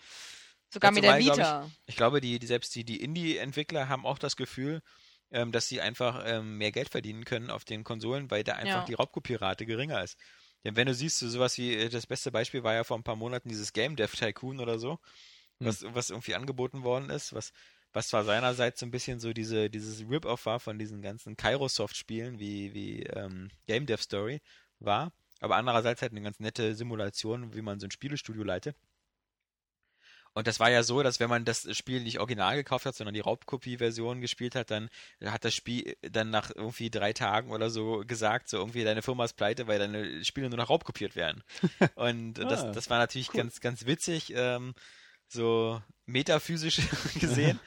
Sogar 0.71 0.89
Ja, 0.89 0.91
mit 0.91 1.05
der 1.05 1.13
zumal, 1.13 1.23
glaub 1.23 1.39
Vita. 1.39 1.71
Ich 1.87 1.97
glaube, 1.97 2.21
die, 2.21 2.39
die 2.39 2.47
selbst 2.47 2.75
die, 2.75 2.85
die 2.85 3.01
Indie-Entwickler 3.01 3.89
haben 3.89 4.07
auch 4.07 4.19
das 4.19 4.37
Gefühl, 4.37 4.83
ähm, 5.31 5.53
dass 5.53 5.69
sie 5.69 5.81
einfach 5.81 6.23
ähm, 6.27 6.59
mehr 6.59 6.73
Geld 6.73 6.89
verdienen 6.91 7.25
können 7.25 7.51
auf 7.51 7.65
den 7.65 7.85
Konsolen, 7.85 8.31
weil 8.31 8.45
da 8.45 8.55
einfach 8.55 8.83
Ja. 8.83 8.85
die 8.85 8.95
Raubkopierrate 8.95 9.65
geringer 9.67 10.03
ist. 10.03 10.19
Denn 10.65 10.77
wenn 10.77 10.87
du 10.87 10.95
siehst, 10.95 11.19
so 11.19 11.29
sowas 11.29 11.57
wie, 11.59 11.75
äh, 11.75 11.89
das 11.89 12.07
beste 12.07 12.33
Beispiel 12.33 12.63
war 12.65 12.75
ja 12.75 12.85
vor 12.85 12.99
ein 12.99 13.05
paar 13.05 13.17
Monaten 13.17 13.49
dieses 13.49 13.73
Game 13.73 13.97
Dev 13.97 14.17
Tycoon 14.17 14.61
oder 14.61 14.79
so. 14.79 14.99
Was, 15.65 15.85
was 15.95 16.11
irgendwie 16.11 16.35
angeboten 16.35 16.83
worden 16.83 17.11
ist, 17.11 17.33
was, 17.35 17.53
was 17.93 18.09
zwar 18.09 18.25
seinerseits 18.25 18.81
so 18.81 18.87
ein 18.87 18.91
bisschen 18.91 19.21
so 19.21 19.33
diese, 19.33 19.69
dieses 19.71 20.01
Rip-Off 20.09 20.47
war 20.47 20.61
von 20.61 20.79
diesen 20.79 21.03
ganzen 21.03 21.37
Kairosoft-Spielen 21.37 22.39
wie, 22.39 22.73
wie 22.75 23.03
ähm, 23.05 23.51
Game 23.67 23.87
Dev 23.87 24.03
Story 24.03 24.41
war, 24.81 25.13
aber 25.41 25.57
andererseits 25.57 26.03
halt 26.03 26.13
eine 26.13 26.23
ganz 26.23 26.41
nette 26.41 26.75
Simulation, 26.75 27.55
wie 27.55 27.63
man 27.63 27.81
so 27.81 27.87
ein 27.87 27.91
Spielestudio 27.91 28.43
leitet. 28.45 28.77
Und 30.35 30.47
das 30.47 30.59
war 30.61 30.71
ja 30.71 30.83
so, 30.83 31.03
dass 31.03 31.21
wenn 31.21 31.29
man 31.29 31.45
das 31.45 31.69
Spiel 31.77 32.03
nicht 32.03 32.19
original 32.19 32.57
gekauft 32.57 32.87
hat, 32.87 32.95
sondern 32.95 33.13
die 33.13 33.21
Raubkopie-Version 33.21 34.23
gespielt 34.23 34.55
hat, 34.55 34.71
dann 34.71 34.89
hat 35.23 35.45
das 35.45 35.55
Spiel 35.55 35.95
dann 36.01 36.31
nach 36.31 36.51
irgendwie 36.55 36.89
drei 36.89 37.13
Tagen 37.13 37.51
oder 37.51 37.69
so 37.69 38.03
gesagt, 38.07 38.49
so 38.49 38.57
irgendwie 38.57 38.83
deine 38.83 39.03
Firma 39.03 39.27
ist 39.27 39.35
pleite, 39.35 39.67
weil 39.67 39.79
deine 39.79 40.25
Spiele 40.25 40.49
nur 40.49 40.57
noch 40.57 40.71
raubkopiert 40.71 41.17
werden. 41.17 41.43
Und 41.97 42.35
das, 42.35 42.65
Ah, 42.65 42.73
das 42.73 42.89
war 42.89 42.99
natürlich 42.99 43.35
cool. 43.35 43.43
ganz, 43.43 43.61
ganz 43.61 43.85
witzig, 43.85 44.33
ähm, 44.35 44.75
so 45.33 45.81
metaphysisch 46.07 46.81
gesehen. 47.21 47.59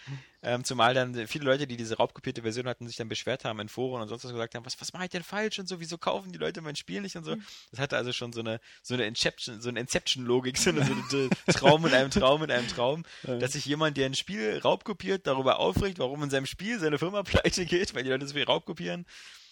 ähm, 0.43 0.63
zumal 0.63 0.93
dann 0.93 1.27
viele 1.27 1.45
Leute, 1.45 1.65
die 1.65 1.77
diese 1.77 1.97
raubkopierte 1.97 2.43
Version 2.43 2.67
hatten, 2.67 2.87
sich 2.87 2.97
dann 2.97 3.09
beschwert 3.09 3.45
haben 3.45 3.59
in 3.59 3.69
Foren 3.69 4.01
und 4.01 4.07
sonst 4.09 4.23
was 4.25 4.31
gesagt 4.31 4.53
haben, 4.53 4.65
was, 4.65 4.79
was 4.79 4.93
mache 4.93 5.05
ich 5.05 5.09
denn 5.09 5.23
falsch 5.23 5.57
und 5.57 5.67
so, 5.67 5.79
wieso 5.79 5.97
kaufen 5.97 6.31
die 6.31 6.37
Leute 6.37 6.61
mein 6.61 6.75
Spiel 6.75 7.01
nicht 7.01 7.15
und 7.15 7.23
so. 7.23 7.35
Das 7.71 7.79
hatte 7.79 7.97
also 7.97 8.13
schon 8.13 8.31
so 8.31 8.41
eine, 8.41 8.59
so 8.83 8.93
eine 8.93 9.05
Inception, 9.05 9.59
so 9.59 9.69
eine 9.69 9.79
Inception-Logik, 9.79 10.57
so 10.57 10.69
eine, 10.69 10.85
so 11.09 11.17
eine 11.17 11.29
Traum 11.47 11.85
in 11.85 11.93
einem 11.93 12.11
Traum 12.11 12.43
in 12.43 12.51
einem 12.51 12.67
Traum, 12.67 13.03
dass 13.23 13.53
sich 13.53 13.65
jemand, 13.65 13.97
der 13.97 14.05
ein 14.05 14.13
Spiel 14.13 14.59
raubkopiert, 14.59 15.25
darüber 15.25 15.59
aufregt, 15.59 15.97
warum 15.99 16.21
in 16.23 16.29
seinem 16.29 16.45
Spiel 16.45 16.79
seine 16.79 16.99
Firma 16.99 17.23
pleite 17.23 17.65
geht, 17.65 17.95
weil 17.95 18.03
die 18.03 18.09
Leute 18.09 18.27
so 18.27 18.35
viel 18.35 18.43
raubkopieren. 18.43 19.05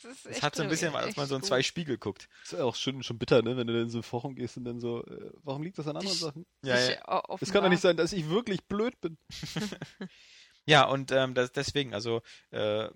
Das, 0.04 0.12
ist 0.12 0.26
Das 0.26 0.32
echt 0.34 0.44
hat 0.44 0.56
so 0.56 0.64
ein 0.64 0.70
bisschen, 0.70 0.94
als 0.96 1.08
echt 1.08 1.18
man 1.18 1.28
so 1.28 1.36
in 1.36 1.42
gut. 1.42 1.48
zwei 1.48 1.64
Spiegel 1.64 1.98
guckt. 1.98 2.30
ist 2.44 2.52
ja 2.54 2.64
auch 2.64 2.76
schon, 2.76 3.02
schon 3.04 3.18
bitter, 3.18 3.42
ne, 3.42 3.58
wenn 3.58 3.68
du 3.68 3.74
dann 3.74 3.84
in 3.84 3.90
so 3.90 4.00
ein 4.00 4.04
Forum 4.04 4.36
gehst 4.36 4.58
und 4.58 4.66
dann 4.66 4.80
so, 4.80 5.04
äh, 5.06 5.32
warum 5.44 5.64
liegt 5.64 5.78
das 5.78 5.88
an 5.88 5.98
anderen 5.98 6.16
Ich- 6.16 6.22
Sachen? 6.22 6.46
Ja, 6.64 6.78
Ich, 6.80 6.96
ja. 6.96 7.24
Es 7.42 7.52
kann 7.52 7.64
doch 7.64 7.70
nicht 7.70 7.82
sein, 7.82 7.98
dass 7.98 8.14
ich 8.14 8.30
wirklich 8.30 8.64
blöd 8.66 9.00
bin. 9.02 9.18
Ja, 10.66 10.86
und 10.86 11.12
ähm, 11.12 11.34
das, 11.34 11.52
deswegen, 11.52 11.94
also 11.94 12.22
äh, 12.52 12.88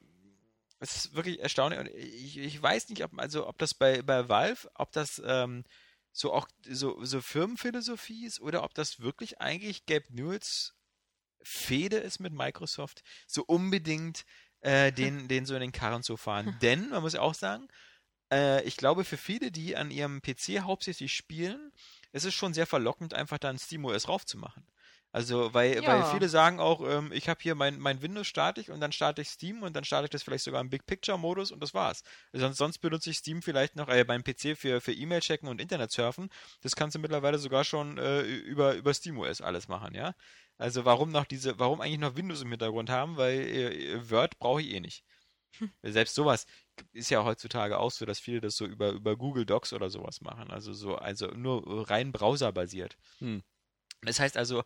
es 0.79 0.95
ist 0.95 1.15
wirklich 1.15 1.39
erstaunlich 1.41 1.79
und 1.81 1.87
ich, 1.89 2.37
ich 2.37 2.61
weiß 2.61 2.87
nicht, 2.89 3.03
ob 3.03 3.17
also 3.19 3.45
ob 3.47 3.57
das 3.57 3.73
bei, 3.73 4.01
bei 4.03 4.29
Valve, 4.29 4.69
ob 4.75 4.91
das 4.93 5.21
ähm, 5.25 5.65
so 6.13 6.31
auch 6.31 6.47
so, 6.65 7.03
so 7.03 7.19
Firmenphilosophie 7.19 8.25
ist 8.25 8.39
oder 8.39 8.63
ob 8.63 8.73
das 8.73 9.01
wirklich 9.01 9.41
eigentlich 9.41 9.85
Gabe 9.85 10.05
Newells 10.11 10.75
Fehde 11.43 11.97
ist 11.97 12.19
mit 12.19 12.31
Microsoft, 12.33 13.03
so 13.27 13.43
unbedingt 13.43 14.23
äh, 14.61 14.91
den, 14.93 15.27
den 15.27 15.45
so 15.45 15.53
in 15.55 15.61
den 15.61 15.71
Karren 15.71 16.03
zu 16.03 16.17
fahren. 16.17 16.57
Denn, 16.61 16.89
man 16.89 17.01
muss 17.01 17.13
ja 17.13 17.21
auch 17.21 17.33
sagen, 17.33 17.67
äh, 18.31 18.63
ich 18.63 18.77
glaube, 18.77 19.03
für 19.03 19.17
viele, 19.17 19.51
die 19.51 19.75
an 19.75 19.91
ihrem 19.91 20.21
PC 20.21 20.61
hauptsächlich 20.61 21.13
spielen, 21.13 21.71
ist 22.11 22.25
es 22.25 22.33
schon 22.33 22.53
sehr 22.53 22.67
verlockend, 22.67 23.13
einfach 23.13 23.37
dann 23.37 23.57
SteamOS 23.57 24.07
raufzumachen. 24.07 24.65
Also, 25.13 25.53
weil, 25.53 25.75
Ja. 25.75 25.87
weil 25.87 26.03
viele 26.03 26.27
sagen 26.29 26.59
auch, 26.59 26.81
ähm, 26.87 27.11
ich 27.13 27.29
habe 27.29 27.39
hier 27.41 27.55
mein, 27.55 27.79
mein 27.79 28.01
Windows 28.01 28.27
starte 28.27 28.59
ich 28.61 28.69
und 28.69 28.81
dann 28.81 28.91
starte 28.91 29.21
ich 29.21 29.29
Steam 29.29 29.63
und 29.63 29.73
dann 29.75 29.85
starte 29.85 30.05
ich 30.05 30.09
das 30.11 30.21
vielleicht 30.21 30.43
sogar 30.43 30.61
im 30.61 30.69
Big 30.69 30.85
Picture 30.85 31.17
Modus 31.17 31.49
und 31.51 31.63
das 31.63 31.73
war's. 31.73 32.03
Sonst, 32.33 32.57
sonst 32.57 32.79
benutze 32.79 33.09
ich 33.09 33.17
Steam 33.17 33.41
vielleicht 33.41 33.75
noch 33.77 33.87
äh, 33.87 34.03
beim 34.03 34.23
PC 34.23 34.57
für, 34.57 34.81
für 34.81 34.91
E-Mail 34.93 35.21
checken 35.21 35.47
und 35.47 35.61
Internet 35.61 35.91
surfen. 35.91 36.29
Das 36.61 36.75
kannst 36.75 36.95
du 36.95 36.99
mittlerweile 36.99 37.39
sogar 37.39 37.63
schon 37.63 37.97
äh, 37.97 38.21
über, 38.21 38.75
über 38.75 38.93
SteamOS 38.93 39.41
alles 39.41 39.67
machen, 39.69 39.95
ja. 39.95 40.13
Also 40.57 40.85
warum 40.85 41.11
noch 41.11 41.25
diese, 41.25 41.59
warum 41.59 41.81
eigentlich 41.81 41.99
noch 41.99 42.15
Windows 42.15 42.41
im 42.41 42.49
Hintergrund 42.49 42.89
haben, 42.89 43.17
weil 43.17 43.39
äh, 43.39 44.09
Word 44.09 44.37
brauche 44.39 44.61
ich 44.61 44.73
eh 44.73 44.79
nicht. 44.79 45.03
Selbst 45.83 46.15
sowas 46.15 46.45
ist 46.93 47.09
ja 47.09 47.23
heutzutage 47.23 47.79
auch 47.79 47.91
so, 47.91 48.05
dass 48.05 48.19
viele 48.19 48.41
das 48.41 48.55
so 48.55 48.65
über, 48.65 48.91
über 48.91 49.15
Google 49.15 49.45
Docs 49.45 49.73
oder 49.73 49.89
sowas 49.89 50.21
machen. 50.21 50.51
Also 50.51 50.73
so, 50.73 50.95
also 50.95 51.27
nur 51.27 51.89
rein 51.89 52.11
browserbasiert. 52.11 52.97
Hm. 53.19 53.43
Das 54.01 54.19
heißt 54.19 54.37
also, 54.37 54.63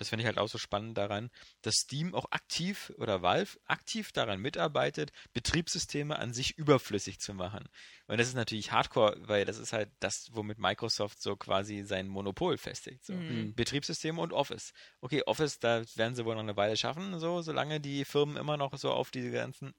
das 0.00 0.08
finde 0.08 0.22
ich 0.22 0.26
halt 0.26 0.38
auch 0.38 0.48
so 0.48 0.56
spannend 0.56 0.96
daran, 0.96 1.30
dass 1.60 1.74
Steam 1.74 2.14
auch 2.14 2.24
aktiv 2.30 2.90
oder 2.96 3.20
Valve 3.20 3.58
aktiv 3.66 4.12
daran 4.12 4.40
mitarbeitet, 4.40 5.12
Betriebssysteme 5.34 6.18
an 6.18 6.32
sich 6.32 6.56
überflüssig 6.56 7.20
zu 7.20 7.34
machen. 7.34 7.68
Und 8.06 8.18
das 8.18 8.28
ist 8.28 8.34
natürlich 8.34 8.72
Hardcore, 8.72 9.16
weil 9.20 9.44
das 9.44 9.58
ist 9.58 9.74
halt 9.74 9.90
das, 10.00 10.30
womit 10.32 10.58
Microsoft 10.58 11.20
so 11.20 11.36
quasi 11.36 11.82
sein 11.82 12.08
Monopol 12.08 12.56
festigt. 12.56 13.04
So. 13.04 13.12
Mhm. 13.12 13.54
Betriebssysteme 13.54 14.22
und 14.22 14.32
Office. 14.32 14.72
Okay, 15.02 15.22
Office, 15.26 15.58
da 15.58 15.82
werden 15.96 16.14
sie 16.14 16.24
wohl 16.24 16.34
noch 16.34 16.42
eine 16.42 16.56
Weile 16.56 16.78
schaffen, 16.78 17.18
so, 17.18 17.42
solange 17.42 17.78
die 17.78 18.06
Firmen 18.06 18.38
immer 18.38 18.56
noch 18.56 18.78
so 18.78 18.92
auf 18.92 19.10
diese 19.10 19.30
ganzen 19.30 19.74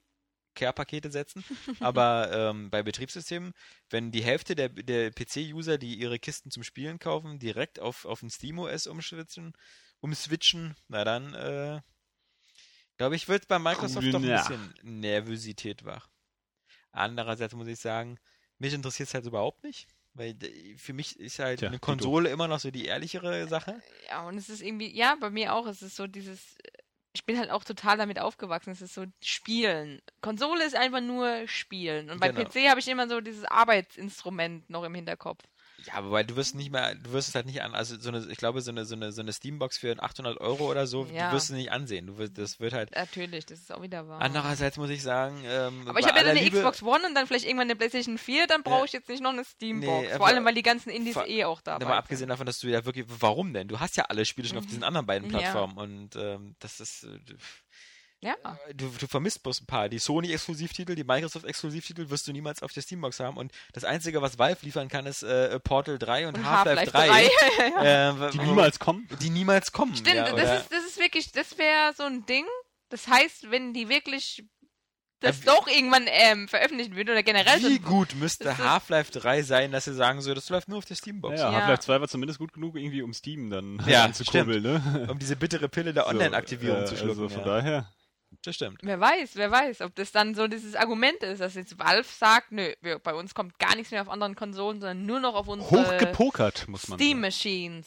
Care-Pakete 0.54 1.10
setzen. 1.10 1.44
Aber 1.80 2.30
ähm, 2.32 2.70
bei 2.70 2.84
Betriebssystemen, 2.84 3.54
wenn 3.90 4.12
die 4.12 4.22
Hälfte 4.22 4.54
der, 4.54 4.68
der 4.68 5.10
PC-User, 5.10 5.78
die 5.78 5.96
ihre 5.96 6.20
Kisten 6.20 6.52
zum 6.52 6.62
Spielen 6.62 7.00
kaufen, 7.00 7.40
direkt 7.40 7.80
auf, 7.80 8.04
auf 8.04 8.22
ein 8.22 8.30
SteamOS 8.30 8.86
umschwitzen, 8.86 9.52
umswitchen, 10.02 10.74
na 10.88 11.04
dann, 11.04 11.32
äh, 11.34 11.80
glaube 12.98 13.16
ich, 13.16 13.28
wird 13.28 13.48
bei 13.48 13.58
Microsoft 13.58 14.12
doch 14.12 14.20
ein 14.20 14.28
Ja. 14.28 14.42
bisschen 14.42 14.74
Nervosität 14.82 15.84
wach. 15.84 16.08
Andererseits 16.92 17.54
muss 17.54 17.66
ich 17.68 17.78
sagen, 17.80 18.18
mich 18.58 18.74
interessiert 18.74 19.08
es 19.08 19.14
halt 19.14 19.26
überhaupt 19.26 19.64
nicht. 19.64 19.88
Weil 20.14 20.36
für 20.76 20.92
mich 20.92 21.18
ist 21.18 21.38
halt 21.38 21.60
Tja, 21.60 21.68
eine. 21.68 21.78
Konsole 21.78 22.28
immer 22.28 22.46
noch 22.46 22.60
so 22.60 22.70
die 22.70 22.84
ehrlichere 22.84 23.48
Sache. 23.48 23.82
Ja, 24.10 24.26
und 24.28 24.36
es 24.36 24.50
ist 24.50 24.60
irgendwie, 24.60 24.94
ja, 24.94 25.16
bei 25.18 25.30
mir 25.30 25.54
auch, 25.54 25.66
es 25.66 25.80
ist 25.80 25.96
so 25.96 26.06
dieses, 26.06 26.54
ich 27.14 27.24
bin 27.24 27.38
halt 27.38 27.50
auch 27.50 27.64
total 27.64 27.96
damit 27.96 28.18
aufgewachsen, 28.18 28.72
es 28.72 28.82
ist 28.82 28.92
so 28.92 29.06
Spielen. 29.22 30.02
Konsole 30.20 30.64
ist 30.66 30.76
einfach 30.76 31.00
nur 31.00 31.48
Spielen. 31.48 32.10
Und 32.10 32.20
bei 32.20 32.28
Genau. 32.28 32.44
PC 32.44 32.68
habe 32.68 32.80
ich 32.80 32.88
immer 32.88 33.08
so 33.08 33.22
dieses 33.22 33.46
Arbeitsinstrument 33.46 34.68
noch 34.68 34.84
im 34.84 34.94
Hinterkopf. 34.94 35.42
Ja, 35.86 35.94
aber 35.94 36.10
weil 36.10 36.24
du 36.24 36.36
wirst 36.36 36.54
nicht 36.54 36.70
mehr, 36.70 36.94
du 36.94 37.12
wirst 37.12 37.28
es 37.28 37.34
halt 37.34 37.46
nicht 37.46 37.62
an, 37.62 37.74
also 37.74 37.98
so 37.98 38.08
eine, 38.08 38.26
ich 38.30 38.36
glaube, 38.38 38.60
so 38.60 38.70
eine, 38.70 38.84
so 38.84 38.94
eine, 38.94 39.12
so 39.12 39.20
eine 39.20 39.32
Steambox 39.32 39.78
für 39.78 40.00
800 40.02 40.38
Euro 40.40 40.70
oder 40.70 40.86
so, 40.86 41.06
Ja. 41.06 41.28
du 41.30 41.36
wirst 41.36 41.50
es 41.50 41.56
nicht 41.56 41.72
ansehen. 41.72 42.06
Du 42.06 42.18
wirst, 42.18 42.38
das 42.38 42.60
wird 42.60 42.72
halt. 42.72 42.90
Natürlich, 42.94 43.46
das 43.46 43.60
ist 43.60 43.72
auch 43.72 43.82
wieder 43.82 44.06
wahr. 44.08 44.20
Andererseits 44.20 44.76
muss 44.76 44.90
ich 44.90 45.02
sagen, 45.02 45.42
ähm, 45.44 45.88
aber 45.88 45.98
ich 46.00 46.06
habe 46.06 46.18
ja 46.18 46.24
dann 46.24 46.36
eine 46.36 46.40
Liebe- 46.40 46.58
Xbox 46.58 46.82
One 46.82 47.06
und 47.06 47.14
dann 47.14 47.26
vielleicht 47.26 47.44
irgendwann 47.46 47.66
eine 47.68 47.76
PlayStation 47.76 48.18
4, 48.18 48.46
dann 48.46 48.62
brauche 48.62 48.86
ich 48.86 48.92
jetzt 48.92 49.08
nicht 49.08 49.22
noch 49.22 49.32
eine 49.32 49.44
Steambox. 49.44 50.02
Nee, 50.02 50.06
Vor 50.08 50.14
aber- 50.16 50.26
allem, 50.26 50.44
weil 50.44 50.54
die 50.54 50.62
ganzen 50.62 50.90
Indies 50.90 51.16
eh 51.26 51.44
auch 51.44 51.60
dabei 51.60 51.84
Aber 51.86 51.96
abgesehen 51.96 52.28
davon, 52.28 52.46
dass 52.46 52.58
du 52.60 52.68
ja 52.68 52.84
wirklich, 52.84 53.06
warum 53.08 53.52
denn? 53.52 53.68
Du 53.68 53.80
hast 53.80 53.96
ja 53.96 54.04
alle 54.04 54.24
Spiele 54.24 54.48
schon 54.48 54.58
auf 54.58 54.64
Mhm. 54.64 54.68
diesen 54.68 54.84
anderen 54.84 55.06
beiden. 55.06 55.28
Plattformen 55.28 55.76
und 55.78 56.16
ähm, 56.16 56.54
das 56.60 56.80
ist, 56.80 57.04
äh. 57.04 57.08
Ja. 58.22 58.36
du, 58.74 58.88
du 58.88 59.06
vermisst 59.08 59.42
bloß 59.42 59.62
ein 59.62 59.66
paar. 59.66 59.88
Die 59.88 59.98
Sony-Exklusivtitel, 59.98 60.94
die 60.94 61.02
Microsoft-Exklusivtitel 61.02 62.08
wirst 62.08 62.26
du 62.28 62.32
niemals 62.32 62.62
auf 62.62 62.72
der 62.72 62.80
Steambox 62.82 63.18
haben 63.20 63.36
und 63.36 63.50
das 63.72 63.82
Einzige, 63.84 64.22
was 64.22 64.38
Valve 64.38 64.58
liefern 64.64 64.88
kann, 64.88 65.06
ist 65.06 65.24
äh, 65.24 65.58
Portal 65.58 65.98
3 65.98 66.28
und, 66.28 66.38
Und 66.38 66.46
Half-Life 66.48 66.92
Half-Life 66.92 67.30
3. 67.58 67.70
3. 67.70 67.84
äh, 68.10 68.20
wo- 68.20 68.28
Die 68.30 68.38
niemals 68.38 68.78
kommen. 68.78 69.08
die 69.20 69.30
niemals 69.30 69.72
kommen. 69.72 69.96
Stimmt, 69.96 70.14
ja, 70.16 70.32
das, 70.32 70.62
ist, 70.62 70.72
das 70.72 70.84
ist 70.84 70.98
wirklich, 71.00 71.32
das 71.32 71.58
wäre 71.58 71.92
so 71.96 72.04
ein 72.04 72.24
Ding. 72.26 72.44
Das 72.90 73.08
heißt, 73.08 73.50
wenn 73.50 73.74
die 73.74 73.88
wirklich 73.88 74.44
das 75.18 75.38
Ja, 75.38 75.42
wie- 75.42 75.46
doch 75.46 75.66
irgendwann 75.68 76.04
ähm, 76.06 76.46
veröffentlichen 76.46 76.94
würden 76.94 77.10
oder 77.10 77.22
generell 77.24 77.60
so 77.60 77.68
Wie 77.68 77.76
ein- 77.76 77.82
gut 77.82 78.14
müsste 78.14 78.56
Half-Life 78.58 79.10
3 79.18 79.42
sein, 79.42 79.72
dass 79.72 79.86
sie 79.86 79.94
sagen 79.94 80.20
so, 80.20 80.32
das 80.32 80.48
läuft 80.48 80.68
nur 80.68 80.78
auf 80.78 80.84
der 80.84 80.94
Steambox. 80.94 81.40
Ja, 81.40 81.50
Ja. 81.50 81.58
Half-Life 81.58 81.82
2 81.82 82.00
war 82.02 82.08
zumindest 82.08 82.38
gut 82.38 82.52
genug, 82.52 82.76
irgendwie 82.76 83.02
um 83.02 83.12
Steam 83.14 83.50
dann 83.50 83.82
Ja, 83.88 84.04
anzukurbeln, 84.04 84.62
ne? 84.62 85.08
Um 85.10 85.18
diese 85.18 85.34
bittere 85.34 85.68
Pille 85.68 85.92
der 85.92 86.04
So, 86.04 86.10
Online-Aktivierung 86.10 86.82
äh, 86.82 86.86
zu 86.86 86.96
schlucken. 86.96 87.10
Also 87.22 87.28
von 87.28 87.40
ja. 87.40 87.44
daher. 87.46 87.92
Das 88.44 88.56
stimmt. 88.56 88.80
Wer 88.82 88.98
weiß, 88.98 89.36
wer 89.36 89.50
weiß, 89.50 89.82
ob 89.82 89.94
das 89.94 90.10
dann 90.10 90.34
so 90.34 90.48
dieses 90.48 90.74
Argument 90.74 91.22
ist, 91.22 91.40
dass 91.40 91.54
jetzt 91.54 91.78
Valve 91.78 92.08
sagt, 92.08 92.50
nö, 92.50 92.72
wir, 92.80 92.98
bei 92.98 93.14
uns 93.14 93.34
kommt 93.34 93.58
gar 93.58 93.76
nichts 93.76 93.92
mehr 93.92 94.02
auf 94.02 94.08
anderen 94.08 94.34
Konsolen, 94.34 94.80
sondern 94.80 95.06
nur 95.06 95.20
noch 95.20 95.34
auf 95.34 95.46
unsere 95.46 95.70
Hochgepokert, 95.70 96.66
muss 96.66 96.88
man 96.88 96.98
Steam 96.98 97.18
sagen. 97.18 97.20
Machines. 97.20 97.86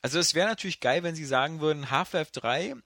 Also 0.00 0.18
es 0.18 0.34
wäre 0.34 0.48
natürlich 0.48 0.80
geil, 0.80 1.02
wenn 1.02 1.14
sie 1.14 1.24
sagen 1.26 1.60
würden, 1.60 1.90
Half-Life 1.90 2.30
3 2.32 2.76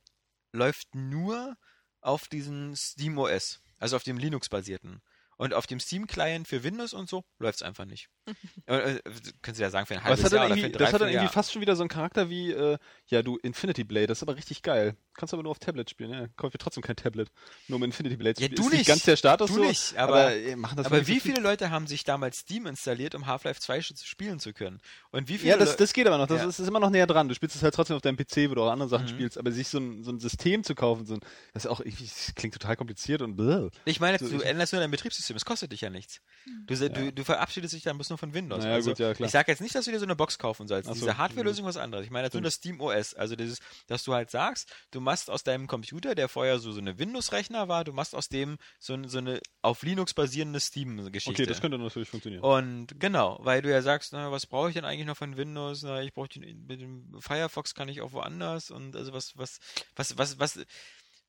läuft 0.52 0.94
nur 0.94 1.56
auf 2.00 2.26
diesen 2.26 2.74
Steam 2.74 3.16
OS, 3.18 3.60
also 3.78 3.96
auf 3.96 4.02
dem 4.02 4.18
Linux-basierten. 4.18 5.00
Und 5.38 5.54
auf 5.54 5.66
dem 5.66 5.80
Steam-Client 5.80 6.46
für 6.46 6.62
Windows 6.62 6.92
und 6.92 7.08
so 7.08 7.24
läuft 7.38 7.56
es 7.56 7.62
einfach 7.62 7.84
nicht. 7.84 8.08
äh, 8.66 8.76
äh, 8.76 9.00
können 9.40 9.54
Sie 9.54 9.62
ja 9.62 9.70
sagen, 9.70 9.86
für 9.86 9.94
ein 9.94 10.04
halbes 10.04 10.24
hat, 10.24 10.32
Jahr 10.32 10.42
dann 10.42 10.52
oder 10.52 10.54
für 10.54 10.66
irgendwie, 10.66 10.76
ein 10.76 10.78
das 10.78 10.92
hat 10.92 11.00
dann 11.00 11.08
irgendwie 11.08 11.32
fast 11.32 11.52
schon 11.52 11.62
wieder 11.62 11.74
so 11.74 11.82
einen 11.82 11.88
Charakter 11.88 12.30
wie, 12.30 12.52
äh, 12.52 12.78
ja, 13.06 13.22
du, 13.22 13.38
Infinity 13.38 13.82
Blade, 13.82 14.06
das 14.06 14.18
ist 14.18 14.22
aber 14.22 14.36
richtig 14.36 14.62
geil. 14.62 14.96
Kannst 15.14 15.34
aber 15.34 15.42
nur 15.42 15.50
auf 15.50 15.58
Tablet 15.58 15.90
spielen, 15.90 16.10
ja. 16.10 16.26
Kaufe 16.36 16.54
ich 16.56 16.58
trotzdem 16.58 16.82
kein 16.82 16.96
Tablet. 16.96 17.28
Nur 17.68 17.76
um 17.76 17.82
Infinity 17.84 18.16
Blade 18.16 18.34
zu 18.34 18.42
Ja, 18.42 18.46
spielen. 18.46 18.56
du 18.56 18.62
ist 18.62 18.70
nicht 18.70 18.78
nicht. 18.80 18.88
ganz 18.88 19.02
der 19.02 19.16
Status 19.16 19.50
Du 19.50 19.56
so, 19.56 19.60
nicht, 19.64 19.96
aber- 19.98 20.34
äh, 20.34 20.56
machen 20.56 20.76
das 20.76 20.86
Aber 20.86 20.96
wie 21.06 21.14
so 21.16 21.20
viel- 21.20 21.20
viele 21.34 21.40
Leute 21.42 21.70
haben 21.70 21.86
sich 21.86 22.04
damals 22.04 22.38
Steam 22.38 22.66
installiert, 22.66 23.14
um 23.14 23.26
Half-Life 23.26 23.60
2 23.60 23.78
sch- 23.80 24.04
spielen 24.04 24.40
zu 24.40 24.52
können? 24.52 24.80
Und 25.10 25.28
wie 25.28 25.36
viele 25.38 25.50
Ja, 25.50 25.56
das, 25.58 25.76
das 25.76 25.92
geht 25.92 26.06
aber 26.06 26.16
noch. 26.18 26.26
Das 26.26 26.40
Ja. 26.42 26.48
ist, 26.48 26.58
ist 26.58 26.66
immer 26.66 26.80
noch 26.80 26.88
näher 26.90 27.06
dran. 27.06 27.28
Du 27.28 27.34
spielst 27.34 27.54
es 27.56 27.62
halt 27.62 27.74
trotzdem 27.74 27.96
auf 27.96 28.02
deinem 28.02 28.16
PC, 28.16 28.48
wo 28.50 28.54
du 28.54 28.62
auch 28.62 28.70
andere 28.70 28.88
Sachen 28.88 29.04
Mhm. 29.04 29.10
spielst. 29.10 29.36
Aber 29.38 29.52
sich 29.52 29.68
so 29.68 29.78
ein, 29.78 30.02
so 30.02 30.10
ein 30.12 30.18
System 30.18 30.64
zu 30.64 30.74
kaufen, 30.74 31.04
so 31.04 31.14
ein, 31.14 31.20
das 31.52 31.66
ist 31.66 31.70
auch 31.70 31.80
das 31.84 32.32
klingt 32.34 32.54
total 32.54 32.76
kompliziert 32.76 33.20
und 33.20 33.36
bläh. 33.36 33.68
Ich 33.84 34.00
meine, 34.00 34.18
So, 34.18 34.28
du 34.28 34.36
ich- 34.36 34.44
änderst 34.46 34.72
nur 34.72 34.80
dein 34.80 34.90
Betriebssystem, 34.90 35.36
es 35.36 35.44
kostet 35.44 35.72
dich 35.72 35.82
ja 35.82 35.90
nichts. 35.90 36.20
Du, 36.66 36.74
se- 36.74 36.88
du, 36.90 37.12
du 37.12 37.22
verabschiedest 37.24 37.74
dich 37.74 37.82
dann 37.82 37.98
bloß 37.98 38.08
nur 38.08 38.18
von 38.18 38.32
Windows. 38.32 38.62
Naja, 38.64 38.74
also, 38.76 38.90
gut, 38.90 38.98
ja, 38.98 39.12
klar. 39.12 39.26
Ich 39.26 39.32
sage 39.32 39.52
jetzt 39.52 39.60
nicht, 39.60 39.74
dass 39.74 39.84
du 39.84 39.90
dir 39.90 39.98
so 39.98 40.06
eine 40.06 40.16
Box 40.16 40.38
kaufen 40.38 40.66
sollst. 40.66 40.88
So, 40.88 40.94
Diese 40.94 41.18
Hardware-Lösung 41.18 41.66
ist 41.66 41.76
was 41.76 41.82
anderes. 41.82 42.04
Ich 42.06 42.10
meine 42.10 42.24
jetzt 42.28 42.32
nur 42.34 42.42
das 42.42 42.54
Steam 42.54 42.80
OS. 42.80 43.12
Also 43.14 43.36
dieses, 43.36 43.58
dass 43.88 44.02
du 44.04 44.14
halt 44.14 44.30
sagst, 44.30 44.72
du 44.90 45.01
machst 45.02 45.28
aus 45.28 45.44
deinem 45.44 45.66
Computer, 45.66 46.14
der 46.14 46.28
vorher 46.28 46.58
so, 46.58 46.72
so 46.72 46.80
eine 46.80 46.98
Windows-Rechner 46.98 47.68
war, 47.68 47.84
du 47.84 47.92
machst 47.92 48.14
aus 48.14 48.28
dem 48.28 48.56
so, 48.78 48.96
so 49.06 49.18
eine 49.18 49.40
auf 49.60 49.82
Linux 49.82 50.14
basierende 50.14 50.60
Steam-Geschichte. 50.60 51.42
Okay, 51.42 51.46
das 51.46 51.60
könnte 51.60 51.78
natürlich 51.78 52.08
funktionieren. 52.08 52.42
Und 52.42 52.98
genau, 52.98 53.38
weil 53.42 53.60
du 53.62 53.70
ja 53.70 53.82
sagst, 53.82 54.12
na, 54.12 54.32
was 54.32 54.46
brauche 54.46 54.68
ich 54.68 54.74
denn 54.74 54.84
eigentlich 54.84 55.06
noch 55.06 55.16
von 55.16 55.36
Windows? 55.36 55.82
Na, 55.82 56.02
ich 56.02 56.14
brauche 56.14 56.28
den, 56.28 56.66
mit 56.66 56.80
dem 56.80 57.14
Firefox 57.20 57.74
kann 57.74 57.88
ich 57.88 58.00
auch 58.00 58.12
woanders 58.12 58.70
und 58.70 58.96
also 58.96 59.12
was, 59.12 59.36
was, 59.36 59.58
was, 59.96 60.16
was, 60.16 60.38
was, 60.38 60.64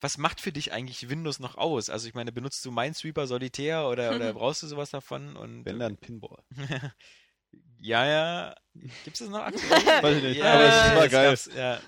was 0.03 0.17
macht 0.17 0.41
für 0.41 0.51
dich 0.51 0.73
eigentlich 0.73 1.09
Windows 1.09 1.39
noch 1.39 1.55
aus? 1.55 1.89
Also 1.89 2.07
ich 2.07 2.13
meine, 2.13 2.31
benutzt 2.31 2.63
du 2.65 2.71
Minesweeper 2.71 3.25
Solitär 3.25 3.87
oder, 3.87 4.13
oder 4.15 4.33
brauchst 4.33 4.61
du 4.61 4.67
sowas 4.67 4.89
davon? 4.89 5.35
Und 5.35 5.65
Wenn 5.65 5.79
dann 5.79 5.97
Pinball. 5.97 6.43
ja, 7.79 8.05
ja. 8.05 8.55
Gibt 8.73 9.15
es 9.15 9.19
das 9.19 9.29
noch 9.29 9.39
aktuell? 9.39 9.71
Weiß 10.03 10.17
ich 10.17 10.23
nicht, 10.23 10.37
ja, 10.37 10.53
aber 10.53 10.63
es 10.63 10.95
war 10.95 11.25
das 11.25 11.49
geil. 11.49 11.57
ja. 11.57 11.79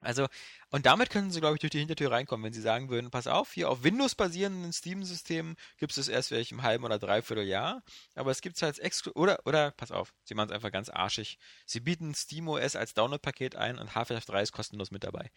Also, 0.00 0.26
und 0.70 0.86
damit 0.86 1.10
können 1.10 1.30
sie, 1.30 1.40
glaube 1.40 1.56
ich, 1.56 1.60
durch 1.60 1.70
die 1.70 1.78
Hintertür 1.78 2.10
reinkommen, 2.12 2.44
wenn 2.44 2.52
sie 2.52 2.60
sagen 2.60 2.88
würden, 2.88 3.10
pass 3.10 3.26
auf, 3.26 3.52
hier 3.52 3.68
auf 3.68 3.82
Windows-basierenden 3.82 4.72
Steam-Systemen 4.72 5.56
gibt 5.78 5.92
es 5.92 5.96
das 5.96 6.08
erst 6.08 6.28
vielleicht 6.28 6.52
im 6.52 6.62
halben 6.62 6.84
oder 6.84 6.98
dreiviertel 6.98 7.44
Jahr, 7.44 7.82
aber 8.14 8.30
es 8.30 8.40
gibt 8.40 8.56
es 8.56 8.62
halt 8.62 8.78
exklu 8.78 9.12
oder, 9.14 9.40
oder, 9.44 9.72
pass 9.72 9.90
auf, 9.90 10.12
sie 10.24 10.34
machen 10.34 10.50
es 10.50 10.54
einfach 10.54 10.70
ganz 10.70 10.88
arschig. 10.88 11.38
Sie 11.66 11.80
bieten 11.80 12.14
SteamOS 12.14 12.76
als 12.76 12.94
Download-Paket 12.94 13.56
ein 13.56 13.78
und 13.78 13.94
Half-Life 13.94 14.26
3 14.26 14.42
ist 14.42 14.52
kostenlos 14.52 14.90
mit 14.90 15.02
dabei. 15.04 15.30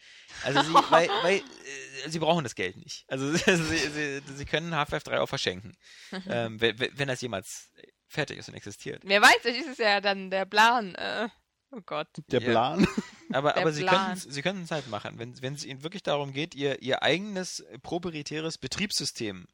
Also 0.43 0.61
sie, 0.61 0.73
weil, 0.91 1.09
weil, 1.23 1.37
äh, 1.37 2.09
sie 2.09 2.19
brauchen 2.19 2.43
das 2.43 2.55
Geld 2.55 2.77
nicht. 2.77 3.05
Also 3.07 3.31
sie, 3.35 3.55
sie, 3.55 4.21
sie 4.25 4.45
können 4.45 4.75
Half-Life 4.75 5.05
3 5.05 5.21
auch 5.21 5.29
verschenken. 5.29 5.75
ähm, 6.27 6.61
wenn, 6.61 6.77
wenn 6.79 7.07
das 7.07 7.21
jemals 7.21 7.71
fertig 8.07 8.37
ist 8.37 8.49
und 8.49 8.55
existiert. 8.55 9.01
Wer 9.05 9.21
weiß, 9.21 9.37
vielleicht 9.41 9.61
ist 9.61 9.69
es 9.69 9.77
ja 9.77 10.01
dann 10.01 10.29
der 10.29 10.45
Plan. 10.45 10.93
Äh, 10.95 11.29
oh 11.71 11.81
Gott. 11.85 12.09
Der 12.27 12.41
Ja. 12.41 12.49
Plan. 12.49 12.87
Aber, 13.33 13.55
aber 13.57 13.71
sie 13.71 13.83
können 13.85 14.15
sie 14.15 14.41
können 14.41 14.63
es 14.63 14.71
halt 14.71 14.87
machen, 14.89 15.17
wenn, 15.19 15.41
wenn 15.41 15.53
es 15.53 15.65
ihnen 15.65 15.83
wirklich 15.83 16.03
darum 16.03 16.33
geht, 16.33 16.55
ihr, 16.55 16.81
ihr 16.81 17.01
eigenes 17.03 17.63
proprietäres 17.83 18.57
Betriebssystem 18.57 19.47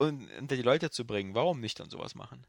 un- 0.00 0.28
unter 0.38 0.56
die 0.56 0.62
Leute 0.62 0.90
zu 0.90 1.04
bringen. 1.06 1.34
Warum 1.34 1.60
nicht 1.60 1.80
dann 1.80 1.90
sowas 1.90 2.14
machen? 2.14 2.46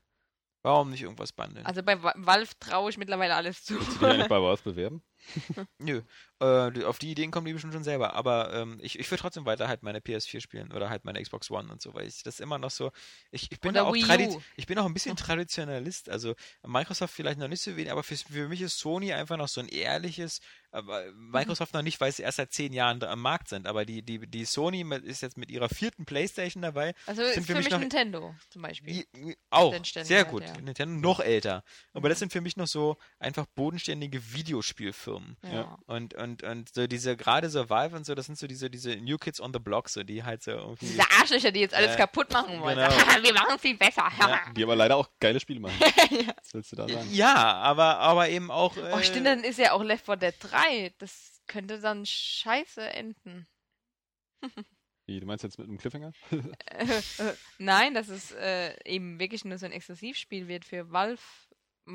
Warum 0.61 0.89
nicht 0.89 1.01
irgendwas 1.03 1.31
bundeln? 1.31 1.65
Also 1.65 1.81
bei 1.83 2.01
Valve 2.03 2.51
traue 2.59 2.89
ich 2.89 2.97
mittlerweile 2.97 3.35
alles 3.35 3.63
zu. 3.63 3.75
Willst 3.75 3.93
du 3.95 3.99
dich 3.99 4.07
eigentlich 4.07 4.27
bei 4.29 4.41
was 4.41 4.61
bewerben? 4.61 5.01
Nö, 5.79 6.01
äh, 6.39 6.83
auf 6.83 6.99
die 6.99 7.11
Ideen 7.11 7.31
kommen 7.31 7.45
die 7.45 7.53
bestimmt 7.53 7.73
schon 7.73 7.83
selber. 7.83 8.13
Aber 8.13 8.53
ähm, 8.53 8.77
ich, 8.81 8.97
ich 8.97 9.09
würde 9.11 9.21
trotzdem 9.21 9.45
weiter 9.45 9.67
halt 9.67 9.83
meine 9.83 9.99
PS4 9.99 10.39
spielen 10.41 10.71
oder 10.71 10.89
halt 10.89 11.05
meine 11.05 11.21
Xbox 11.21 11.51
One 11.51 11.71
und 11.71 11.81
so, 11.81 11.93
weil 11.93 12.07
ich 12.07 12.23
das 12.23 12.39
immer 12.39 12.57
noch 12.57 12.71
so. 12.71 12.91
Ich, 13.31 13.51
ich 13.51 13.59
bin 13.59 13.73
da 13.73 13.83
auch 13.83 13.95
ich 13.95 14.65
bin 14.65 14.79
auch 14.79 14.85
ein 14.85 14.93
bisschen 14.93 15.15
Traditionalist. 15.17 16.09
Also 16.09 16.35
Microsoft 16.65 17.13
vielleicht 17.13 17.39
noch 17.39 17.47
nicht 17.47 17.61
so 17.61 17.75
wenig, 17.75 17.91
aber 17.91 18.03
für, 18.03 18.15
für 18.15 18.47
mich 18.47 18.61
ist 18.61 18.79
Sony 18.79 19.13
einfach 19.13 19.37
noch 19.37 19.47
so 19.47 19.61
ein 19.61 19.67
ehrliches. 19.67 20.39
Aber 20.71 21.11
Microsoft 21.13 21.73
noch 21.73 21.81
nicht, 21.81 21.99
weil 21.99 22.11
sie 22.11 22.21
erst 22.21 22.37
seit 22.37 22.53
zehn 22.53 22.73
Jahren 22.73 23.01
am 23.03 23.21
Markt 23.21 23.49
sind. 23.49 23.65
Aber 23.65 23.85
die, 23.85 24.03
die, 24.03 24.19
die 24.19 24.45
Sony 24.45 24.85
ist 25.03 25.21
jetzt 25.21 25.35
mit 25.35 25.49
ihrer 25.49 25.67
vierten 25.67 26.05
PlayStation 26.05 26.61
dabei. 26.61 26.93
Also 27.07 27.23
Sind 27.23 27.29
ist 27.29 27.35
für 27.47 27.53
für 27.53 27.55
mich 27.55 27.69
mich 27.71 27.79
Nintendo 27.79 28.35
zum 28.49 28.61
Beispiel. 28.61 29.05
Die, 29.13 29.37
auch, 29.49 29.75
sehr 29.83 30.25
gut. 30.25 30.43
ja. 30.43 30.61
Nintendo 30.61 30.95
noch 30.95 31.19
älter. 31.19 31.63
Aber 31.93 32.07
das 32.07 32.19
sind 32.19 32.31
für 32.31 32.41
mich 32.41 32.55
noch 32.55 32.67
so 32.67 32.97
einfach 33.17 33.47
bodenständige 33.47 34.33
Videospielfirmen. 34.33 35.08
Ja. 35.43 35.77
Und, 35.87 36.13
und, 36.13 36.43
und 36.43 36.73
so 36.73 36.87
diese, 36.87 37.15
gerade 37.17 37.49
Valve 37.69 37.95
und 37.95 38.05
so, 38.05 38.15
das 38.15 38.25
sind 38.27 38.37
so 38.37 38.47
diese, 38.47 38.69
diese 38.69 38.95
New 38.97 39.17
Kids 39.17 39.39
on 39.41 39.51
the 39.53 39.59
Block, 39.59 39.89
so, 39.89 40.03
die 40.03 40.23
halt 40.23 40.43
so 40.43 40.51
irgendwie. 40.51 40.85
Diese 40.87 41.01
Arschlöcher, 41.19 41.51
die 41.51 41.59
jetzt 41.61 41.73
alles 41.73 41.95
Äh, 41.95 41.97
kaputt 41.97 42.31
machen 42.31 42.59
wollen. 42.61 42.75
genau. 42.77 42.89
Wir 43.23 43.33
machen 43.33 43.55
es 43.55 43.61
viel 43.61 43.77
besser. 43.77 44.09
Ja. 44.19 44.39
Die 44.55 44.63
aber 44.63 44.75
leider 44.75 44.95
auch 44.97 45.09
geile 45.19 45.39
Spiele 45.39 45.59
machen. 45.59 45.75
Was 45.79 46.53
willst 46.53 46.71
du 46.71 46.75
da 46.75 46.87
sagen? 46.87 47.07
Ja, 47.11 47.35
aber, 47.35 47.99
aber 47.99 48.29
eben 48.29 48.51
auch. 48.51 48.75
Äh, 48.77 48.91
Oh, 48.93 49.01
stimmt, 49.01 49.27
dann 49.27 49.43
ist 49.43 49.59
ja 49.59 49.71
auch 49.73 49.83
Left 49.83 50.05
4 50.05 50.15
Dead 50.17 50.33
3. 50.39 50.93
Das 50.99 51.41
könnte 51.47 51.79
dann 51.79 52.05
scheiße 52.05 52.81
enden. 52.81 53.47
Wie, 55.05 55.19
du 55.19 55.25
meinst 55.25 55.43
jetzt 55.43 55.57
mit 55.57 55.67
einem 55.67 55.77
Cliffhanger? 55.77 56.11
Äh, 56.31 56.83
äh, 56.83 57.33
Nein, 57.57 57.93
dass 57.93 58.09
es 58.09 58.31
äh, 58.31 58.75
eben 58.85 59.19
wirklich 59.19 59.43
nur 59.43 59.57
so 59.57 59.65
ein 59.65 59.71
Exklusivspiel 59.71 60.47
wird 60.47 60.65
für 60.65 60.91
Valve 60.91 61.21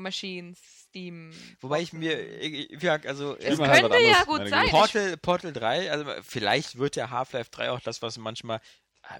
Machines, 0.01 0.59
Steam. 0.89 1.31
Wobei 1.61 1.81
ich 1.81 1.93
mir, 1.93 2.19
ich, 2.41 2.81
ja, 2.81 2.99
also. 3.05 3.35
Es 3.37 3.57
könnte 3.57 4.01
ja 4.01 4.23
gut 4.23 4.47
sein. 4.47 4.69
Portal, 4.69 5.17
Portal 5.17 5.53
3, 5.53 5.91
also 5.91 6.05
vielleicht 6.23 6.77
wird 6.77 6.95
ja 6.95 7.09
Half-Life 7.09 7.49
3 7.51 7.71
auch 7.71 7.79
das, 7.79 8.01
was 8.01 8.17
manchmal 8.17 8.59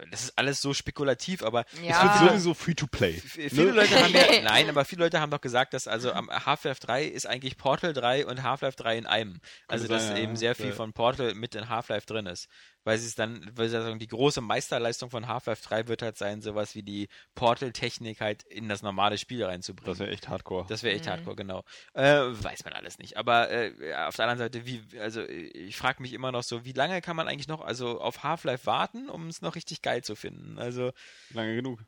das 0.09 0.23
ist 0.23 0.37
alles 0.39 0.61
so 0.61 0.73
spekulativ, 0.73 1.43
aber 1.43 1.63
Es 1.75 1.81
Ja. 1.87 2.19
wird 2.19 2.31
sowieso 2.31 2.55
Free-to-Play. 2.55 3.17
f- 3.17 3.33
viele 3.33 3.69
Leute 3.69 4.03
haben 4.03 4.13
ja, 4.15 4.41
nein, 4.43 4.67
aber 4.67 4.83
viele 4.83 5.03
Leute 5.03 5.19
haben 5.19 5.29
doch 5.29 5.41
gesagt, 5.41 5.75
dass 5.75 5.87
also 5.87 6.11
am 6.11 6.27
Half-Life 6.31 6.79
3 6.81 7.03
ist 7.05 7.27
eigentlich 7.27 7.55
Portal 7.55 7.93
3 7.93 8.25
und 8.25 8.41
Half-Life 8.41 8.77
3 8.77 8.97
in 8.97 9.05
einem. 9.05 9.39
Also, 9.67 9.85
sein, 9.85 9.95
dass 9.95 10.17
eben 10.17 10.37
sehr 10.37 10.55
viel 10.55 10.71
von 10.71 10.91
Portal 10.93 11.35
mit 11.35 11.53
in 11.53 11.69
Half-Life 11.69 12.07
drin 12.07 12.25
ist. 12.25 12.47
Weil 12.85 12.97
sie 12.97 13.07
es 13.07 13.15
dann, 13.15 13.51
weil 13.55 13.67
sie 13.67 13.81
sagen, 13.81 13.99
die 13.99 14.07
große 14.07 14.39
Meisterleistung 14.39 15.09
von 15.09 15.27
Half-Life 15.27 15.61
3 15.67 15.87
wird 15.89 16.01
halt 16.01 16.17
sein, 16.17 16.41
sowas 16.41 16.75
wie 16.75 16.83
die 16.83 17.09
Portal-Technik 17.33 18.21
halt 18.21 18.43
in 18.43 18.69
das 18.69 18.81
normale 18.83 19.17
Spiel 19.17 19.43
reinzubringen. 19.43 19.91
Das 19.91 19.99
wäre 19.99 20.11
echt 20.11 20.29
hardcore. 20.29 20.65
Das 20.69 20.83
wäre 20.83 20.95
echt 20.95 21.05
Mhm. 21.05 21.09
hardcore, 21.09 21.35
genau. 21.35 21.63
Äh, 21.93 22.03
weiß 22.21 22.63
man 22.63 22.73
alles 22.73 22.97
nicht. 22.99 23.17
Aber 23.17 23.49
äh, 23.51 23.73
auf 24.05 24.15
der 24.15 24.25
anderen 24.27 24.37
Seite, 24.37 24.65
wie, 24.65 24.83
also 24.99 25.23
ich 25.27 25.75
frage 25.75 26.01
mich 26.01 26.13
immer 26.13 26.31
noch 26.31 26.43
so, 26.43 26.63
wie 26.63 26.71
lange 26.73 27.01
kann 27.01 27.15
man 27.17 27.27
eigentlich 27.27 27.47
noch 27.47 27.61
also 27.61 27.99
auf 27.99 28.23
Half-Life 28.23 28.65
warten, 28.65 29.09
um 29.09 29.27
es 29.27 29.41
noch 29.41 29.55
richtig 29.55 29.81
geil 29.81 30.03
zu 30.03 30.15
finden? 30.15 30.57
Also, 30.59 30.91
Lange 31.31 31.55
genug. 31.55 31.83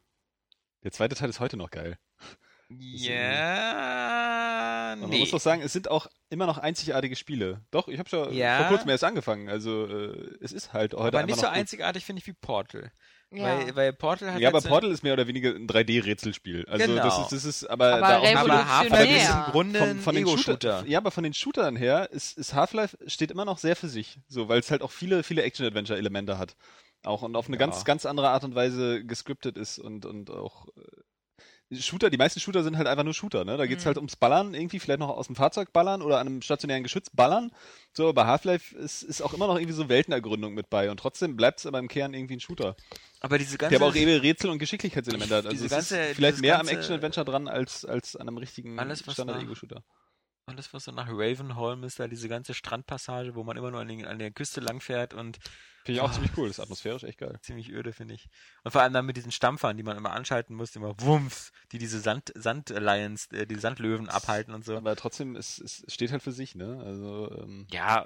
Der 0.84 0.92
zweite 0.92 1.16
Teil 1.16 1.30
ist 1.30 1.40
heute 1.40 1.58
noch 1.58 1.70
geil. 1.72 1.98
Ja, 2.70 4.92
Aber 4.94 5.02
Man 5.02 5.10
nee. 5.10 5.20
muss 5.20 5.32
doch 5.32 5.40
sagen, 5.40 5.62
es 5.62 5.74
sind 5.74 5.90
auch 5.90 6.08
immer 6.30 6.46
noch 6.46 6.58
einzigartige 6.58 7.16
Spiele. 7.16 7.62
Doch, 7.72 7.88
ich 7.88 8.00
habe 8.00 8.10
schon 8.10 8.34
Ja. 8.34 8.60
vor 8.60 8.68
kurzem 8.68 8.90
erst 8.90 9.04
angefangen. 9.04 9.50
Also 9.50 9.86
äh, 9.88 10.36
es 10.42 10.52
ist 10.52 10.74
halt 10.74 10.94
heute 10.94 11.18
aber 11.18 11.26
nicht 11.28 11.40
so 11.40 11.48
einzigartig 11.48 12.06
finde 12.06 12.22
ich 12.22 12.28
wie 12.28 12.34
Portal. 12.34 12.92
Ja. 13.32 13.44
Weil, 13.44 13.76
weil 13.76 13.94
Portal 13.94 14.34
hat 14.34 14.40
Ja, 14.40 14.50
aber 14.50 14.62
Portal 14.62 14.92
ist 14.92 15.04
mehr 15.04 15.14
oder 15.14 15.28
weniger 15.28 15.50
ein 15.50 15.68
3D-Rätselspiel. 15.68 16.66
Also 16.70 16.86
Genau. 16.88 17.04
das 17.04 17.20
ist, 17.20 17.32
das 17.34 17.46
ist 17.46 17.70
aber, 17.70 17.96
Aber 17.96 18.08
da 18.08 18.18
auch 18.20 18.36
aber 18.36 19.06
ist 19.06 19.30
im 19.30 19.52
Grunde 19.52 19.80
von, 19.80 20.00
von 20.00 20.16
den 20.16 20.38
Shooter, 20.38 20.86
ja, 20.88 20.98
aber 21.00 21.12
von 21.12 21.24
den 21.26 21.34
Shootern 21.34 21.76
her 21.76 22.10
ist, 22.12 22.38
ist 22.38 22.54
Half-Life 22.54 22.98
steht 23.08 23.32
immer 23.32 23.44
noch 23.46 23.58
sehr 23.58 23.76
für 23.76 23.90
sich, 23.90 24.20
so, 24.30 24.48
weil 24.48 24.60
es 24.60 24.72
halt 24.72 24.82
auch 24.82 24.92
viele, 24.92 25.24
viele 25.24 25.44
Action-Adventure-Elemente 25.44 26.38
hat. 26.38 26.56
Auch 27.04 27.22
und 27.22 27.36
auf 27.36 27.48
eine 27.48 27.58
Ja. 27.58 27.60
ganz, 27.60 27.84
ganz 27.86 28.06
andere 28.06 28.30
Art 28.30 28.44
und 28.46 28.56
Weise 28.56 29.04
gescriptet 29.06 29.58
ist 29.58 29.78
und, 29.78 30.06
und 30.06 30.32
auch 30.32 30.68
äh, 30.78 30.82
Shooter, 31.72 32.10
die 32.10 32.18
meisten 32.18 32.40
Shooter 32.40 32.64
sind 32.64 32.78
halt 32.78 32.88
einfach 32.88 33.04
nur 33.04 33.14
Shooter, 33.14 33.44
ne? 33.44 33.58
Da 33.58 33.66
geht's 33.66 33.84
Mhm. 33.84 33.88
halt 33.88 33.98
ums 33.98 34.16
Ballern, 34.16 34.54
irgendwie 34.54 34.80
vielleicht 34.80 35.00
noch 35.00 35.10
aus 35.10 35.28
dem 35.28 35.36
Fahrzeug 35.36 35.74
ballern 35.74 36.02
oder 36.02 36.20
an 36.20 36.28
einem 36.28 36.42
stationären 36.42 36.82
Geschütz 36.84 37.10
ballern. 37.10 37.52
So, 37.94 38.04
aber 38.04 38.14
bei 38.14 38.26
Half-Life 38.26 38.74
ist, 38.78 39.04
ist 39.04 39.22
auch 39.22 39.34
immer 39.34 39.48
noch 39.48 39.56
irgendwie 39.58 39.74
so 39.74 39.90
Weltenergründung 39.90 40.54
mit 40.54 40.70
bei 40.70 40.90
und 40.90 40.98
trotzdem 41.00 41.36
bleibt 41.36 41.60
es 41.60 41.66
aber 41.66 41.80
im 41.80 41.90
Kern 41.90 42.14
irgendwie 42.14 42.38
ein 42.38 42.40
Shooter. 42.40 42.78
Aber 43.20 43.38
diese 43.38 43.58
ganze, 43.58 43.72
Der 43.72 43.80
aber 43.86 43.92
auch 43.92 43.96
eben 43.96 44.22
Rätsel- 44.22 44.50
und 44.50 44.60
Geschicklichkeitselemente 44.60 45.36
hat. 45.36 45.46
Also 45.46 45.68
ganze- 45.68 45.98
ist 46.00 46.16
vielleicht 46.16 46.40
mehr 46.40 46.54
am 46.60 46.68
ganze- 46.68 46.74
Action-Adventure 46.80 47.26
dran 47.26 47.48
als, 47.50 47.84
als 47.84 48.16
an 48.16 48.28
einem 48.30 48.38
richtigen 48.38 48.80
Standard-Ego-Shooter. 48.96 49.84
Alles 50.48 50.74
was 50.74 50.86
so 50.86 50.92
nach 50.92 51.08
Ravenholm 51.10 51.84
ist, 51.84 52.00
da 52.00 52.08
diese 52.08 52.30
ganze 52.30 52.54
Strandpassage, 52.54 53.36
wo 53.36 53.44
man 53.44 53.58
immer 53.58 53.70
nur 53.70 53.82
an, 53.82 53.88
den, 53.88 54.06
an 54.06 54.18
der 54.18 54.32
Küste 54.32 54.62
langfährt 54.62 55.14
und 55.14 55.38
Finde 55.84 56.00
ich 56.00 56.02
auch 56.02 56.10
Ah. 56.10 56.14
ziemlich 56.14 56.36
cool. 56.38 56.48
Das 56.50 56.58
ist 56.58 56.64
atmosphärisch 56.64 57.04
echt 57.04 57.18
geil. 57.20 57.38
ziemlich 57.42 57.70
öde, 57.72 57.94
finde 57.94 58.14
ich. 58.14 58.28
Und 58.64 58.72
vor 58.72 58.82
allem 58.82 58.92
dann 58.92 59.06
mit 59.06 59.16
diesen 59.16 59.32
Stampfern, 59.32 59.78
die 59.78 59.84
man 59.84 59.96
immer 59.96 60.12
anschalten 60.12 60.54
muss, 60.56 60.76
immer 60.76 61.00
Wumms, 61.00 61.52
die 61.72 61.78
diese 61.78 62.00
Sand, 62.02 62.34
Sand 62.36 62.70
Lions, 62.70 63.28
äh, 63.32 63.46
die 63.46 63.56
Sandlöwen 63.56 64.10
abhalten 64.10 64.54
und 64.54 64.66
so. 64.66 64.76
Aber 64.76 64.96
trotzdem, 64.98 65.36
es, 65.38 65.60
es 65.60 65.86
steht 65.88 66.12
halt 66.12 66.24
für 66.24 66.34
sich, 66.34 66.56
ne? 66.56 66.82
Also, 66.86 67.32
ähm, 67.42 67.68
Ja, 67.72 68.06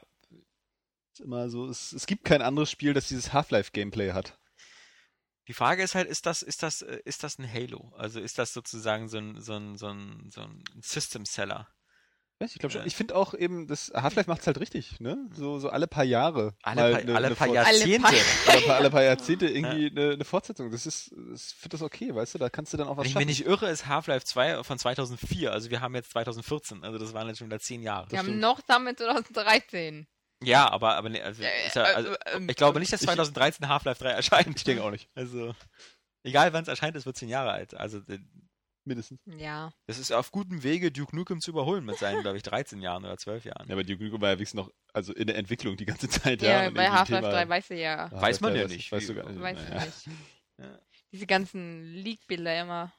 ist 1.14 1.22
immer 1.22 1.50
so, 1.50 1.68
es, 1.68 1.92
es 1.94 2.06
gibt 2.06 2.24
kein 2.24 2.42
anderes 2.44 2.70
Spiel, 2.70 2.94
das 2.94 3.08
dieses 3.08 3.34
Half-Life-Gameplay 3.34 4.12
hat. 4.14 4.38
die 5.48 5.54
Frage 5.54 5.82
ist 5.82 5.96
halt, 5.96 6.08
ist 6.08 6.28
das, 6.28 6.44
ist 6.44 6.62
das, 6.62 6.84
äh, 6.84 7.00
ist 7.04 7.24
das 7.24 7.40
ein 7.40 7.52
Halo? 7.52 7.92
Also 7.98 8.20
ist 8.20 8.38
das 8.38 8.54
sozusagen 8.54 9.10
so 9.10 9.18
ein, 9.18 9.42
so 9.42 9.54
ein, 9.56 9.76
so 9.76 9.88
ein, 9.88 10.30
so 10.32 10.42
ein 10.42 10.64
System-Seller? 10.82 11.68
Weiß 12.42 12.54
Ich 12.54 12.60
glaube 12.60 12.74
schon. 12.74 12.82
Ja. 12.82 12.88
Ich 12.88 12.96
finde 12.96 13.16
auch 13.16 13.34
eben, 13.34 13.68
das 13.68 13.92
Half-Life 13.94 14.30
macht's 14.30 14.48
halt 14.48 14.60
richtig, 14.60 15.00
ne? 15.00 15.18
So, 15.34 15.60
so 15.60 15.70
alle 15.70 15.88
paar 15.88 16.04
Jahre. 16.04 16.56
Alle, 16.64 16.82
mal 16.82 16.92
paar, 16.94 17.04
ne- 17.04 17.16
alle 17.16 17.30
ne 17.30 17.36
paar 17.36 17.48
Jahrzehnte. 17.48 18.08
alle, 18.48 18.62
paar, 18.62 18.76
alle 18.76 18.90
paar 18.90 19.04
Jahrzehnte 19.04 19.48
irgendwie 19.50 19.92
eine 19.92 20.18
ne 20.18 20.26
Fortsetzung. 20.26 20.72
Das 20.72 20.86
ist, 20.86 21.12
ich 21.12 21.44
finde 21.56 21.70
das 21.78 21.82
okay, 21.84 22.14
weißt 22.16 22.34
du? 22.34 22.38
Da 22.40 22.50
kannst 22.50 22.74
du 22.74 22.78
dann 22.78 22.88
auch 22.88 22.98
was 22.98 23.04
Wenn 23.04 23.08
ich 23.08 23.14
schaffen. 23.14 23.28
mich 23.28 23.40
nicht 23.40 23.48
irre, 23.48 23.70
ist 23.70 23.86
Half-Life 23.86 24.26
2 24.26 24.64
von 24.64 24.80
2004. 24.80 25.52
Also 25.52 25.70
wir 25.70 25.82
haben 25.82 25.94
jetzt 25.96 26.12
2014. 26.12 26.84
Also 26.84 26.98
das 26.98 27.14
waren 27.14 27.28
jetzt 27.28 27.38
schon 27.38 27.48
wieder 27.48 27.60
zehn 27.60 27.84
Jahre. 27.84 28.10
Wir 28.10 28.20
haben 28.20 28.26
stimmt. 28.26 28.42
noch 28.42 28.62
damit 28.62 28.98
2013. 28.98 30.08
Ja, 30.44 30.70
aber, 30.72 30.96
aber 30.96 31.10
nee, 31.10 31.22
also, 31.22 31.44
ist 31.68 31.76
ja, 31.76 31.84
also, 31.84 32.16
ähm, 32.34 32.50
ich 32.50 32.56
glaube 32.56 32.80
nicht, 32.80 32.92
dass 32.92 33.02
2013 33.02 33.68
Half-Life 33.68 34.04
3 34.04 34.10
erscheint. 34.10 34.58
ich 34.58 34.64
denke 34.64 34.84
auch 34.84 34.90
nicht. 34.90 35.08
Also, 35.14 35.54
egal 36.24 36.52
wann 36.54 36.64
es 36.64 36.68
erscheint, 36.68 36.96
es 36.96 37.06
wird 37.06 37.16
zehn 37.18 37.30
Jahre 37.30 37.52
alt. 37.52 37.76
Also, 37.76 38.00
äh, 38.00 38.18
Mindestens. 38.84 39.20
Ja. 39.26 39.72
das 39.86 40.00
ist 40.00 40.12
auf 40.12 40.32
gutem 40.32 40.64
Wege, 40.64 40.92
Duke 40.92 41.16
Nukem 41.16 41.40
zu 41.40 41.52
überholen 41.52 41.86
mit 41.86 41.98
seinen, 41.98 42.22
glaube 42.24 42.38
ich, 42.38 42.44
13 42.44 42.82
Jahren 42.82 43.06
oder 43.06 43.16
12 43.18 43.46
Jahren. 43.46 43.68
Ja, 43.68 43.76
aber 43.76 43.84
Duke 43.84 44.04
Nukem 44.04 44.20
war 44.22 44.30
ja 44.30 44.36
wenigstens 44.38 44.58
noch, 44.58 44.72
also 44.94 45.14
in 45.14 45.28
der 45.28 45.38
Entwicklung 45.38 45.78
die 45.78 45.86
ganze 45.86 46.10
Zeit, 46.10 46.42
Ja, 46.42 46.64
ja. 46.64 46.68
und 46.68 46.74
bei 46.74 46.90
Half-Life 46.90 47.22
Thema- 47.24 47.32
3 47.32 47.50
weißt 47.50 47.70
du 47.70 47.76
ja. 47.80 48.10
Weiß 48.12 48.42
man 48.42 48.54
3 48.54 48.60
ja 48.62 48.68
nicht, 48.68 48.92
Weißt 48.92 49.10
du 49.10 49.14
gar 49.16 49.30
nicht. 49.30 49.40
Weißt 49.40 49.70
naja. 49.70 49.80
du 49.82 49.86
nicht. 49.86 50.08
Ja. 50.60 50.80
Diese 51.12 51.28
ganzen 51.28 51.94
Leak-Bilder 51.94 52.62
immer. 52.62 52.94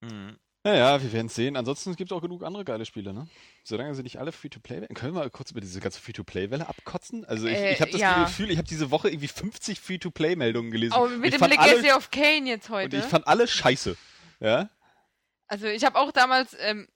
Mhm. 0.00 0.36
Naja, 0.64 1.00
wir 1.00 1.12
werden 1.12 1.28
sehen. 1.28 1.56
Ansonsten 1.56 1.94
gibt 1.94 2.10
es 2.10 2.16
auch 2.16 2.20
genug 2.20 2.42
andere 2.42 2.64
geile 2.64 2.84
Spiele, 2.84 3.12
ne? 3.14 3.28
Solange 3.62 3.94
sie 3.94 4.02
nicht 4.02 4.18
alle 4.18 4.32
Free-to-Play 4.32 4.80
werden. 4.80 4.94
Können 4.96 5.14
wir 5.14 5.20
mal 5.20 5.30
kurz 5.30 5.52
über 5.52 5.60
diese 5.60 5.78
ganze 5.78 6.00
Free-to-Play-Welle 6.00 6.68
abkotzen? 6.68 7.24
Also 7.24 7.46
ich, 7.46 7.54
Äh, 7.56 7.72
ich 7.74 7.80
habe 7.80 7.92
das 7.92 8.00
ja. 8.00 8.24
Gefühl, 8.24 8.50
ich 8.50 8.58
habe 8.58 8.66
diese 8.66 8.90
Woche 8.90 9.08
irgendwie 9.08 9.28
50 9.28 9.78
Free-to-Play-Meldungen 9.78 10.72
gelesen. 10.72 10.94
Oh, 10.98 11.04
Und 11.04 11.20
mit 11.20 11.32
ich 11.34 11.40
dem 11.40 11.48
Legacy 11.48 11.88
alle, 11.90 11.96
of 11.96 12.10
Kane 12.10 12.48
jetzt 12.48 12.68
Und 12.68 12.74
heute. 12.76 12.96
ich 12.96 13.04
fand 13.04 13.28
alle 13.28 13.46
scheiße. 13.46 13.96
Ja? 14.40 14.70
Also 15.48 15.66
ich 15.66 15.84
habe 15.84 15.98
auch 15.98 16.12
damals, 16.12 16.56
ähm, 16.60 16.88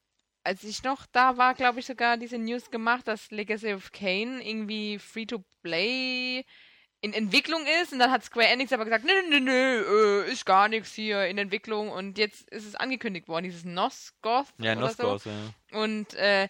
als 0.42 0.64
ich 0.64 0.82
noch 0.82 1.06
da 1.12 1.36
war, 1.36 1.54
glaube 1.54 1.80
ich 1.80 1.86
sogar 1.86 2.16
diese 2.16 2.38
News 2.38 2.70
gemacht, 2.70 3.06
dass 3.06 3.30
Legacy 3.30 3.74
of 3.74 3.92
Kane 3.92 4.42
irgendwie 4.42 4.98
Free-to-Play 4.98 6.44
in 7.02 7.12
Entwicklung 7.14 7.64
ist 7.82 7.92
und 7.92 7.98
dann 7.98 8.10
hat 8.10 8.24
Square 8.24 8.48
Enix 8.48 8.72
aber 8.72 8.84
gesagt, 8.84 9.04
nö, 9.04 9.12
nö, 9.28 9.40
nö, 9.40 10.24
äh, 10.26 10.32
ist 10.32 10.44
gar 10.44 10.68
nichts 10.68 10.92
hier 10.92 11.26
in 11.26 11.38
Entwicklung 11.38 11.90
und 11.90 12.18
jetzt 12.18 12.48
ist 12.50 12.66
es 12.66 12.74
angekündigt 12.74 13.28
worden, 13.28 13.44
dieses 13.44 13.64
Nosgoth 13.64 14.48
Ja, 14.58 14.74
Nosgoth, 14.74 15.22
so. 15.22 15.30
ja. 15.30 15.80
Und 15.80 16.12
äh, 16.14 16.48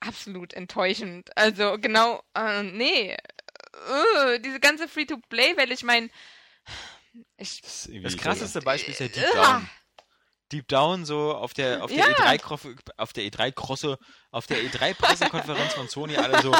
absolut 0.00 0.54
enttäuschend. 0.54 1.36
Also 1.36 1.76
genau, 1.78 2.22
äh, 2.34 2.62
nee, 2.62 3.12
äh, 3.12 4.40
diese 4.40 4.60
ganze 4.60 4.88
Free-to-Play-Welle, 4.88 5.74
ich 5.74 5.82
meine, 5.82 6.08
ich, 7.36 7.60
Das, 7.60 7.90
Das 8.02 8.16
krasseste 8.16 8.60
Beispiel 8.60 8.92
ist 8.94 9.00
ja 9.00 9.08
Deep. 9.08 9.32
Down. 9.34 9.68
Deep 10.52 10.68
Down 10.68 11.04
so 11.04 11.34
auf 11.34 11.54
der 11.54 11.82
auf 11.84 11.90
der 11.90 11.98
Ja. 11.98 12.06
E3 12.06 12.38
Kroff- 12.38 12.68
auf 12.96 13.12
der 13.12 13.24
E3 13.24 13.52
Krosse 13.52 13.98
auf 14.32 14.46
der 14.46 14.58
E3 14.58 14.94
Pressekonferenz 14.94 15.72
von 15.74 15.88
Sony 15.88 16.16
alle 16.16 16.40
so 16.40 16.52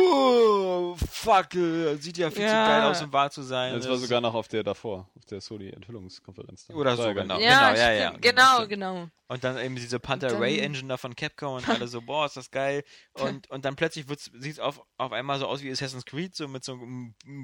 oh, 0.00 0.96
fuck 1.10 1.54
äh, 1.54 1.96
sieht 1.96 2.18
ja 2.18 2.30
viel 2.30 2.38
zu 2.46 2.52
Ja. 2.52 2.66
geil 2.80 2.90
aus 2.90 3.02
um 3.02 3.12
wahr 3.12 3.30
zu 3.30 3.42
sein. 3.42 3.74
Das 3.74 3.88
war 3.88 3.96
sogar 3.96 4.20
noch 4.20 4.34
auf 4.34 4.48
der 4.48 4.62
davor, 4.62 5.08
auf 5.16 5.24
der 5.26 5.40
Sony-Enthüllungskonferenz. 5.40 6.68
Oder 6.70 6.96
so, 6.96 7.12
genau. 7.14 7.38
ja, 7.38 7.74
ja, 7.74 7.92
ja, 7.92 8.08
stimmt, 8.08 8.22
genau, 8.22 8.66
genau, 8.66 8.94
genau. 8.94 9.08
und 9.28 9.44
dann 9.44 9.58
eben 9.58 9.76
diese 9.76 10.00
Panther 10.00 10.28
dann- 10.28 10.38
Ray 10.38 10.58
Engine 10.58 10.88
da 10.88 10.96
von 10.96 11.14
Capcom 11.14 11.54
und 11.54 11.68
alle 11.68 11.86
so 11.88 12.00
boah 12.02 12.26
ist 12.26 12.36
das 12.36 12.50
geil 12.50 12.84
und 13.12 13.48
und 13.50 13.64
dann 13.64 13.76
plötzlich 13.76 14.06
sieht 14.38 14.52
es 14.54 14.58
auf 14.58 14.82
auf 14.98 15.12
einmal 15.12 15.38
so 15.38 15.46
aus 15.46 15.62
wie 15.62 15.70
Assassin's 15.70 16.04
Creed 16.06 16.34
so 16.34 16.48
mit 16.48 16.64
so 16.64 16.78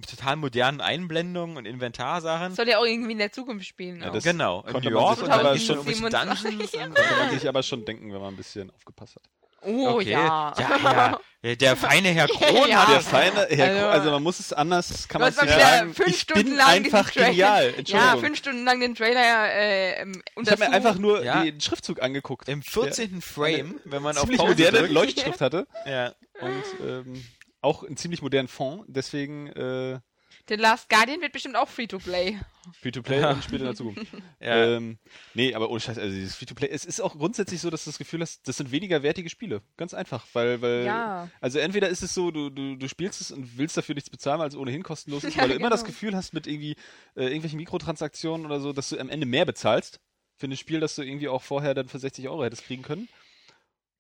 total 0.08 0.36
modernen 0.36 0.80
Einblendungen 0.80 1.56
und 1.56 1.66
Inventarsachen. 1.66 2.54
Soll 2.54 2.68
ja 2.68 2.78
auch 2.78 2.84
irgendwie 2.84 3.12
in 3.12 3.18
der 3.18 3.32
Zukunft 3.32 3.66
spielen. 3.66 4.00
Ja, 4.00 4.10
genau, 4.10 4.62
in 4.62 4.72
konnte 4.72 4.88
New 4.90 4.98
York 4.98 5.22
und 5.22 5.30
aber 5.30 5.42
dann 5.50 5.58
schon- 5.60 5.76
irgendwelche 5.76 5.98
27. 6.10 6.50
Dungeons 6.50 6.74
und 6.88 6.98
Da 6.98 7.02
kann 7.02 7.18
man 7.18 7.30
sich 7.30 7.48
aber 7.48 7.62
schon 7.62 7.84
denken, 7.84 8.12
wenn 8.12 8.20
man 8.20 8.34
ein 8.34 8.36
bisschen 8.36 8.70
aufgepasst 8.70 9.16
hat. 9.16 9.22
Oh 9.64 9.96
okay. 9.96 10.10
ja. 10.10 10.52
ja, 10.58 10.78
ja. 10.82 11.18
Der 11.56 11.76
feine 11.76 12.08
Herr 12.10 12.28
Kron 12.28 12.68
Ja. 12.68 12.86
hat 12.86 12.94
Der 12.94 13.00
feine, 13.00 13.46
Herr 13.50 13.66
Also- 13.68 13.80
Ko- 13.80 13.88
also 13.88 14.10
man 14.12 14.22
muss 14.22 14.38
es 14.40 14.52
anders, 14.52 15.08
kann 15.08 15.20
man 15.20 15.30
es 15.30 15.40
nicht 15.42 15.52
wieder 15.54 15.60
sagen. 15.60 15.94
fünf 15.94 16.08
ich 16.08 16.20
Stunden 16.20 16.44
bin 16.44 16.56
lang 16.56 16.68
einfach 16.68 17.12
genial. 17.12 17.34
Ja, 17.70 17.76
Entschuldigung. 17.78 18.20
fünf 18.20 18.38
Stunden 18.38 18.64
lang 18.64 18.80
den 18.80 18.94
Trailer 18.94 19.52
äh, 19.52 20.02
ähm, 20.02 20.22
ich 20.40 20.50
habe 20.50 20.60
mir 20.64 20.72
einfach 20.72 20.96
nur 20.98 21.24
Ja. 21.24 21.42
den 21.42 21.60
Schriftzug 21.60 22.00
angeguckt. 22.00 22.48
im 22.48 22.62
14. 22.62 23.20
Frame, 23.20 23.80
wenn 23.84 24.02
man 24.02 24.16
auf 24.18 24.28
Pause 24.28 24.44
moderne 24.50 24.78
drückt. 24.78 24.92
Leuchtschrift 24.92 25.40
hatte 25.40 25.66
Ja. 25.84 26.12
und 26.40 26.86
ähm, 26.88 27.24
auch 27.60 27.82
einen 27.82 27.96
ziemlich 27.96 28.22
modernen 28.22 28.48
Font. 28.48 28.84
Deswegen 28.88 29.48
äh, 29.48 29.98
The 30.48 30.54
Last 30.56 30.88
Guardian 30.88 31.20
wird 31.20 31.32
bestimmt 31.32 31.54
auch 31.56 31.68
Free-to-Play. 31.68 32.36
Free-to-Play 32.80 33.20
Ja. 33.20 33.30
und 33.30 33.44
Spiele 33.44 33.60
in 33.60 33.64
der 33.66 33.74
Zukunft. 33.76 34.06
Ja. 34.40 34.76
Ähm, 34.76 34.98
nee, 35.34 35.54
aber 35.54 35.70
ohne 35.70 35.78
Scheiß, 35.80 35.98
also 35.98 36.12
dieses 36.12 36.34
Free-to-Play, 36.34 36.68
es 36.68 36.84
ist 36.84 37.00
auch 37.00 37.16
grundsätzlich 37.16 37.60
so, 37.60 37.70
dass 37.70 37.84
du 37.84 37.90
das 37.90 37.98
Gefühl 37.98 38.20
hast, 38.22 38.46
das 38.48 38.56
sind 38.56 38.72
weniger 38.72 39.02
wertige 39.04 39.30
Spiele. 39.30 39.62
Ganz 39.76 39.94
einfach, 39.94 40.26
weil, 40.32 40.60
weil, 40.60 40.84
Ja. 40.84 41.28
also 41.40 41.58
entweder 41.60 41.88
ist 41.88 42.02
es 42.02 42.12
so, 42.12 42.30
du, 42.32 42.50
du, 42.50 42.74
du 42.76 42.88
spielst 42.88 43.20
es 43.20 43.30
und 43.30 43.56
willst 43.56 43.76
dafür 43.76 43.94
nichts 43.94 44.10
bezahlen, 44.10 44.40
weil 44.40 44.48
es 44.48 44.56
ohnehin 44.56 44.82
kostenlos 44.82 45.22
ist, 45.24 45.36
Ja, 45.36 45.42
weil 45.42 45.50
du 45.50 45.54
immer 45.54 45.70
das 45.70 45.82
genau. 45.82 45.92
Gefühl 45.92 46.16
hast 46.16 46.34
mit 46.34 46.46
irgendwie 46.48 46.72
äh, 47.14 47.22
irgendwelchen 47.24 47.58
Mikrotransaktionen 47.58 48.44
oder 48.44 48.60
so, 48.60 48.72
dass 48.72 48.88
du 48.88 48.98
am 48.98 49.08
Ende 49.10 49.26
mehr 49.26 49.44
bezahlst 49.44 50.00
für 50.36 50.46
ein 50.48 50.56
Spiel, 50.56 50.80
das 50.80 50.96
du 50.96 51.02
irgendwie 51.02 51.28
auch 51.28 51.42
vorher 51.42 51.72
dann 51.74 51.88
für 51.88 52.00
60 52.00 52.28
Euro 52.28 52.42
hättest 52.44 52.64
kriegen 52.64 52.82
können. 52.82 53.08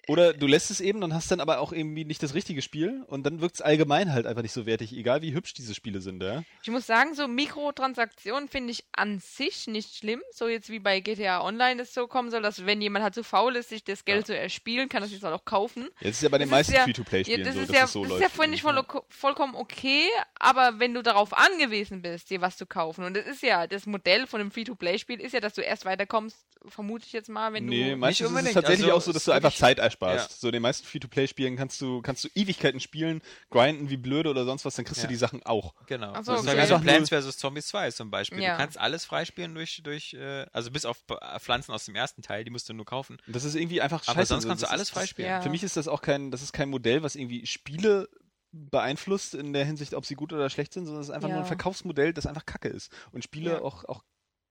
Oder 0.08 0.32
du 0.32 0.46
lässt 0.46 0.70
es 0.70 0.80
eben 0.80 1.02
und 1.04 1.14
hast 1.14 1.30
dann 1.30 1.40
aber 1.40 1.60
auch 1.60 1.72
irgendwie 1.72 2.04
nicht 2.04 2.22
das 2.22 2.34
richtige 2.34 2.60
Spiel 2.60 3.04
und 3.06 3.24
dann 3.24 3.40
wirkt 3.40 3.54
es 3.56 3.60
allgemein 3.60 4.12
halt 4.12 4.26
einfach 4.26 4.42
nicht 4.42 4.52
so 4.52 4.66
wertig, 4.66 4.92
egal 4.96 5.22
wie 5.22 5.32
hübsch 5.32 5.54
diese 5.54 5.74
Spiele 5.74 6.00
sind, 6.00 6.22
ja. 6.22 6.42
Ich 6.62 6.70
muss 6.70 6.86
sagen, 6.86 7.14
so 7.14 7.28
Mikrotransaktionen 7.28 8.48
finde 8.48 8.72
ich 8.72 8.84
an 8.92 9.20
sich 9.20 9.66
nicht 9.66 9.96
schlimm. 9.96 10.20
So 10.32 10.48
jetzt 10.48 10.70
wie 10.70 10.78
bei 10.78 11.00
GTA 11.00 11.42
Online 11.44 11.82
es 11.82 11.94
so 11.94 12.06
kommen 12.06 12.30
soll, 12.30 12.42
dass 12.42 12.66
wenn 12.66 12.80
jemand 12.82 13.02
halt 13.04 13.14
so 13.14 13.22
faul 13.22 13.56
ist, 13.56 13.68
sich 13.68 13.84
das 13.84 14.04
Geld 14.04 14.26
zu 14.26 14.36
erspielen, 14.36 14.88
kann 14.88 15.02
er 15.02 15.08
sich 15.08 15.20
das 15.20 15.32
auch 15.32 15.44
kaufen. 15.44 15.88
Jetzt 16.00 16.16
ist 16.16 16.22
ja 16.22 16.28
bei 16.28 16.38
den 16.38 16.48
Das 16.48 16.58
meisten 16.58 16.72
ist 16.72 16.78
ja- 16.78 16.84
Free-to-Play-Spielen 16.84 17.38
Ja, 17.40 17.44
das 17.46 17.54
so, 17.54 17.60
ist 17.60 17.68
dass 17.70 17.76
ja, 17.76 17.84
es 17.84 17.92
so 17.92 18.02
das 18.02 18.10
läuft. 18.10 18.22
ist 18.24 18.36
ja 18.36 18.42
finde 18.42 18.56
ich 18.56 18.62
voll, 18.62 18.84
vollkommen 19.08 19.54
okay, 19.54 20.08
aber 20.38 20.78
wenn 20.78 20.94
du 20.94 21.02
darauf 21.02 21.32
angewiesen 21.32 22.02
bist, 22.02 22.30
dir 22.30 22.40
was 22.40 22.56
zu 22.56 22.66
kaufen, 22.66 23.04
und 23.04 23.16
das 23.16 23.26
ist 23.26 23.42
ja, 23.42 23.66
das 23.66 23.86
Modell 23.86 24.26
von 24.26 24.40
einem 24.40 24.50
Free-to-Play-Spiel 24.50 25.20
ist 25.20 25.32
ja, 25.32 25.40
dass 25.40 25.54
du 25.54 25.60
erst 25.62 25.84
weiterkommst, 25.84 26.36
vermute 26.68 27.04
ich 27.06 27.12
jetzt 27.12 27.28
mal, 27.28 27.52
wenn 27.52 27.66
Nee, 27.66 27.90
du... 27.90 27.96
meistens 27.96 28.30
ist 28.30 28.46
es 28.46 28.52
tatsächlich 28.54 28.84
Also, 28.86 28.96
auch 28.96 29.02
so, 29.02 29.12
dass 29.12 29.24
du 29.24 29.32
einfach 29.32 29.54
Zeit 29.54 29.80
ersparst. 29.92 30.30
Ja. 30.30 30.36
So 30.38 30.48
in 30.48 30.52
den 30.52 30.62
meisten 30.62 30.86
Free-to-Play-Spielen 30.86 31.56
kannst 31.56 31.80
du, 31.80 32.02
kannst 32.02 32.24
du 32.24 32.28
Ewigkeiten 32.34 32.80
spielen, 32.80 33.22
grinden 33.50 33.90
wie 33.90 33.96
blöde 33.96 34.30
oder 34.30 34.44
sonst 34.44 34.64
was, 34.64 34.74
dann 34.74 34.84
kriegst 34.84 35.02
Ja. 35.02 35.06
du 35.08 35.12
die 35.12 35.16
Sachen 35.18 35.42
auch. 35.44 35.74
Genau. 35.86 36.12
Ach 36.14 36.24
so, 36.24 36.32
das 36.32 36.44
ist 36.44 36.72
okay. 36.72 36.82
Plants 36.82 37.10
vs. 37.10 37.38
Zombies 37.38 37.66
2 37.68 37.90
zum 37.92 38.10
Beispiel. 38.10 38.40
Ja. 38.42 38.52
Du 38.52 38.58
kannst 38.62 38.78
alles 38.78 39.04
freispielen 39.04 39.54
durch, 39.54 39.80
durch 39.84 40.14
äh, 40.14 40.46
also 40.52 40.70
bis 40.70 40.84
auf 40.84 40.98
äh, 41.08 41.38
Pflanzen 41.38 41.72
aus 41.72 41.84
dem 41.84 41.94
ersten 41.94 42.22
Teil, 42.22 42.44
die 42.44 42.50
musst 42.50 42.68
du 42.68 42.72
nur 42.74 42.86
kaufen. 42.86 43.18
Das 43.26 43.44
ist 43.44 43.54
irgendwie 43.54 43.80
einfach 43.80 44.02
scheiße. 44.04 44.10
Aber 44.16 44.26
sonst 44.26 44.42
so. 44.42 44.48
kannst 44.48 44.62
du 44.64 44.70
alles 44.70 44.90
freispielen. 44.90 45.30
Ja. 45.30 45.40
Für 45.42 45.50
mich 45.50 45.62
ist 45.62 45.76
das 45.76 45.88
auch 45.88 46.02
kein, 46.02 46.30
das 46.30 46.42
ist 46.42 46.52
kein 46.52 46.68
Modell, 46.70 47.02
was 47.02 47.14
irgendwie 47.16 47.46
Spiele 47.46 48.08
beeinflusst 48.54 49.34
in 49.34 49.52
der 49.52 49.64
Hinsicht, 49.64 49.94
ob 49.94 50.04
sie 50.06 50.14
gut 50.14 50.32
oder 50.32 50.50
schlecht 50.50 50.72
sind, 50.74 50.84
sondern 50.84 51.02
es 51.02 51.08
ist 51.08 51.14
einfach 51.14 51.28
Ja. 51.28 51.36
nur 51.36 51.44
ein 51.44 51.48
Verkaufsmodell, 51.48 52.12
das 52.12 52.26
einfach 52.26 52.44
kacke 52.46 52.68
ist 52.68 52.92
und 53.12 53.24
Spiele 53.24 53.52
Ja. 53.52 53.62
auch, 53.62 53.84
auch 53.86 54.02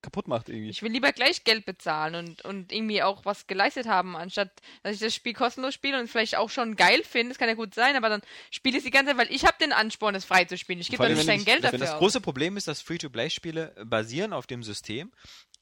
kaputt 0.02 0.28
macht 0.28 0.50
irgendwie. 0.50 0.70
Ich 0.70 0.82
will 0.82 0.92
lieber 0.92 1.12
gleich 1.12 1.44
Geld 1.44 1.66
bezahlen 1.66 2.16
und, 2.16 2.42
und 2.44 2.72
irgendwie 2.72 3.04
auch 3.04 3.26
was 3.26 3.48
geleistet 3.48 3.88
haben, 3.88 4.16
anstatt 4.16 4.50
dass 4.84 4.94
ich 4.96 5.00
das 5.00 5.14
Spiel 5.14 5.34
kostenlos 5.34 5.74
spiele 5.74 5.98
und 5.98 6.06
es 6.06 6.12
vielleicht 6.12 6.38
auch 6.38 6.50
schon 6.50 6.76
geil 6.76 7.04
finde. 7.04 7.30
Das 7.30 7.38
kann 7.38 7.50
ja 7.50 7.56
gut 7.56 7.74
sein, 7.76 7.96
aber 7.96 8.10
dann 8.10 8.22
spiele 8.50 8.78
ich 8.78 8.80
es 8.80 8.86
die 8.86 8.92
ganze 8.92 9.12
Zeit, 9.16 9.18
weil 9.18 9.34
ich 9.36 9.46
habe 9.46 9.58
den 9.62 9.72
Ansporn, 9.74 10.14
das 10.14 10.26
frei 10.26 10.46
zu 10.46 10.58
spielen. 10.58 10.80
Ich 10.80 10.90
gebe 10.90 11.04
allem, 11.04 11.16
nicht 11.18 11.28
ich- 11.28 11.46
Geld 11.46 11.64
dafür 11.64 11.80
Das 11.80 11.98
große 11.98 12.22
Problem 12.22 12.58
ist, 12.58 12.68
dass 12.68 12.82
Free-to-Play-Spiele 12.82 13.76
basieren 13.86 14.34
auf 14.34 14.48
dem 14.48 14.64
System, 14.64 15.12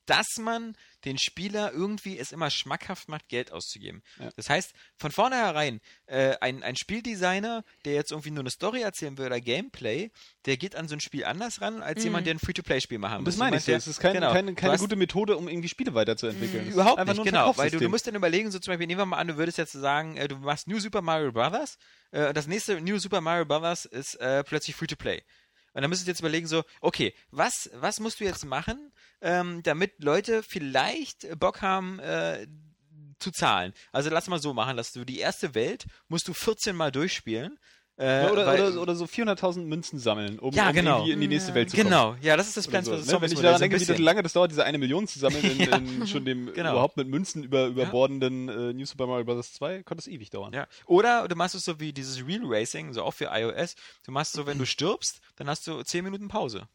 dass 0.10 0.38
man 0.40 0.76
den 1.06 1.18
Spieler 1.18 1.72
irgendwie 1.72 2.18
es 2.18 2.31
immer 2.31 2.49
schmackhaft 2.49 3.07
macht, 3.07 3.30
Geld 3.30 3.52
auszugeben. 3.53 4.02
Ja. 4.19 4.30
Das 4.36 4.49
heißt, 4.49 4.73
von 4.98 5.11
vornherein, 5.11 5.80
äh, 6.07 6.36
ein, 6.41 6.61
ein 6.64 6.76
Spieldesigner, 6.76 7.64
der 7.86 7.94
jetzt 7.94 8.11
irgendwie 8.11 8.31
nur 8.31 8.41
eine 8.41 8.49
Story 8.49 8.81
erzählen 8.81 9.18
will 9.18 9.27
oder 9.27 9.40
Gameplay, 9.40 10.11
der 10.45 10.57
geht 10.57 10.76
an 10.76 10.88
so 10.88 10.95
ein 10.95 10.99
Spiel 10.99 11.23
anders 11.26 11.61
ran, 11.61 11.81
als 11.81 12.03
jemand, 12.03 12.27
der 12.27 12.34
ein 12.36 12.40
Free-to-Play-Spiel 12.40 12.98
machen 12.99 13.19
Und 13.19 13.27
das 13.27 13.38
meine 13.38 13.56
ich 13.56 13.61
Es 13.61 13.65
der- 13.65 13.77
ist 13.77 13.99
kein, 13.99 14.14
genau. 14.14 14.34
keine, 14.34 14.53
keine 14.56 14.73
hast- 14.73 14.81
gute 14.81 14.95
Methode, 14.98 15.38
um 15.38 15.48
irgendwie 15.48 15.69
Spiele 15.69 15.94
weiterzuentwickeln. 15.94 16.68
Ist 16.68 16.73
Überhaupt 16.73 16.99
einfach 16.99 17.14
nicht, 17.14 17.23
genau. 17.23 17.56
Weil 17.57 17.72
du, 17.72 17.80
du 17.80 17.88
musst 17.90 18.06
dann 18.07 18.15
überlegen, 18.15 18.52
so 18.52 18.60
zum 18.60 18.72
Beispiel, 18.72 18.88
nehmen 18.88 18.99
wir 18.99 19.06
mal 19.06 19.18
an, 19.18 19.27
du 19.27 19.38
würdest 19.38 19.57
jetzt 19.57 19.72
sagen, 19.73 20.18
äh, 20.18 20.27
du 20.27 20.36
machst 20.38 20.68
New 20.68 20.80
Super 20.80 21.02
Mario 21.02 21.31
Brothers, 21.31 21.77
äh, 22.11 22.34
das 22.34 22.48
nächste 22.48 22.81
New 22.81 22.98
Super 22.99 23.22
Mario 23.22 23.45
Brothers 23.45 23.86
ist 23.86 24.15
äh, 24.15 24.44
plötzlich 24.44 24.76
Free-to-Play. 24.76 25.22
Und 25.73 25.84
dann 25.84 25.90
müsstest 25.91 26.07
du 26.07 26.11
jetzt 26.11 26.19
überlegen, 26.19 26.48
so, 26.48 26.64
okay, 26.81 27.14
was, 27.30 27.69
was 27.76 27.99
musst 27.99 28.19
du 28.19 28.23
jetzt 28.26 28.44
machen, 28.44 28.91
ähm, 29.22 29.62
damit 29.64 30.04
Leute 30.04 30.44
vielleicht 30.44 31.28
Bock 31.40 31.62
haben, 31.62 32.00
äh, 32.00 32.48
zu 33.20 33.32
zahlen. 33.32 33.74
Also 33.91 34.10
lass 34.10 34.28
mal 34.30 34.40
so 34.40 34.54
machen, 34.54 34.78
dass 34.78 34.94
du 34.94 35.04
die 35.04 35.20
erste 35.20 35.54
Welt 35.56 35.86
musst 36.08 36.28
du 36.30 36.34
14 36.34 36.76
Mal 36.76 36.91
durchspielen. 36.91 37.60
Äh, 37.98 38.24
Ja, 38.28 38.32
oder, 38.32 38.46
weil- 38.48 38.62
oder, 38.72 38.82
oder 38.82 38.96
so 38.96 39.04
400.000 39.08 39.68
Münzen 39.68 40.00
sammeln, 40.00 40.40
um, 40.40 40.54
Ja, 40.54 40.70
um 40.70 40.74
genau. 40.74 41.06
in 41.06 41.20
die 41.20 41.28
nächste. 41.28 41.54
Welt 41.54 41.70
zu 41.70 41.76
kommen. 41.76 41.90
Genau, 41.90 42.16
ja, 42.22 42.38
das 42.38 42.48
ist 42.48 42.56
das 42.56 42.66
Plants 42.70 42.88
so, 42.88 42.96
vs. 42.96 43.08
ne? 43.08 43.12
Zombies 43.12 43.32
Wenn 43.32 43.36
ich 43.38 43.41
daran 43.44 43.58
so 43.58 43.60
denke, 43.60 43.76
wie 43.76 43.86
bisschen. 43.86 44.04
lange 44.06 44.24
das 44.24 44.32
dauert, 44.32 44.52
diese 44.52 44.64
eine 44.64 44.78
Million 44.78 45.06
zu 45.06 45.20
sammeln 45.20 45.44
in, 45.44 45.60
Ja. 45.70 45.76
in 45.76 46.08
schon 46.08 46.24
dem 46.24 46.54
Genau. 46.54 46.72
überhaupt 46.72 46.96
mit 46.96 47.10
Münzen 47.10 47.44
über, 47.44 47.66
überbordenden 47.68 48.48
äh, 48.48 48.72
New 48.74 48.86
Super 48.86 49.06
Mario 49.06 49.26
Bros. 49.26 49.52
2, 49.52 49.84
konnte 49.84 50.00
es 50.00 50.08
ewig 50.08 50.30
dauern. 50.30 50.54
Ja. 50.54 50.66
Oder 50.86 51.28
du 51.28 51.36
machst 51.36 51.56
es 51.56 51.66
so 51.66 51.82
wie 51.82 51.91
dieses 51.91 52.26
Real 52.26 52.44
Racing, 52.46 52.94
so 52.94 53.04
auch 53.04 53.14
für 53.16 53.26
iOS. 53.34 53.76
Du 54.06 54.14
machst 54.14 54.32
so, 54.32 54.48
wenn 54.48 54.58
du 54.58 54.66
stirbst, 54.66 55.20
dann 55.36 55.50
hast 55.50 55.68
du 55.68 55.84
10 55.84 56.06
Minuten 56.06 56.30
Pause. 56.30 56.70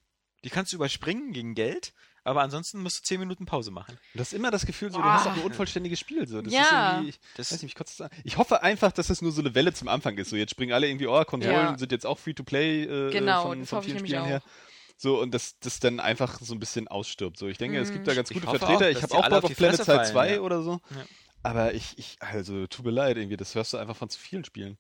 Die 0.44 0.50
kannst 0.50 0.72
du 0.72 0.76
überspringen 0.76 1.32
gegen 1.32 1.54
Geld, 1.54 1.94
aber 2.24 2.42
ansonsten 2.42 2.80
musst 2.82 3.00
du 3.00 3.02
10 3.04 3.20
Minuten 3.20 3.46
Pause 3.46 3.70
machen. 3.70 3.92
Und 3.92 4.18
das 4.18 4.28
ist 4.28 4.32
immer 4.34 4.50
das 4.50 4.66
Gefühl, 4.66 4.90
so, 4.90 4.98
du 4.98 5.04
hast 5.04 5.26
auch 5.26 5.34
ein 5.36 5.42
unvollständiges 5.42 5.98
Spiel. 6.00 6.26
So. 6.26 6.42
Das 6.42 6.52
Ja. 6.52 6.60
ist 6.62 6.92
irgendwie, 6.94 7.08
ich, 7.10 7.20
Das- 7.36 7.52
weiß 7.52 7.62
nicht, 7.62 7.78
ich, 7.78 8.06
ich 8.24 8.36
hoffe 8.38 8.62
einfach, 8.62 8.92
dass 8.92 9.06
das 9.08 9.22
nur 9.22 9.30
so 9.30 9.40
eine 9.42 9.54
Welle 9.54 9.72
zum 9.74 9.88
Anfang 9.88 10.16
ist. 10.18 10.30
So, 10.30 10.36
jetzt 10.36 10.50
springen 10.50 10.72
alle 10.72 10.88
irgendwie, 10.88 11.06
oh, 11.06 11.22
Konsolen 11.24 11.54
Ja. 11.54 11.78
sind 11.78 11.92
jetzt 11.92 12.06
auch 12.06 12.18
Free-to-Play 12.18 12.84
äh, 12.84 13.10
Genau, 13.12 13.42
von, 13.42 13.60
das 13.60 13.68
von 13.68 13.78
ich 13.80 13.84
vielen 13.86 13.98
Spielen 14.00 14.24
her. 14.24 14.42
So, 14.96 15.20
und 15.20 15.32
dass 15.34 15.58
das 15.58 15.80
dann 15.80 16.00
einfach 16.00 16.40
so 16.40 16.54
ein 16.54 16.60
bisschen 16.60 16.88
ausstirbt. 16.88 17.36
So, 17.36 17.48
ich 17.48 17.58
denke, 17.58 17.78
es 17.78 17.92
gibt 17.92 18.06
da 18.06 18.14
ganz 18.14 18.30
Ich 18.30 18.36
gute 18.36 18.46
hoffe 18.46 18.58
Vertreter. 18.60 18.86
auch, 18.86 18.90
ich 18.90 19.02
habe 19.02 19.14
auch 19.14 19.28
Bock 19.28 19.32
auf 19.38 19.44
auf 19.50 19.56
Planet 19.56 19.76
Side 19.76 19.84
fallen, 19.96 20.06
2 20.12 20.34
ja. 20.34 20.40
oder 20.40 20.62
so. 20.62 20.80
Ja. 20.90 21.04
Aber 21.42 21.74
ich, 21.74 21.98
ich, 21.98 22.16
also, 22.20 22.66
tut 22.68 22.86
mir 22.86 22.90
leid, 22.92 23.16
irgendwie, 23.18 23.36
das 23.36 23.54
hörst 23.54 23.72
du 23.72 23.76
einfach 23.76 23.96
von 23.96 24.08
zu 24.08 24.18
vielen 24.18 24.44
Spielen. 24.44 24.78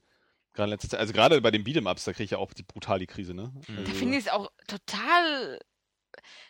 Gerade 0.54 0.68
in 0.68 0.70
letzter 0.70 0.88
Zeit. 0.90 1.00
Also 1.00 1.12
gerade 1.12 1.40
bei 1.42 1.50
den 1.50 1.64
Beat'em-Ups, 1.64 2.04
da 2.04 2.12
kriege 2.12 2.24
ich 2.24 2.30
ja 2.30 2.38
auch 2.38 2.52
die 2.54 2.62
brutal 2.62 3.00
die 3.00 3.06
Krise, 3.06 3.34
ne? 3.34 3.52
Mhm. 3.66 3.76
Also, 3.78 3.90
Da 3.92 3.98
finde 3.98 4.16
ich 4.18 4.24
es 4.26 4.32
auch 4.32 4.50
total. 4.68 5.58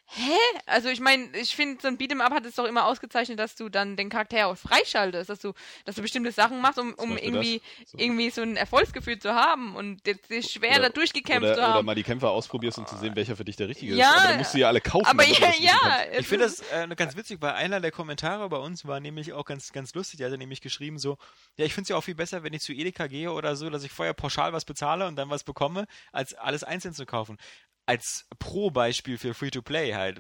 Hä? 0.07 0.37
Also 0.67 0.89
ich 0.91 1.01
meine, 1.01 1.35
ich 1.37 1.57
finde, 1.57 1.81
so 1.81 1.89
ein 1.89 1.97
Beat'em 1.97 2.21
Up 2.21 2.33
hat 2.33 2.45
es 2.45 2.57
doch 2.57 2.67
immer 2.67 2.87
ausgezeichnet, 2.87 3.39
dass 3.39 3.57
du 3.57 3.69
dann 3.69 3.97
den 3.97 4.11
Charakter 4.11 4.47
auch 4.47 4.57
freischaltest, 4.57 5.31
dass 5.31 5.41
du, 5.41 5.55
dass 5.87 5.97
du 5.97 6.03
bestimmte 6.03 6.31
Sachen 6.31 6.61
machst, 6.61 6.79
um, 6.79 6.95
um 6.95 7.17
irgendwie. 7.17 7.63
So. 7.87 7.99
irgendwie 7.99 8.31
so 8.31 8.43
ein 8.43 8.57
Erfolgsgefühl 8.57 9.19
zu 9.19 9.35
haben 9.35 9.75
und 9.77 10.07
jetzt 10.07 10.29
sich 10.29 10.51
schwer 10.51 10.73
Oder- 10.73 10.81
da 10.81 10.89
durchgekämpft 10.91 11.45
oder, 11.45 11.55
zu 11.55 11.61
oder 11.61 11.75
haben. 11.75 11.87
mal 11.87 11.95
die 11.95 12.03
Kämpfer 12.03 12.31
ausprobierst, 12.31 12.79
um 12.79 12.87
zu 12.87 12.97
sehen, 12.97 13.17
welcher 13.17 13.37
für 13.37 13.45
dich 13.45 13.57
der 13.57 13.69
richtige 13.69 13.95
Ja, 13.95 14.11
ist. 14.11 14.17
Aber 14.19 14.29
dann 14.29 14.39
musst 14.39 14.55
du 14.55 14.59
ja 14.59 14.69
alle 14.69 14.81
kaufen. 14.81 15.07
Aber 15.07 15.25
ja, 15.25 15.53
ja. 15.59 16.01
Ich 16.19 16.29
finde 16.29 16.45
das 16.45 16.61
äh, 16.71 16.87
ganz 16.95 17.17
witzig, 17.17 17.41
weil 17.41 17.53
einer 17.53 17.81
der 17.81 17.91
Kommentare 17.91 18.49
bei 18.49 18.59
uns 18.59 18.87
war 18.87 19.01
nämlich 19.01 19.33
auch 19.33 19.45
ganz, 19.45 19.73
ganz 19.73 19.95
lustig. 19.95 20.19
Der 20.19 20.27
hatte 20.29 20.39
nämlich 20.39 20.61
geschrieben 20.61 20.99
so, 20.99 21.19
ja, 21.57 21.65
ich 21.65 21.73
finde 21.75 21.85
es 21.85 21.89
ja 21.89 21.97
auch 21.97 22.05
viel 22.05 22.15
besser, 22.15 22.43
wenn 22.43 22.53
ich 22.53 22.63
zu 22.63 22.73
Edeka 22.73 23.07
gehe 23.07 23.33
oder 23.33 23.57
so, 23.57 23.71
dass 23.71 23.85
ich 23.85 23.91
vorher 23.91 24.15
pauschal 24.15 24.53
was 24.53 24.65
bezahle 24.65 25.07
und 25.07 25.17
dann 25.17 25.31
was 25.31 25.45
bekomme, 25.45 25.87
als 26.13 26.35
alles 26.35 26.63
einzeln 26.65 26.95
zu 26.95 27.07
kaufen. 27.07 27.39
Als 27.87 28.27
Pro-Beispiel 28.39 29.19
für 29.19 29.35
Free-to-Play 29.35 29.93
halt. 29.95 30.19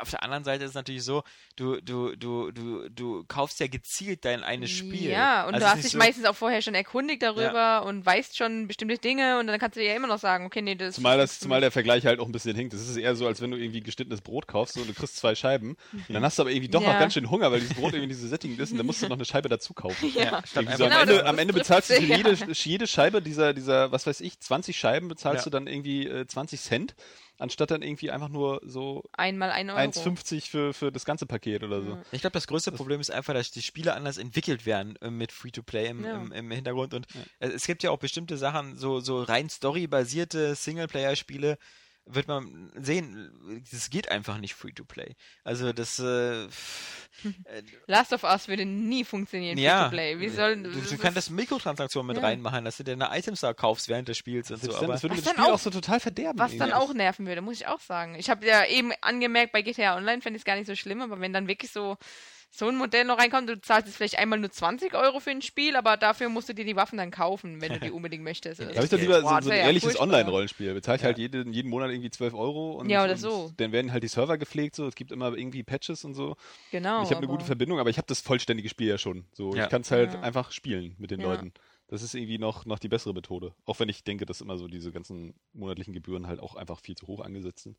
Auf 0.00 0.10
der 0.10 0.22
anderen 0.22 0.44
Seite 0.44 0.62
ist 0.64 0.70
es 0.70 0.74
natürlich 0.74 1.02
so, 1.02 1.24
du, 1.56 1.80
du, 1.80 2.14
du, 2.14 2.52
du, 2.52 2.88
du 2.88 3.24
kaufst 3.24 3.58
ja 3.58 3.66
gezielt 3.66 4.24
dein 4.24 4.44
eines 4.44 4.70
Spiel. 4.70 5.10
Ja, 5.10 5.46
und 5.46 5.54
Also 5.54 5.66
du 5.66 5.72
hast 5.72 5.82
dich 5.84 5.92
so- 5.92 5.98
meistens 5.98 6.24
auch 6.26 6.36
vorher 6.36 6.62
schon 6.62 6.74
erkundigt 6.76 7.22
darüber 7.22 7.84
und 7.84 8.06
weißt 8.06 8.36
schon 8.36 8.68
bestimmte 8.68 8.96
Dinge 8.98 9.38
und 9.40 9.48
dann 9.48 9.58
kannst 9.58 9.76
du 9.76 9.84
ja 9.84 9.94
immer 9.96 10.06
noch 10.06 10.20
sagen, 10.20 10.46
okay, 10.46 10.62
nee, 10.62 10.76
das 10.76 10.94
Zumal, 10.94 11.18
das, 11.18 11.32
ist 11.32 11.40
zumal 11.42 11.60
der 11.60 11.70
Vergleich 11.72 12.06
halt 12.06 12.20
auch 12.20 12.26
ein 12.26 12.32
bisschen 12.32 12.54
hinkt. 12.54 12.74
Das 12.74 12.80
ist 12.88 12.96
eher 12.96 13.16
so, 13.16 13.26
als 13.26 13.40
wenn 13.40 13.50
du 13.50 13.56
irgendwie 13.56 13.80
geschnittenes 13.80 14.20
Brot 14.20 14.46
kaufst 14.46 14.76
und 14.76 14.88
du 14.88 14.94
kriegst 14.94 15.16
zwei 15.16 15.34
Scheiben. 15.34 15.76
Und 15.92 16.14
dann 16.14 16.22
hast 16.22 16.38
du 16.38 16.42
aber 16.42 16.50
irgendwie 16.52 16.68
doch 16.70 16.82
Ja. 16.82 16.92
noch 16.92 16.98
ganz 17.00 17.14
schön 17.14 17.28
Hunger, 17.28 17.50
weil 17.50 17.58
dieses 17.60 17.74
Brot 17.74 17.92
irgendwie 17.92 18.14
diese 18.14 18.28
Sättigung 18.28 18.56
ist 18.58 18.70
und 18.70 18.78
dann 18.78 18.86
musst 18.86 19.02
du 19.02 19.08
noch 19.08 19.16
eine 19.16 19.24
Scheibe 19.24 19.48
dazu 19.48 19.74
kaufen. 19.74 20.12
Ja, 20.14 20.42
so 20.46 20.60
einfach 20.60 20.72
am, 20.74 20.78
Genau, 20.90 21.00
Ende, 21.00 21.26
am 21.26 21.38
Ende 21.38 21.52
bezahlst 21.54 21.90
du 21.90 21.94
jede, 22.00 22.36
jede 22.52 22.86
Scheibe 22.86 23.20
dieser, 23.20 23.52
dieser, 23.52 23.90
was 23.90 24.06
weiß 24.06 24.20
ich, 24.20 24.38
20 24.38 24.78
Scheiben 24.78 25.08
bezahlst 25.08 25.40
Ja. 25.46 25.50
du 25.50 25.50
dann 25.50 25.66
irgendwie 25.66 26.06
äh, 26.06 26.26
20 26.26 26.60
Cent, 26.60 26.94
anstatt 27.40 27.70
dann 27.70 27.82
irgendwie 27.82 28.10
einfach 28.10 28.28
nur 28.28 28.60
so 28.64 29.02
einmal 29.12 29.50
ein 29.50 29.70
Euro. 29.70 29.78
1,50 29.78 30.48
für, 30.48 30.72
für 30.72 30.92
das 30.92 31.04
ganze 31.04 31.26
Paket 31.26 31.62
oder 31.64 31.82
so. 31.82 31.98
Ich 32.12 32.20
glaube, 32.20 32.34
das 32.34 32.46
größte 32.46 32.72
Problem 32.72 33.00
ist 33.00 33.10
einfach, 33.10 33.34
dass 33.34 33.50
die 33.50 33.62
Spiele 33.62 33.94
anders 33.94 34.18
entwickelt 34.18 34.66
werden 34.66 34.96
äh, 35.02 35.10
mit 35.10 35.32
Free-to-Play 35.32 35.88
im, 35.88 36.04
Ja. 36.04 36.16
im, 36.16 36.32
im 36.32 36.50
Hintergrund. 36.50 36.94
Und 36.94 37.06
es 37.38 37.66
gibt 37.66 37.82
ja 37.82 37.90
auch 37.90 37.98
bestimmte 37.98 38.36
Sachen, 38.36 38.76
so, 38.76 39.00
so 39.00 39.22
rein 39.22 39.48
storybasierte 39.48 40.54
Singleplayer-Spiele, 40.54 41.58
wird 42.06 42.26
man 42.28 42.72
sehen, 42.76 43.62
das 43.70 43.88
geht 43.90 44.10
einfach 44.10 44.38
nicht 44.38 44.54
Free-to-Play. 44.54 45.14
Also 45.44 45.72
das, 45.72 45.98
äh, 46.00 46.44
äh, 46.44 46.48
Last 47.86 48.12
of 48.12 48.24
Us 48.24 48.48
würde 48.48 48.64
nie 48.64 49.04
funktionieren, 49.04 49.58
ja, 49.58 49.88
Free-to-Play. 49.90 50.18
Wie 50.20 50.28
soll 50.28 50.62
du, 50.62 50.70
das 50.72 50.88
du 50.90 50.98
kannst 50.98 51.16
das 51.16 51.30
Mikrotransaktionen 51.30 52.06
mit 52.08 52.16
Ja. 52.16 52.22
reinmachen, 52.28 52.64
dass 52.64 52.78
du 52.78 52.84
deine 52.84 53.08
Items 53.16 53.40
da 53.40 53.52
kaufst 53.54 53.88
während 53.88 54.08
des 54.08 54.16
Spiels 54.18 54.50
und 54.50 54.60
so. 54.62 54.68
Dann, 54.72 54.84
Aber 54.84 54.92
das 54.94 55.02
würde 55.02 55.16
Was 55.16 55.22
das 55.24 55.32
dann 55.34 55.42
Spiel 55.42 55.52
auch- 55.52 55.56
auch 55.56 55.62
so 55.62 55.70
total 55.70 56.00
verderben. 56.00 56.38
Was 56.38 56.56
dann 56.56 56.70
irgendwie. 56.70 56.74
auch 56.90 56.94
nerven 56.94 57.26
würde, 57.26 57.42
muss 57.42 57.54
ich 57.60 57.66
auch 57.66 57.80
sagen. 57.80 58.14
Ich 58.16 58.28
habe 58.30 58.46
ja 58.46 58.64
eben 58.66 58.92
angemerkt, 59.02 59.52
bei 59.52 59.62
GTA 59.62 59.96
Online 59.96 60.20
fände 60.22 60.36
ich 60.36 60.40
es 60.40 60.44
gar 60.46 60.56
nicht 60.56 60.66
so 60.66 60.74
schlimm, 60.74 61.02
aber 61.02 61.20
wenn 61.20 61.32
dann 61.32 61.46
wirklich 61.48 61.70
so, 61.70 61.96
so 62.52 62.66
ein 62.66 62.76
Modell 62.76 63.04
noch 63.04 63.18
reinkommt, 63.18 63.48
du 63.48 63.60
zahlst 63.60 63.86
jetzt 63.86 63.96
vielleicht 63.96 64.18
einmal 64.18 64.38
nur 64.40 64.50
20 64.50 64.94
Euro 64.94 65.20
für 65.20 65.30
ein 65.30 65.40
Spiel, 65.40 65.76
aber 65.76 65.96
dafür 65.96 66.28
musst 66.28 66.48
du 66.48 66.52
dir 66.54 66.64
die 66.64 66.74
Waffen 66.74 66.98
dann 66.98 67.10
kaufen, 67.12 67.60
wenn 67.60 67.72
du 67.74 67.78
die 67.80 67.90
unbedingt 67.92 68.24
möchtest. 68.24 68.60
Oder 68.60 68.70
Da 68.70 68.76
habe 68.76 68.84
ich 68.84 68.90
so. 68.90 68.96
dann 68.96 69.06
lieber 69.06 69.22
Boah, 69.22 69.40
so, 69.40 69.46
so 69.48 69.50
ein 69.52 69.58
ja 69.58 69.64
ehrliches. 69.66 69.98
Online-Rollenspiel. 70.00 70.74
Bezahle 70.74 70.98
ich 70.98 71.04
halt 71.04 71.18
jeden, 71.18 71.52
jeden 71.52 71.70
Monat 71.70 71.90
irgendwie 71.90 72.10
12 72.10 72.34
Euro 72.34 72.72
und, 72.72 72.90
Ja, 72.90 73.04
oder 73.04 73.12
und 73.12 73.18
so. 73.18 73.52
dann 73.56 73.70
werden 73.72 73.92
halt 73.92 74.02
die 74.02 74.08
Server 74.08 74.36
gepflegt, 74.36 74.74
so 74.74 74.86
es 74.88 74.96
gibt 74.96 75.12
immer 75.12 75.32
irgendwie 75.36 75.62
Patches 75.62 76.04
und 76.04 76.14
so. 76.14 76.36
Genau. 76.72 77.02
ich 77.02 77.10
habe 77.10 77.18
eine 77.18 77.28
gute 77.28 77.44
Verbindung, 77.44 77.78
aber 77.78 77.88
ich 77.90 77.98
habe 77.98 78.06
das 78.08 78.20
vollständige 78.20 78.68
Spiel 78.68 78.88
ja 78.88 78.98
schon. 78.98 79.24
So, 79.32 79.54
Ja. 79.54 79.64
ich 79.64 79.70
kann 79.70 79.82
es 79.82 79.90
halt 79.92 80.14
Ja. 80.14 80.20
einfach 80.20 80.50
spielen 80.50 80.96
mit 80.98 81.12
den 81.12 81.20
Ja. 81.20 81.28
Leuten. 81.28 81.52
Das 81.86 82.02
ist 82.02 82.14
irgendwie 82.14 82.38
noch, 82.38 82.66
noch 82.66 82.78
die 82.78 82.88
bessere 82.88 83.14
Methode. 83.14 83.52
Auch 83.64 83.78
wenn 83.80 83.88
ich 83.88 84.04
denke, 84.04 84.26
dass 84.26 84.40
immer 84.40 84.58
so 84.58 84.68
diese 84.68 84.92
ganzen 84.92 85.34
monatlichen 85.52 85.92
Gebühren 85.92 86.26
halt 86.26 86.40
auch 86.40 86.54
einfach 86.56 86.78
viel 86.80 86.96
zu 86.96 87.06
hoch 87.08 87.20
angesetzt 87.20 87.62
sind. 87.64 87.76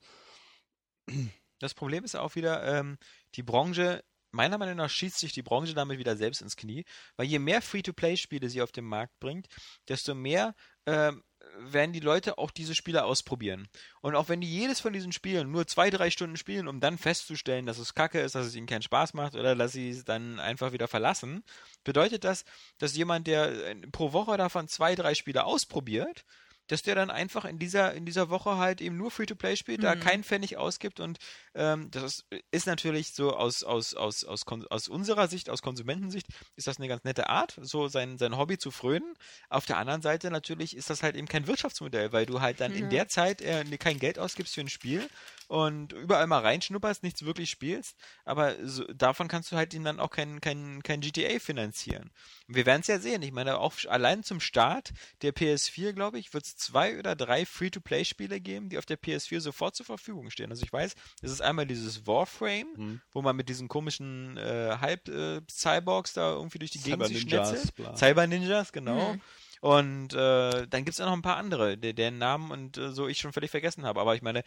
Das 1.60 1.73
Problem 1.73 2.03
ist 2.03 2.15
auch 2.15 2.35
wieder, 2.35 2.64
ähm, 2.80 2.98
die 3.35 3.43
Branche, 3.43 4.03
meiner 4.32 4.58
Meinung 4.58 4.76
nach 4.76 4.90
schießt 4.90 5.20
sich 5.20 5.34
die 5.34 5.41
Branche 5.41 5.74
damit 5.74 5.99
wieder 5.99 6.16
selbst 6.16 6.41
ins 6.41 6.56
Knie, 6.56 6.86
weil 7.16 7.28
je 7.28 7.40
mehr 7.40 7.62
Free-to-Play-Spiele 7.62 8.49
sie 8.49 8.62
auf 8.62 8.72
den 8.72 8.86
Markt 8.86 9.20
bringt, 9.20 9.48
desto 9.88 10.16
mehr 10.16 10.56
ähm, 10.86 11.24
werden 11.58 11.94
die 11.94 11.99
Leute 11.99 12.38
auch 12.38 12.52
diese 12.52 12.76
Spiele 12.76 13.03
ausprobieren. 13.03 13.68
Und 14.02 14.16
auch 14.16 14.30
wenn 14.30 14.41
die 14.41 14.52
jedes 14.52 14.80
von 14.80 14.94
diesen 14.94 15.12
Spielen 15.12 15.52
nur 15.52 15.68
zwei, 15.68 15.90
drei 15.90 16.10
Stunden 16.10 16.38
spielen, 16.38 16.68
um 16.68 16.80
dann 16.80 16.98
festzustellen, 16.98 17.66
dass 17.66 17.78
es 17.78 17.94
kacke 17.94 18.20
ist, 18.20 18.36
dass 18.36 18.45
es 18.45 18.56
ihnen 18.56 18.68
keinen 18.68 18.82
Spaß 18.82 19.14
macht 19.14 19.36
oder 19.36 19.56
dass 19.56 19.74
sie 19.74 19.90
es 19.90 20.06
dann 20.06 20.40
einfach 20.40 20.72
wieder 20.72 20.88
verlassen, 20.88 21.44
bedeutet 21.84 22.24
das, 22.24 22.45
dass 22.78 22.95
jemand, 22.95 23.28
der 23.28 23.68
äh, 23.68 23.76
pro 23.91 24.14
Woche 24.14 24.38
davon 24.38 24.68
zwei, 24.68 24.95
drei 24.95 25.14
Spiele 25.14 25.45
ausprobiert, 25.45 26.26
dass 26.72 26.84
der 26.84 26.95
dann 26.95 27.10
einfach 27.10 27.43
in 27.43 27.60
dieser, 27.60 27.93
in 27.93 28.06
dieser 28.06 28.30
Woche 28.30 28.57
halt 28.57 28.80
eben 28.80 28.95
nur 28.95 29.11
Free-to-Play 29.11 29.57
spielt, 29.57 29.80
mhm. 29.80 29.84
da 29.84 29.95
keinen 29.98 30.23
Pfennig 30.23 30.56
ausgibt 30.56 31.02
und 31.02 31.18
ähm, 31.53 31.91
das 31.91 32.03
ist, 32.03 32.26
ist, 32.52 32.65
natürlich 32.65 33.14
so 33.14 33.35
aus, 33.35 33.64
aus, 33.64 33.93
aus, 33.93 34.23
aus, 34.23 34.45
aus 34.48 34.88
unserer 34.88 35.27
Sicht, 35.27 35.49
aus 35.49 35.61
Konsumentensicht, 35.61 36.27
ist 36.56 36.68
das 36.68 36.77
eine 36.77 36.88
ganz 36.88 37.03
nette 37.03 37.27
Art, 37.27 37.60
so 37.61 37.89
sein, 37.89 38.18
sein 38.18 38.38
Hobby 38.38 38.57
zu 38.57 38.72
frönen. 38.72 39.14
Auf 39.49 39.65
der 39.65 39.77
anderen 39.77 40.02
Seite 40.02 40.31
natürlich 40.31 40.77
ist 40.77 40.89
das 40.89 41.03
halt 41.03 41.18
eben 41.18 41.27
kein 41.27 41.45
Wirtschaftsmodell, 41.45 42.14
weil 42.14 42.26
du 42.26 42.39
halt 42.39 42.61
dann 42.61 42.72
ja. 42.72 42.80
in 42.80 42.89
der 42.89 43.10
Zeit 43.10 43.41
äh, 43.41 43.65
kein 43.77 43.99
Geld 43.99 44.18
ausgibst 44.18 44.56
für 44.56 44.61
ein 44.61 44.69
Spiel 44.69 45.10
und 45.52 45.91
überall 45.91 46.28
mal 46.28 46.40
reinschnupperst, 46.40 47.03
nichts 47.03 47.26
wirklich 47.26 47.49
spielst, 47.49 47.98
aber 48.23 48.56
so, 48.65 48.86
davon 48.94 49.28
kannst 49.28 49.52
du 49.52 49.57
halt 49.57 49.73
ihn 49.73 49.84
dann 49.84 49.99
auch 49.99 50.10
kein, 50.10 50.40
kein, 50.40 50.82
kein 50.82 51.02
GTA 51.02 51.40
finanzieren. 51.40 52.10
wir 52.48 52.65
werden 52.65 52.80
es 52.80 52.88
ja 52.88 52.99
sehen. 52.99 53.22
Ich 53.22 53.34
meine, 53.34 53.57
auch 53.57 53.73
allein 53.90 54.23
zum 54.23 54.40
Start 54.40 54.94
der 55.23 55.36
PS4, 55.36 55.91
glaube 55.91 56.19
ich, 56.19 56.34
wird 56.34 56.45
es 56.45 56.56
zwei 56.56 56.98
oder 56.98 57.18
drei 57.18 57.45
Free-to-Play-Spiele 57.45 58.40
geben, 58.40 58.69
die 58.69 58.78
auf 58.78 58.86
der 58.86 58.98
PS4 58.98 59.41
sofort 59.41 59.76
zur 59.76 59.86
Verfügung 59.86 60.30
stehen. 60.30 60.52
Also 60.52 60.64
ich 60.64 60.72
weiß, 60.72 60.95
es 61.22 61.32
ist 61.32 61.41
einmal 61.41 61.68
dieses 61.68 62.07
Warframe, 62.07 62.68
mhm. 62.78 63.02
wo 63.11 63.22
man 63.22 63.36
mit 63.36 63.49
diesen 63.49 63.68
komischen 63.68 64.38
äh, 64.38 64.78
Halb-Cyborgs 64.80 66.11
äh, 66.11 66.15
da 66.15 66.32
irgendwie 66.32 66.60
durch 66.60 66.72
die 66.72 66.80
Gegend 66.80 67.06
sich 67.07 67.23
schnetzelt. 67.23 67.73
Cyber-Ninjas, 67.98 68.72
genau. 68.72 69.15
Mhm. 69.15 69.22
Und 69.62 70.14
äh, 70.14 70.68
dann 70.68 70.86
gibt 70.86 70.90
es 70.90 70.98
ja 70.98 71.06
noch 71.06 71.14
ein 71.14 71.22
paar 71.22 71.38
andere, 71.38 71.78
deren 71.78 72.18
Namen 72.18 72.52
und 72.52 72.78
äh, 72.78 72.92
so 72.92 73.08
ich 73.08 73.20
schon 73.20 73.32
völlig 73.32 73.52
vergessen 73.52 73.86
habe. 73.86 74.02
Aber 74.02 74.16
ich 74.16 74.24
meine, 74.24 74.44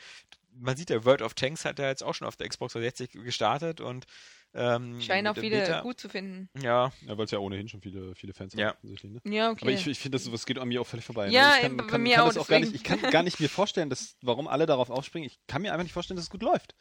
man 0.52 0.76
sieht 0.76 0.90
ja, 0.90 1.04
World 1.04 1.22
of 1.22 1.34
Tanks 1.34 1.64
hat 1.64 1.78
ja 1.78 1.86
jetzt 1.86 2.02
auch 2.02 2.14
schon 2.14 2.26
auf 2.26 2.36
der 2.36 2.48
Xbox 2.48 2.72
360 2.72 3.22
gestartet 3.24 3.80
und 3.80 4.06
ähm, 4.56 5.00
Scheinen 5.00 5.26
auch 5.28 5.34
viele 5.34 5.60
Beta. 5.60 5.80
gut 5.80 5.98
zu 6.00 6.08
finden. 6.08 6.48
Ja. 6.60 6.92
Ja, 7.06 7.18
weil 7.18 7.24
es 7.24 7.30
ja 7.30 7.38
ohnehin 7.38 7.68
schon 7.68 7.80
viele, 7.80 8.14
viele 8.14 8.32
Fans 8.34 8.54
ja. 8.54 8.68
haben. 8.68 8.78
Ne? 9.02 9.20
Ja, 9.24 9.50
okay. 9.50 9.62
Aber 9.62 9.72
ich, 9.72 9.86
ich 9.86 9.98
finde, 9.98 10.16
das, 10.16 10.30
das 10.30 10.46
geht 10.46 10.58
an 10.58 10.68
mir 10.68 10.80
auch 10.80 10.86
völlig 10.86 11.04
vorbei. 11.04 11.26
Ne? 11.26 11.32
Ja, 11.32 11.54
ich 11.56 11.62
kann, 11.62 11.76
bei 11.76 11.84
kann, 11.84 12.02
mir 12.02 12.16
kann 12.16 12.30
auch, 12.30 12.36
auch 12.36 12.48
gar 12.48 12.60
nicht, 12.60 12.74
Ich 12.74 12.84
kann 12.84 13.00
gar 13.02 13.22
nicht 13.22 13.40
mir 13.40 13.48
vorstellen, 13.48 13.90
dass, 13.90 14.16
warum 14.20 14.46
alle 14.46 14.66
darauf 14.66 14.90
aufspringen. 14.90 15.28
Ich 15.28 15.38
kann 15.46 15.62
mir 15.62 15.72
einfach 15.72 15.82
nicht 15.84 15.92
vorstellen, 15.92 16.16
dass 16.16 16.26
es 16.26 16.30
gut 16.30 16.42
läuft. 16.42 16.74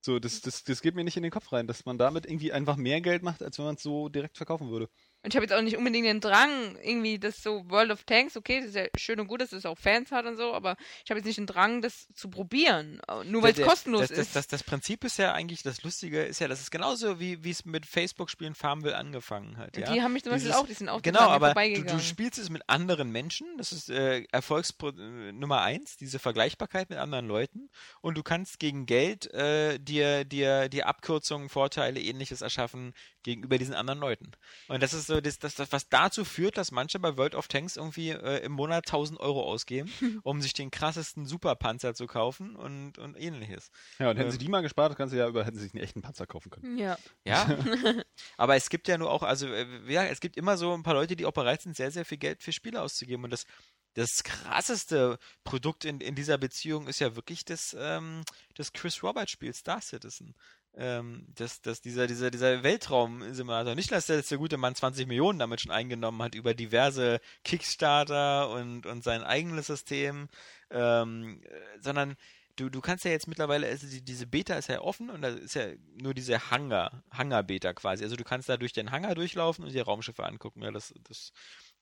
So, 0.00 0.18
das, 0.18 0.40
das, 0.42 0.64
das 0.64 0.82
geht 0.82 0.96
mir 0.96 1.04
nicht 1.04 1.16
in 1.16 1.22
den 1.22 1.32
Kopf 1.32 1.52
rein, 1.52 1.66
dass 1.66 1.86
man 1.86 1.98
damit 1.98 2.26
irgendwie 2.26 2.52
einfach 2.52 2.76
mehr 2.76 3.00
Geld 3.00 3.22
macht, 3.22 3.42
als 3.42 3.58
wenn 3.58 3.64
man 3.64 3.76
es 3.76 3.82
so 3.82 4.08
direkt 4.08 4.36
verkaufen 4.36 4.70
würde. 4.70 4.88
Und 5.24 5.32
ich 5.32 5.36
habe 5.36 5.46
jetzt 5.46 5.54
auch 5.54 5.62
nicht 5.62 5.78
unbedingt 5.78 6.06
den 6.06 6.20
Drang, 6.20 6.76
irgendwie 6.82 7.18
das 7.18 7.42
so 7.42 7.64
World 7.70 7.90
of 7.90 8.04
Tanks, 8.04 8.36
okay, 8.36 8.60
das 8.60 8.68
ist 8.68 8.76
ja 8.76 8.84
schön 8.98 9.18
und 9.18 9.26
gut, 9.26 9.40
dass 9.40 9.52
es 9.54 9.64
auch 9.64 9.78
Fans 9.78 10.12
hat 10.12 10.26
und 10.26 10.36
so, 10.36 10.52
aber 10.52 10.76
ich 11.02 11.10
habe 11.10 11.18
jetzt 11.18 11.24
nicht 11.24 11.38
den 11.38 11.46
Drang, 11.46 11.80
das 11.80 12.08
zu 12.14 12.28
probieren, 12.28 13.00
nur 13.24 13.42
weil 13.42 13.58
es 13.58 13.62
kostenlos 13.62 14.02
das, 14.02 14.10
ist. 14.10 14.18
Das, 14.18 14.32
das, 14.32 14.48
das, 14.48 14.62
Prinzip 14.64 15.02
ist 15.02 15.16
ja 15.16 15.32
eigentlich, 15.32 15.62
das 15.62 15.82
Lustige 15.82 16.22
ist 16.24 16.40
ja, 16.40 16.48
das 16.48 16.60
ist 16.60 16.70
genauso 16.70 17.20
wie 17.20 17.38
es 17.48 17.64
mit 17.64 17.86
Facebook-Spielen 17.86 18.54
Farmville 18.54 18.94
angefangen 18.94 19.56
hat. 19.56 19.78
Ja? 19.78 19.90
Die 19.90 20.02
haben 20.02 20.12
mich 20.12 20.24
zum 20.24 20.32
Beispiel 20.32 20.52
auch, 20.52 20.66
die 20.66 20.74
sind 20.74 20.90
auch 20.90 21.00
Genau, 21.00 21.20
aber 21.20 21.54
du, 21.54 21.84
du, 21.84 22.00
spielst 22.00 22.38
es 22.38 22.50
mit 22.50 22.62
anderen 22.66 23.10
Menschen, 23.10 23.46
das 23.56 23.72
ist 23.72 23.88
äh, 23.88 24.24
Erfolgs 24.30 24.74
äh, 24.82 25.32
Nummer 25.32 25.62
eins, 25.62 25.96
diese 25.96 26.18
Vergleichbarkeit 26.18 26.90
mit 26.90 26.98
anderen 26.98 27.26
Leuten 27.26 27.70
und 28.02 28.18
du 28.18 28.22
kannst 28.22 28.58
gegen 28.58 28.84
Geld 28.84 29.32
äh, 29.32 29.78
dir, 29.78 30.26
dir, 30.26 30.68
dir 30.68 30.86
Abkürzungen, 30.86 31.48
Vorteile, 31.48 31.98
ähnliches 31.98 32.42
erschaffen 32.42 32.92
gegenüber 33.22 33.56
diesen 33.56 33.74
anderen 33.74 33.98
Leuten. 33.98 34.32
Und 34.68 34.82
das 34.82 34.92
ist 34.92 35.06
so 35.06 35.13
das, 35.20 35.38
das, 35.38 35.54
das 35.54 35.72
was 35.72 35.88
dazu 35.88 36.24
führt, 36.24 36.56
dass 36.56 36.70
manche 36.70 36.98
bei 36.98 37.16
World 37.16 37.34
of 37.34 37.48
Tanks 37.48 37.76
irgendwie 37.76 38.10
äh, 38.10 38.44
im 38.44 38.52
Monat 38.52 38.86
1000 38.86 39.20
Euro 39.20 39.42
ausgeben, 39.42 39.90
um 40.22 40.40
sich 40.40 40.52
den 40.52 40.70
krassesten 40.70 41.26
Superpanzer 41.26 41.94
zu 41.94 42.06
kaufen 42.06 42.56
und, 42.56 42.98
und 42.98 43.16
ähnliches. 43.16 43.70
Ja, 43.98 44.10
und 44.10 44.16
hätten 44.16 44.28
ähm, 44.28 44.32
sie 44.32 44.38
die 44.38 44.48
mal 44.48 44.62
gespart, 44.62 44.96
kannst 44.96 45.12
du 45.12 45.18
ja 45.18 45.28
über, 45.28 45.44
hätten 45.44 45.56
sie 45.56 45.64
sich 45.64 45.74
einen 45.74 45.82
echten 45.82 46.02
Panzer 46.02 46.26
kaufen 46.26 46.50
können. 46.50 46.78
Ja. 46.78 46.96
Ja. 47.24 47.46
Aber 48.36 48.56
es 48.56 48.68
gibt 48.70 48.88
ja 48.88 48.98
nur 48.98 49.10
auch, 49.10 49.22
also 49.22 49.46
äh, 49.46 49.66
ja, 49.86 50.04
es 50.04 50.20
gibt 50.20 50.36
immer 50.36 50.56
so 50.56 50.72
ein 50.74 50.82
paar 50.82 50.94
Leute, 50.94 51.16
die 51.16 51.26
auch 51.26 51.32
bereit 51.32 51.62
sind, 51.62 51.76
sehr, 51.76 51.90
sehr 51.90 52.04
viel 52.04 52.18
Geld 52.18 52.42
für 52.42 52.52
Spiele 52.52 52.82
auszugeben. 52.82 53.24
Und 53.24 53.30
das, 53.30 53.44
das 53.94 54.22
krasseste 54.24 55.18
Produkt 55.44 55.84
in, 55.84 56.00
in 56.00 56.14
dieser 56.14 56.38
Beziehung 56.38 56.88
ist 56.88 57.00
ja 57.00 57.16
wirklich 57.16 57.44
das, 57.44 57.76
ähm, 57.78 58.22
das 58.54 58.72
Chris 58.72 59.02
Roberts 59.02 59.30
Spiel 59.32 59.54
Star 59.54 59.80
Citizen 59.80 60.34
ähm, 60.76 61.26
dass, 61.34 61.62
dass 61.62 61.80
dieser, 61.80 62.06
dieser, 62.06 62.30
dieser 62.30 62.62
Weltraum-Simulator, 62.62 63.74
nicht, 63.74 63.92
dass 63.92 64.06
der, 64.06 64.22
der 64.22 64.38
gute 64.38 64.56
Mann 64.56 64.74
20 64.74 65.06
Millionen 65.06 65.38
damit 65.38 65.60
schon 65.60 65.72
eingenommen 65.72 66.22
hat 66.22 66.34
über 66.34 66.54
diverse 66.54 67.20
Kickstarter 67.44 68.50
und, 68.50 68.86
und 68.86 69.04
sein 69.04 69.22
eigenes 69.22 69.66
System, 69.66 70.28
ähm, 70.70 71.40
sondern 71.80 72.16
du, 72.56 72.70
du 72.70 72.80
kannst 72.80 73.04
ja 73.04 73.10
jetzt 73.10 73.28
mittlerweile, 73.28 73.66
also 73.66 73.86
die, 73.86 74.02
diese 74.02 74.26
Beta 74.26 74.54
ist 74.54 74.68
ja 74.68 74.80
offen 74.80 75.10
und 75.10 75.22
da 75.22 75.28
ist 75.28 75.54
ja 75.54 75.66
nur 76.00 76.14
diese 76.14 76.50
Hangar, 76.50 77.02
Hangar-Beta 77.10 77.72
quasi. 77.72 78.04
Also 78.04 78.16
du 78.16 78.24
kannst 78.24 78.48
da 78.48 78.56
durch 78.56 78.72
den 78.72 78.90
Hangar 78.90 79.14
durchlaufen 79.14 79.64
und 79.64 79.72
dir 79.72 79.84
Raumschiffe 79.84 80.24
angucken. 80.24 80.62
Ja, 80.62 80.70
das, 80.70 80.94
das, 81.04 81.32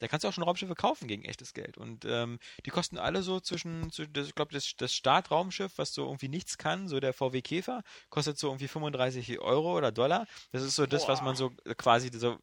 da 0.03 0.09
kannst 0.09 0.25
du 0.25 0.29
auch 0.29 0.33
schon 0.33 0.43
Raumschiffe 0.43 0.75
kaufen 0.75 1.07
gegen 1.07 1.25
echtes 1.25 1.55
Geld. 1.55 1.79
Und 1.79 2.05
ähm, 2.05 2.41
die 2.67 2.71
kosten 2.71 2.99
alle 2.99 3.23
so 3.23 3.39
zwischen, 3.39 3.89
ich 3.97 4.35
glaube, 4.35 4.53
das, 4.53 4.75
das 4.77 4.93
Startraumschiff, 4.93 5.79
was 5.79 5.95
so 5.95 6.07
irgendwie 6.07 6.29
nichts 6.29 6.59
kann, 6.59 6.89
so 6.89 6.99
der 6.99 7.13
VW 7.13 7.41
Käfer, 7.41 7.85
kostet 8.11 8.37
so 8.37 8.49
irgendwie 8.49 8.67
35 8.67 9.39
Euro 9.39 9.79
oder 9.79 9.93
Dollar. 9.93 10.27
Das 10.51 10.63
ist 10.63 10.75
so 10.75 10.87
das, 10.87 11.07
was 11.07 11.23
man 11.23 11.37
so 11.37 11.51
quasi 11.77 12.11
so, 12.13 12.37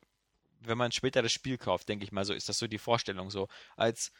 wenn 0.62 0.78
man 0.78 0.94
später 0.94 1.22
das 1.22 1.34
Spiel 1.34 1.58
kauft, 1.58 1.90
denke 1.90 2.06
ich 2.06 2.14
mal, 2.14 2.24
so 2.24 2.34
ist 2.34 2.48
das 2.48 2.58
so 2.58 2.68
die 2.68 2.78
Vorstellung 2.78 3.30
so. 3.30 3.50
Als 3.76 4.14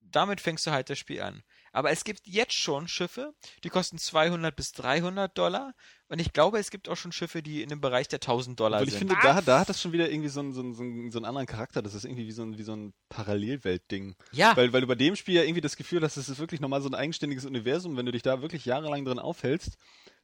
damit 0.00 0.40
fängst 0.40 0.64
du 0.66 0.70
halt 0.70 0.90
das 0.90 0.98
Spiel 0.98 1.22
an. 1.22 1.42
Aber 1.72 1.90
es 1.90 2.04
gibt 2.04 2.26
jetzt 2.26 2.54
schon 2.54 2.88
Schiffe, 2.88 3.32
die 3.62 3.68
kosten 3.68 3.98
200 3.98 4.54
bis 4.54 4.72
300 4.72 5.36
Dollar. 5.36 5.74
Und 6.08 6.20
ich 6.20 6.32
glaube, 6.32 6.58
es 6.58 6.70
gibt 6.70 6.88
auch 6.88 6.96
schon 6.96 7.12
Schiffe, 7.12 7.42
die 7.42 7.62
in 7.62 7.68
dem 7.68 7.80
Bereich 7.80 8.08
der 8.08 8.16
1000 8.16 8.58
Dollar 8.58 8.80
Und 8.80 8.88
ich 8.88 8.94
sind. 8.94 9.02
Ich 9.04 9.08
finde, 9.08 9.22
da, 9.22 9.40
da, 9.40 9.60
hat 9.60 9.68
das 9.68 9.80
schon 9.80 9.92
wieder 9.92 10.10
irgendwie 10.10 10.28
so 10.28 10.40
einen, 10.40 10.52
so, 10.52 10.60
einen, 10.62 11.10
so 11.12 11.18
einen 11.18 11.24
anderen 11.24 11.46
Charakter. 11.46 11.82
Das 11.82 11.94
ist 11.94 12.04
irgendwie 12.04 12.26
wie 12.26 12.32
so 12.32 12.42
ein, 12.42 12.58
wie 12.58 12.62
so 12.64 12.74
ein 12.74 12.92
Parallelwelt-Ding. 13.08 14.16
Ja. 14.32 14.56
Weil, 14.56 14.72
weil 14.72 14.80
du 14.80 14.86
bei 14.88 14.96
dem 14.96 15.14
Spiel 15.14 15.36
ja 15.36 15.42
irgendwie 15.42 15.60
das 15.60 15.76
Gefühl 15.76 16.02
hast, 16.02 16.16
es 16.16 16.28
ist 16.28 16.38
wirklich 16.38 16.60
nochmal 16.60 16.82
so 16.82 16.88
ein 16.88 16.94
eigenständiges 16.94 17.44
Universum. 17.44 17.96
Wenn 17.96 18.06
du 18.06 18.12
dich 18.12 18.22
da 18.22 18.42
wirklich 18.42 18.64
jahrelang 18.64 19.04
drin 19.04 19.20
aufhältst, 19.20 19.78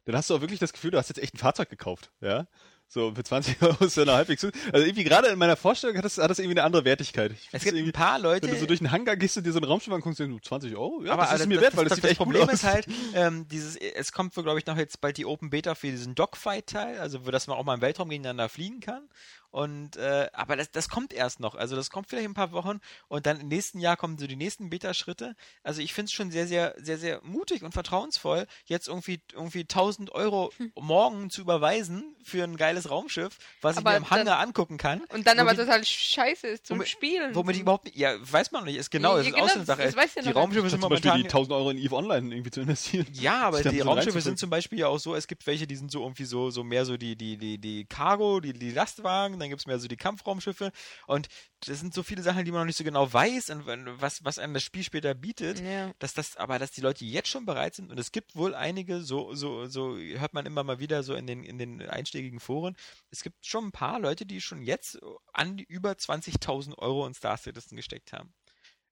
dann 0.06 0.16
hast 0.16 0.30
du 0.30 0.34
auch 0.34 0.40
wirklich 0.40 0.60
das 0.60 0.72
Gefühl, 0.72 0.92
du 0.92 0.98
hast 0.98 1.08
jetzt 1.08 1.22
echt 1.22 1.34
ein 1.34 1.38
Fahrzeug 1.38 1.68
gekauft. 1.68 2.10
Ja. 2.20 2.46
So, 2.88 3.12
für 3.14 3.24
20 3.24 3.60
Euro 3.62 3.84
ist 3.84 3.96
ja 3.96 4.04
noch 4.04 4.14
halbwegs 4.14 4.42
gut. 4.42 4.54
Also 4.72 4.86
irgendwie 4.86 5.04
gerade 5.04 5.28
in 5.28 5.38
meiner 5.38 5.56
Vorstellung 5.56 5.96
hat 5.96 6.04
das, 6.04 6.18
hat 6.18 6.30
das 6.30 6.38
irgendwie 6.38 6.58
eine 6.58 6.64
andere 6.64 6.84
Wertigkeit. 6.84 7.32
Ich 7.32 7.48
es 7.52 7.64
gibt 7.64 7.76
ein 7.76 7.92
paar 7.92 8.18
Leute. 8.18 8.46
Wenn 8.46 8.54
du 8.54 8.60
so 8.60 8.66
durch 8.66 8.78
den 8.78 8.92
Hangar 8.92 9.16
gehst 9.16 9.36
und 9.36 9.44
dir 9.44 9.52
so 9.52 9.58
ein 9.58 9.64
Raumschiff 9.64 9.92
anguckst, 9.92 10.20
du 10.20 10.38
20 10.38 10.76
Euro? 10.76 11.02
Ja, 11.04 11.12
aber 11.12 11.22
das 11.22 11.30
ist 11.30 11.32
also 11.40 11.48
mir 11.48 11.54
das, 11.56 11.62
wert, 11.64 11.76
weil 11.76 11.84
das, 11.84 11.90
das, 11.90 12.00
das 12.00 12.02
sieht 12.02 12.04
das 12.04 12.10
echt 12.10 12.18
Problem 12.18 12.48
ist 12.48 12.64
halt, 12.64 12.86
ähm, 13.14 13.48
dieses, 13.48 13.76
es 13.76 14.12
kommt, 14.12 14.34
glaube 14.34 14.58
ich, 14.58 14.66
noch 14.66 14.76
jetzt 14.76 15.00
bald 15.00 15.16
die 15.16 15.26
Open 15.26 15.50
Beta 15.50 15.74
für 15.74 15.88
diesen 15.88 16.14
Dogfight-Teil, 16.14 16.98
also 17.00 17.26
wo 17.26 17.30
dass 17.30 17.48
man 17.48 17.56
auch 17.56 17.64
mal 17.64 17.74
im 17.74 17.80
Weltraum 17.80 18.08
gegeneinander 18.08 18.48
fliegen 18.48 18.80
kann. 18.80 19.08
Und 19.50 19.96
äh, 19.96 20.28
aber 20.32 20.56
das, 20.56 20.70
das 20.70 20.88
kommt 20.88 21.12
erst 21.12 21.40
noch. 21.40 21.54
Also 21.54 21.76
das 21.76 21.90
kommt 21.90 22.08
vielleicht 22.08 22.26
in 22.26 22.32
ein 22.32 22.34
paar 22.34 22.52
Wochen 22.52 22.80
und 23.08 23.26
dann 23.26 23.40
im 23.40 23.48
nächsten 23.48 23.80
Jahr 23.80 23.96
kommen 23.96 24.18
so 24.18 24.26
die 24.26 24.36
nächsten 24.36 24.70
Beta-Schritte. 24.70 25.34
Also 25.62 25.80
ich 25.80 25.94
finde 25.94 26.06
es 26.06 26.12
schon 26.12 26.30
sehr, 26.30 26.46
sehr, 26.46 26.74
sehr, 26.78 26.98
sehr 26.98 27.20
mutig 27.22 27.62
und 27.62 27.72
vertrauensvoll, 27.72 28.46
jetzt 28.66 28.88
irgendwie 28.88 29.20
irgendwie 29.32 29.60
1000 29.60 30.10
Euro 30.12 30.52
hm. 30.56 30.72
morgen 30.74 31.30
zu 31.30 31.40
überweisen 31.40 32.14
für 32.22 32.44
ein 32.44 32.56
geiles 32.56 32.90
Raumschiff, 32.90 33.38
was 33.60 33.76
aber 33.76 33.94
ich 33.94 34.00
mir 34.00 34.06
im 34.06 34.10
Hangar 34.10 34.36
dann, 34.36 34.48
angucken 34.48 34.78
kann. 34.78 35.02
Und 35.12 35.26
dann 35.26 35.38
aber 35.38 35.54
total 35.54 35.84
scheiße 35.84 36.46
ist 36.46 36.66
zum 36.66 36.78
womit, 36.78 36.88
Spielen. 36.88 37.34
Womit 37.34 37.56
ich 37.56 37.62
überhaupt 37.62 37.84
nicht, 37.84 37.96
ja, 37.96 38.14
weiß 38.20 38.52
man 38.52 38.62
noch 38.62 38.66
nicht. 38.66 38.76
Ist 38.76 38.90
genau, 38.90 39.16
ja, 39.16 39.22
ist 39.22 39.32
genau, 39.32 39.46
eine 39.46 39.64
Sache. 39.64 39.82
Das, 39.82 40.14
ja 40.14 40.22
die 40.22 40.30
Raumschiffe 40.30 40.70
sind 40.70 40.80
momentan... 40.80 41.12
Beispiel 41.12 41.22
die 41.22 41.28
1000 41.28 41.52
Euro 41.52 41.70
in 41.70 41.78
EVE 41.78 41.94
Online 41.94 42.34
irgendwie 42.34 42.50
zu 42.50 42.60
investieren. 42.60 43.06
Ja, 43.12 43.42
aber 43.42 43.62
die 43.62 43.80
Raumschiffe 43.80 44.20
sind 44.20 44.38
zum 44.38 44.50
Beispiel 44.50 44.78
ja 44.78 44.88
auch 44.88 44.98
so, 44.98 45.14
es 45.14 45.26
gibt 45.26 45.46
welche, 45.46 45.66
die 45.66 45.76
sind 45.76 45.90
so 45.90 46.02
irgendwie 46.02 46.24
so, 46.24 46.50
so 46.50 46.64
mehr 46.64 46.84
so 46.84 46.96
die, 46.96 47.16
die, 47.16 47.36
die, 47.36 47.58
die 47.58 47.84
Cargo, 47.84 48.40
die, 48.40 48.52
die 48.52 48.70
Lastwagen, 48.70 49.38
dann 49.46 49.50
gibt 49.50 49.62
es 49.62 49.66
mehr 49.66 49.78
so 49.78 49.88
die 49.88 49.96
Kampf 49.96 50.26
Weltraumschiffe 50.26 50.72
und 51.06 51.28
das 51.60 51.80
sind 51.80 51.94
so 51.94 52.02
viele 52.02 52.22
Sachen, 52.22 52.44
die 52.44 52.50
man 52.50 52.60
noch 52.60 52.66
nicht 52.66 52.76
so 52.76 52.84
genau 52.84 53.10
weiß 53.12 53.50
und 53.50 53.66
was, 54.00 54.24
was 54.24 54.38
einem 54.38 54.54
das 54.54 54.62
Spiel 54.62 54.82
später 54.82 55.14
bietet, 55.14 55.60
ja. 55.60 55.92
dass 55.98 56.14
das, 56.14 56.36
aber 56.36 56.58
dass 56.58 56.72
die 56.72 56.80
Leute 56.80 57.04
jetzt 57.04 57.28
schon 57.28 57.46
bereit 57.46 57.74
sind 57.74 57.90
und 57.90 57.98
es 57.98 58.12
gibt 58.12 58.36
wohl 58.36 58.54
einige, 58.54 59.00
so, 59.00 59.34
so, 59.34 59.66
so 59.66 59.96
hört 59.96 60.34
man 60.34 60.46
immer 60.46 60.64
mal 60.64 60.78
wieder 60.78 61.02
so 61.02 61.14
in 61.14 61.26
den, 61.26 61.44
in 61.44 61.58
den 61.58 61.82
einschlägigen 61.88 62.40
Foren, 62.40 62.76
es 63.10 63.22
gibt 63.22 63.46
schon 63.46 63.66
ein 63.66 63.72
paar 63.72 64.00
Leute, 64.00 64.26
die 64.26 64.40
schon 64.40 64.62
jetzt 64.62 64.98
an 65.32 65.58
über 65.58 65.92
20.000 65.92 66.76
Euro 66.78 67.06
in 67.06 67.14
Star 67.14 67.36
Citizen 67.36 67.76
gesteckt 67.76 68.12
haben. 68.12 68.34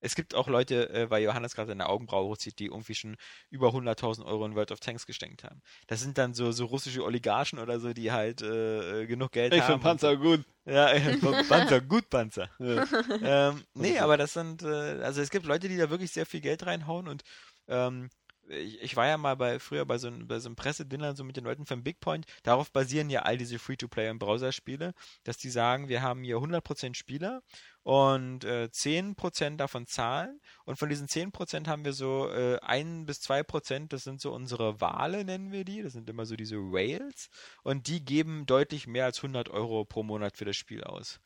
Es 0.05 0.15
gibt 0.15 0.35
auch 0.35 0.49
Leute, 0.49 0.91
äh, 0.91 1.11
weil 1.11 1.23
Johannes 1.23 1.55
gerade 1.55 1.69
seine 1.69 1.89
Augenbraue 1.89 2.29
hochzieht, 2.29 2.59
die 2.59 2.67
irgendwie 2.67 2.95
schon 2.95 3.17
über 3.49 3.69
100.000 3.69 4.25
Euro 4.27 4.45
in 4.45 4.55
World 4.55 4.71
of 4.71 4.81
Tanks 4.81 5.07
gesteckt 5.07 5.45
haben. 5.45 5.63
Das 5.87 6.01
sind 6.03 6.19
dann 6.19 6.35
so, 6.35 6.53
so 6.53 6.67
russische 6.67 7.03
Oligarchen 7.03 7.59
oder 7.59 7.81
so, 7.81 7.93
die 7.95 8.13
halt 8.13 8.43
äh, 8.43 9.03
äh 9.03 9.07
genug 9.07 9.33
Geld 9.33 9.55
ich 9.55 9.63
haben. 9.63 9.77
Ich 9.77 9.83
Panzer 9.83 10.17
gut. 10.17 10.45
Ja, 10.67 10.89
Panzer, 11.49 11.81
gut 11.81 12.11
Panzer. 12.11 12.49
Ja. 12.59 12.87
Ähm, 13.23 13.63
nee, 13.75 13.99
aber 13.99 14.17
das 14.17 14.33
sind, 14.33 14.63
äh, 14.63 14.67
also 15.03 15.21
es 15.21 15.31
gibt 15.31 15.47
Leute, 15.47 15.69
die 15.69 15.77
da 15.77 15.91
wirklich 15.91 16.11
sehr 16.11 16.27
viel 16.27 16.41
Geld 16.41 16.67
reinhauen 16.67 17.09
und 17.09 17.23
ähm, 17.69 18.11
ich, 18.49 18.81
ich 18.83 18.97
war 18.97 19.07
ja 19.07 19.17
mal 19.17 19.37
bei 19.37 19.59
früher 19.59 19.85
bei 19.87 19.99
so, 19.99 20.09
einem- 20.09 20.27
bei 20.27 20.39
so 20.39 20.49
einem 20.49 20.57
Pressedinner 20.57 21.17
so 21.17 21.25
mit 21.25 21.37
den 21.37 21.45
Leuten 21.45 21.67
von 21.67 21.83
Bigpoint. 21.83 22.27
Darauf 22.43 22.71
basieren 22.73 23.11
ja 23.11 23.23
all 23.23 23.37
diese 23.39 23.59
Free-to-Play 23.59 24.11
und 24.11 24.19
Browserspiele, 24.19 24.95
dass 25.25 25.37
die 25.39 25.51
sagen, 25.51 25.89
wir 25.89 26.03
haben 26.03 26.25
hier 26.25 26.41
100% 26.41 26.97
Spieler 26.97 27.43
und 27.83 28.45
äh, 28.45 28.71
10% 28.71 29.61
davon 29.61 29.87
zahlen 29.87 30.41
und 30.65 30.79
von 30.79 30.89
diesen 30.89 31.09
10% 31.09 31.69
haben 31.69 31.85
wir 31.85 31.93
so 31.93 32.29
äh, 32.31 32.59
1 32.61 33.07
bis 33.07 33.21
2%, 33.21 33.93
das 33.93 34.05
sind 34.05 34.21
so 34.21 34.33
unsere 34.33 34.81
Wale, 34.81 35.25
nennen 35.25 35.53
wir 35.53 35.65
die, 35.65 35.83
das 35.83 35.93
sind 35.93 36.09
immer 36.09 36.27
so 36.27 36.37
diese 36.37 36.57
Whales 36.57 37.29
und 37.63 37.87
die 37.89 38.05
geben 38.05 38.47
deutlich 38.47 38.87
mehr 38.87 39.05
als 39.05 39.19
100 39.19 39.49
Euro 39.51 39.85
pro 39.85 40.03
Monat 40.03 40.37
für 40.37 40.45
das 40.45 40.57
Spiel 40.57 40.83
aus. 40.85 41.21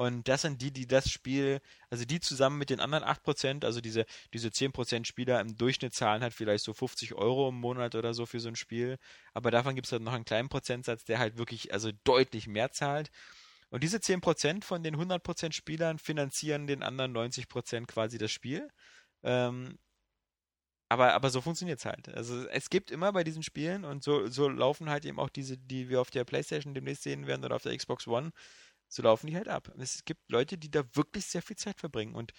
Und 0.00 0.28
das 0.28 0.40
sind 0.40 0.62
die, 0.62 0.70
die 0.72 0.86
das 0.86 1.10
Spiel, 1.10 1.60
also 1.90 2.06
die 2.06 2.20
zusammen 2.20 2.56
mit 2.56 2.70
den 2.70 2.80
anderen 2.80 3.04
8%, 3.04 3.66
also 3.66 3.82
diese, 3.82 4.06
diese 4.32 4.48
10% 4.48 5.04
Spieler 5.04 5.38
im 5.42 5.58
Durchschnitt 5.58 5.92
zahlen 5.92 6.22
halt 6.22 6.32
vielleicht 6.32 6.64
so 6.64 6.72
50 6.72 7.12
Euro 7.16 7.50
im 7.50 7.56
Monat 7.56 7.94
oder 7.94 8.14
so 8.14 8.24
für 8.24 8.40
so 8.40 8.48
ein 8.48 8.56
Spiel. 8.56 8.96
Aber 9.34 9.50
davon 9.50 9.74
gibt 9.74 9.88
es 9.88 9.92
halt 9.92 10.00
noch 10.00 10.14
einen 10.14 10.24
kleinen 10.24 10.48
Prozentsatz, 10.48 11.04
der 11.04 11.18
halt 11.18 11.36
wirklich, 11.36 11.74
also 11.74 11.90
deutlich 12.04 12.46
mehr 12.46 12.72
zahlt. 12.72 13.10
Und 13.68 13.82
diese 13.84 13.98
10% 13.98 14.64
von 14.64 14.82
den 14.82 14.96
100% 14.96 15.52
Spielern 15.52 15.98
finanzieren 15.98 16.66
den 16.66 16.82
anderen 16.82 17.14
90% 17.14 17.84
quasi 17.84 18.16
das 18.16 18.32
Spiel. 18.32 18.70
Ähm, 19.22 19.78
aber, 20.88 21.12
aber 21.12 21.28
so 21.28 21.42
funktioniert 21.42 21.78
es 21.78 21.84
halt. 21.84 22.08
Also 22.08 22.48
es 22.48 22.70
gibt 22.70 22.90
immer 22.90 23.12
bei 23.12 23.22
diesen 23.22 23.42
Spielen 23.42 23.84
und 23.84 24.02
so, 24.02 24.26
so 24.28 24.48
laufen 24.48 24.88
halt 24.88 25.04
eben 25.04 25.20
auch 25.20 25.28
diese, 25.28 25.58
die 25.58 25.88
wir 25.90 26.00
auf 26.00 26.10
der 26.10 26.24
Playstation 26.24 26.74
demnächst 26.74 27.04
sehen 27.04 27.26
werden 27.26 27.44
oder 27.44 27.54
auf 27.54 27.62
der 27.62 27.76
Xbox 27.76 28.08
One, 28.08 28.32
so 28.90 29.02
laufen 29.02 29.28
die 29.28 29.36
halt 29.36 29.48
ab. 29.48 29.72
Es 29.78 30.04
gibt 30.04 30.30
Leute, 30.30 30.58
die 30.58 30.70
da 30.70 30.84
wirklich 30.94 31.24
sehr 31.24 31.42
viel 31.42 31.56
Zeit 31.56 31.78
verbringen. 31.78 32.14
Und 32.14 32.32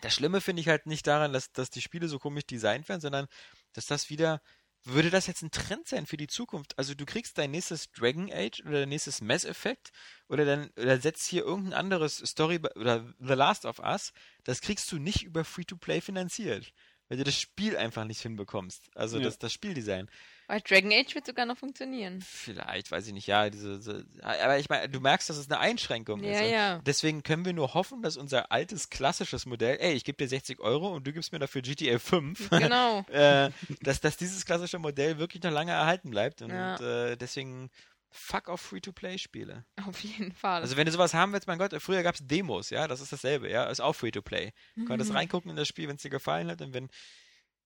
das 0.00 0.14
Schlimme 0.14 0.40
finde 0.40 0.60
ich 0.60 0.68
halt 0.68 0.86
nicht 0.86 1.06
daran, 1.06 1.32
dass, 1.32 1.52
dass 1.52 1.70
die 1.70 1.80
Spiele 1.82 2.08
so 2.08 2.18
komisch 2.18 2.46
designt 2.46 2.88
werden, 2.88 3.00
sondern 3.00 3.28
dass 3.74 3.86
das 3.86 4.10
wieder, 4.10 4.42
würde 4.84 5.10
das 5.10 5.26
jetzt 5.26 5.42
ein 5.42 5.50
Trend 5.50 5.86
sein 5.88 6.06
für 6.06 6.16
die 6.16 6.26
Zukunft? 6.26 6.78
Also 6.78 6.94
du 6.94 7.04
kriegst 7.04 7.38
dein 7.38 7.50
nächstes 7.50 7.90
Dragon 7.92 8.30
Age 8.32 8.60
oder 8.62 8.80
dein 8.80 8.88
nächstes 8.88 9.20
Mass 9.20 9.44
Effect 9.44 9.90
oder 10.28 10.44
dann 10.44 10.70
oder 10.76 10.98
setzt 11.00 11.26
hier 11.26 11.44
irgendein 11.44 11.74
anderes 11.74 12.18
Story 12.18 12.60
oder 12.74 13.12
The 13.18 13.34
Last 13.34 13.64
of 13.66 13.78
Us, 13.78 14.12
das 14.44 14.60
kriegst 14.60 14.90
du 14.90 14.98
nicht 14.98 15.22
über 15.22 15.44
Free-to-Play 15.44 16.00
finanziert. 16.00 16.72
Weil 17.08 17.18
du 17.18 17.24
das 17.24 17.38
Spiel 17.38 17.76
einfach 17.76 18.04
nicht 18.04 18.20
hinbekommst. 18.20 18.90
Also 18.96 19.18
Ja. 19.18 19.24
das, 19.24 19.38
das 19.38 19.52
Spieldesign. 19.52 20.10
Bei 20.48 20.60
Dragon 20.60 20.92
Age 20.92 21.14
wird 21.14 21.26
sogar 21.26 21.44
noch 21.44 21.58
funktionieren. 21.58 22.20
Vielleicht, 22.24 22.90
weiß 22.90 23.06
ich 23.08 23.12
nicht, 23.12 23.26
ja, 23.26 23.50
diese, 23.50 23.78
diese 23.78 24.06
aber 24.22 24.58
ich 24.58 24.68
meine, 24.68 24.88
du 24.88 25.00
merkst, 25.00 25.28
dass 25.28 25.36
es 25.36 25.50
eine 25.50 25.58
Einschränkung 25.58 26.22
ist. 26.22 26.38
Ja, 26.38 26.44
Und 26.46 26.52
ja. 26.52 26.80
Deswegen 26.86 27.22
können 27.24 27.44
wir 27.44 27.52
nur 27.52 27.74
hoffen, 27.74 28.02
dass 28.02 28.16
unser 28.16 28.52
altes 28.52 28.88
klassisches 28.90 29.44
Modell, 29.46 29.76
ey, 29.80 29.94
ich 29.94 30.04
gebe 30.04 30.16
dir 30.18 30.28
60 30.28 30.60
Euro 30.60 30.94
und 30.94 31.06
du 31.06 31.12
gibst 31.12 31.32
mir 31.32 31.38
dafür 31.40 31.62
GTA 31.62 31.98
5, 31.98 32.48
Genau. 32.50 33.00
äh, 33.10 33.50
dass, 33.82 34.00
dass 34.00 34.16
dieses 34.16 34.44
klassische 34.46 34.78
Modell 34.78 35.18
wirklich 35.18 35.42
noch 35.42 35.50
lange 35.50 35.72
erhalten 35.72 36.10
bleibt. 36.10 36.42
Und 36.42 36.50
Ja. 36.50 36.76
äh, 36.76 37.16
deswegen 37.16 37.70
fuck 38.10 38.48
auf 38.48 38.60
Free-to-Play-Spiele. 38.60 39.64
Auf 39.86 40.00
jeden 40.00 40.32
Fall. 40.32 40.62
Also 40.62 40.76
wenn 40.76 40.86
du 40.86 40.92
sowas 40.92 41.12
haben 41.12 41.32
willst, 41.32 41.48
mein 41.48 41.58
Gott, 41.58 41.74
früher 41.80 42.02
gab 42.02 42.14
es 42.14 42.26
Demos, 42.26 42.70
ja, 42.70 42.86
das 42.88 43.00
ist 43.00 43.12
dasselbe, 43.12 43.50
ja, 43.50 43.64
ist 43.64 43.80
auch 43.80 43.92
Free-to-Play. 43.94 44.52
Du 44.76 44.84
konntest 44.84 45.10
Mhm. 45.10 45.16
reingucken 45.16 45.50
in 45.50 45.56
das 45.56 45.68
Spiel, 45.68 45.88
wenn 45.88 45.96
es 45.96 46.02
dir 46.02 46.10
gefallen 46.10 46.48
hat 46.50 46.62
und 46.62 46.72
wenn 46.72 46.88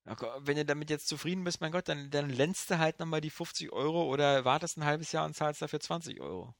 wenn 0.05 0.57
du 0.57 0.65
damit 0.65 0.91
jetzt 0.91 1.09
zufrieden 1.09 1.45
bist, 1.45 1.61
mein 1.61 1.73
Gott, 1.73 1.89
dann, 1.89 2.11
dann 2.11 2.31
lennst 2.31 2.71
du 2.71 2.79
halt 2.79 2.99
nochmal 2.99 3.21
die 3.21 3.31
50 3.31 3.73
Euro 3.73 4.05
oder 4.05 4.45
wartest 4.45 4.77
ein 4.77 4.85
halbes 4.85 5.13
Jahr 5.13 5.27
und 5.27 5.35
zahlst 5.35 5.63
dafür 5.63 5.81
20 5.81 6.21
Euro. 6.21 6.55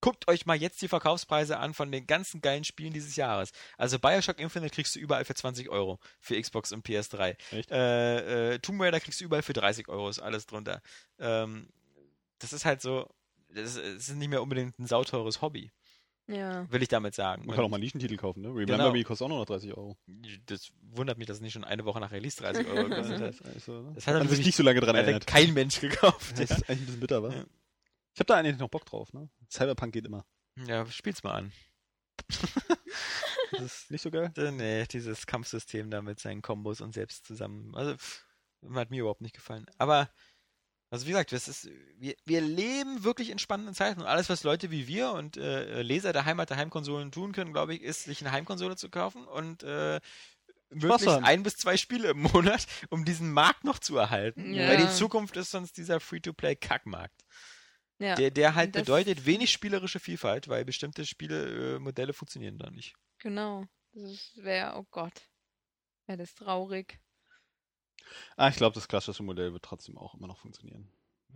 Guckt 0.00 0.28
euch 0.28 0.46
mal 0.46 0.56
jetzt 0.56 0.82
die 0.82 0.88
Verkaufspreise 0.88 1.58
an 1.58 1.74
von 1.74 1.92
den 1.92 2.08
ganzen 2.08 2.40
geilen 2.40 2.64
Spielen 2.64 2.92
dieses 2.92 3.14
Jahres. 3.14 3.52
Also 3.78 4.00
Bioshock 4.00 4.40
Infinite 4.40 4.74
kriegst 4.74 4.96
du 4.96 4.98
überall 4.98 5.24
für 5.24 5.34
20 5.34 5.68
Euro 5.68 6.00
für 6.18 6.40
Xbox 6.40 6.72
und 6.72 6.84
PS3. 6.84 7.36
Echt? 7.52 7.70
Äh, 7.70 8.54
äh, 8.54 8.58
Tomb 8.58 8.80
Raider 8.80 8.98
kriegst 8.98 9.20
du 9.20 9.24
überall 9.24 9.42
für 9.42 9.52
30 9.52 9.88
Euro, 9.88 10.08
ist 10.08 10.18
alles 10.18 10.46
drunter. 10.46 10.82
Ähm, 11.20 11.68
das 12.40 12.52
ist 12.52 12.64
halt 12.64 12.82
so, 12.82 13.08
das 13.48 13.76
ist, 13.76 13.76
es 13.76 14.08
ist 14.08 14.16
nicht 14.16 14.28
mehr 14.28 14.42
unbedingt 14.42 14.76
ein 14.78 14.86
sauteures 14.86 15.40
Hobby, 15.40 15.70
ja. 16.28 16.70
will 16.70 16.82
ich 16.82 16.88
damit 16.88 17.14
sagen. 17.14 17.46
Man 17.46 17.54
kann 17.56 17.64
auch 17.64 17.68
mal 17.68 17.76
einen 17.76 17.84
Nischentitel 17.84 18.16
kaufen, 18.16 18.42
ne? 18.42 18.48
Remember 18.48 18.72
Genau. 18.76 18.92
Me 18.92 19.02
kostet 19.04 19.24
auch 19.24 19.28
nur 19.28 19.38
noch 19.38 19.46
30 19.46 19.72
Euro. 19.76 19.96
das 20.46 20.70
wundert 20.82 21.18
mich, 21.18 21.26
dass 21.26 21.36
es 21.38 21.40
nicht 21.42 21.52
schon 21.52 21.64
eine 21.64 21.84
Woche 21.84 22.00
nach 22.00 22.12
Release 22.12 22.36
30 22.40 22.66
Euro 22.68 22.88
gekostet 22.88 23.20
hat. 23.22 23.44
ne? 23.44 23.92
Das 23.94 24.06
hat 24.06 24.14
hat 24.20 24.28
sich 24.30 24.44
nicht 24.46 24.56
so 24.56 24.62
lange 24.62 24.80
dran 24.80 24.96
Hat 24.96 25.04
erinnert. 25.04 25.26
kein 25.26 25.52
Mensch 25.54 25.80
gekauft. 25.80 26.38
Das 26.38 26.50
Ja. 26.50 26.56
ist 26.56 26.68
eigentlich 26.68 26.80
ein 26.80 26.86
bisschen 26.86 27.00
bitter, 27.00 27.22
wa? 27.22 27.30
Ja. 27.32 27.44
Ich 28.14 28.20
habe 28.20 28.26
da 28.26 28.34
eigentlich 28.36 28.58
noch 28.58 28.68
Bock 28.68 28.84
drauf, 28.84 29.12
ne? 29.12 29.28
Cyberpunk 29.50 29.92
geht 29.92 30.06
immer. 30.06 30.24
ja, 30.66 30.84
spiel's 30.86 31.22
mal 31.22 31.32
an. 31.32 31.52
Das 33.52 33.60
ist 33.82 33.90
nicht 33.90 34.02
so 34.02 34.10
geil. 34.10 34.32
Nee, 34.36 34.84
dieses 34.86 35.26
Kampfsystem 35.26 35.90
da 35.90 36.02
mit 36.02 36.20
seinen 36.20 36.42
Kombos 36.42 36.80
und 36.80 36.92
selbst 36.94 37.26
zusammen. 37.26 37.74
Also, 37.74 37.96
pff, 37.96 38.24
hat 38.74 38.90
mir 38.90 39.00
überhaupt 39.00 39.22
nicht 39.22 39.34
gefallen. 39.34 39.66
Aber, 39.78 40.10
also 40.92 41.06
wie 41.06 41.10
gesagt, 41.10 41.32
das 41.32 41.48
ist, 41.48 41.68
wir, 41.98 42.14
wir 42.24 42.40
leben 42.42 43.02
wirklich 43.02 43.30
in 43.30 43.38
spannenden 43.38 43.74
Zeiten 43.74 44.00
und 44.00 44.06
alles, 44.06 44.28
was 44.28 44.44
Leute 44.44 44.70
wie 44.70 44.86
wir 44.86 45.12
und 45.12 45.36
äh, 45.38 45.80
Leser 45.82 46.12
der 46.12 46.26
Heimat 46.26 46.50
der 46.50 46.58
Heimkonsolen 46.58 47.10
tun 47.10 47.32
können, 47.32 47.52
glaube 47.52 47.74
ich, 47.74 47.82
ist, 47.82 48.04
sich 48.04 48.20
eine 48.20 48.30
Heimkonsole 48.30 48.76
zu 48.76 48.90
kaufen 48.90 49.26
und 49.26 49.62
äh, 49.62 50.00
möglichst 50.70 51.06
haben. 51.06 51.24
ein 51.24 51.42
bis 51.42 51.56
zwei 51.56 51.76
Spiele 51.76 52.10
im 52.10 52.20
Monat, 52.22 52.66
um 52.90 53.04
diesen 53.04 53.32
Markt 53.32 53.64
noch 53.64 53.78
zu 53.78 53.96
erhalten. 53.96 54.52
Ja. 54.54 54.68
Weil 54.68 54.76
die 54.76 54.88
Zukunft 54.90 55.36
ist 55.36 55.50
sonst 55.50 55.76
dieser 55.78 55.98
Free-to-Play-Kackmarkt. 55.98 57.24
ja. 57.98 58.14
Der, 58.14 58.30
der 58.30 58.54
halt 58.54 58.74
Das- 58.74 58.82
bedeutet 58.82 59.24
wenig 59.24 59.50
spielerische 59.50 59.98
Vielfalt, 60.00 60.48
weil 60.48 60.64
bestimmte 60.64 61.06
Spielemodelle 61.06 62.10
äh, 62.10 62.14
funktionieren 62.14 62.58
da 62.58 62.70
nicht. 62.70 62.94
Genau. 63.18 63.64
Das 63.94 64.32
wäre, 64.36 64.76
oh 64.76 64.86
Gott. 64.90 65.22
Wäre 66.06 66.18
das 66.18 66.34
traurig. 66.34 66.98
Ah, 68.36 68.48
ich 68.48 68.56
glaube, 68.56 68.74
das 68.74 68.88
klassische 68.88 69.22
Modell 69.22 69.52
wird 69.52 69.64
trotzdem 69.64 69.96
auch 69.98 70.14
immer 70.14 70.26
noch 70.26 70.38
funktionieren. 70.38 70.88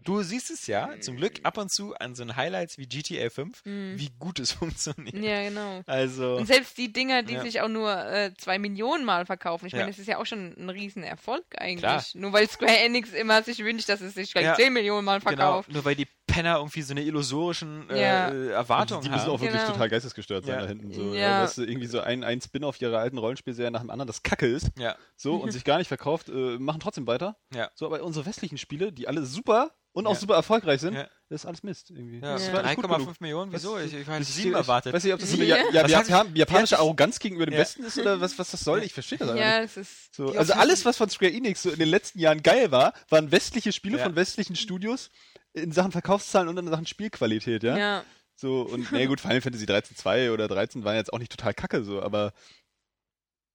Du 0.05 0.22
siehst 0.22 0.51
es 0.51 0.66
ja, 0.66 0.90
zum 1.01 1.16
Glück 1.16 1.40
ab 1.43 1.56
und 1.56 1.70
zu 1.70 1.94
an 1.97 2.14
so 2.14 2.24
Highlights 2.36 2.76
wie 2.78 2.86
GTA 2.86 3.30
5, 3.30 3.64
Mhm. 3.64 3.98
wie 3.98 4.10
gut 4.18 4.38
es 4.38 4.52
funktioniert. 4.93 5.14
Ja, 5.14 5.43
genau. 5.48 5.82
Also, 5.86 6.36
Und 6.36 6.47
selbst 6.47 6.76
die 6.78 6.93
Dinger, 6.93 7.22
die 7.22 7.34
Ja. 7.34 7.40
sich 7.43 7.60
auch 7.62 7.68
nur 7.68 7.90
äh, 8.06 8.32
zwei 8.36 8.59
Millionen 8.59 9.05
Mal 9.05 9.24
verkaufen, 9.26 9.66
ich 9.66 9.72
Ja. 9.72 9.78
meine, 9.80 9.90
das 9.90 9.98
ist 9.98 10.06
ja 10.06 10.18
auch 10.18 10.26
schon 10.26 10.55
ein 10.56 10.68
Riesenerfolg 10.70 11.44
eigentlich. 11.59 11.80
Klar. 11.80 12.05
Nur 12.14 12.32
weil 12.32 12.48
Square 12.48 12.78
Enix 12.78 13.12
immer 13.14 13.43
sich 13.43 13.59
wünscht, 13.60 13.88
dass 13.88 14.01
es 14.02 14.14
sich 14.14 14.32
gleich 14.32 14.44
Ja. 14.44 14.55
10 14.55 14.72
Millionen 14.74 15.05
Mal 15.05 15.20
genau, 15.20 15.30
verkauft. 15.36 15.72
nur 15.72 15.84
weil 15.84 15.97
die 15.97 16.06
Penner 16.36 16.56
irgendwie 16.58 16.82
so 16.82 16.92
eine 16.92 17.02
illusorischen 17.02 17.88
äh, 17.90 18.00
Ja. 18.00 18.28
äh, 18.28 18.48
Erwartungen 18.50 19.02
die 19.02 19.08
müssen 19.08 19.22
haben. 19.22 19.30
auch 19.30 19.40
wirklich 19.40 19.60
Genau. 19.60 19.72
total 19.72 19.88
geistesgestört 19.88 20.44
sein 20.44 20.54
Ja. 20.54 20.60
da 20.62 20.68
hinten. 20.68 20.92
So. 20.92 21.14
Ja. 21.14 21.20
Ja. 21.20 21.42
Weißt 21.42 21.58
du, 21.58 21.62
irgendwie 21.64 21.86
so 21.86 22.00
ein, 22.00 22.24
ein 22.24 22.40
Spin-off 22.40 22.80
ihrer 22.80 22.98
alten 22.98 23.18
Rollenspielserie 23.18 23.70
nach 23.70 23.80
dem 23.80 23.90
anderen, 23.90 24.06
das 24.06 24.22
Kacke 24.22 24.46
ist, 24.46 24.70
Ja, 24.78 24.96
so, 25.16 25.36
und 25.36 25.50
sich 25.52 25.64
gar 25.64 25.78
nicht 25.78 25.88
verkauft, 25.88 26.28
äh, 26.28 26.58
machen 26.58 26.80
trotzdem 26.80 27.06
weiter. 27.06 27.36
ja. 27.54 27.70
So, 27.74 27.86
aber 27.86 28.02
unsere 28.02 28.26
westlichen 28.26 28.58
Spiele, 28.58 28.92
die 28.92 29.08
alle 29.08 29.24
super 29.24 29.72
und 29.92 30.06
auch 30.06 30.12
Ja. 30.12 30.18
super 30.20 30.34
erfolgreich 30.34 30.80
sind, 30.82 30.92
Ja. 30.94 31.08
das 31.30 31.40
ist 31.42 31.46
alles 31.46 31.62
Mist 31.62 31.90
irgendwie. 31.90 32.18
Ja, 32.18 32.34
Das 32.34 32.46
Ja. 32.46 32.52
war 32.52 32.62
nicht 32.64 32.76
gut 32.76 32.84
3,5 32.84 32.98
genug. 33.06 33.20
Millionen, 33.22 33.52
wieso? 33.52 33.74
Was- 33.76 33.84
Ich, 33.84 33.94
ich 33.94 34.06
ist- 34.06 34.34
sieben 34.34 34.50
ich 34.50 34.56
erwartet. 34.56 34.92
Weiß 34.92 35.02
nicht, 35.04 35.14
ob 35.14 35.20
das 35.20 35.30
so 35.30 35.36
eine 35.36 35.46
Ja. 35.46 35.56
ja, 35.72 36.24
japanische 36.34 36.78
Arroganz 36.78 37.18
gegenüber 37.18 37.46
dem 37.46 37.54
Ja. 37.54 37.60
Westen 37.60 37.82
ist 37.84 37.98
oder 37.98 38.20
was, 38.20 38.38
was 38.38 38.50
das 38.50 38.60
soll. 38.60 38.82
Ich 38.82 38.92
verstehe 38.92 39.16
das 39.18 39.28
Ja, 39.28 39.60
nicht. 39.60 39.70
es 39.70 39.76
ist. 39.78 40.14
So, 40.14 40.30
die 40.32 40.38
also 40.38 40.52
alles, 40.52 40.84
was 40.84 40.98
von 40.98 41.08
Square 41.08 41.32
Enix 41.32 41.62
so 41.62 41.70
in 41.70 41.78
den 41.78 41.88
letzten 41.88 42.18
Jahren 42.18 42.42
geil 42.42 42.70
war, 42.70 42.92
waren 43.08 43.32
westliche 43.32 43.72
Spiele 43.72 43.96
Ja. 43.96 44.04
von 44.04 44.16
westlichen 44.16 44.54
Studios 44.56 45.08
in 45.57 45.73
Sachen 45.73 45.93
Verkaufszahlen 45.93 46.49
und 46.49 46.59
in 46.59 46.69
Sachen 46.69 46.87
Spielqualität, 46.87 47.62
ja. 47.62 47.77
Ja. 47.77 48.05
So, 48.37 48.62
und 48.62 48.93
na 48.93 49.05
gut, 49.07 49.20
Final 49.20 49.41
Fantasy 49.41 49.65
13 49.65 49.97
2 49.97 50.31
oder 50.31 50.47
13 50.47 50.85
waren 50.85 50.97
jetzt 50.97 51.12
auch 51.12 51.19
nicht 51.19 51.33
total 51.33 51.55
kacke, 51.55 51.83
so, 51.83 52.03
aber 52.03 52.35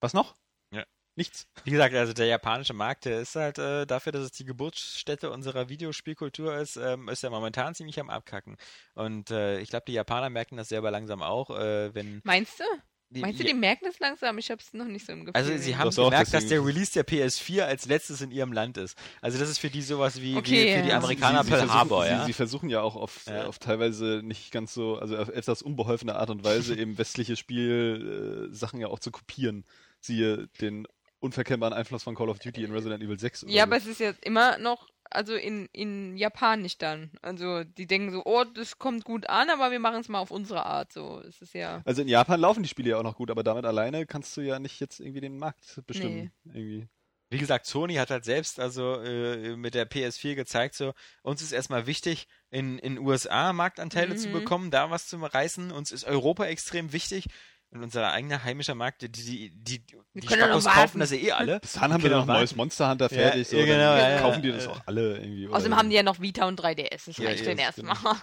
was 0.01 0.13
noch? 0.13 0.35
Ja. 0.73 0.83
Nichts. 1.15 1.47
Wie 1.63 1.71
gesagt, 1.71 1.93
also 1.93 2.13
der 2.13 2.25
japanische 2.25 2.73
Markt, 2.73 3.05
der 3.05 3.21
ist 3.21 3.35
halt 3.35 3.59
äh, 3.59 3.85
dafür, 3.85 4.11
dass 4.11 4.23
es 4.23 4.31
die 4.31 4.45
Geburtsstätte 4.45 5.29
unserer 5.29 5.69
Videospielkultur 5.69 6.55
ist, 6.55 6.77
ähm, 6.77 7.09
ist 7.09 7.23
er 7.23 7.29
momentan 7.29 7.75
ziemlich 7.75 7.99
am 7.99 8.09
Abkacken. 8.09 8.57
Und 8.95 9.29
äh, 9.29 9.59
ich 9.59 9.69
glaube, 9.69 9.85
die 9.87 9.93
Japaner 9.93 10.31
merken 10.31 10.57
das 10.57 10.69
selber 10.69 10.89
langsam 10.89 11.21
auch, 11.21 11.51
äh, 11.51 11.93
wenn 11.93 12.21
Meinst 12.23 12.59
du? 12.59 12.63
Die, 13.11 13.19
Meinst 13.19 13.39
du, 13.39 13.43
die 13.43 13.53
merken 13.53 13.85
das 13.85 13.99
langsam? 13.99 14.37
Ich 14.37 14.49
hab's 14.49 14.73
noch 14.73 14.85
nicht 14.85 15.05
so 15.05 15.11
im 15.11 15.25
Gefühl. 15.25 15.33
Also 15.35 15.55
sie 15.57 15.75
haben 15.75 15.87
Das 15.87 15.95
gemerkt, 15.97 16.33
dass 16.33 16.47
der 16.47 16.65
Release 16.65 16.93
der 16.93 17.05
PS4 17.05 17.63
als 17.63 17.85
letztes 17.85 18.21
in 18.21 18.31
ihrem 18.31 18.53
Land 18.53 18.77
ist. 18.77 18.97
Also 19.21 19.37
das 19.37 19.49
ist 19.49 19.57
für 19.59 19.69
die 19.69 19.81
sowas 19.81 20.21
wie, 20.21 20.35
Okay, 20.37 20.67
wie 20.67 20.75
für 20.77 20.81
die 20.83 20.89
ja. 20.89 20.97
Amerikaner 20.97 21.43
sie, 21.43 21.49
Pearl 21.49 21.59
versuchen, 21.59 21.79
Harbor, 21.79 22.03
sie, 22.05 22.09
ja. 22.09 22.25
sie 22.25 22.33
versuchen 22.33 22.69
ja 22.69 22.81
auch 22.81 22.95
auf, 22.95 23.25
Ja. 23.27 23.47
auf 23.47 23.59
teilweise 23.59 24.21
nicht 24.23 24.51
ganz 24.51 24.73
so, 24.73 24.97
also 24.97 25.17
auf 25.17 25.27
etwas 25.29 25.61
unbeholfene 25.61 26.15
Art 26.15 26.29
und 26.29 26.43
Weise 26.43 26.75
eben 26.79 26.97
westliche 26.97 27.35
Spielsachen 27.35 28.51
äh, 28.51 28.55
Sachen 28.55 28.79
ja 28.79 28.87
auch 28.87 28.99
zu 28.99 29.11
kopieren. 29.11 29.65
Siehe 29.99 30.47
den 30.61 30.87
unverkennbaren 31.19 31.73
Einfluss 31.73 32.03
von 32.03 32.15
Call 32.15 32.29
of 32.29 32.39
Duty 32.39 32.63
in 32.63 32.71
Resident 32.71 33.03
Evil 33.03 33.19
6. 33.19 33.43
oder 33.43 33.51
ja, 33.51 33.63
so. 33.63 33.63
aber 33.67 33.77
es 33.77 33.85
ist 33.87 33.99
ja 33.99 34.13
immer 34.21 34.57
noch, 34.57 34.87
also 35.11 35.35
in, 35.35 35.67
in 35.71 36.17
Japanisch 36.17 36.77
dann. 36.77 37.11
Also 37.21 37.63
die 37.63 37.87
denken 37.87 38.11
so, 38.11 38.23
oh, 38.25 38.43
das 38.43 38.79
kommt 38.79 39.03
gut 39.03 39.29
an, 39.29 39.49
aber 39.49 39.71
wir 39.71 39.79
machen 39.79 40.01
es 40.01 40.09
mal 40.09 40.19
auf 40.19 40.31
unsere 40.31 40.65
Art. 40.65 40.91
So, 40.91 41.19
es 41.27 41.41
ist 41.41 41.53
ja. 41.53 41.81
Also 41.85 42.01
in 42.01 42.07
Japan 42.07 42.39
laufen 42.39 42.63
die 42.63 42.69
Spiele 42.69 42.91
ja 42.91 42.97
auch 42.97 43.03
noch 43.03 43.15
gut, 43.17 43.31
aber 43.31 43.43
damit 43.43 43.65
alleine 43.65 44.05
kannst 44.05 44.35
du 44.37 44.41
ja 44.41 44.59
nicht 44.59 44.79
jetzt 44.79 44.99
irgendwie 44.99 45.21
den 45.21 45.37
Markt 45.37 45.81
bestimmen. 45.87 46.31
Irgendwie. 46.45 46.87
Wie 47.29 47.37
gesagt, 47.37 47.65
Sony 47.65 47.95
hat 47.95 48.09
halt 48.09 48.25
selbst 48.25 48.59
also 48.59 48.95
äh, 49.01 49.55
mit 49.55 49.73
der 49.73 49.89
PS4 49.89 50.35
gezeigt, 50.35 50.75
so 50.75 50.93
uns 51.23 51.41
ist 51.41 51.53
erstmal 51.53 51.87
wichtig, 51.87 52.27
in 52.49 52.77
in 52.77 52.97
USA 52.99 53.53
Marktanteile 53.53 54.17
zu 54.17 54.27
Mhm. 54.27 54.33
bekommen, 54.33 54.71
da 54.71 54.89
was 54.91 55.07
zu 55.07 55.17
reißen. 55.17 55.71
Uns 55.71 55.91
ist 55.93 56.03
Europa 56.03 56.45
extrem 56.45 56.91
wichtig. 56.91 57.27
Und 57.73 57.83
unser 57.83 58.11
eigener 58.11 58.43
heimischer 58.43 58.75
Markt, 58.75 59.01
die, 59.01 59.09
die, 59.09 59.49
die, 59.49 59.79
die 59.85 59.97
Wir 60.13 60.21
können 60.23 60.41
ja 60.41 60.47
noch 60.47 60.59
Spackos 60.61 60.75
kaufen 60.75 60.99
das 60.99 61.11
ja 61.11 61.17
eh 61.17 61.31
alle. 61.31 61.59
Bis 61.61 61.71
dahin 61.73 61.93
haben 61.93 62.03
wir 62.03 62.09
noch 62.09 62.21
ein 62.23 62.27
neues. 62.27 62.53
Monster 62.55 62.89
Hunter 62.89 63.05
Ja, 63.05 63.17
fertig. 63.17 63.47
so, 63.47 63.55
ja, 63.57 63.65
genau, 63.65 63.77
dann 63.77 63.97
ja, 63.97 64.09
ja, 64.09 64.19
kaufen 64.21 64.41
die 64.41 64.49
ja. 64.49 64.55
das 64.55 64.67
auch 64.67 64.81
alle 64.85 65.17
irgendwie. 65.19 65.47
oder- 65.47 65.55
Außerdem 65.57 65.77
haben 65.77 65.89
die 65.89 65.95
ja 65.95 66.03
noch 66.03 66.19
Vita 66.19 66.45
und 66.47 66.59
3DS. 66.59 67.05
Das 67.05 67.17
Ja, 67.17 67.29
reicht 67.29 67.39
ja, 67.45 67.45
denn 67.55 67.57
das 67.57 67.77
erstmal. 67.77 68.15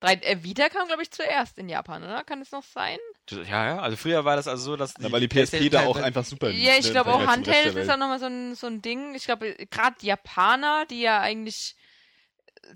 3, 0.00 0.14
äh, 0.14 0.42
Vita 0.44 0.68
kam, 0.68 0.86
glaube 0.86 1.02
ich, 1.02 1.10
zuerst 1.10 1.58
in 1.58 1.68
Japan, 1.68 2.02
oder? 2.04 2.22
Kann 2.24 2.40
es 2.40 2.52
noch 2.52 2.62
sein? 2.62 2.96
Ja, 3.30 3.66
ja, 3.66 3.78
also 3.80 3.96
früher 3.96 4.24
war 4.24 4.36
das 4.36 4.46
also 4.48 4.62
so, 4.62 4.76
dass 4.76 4.94
Na, 4.98 5.10
weil 5.12 5.20
die 5.20 5.28
PSP 5.28 5.68
da 5.68 5.84
auch 5.86 5.96
einfach 5.96 6.24
super 6.24 6.50
Ja, 6.50 6.74
ich 6.78 6.90
glaube 6.90 7.12
auch 7.12 7.26
Handheld 7.26 7.74
ist 7.74 7.90
auch 7.90 7.96
nochmal 7.98 8.20
so 8.20 8.26
ein, 8.26 8.54
so 8.54 8.68
ein 8.68 8.80
Ding. 8.80 9.14
Ich 9.14 9.24
glaube, 9.24 9.54
gerade 9.70 9.96
Japaner, 10.00 10.86
die 10.86 11.00
ja 11.00 11.20
eigentlich 11.20 11.74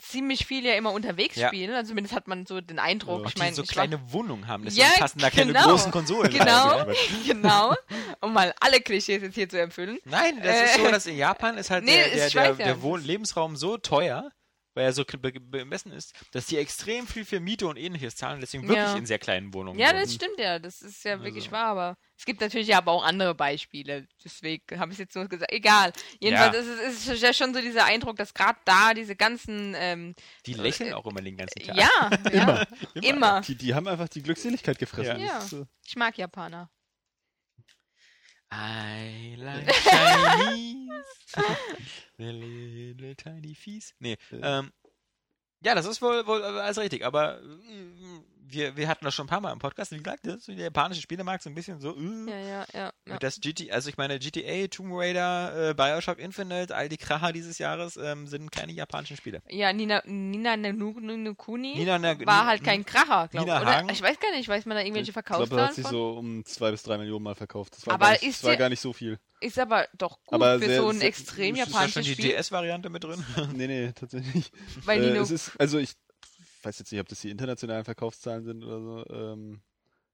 ziemlich 0.00 0.46
viel 0.46 0.64
ja 0.64 0.74
immer 0.74 0.92
unterwegs 0.92 1.36
Ja. 1.36 1.48
spielen, 1.48 1.74
also 1.74 1.90
zumindest 1.90 2.14
hat 2.14 2.26
man 2.28 2.46
so 2.46 2.60
den 2.60 2.78
Eindruck. 2.78 3.24
Auch 3.24 3.28
ich 3.30 3.36
meine, 3.38 3.54
so 3.54 3.62
kleine 3.62 4.00
Wohnungen 4.12 4.48
haben, 4.48 4.64
deswegen 4.64 4.86
Ja, 4.86 4.98
passen 4.98 5.18
da 5.18 5.30
keine 5.30 5.52
genau. 5.52 5.68
großen 5.68 5.90
Konsolen 5.92 6.30
Genau. 6.32 6.84
genau, 7.26 7.74
um 8.20 8.32
mal 8.32 8.54
alle 8.60 8.80
Klischees 8.80 9.22
jetzt 9.22 9.34
hier 9.34 9.48
zu 9.48 9.58
erfüllen. 9.58 9.98
Nein, 10.04 10.40
das 10.42 10.62
ist 10.70 10.78
Äh, 10.78 10.82
so, 10.84 10.90
dass 10.90 11.06
in 11.06 11.16
Japan 11.16 11.58
ist 11.58 11.70
halt 11.70 11.84
nee, 11.84 11.92
der, 11.92 12.26
ich 12.26 12.32
der, 12.32 12.42
weiß 12.42 12.56
der, 12.56 12.66
ja. 12.66 12.72
der 12.74 12.82
Wohn 12.82 13.02
Lebensraum 13.04 13.56
so 13.56 13.76
teuer, 13.76 14.30
weil 14.74 14.84
er 14.84 14.92
so 14.92 15.04
be- 15.04 15.32
bemessen 15.32 15.92
ist, 15.92 16.14
dass 16.32 16.46
die 16.46 16.56
extrem 16.58 17.06
viel 17.06 17.24
für 17.24 17.40
Miete 17.40 17.66
und 17.66 17.76
ähnliches 17.76 18.16
zahlen 18.16 18.36
und 18.36 18.40
deswegen 18.40 18.64
wirklich 18.64 18.78
Ja. 18.86 18.96
in 18.96 19.06
sehr 19.06 19.18
kleinen 19.18 19.52
Wohnungen 19.54 19.78
Ja, 19.78 19.88
wohnen. 19.90 20.00
das 20.00 20.14
stimmt 20.14 20.38
ja, 20.38 20.58
das 20.58 20.82
ist 20.82 21.04
ja 21.04 21.20
wirklich 21.22 21.44
Also. 21.44 21.52
wahr, 21.52 21.66
aber 21.66 21.96
es 22.18 22.24
gibt 22.24 22.40
natürlich 22.40 22.68
ja 22.68 22.78
aber 22.78 22.92
auch 22.92 23.04
andere 23.04 23.34
Beispiele, 23.34 24.06
deswegen 24.24 24.78
habe 24.78 24.92
ich 24.92 24.98
jetzt 24.98 25.14
nur 25.16 25.26
gesagt, 25.28 25.52
egal. 25.52 25.92
Jedenfalls 26.20 26.54
Ja. 26.54 26.60
ist 26.62 26.68
es 27.08 27.08
ist 27.08 27.22
ja 27.22 27.32
schon 27.34 27.52
so 27.54 27.60
dieser 27.60 27.84
Eindruck, 27.84 28.16
dass 28.16 28.32
gerade 28.34 28.58
da 28.64 28.94
diese 28.94 29.16
ganzen, 29.16 29.74
ähm, 29.76 30.14
Die 30.46 30.54
lächeln 30.54 30.92
auch 30.94 31.06
immer 31.06 31.20
den 31.20 31.36
ganzen 31.36 31.60
Tag. 31.62 31.76
ja, 31.76 32.10
ja, 32.32 32.66
immer. 32.94 33.40
Die, 33.42 33.56
die 33.56 33.74
haben 33.74 33.88
einfach 33.88 34.08
die 34.08 34.22
Glückseligkeit 34.22 34.78
gefressen. 34.78 35.20
Ja. 35.20 35.38
Ist, 35.38 35.52
äh, 35.52 35.64
Ich 35.86 35.96
mag 35.96 36.16
Japaner. 36.16 36.70
I 38.52 39.34
like 39.38 39.72
Chinese. 39.72 40.90
The 42.18 42.32
little 42.32 43.14
tiny 43.14 43.54
fees. 43.54 43.94
Nee, 43.98 44.16
ähm, 44.30 44.70
ja, 45.64 45.74
das 45.74 45.86
ist 45.86 46.02
wohl, 46.02 46.26
wohl 46.26 46.42
alles 46.44 46.78
richtig, 46.78 47.04
aber 47.04 47.40
äh, 47.40 48.20
wir, 48.52 48.76
wir 48.76 48.88
hatten 48.88 49.04
das 49.04 49.14
schon 49.14 49.26
ein 49.26 49.28
paar 49.28 49.40
Mal 49.40 49.52
im 49.52 49.58
Podcast, 49.58 49.90
wie 49.92 49.96
gesagt, 49.98 50.26
das 50.26 50.36
ist 50.36 50.48
der 50.48 50.56
japanische 50.56 51.00
Spielemarkt 51.02 51.42
so 51.42 51.50
ein 51.50 51.54
bisschen 51.54 51.80
so, 51.80 51.96
äh, 51.96 52.30
Ja, 52.30 52.38
ja, 52.38 52.66
ja. 52.72 52.92
ja. 53.08 53.18
Das 53.18 53.40
GT, 53.40 53.70
also 53.72 53.88
ich 53.88 53.96
meine, 53.96 54.18
GTA, 54.18 54.66
Tomb 54.68 54.90
Raider, 54.92 55.70
äh, 55.70 55.74
Bioshock 55.74 56.18
Infinite, 56.18 56.74
all 56.74 56.88
die 56.88 56.96
Kracher 56.96 57.32
dieses 57.32 57.58
Jahres 57.58 57.96
ähm, 57.96 58.26
sind 58.26 58.50
keine 58.52 58.72
japanischen 58.72 59.16
Spiele. 59.16 59.42
Ja, 59.48 59.72
Nina, 59.72 60.02
Nina 60.06 60.56
Nu- 60.56 60.98
Nu- 61.00 61.16
Nu- 61.16 61.34
Kuni 61.34 61.74
Nina 61.76 61.98
Na- 61.98 62.18
war 62.26 62.46
halt 62.46 62.62
kein 62.62 62.84
Kracher, 62.84 63.28
glaube 63.28 63.48
ich. 63.50 63.60
Oder? 63.60 63.86
Ich 63.90 64.02
weiß 64.02 64.20
gar 64.20 64.30
nicht, 64.32 64.48
weiß 64.48 64.66
man 64.66 64.76
da 64.76 64.82
irgendwelche 64.82 65.10
ich 65.10 65.14
glaube, 65.14 65.46
Verkaufszahlen 65.46 65.68
hat 65.68 65.74
sich 65.74 65.82
von? 65.84 65.92
so 65.92 66.10
um 66.18 66.44
zwei 66.44 66.70
bis 66.70 66.82
drei 66.82 66.98
Millionen 66.98 67.22
Mal 67.24 67.34
verkauft. 67.34 67.74
Das 67.76 67.86
war, 67.86 67.94
Aber 67.94 68.04
gar, 68.06 68.12
nicht, 68.12 68.22
ist 68.22 68.42
das 68.42 68.50
war 68.50 68.56
gar 68.56 68.68
nicht 68.68 68.80
so 68.80 68.92
viel. 68.92 69.18
Ist 69.40 69.58
aber 69.58 69.88
doch 69.96 70.18
gut 70.24 70.34
Aber 70.34 70.58
für 70.60 70.66
sehr- 70.66 70.80
so 70.82 70.88
ein 70.90 70.98
sehr- 70.98 71.08
extrem 71.08 71.54
ist 71.54 71.58
ja 71.58 71.64
Ist 71.64 71.72
da 71.74 71.78
schon 71.78 71.88
japanisches 71.88 72.16
die 72.16 72.22
Spiel. 72.22 72.36
DS-Variante 72.36 72.90
mit 72.90 73.02
drin? 73.04 73.24
nee, 73.54 73.66
nee, 73.66 73.92
tatsächlich 73.92 74.34
nicht. 74.34 74.52
Weil 74.84 75.02
äh, 75.02 75.10
Nino, 75.10 75.22
es 75.22 75.30
ist, 75.30 75.52
also 75.58 75.78
ich 75.78 75.94
weiß 76.64 76.78
jetzt 76.78 76.92
nicht, 76.92 77.00
ob 77.00 77.08
das 77.08 77.20
die 77.20 77.30
internationalen 77.30 77.84
Verkaufszahlen 77.84 78.44
sind 78.44 78.64
oder 78.64 78.80
so. 78.80 79.06
Ähm, 79.14 79.62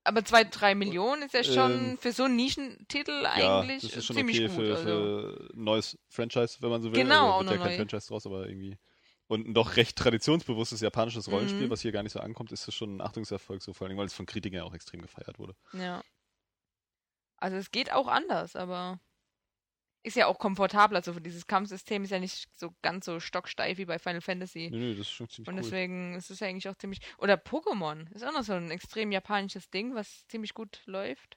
aber 0.05 0.25
zwei, 0.25 0.45
drei 0.45 0.75
Millionen 0.75 1.23
ist 1.23 1.35
ja 1.35 1.45
schon 1.45 1.73
Ähm, 1.73 1.99
für 1.99 2.13
so 2.13 2.25
einen 2.25 2.37
Nischentitel 2.37 3.23
ja, 3.25 3.33
eigentlich 3.61 3.83
das 3.83 3.97
ist 3.97 4.07
schon 4.07 4.17
ziemlich 4.17 4.39
okay 4.39 4.47
gut. 4.49 4.57
für, 4.57 4.77
also. 4.77 4.83
für 4.85 5.51
ein 5.55 5.65
neues 5.65 5.99
Franchise, 6.09 6.57
wenn 6.61 6.71
man 6.71 6.81
so 6.81 6.91
will. 6.93 7.03
Genau, 7.03 7.27
also, 7.27 7.35
auch 7.35 7.41
wird 7.41 7.51
ja 7.53 7.57
kein 7.59 7.73
neu. 7.73 7.77
Franchise 7.77 8.09
draus, 8.09 8.27
aber 8.27 8.47
irgendwie. 8.47 8.79
Und 9.27 9.47
ein 9.47 9.53
doch 9.53 9.77
recht 9.77 9.99
traditionsbewusstes 9.99 10.81
japanisches 10.81 11.31
Rollenspiel, 11.31 11.67
Mhm. 11.67 11.71
was 11.71 11.83
hier 11.83 11.93
gar 11.93 12.03
nicht 12.03 12.13
so 12.13 12.21
ankommt, 12.21 12.51
ist 12.53 12.67
das 12.67 12.75
schon 12.75 12.97
ein 12.97 13.01
Achtungserfolg, 13.03 13.63
so 13.63 13.75
vor 13.75 13.87
allem, 13.87 13.99
weil 13.99 14.07
es 14.07 14.15
von 14.15 14.25
Kritikern 14.25 14.59
ja 14.61 14.65
auch 14.65 14.73
extrem 14.73 15.03
gefeiert 15.03 15.39
wurde. 15.39 15.55
Ja. 15.75 16.03
Also 17.37 17.57
es 17.59 17.71
geht 17.71 17.93
auch 17.93 18.09
anders, 18.09 18.57
aber 18.57 19.01
ist 20.03 20.17
ja 20.17 20.27
auch 20.27 20.39
komfortabler. 20.39 20.99
Also 20.99 21.19
dieses 21.21 21.47
Kampfsystem 21.47 22.05
ist 22.05 22.11
ja 22.11 22.19
nicht 22.19 22.49
so 22.57 22.75
ganz 22.83 23.05
so 23.05 23.21
stocksteif 23.21 23.79
wie 23.79 23.85
bei 23.85 23.99
Final 23.99 24.21
Fantasy. 24.21 24.69
Nee, 24.71 24.79
nee, 24.79 24.91
das 24.93 25.01
ist 25.01 25.11
schon 25.11 25.29
ziemlich 25.29 25.49
Und 25.49 25.55
cool. 25.55 25.63
deswegen 25.63 26.15
ist 26.15 26.31
es 26.31 26.41
ja 26.41 26.47
eigentlich 26.47 26.69
auch 26.69 26.77
ziemlich. 26.77 27.01
Oder 27.19 27.35
Pokémon 27.35 28.11
ist 28.15 28.25
auch 28.25 28.33
noch 28.33 28.45
so 28.45 28.55
ein 28.55 28.71
extrem 28.71 29.13
japanisches 29.13 29.71
Ding, 29.71 29.95
was 29.95 30.27
ziemlich 30.29 30.55
gut 30.55 30.83
läuft. 30.87 31.37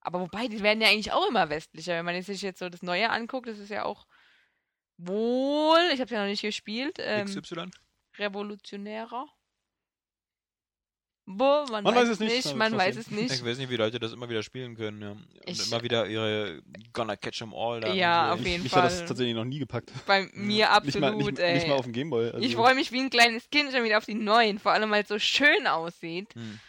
Aber 0.00 0.20
wobei, 0.20 0.46
die 0.46 0.62
werden 0.62 0.80
ja 0.80 0.88
eigentlich 0.88 1.12
auch 1.12 1.28
immer 1.28 1.50
westlicher. 1.50 1.94
Wenn 1.94 2.04
man 2.04 2.22
sich 2.22 2.42
jetzt 2.42 2.60
so 2.60 2.68
das 2.68 2.82
Neue 2.82 3.10
anguckt, 3.10 3.48
das 3.48 3.58
ist 3.58 3.70
ja 3.70 3.84
auch 3.84 4.06
wohl, 4.98 5.80
ich 5.92 6.00
habe 6.00 6.14
ja 6.14 6.20
noch 6.20 6.28
nicht 6.28 6.42
gespielt, 6.42 6.98
ähm, 7.00 7.26
XY? 7.26 7.70
revolutionärer. 8.16 9.26
Boah, 11.28 11.66
man, 11.70 11.82
Man 11.82 11.94
weiß, 11.94 12.02
weiß 12.04 12.08
es 12.10 12.20
nicht, 12.20 12.44
nicht, 12.46 12.56
man 12.56 12.76
weiß 12.76 12.96
es 12.96 13.10
nicht. 13.10 13.32
Ich 13.32 13.44
weiß 13.44 13.58
nicht, 13.58 13.68
wie 13.68 13.76
Leute 13.76 13.98
das 13.98 14.12
immer 14.12 14.28
wieder 14.28 14.44
spielen 14.44 14.76
können. 14.76 15.02
Ja. 15.02 15.10
Und 15.10 15.20
Ich- 15.44 15.66
immer 15.66 15.82
wieder 15.82 16.06
ihre 16.06 16.62
Gonna 16.92 17.16
Catch 17.16 17.42
'em 17.42 17.52
All 17.52 17.80
da. 17.80 17.92
Ja, 17.92 18.28
irgendwie. 18.28 18.42
auf 18.42 18.46
jeden 18.52 18.62
Mich 18.62 18.72
Fall. 18.72 18.82
hat 18.84 18.92
das 18.92 19.04
tatsächlich 19.06 19.34
noch 19.34 19.44
nie 19.44 19.58
gepackt. 19.58 19.90
Bei 20.06 20.28
mir 20.34 20.68
Nicht 20.84 21.00
mal, 21.00 21.08
absolut, 21.08 21.26
nicht, 21.32 21.38
ey. 21.40 21.54
nicht 21.54 21.66
mal 21.66 21.74
auf 21.74 21.84
dem 21.84 21.92
Gameboy. 21.92 22.26
Also, 22.30 22.38
ich 22.38 22.54
freue 22.54 22.76
mich 22.76 22.92
wie 22.92 23.00
ein 23.00 23.10
kleines 23.10 23.50
Kind 23.50 23.72
schon 23.72 23.82
wieder 23.82 23.98
auf 23.98 24.04
die 24.06 24.14
neuen, 24.14 24.60
vor 24.60 24.70
allem 24.72 24.88
weil 24.92 25.02
es 25.02 25.08
so 25.08 25.18
schön 25.18 25.66
aussieht. 25.66 26.32
Hm. 26.34 26.60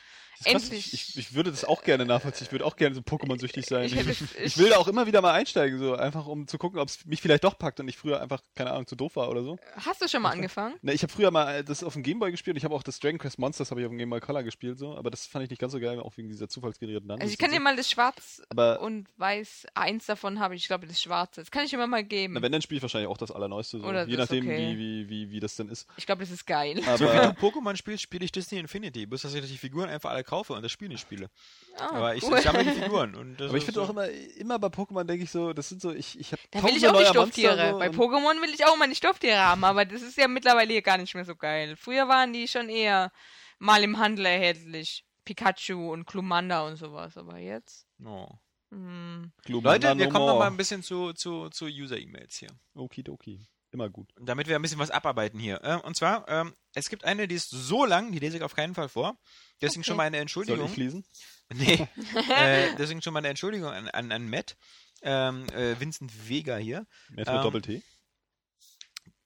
Endlich. 0.45 0.93
Ich, 0.93 1.09
ich, 1.09 1.17
ich 1.17 1.33
würde 1.33 1.51
das 1.51 1.63
auch 1.65 1.83
gerne 1.83 2.05
nachvollziehen. 2.05 2.45
Ich 2.47 2.51
würde 2.51 2.65
auch 2.65 2.75
gerne 2.75 2.95
so 2.95 3.01
Pokémon-süchtig 3.01 3.65
sein. 3.65 3.85
Ich 3.85 3.95
Ich, 3.95 4.07
ich, 4.21 4.37
ich- 4.39 4.57
will 4.57 4.69
da 4.69 4.77
auch 4.77 4.87
immer 4.87 5.07
wieder 5.07 5.21
mal 5.21 5.33
einsteigen, 5.33 5.77
so 5.79 5.95
einfach 5.95 6.27
um 6.27 6.47
zu 6.47 6.57
gucken, 6.57 6.79
ob 6.79 6.89
es 6.89 7.05
mich 7.05 7.21
vielleicht 7.21 7.43
doch 7.43 7.57
packt 7.57 7.79
und 7.79 7.87
ich 7.87 7.97
früher 7.97 8.21
einfach, 8.21 8.41
keine 8.55 8.71
Ahnung, 8.71 8.87
zu 8.87 8.95
doof 8.95 9.15
war 9.15 9.29
oder 9.29 9.43
so. 9.43 9.57
Hast 9.75 10.01
du 10.01 10.07
schon 10.07 10.21
mal 10.21 10.31
angefangen? 10.31 10.75
Ne, 10.81 10.93
ich 10.93 11.01
habe 11.03 11.11
früher 11.11 11.31
mal 11.31 11.63
das 11.63 11.83
auf 11.83 11.93
dem 11.93 12.03
Gameboy 12.03 12.31
gespielt. 12.31 12.57
Ich 12.57 12.63
habe 12.63 12.75
auch 12.75 12.83
das 12.83 12.99
Dragon 12.99 13.17
Quest 13.19 13.39
Monsters 13.39 13.71
habe 13.71 13.81
ich 13.81 13.85
auf 13.85 13.91
dem 13.91 13.97
Gameboy 13.97 14.19
Color 14.19 14.43
gespielt, 14.43 14.77
so. 14.77 14.95
Aber 14.95 15.09
das 15.09 15.25
fand 15.25 15.43
ich 15.43 15.49
nicht 15.49 15.59
ganz 15.59 15.73
so 15.73 15.79
geil, 15.79 15.99
auch 15.99 16.15
wegen 16.17 16.29
dieser 16.29 16.47
zufallsgenerierten 16.49 17.09
Also 17.11 17.25
ich 17.31 17.37
kann 17.37 17.51
dir 17.51 17.59
mal 17.59 17.75
das 17.75 17.89
Schwarz 17.89 18.41
Aber 18.49 18.81
und 18.81 19.07
Weiß, 19.17 19.65
eins 19.73 20.05
davon 20.05 20.39
habe 20.39 20.55
ich, 20.55 20.61
ich 20.63 20.67
glaube 20.67 20.87
das 20.87 21.01
Schwarze. 21.01 21.41
Das 21.41 21.51
kann 21.51 21.65
ich 21.65 21.73
immer 21.73 21.87
mal 21.87 22.03
geben. 22.03 22.33
na, 22.33 22.41
wenn, 22.41 22.51
dann 22.51 22.61
spiele 22.61 22.77
ich 22.77 22.81
wahrscheinlich 22.81 23.09
auch 23.09 23.17
das 23.17 23.31
Allerneueste. 23.31 23.79
So. 23.79 23.85
Oder 23.87 24.07
Je 24.07 24.17
nachdem, 24.17 24.45
okay. 24.45 24.75
wie, 24.75 24.77
wie, 24.77 25.09
wie, 25.09 25.31
wie 25.31 25.39
das 25.39 25.55
denn 25.55 25.69
ist. 25.69 25.87
Ich 25.97 26.05
glaube, 26.05 26.21
das 26.21 26.31
ist 26.31 26.45
geil. 26.45 26.75
So 26.83 26.99
wie 26.99 27.03
du 27.05 27.09
Aber 27.11 27.31
Pokémon 27.39 27.75
spielst, 27.75 28.03
spiele 28.03 28.25
ich 28.25 28.31
Disney 28.31 28.59
Infinity. 28.59 29.05
Bis 29.05 29.21
dass 29.21 29.33
ich 29.33 29.45
die 29.45 29.57
Figuren 29.57 29.89
einfach 29.89 30.11
alle 30.11 30.23
kaufe 30.27 30.53
und 30.53 30.61
das 30.61 30.71
Spiel 30.71 30.89
nicht 30.89 31.01
spiele. 31.01 31.29
Ah, 31.77 31.89
Aber 31.89 32.15
ich, 32.15 32.23
cool. 32.23 32.37
ich 32.37 32.43
sammle 32.43 32.63
die 32.63 32.71
Figuren. 32.81 33.15
Und 33.15 33.37
das 33.37 33.49
Aber 33.49 33.57
ich 33.57 33.65
finde 33.65 33.79
so. 33.79 33.85
auch 33.85 33.89
immer, 33.89 34.07
immer 34.09 34.59
bei 34.59 34.67
Pokémon 34.67 35.03
denke 35.03 35.23
ich 35.23 35.31
so, 35.31 35.53
das 35.53 35.69
sind 35.69 35.81
so, 35.81 35.91
ich, 35.91 36.19
ich 36.19 36.31
habe 36.31 36.41
Da 36.51 36.61
will 36.63 36.77
ich 36.77 36.87
auch 36.87 36.99
die 36.99 37.05
Stofftiere. 37.05 37.75
Bei 37.79 37.87
Pokémon 37.87 38.39
will 38.41 38.53
ich 38.53 38.65
auch 38.65 38.77
meine 38.77 38.93
Stofftiere 38.93 39.39
haben, 39.39 39.63
aber 39.63 39.85
das 39.85 40.03
ist 40.03 40.17
ja 40.17 40.27
mittlerweile 40.27 40.71
hier 40.71 40.83
gar 40.83 40.97
nicht 40.97 41.15
mehr 41.15 41.25
so 41.25 41.35
geil. 41.35 41.75
Früher 41.75 42.07
waren 42.07 42.33
die 42.33 42.47
schon 42.47 42.69
eher 42.69 43.11
mal 43.57 43.83
im 43.83 43.97
Handel 43.97 44.25
erhältlich. 44.25 45.03
Pikachu 45.25 45.91
und 45.91 46.05
Klumanda 46.05 46.65
und 46.65 46.77
sowas, 46.77 47.17
aber 47.17 47.37
jetzt. 47.37 47.85
Oh. 48.05 48.29
Hm. 48.71 49.31
Leute, 49.47 49.97
wir 49.97 50.09
kommen 50.09 50.25
noch 50.25 50.39
mal 50.39 50.47
ein 50.47 50.57
bisschen 50.57 50.83
zu, 50.83 51.13
zu, 51.13 51.49
zu 51.49 51.65
User-E-Mails 51.65 52.37
hier. 52.37 52.49
Okidoki. 52.75 53.45
Immer 53.77 53.89
gut. 53.91 54.11
damit 54.19 54.47
wir 54.47 54.55
ein 54.55 54.61
bisschen 54.63 54.79
was 54.79 54.89
abarbeiten 54.89 55.39
hier. 55.39 55.61
Äh, 55.63 55.75
und 55.85 55.95
zwar, 55.95 56.27
ähm, 56.27 56.55
es 56.73 56.89
gibt 56.89 57.05
eine, 57.05 57.27
die 57.27 57.35
ist 57.35 57.51
so 57.51 57.85
lang, 57.85 58.11
die 58.11 58.17
lese 58.17 58.37
ich 58.37 58.41
auf 58.43 58.55
keinen 58.55 58.73
Fall 58.73 58.89
vor. 58.89 59.19
Deswegen 59.61 59.81
Okay. 59.81 59.87
schon 59.89 59.97
mal 59.97 60.03
eine 60.03 60.17
Soll 60.17 60.21
Entschuldigung. 60.23 60.65
ich 60.71 60.77
lesen? 60.77 61.05
Nee. 61.53 61.87
äh, 62.35 62.75
deswegen 62.75 63.03
schon 63.03 63.13
mal 63.13 63.19
eine 63.19 63.27
Entschuldigung 63.29 63.69
an, 63.69 63.87
an, 63.89 64.11
an 64.11 64.27
Matt. 64.29 64.57
Ähm, 65.03 65.47
äh, 65.49 65.79
Vincent 65.79 66.27
Vega 66.27 66.57
hier. 66.57 66.87
Jetzt 67.09 67.17
mit 67.17 67.27
Ähm, 67.29 67.41
Doppel-T. 67.43 67.83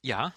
Ja, 0.02 0.34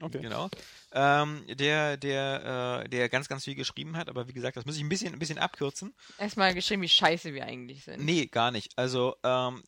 Okay. 0.00 0.20
genau. 0.20 0.48
Ähm, 0.92 1.44
der, 1.46 1.96
der, 1.96 2.82
äh, 2.84 2.88
der 2.88 3.08
ganz, 3.08 3.28
ganz 3.28 3.44
viel 3.44 3.54
geschrieben 3.54 3.96
hat, 3.96 4.08
aber 4.08 4.26
wie 4.26 4.32
gesagt, 4.32 4.56
das 4.56 4.64
muss 4.66 4.76
ich 4.76 4.82
ein 4.82 4.88
bisschen, 4.88 5.12
ein 5.12 5.18
bisschen 5.20 5.38
abkürzen. 5.38 5.94
Erstmal 6.18 6.52
geschrieben, 6.52 6.82
wie 6.82 6.88
scheiße 6.88 7.32
wir 7.32 7.44
eigentlich 7.44 7.84
sind. 7.84 8.04
Nee, 8.04 8.26
gar 8.26 8.50
nicht. 8.50 8.72
Also, 8.76 9.14
ähm, 9.22 9.62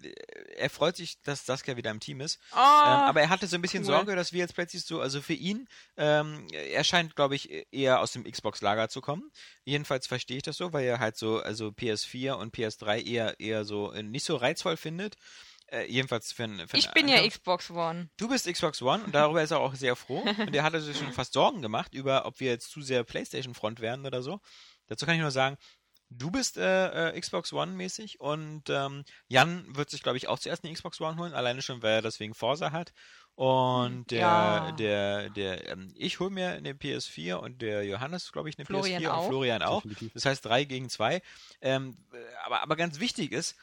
er 0.57 0.71
freut 0.71 0.97
sich, 0.97 1.21
dass 1.23 1.47
Saskia 1.47 1.77
wieder 1.77 1.93
im 1.93 2.01
Team 2.01 2.21
ist. 2.21 2.41
Oh, 2.53 2.57
Ähm, 2.57 2.63
aber 2.63 3.21
er 3.21 3.29
hatte 3.29 3.47
so 3.47 3.55
ein 3.57 3.63
bisschen 3.63 3.85
cool. 3.85 3.93
Sorge, 3.93 4.17
dass 4.17 4.33
wir 4.33 4.41
jetzt 4.41 4.55
plötzlich 4.55 4.83
so, 4.85 5.01
also 5.01 5.21
für 5.21 5.35
ihn, 5.35 5.69
ähm, 5.97 6.47
er 6.51 6.83
scheint, 6.83 7.15
glaube 7.15 7.37
ich, 7.37 7.67
eher 7.71 8.01
aus 8.01 8.13
dem 8.13 8.25
Xbox-Lager 8.25 8.89
zu 8.89 9.01
kommen. 9.01 9.31
Jedenfalls 9.65 10.09
verstehe 10.09 10.39
ich 10.39 10.43
das 10.43 10.57
so, 10.57 10.73
weil 10.73 10.85
er 10.85 10.99
halt 10.99 11.17
so, 11.17 11.41
also 11.41 11.69
PS4 11.69 12.33
und 12.33 12.55
PS3 12.55 13.05
eher, 13.07 13.39
eher 13.39 13.65
so 13.65 13.93
äh, 13.93 14.03
nicht 14.03 14.25
so 14.25 14.35
reizvoll 14.35 14.77
findet. 14.77 15.17
Äh, 15.73 15.91
jedenfalls 15.91 16.33
für, 16.33 16.45
ein- 16.45 16.69
für 16.69 16.77
ich 16.77 16.91
bin 16.91 17.09
ja. 17.09 17.27
Xbox 17.27 17.71
One. 17.71 18.11
Du 18.19 18.29
bist 18.29 18.47
Xbox 18.47 18.83
One 18.83 19.05
und 19.05 19.15
darüber 19.15 19.43
ist 19.43 19.53
er 19.53 19.61
auch 19.61 19.75
sehr 19.75 19.97
froh. 19.97 20.21
Und 20.39 20.55
er 20.55 20.63
hatte 20.65 20.81
sich 20.83 20.99
schon 20.99 21.13
fast 21.13 21.33
Sorgen 21.33 21.63
gemacht, 21.63 21.95
über 21.95 22.27
ob 22.27 22.41
wir 22.41 22.51
jetzt 22.51 22.71
zu 22.71 22.83
sehr 22.83 23.05
PlayStation-Front 23.05 23.81
werden 23.81 24.05
oder 24.05 24.23
so. 24.23 24.41
Dazu 24.89 25.07
kann 25.07 25.15
ich 25.15 25.21
nur 25.23 25.31
sagen, 25.31 25.57
du 26.11 26.31
bist 26.31 26.59
äh, 26.59 27.09
äh, 27.09 27.19
Xbox 27.19 27.55
One-mäßig 27.55 28.21
und 28.21 28.65
ähm, 28.69 29.05
Jan 29.29 29.65
wird 29.75 29.89
sich, 29.89 30.03
glaube 30.03 30.19
ich, 30.19 30.29
auch 30.29 30.39
zuerst 30.39 30.63
eine 30.63 30.75
Xbox 30.75 31.01
One 31.01 31.17
holen, 31.17 31.33
alleine 31.33 31.63
schon, 31.63 31.83
weil 31.83 31.95
er 31.95 32.03
deswegen 32.03 32.35
Forza 32.35 32.71
hat. 32.73 32.93
Und 33.35 34.11
der, 34.11 34.21
Ja. 34.21 34.73
der, 34.73 35.31
der, 35.31 35.69
ähm, 35.71 35.91
ich 35.97 36.21
hole 36.21 36.29
mir 36.29 36.51
eine 36.51 36.75
PS4 36.75 37.37
und 37.37 37.63
der 37.63 37.83
Johannes, 37.87 38.31
glaube 38.31 38.51
ich, 38.51 38.59
eine 38.59 38.67
Florian 38.67 39.03
PS4 39.03 39.09
auch. 39.11 39.23
und 39.23 39.29
Florian 39.31 39.63
auch. 39.63 39.83
Definitiv. 39.83 40.13
Das 40.13 40.27
heißt 40.27 40.45
drei 40.45 40.65
gegen 40.65 40.91
zwei. 40.91 41.23
Ähm, 41.63 41.97
äh, 42.13 42.19
aber, 42.45 42.61
aber 42.61 42.77
ganz 42.77 43.01
wichtig 43.01 43.33
ist, 43.33 43.57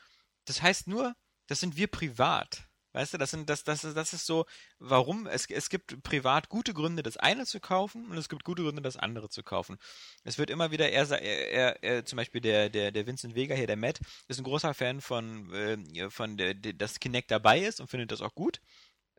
das 0.45 0.63
heißt 0.63 0.87
nur, 0.87 1.13
das 1.49 1.59
sind 1.59 1.75
wir 1.75 1.87
privat. 1.87 2.69
Weißt 2.91 3.13
du, 3.13 3.19
das 3.19 3.29
sind 3.29 3.49
das 3.49 3.63
das 3.63 3.83
ist 3.83 3.95
das 3.95 4.13
ist 4.13 4.25
so, 4.25 4.45
warum 4.79 5.27
es 5.27 5.45
es 5.45 5.69
gibt 5.69 6.01
privat 6.01 6.49
gute 6.49 6.73
Gründe, 6.73 7.03
das 7.03 7.17
eine 7.17 7.45
zu 7.45 7.59
kaufen 7.59 8.09
und 8.09 8.17
es 8.17 8.29
gibt 8.29 8.43
gute 8.43 8.63
Gründe, 8.63 8.81
das 8.81 8.97
andere 8.97 9.29
zu 9.29 9.43
kaufen. 9.43 9.77
Es 10.23 10.39
wird 10.39 10.49
immer 10.49 10.71
wieder 10.71 10.89
er 10.89 11.07
er, 11.11 11.83
er, 11.83 12.05
zum 12.05 12.17
Beispiel 12.17 12.41
der 12.41 12.69
der 12.69 12.91
der 12.91 13.05
Vincent 13.05 13.35
Vega 13.35 13.53
hier, 13.53 13.67
der 13.67 13.77
Matt, 13.77 13.99
ist 14.27 14.39
ein 14.39 14.43
großer 14.43 14.73
Fan 14.73 15.01
von 15.01 15.53
äh, 15.53 16.09
von 16.09 16.35
der, 16.37 16.55
der 16.55 16.73
dass 16.73 16.99
Kinect 16.99 17.29
dabei 17.29 17.59
ist 17.59 17.79
und 17.79 17.89
findet 17.91 18.11
das 18.11 18.21
auch 18.21 18.33
gut. 18.33 18.59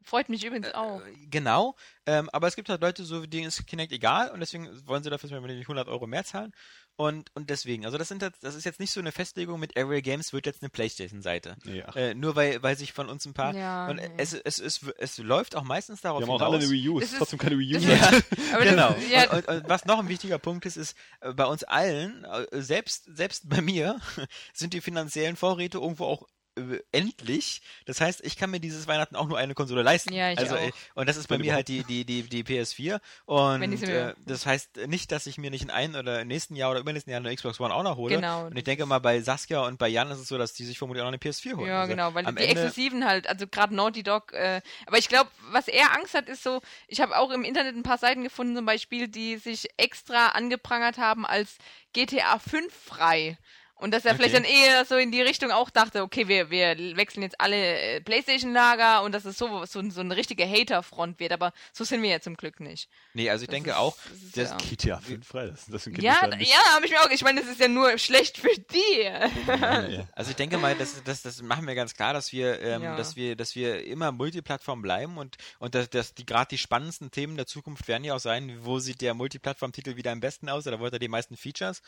Freut 0.02 0.30
mich 0.30 0.44
übrigens 0.44 0.72
auch. 0.74 1.00
Äh, 1.02 1.26
Genau, 1.30 1.76
ähm, 2.06 2.28
aber 2.30 2.48
es 2.48 2.56
gibt 2.56 2.68
halt 2.70 2.80
Leute, 2.80 3.04
so 3.04 3.24
denen 3.24 3.46
ist 3.46 3.66
Kinect 3.66 3.92
egal 3.92 4.30
und 4.30 4.40
deswegen 4.40 4.68
wollen 4.86 5.04
sie 5.04 5.10
dafür 5.10 5.40
nicht 5.40 5.60
100 5.60 5.88
Euro 5.88 6.06
mehr 6.06 6.24
zahlen 6.24 6.52
und, 7.00 7.30
und 7.34 7.48
deswegen, 7.48 7.86
also 7.86 7.96
das 7.96 8.08
sind 8.08 8.20
jetzt, 8.20 8.44
das 8.44 8.54
ist 8.54 8.64
jetzt 8.64 8.78
nicht 8.78 8.90
so 8.92 9.00
eine 9.00 9.10
Festlegung 9.10 9.58
mit 9.58 9.76
Area 9.76 10.00
Games 10.00 10.32
wird 10.34 10.44
jetzt 10.44 10.62
eine 10.62 10.68
Playstation-Seite. 10.68 11.56
Ach. 11.86 11.96
Äh, 11.96 12.14
nur 12.14 12.36
weil, 12.36 12.62
weil 12.62 12.76
sich 12.76 12.92
von 12.92 13.08
uns 13.08 13.24
ein 13.24 13.32
paar 13.32 13.54
Ja, 13.54 13.88
und 13.88 13.96
nee. 13.96 14.10
es, 14.18 14.34
es, 14.34 14.58
es, 14.58 14.80
es 14.98 15.16
läuft 15.18 15.56
auch 15.56 15.62
meistens 15.64 16.02
darauf 16.02 16.20
Wir 16.20 16.26
haben 16.26 16.34
auch 16.34 16.40
alle 16.42 16.58
eine 16.58 16.68
Wii 16.70 16.88
U, 16.90 17.00
Es 17.00 17.12
ist 17.12 17.18
trotzdem 17.18 17.38
keine 17.38 17.58
Wii 17.58 17.74
U. 17.74 17.78
es 17.78 17.84
Seite. 17.84 18.16
ist- 18.16 18.54
aber 18.54 18.64
das- 18.64 18.70
Genau. 18.70 18.96
ja. 19.10 19.30
Und, 19.30 19.48
und, 19.48 19.48
und 19.62 19.68
was 19.68 19.86
noch 19.86 19.98
ein 19.98 20.08
wichtiger 20.08 20.38
Punkt 20.38 20.66
ist, 20.66 20.76
ist, 20.76 20.94
äh, 21.20 21.32
bei 21.32 21.46
uns 21.46 21.64
allen, 21.64 22.24
äh, 22.24 22.46
selbst, 22.60 23.04
selbst 23.16 23.48
bei 23.48 23.62
mir, 23.62 23.98
sind 24.52 24.74
die 24.74 24.80
finanziellen 24.82 25.36
Vorräte 25.36 25.78
irgendwo 25.78 26.04
auch 26.04 26.28
äh, 26.56 26.80
endlich. 26.92 27.62
Das 27.86 28.00
heißt, 28.00 28.24
ich 28.24 28.36
kann 28.36 28.50
mir 28.50 28.60
dieses 28.60 28.86
Weihnachten 28.86 29.16
auch 29.16 29.26
nur 29.26 29.38
eine 29.38 29.54
Konsole 29.54 29.82
leisten. 29.82 30.12
Ja, 30.12 30.32
ich 30.32 30.38
also, 30.38 30.56
auch. 30.56 30.60
äh, 30.60 30.72
Und 30.94 31.08
das 31.08 31.16
ist 31.16 31.28
bei 31.28 31.38
mir 31.38 31.54
halt 31.54 31.68
die, 31.68 31.84
die, 31.84 32.04
die, 32.04 32.22
die 32.22 32.44
PS4. 32.44 33.00
Und 33.26 33.82
äh, 33.82 34.14
das 34.26 34.46
heißt 34.46 34.86
nicht, 34.88 35.12
dass 35.12 35.26
ich 35.26 35.38
mir 35.38 35.50
nicht 35.50 35.62
in 35.62 35.70
einem 35.70 35.94
oder 35.94 36.20
im 36.20 36.28
nächsten 36.28 36.56
Jahr 36.56 36.70
oder 36.70 36.80
übernächsten 36.80 37.10
Jahr 37.12 37.20
eine 37.20 37.34
Xbox 37.34 37.60
One 37.60 37.74
auch 37.74 37.82
noch 37.82 37.96
hole. 37.96 38.16
Genau, 38.16 38.46
Und 38.46 38.56
ich 38.56 38.64
denke 38.64 38.86
mal, 38.86 38.98
bei 38.98 39.20
Saskia 39.20 39.60
und 39.60 39.78
bei 39.78 39.88
Jan 39.88 40.10
ist 40.10 40.18
es 40.18 40.28
so, 40.28 40.38
dass 40.38 40.52
die 40.52 40.64
sich 40.64 40.78
vermutlich 40.78 41.02
auch 41.02 41.06
noch 41.06 41.12
eine 41.12 41.18
PS4 41.18 41.56
holen. 41.56 41.68
Ja, 41.68 41.80
Also 41.82 41.92
genau, 41.92 42.14
weil 42.14 42.26
am 42.26 42.36
die 42.36 42.44
Ende, 42.44 42.62
Exklusiven 42.62 43.06
halt, 43.06 43.28
also 43.28 43.46
gerade 43.46 43.74
Naughty 43.74 44.02
Dog, 44.02 44.32
äh, 44.32 44.60
aber 44.86 44.98
ich 44.98 45.08
glaube, 45.08 45.30
was 45.50 45.68
er 45.68 45.94
Angst 45.96 46.14
hat, 46.14 46.28
ist 46.28 46.42
so, 46.42 46.60
ich 46.88 47.00
habe 47.00 47.16
auch 47.16 47.30
im 47.30 47.44
Internet 47.44 47.76
ein 47.76 47.82
paar 47.82 47.98
Seiten 47.98 48.24
gefunden, 48.24 48.56
zum 48.56 48.66
Beispiel, 48.66 49.08
die 49.08 49.36
sich 49.36 49.68
extra 49.76 50.28
angeprangert 50.28 50.98
haben 50.98 51.24
als 51.26 51.56
GTA 51.92 52.38
5 52.38 52.72
frei. 52.72 53.38
Und 53.80 53.92
dass 53.92 54.04
er 54.04 54.14
vielleicht 54.14 54.34
Okay. 54.34 54.44
dann 54.44 54.52
eher 54.52 54.84
so 54.84 54.96
in 54.96 55.10
die 55.10 55.22
Richtung 55.22 55.50
auch 55.50 55.70
dachte, 55.70 56.02
okay, 56.02 56.28
wir, 56.28 56.50
wir 56.50 56.76
wechseln 56.96 57.22
jetzt 57.22 57.40
alle 57.40 57.56
äh, 57.56 58.00
Playstation-Lager 58.00 59.02
und 59.02 59.12
dass 59.12 59.24
es 59.24 59.36
so, 59.38 59.64
so, 59.64 59.82
so 59.90 60.00
eine 60.00 60.16
richtige 60.16 60.46
Hater-Front 60.48 61.18
wird, 61.18 61.32
aber 61.32 61.52
so 61.72 61.84
sind 61.84 62.02
wir 62.02 62.10
ja 62.10 62.20
zum 62.20 62.36
Glück 62.36 62.60
nicht. 62.60 62.88
Nee, 63.14 63.30
also 63.30 63.42
ich 63.42 63.48
Das 63.48 63.54
denke 63.54 63.70
ist- 63.70 63.76
auch, 63.76 63.96
das 64.10 64.22
ist 64.22 64.36
das, 64.36 64.50
ja- 64.50 64.56
GTA 64.56 64.98
5 65.00 65.26
freilassen. 65.26 65.72
Das 65.72 65.84
sind 65.84 66.00
Ja, 66.02 66.18
ja, 66.38 66.74
habe 66.74 66.84
ich 66.86 66.90
mir 66.92 67.00
auch, 67.00 67.10
ich 67.10 67.22
meine, 67.22 67.40
das 67.40 67.48
ist 67.50 67.60
ja 67.60 67.68
nur 67.68 67.96
schlecht 67.98 68.38
für 68.38 68.48
die. 68.72 69.02
ja. 69.02 70.06
Also 70.12 70.30
ich 70.30 70.36
denke 70.36 70.58
mal, 70.58 70.74
das, 70.76 71.02
das, 71.04 71.22
das 71.22 71.42
machen 71.42 71.66
wir 71.66 71.74
ganz 71.74 71.94
klar, 71.94 72.12
dass 72.12 72.32
wir, 72.32 72.60
ähm, 72.60 72.82
Ja. 72.82 72.96
dass 72.96 73.16
wir, 73.16 73.36
dass 73.36 73.54
wir 73.54 73.84
immer 73.86 74.12
Multiplattform 74.12 74.82
bleiben 74.82 75.16
und 75.18 75.36
und 75.58 75.74
dass, 75.74 75.88
dass 75.90 76.14
die 76.14 76.26
gerade 76.26 76.48
die 76.50 76.58
spannendsten 76.58 77.10
Themen 77.10 77.36
der 77.36 77.46
Zukunft 77.46 77.88
werden 77.88 78.04
ja 78.04 78.14
auch 78.14 78.20
sein, 78.20 78.58
wo 78.64 78.78
sieht 78.78 79.00
der 79.00 79.14
Multiplattform-Titel 79.14 79.96
wieder 79.96 80.12
am 80.12 80.20
besten 80.20 80.48
aus 80.48 80.66
oder 80.66 80.80
wo 80.80 80.86
hat 80.86 80.92
er 80.92 80.98
die 80.98 81.08
meisten 81.08 81.36
Features? 81.36 81.82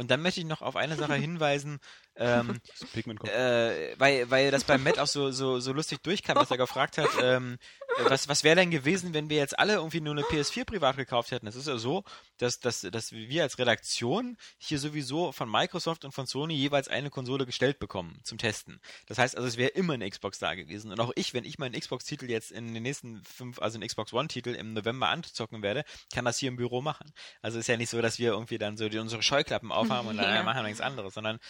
Und 0.00 0.10
dann 0.10 0.22
möchte 0.22 0.40
ich 0.40 0.46
noch 0.46 0.62
auf 0.62 0.76
eine 0.76 0.96
Sache 0.96 1.14
hinweisen, 1.26 1.78
ähm, 2.20 2.60
Das 2.68 3.30
äh, 3.30 3.94
weil, 3.98 4.30
weil 4.30 4.50
das 4.50 4.64
beim 4.64 4.82
Matt 4.82 4.98
auch 4.98 5.06
so, 5.06 5.30
so, 5.30 5.58
so 5.58 5.72
lustig 5.72 6.02
durchkam, 6.02 6.36
dass 6.36 6.50
er 6.50 6.58
gefragt 6.58 6.98
hat, 6.98 7.08
ähm, 7.22 7.58
äh, 7.98 8.04
was, 8.08 8.28
was 8.28 8.44
wäre 8.44 8.56
denn 8.56 8.70
gewesen, 8.70 9.14
wenn 9.14 9.28
wir 9.30 9.38
jetzt 9.38 9.58
alle 9.58 9.74
irgendwie 9.74 10.00
nur 10.00 10.12
eine 10.12 10.22
PS4 10.22 10.64
privat 10.64 10.96
gekauft 10.96 11.30
hätten? 11.32 11.46
Es 11.46 11.56
ist 11.56 11.66
ja 11.66 11.78
so, 11.78 12.04
dass, 12.38 12.60
dass, 12.60 12.82
dass 12.82 13.12
wir 13.12 13.42
als 13.42 13.58
Redaktion 13.58 14.36
hier 14.58 14.78
sowieso 14.78 15.32
von 15.32 15.50
Microsoft 15.50 16.04
und 16.04 16.12
von 16.12 16.26
Sony 16.26 16.54
jeweils 16.54 16.88
eine 16.88 17.10
Konsole 17.10 17.46
gestellt 17.46 17.78
bekommen 17.78 18.20
zum 18.22 18.38
Testen. 18.38 18.80
Das 19.06 19.18
heißt 19.18 19.36
also, 19.36 19.48
es 19.48 19.56
wäre 19.56 19.70
immer 19.70 19.94
eine 19.94 20.08
Xbox 20.08 20.38
da 20.38 20.54
gewesen. 20.54 20.92
Und 20.92 21.00
auch 21.00 21.12
ich, 21.16 21.34
wenn 21.34 21.44
ich 21.44 21.58
meinen 21.58 21.78
Xbox-Titel 21.78 22.30
jetzt 22.30 22.52
in 22.52 22.72
den 22.74 22.82
nächsten 22.82 23.22
fünf, 23.24 23.58
also 23.60 23.76
einen 23.76 23.88
Xbox 23.88 24.12
One-Titel 24.12 24.50
im 24.50 24.74
November 24.74 25.08
anzocken 25.08 25.62
werde, 25.62 25.84
kann 26.12 26.24
das 26.24 26.38
hier 26.38 26.48
im 26.48 26.56
Büro 26.56 26.82
machen. 26.82 27.12
Also 27.42 27.58
ist 27.58 27.66
ja 27.66 27.76
nicht 27.76 27.90
so, 27.90 28.00
dass 28.02 28.18
wir 28.18 28.30
irgendwie 28.32 28.58
dann 28.58 28.76
so 28.76 28.88
die, 28.88 28.98
unsere 28.98 29.22
Scheuklappen 29.22 29.72
aufhaben 29.72 30.08
und 30.08 30.16
dann 30.16 30.30
Ja. 30.40 30.42
machen 30.44 30.58
wir 30.58 30.62
nichts 30.68 30.80
anderes, 30.80 31.14
sondern 31.14 31.40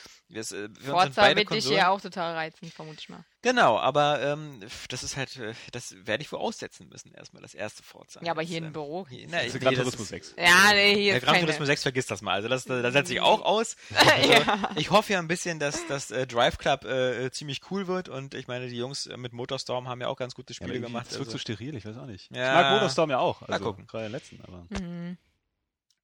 wir, 0.60 0.66
äh, 0.66 0.68
uns 0.68 0.78
sind 0.78 0.86
Forza 1.14 1.20
beide 1.22 1.40
wird 1.40 1.50
dich 1.50 1.68
ja 1.70 1.88
auch 1.88 2.00
total 2.00 2.34
reizen, 2.34 2.70
vermute 2.70 2.98
ich 3.00 3.08
mal. 3.08 3.24
Genau, 3.42 3.78
aber 3.78 4.20
ähm, 4.20 4.60
das 4.88 5.02
ist 5.02 5.16
halt, 5.16 5.36
äh, 5.36 5.54
das 5.72 5.94
werde 6.04 6.22
ich 6.22 6.30
wohl 6.30 6.38
aussetzen 6.40 6.88
müssen 6.88 7.12
erstmal, 7.14 7.40
das 7.42 7.54
erste 7.54 7.82
Forza. 7.82 8.20
Ja, 8.22 8.32
aber 8.32 8.42
Das, 8.42 8.50
hier 8.50 8.58
im 8.58 8.72
Büro. 8.72 9.06
Hier, 9.08 9.26
na, 9.30 9.38
Das 9.38 9.46
ist 9.46 9.54
nee, 9.54 9.60
Gran 9.60 9.74
das 9.74 9.82
Turismo 9.84 10.02
ist- 10.02 10.08
6. 10.10 10.34
Ja, 10.36 10.72
nee, 10.72 10.94
hier 10.94 11.04
Der 11.12 11.16
ist 11.16 11.24
Gran 11.24 11.34
keine. 11.36 11.46
Turismo 11.46 11.64
6, 11.64 11.82
vergiss 11.82 12.06
das 12.06 12.20
mal. 12.22 12.34
Also 12.34 12.48
das, 12.48 12.64
da 12.64 12.90
setze 12.90 13.14
ich 13.14 13.20
auch 13.20 13.42
aus. 13.44 13.76
Also, 13.94 14.30
Ja. 14.32 14.70
Ich 14.76 14.90
hoffe 14.90 15.14
ja 15.14 15.18
ein 15.18 15.28
bisschen, 15.28 15.58
dass 15.58 15.86
das 15.86 16.10
äh, 16.10 16.26
Drive 16.26 16.58
Club 16.58 16.84
äh, 16.84 17.24
äh, 17.26 17.30
ziemlich 17.30 17.60
cool 17.70 17.86
wird 17.86 18.08
und 18.08 18.34
ich 18.34 18.46
meine, 18.48 18.68
die 18.68 18.76
Jungs 18.76 19.06
äh, 19.06 19.16
mit 19.16 19.32
Motorstorm 19.32 19.88
haben 19.88 20.00
ja 20.00 20.08
auch 20.08 20.16
ganz 20.16 20.34
gute 20.34 20.52
Ja, 20.52 20.56
Spiele 20.56 20.74
irgendwie 20.74 20.92
gemacht. 20.92 21.06
Es 21.06 21.12
wirkt 21.14 21.26
Also. 21.28 21.32
so 21.32 21.38
steril, 21.38 21.74
ich 21.76 21.86
weiß 21.86 21.96
auch 21.96 22.06
nicht. 22.06 22.30
Ja. 22.34 22.56
Ich 22.58 22.62
mag 22.62 22.72
Motorstorm 22.74 23.10
ja 23.10 23.18
auch. 23.18 23.42
Also, 23.42 23.64
gucken. 23.64 23.86
Gerade 23.86 24.04
den 24.04 24.12
letzten, 24.12 24.40
aber. 24.42 24.66
Mhm. 24.68 25.16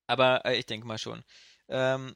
Aber 0.06 0.44
äh, 0.46 0.56
ich 0.56 0.66
denke 0.66 0.86
mal 0.86 0.98
schon. 0.98 1.22
Ähm, 1.68 2.14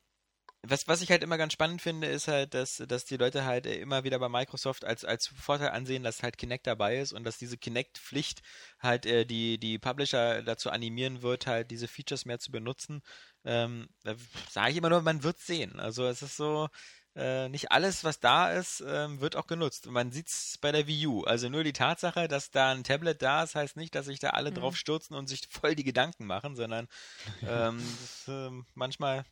was, 0.63 0.87
was 0.89 1.01
ich 1.01 1.11
halt 1.11 1.23
immer 1.23 1.39
ganz 1.39 1.55
spannend 1.55 1.81
finde, 1.81 2.07
ist 2.07 2.29
halt, 2.29 2.53
dass, 2.55 2.83
dass 2.87 3.07
die 3.07 3.17
Leute 3.17 3.45
halt 3.45 3.67
äh, 3.67 3.81
immer 3.81 4.05
wieder 4.05 4.19
bei 4.19 4.29
Microsoft 4.29 4.85
als, 4.85 5.05
als 5.05 5.27
Vorteil 5.29 5.71
ansehen, 5.71 6.03
dass 6.03 6.23
halt 6.23 6.37
Kinect 6.37 6.67
dabei 6.67 6.99
ist 6.99 7.13
und 7.13 7.25
dass 7.25 7.39
diese 7.39 7.57
Kinect-Pflicht 7.57 8.43
halt 8.79 9.07
äh, 9.07 9.25
die, 9.25 9.59
die 9.59 9.79
Publisher 9.79 10.43
dazu 10.43 10.71
animieren 10.71 11.23
wird, 11.23 11.47
halt 11.47 11.71
diese 11.71 11.89
Features 11.89 12.27
mehr 12.27 12.39
zu 12.39 12.53
benutzen. 12.53 13.03
Ähm, 13.45 13.89
da 14.05 14.15
sage 14.51 14.73
ich 14.73 14.77
immer 14.77 14.91
nur, 14.91 15.01
man 15.03 15.23
wird 15.23 15.39
sehen. 15.39 15.81
Also 15.81 16.07
es 16.07 16.21
ist 16.21 16.37
so, 16.37 16.69
äh, 17.17 17.49
nicht 17.49 17.73
alles, 17.73 18.05
was 18.05 18.21
da 18.21 18.53
ist, 18.53 18.85
ähm, 18.87 19.21
wird 19.21 19.37
auch 19.37 19.47
genutzt. 19.47 19.87
Und 19.87 19.95
man 19.95 20.13
sieht 20.13 20.29
es 20.29 20.59
bei 20.61 20.73
der 20.73 20.87
Wii 20.87 21.07
U. 21.07 21.25
Also 21.25 21.49
nur 21.49 21.65
die 21.65 21.73
Tatsache, 21.73 22.29
dass 22.29 22.51
da 22.51 22.71
ein 22.71 22.85
Tablet 22.85 23.21
da 23.23 23.43
ist, 23.43 23.55
heißt 23.55 23.77
nicht, 23.77 23.95
dass 23.95 24.07
sich 24.07 24.21
da 24.21 24.31
alle 24.31 24.51
Mhm. 24.51 24.55
drauf 24.55 24.77
stürzen 24.77 25.17
und 25.17 25.27
sich 25.27 25.49
voll 25.51 25.75
die 25.75 25.85
Gedanken 25.85 26.27
machen, 26.27 26.55
sondern 26.55 26.87
ähm, 27.47 27.97
das, 28.01 28.29
ähm, 28.29 28.67
manchmal 28.75 29.25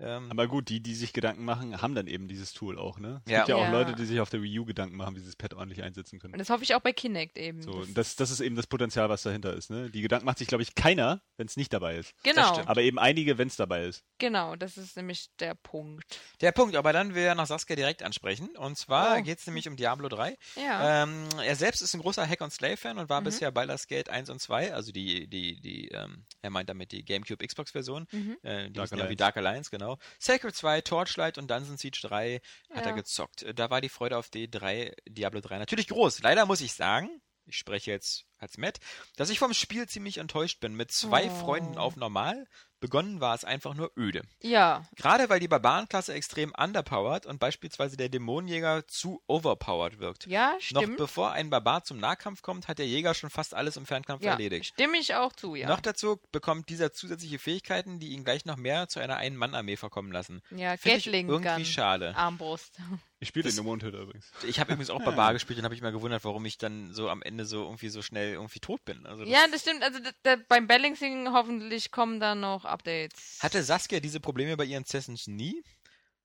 ähm, 0.00 0.30
Aber 0.30 0.46
gut, 0.48 0.68
die, 0.68 0.80
die 0.80 0.94
sich 0.94 1.12
Gedanken 1.12 1.44
machen, 1.44 1.80
haben 1.80 1.94
dann 1.94 2.06
eben 2.06 2.28
dieses 2.28 2.52
Tool 2.52 2.78
auch, 2.78 2.98
ne? 2.98 3.22
Es 3.24 3.32
Ja. 3.32 3.38
gibt 3.38 3.48
ja 3.50 3.56
auch 3.56 3.62
Ja. 3.64 3.70
Leute, 3.70 3.94
die 3.94 4.04
sich 4.04 4.20
auf 4.20 4.30
der 4.30 4.42
Wii 4.42 4.58
U 4.60 4.64
Gedanken 4.64 4.96
machen, 4.96 5.14
wie 5.16 5.20
sie 5.20 5.26
das 5.26 5.36
Pad 5.36 5.54
ordentlich 5.54 5.82
einsetzen 5.82 6.18
können. 6.18 6.34
Und 6.34 6.38
das 6.38 6.50
hoffe 6.50 6.64
ich 6.64 6.74
auch 6.74 6.80
bei 6.80 6.92
Kinect 6.92 7.38
eben. 7.38 7.62
So, 7.62 7.80
Das- 7.80 7.94
das, 7.94 8.16
das 8.16 8.30
ist 8.30 8.40
eben 8.40 8.56
das 8.56 8.66
Potenzial, 8.66 9.08
was 9.08 9.22
dahinter 9.22 9.54
ist, 9.54 9.70
ne? 9.70 9.90
Die 9.90 10.02
Gedanken 10.02 10.26
macht 10.26 10.38
sich, 10.38 10.48
glaube 10.48 10.62
ich, 10.62 10.74
keiner, 10.74 11.22
wenn 11.36 11.46
es 11.46 11.56
nicht 11.56 11.72
dabei 11.72 11.96
ist. 11.96 12.14
genau. 12.22 12.58
Aber 12.66 12.82
eben 12.82 12.98
einige, 12.98 13.38
wenn 13.38 13.48
es 13.48 13.56
dabei 13.56 13.84
ist. 13.84 14.04
genau, 14.18 14.54
das 14.56 14.76
ist 14.76 14.96
nämlich 14.96 15.28
der 15.40 15.54
Punkt. 15.54 16.18
der 16.40 16.52
Punkt, 16.52 16.76
aber 16.76 16.92
dann 16.92 17.14
will 17.14 17.22
er 17.24 17.34
noch 17.34 17.46
Saskia 17.46 17.76
direkt 17.76 18.02
ansprechen. 18.02 18.48
Und 18.56 18.76
zwar 18.78 19.18
Oh. 19.18 19.22
geht 19.22 19.38
es 19.38 19.46
nämlich 19.46 19.68
um 19.68 19.76
Diablo 19.76 20.08
3. 20.08 20.36
Ja. 20.56 21.02
Ähm, 21.04 21.26
er 21.44 21.56
selbst 21.56 21.80
ist 21.82 21.94
ein 21.94 22.00
großer 22.00 22.26
Hack 22.28 22.40
and 22.42 22.52
Slay 22.52 22.76
Fan 22.76 22.98
und 22.98 23.08
war 23.08 23.20
Mhm. 23.20 23.24
bisher 23.24 23.50
Baldur's 23.52 23.86
Gate 23.86 24.08
1 24.08 24.30
und 24.30 24.40
2, 24.40 24.72
also 24.72 24.92
die, 24.92 25.26
die, 25.28 25.60
die, 25.60 25.88
ähm, 25.88 26.24
er 26.40 26.50
meint 26.50 26.68
damit 26.68 26.92
die 26.92 27.04
GameCube 27.04 27.44
Xbox 27.46 27.70
Version, 27.72 28.06
Mhm. 28.12 28.36
äh, 28.42 28.66
die 28.68 28.72
Dark 28.74 28.90
ja 28.90 28.96
wie 28.96 29.00
Alliance. 29.02 29.16
Dark 29.16 29.36
Alliance, 29.36 29.70
genau. 29.70 29.81
Sacred 30.18 30.54
2, 30.54 30.80
Torchlight 30.82 31.38
und 31.38 31.50
Dungeon 31.50 31.76
Siege 31.76 32.00
3 32.02 32.40
hat 32.70 32.84
er 32.84 32.90
Ja. 32.90 32.96
gezockt. 32.96 33.42
Äh, 33.42 33.54
Da 33.54 33.70
war 33.70 33.80
die 33.80 33.88
Freude 33.88 34.16
auf 34.18 34.28
D3, 34.28 34.94
Diablo 35.08 35.40
3 35.40 35.58
natürlich 35.58 35.88
groß. 35.88 36.20
Leider 36.22 36.46
muss 36.46 36.60
ich 36.60 36.72
sagen, 36.74 37.20
ich 37.46 37.56
spreche 37.56 37.90
jetzt 37.90 38.24
als 38.38 38.56
Matt, 38.58 38.78
dass 39.16 39.30
ich 39.30 39.38
vom 39.38 39.52
Spiel 39.54 39.88
ziemlich 39.88 40.18
enttäuscht 40.18 40.60
bin. 40.60 40.74
Mit 40.74 40.92
zwei 40.92 41.26
Oh. 41.30 41.34
Freunden 41.34 41.76
auf 41.78 41.96
normal. 41.96 42.46
Begonnen 42.82 43.20
war 43.20 43.34
es 43.34 43.44
einfach 43.44 43.74
nur 43.74 43.92
öde. 43.96 44.22
Ja, 44.42 44.84
Gerade 44.96 45.28
weil 45.30 45.40
die 45.40 45.48
Barbarenklasse 45.48 46.12
extrem 46.14 46.52
underpowered 46.58 47.26
und 47.26 47.38
beispielsweise 47.38 47.96
der 47.96 48.08
Dämonenjäger 48.08 48.86
zu 48.88 49.22
overpowered 49.28 50.00
wirkt. 50.00 50.26
ja, 50.26 50.52
Noch 50.72 50.82
stimmt. 50.82 50.96
bevor 50.98 51.30
ein 51.32 51.48
Barbar 51.48 51.84
zum 51.84 51.98
Nahkampf 51.98 52.42
kommt, 52.42 52.66
hat 52.68 52.78
der 52.78 52.86
Jäger 52.88 53.14
schon 53.14 53.30
fast 53.30 53.54
alles 53.54 53.76
im 53.76 53.86
Fernkampf 53.86 54.24
ja, 54.24 54.32
erledigt. 54.32 54.66
stimme 54.66 54.98
ich 54.98 55.14
auch 55.14 55.32
zu, 55.32 55.54
ja. 55.54 55.68
Noch 55.68 55.80
dazu 55.80 56.20
bekommt 56.32 56.68
dieser 56.68 56.92
zusätzliche 56.92 57.38
Fähigkeiten, 57.38 58.00
die 58.00 58.08
ihn 58.08 58.24
gleich 58.24 58.44
noch 58.44 58.56
mehr 58.56 58.88
zu 58.88 58.98
einer 59.00 59.16
Ein-Mann-Armee 59.16 59.76
verkommen 59.76 60.10
lassen. 60.10 60.42
ja, 60.50 60.76
Finde 60.76 60.98
ich 60.98 61.04
Gatling 61.04 61.28
irgendwie 61.28 61.54
Gun, 61.62 61.64
schade. 61.64 62.16
Armbrust. 62.16 62.78
Ich 63.22 63.28
spiele 63.28 63.44
Das- 63.44 63.54
den 63.54 63.64
Mondhüter 63.64 64.00
übrigens. 64.00 64.32
Ich 64.48 64.58
habe 64.58 64.72
übrigens 64.72 64.90
auch 64.90 65.00
Barbar 65.04 65.32
gespielt 65.32 65.56
und 65.60 65.64
habe 65.64 65.74
mich 65.74 65.80
mal 65.80 65.92
gewundert, 65.92 66.24
warum 66.24 66.44
ich 66.44 66.58
dann 66.58 66.92
so 66.92 67.08
am 67.08 67.22
Ende 67.22 67.46
so 67.46 67.62
irgendwie 67.62 67.88
so 67.88 68.02
schnell 68.02 68.32
irgendwie 68.32 68.58
tot 68.58 68.84
bin. 68.84 69.06
Also 69.06 69.22
das 69.24 69.32
Ja, 69.32 69.46
das 69.48 69.60
stimmt. 69.60 69.84
Also 69.84 70.00
d- 70.00 70.10
d- 70.26 70.42
beim 70.48 70.66
Balancing 70.66 71.28
hoffentlich 71.32 71.92
kommen 71.92 72.18
da 72.18 72.34
noch 72.34 72.64
Updates. 72.64 73.38
hatte 73.40 73.62
Saskia 73.62 74.00
diese 74.00 74.18
Probleme 74.18 74.56
bei 74.56 74.64
ihren 74.64 74.84
Sessions 74.84 75.28
nie? 75.28 75.62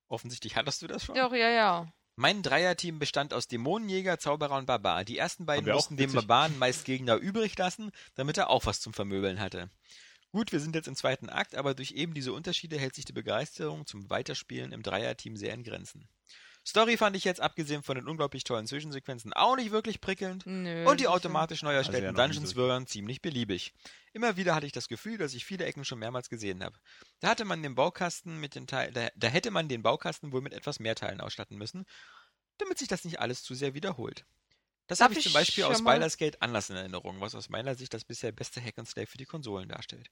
Offensichtlich 0.07 0.55
hattest 0.55 0.81
du 0.81 0.87
das 0.87 1.05
schon. 1.05 1.13
Doch, 1.15 1.33
ja, 1.33 1.49
ja. 1.49 1.91
Mein 2.15 2.41
Dreierteam 2.41 2.97
bestand 2.97 3.31
aus 3.31 3.47
Dämonenjäger, 3.47 4.17
Zauberer 4.17 4.57
und 4.57 4.65
Barbar. 4.65 5.05
Die 5.05 5.19
ersten 5.19 5.45
beiden 5.45 5.71
mussten 5.71 5.97
dem. 5.97 6.13
Barbaren 6.13 6.57
meist 6.57 6.83
Gegner 6.85 7.17
übrig 7.17 7.55
lassen, 7.59 7.91
damit 8.15 8.39
er 8.39 8.49
auch 8.49 8.65
was 8.65 8.79
zum 8.81 8.93
Vermöbeln 8.93 9.39
hatte. 9.39 9.69
Gut, 10.31 10.51
wir 10.51 10.59
sind 10.59 10.73
jetzt 10.73 10.87
im 10.87 10.95
zweiten 10.95 11.29
Akt, 11.29 11.53
aber 11.53 11.75
durch 11.75 11.91
eben 11.91 12.15
diese 12.15 12.33
Unterschiede 12.33 12.79
hält 12.79 12.95
sich 12.95 13.05
die 13.05 13.13
Begeisterung 13.13 13.85
zum 13.85 14.09
Weiterspielen 14.09 14.71
im 14.71 14.81
Dreierteam 14.81 15.37
sehr 15.37 15.53
in 15.53 15.63
Grenzen. 15.63 16.09
Story 16.67 16.97
fand 16.97 17.15
ich 17.15 17.23
jetzt, 17.23 17.39
abgesehen 17.39 17.81
von 17.81 17.95
den 17.95 18.09
unglaublich 18.09 18.43
tollen 18.43 18.67
Zwischensequenzen, 18.67 19.31
auch 19.31 19.55
nicht 19.55 19.71
wirklich 19.71 20.01
prickelnd. 20.01 20.45
Nö, 20.45 20.85
Und 20.85 20.99
die 20.99 21.07
automatisch 21.07 21.63
neu 21.63 21.73
erstellten 21.73 22.07
Also 22.07 22.19
ja 22.19 22.27
Dungeons 22.27 22.57
waren 22.57 22.85
ziemlich 22.85 23.21
beliebig. 23.21 23.73
Immer 24.11 24.35
wieder 24.35 24.53
hatte 24.53 24.65
ich 24.65 24.73
das 24.73 24.89
Gefühl, 24.89 25.17
dass 25.17 25.33
ich 25.33 25.45
viele 25.45 25.63
Ecken 25.63 25.85
schon 25.85 25.99
mehrmals 25.99 26.27
gesehen 26.27 26.61
habe. 26.61 26.77
Da 27.21 27.29
hatte 27.29 27.45
man 27.45 27.63
den 27.63 27.73
Baukasten 27.73 28.41
mit 28.41 28.53
den 28.55 28.67
Teilen, 28.67 28.93
da, 28.93 29.07
da 29.15 29.27
hätte 29.29 29.49
man 29.49 29.69
den 29.69 29.81
Baukasten 29.81 30.33
wohl 30.33 30.41
mit 30.41 30.51
etwas 30.51 30.81
mehr 30.81 30.95
Teilen 30.95 31.21
ausstatten 31.21 31.57
müssen, 31.57 31.85
damit 32.57 32.77
sich 32.77 32.89
das 32.89 33.05
nicht 33.05 33.21
alles 33.21 33.43
zu 33.43 33.55
sehr 33.55 33.73
wiederholt. 33.73 34.25
Das 34.87 34.99
habe 34.99 35.13
ich 35.13 35.21
zum 35.21 35.31
Beispiel 35.31 35.63
aus 35.63 35.81
Baldur's 35.85 36.17
Gate 36.17 36.41
anders 36.41 36.69
in 36.69 36.75
Erinnerung, 36.75 37.21
was 37.21 37.33
aus 37.33 37.47
meiner 37.47 37.75
Sicht 37.75 37.93
das 37.93 38.03
bisher 38.03 38.33
beste 38.33 38.61
Hack 38.61 38.77
and 38.77 38.89
Slay 38.89 39.05
für 39.05 39.17
die 39.17 39.25
Konsolen 39.25 39.69
darstellt. 39.69 40.09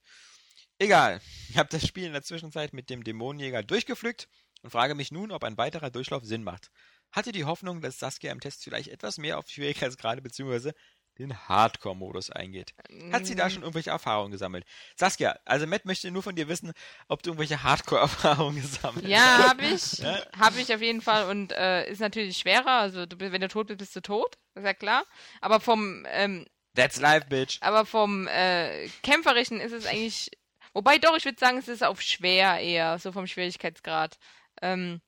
Egal, 0.78 1.20
ich 1.50 1.58
habe 1.58 1.68
das 1.70 1.86
Spiel 1.86 2.04
in 2.04 2.12
der 2.12 2.22
Zwischenzeit 2.22 2.72
mit 2.72 2.88
dem 2.88 3.04
Dämonenjäger 3.04 3.62
durchgepflückt 3.62 4.28
und 4.62 4.70
frage 4.70 4.94
mich 4.94 5.12
nun, 5.12 5.30
ob 5.30 5.44
ein 5.44 5.56
weiterer 5.58 5.90
Durchlauf 5.90 6.24
Sinn 6.24 6.42
macht. 6.42 6.70
Hatte 7.12 7.32
die 7.32 7.44
Hoffnung, 7.44 7.80
dass 7.80 7.98
Saskia 7.98 8.32
im 8.32 8.40
Test 8.40 8.64
vielleicht 8.64 8.88
etwas 8.88 9.18
mehr 9.18 9.38
auf 9.38 9.48
Schwierigkeitsgrade 9.48 10.20
bzw. 10.22 10.72
den 11.18 11.36
Hardcore-Modus 11.48 12.30
eingeht. 12.30 12.74
Hat 13.12 13.26
sie 13.26 13.34
da 13.36 13.48
schon 13.48 13.62
irgendwelche 13.62 13.90
Erfahrungen 13.90 14.32
gesammelt? 14.32 14.64
Saskia, 14.96 15.38
also 15.44 15.66
Matt 15.66 15.84
möchte 15.86 16.10
nur 16.10 16.22
von 16.22 16.34
dir 16.36 16.48
wissen, 16.48 16.72
ob 17.08 17.22
du 17.22 17.30
irgendwelche 17.30 17.62
Hardcore-Erfahrungen 17.62 18.56
gesammelt 18.60 19.06
Ja, 19.06 19.48
habe 19.48 19.64
ich. 19.64 19.98
Ja? 19.98 20.20
Habe 20.38 20.60
ich 20.60 20.74
auf 20.74 20.82
jeden 20.82 21.00
Fall 21.00 21.30
und 21.30 21.52
äh, 21.52 21.88
ist 21.90 22.00
natürlich 22.00 22.36
schwerer. 22.38 22.80
Also 22.80 23.06
du, 23.06 23.18
wenn 23.18 23.40
du 23.40 23.48
tot 23.48 23.68
bist, 23.68 23.78
bist 23.78 23.96
du 23.96 24.00
tot. 24.02 24.36
Das 24.54 24.62
ist 24.62 24.66
ja 24.66 24.74
klar. 24.74 25.04
Aber 25.40 25.60
vom 25.60 26.04
ähm, 26.10 26.44
That's 26.74 27.00
life, 27.00 27.26
bitch. 27.28 27.58
aber 27.62 27.86
vom 27.86 28.26
äh, 28.26 28.88
kämpferischen 29.02 29.60
ist 29.60 29.72
es 29.72 29.86
eigentlich. 29.86 30.30
Wobei 30.74 30.98
doch, 30.98 31.16
ich 31.16 31.24
würde 31.24 31.38
sagen, 31.38 31.56
es 31.56 31.68
ist 31.68 31.82
auf 31.82 32.02
schwer 32.02 32.58
eher, 32.58 32.98
so 32.98 33.10
vom 33.10 33.26
Schwierigkeitsgrad. 33.26 34.18
Ähm, 34.62 35.00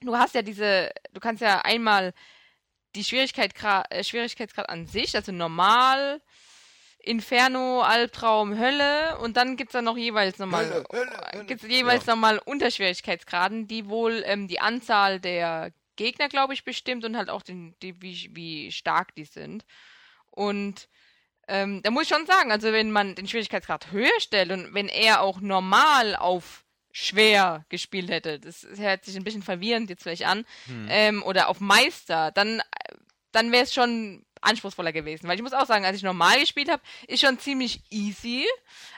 du 0.00 0.16
hast 0.16 0.34
ja 0.34 0.42
diese, 0.42 0.90
du 1.12 1.20
kannst 1.20 1.42
ja 1.42 1.60
einmal 1.62 2.12
die 2.94 3.04
Schwierigkeit, 3.04 3.52
äh, 3.90 4.04
Schwierigkeitsgrad 4.04 4.68
an 4.68 4.86
sich, 4.86 5.14
also 5.14 5.32
normal, 5.32 6.20
Inferno, 6.98 7.82
Albtraum, 7.82 8.58
Hölle 8.58 9.18
und 9.18 9.36
dann 9.36 9.56
gibt's 9.56 9.74
da 9.74 9.82
noch 9.82 9.96
jeweils 9.96 10.38
nochmal 10.38 10.84
gibt's 11.46 11.64
jeweils 11.64 12.06
nochmal 12.06 12.38
Unterschwierigkeitsgraden, 12.38 13.68
die 13.68 13.88
wohl 13.88 14.24
ähm, 14.26 14.48
die 14.48 14.60
Anzahl 14.60 15.20
der 15.20 15.72
Gegner, 15.94 16.28
glaube 16.28 16.52
ich, 16.52 16.64
bestimmt 16.64 17.04
und 17.04 17.16
halt 17.16 17.30
auch 17.30 17.42
den, 17.42 17.76
die, 17.80 18.02
wie, 18.02 18.30
wie 18.34 18.72
stark 18.72 19.14
die 19.14 19.24
sind. 19.24 19.64
Und 20.30 20.88
ähm, 21.48 21.80
da 21.82 21.90
muss 21.90 22.04
ich 22.04 22.08
schon 22.08 22.26
sagen, 22.26 22.50
also 22.50 22.72
wenn 22.72 22.90
man 22.90 23.14
den 23.14 23.28
Schwierigkeitsgrad 23.28 23.92
höher 23.92 24.20
stellt 24.20 24.50
und 24.50 24.74
wenn 24.74 24.88
er 24.88 25.20
auch 25.20 25.40
normal 25.40 26.16
auf 26.16 26.65
schwer 26.98 27.66
gespielt 27.68 28.10
hätte, 28.10 28.40
das 28.40 28.66
hört 28.76 29.04
sich 29.04 29.16
ein 29.16 29.24
bisschen 29.24 29.42
verwirrend 29.42 29.90
jetzt 29.90 30.02
vielleicht 30.02 30.24
an, 30.26 30.46
Hm. 30.66 30.86
ähm, 30.88 31.22
oder 31.24 31.48
auf 31.48 31.60
Meister, 31.60 32.30
dann, 32.30 32.62
dann 33.32 33.52
wäre 33.52 33.64
es 33.64 33.74
schon 33.74 34.24
anspruchsvoller 34.40 34.92
gewesen. 34.92 35.28
Weil 35.28 35.36
ich 35.36 35.42
muss 35.42 35.52
auch 35.52 35.66
sagen, 35.66 35.84
als 35.84 35.96
ich 35.98 36.02
normal 36.02 36.40
gespielt 36.40 36.70
habe, 36.70 36.82
ist 37.06 37.20
schon 37.20 37.38
ziemlich 37.38 37.82
easy, 37.90 38.46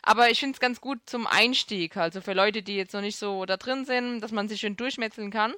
aber 0.02 0.30
ich 0.30 0.38
finde 0.38 0.54
es 0.54 0.60
ganz 0.60 0.80
gut 0.80 0.98
zum 1.06 1.26
Einstieg, 1.26 1.96
also 1.96 2.20
für 2.20 2.34
Leute, 2.34 2.62
die 2.62 2.76
jetzt 2.76 2.92
noch 2.94 3.00
nicht 3.00 3.16
so 3.16 3.44
da 3.46 3.56
drin 3.56 3.84
sind, 3.84 4.20
dass 4.20 4.30
man 4.30 4.48
sich 4.48 4.60
schön 4.60 4.76
durchmetzeln 4.76 5.30
kann. 5.32 5.54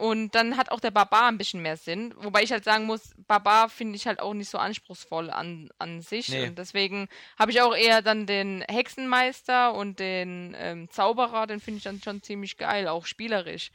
Und 0.00 0.34
dann 0.34 0.56
hat 0.56 0.70
auch 0.70 0.80
der 0.80 0.92
Barbar 0.92 1.28
ein 1.28 1.36
bisschen 1.36 1.60
mehr 1.60 1.76
Sinn. 1.76 2.14
Wobei 2.16 2.42
ich 2.42 2.52
halt 2.52 2.64
sagen 2.64 2.86
muss, 2.86 3.14
Barbar 3.28 3.68
finde 3.68 3.96
ich 3.96 4.06
halt 4.06 4.18
auch 4.18 4.32
nicht 4.32 4.48
so 4.48 4.56
anspruchsvoll 4.56 5.28
an, 5.28 5.68
an 5.76 6.00
sich. 6.00 6.30
Nee. 6.30 6.48
Und 6.48 6.56
deswegen 6.56 7.06
habe 7.38 7.50
ich 7.50 7.60
auch 7.60 7.76
eher 7.76 8.00
dann 8.00 8.24
den 8.24 8.64
Hexenmeister 8.66 9.74
und 9.74 9.98
den 9.98 10.56
ähm, 10.58 10.88
Zauberer, 10.88 11.46
den 11.46 11.60
finde 11.60 11.78
ich 11.78 11.84
dann 11.84 12.00
schon 12.02 12.22
ziemlich 12.22 12.56
geil, 12.56 12.88
auch 12.88 13.04
spielerisch. 13.04 13.72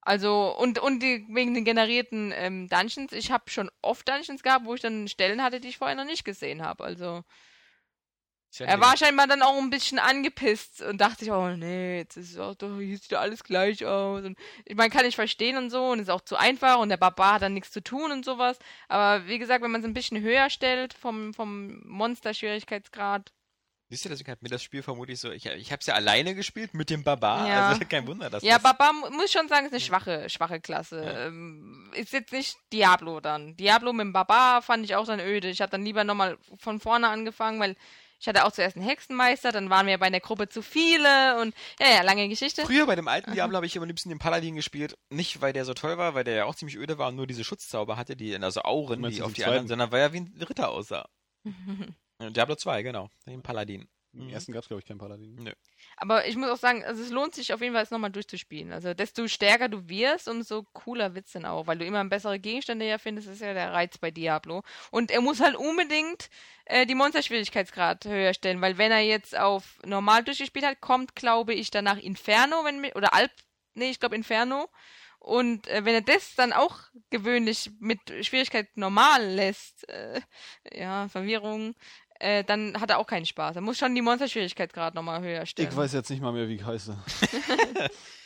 Also, 0.00 0.56
und, 0.56 0.78
und 0.78 1.02
die, 1.02 1.26
wegen 1.28 1.54
den 1.54 1.64
generierten 1.64 2.32
ähm, 2.36 2.68
Dungeons, 2.68 3.12
ich 3.12 3.32
habe 3.32 3.50
schon 3.50 3.68
oft 3.82 4.08
Dungeons 4.08 4.44
gehabt, 4.44 4.64
wo 4.64 4.74
ich 4.74 4.80
dann 4.80 5.08
Stellen 5.08 5.42
hatte, 5.42 5.58
die 5.58 5.70
ich 5.70 5.78
vorher 5.78 5.96
noch 5.96 6.04
nicht 6.04 6.24
gesehen 6.24 6.62
habe. 6.62 6.84
Also, 6.84 7.24
er 8.58 8.80
war 8.80 8.96
scheinbar 8.96 9.26
dann 9.26 9.42
auch 9.42 9.56
ein 9.58 9.70
bisschen 9.70 9.98
angepisst 9.98 10.82
und 10.82 11.00
dachte 11.00 11.20
sich, 11.24 11.30
oh 11.30 11.50
nee, 11.50 11.98
jetzt 11.98 12.16
ist 12.16 12.38
auch 12.38 12.54
doch, 12.54 12.78
hier 12.78 12.96
sieht 12.96 13.10
ja 13.10 13.20
alles 13.20 13.44
gleich 13.44 13.84
aus. 13.84 14.24
Und 14.24 14.38
ich 14.64 14.74
meine, 14.76 14.90
kann 14.90 15.04
ich 15.06 15.14
verstehen 15.16 15.56
und 15.56 15.70
so 15.70 15.90
und 15.90 15.98
ist 16.00 16.10
auch 16.10 16.22
zu 16.22 16.36
einfach 16.36 16.78
und 16.78 16.88
der 16.88 16.96
Barbar 16.96 17.34
hat 17.34 17.42
dann 17.42 17.54
nichts 17.54 17.70
zu 17.70 17.82
tun 17.82 18.10
und 18.10 18.24
sowas. 18.24 18.58
Aber 18.88 19.26
wie 19.26 19.38
gesagt, 19.38 19.62
wenn 19.62 19.70
man 19.70 19.80
es 19.82 19.86
ein 19.86 19.94
bisschen 19.94 20.20
höher 20.22 20.50
stellt 20.50 20.94
vom, 20.94 21.34
vom 21.34 21.80
Monster-Schwierigkeitsgrad, 21.86 23.32
Siehst 23.90 24.04
du, 24.04 24.10
deswegen 24.10 24.30
hat 24.30 24.42
mir 24.42 24.50
das 24.50 24.62
Spiel 24.62 24.82
vermutlich 24.82 25.18
so, 25.18 25.30
ich, 25.30 25.46
ich 25.46 25.72
habe 25.72 25.80
es 25.80 25.86
ja 25.86 25.94
alleine 25.94 26.34
gespielt 26.34 26.74
mit 26.74 26.90
dem 26.90 27.04
Barbar, 27.04 27.48
Ja. 27.48 27.68
also 27.70 27.86
kein 27.86 28.06
Wunder, 28.06 28.28
dass 28.28 28.42
Ja, 28.42 28.56
das... 28.56 28.62
Barbar 28.64 28.92
mu- 28.92 29.08
muss 29.12 29.24
ich 29.24 29.32
schon 29.32 29.48
sagen, 29.48 29.64
ist 29.64 29.72
eine 29.72 29.80
schwache, 29.80 30.28
schwache 30.28 30.60
Klasse. 30.60 31.02
Ja. 31.02 31.26
Ähm, 31.28 31.90
ist 31.94 32.12
jetzt 32.12 32.30
nicht 32.34 32.58
Diablo 32.70 33.20
dann. 33.20 33.56
Diablo 33.56 33.94
mit 33.94 34.04
dem 34.04 34.12
Barbar 34.12 34.60
fand 34.60 34.84
ich 34.84 34.94
auch 34.94 35.06
dann 35.06 35.20
öde. 35.20 35.48
Ich 35.48 35.62
habe 35.62 35.70
dann 35.70 35.86
lieber 35.86 36.04
nochmal 36.04 36.36
von 36.58 36.80
vorne 36.80 37.08
angefangen, 37.08 37.60
weil 37.60 37.76
ich 38.20 38.26
hatte 38.26 38.44
auch 38.44 38.52
zuerst 38.52 38.76
einen 38.76 38.86
Hexenmeister, 38.86 39.52
dann 39.52 39.70
waren 39.70 39.86
wir 39.86 39.98
bei 39.98 40.10
der 40.10 40.20
Gruppe 40.20 40.48
zu 40.48 40.62
viele 40.62 41.40
und 41.40 41.54
ja, 41.78 41.88
ja, 41.88 42.02
lange 42.02 42.28
Geschichte. 42.28 42.64
Früher 42.64 42.86
bei 42.86 42.96
dem 42.96 43.08
alten 43.08 43.32
Diablo 43.32 43.56
habe 43.56 43.66
ich 43.66 43.76
immer 43.76 43.84
am 43.84 43.88
liebsten 43.88 44.08
den 44.08 44.18
Paladin 44.18 44.56
gespielt. 44.56 44.96
Nicht, 45.10 45.40
weil 45.40 45.52
der 45.52 45.64
so 45.64 45.74
toll 45.74 45.98
war, 45.98 46.14
weil 46.14 46.24
der 46.24 46.34
ja 46.34 46.44
auch 46.44 46.54
ziemlich 46.54 46.76
öde 46.76 46.98
war 46.98 47.08
und 47.08 47.16
nur 47.16 47.26
diese 47.26 47.44
Schutzzauber 47.44 47.96
hatte, 47.96 48.16
die, 48.16 48.36
also 48.36 48.62
Auren, 48.62 49.02
die 49.02 49.22
auf 49.22 49.32
die 49.32 49.44
anderen, 49.44 49.60
zweiten? 49.60 49.68
sondern 49.68 49.92
weil 49.92 50.00
er 50.00 50.12
wie 50.12 50.20
ein 50.20 50.34
Ritter 50.48 50.70
aussah. 50.70 51.08
Ja, 52.20 52.30
Diablo 52.30 52.56
2, 52.56 52.82
genau. 52.82 53.08
Den 53.26 53.42
Paladin. 53.42 53.88
Im 54.12 54.26
Mhm. 54.26 54.30
ersten 54.30 54.52
gab 54.52 54.62
es, 54.62 54.68
glaube 54.68 54.80
ich, 54.80 54.86
keinen 54.86 54.98
Paladin. 54.98 55.52
Aber 55.96 56.26
ich 56.26 56.36
muss 56.36 56.48
auch 56.50 56.56
sagen, 56.56 56.84
also 56.84 57.02
es 57.02 57.10
lohnt 57.10 57.34
sich 57.34 57.52
auf 57.52 57.60
jeden 57.60 57.74
Fall, 57.74 57.82
es 57.82 57.90
nochmal 57.90 58.10
durchzuspielen. 58.10 58.72
Also 58.72 58.94
desto 58.94 59.26
stärker 59.28 59.68
du 59.68 59.88
wirst, 59.88 60.28
umso 60.28 60.64
cooler 60.72 61.14
wird's 61.14 61.32
dann 61.32 61.44
auch, 61.44 61.66
weil 61.66 61.78
du 61.78 61.84
immer 61.84 62.04
bessere 62.04 62.38
Gegenstände 62.38 62.86
ja 62.86 62.98
findest, 62.98 63.28
ist 63.28 63.40
ja 63.40 63.52
der 63.54 63.72
Reiz 63.72 63.98
bei 63.98 64.10
Diablo. 64.10 64.62
Und 64.90 65.10
er 65.10 65.20
muss 65.20 65.40
halt 65.40 65.56
unbedingt 65.56 66.30
äh, 66.66 66.86
die 66.86 66.94
Monsterschwierigkeitsgrad 66.94 68.04
höher 68.04 68.34
stellen, 68.34 68.60
weil 68.60 68.78
wenn 68.78 68.92
er 68.92 69.00
jetzt 69.00 69.36
auf 69.38 69.78
normal 69.84 70.24
durchgespielt 70.24 70.64
hat, 70.66 70.80
kommt, 70.80 71.14
glaube 71.14 71.54
ich, 71.54 71.70
danach 71.70 71.98
Inferno, 71.98 72.64
wenn 72.64 72.84
oder 72.92 73.12
Alp, 73.14 73.32
nee, 73.74 73.90
ich 73.90 74.00
glaube 74.00 74.16
Inferno. 74.16 74.68
Und 75.20 75.66
äh, 75.68 75.84
wenn 75.84 75.94
er 75.94 76.00
das 76.00 76.34
dann 76.36 76.52
auch 76.52 76.78
gewöhnlich 77.10 77.70
mit 77.80 78.00
Schwierigkeit 78.24 78.76
normal 78.76 79.26
lässt, 79.26 79.88
äh, 79.88 80.20
ja, 80.72 81.08
Verwirrung, 81.08 81.74
äh, 82.18 82.44
dann 82.44 82.80
hat 82.80 82.90
er 82.90 82.98
auch 82.98 83.06
keinen 83.06 83.26
Spaß. 83.26 83.56
Er 83.56 83.62
muss 83.62 83.78
schon 83.78 83.94
die 83.94 84.02
Monsterschwierigkeitsgrad 84.02 84.94
nochmal 84.94 85.20
höher 85.20 85.46
stellen. 85.46 85.68
Ich 85.68 85.76
weiß 85.76 85.92
jetzt 85.92 86.10
nicht 86.10 86.22
mal 86.22 86.32
mehr, 86.32 86.48
wie 86.48 86.54
ich 86.54 86.64
heiße. 86.64 86.96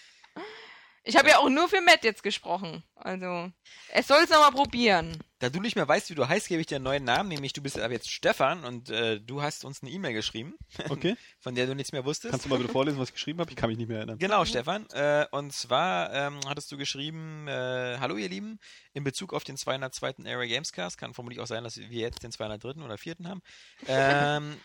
Ich 1.04 1.16
habe 1.16 1.28
ja 1.28 1.38
auch 1.38 1.48
nur 1.48 1.68
für 1.68 1.80
Matt 1.80 2.04
jetzt 2.04 2.22
gesprochen. 2.22 2.84
Also, 2.94 3.50
er 3.88 4.02
soll 4.04 4.22
es 4.22 4.30
nochmal 4.30 4.52
probieren. 4.52 5.18
Da 5.40 5.50
du 5.50 5.60
nicht 5.60 5.74
mehr 5.74 5.88
weißt, 5.88 6.10
wie 6.10 6.14
du 6.14 6.28
heißt, 6.28 6.46
gebe 6.46 6.60
ich 6.60 6.68
dir 6.68 6.76
einen 6.76 6.84
neuen 6.84 7.02
Namen, 7.02 7.28
nämlich 7.28 7.52
du 7.52 7.60
bist 7.60 7.76
aber 7.76 7.92
jetzt 7.92 8.08
Stefan 8.08 8.64
und 8.64 8.88
äh, 8.90 9.20
du 9.20 9.42
hast 9.42 9.64
uns 9.64 9.82
eine 9.82 9.90
E-Mail 9.90 10.12
geschrieben, 10.12 10.54
Okay. 10.88 11.16
von 11.40 11.56
der 11.56 11.66
du 11.66 11.74
nichts 11.74 11.90
mehr 11.90 12.04
wusstest. 12.04 12.30
Kannst 12.30 12.46
du 12.46 12.50
mal 12.50 12.58
bitte 12.58 12.70
vorlesen, 12.72 13.00
was 13.00 13.08
ich 13.08 13.14
geschrieben 13.14 13.40
habe? 13.40 13.50
Ich 13.50 13.56
kann 13.56 13.68
mich 13.68 13.78
nicht 13.78 13.88
mehr 13.88 13.98
erinnern. 13.98 14.18
Genau, 14.18 14.44
Stefan. 14.44 14.88
Äh, 14.90 15.26
und 15.32 15.52
zwar 15.52 16.12
ähm, 16.12 16.38
hattest 16.46 16.70
du 16.70 16.76
geschrieben, 16.76 17.48
äh, 17.48 17.96
hallo 17.98 18.16
ihr 18.16 18.28
Lieben, 18.28 18.60
in 18.92 19.02
Bezug 19.02 19.32
auf 19.34 19.42
den 19.42 19.56
202. 19.56 20.24
Area 20.24 20.46
Gamescast, 20.46 20.98
kann 20.98 21.14
vermutlich 21.14 21.40
auch 21.40 21.48
sein, 21.48 21.64
dass 21.64 21.78
wir 21.78 21.88
jetzt 21.88 22.22
den 22.22 22.30
203. 22.30 22.80
oder 22.82 22.96
4. 22.96 23.16
haben. 23.24 23.42
Ähm, 23.88 24.56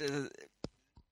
äh, 0.00 0.04
äh, 0.04 0.28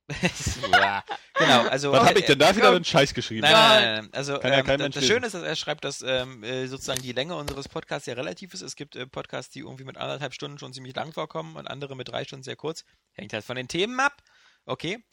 ja, 0.71 1.03
genau, 1.37 1.67
also... 1.67 1.91
Was 1.91 2.07
habe 2.07 2.19
ich 2.19 2.25
denn 2.25 2.39
da 2.39 2.55
wieder 2.55 2.71
einen 2.71 2.85
Scheiß 2.85 3.13
geschrieben? 3.13 3.41
Nein, 3.41 3.51
nein, 3.51 3.81
nein, 3.81 3.95
nein. 3.95 4.09
Also 4.13 4.39
Kann 4.39 4.53
ja 4.53 4.59
ähm, 4.59 4.65
kein 4.65 4.79
das, 4.79 4.85
Mensch 4.85 4.95
das 4.95 5.01
lesen. 5.03 5.13
Schöne 5.13 5.27
ist, 5.27 5.33
dass 5.33 5.43
er 5.43 5.55
schreibt, 5.55 5.83
dass 5.83 6.01
ähm, 6.01 6.43
äh, 6.43 6.67
sozusagen 6.67 7.01
die 7.01 7.11
Länge 7.11 7.35
unseres 7.35 7.67
Podcasts 7.67 8.05
ja 8.07 8.13
relativ 8.13 8.53
ist. 8.53 8.61
Es 8.61 8.75
gibt 8.75 8.95
äh, 8.95 9.05
Podcasts, 9.05 9.51
die 9.51 9.59
irgendwie 9.59 9.83
mit 9.83 9.97
anderthalb 9.97 10.33
Stunden 10.33 10.57
schon 10.59 10.73
ziemlich 10.73 10.95
lang 10.95 11.11
vorkommen 11.11 11.57
und 11.57 11.67
andere 11.67 11.95
mit 11.95 12.07
drei 12.07 12.23
Stunden 12.23 12.43
sehr 12.43 12.55
kurz. 12.55 12.85
Hängt 13.13 13.33
halt 13.33 13.43
von 13.43 13.57
den 13.57 13.67
Themen 13.67 13.99
ab. 13.99 14.23
Okay. 14.65 15.03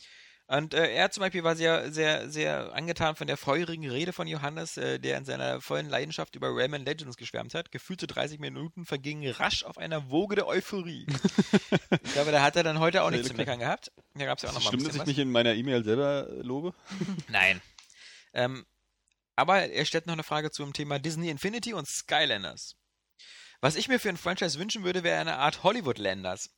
Und 0.46 0.74
äh, 0.74 0.92
er 0.92 1.10
zum 1.10 1.22
Beispiel 1.22 1.42
war 1.42 1.56
sehr, 1.56 1.90
sehr, 1.90 2.28
sehr 2.28 2.74
angetan 2.74 3.16
von 3.16 3.26
der 3.26 3.38
feurigen 3.38 3.88
Rede 3.88 4.12
von 4.12 4.26
Johannes, 4.26 4.76
äh, 4.76 4.98
der 4.98 5.16
in 5.16 5.24
seiner 5.24 5.62
vollen 5.62 5.88
Leidenschaft 5.88 6.36
über 6.36 6.48
Rayman 6.50 6.84
Legends 6.84 7.16
geschwärmt 7.16 7.54
hat. 7.54 7.72
Gefühlte 7.72 8.06
30 8.06 8.40
Minuten 8.40 8.84
vergingen 8.84 9.32
rasch 9.32 9.64
auf 9.64 9.78
einer 9.78 10.10
Woge 10.10 10.36
der 10.36 10.46
Euphorie. 10.46 11.06
ich 12.04 12.12
glaube, 12.12 12.30
da 12.30 12.42
hat 12.42 12.56
er 12.56 12.62
dann 12.62 12.78
heute 12.78 13.02
auch 13.02 13.10
nichts 13.10 13.28
zu 13.28 13.34
meckern 13.34 13.58
gehabt. 13.58 13.90
Da 14.14 14.26
gab 14.26 14.36
es 14.36 14.42
ja 14.42 14.50
auch 14.50 14.54
noch 14.54 14.64
mal 14.64 14.68
ein 14.68 14.80
Stimmt, 14.80 14.88
dass 14.88 14.94
ich 14.94 15.00
was. 15.00 15.06
mich 15.06 15.18
in 15.18 15.32
meiner 15.32 15.54
E-Mail 15.54 15.82
selber 15.82 16.28
äh, 16.28 16.42
lobe? 16.42 16.74
Nein. 17.28 17.62
Ähm, 18.34 18.66
aber 19.36 19.70
er 19.70 19.84
stellt 19.86 20.06
noch 20.06 20.12
eine 20.12 20.24
Frage 20.24 20.50
zum 20.50 20.74
Thema 20.74 20.98
Disney 20.98 21.30
Infinity 21.30 21.72
und 21.72 21.88
Skylanders. 21.88 22.76
Was 23.62 23.76
ich 23.76 23.88
mir 23.88 23.98
für 23.98 24.10
ein 24.10 24.18
Franchise 24.18 24.58
wünschen 24.58 24.84
würde, 24.84 25.02
wäre 25.04 25.18
eine 25.18 25.38
Art 25.38 25.62
Hollywood-Landers. 25.62 26.50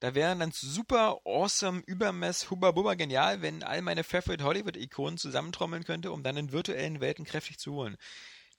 Da 0.00 0.14
wären 0.14 0.38
dann 0.38 0.52
super 0.52 1.20
awesome, 1.24 1.82
übermess, 1.86 2.50
hubba 2.50 2.70
bubba 2.70 2.94
genial, 2.94 3.42
wenn 3.42 3.64
all 3.64 3.82
meine 3.82 4.04
Favorite 4.04 4.44
Hollywood-Ikonen 4.44 5.18
zusammentrommeln 5.18 5.84
könnte, 5.84 6.12
um 6.12 6.22
dann 6.22 6.36
in 6.36 6.52
virtuellen 6.52 7.00
Welten 7.00 7.24
kräftig 7.24 7.58
zu 7.58 7.72
holen. 7.72 7.96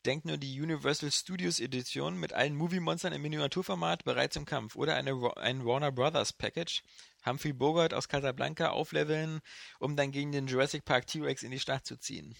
Denkt 0.06 0.26
nur 0.26 0.38
die 0.38 0.62
Universal 0.62 1.12
Studios 1.12 1.60
Edition 1.60 2.18
mit 2.18 2.34
allen 2.34 2.56
Movie-Monstern 2.56 3.14
im 3.14 3.22
Miniaturformat 3.22 4.06
bereits 4.06 4.36
im 4.38 4.46
Kampf 4.46 4.76
oder 4.76 4.96
eine, 4.96 5.12
ein 5.38 5.66
Warner 5.66 5.92
Brothers 5.92 6.34
Package. 6.34 6.84
Humphrey 7.26 7.52
Bogart 7.52 7.94
aus 7.94 8.08
Casablanca 8.08 8.70
aufleveln, 8.70 9.42
um 9.80 9.98
dann 9.98 10.12
gegen 10.12 10.32
den 10.32 10.48
Jurassic 10.48 10.86
Park 10.86 11.08
T-Rex 11.08 11.44
in 11.44 11.52
die 11.52 11.60
Schlacht 11.60 11.86
zu 11.86 11.98
ziehen. 11.98 12.36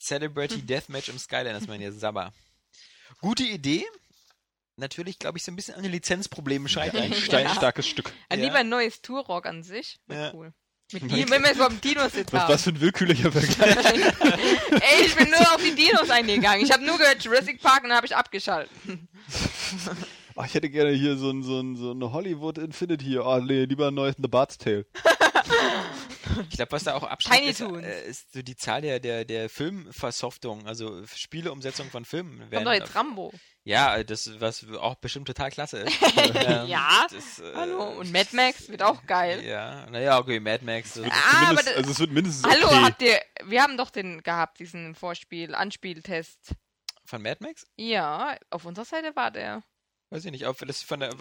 Celebrity 0.00 0.62
Deathmatch 0.66 1.08
im 1.08 1.18
Skyline, 1.18 1.54
das 1.54 1.66
man 1.66 1.80
hier 1.80 1.92
Sabber. 1.92 2.32
Gute 3.20 3.44
Idee. 3.44 3.84
Natürlich, 4.82 5.18
glaube 5.20 5.38
ich, 5.38 5.44
so 5.44 5.52
ein 5.52 5.56
bisschen 5.56 5.74
an 5.76 5.82
den 5.84 5.92
Lizenzproblemen 5.92 6.68
scheitern. 6.68 7.02
Ein 7.02 7.14
steinstarkes 7.28 7.86
Stück. 7.88 8.12
Äh, 8.28 8.36
Ja. 8.36 8.42
Lieber 8.44 8.56
ein 8.56 8.68
neues 8.68 9.00
Turok 9.00 9.46
an 9.46 9.62
sich. 9.62 9.98
Ja. 10.10 10.32
cool. 10.34 10.52
Mit 10.92 11.04
Di- 11.10 11.30
wenn 11.30 11.42
wir 11.42 11.52
es 11.52 11.56
vom 11.56 11.72
Was 11.72 11.80
Dino-Sitz 11.80 12.32
ist 12.32 12.38
haben. 12.38 12.52
das 12.52 12.62
für 12.64 12.70
ein 12.70 12.80
willkürlicher 12.80 13.32
Vergleich? 13.32 13.76
Ey, 14.70 15.06
ich 15.06 15.14
bin 15.14 15.30
nur 15.30 15.40
auf 15.54 15.62
die 15.64 15.74
Dinos 15.74 16.10
eingegangen. 16.10 16.62
Ich 16.62 16.70
habe 16.70 16.84
nur 16.84 16.98
gehört 16.98 17.22
Jurassic 17.24 17.62
Park 17.62 17.84
und 17.84 17.88
dann 17.88 17.96
habe 17.96 18.06
ich 18.06 18.14
abgeschaltet. 18.14 18.70
Ach, 20.36 20.44
ich 20.46 20.54
hätte 20.54 20.68
gerne 20.68 20.90
hier 20.90 21.16
so 21.16 21.30
ein, 21.30 21.42
so 21.42 21.60
ein, 21.60 21.76
so 21.76 21.92
ein 21.92 22.02
Hollywood 22.12 22.58
Infinity. 22.58 23.18
Oh, 23.18 23.38
nee, 23.38 23.64
lieber 23.64 23.88
ein 23.88 23.94
neues 23.94 24.16
The 24.20 24.28
Bard's 24.28 24.58
Tale. 24.58 24.84
Ich 26.48 26.56
glaube, 26.56 26.72
was 26.72 26.84
da 26.84 26.94
auch 26.94 27.02
abschreckt, 27.02 27.56
Tiny 27.56 27.78
ist, 27.78 27.84
äh, 27.84 28.08
ist 28.08 28.32
so 28.32 28.42
die 28.42 28.56
Zahl 28.56 28.80
der, 28.80 29.00
der, 29.00 29.24
der 29.24 29.48
Filmversoftung, 29.50 30.66
also 30.66 31.04
Spieleumsetzung 31.06 31.90
von 31.90 32.04
Filmen. 32.04 32.38
Kommt 32.38 32.50
werden 32.52 32.64
doch 32.64 32.72
jetzt 32.72 32.94
Rambo. 32.94 33.32
Ja, 33.64 34.02
das, 34.02 34.40
was 34.40 34.66
auch 34.80 34.94
bestimmt 34.96 35.26
total 35.26 35.50
klasse 35.50 35.78
ist. 35.80 35.96
Ähm, 36.34 36.66
Ja, 36.68 37.06
das, 37.10 37.38
äh, 37.40 37.52
Hallo. 37.54 37.84
Und 37.98 38.12
Mad 38.12 38.28
Max 38.32 38.68
wird 38.68 38.82
auch 38.82 39.04
geil. 39.06 39.44
Ja, 39.44 39.88
naja, 39.90 40.18
okay, 40.18 40.40
Mad 40.40 40.64
Max. 40.64 40.94
Das, 40.94 41.04
Ah, 41.10 41.50
aber 41.50 41.60
Zumindest, 41.60 41.68
da- 41.68 41.74
also 41.76 41.90
es 41.92 41.98
wird 42.00 42.10
mindestens 42.12 42.44
Hallo, 42.50 42.66
okay. 42.66 42.82
habt 42.82 43.02
ihr, 43.02 43.20
wir 43.44 43.62
haben 43.62 43.76
doch 43.76 43.90
den 43.90 44.22
gehabt, 44.22 44.58
diesen 44.58 44.94
Vorspiel, 44.94 45.54
Anspieltest. 45.54 46.54
von 47.04 47.22
Mad 47.22 47.38
Max? 47.40 47.66
Ja, 47.76 48.36
auf 48.50 48.64
unserer 48.64 48.84
Seite 48.84 49.14
war 49.16 49.30
der. 49.30 49.62
Weiß 50.10 50.24
ich 50.24 50.30
nicht, 50.30 50.44
aber 50.46 50.66
das 50.66 50.82
von 50.82 51.00
der, 51.00 51.18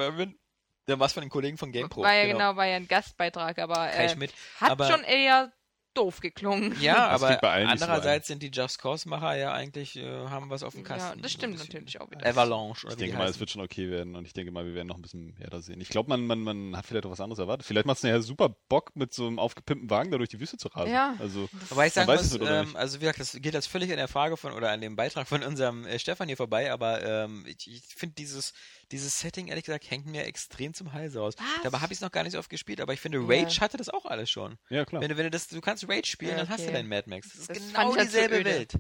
der 0.88 1.00
war 1.00 1.10
von 1.10 1.22
den 1.22 1.30
Kollegen 1.30 1.58
von 1.58 1.72
GamePro. 1.72 2.02
war 2.02 2.14
ja 2.14 2.26
genau, 2.26 2.56
war 2.56 2.66
ja 2.66 2.76
ein 2.76 2.88
Gastbeitrag, 2.88 3.60
aber 3.60 3.92
äh, 3.94 4.10
Schmidt. 4.10 4.34
hat 4.60 4.72
aber- 4.72 4.88
schon 4.92 5.04
eher 5.04 5.52
doof 5.94 6.22
geklungen. 6.22 6.74
Ja, 6.80 7.12
Das 7.12 7.22
aber 7.22 7.38
so 7.42 7.48
andererseits 7.68 8.28
sind 8.28 8.42
die 8.42 8.50
Just 8.50 8.80
Cause-Macher 8.82 9.36
ja 9.36 9.52
eigentlich, 9.52 9.98
äh, 9.98 10.06
haben 10.30 10.50
was 10.50 10.64
auf 10.64 10.74
dem 10.74 10.84
Ja, 10.84 10.88
Kasten. 10.88 11.22
das 11.22 11.34
so 11.34 11.38
stimmt 11.38 11.56
bisschen. 11.58 11.68
natürlich 11.68 12.00
auch 12.00 12.10
wieder. 12.10 12.26
Avalanche 12.26 12.86
oder 12.86 12.94
Ich 12.94 12.98
denke 12.98 13.18
mal, 13.18 13.28
es 13.28 13.42
wird 13.42 13.50
schon 13.50 13.62
okay 13.62 13.90
werden 13.92 14.16
und 14.16 14.24
ich 14.26 14.32
denke 14.32 14.54
mal, 14.54 14.66
wir 14.66 14.74
werden 14.74 14.88
noch 14.88 14.96
ein 14.96 15.02
bisschen 15.02 15.34
mehr 15.38 15.50
da 15.50 15.60
sehen. 15.62 15.82
Ich 15.82 15.90
glaube, 15.90 16.08
man, 16.08 16.26
man, 16.26 16.40
man 16.40 16.78
hat 16.78 16.86
vielleicht 16.86 17.06
auch 17.06 17.12
was 17.12 17.20
anderes 17.20 17.40
erwartet. 17.40 17.66
Vielleicht 17.68 17.86
macht 17.86 17.98
es 17.98 18.04
nachher 18.04 18.22
super 18.22 18.56
Bock, 18.70 18.96
mit 18.96 19.14
so 19.14 19.28
einem 19.28 19.38
aufgepimpten 19.38 19.90
Wagen 19.90 20.12
da 20.12 20.18
durch 20.18 20.30
die 20.30 20.40
Wüste 20.40 20.56
zu 20.56 20.70
rasen. 20.70 20.94
Ja. 20.94 21.16
Also, 21.20 21.50
Wobei 21.68 21.88
ich 21.88 21.96
Man 21.98 22.06
sagen 22.06 22.08
weiß 22.08 22.32
muss, 22.40 22.42
es 22.42 22.50
ähm, 22.50 22.66
nicht. 22.68 22.76
also 22.78 22.96
wie 22.96 23.02
gesagt, 23.02 23.20
das 23.20 23.34
geht 23.42 23.54
jetzt 23.54 23.68
völlig 23.68 23.92
an 23.92 23.98
der 23.98 24.08
Frage 24.08 24.38
von 24.38 24.54
oder 24.54 24.72
an 24.72 24.80
dem 24.80 24.96
Beitrag 24.96 25.28
von 25.28 25.44
unserem 25.44 25.86
äh, 25.86 26.00
Stefan 26.00 26.30
hier 26.30 26.38
vorbei, 26.38 26.72
aber 26.72 27.04
ähm, 27.04 27.46
ich, 27.46 27.70
ich 27.70 27.84
finde 27.86 28.16
dieses 28.16 28.54
dieses 28.92 29.20
Setting 29.20 29.48
ehrlich 29.48 29.66
gesagt 29.66 29.90
hängt 29.90 30.06
mir 30.06 30.26
extrem 30.26 30.74
zum 30.74 30.94
Hals 30.94 31.16
aus. 31.16 31.36
Was? 31.38 31.46
Dabei 31.64 31.80
habe 31.80 31.94
ich 31.94 31.98
es 31.98 32.02
noch 32.02 32.12
gar 32.12 32.24
nicht 32.24 32.34
so 32.34 32.40
oft 32.40 32.50
gespielt, 32.50 32.82
aber 32.82 32.94
ich 32.94 33.00
finde 33.02 33.20
Ja. 33.20 33.26
Rage 33.28 33.60
hatte 33.62 33.78
das 33.78 33.90
auch 33.90 34.06
alles 34.06 34.30
schon. 34.30 34.58
ja, 34.70 34.86
klar. 34.86 35.02
Wenn 35.02 35.10
du 35.10 35.18
wenn 35.18 35.26
du 35.26 35.32
das 35.32 35.48
du 35.48 35.62
kannst 35.62 35.88
Rage 35.90 36.06
spielen, 36.08 36.32
Ja, 36.32 36.38
dann 36.38 36.50
hast 36.50 36.60
du 36.60 36.64
okay. 36.66 36.74
deinen 36.74 36.90
Mad 36.90 37.10
Max. 37.10 37.30
Das 37.30 37.38
ist 37.40 37.50
Das 37.50 37.58
genau 37.60 37.78
halt 37.80 37.94
so 37.94 38.00
dieselbe 38.06 38.36
öde. 38.40 38.50
Welt. 38.50 38.74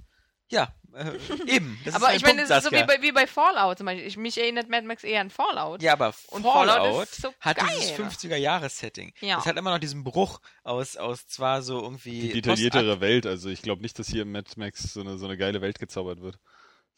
Ja, 0.50 0.76
äh, 0.94 1.12
eben. 1.48 1.80
Das 1.86 1.96
aber 1.96 2.10
ist 2.10 2.18
ich 2.18 2.24
mein 2.24 2.36
meine, 2.36 2.48
das 2.50 2.66
ist 2.66 2.70
so 2.70 2.76
wie 2.76 2.84
bei, 2.84 3.02
wie 3.02 3.14
bei 3.14 3.26
Fallout 3.26 3.78
zum 3.78 3.86
Beispiel. 3.86 4.06
Ich, 4.06 4.18
mich 4.18 4.38
erinnert 4.38 4.68
Mad 4.68 4.86
Max 4.86 5.06
eher 5.06 5.22
an 5.22 5.30
Fallout. 5.30 5.82
Ja, 5.82 5.94
aber 5.94 6.14
Und 6.28 6.44
Fallout, 6.44 6.76
Fallout 6.76 7.04
ist 7.04 7.22
so 7.22 7.34
hat 7.40 7.56
geil. 7.56 7.70
dieses 7.80 7.92
50er-Jahres-Setting. 7.98 9.14
Ja. 9.22 9.38
Das 9.38 9.46
hat 9.46 9.56
immer 9.58 9.72
noch 9.72 9.80
diesen 9.80 10.04
Bruch 10.04 10.42
aus, 10.64 10.98
aus 10.98 11.26
zwar 11.28 11.62
so 11.62 11.82
irgendwie 11.82 12.20
die 12.22 12.42
detailliertere 12.42 13.00
Welt. 13.00 13.26
Also 13.26 13.50
ich 13.50 13.62
glaube 13.62 13.82
nicht, 13.82 13.98
dass 13.98 14.08
hier 14.08 14.24
im 14.24 14.32
Mad 14.34 14.52
Max 14.58 14.94
so 14.94 15.00
eine, 15.00 15.18
so 15.18 15.26
eine 15.26 15.38
geile 15.38 15.62
Welt 15.62 15.80
gezaubert 15.80 16.20
wird. 16.22 16.38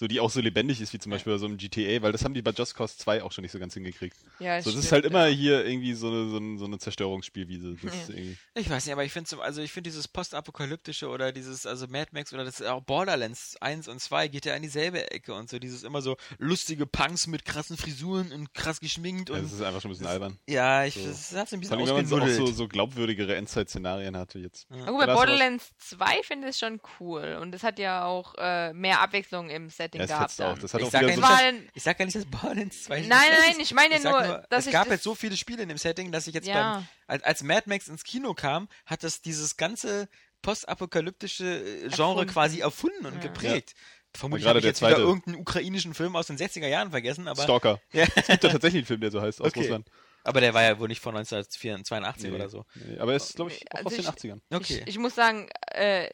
So, 0.03 0.07
die 0.07 0.19
auch 0.19 0.29
so 0.29 0.41
lebendig 0.41 0.81
ist 0.81 0.91
wie 0.91 0.99
zum 0.99 1.11
Beispiel 1.11 1.31
bei 1.31 1.39
so 1.39 1.45
einem 1.45 1.55
GTA, 1.55 2.01
weil 2.01 2.11
das 2.11 2.25
haben 2.25 2.33
die 2.33 2.41
bei 2.41 2.51
Just 2.51 2.75
Cause 2.75 2.97
2 2.97 3.23
auch 3.23 3.31
schon 3.31 3.43
nicht 3.43 3.53
so 3.53 3.59
ganz 3.59 3.73
hingekriegt. 3.73 4.17
Ja, 4.39 4.61
So, 4.61 4.69
das 4.69 4.79
ist 4.79 4.87
stimmt, 4.87 4.91
halt 4.91 5.03
ja. 5.05 5.09
immer 5.11 5.25
hier 5.33 5.65
irgendwie 5.65 5.93
so 5.93 6.07
eine, 6.09 6.27
so 6.29 6.35
eine, 6.35 6.57
so 6.57 6.65
eine 6.65 6.77
Zerstörungsspielwiese. 6.77 7.77
Das 7.81 7.93
ist 7.95 8.09
irgendwie, 8.09 8.35
Ich 8.55 8.69
weiß 8.69 8.85
nicht, 8.85 8.91
aber 8.91 9.05
ich 9.05 9.13
finde 9.13 9.41
also 9.41 9.61
ich 9.61 9.71
finde 9.71 9.89
dieses 9.89 10.09
postapokalyptische 10.09 11.07
oder 11.07 11.31
dieses, 11.31 11.65
also 11.65 11.87
Mad 11.87 12.09
Max 12.11 12.33
oder 12.33 12.43
das 12.43 12.61
auch 12.61 12.81
Borderlands 12.81 13.55
1 13.61 13.87
und 13.87 14.01
2 14.01 14.27
geht 14.27 14.43
ja 14.43 14.55
in 14.55 14.61
dieselbe 14.61 15.09
Ecke 15.11 15.33
und 15.33 15.49
so 15.49 15.57
dieses 15.57 15.83
immer 15.83 16.01
so 16.01 16.17
lustige 16.37 16.85
Punks 16.85 17.27
mit 17.27 17.45
krassen 17.45 17.77
Frisuren 17.77 18.33
und 18.33 18.53
krass 18.53 18.81
geschminkt 18.81 19.29
ja, 19.29 19.35
und 19.35 19.43
das 19.45 19.53
ist 19.53 19.61
einfach 19.61 19.79
schon 19.79 19.91
ein 19.91 19.93
bisschen 19.93 20.07
albern. 20.07 20.37
ja, 20.49 20.83
ich, 20.83 20.95
So. 20.95 21.07
das 21.07 21.31
hat 21.33 21.39
ein 21.43 21.47
Vor 21.47 21.77
bisschen 21.77 21.95
allem, 21.95 22.11
wenn 22.11 22.19
man 22.19 22.29
so, 22.29 22.45
so, 22.45 22.51
so 22.51 22.67
glaubwürdigere 22.67 23.37
Endzeit-Szenarien 23.37 24.17
hatte 24.17 24.37
jetzt. 24.39 24.67
Na 24.69 24.91
gut, 24.91 24.99
bei 24.99 25.13
Borderlands 25.13 25.71
2 25.77 26.23
finde 26.23 26.49
ich 26.49 26.55
es 26.55 26.59
schon 26.59 26.81
cool. 26.99 27.37
Und 27.41 27.55
es 27.55 27.63
hat 27.63 27.79
ja 27.79 28.03
auch 28.03 28.35
äh, 28.37 28.73
mehr 28.73 28.99
Abwechslung 28.99 29.49
im 29.49 29.69
Setting 29.93 29.99
Ja, 29.99 30.25
es 30.25 30.35
gehabt. 30.37 30.41
auch. 30.41 30.59
Das 30.61 30.73
hat 30.73 30.81
Ich 30.81 30.87
auch 30.87 30.91
sag 30.91 31.01
ja 31.03 31.07
so 31.15 31.21
nicht, 31.21 31.23
dass, 31.29 31.41
ich 31.75 31.83
sag 31.83 31.99
ja 31.99 32.05
nicht, 32.05 32.15
dass 32.15 32.25
Borderlands 32.25 32.83
2 32.83 32.99
Nein, 33.01 33.09
nein, 33.09 33.19
nein, 33.39 33.51
ist. 33.51 33.59
ich 33.61 33.73
meine 33.73 33.99
sag 34.01 34.11
nur, 34.11 34.21
nur, 34.27 34.37
dass 34.49 34.59
es 34.61 34.67
ich 34.67 34.73
gab 34.73 34.89
jetzt 34.89 35.03
so 35.03 35.15
viele 35.15 35.37
Spiele 35.37 35.63
in 35.63 35.69
dem 35.69 35.77
Setting, 35.77 36.11
dass 36.11 36.27
ich 36.27 36.33
jetzt 36.33 36.47
Ja. 36.47 36.75
beim, 36.75 36.87
als, 37.07 37.23
als 37.23 37.43
Mad 37.43 37.63
Max 37.67 37.87
ins 37.87 38.03
Kino 38.03 38.33
kam, 38.33 38.67
hat 38.85 39.03
das 39.03 39.21
dieses 39.21 39.57
ganze 39.57 40.07
postapokalyptische 40.41 41.45
äh, 41.45 41.89
Genre 41.89 42.11
Erfunden. 42.21 42.27
quasi 42.33 42.59
erfunden 42.59 43.05
und 43.05 43.15
Ja. 43.15 43.21
geprägt. 43.21 43.73
Vermutlich 44.15 44.47
habe 44.47 44.59
ich 44.59 44.65
jetzt 44.65 44.81
wieder 44.81 44.97
irgendeinen 44.97 45.37
ukrainischen 45.37 45.93
Film 45.95 46.15
aus 46.15 46.27
den 46.27 46.37
60er 46.37 46.67
Jahren 46.67 46.91
vergessen, 46.91 47.27
aber, 47.27 47.41
Stalker. 47.43 47.79
Ja. 47.93 48.03
Es 48.15 48.27
gibt 48.27 48.43
ja 48.43 48.49
tatsächlich 48.51 48.81
einen 48.81 48.85
Film, 48.85 49.01
der 49.01 49.09
so 49.11 49.21
heißt, 49.21 49.41
aus 49.41 49.47
Okay. 49.47 49.61
Russland. 49.61 49.89
aber 50.23 50.39
der 50.39 50.53
war 50.53 50.61
ja 50.61 50.77
wohl 50.77 50.87
nicht 50.87 51.01
von 51.01 51.15
1982 51.17 52.29
Nee, 52.29 52.35
oder 52.35 52.47
so. 52.47 52.65
Nee, 52.75 52.99
aber 52.99 53.11
er 53.13 53.17
ist, 53.17 53.35
glaube 53.35 53.51
ich, 53.51 53.65
auch 53.71 53.77
Also 53.77 53.87
aus 53.87 53.93
den 53.95 54.01
ich- 54.01 54.07
80ern. 54.09 54.41
Okay. 54.53 54.81
Ich, 54.85 54.87
ich 54.89 54.97
muss 54.99 55.15
sagen, 55.15 55.49
äh, 55.71 56.09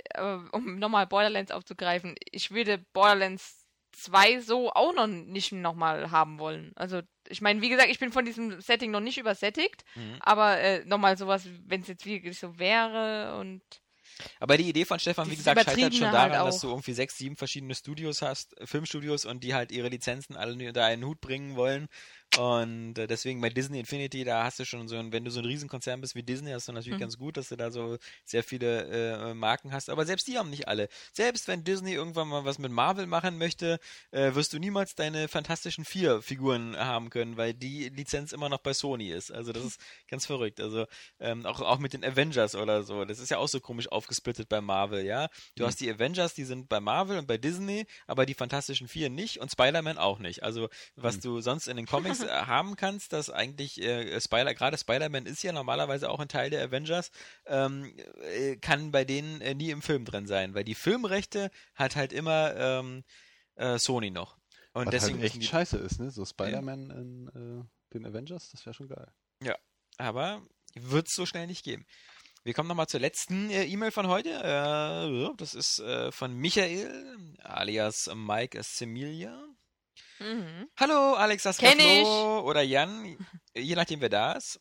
um 0.53 0.79
nochmal 0.79 1.07
Borderlands 1.07 1.51
aufzugreifen, 1.51 2.15
ich 2.31 2.51
würde 2.51 2.77
Borderlands 2.93 3.58
2 3.91 4.39
so 4.41 4.71
auch 4.71 4.93
noch 4.93 5.07
nicht 5.07 5.51
nochmal 5.51 6.11
haben 6.11 6.39
wollen. 6.39 6.71
Also, 6.75 7.01
ich 7.27 7.41
meine, 7.41 7.61
wie 7.61 7.69
gesagt, 7.69 7.89
ich 7.89 7.99
bin 7.99 8.11
von 8.11 8.25
diesem 8.25 8.61
Setting 8.61 8.91
noch 8.91 8.99
nicht 9.01 9.17
übersättigt, 9.17 9.83
Mhm. 9.95 10.17
aber 10.21 10.59
äh, 10.59 10.85
nochmal 10.85 11.17
sowas, 11.17 11.43
wenn 11.65 11.81
es 11.81 11.87
jetzt 11.87 12.05
wirklich 12.05 12.37
so 12.39 12.57
wäre 12.59 13.37
und 13.39 13.61
Aber 14.39 14.57
die 14.57 14.67
Idee 14.69 14.85
von 14.85 14.99
Stefan, 14.99 15.29
wie 15.29 15.35
gesagt, 15.35 15.61
scheitert 15.61 15.93
schon 15.95 16.09
Übertriebene 16.09 16.09
daran, 16.09 16.31
halt 16.37 16.47
dass 16.47 16.59
du 16.59 16.67
irgendwie 16.67 16.93
sechs, 16.93 17.17
sieben 17.17 17.35
verschiedene 17.37 17.75
Studios 17.75 18.21
hast, 18.21 18.57
äh, 18.59 18.67
Filmstudios 18.67 19.25
und 19.25 19.43
die 19.43 19.53
halt 19.53 19.71
ihre 19.71 19.89
Lizenzen 19.89 20.35
alle 20.35 20.53
unter 20.67 20.83
einen 20.85 21.05
Hut 21.05 21.21
bringen 21.21 21.55
wollen. 21.55 21.87
Und 22.37 22.97
äh, 22.99 23.07
deswegen 23.07 23.41
bei 23.41 23.49
Disney 23.49 23.79
Infinity, 23.79 24.23
da 24.23 24.43
hast 24.43 24.59
du 24.59 24.65
schon 24.65 24.87
so 24.87 24.95
ein, 24.97 25.11
wenn 25.11 25.25
du 25.25 25.31
so 25.31 25.39
ein 25.39 25.45
Riesenkonzern 25.45 25.99
bist 25.99 26.13
wie 26.13 26.21
Disney, 26.21 26.51
hast 26.51 26.67
du 26.67 26.71
natürlich 26.73 26.97
Mhm. 26.97 27.01
ganz 27.01 27.17
gut, 27.17 27.37
dass 27.37 27.49
du 27.49 27.55
da 27.55 27.71
so 27.71 27.97
sehr 28.23 28.43
viele 28.43 29.29
äh, 29.29 29.33
Marken 29.33 29.73
hast. 29.73 29.89
Aber 29.89 30.05
selbst 30.05 30.27
die 30.27 30.37
haben 30.37 30.51
nicht 30.51 30.67
alle. 30.67 30.89
Selbst 31.11 31.47
wenn 31.47 31.63
Disney 31.63 31.93
irgendwann 31.93 32.27
mal 32.27 32.45
was 32.45 32.59
mit 32.59 32.71
Marvel 32.71 33.07
machen 33.07 33.39
möchte, 33.39 33.79
äh, 34.11 34.35
wirst 34.35 34.53
du 34.53 34.59
niemals 34.59 34.93
deine 34.93 35.27
fantastischen 35.27 35.85
vier 35.85 36.21
Figuren 36.21 36.77
haben 36.77 37.09
können, 37.09 37.35
weil 37.35 37.55
die 37.55 37.89
Lizenz 37.89 38.31
immer 38.31 38.47
noch 38.47 38.59
bei 38.59 38.73
Sony 38.73 39.09
ist. 39.09 39.31
Also 39.31 39.51
das 39.51 39.63
ist 39.65 39.81
ganz 40.07 40.27
verrückt. 40.27 40.61
Also 40.61 40.85
ähm, 41.19 41.47
auch, 41.47 41.59
auch 41.61 41.79
mit 41.79 41.93
den 41.93 42.03
Avengers 42.05 42.53
oder 42.53 42.83
so. 42.83 43.05
Das 43.05 43.17
ist 43.17 43.29
ja 43.31 43.39
auch 43.39 43.47
so 43.49 43.59
komisch 43.59 43.87
aufgesplittet 43.87 44.47
bei 44.49 44.61
Marvel, 44.61 45.03
ja. 45.03 45.29
Du 45.55 45.63
Mhm. 45.63 45.67
hast 45.67 45.79
die 45.81 45.91
Avengers, 45.91 46.35
die 46.35 46.43
sind 46.45 46.69
bei 46.69 46.79
Marvel 46.79 47.17
und 47.17 47.27
bei 47.27 47.37
Disney, 47.39 47.87
aber 48.05 48.27
die 48.27 48.35
Fantastischen 48.35 48.87
Vier 48.87 49.09
nicht 49.09 49.39
und 49.39 49.51
Spider-Man 49.51 49.97
auch 49.97 50.19
nicht. 50.19 50.43
Also 50.43 50.69
was 50.95 51.17
Mhm. 51.17 51.21
du 51.21 51.41
sonst 51.41 51.67
in 51.67 51.75
den 51.75 51.87
Comics 51.87 52.18
äh, 52.23 52.27
haben 52.27 52.75
kannst, 52.75 53.13
dass 53.13 53.29
eigentlich 53.29 53.81
äh, 53.81 54.19
Spider, 54.19 54.53
gerade 54.53 54.77
Spider-Man 54.77 55.25
ist 55.25 55.43
ja 55.43 55.51
normalerweise 55.51 56.09
auch 56.09 56.19
ein 56.19 56.27
Teil 56.27 56.49
der 56.49 56.63
Avengers, 56.63 57.11
ähm, 57.45 57.93
äh, 58.23 58.55
kann 58.57 58.91
bei 58.91 59.05
denen 59.05 59.41
äh, 59.41 59.55
nie 59.55 59.71
im 59.71 59.81
Film 59.81 60.05
drin 60.05 60.27
sein, 60.27 60.53
weil 60.53 60.63
die 60.63 60.75
Filmrechte 60.75 61.51
hat 61.75 61.95
halt 61.95 62.13
immer 62.13 62.55
ähm, 62.55 63.03
äh, 63.55 63.77
Sony 63.77 64.11
noch. 64.11 64.37
Und 64.73 64.87
Was 64.87 64.91
deswegen 64.91 65.17
halt 65.17 65.27
echt 65.27 65.41
die, 65.41 65.47
scheiße 65.47 65.77
ist, 65.77 65.99
ne? 65.99 66.11
So 66.11 66.25
Spider-Man 66.25 66.91
in 66.91 67.27
äh, 67.27 67.93
den 67.93 68.05
Avengers, 68.05 68.49
das 68.51 68.65
wäre 68.65 68.73
schon 68.73 68.87
geil. 68.87 69.11
aber 69.97 70.41
wird 70.75 71.07
es 71.07 71.15
so 71.15 71.25
schnell 71.25 71.47
nicht 71.47 71.63
geben. 71.63 71.85
Wir 72.43 72.53
kommen 72.53 72.69
nochmal 72.69 72.87
zur 72.87 73.01
letzten 73.01 73.49
äh, 73.49 73.65
E-Mail 73.65 73.91
von 73.91 74.07
heute. 74.07 74.29
Äh, 74.29 75.35
das 75.37 75.53
ist 75.53 75.79
äh, 75.79 76.11
von 76.11 76.33
Michael, 76.35 77.35
alias 77.43 78.09
Mike 78.15 78.61
Semilia. 78.63 79.48
Mhm. 80.19 80.69
Hallo, 80.79 81.13
Alex 81.15 81.45
ich. 81.45 81.55
Flo 81.57 82.41
oder 82.41 82.61
Jan, 82.61 83.17
je 83.55 83.75
nachdem 83.75 84.01
wer 84.01 84.09
da 84.09 84.33
ist. 84.33 84.59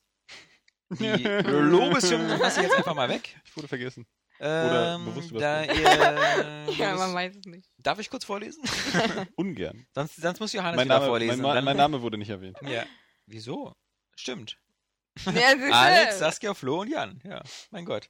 Die 0.91 1.05
Lobeshymnen 1.23 2.39
lasse 2.39 2.61
ich 2.61 2.67
jetzt 2.69 2.77
einfach 2.77 2.95
mal 2.95 3.09
weg. 3.09 3.39
Ich 3.45 3.57
wurde 3.57 3.69
vergessen. 3.69 4.07
Ähm, 4.41 5.05
bewusst 5.05 5.33
da 5.35 5.65
übersprungen. 5.65 6.69
ihr, 6.69 6.75
ja, 6.79 6.95
man 6.95 7.13
weiß 7.13 7.37
es 7.37 7.45
nicht. 7.47 7.69
Darf 7.79 7.99
ich 7.99 8.09
kurz 8.09 8.25
vorlesen? 8.25 8.63
Ungern. 9.37 9.87
sonst, 9.95 10.17
sonst 10.17 10.39
muss 10.41 10.53
Johannes 10.53 10.77
Mein 10.77 10.87
wieder 10.87 10.95
Name, 11.01 11.07
vorlesen. 11.07 11.43
mein, 11.43 11.65
mein 11.65 11.77
Name 11.77 12.03
wurde 12.03 12.19
nicht 12.19 12.31
erwähnt. 12.31 12.57
Ja. 12.63 12.87
Wieso? 13.27 13.75
Stimmt. 14.17 14.57
Ja. 15.27 15.73
Alex, 15.73 16.21
Saskia, 16.21 16.55
Flo 16.55 16.83
und 16.83 16.89
Jan. 16.89 17.21
Ja, 17.25 17.43
mein 17.71 17.85
Gott. 17.85 18.09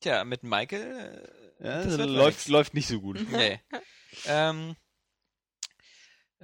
Tja, 0.00 0.24
mit 0.24 0.42
Michael. 0.42 1.22
Äh, 1.60 1.64
Ja, 1.64 1.82
das 1.84 1.96
das 1.98 2.06
läuft, 2.06 2.48
läuft 2.48 2.74
nicht 2.74 2.88
so 2.88 3.00
gut. 3.00 3.20
Nee. 3.30 3.60
ähm, 4.26 4.74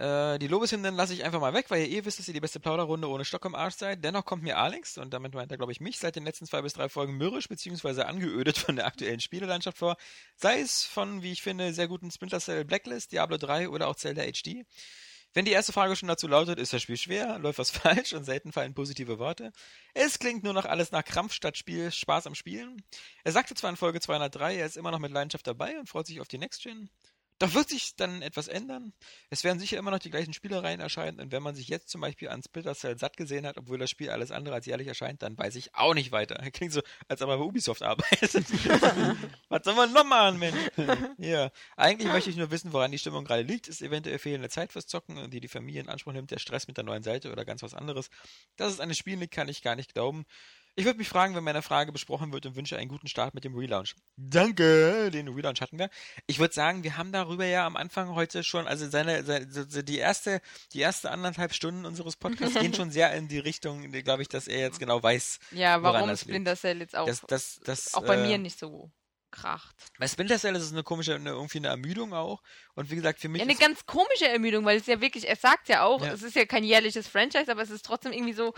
äh, 0.02 0.39
die 0.40 0.48
Lobeshymnen 0.48 0.97
lasse 0.97 1.14
ich 1.14 1.22
einfach 1.22 1.40
mal 1.40 1.55
weg, 1.55 1.66
weil 1.68 1.82
ihr 1.82 1.98
eh 1.98 2.05
wisst, 2.05 2.18
dass 2.18 2.26
ihr 2.26 2.34
die 2.34 2.40
beste 2.40 2.58
Plauderrunde 2.58 3.08
ohne 3.08 3.24
Stock 3.24 3.44
im 3.44 3.55
Arsch 3.55 3.76
seid. 3.76 4.02
Dennoch 4.02 4.24
kommt 4.24 4.42
mir 4.42 4.58
Alex, 4.58 4.98
und 4.98 5.14
damit 5.14 5.32
meint 5.32 5.52
er, 5.52 5.58
glaube 5.58 5.70
ich, 5.70 5.81
mich, 5.81 5.98
seit 6.00 6.16
den 6.16 6.24
letzten 6.24 6.44
zwei 6.44 6.60
bis 6.60 6.72
drei 6.72 6.89
Folgen 6.89 7.16
mürrisch 7.16 7.48
bzw. 7.48 8.02
angeödet 8.02 8.58
von 8.58 8.74
der 8.74 8.86
aktuellen 8.86 9.20
Spielelandschaft 9.20 9.78
vor. 9.78 9.97
Sei 10.34 10.60
es 10.60 10.82
von, 10.82 11.22
wie 11.22 11.31
ich 11.31 11.42
finde, 11.42 11.72
sehr 11.72 11.86
guten 11.86 12.10
Splinter 12.10 12.40
Cell 12.40 12.64
Blacklist, 12.64 13.12
Diablo 13.12 13.36
3 13.36 13.68
oder 13.68 13.86
auch 13.86 13.94
Zelda 13.94 14.24
HD. 14.24 14.66
Wenn 15.34 15.44
die 15.44 15.52
erste 15.52 15.72
Frage 15.72 15.94
schon 15.94 16.08
dazu 16.08 16.26
lautet, 16.26 16.58
ist 16.58 16.72
das 16.72 16.82
Spiel 16.82 16.97
schwer, 16.97 17.39
läuft 17.39 17.60
was 17.60 17.70
falsch 17.70 18.12
und 18.12 18.24
selten 18.24 18.50
fallen 18.50 18.74
positive 18.74 19.20
Worte. 19.20 19.52
Es 19.94 20.18
klingt 20.18 20.42
nur 20.42 20.52
noch 20.52 20.64
alles 20.64 20.90
nach 20.90 21.05
Krampf 21.05 21.32
statt 21.32 21.56
Spiel, 21.56 21.92
Spaß 21.92 22.26
am 22.26 22.34
Spielen. 22.34 22.82
Er 23.22 23.31
sagte 23.31 23.55
zwar 23.55 23.70
in 23.70 23.76
Folge 23.76 24.00
203, 24.00 24.56
er 24.56 24.66
ist 24.66 24.76
immer 24.76 24.90
noch 24.90 24.98
mit 24.98 25.12
Leidenschaft 25.12 25.47
dabei 25.47 25.78
und 25.78 25.89
freut 25.89 26.08
sich 26.08 26.20
auf 26.20 26.28
die 26.28 26.39
Next 26.39 26.62
Gen. 26.62 26.90
Da 27.42 27.54
wird 27.54 27.70
sich 27.70 27.96
dann 27.96 28.22
etwas 28.22 28.46
ändern. 28.46 28.92
Es 29.28 29.42
werden 29.42 29.58
sicher 29.58 29.76
immer 29.76 29.90
noch 29.90 29.98
die 29.98 30.10
gleichen 30.10 30.32
Spielereien 30.32 30.78
erscheinen. 30.78 31.18
Und 31.18 31.32
wenn 31.32 31.42
man 31.42 31.56
sich 31.56 31.66
jetzt 31.66 31.88
zum 31.88 32.00
Beispiel 32.00 32.28
an 32.28 32.40
Splinter 32.40 32.76
Cell 32.76 32.96
satt 32.96 33.16
gesehen 33.16 33.48
hat, 33.48 33.58
obwohl 33.58 33.78
das 33.78 33.90
Spiel 33.90 34.10
alles 34.10 34.30
andere 34.30 34.54
als 34.54 34.66
jährlich 34.66 34.86
erscheint, 34.86 35.24
dann 35.24 35.36
weiß 35.36 35.56
ich 35.56 35.74
auch 35.74 35.92
nicht 35.92 36.12
weiter. 36.12 36.36
Klingt 36.52 36.72
so, 36.72 36.82
als 37.08 37.20
ob 37.20 37.26
man 37.26 37.40
bei 37.40 37.44
Ubisoft 37.44 37.82
arbeitet. 37.82 38.32
Was 39.48 39.64
soll 39.64 39.74
man 39.74 39.92
noch 39.92 40.04
machen, 40.04 40.38
Mensch? 40.38 40.56
ja. 41.18 41.50
Eigentlich 41.76 42.12
möchte 42.12 42.30
ich 42.30 42.36
nur 42.36 42.52
wissen, 42.52 42.72
woran 42.72 42.92
die 42.92 42.98
Stimmung 42.98 43.24
gerade 43.24 43.42
liegt. 43.42 43.66
Ist 43.66 43.82
eventuell 43.82 44.20
fehlende 44.20 44.48
Zeit 44.48 44.72
fürs 44.72 44.86
Zocken, 44.86 45.28
die 45.28 45.40
die 45.40 45.48
Familie 45.48 45.80
in 45.80 45.88
Anspruch 45.88 46.12
nimmt, 46.12 46.30
der 46.30 46.38
Stress 46.38 46.68
mit 46.68 46.76
der 46.76 46.84
neuen 46.84 47.02
Seite 47.02 47.32
oder 47.32 47.44
ganz 47.44 47.64
was 47.64 47.74
anderes. 47.74 48.08
Dass 48.54 48.72
es 48.72 48.78
an 48.78 48.88
den 48.88 48.94
Spielen 48.94 49.18
liegt, 49.18 49.34
kann 49.34 49.48
ich 49.48 49.62
gar 49.62 49.74
nicht 49.74 49.94
glauben. 49.94 50.26
Ich 50.75 50.86
würde 50.86 50.99
mich 50.99 51.09
fragen, 51.09 51.34
wenn 51.34 51.44
meine 51.44 51.60
Frage 51.60 51.92
besprochen 51.92 52.33
wird 52.33 52.47
und 52.47 52.57
wünsche 52.57 52.78
einen 52.78 52.89
guten 52.89 53.07
Start 53.07 53.34
mit 53.34 53.44
dem 53.44 53.55
Relaunch. 53.55 53.94
Danke, 54.17 55.10
den 55.10 55.28
Relaunch 55.28 55.60
hatten 55.60 55.78
wir. 55.78 55.91
Ich 56.26 56.39
würde 56.39 56.55
sagen, 56.55 56.83
wir 56.83 56.97
haben 56.97 57.12
darüber 57.12 57.44
ja 57.44 57.67
am 57.67 57.76
Anfang 57.76 58.15
heute 58.15 58.42
schon, 58.42 58.67
also 58.67 58.89
seine, 58.89 59.23
seine 59.23 59.47
die 59.47 59.99
erste, 59.99 60.41
die 60.73 60.81
erste 60.81 61.10
anderthalb 61.10 61.52
Stunden 61.52 61.84
unseres 61.84 62.17
Podcasts 62.17 62.55
gehen 62.60 62.73
schon 62.73 62.91
sehr 62.91 63.12
in 63.12 63.28
die 63.28 63.39
Richtung, 63.39 63.92
glaube 63.92 64.23
ich, 64.23 64.28
dass 64.28 64.49
er 64.49 64.60
jetzt 64.60 64.78
genau 64.78 65.02
weiß. 65.02 65.41
Ja, 65.51 65.83
warum 65.83 66.17
Splinter 66.17 66.57
Cell 66.57 66.78
jetzt 66.78 66.97
auch, 66.97 67.07
das, 67.07 67.20
das, 67.28 67.60
das, 67.65 67.94
auch 67.94 68.07
bei 68.07 68.17
äh, 68.17 68.26
mir 68.26 68.39
nicht 68.39 68.59
so 68.59 68.91
kracht. 69.33 69.75
Bei 69.99 70.07
Splinter 70.07 70.39
Cell 70.39 70.55
ist 70.55 70.62
es 70.62 70.73
eine 70.73 70.84
komische, 70.84 71.17
eine, 71.17 71.31
irgendwie 71.31 71.59
eine 71.59 71.68
Ermüdung 71.68 72.15
auch. 72.15 72.42
Und 72.75 72.91
wie 72.91 72.97
gesagt, 72.97 73.18
für 73.18 73.28
mich. 73.28 73.41
Ja, 73.41 73.49
eine 73.49 73.57
ganz 73.57 73.84
komische 73.84 74.28
Ermüdung, 74.28 74.65
weil 74.65 74.78
es 74.78 74.86
ja 74.86 75.01
wirklich, 75.01 75.28
er 75.28 75.36
sagt 75.36 75.68
ja 75.68 75.83
auch, 75.83 76.05
ja. 76.05 76.12
es 76.12 76.23
ist 76.23 76.36
ja 76.36 76.44
kein 76.44 76.62
jährliches 76.62 77.09
Franchise, 77.09 77.51
aber 77.51 77.62
es 77.62 77.70
ist 77.70 77.84
trotzdem 77.84 78.12
irgendwie 78.12 78.34
so, 78.34 78.55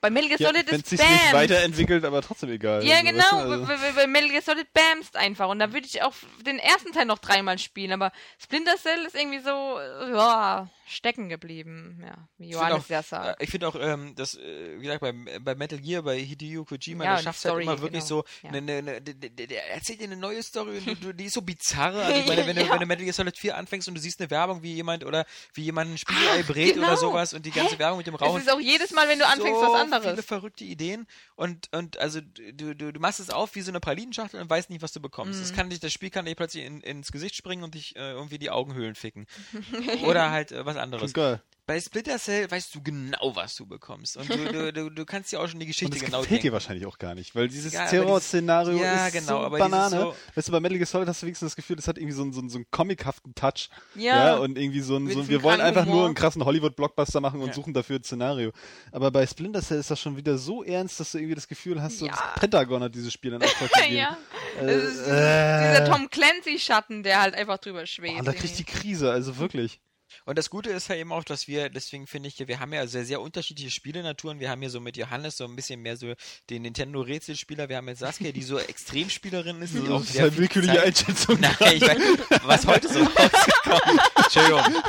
bei 0.00 0.10
Metal 0.10 0.28
Gear 0.28 0.38
Solid 0.38 0.70
ja, 0.70 0.76
ist 0.76 0.86
sich 0.88 1.00
nicht 1.00 1.32
weiterentwickelt, 1.32 2.04
aber 2.04 2.22
trotzdem 2.22 2.50
egal. 2.50 2.84
Ja, 2.84 2.96
also, 2.96 3.06
genau. 3.10 3.50
Also. 3.50 3.66
Bei, 3.66 3.92
bei 3.94 4.06
Metal 4.06 4.28
Gear 4.28 4.42
Solid 4.42 4.66
bamst 4.72 5.16
einfach. 5.16 5.48
Und 5.48 5.58
da 5.58 5.72
würde 5.72 5.86
ich 5.86 6.02
auch 6.02 6.14
den 6.44 6.58
ersten 6.58 6.92
Teil 6.92 7.06
noch 7.06 7.18
dreimal 7.18 7.58
spielen. 7.58 7.92
Aber 7.92 8.12
Splinter 8.38 8.76
Cell 8.76 9.04
ist 9.06 9.14
irgendwie 9.14 9.40
so, 9.40 9.50
ja, 9.50 10.68
stecken 10.86 11.28
geblieben. 11.28 12.02
Ja, 12.04 12.14
wie 12.38 12.50
Johannes 12.50 12.88
ja 12.88 13.02
sagt. 13.02 13.40
Äh, 13.40 13.44
ich 13.44 13.50
finde 13.50 13.68
auch, 13.68 13.74
ähm, 13.74 14.14
das, 14.14 14.36
äh, 14.36 14.78
wie 14.78 14.82
gesagt, 14.82 15.00
bei, 15.00 15.12
bei 15.40 15.54
Metal 15.54 15.78
Gear, 15.78 16.02
bei 16.02 16.18
Hideo 16.18 16.64
Kojima, 16.64 17.04
ja, 17.04 17.16
der 17.16 17.22
schafft 17.22 17.44
halt 17.44 17.62
immer 17.62 17.80
wirklich 17.80 18.04
genau. 18.06 18.22
so, 18.22 18.24
ja. 18.42 18.50
eine, 18.50 18.58
eine, 18.58 18.92
eine, 18.92 19.00
der 19.02 19.70
erzählt 19.72 20.00
dir 20.00 20.04
eine 20.04 20.16
neue 20.16 20.42
Story 20.42 20.80
und 20.86 21.18
die 21.18 21.24
ist 21.24 21.34
so 21.34 21.42
bizarre. 21.42 22.02
Also 22.02 22.20
ich 22.20 22.26
meine, 22.28 22.46
wenn, 22.46 22.56
du, 22.56 22.70
wenn 22.70 22.78
du 22.78 22.86
Metal 22.86 23.04
Gear 23.04 23.14
Solid 23.14 23.36
4 23.36 23.56
anfängst 23.56 23.88
und 23.88 23.94
du 23.94 24.00
siehst 24.00 24.20
eine 24.20 24.30
Werbung, 24.30 24.62
wie 24.62 24.74
jemand 24.74 25.04
oder 25.04 25.26
wie 25.54 25.62
jemand 25.62 25.92
ein 25.92 25.98
Spiegelei 25.98 26.42
brät 26.44 26.74
genau. 26.74 26.86
oder 26.86 26.96
sowas 26.96 27.34
und 27.34 27.44
die 27.44 27.50
ganze 27.50 27.74
Hä? 27.74 27.80
Werbung 27.80 27.98
mit 27.98 28.06
dem 28.06 28.14
Rauchen. 28.14 28.40
Es 28.40 28.46
ist 28.46 28.52
auch 28.52 28.60
jedes 28.60 28.92
Mal, 28.92 29.08
wenn 29.08 29.18
du 29.18 29.26
anfängst, 29.26 29.60
so 29.60 29.66
was 29.66 29.80
anderes. 29.80 29.85
Viele 29.88 30.22
verrückte 30.22 30.64
Ideen 30.64 31.06
und, 31.34 31.68
und 31.72 31.98
also 31.98 32.20
du, 32.20 32.74
du, 32.74 32.92
du 32.92 33.00
machst 33.00 33.20
es 33.20 33.30
auf 33.30 33.54
wie 33.54 33.60
so 33.60 33.70
eine 33.70 33.80
Pralinenschachtel 33.80 34.40
und 34.40 34.48
weißt 34.48 34.70
nicht, 34.70 34.82
was 34.82 34.92
du 34.92 35.00
bekommst. 35.00 35.38
Mhm. 35.38 35.42
Das, 35.42 35.52
kann 35.52 35.70
dich, 35.70 35.80
das 35.80 35.92
Spiel 35.92 36.10
kann 36.10 36.26
dir 36.26 36.34
plötzlich 36.34 36.64
in, 36.64 36.80
ins 36.80 37.12
Gesicht 37.12 37.34
springen 37.34 37.62
und 37.62 37.74
dich 37.74 37.96
äh, 37.96 38.12
irgendwie 38.12 38.38
die 38.38 38.50
Augenhöhlen 38.50 38.94
ficken. 38.94 39.26
oder 40.04 40.30
halt 40.30 40.52
äh, 40.52 40.64
was 40.64 40.76
anderes. 40.76 41.12
Geil. 41.12 41.42
Bei 41.66 41.80
Splinter 41.80 42.16
Cell 42.16 42.48
weißt 42.48 42.72
du 42.76 42.80
genau, 42.80 43.34
was 43.34 43.56
du 43.56 43.66
bekommst. 43.66 44.16
Und 44.16 44.30
du, 44.30 44.52
du, 44.52 44.72
du, 44.72 44.88
du 44.88 45.04
kannst 45.04 45.32
ja 45.32 45.40
auch 45.40 45.48
schon 45.48 45.58
die 45.58 45.66
Geschichte 45.66 45.86
und 45.86 45.94
das 45.96 46.04
genau 46.04 46.18
gefällt 46.18 46.30
denken. 46.30 46.42
dir 46.44 46.52
wahrscheinlich 46.52 46.86
auch 46.86 46.96
gar 46.96 47.16
nicht, 47.16 47.34
weil 47.34 47.48
dieses 47.48 47.72
ja, 47.72 47.86
Terror-Szenario 47.86 48.78
ja, 48.78 49.08
ist 49.08 49.12
genau, 49.14 49.50
so 49.50 49.50
Banane. 49.50 50.00
So 50.00 50.14
weißt 50.36 50.46
du, 50.46 50.52
bei 50.52 50.60
Metal 50.60 50.78
Gear 50.78 50.86
Solid 50.86 51.08
hast 51.08 51.22
du 51.22 51.26
wenigstens 51.26 51.50
das 51.50 51.56
Gefühl, 51.56 51.74
das 51.74 51.88
hat 51.88 51.98
irgendwie 51.98 52.14
so 52.14 52.22
einen, 52.22 52.32
so 52.32 52.38
einen, 52.38 52.50
so 52.50 52.58
einen 52.58 52.70
comichaften 52.70 53.34
Touch. 53.34 53.68
Ja. 53.96 54.26
ja 54.26 54.36
und 54.36 54.56
irgendwie 54.56 54.80
so 54.80 54.96
ein, 54.96 55.10
so, 55.10 55.28
wir 55.28 55.42
wollen 55.42 55.60
einfach 55.60 55.86
Humor. 55.86 55.96
nur 55.96 56.06
einen 56.06 56.14
krassen 56.14 56.44
Hollywood-Blockbuster 56.44 57.20
machen 57.20 57.40
und 57.40 57.48
ja. 57.48 57.54
suchen 57.54 57.74
dafür 57.74 57.98
ein 57.98 58.04
Szenario. 58.04 58.52
Aber 58.92 59.10
bei 59.10 59.26
Splinter 59.26 59.60
Cell 59.60 59.80
ist 59.80 59.90
das 59.90 59.98
schon 59.98 60.16
wieder 60.16 60.38
so 60.38 60.62
ernst, 60.62 61.00
dass 61.00 61.10
du 61.10 61.18
irgendwie 61.18 61.34
das 61.34 61.48
Gefühl 61.48 61.82
hast, 61.82 61.98
so 61.98 62.06
das 62.06 62.20
Pentagon 62.38 62.80
hat 62.84 62.94
dieses 62.94 63.12
Spiel 63.12 63.32
in 63.32 63.42
Auftrag 63.42 63.72
gegeben. 63.72 63.96
ja. 63.96 64.16
Äh, 64.60 64.66
äh, 64.66 65.82
dieser 65.82 65.84
Tom 65.90 66.08
Clancy-Schatten, 66.10 67.02
der 67.02 67.20
halt 67.20 67.34
einfach 67.34 67.58
drüber 67.58 67.86
schwebt. 67.86 68.20
Oh, 68.20 68.22
da 68.22 68.32
kriegt 68.32 68.56
die 68.56 68.64
Krise, 68.64 69.10
also 69.10 69.38
wirklich. 69.38 69.80
Und 70.26 70.36
das 70.36 70.50
Gute 70.50 70.70
ist 70.70 70.88
ja 70.88 70.96
eben 70.96 71.12
auch, 71.12 71.22
dass 71.22 71.46
wir, 71.46 71.70
deswegen 71.70 72.08
finde 72.08 72.28
ich, 72.28 72.46
wir 72.46 72.58
haben 72.58 72.72
ja 72.72 72.86
sehr, 72.88 73.04
sehr 73.04 73.20
unterschiedliche 73.20 73.70
Spielenaturen. 73.70 74.40
Wir 74.40 74.50
haben 74.50 74.60
hier 74.60 74.70
so 74.70 74.80
mit 74.80 74.96
Johannes 74.96 75.36
so 75.36 75.44
ein 75.44 75.54
bisschen 75.54 75.80
mehr 75.80 75.96
so 75.96 76.12
den 76.50 76.62
Nintendo-Rätselspieler. 76.62 77.68
Wir 77.68 77.76
haben 77.76 77.88
jetzt 77.88 78.00
Saskia, 78.00 78.32
die 78.32 78.42
so 78.42 78.58
Extremspielerin 78.76 79.62
ist. 79.62 79.74
Die 79.74 79.88
auch 79.88 80.00
das 80.00 80.10
ist 80.10 80.20
halt 80.20 80.36
willkürliche 80.36 80.82
Einschätzung. 80.82 81.38
Nein, 81.38 81.54
ich 81.74 81.80
weiß, 81.80 82.00
was 82.42 82.66
heute 82.66 82.88
so 82.88 82.98
rausgekommen 83.04 84.00
Entschuldigung. 84.26 84.82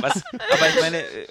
Was, 0.00 0.22
aber 0.50 0.68
ich 0.68 0.80
meine, 0.80 1.02
äh, 1.02 1.26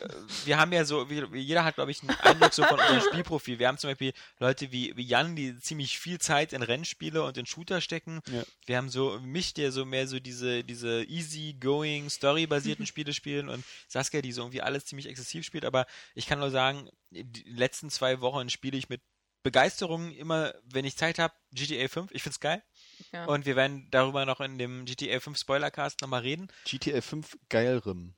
wir 0.45 0.57
haben 0.57 0.71
ja 0.73 0.83
so, 0.85 1.07
jeder 1.33 1.63
hat, 1.63 1.75
glaube 1.75 1.91
ich, 1.91 2.01
einen 2.01 2.11
Eindruck 2.19 2.53
so 2.53 2.63
von 2.63 2.79
unserem 2.79 3.01
Spielprofil. 3.01 3.59
Wir 3.59 3.67
haben 3.67 3.77
zum 3.77 3.89
Beispiel 3.89 4.13
Leute 4.39 4.71
wie, 4.71 4.95
wie 4.97 5.03
Jan, 5.03 5.35
die 5.35 5.57
ziemlich 5.59 5.99
viel 5.99 6.19
Zeit 6.19 6.53
in 6.53 6.61
Rennspiele 6.61 7.23
und 7.23 7.37
in 7.37 7.45
Shooter 7.45 7.81
stecken. 7.81 8.21
Ja. 8.31 8.43
Wir 8.65 8.77
haben 8.77 8.89
so 8.89 9.19
mich, 9.21 9.53
der 9.53 9.71
so 9.71 9.85
mehr 9.85 10.07
so 10.07 10.19
diese, 10.19 10.63
diese 10.63 11.03
easy-going, 11.03 12.09
story-basierten 12.09 12.85
Spiele 12.89 13.13
spielen 13.29 13.49
und 13.49 13.63
Saskia, 13.87 14.21
die 14.21 14.31
so 14.31 14.41
irgendwie 14.41 14.61
alles 14.61 14.85
ziemlich 14.85 15.07
exzessiv 15.07 15.45
spielt. 15.45 15.65
Aber 15.65 15.85
ich 16.15 16.25
kann 16.25 16.39
nur 16.39 16.49
sagen, 16.49 16.89
die 17.11 17.43
letzten 17.45 17.89
zwei 17.89 18.21
Wochen 18.21 18.49
spiele 18.49 18.77
ich 18.77 18.89
mit 18.89 19.01
Begeisterung 19.43 20.11
immer, 20.11 20.53
wenn 20.65 20.83
ich 20.83 20.97
Zeit 20.97 21.17
habe, 21.19 21.33
GTA 21.53 21.87
5. 21.87 22.11
Ich 22.11 22.23
find's 22.23 22.39
geil. 22.39 22.61
Ja. 23.13 23.25
Und 23.25 23.45
wir 23.45 23.55
werden 23.55 23.87
darüber 23.91 24.25
noch 24.25 24.41
in 24.41 24.57
dem 24.57 24.85
GTA 24.85 25.19
5 25.19 25.37
Spoilercast 25.37 26.01
nochmal 26.01 26.21
reden. 26.21 26.47
GTA 26.65 27.01
5 27.01 27.37
geilrim. 27.47 28.15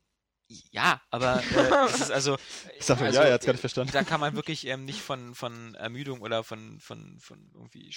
Ja, 0.71 1.01
aber 1.09 1.41
äh, 1.43 1.85
es 1.85 2.01
ist 2.01 2.11
also. 2.11 2.37
Ich 2.77 2.85
sag 2.85 2.99
also, 3.01 3.19
ja, 3.19 3.27
er 3.27 3.33
hat's 3.33 3.45
gar 3.45 3.53
nicht 3.53 3.61
verstanden. 3.61 3.91
Da 3.93 4.03
kann 4.03 4.19
man 4.19 4.35
wirklich 4.35 4.65
ähm, 4.65 4.85
nicht 4.85 5.01
von, 5.01 5.35
von 5.35 5.75
Ermüdung 5.75 6.21
oder 6.21 6.43
von, 6.43 6.79
von, 6.79 7.19
von 7.19 7.51
irgendwie 7.53 7.93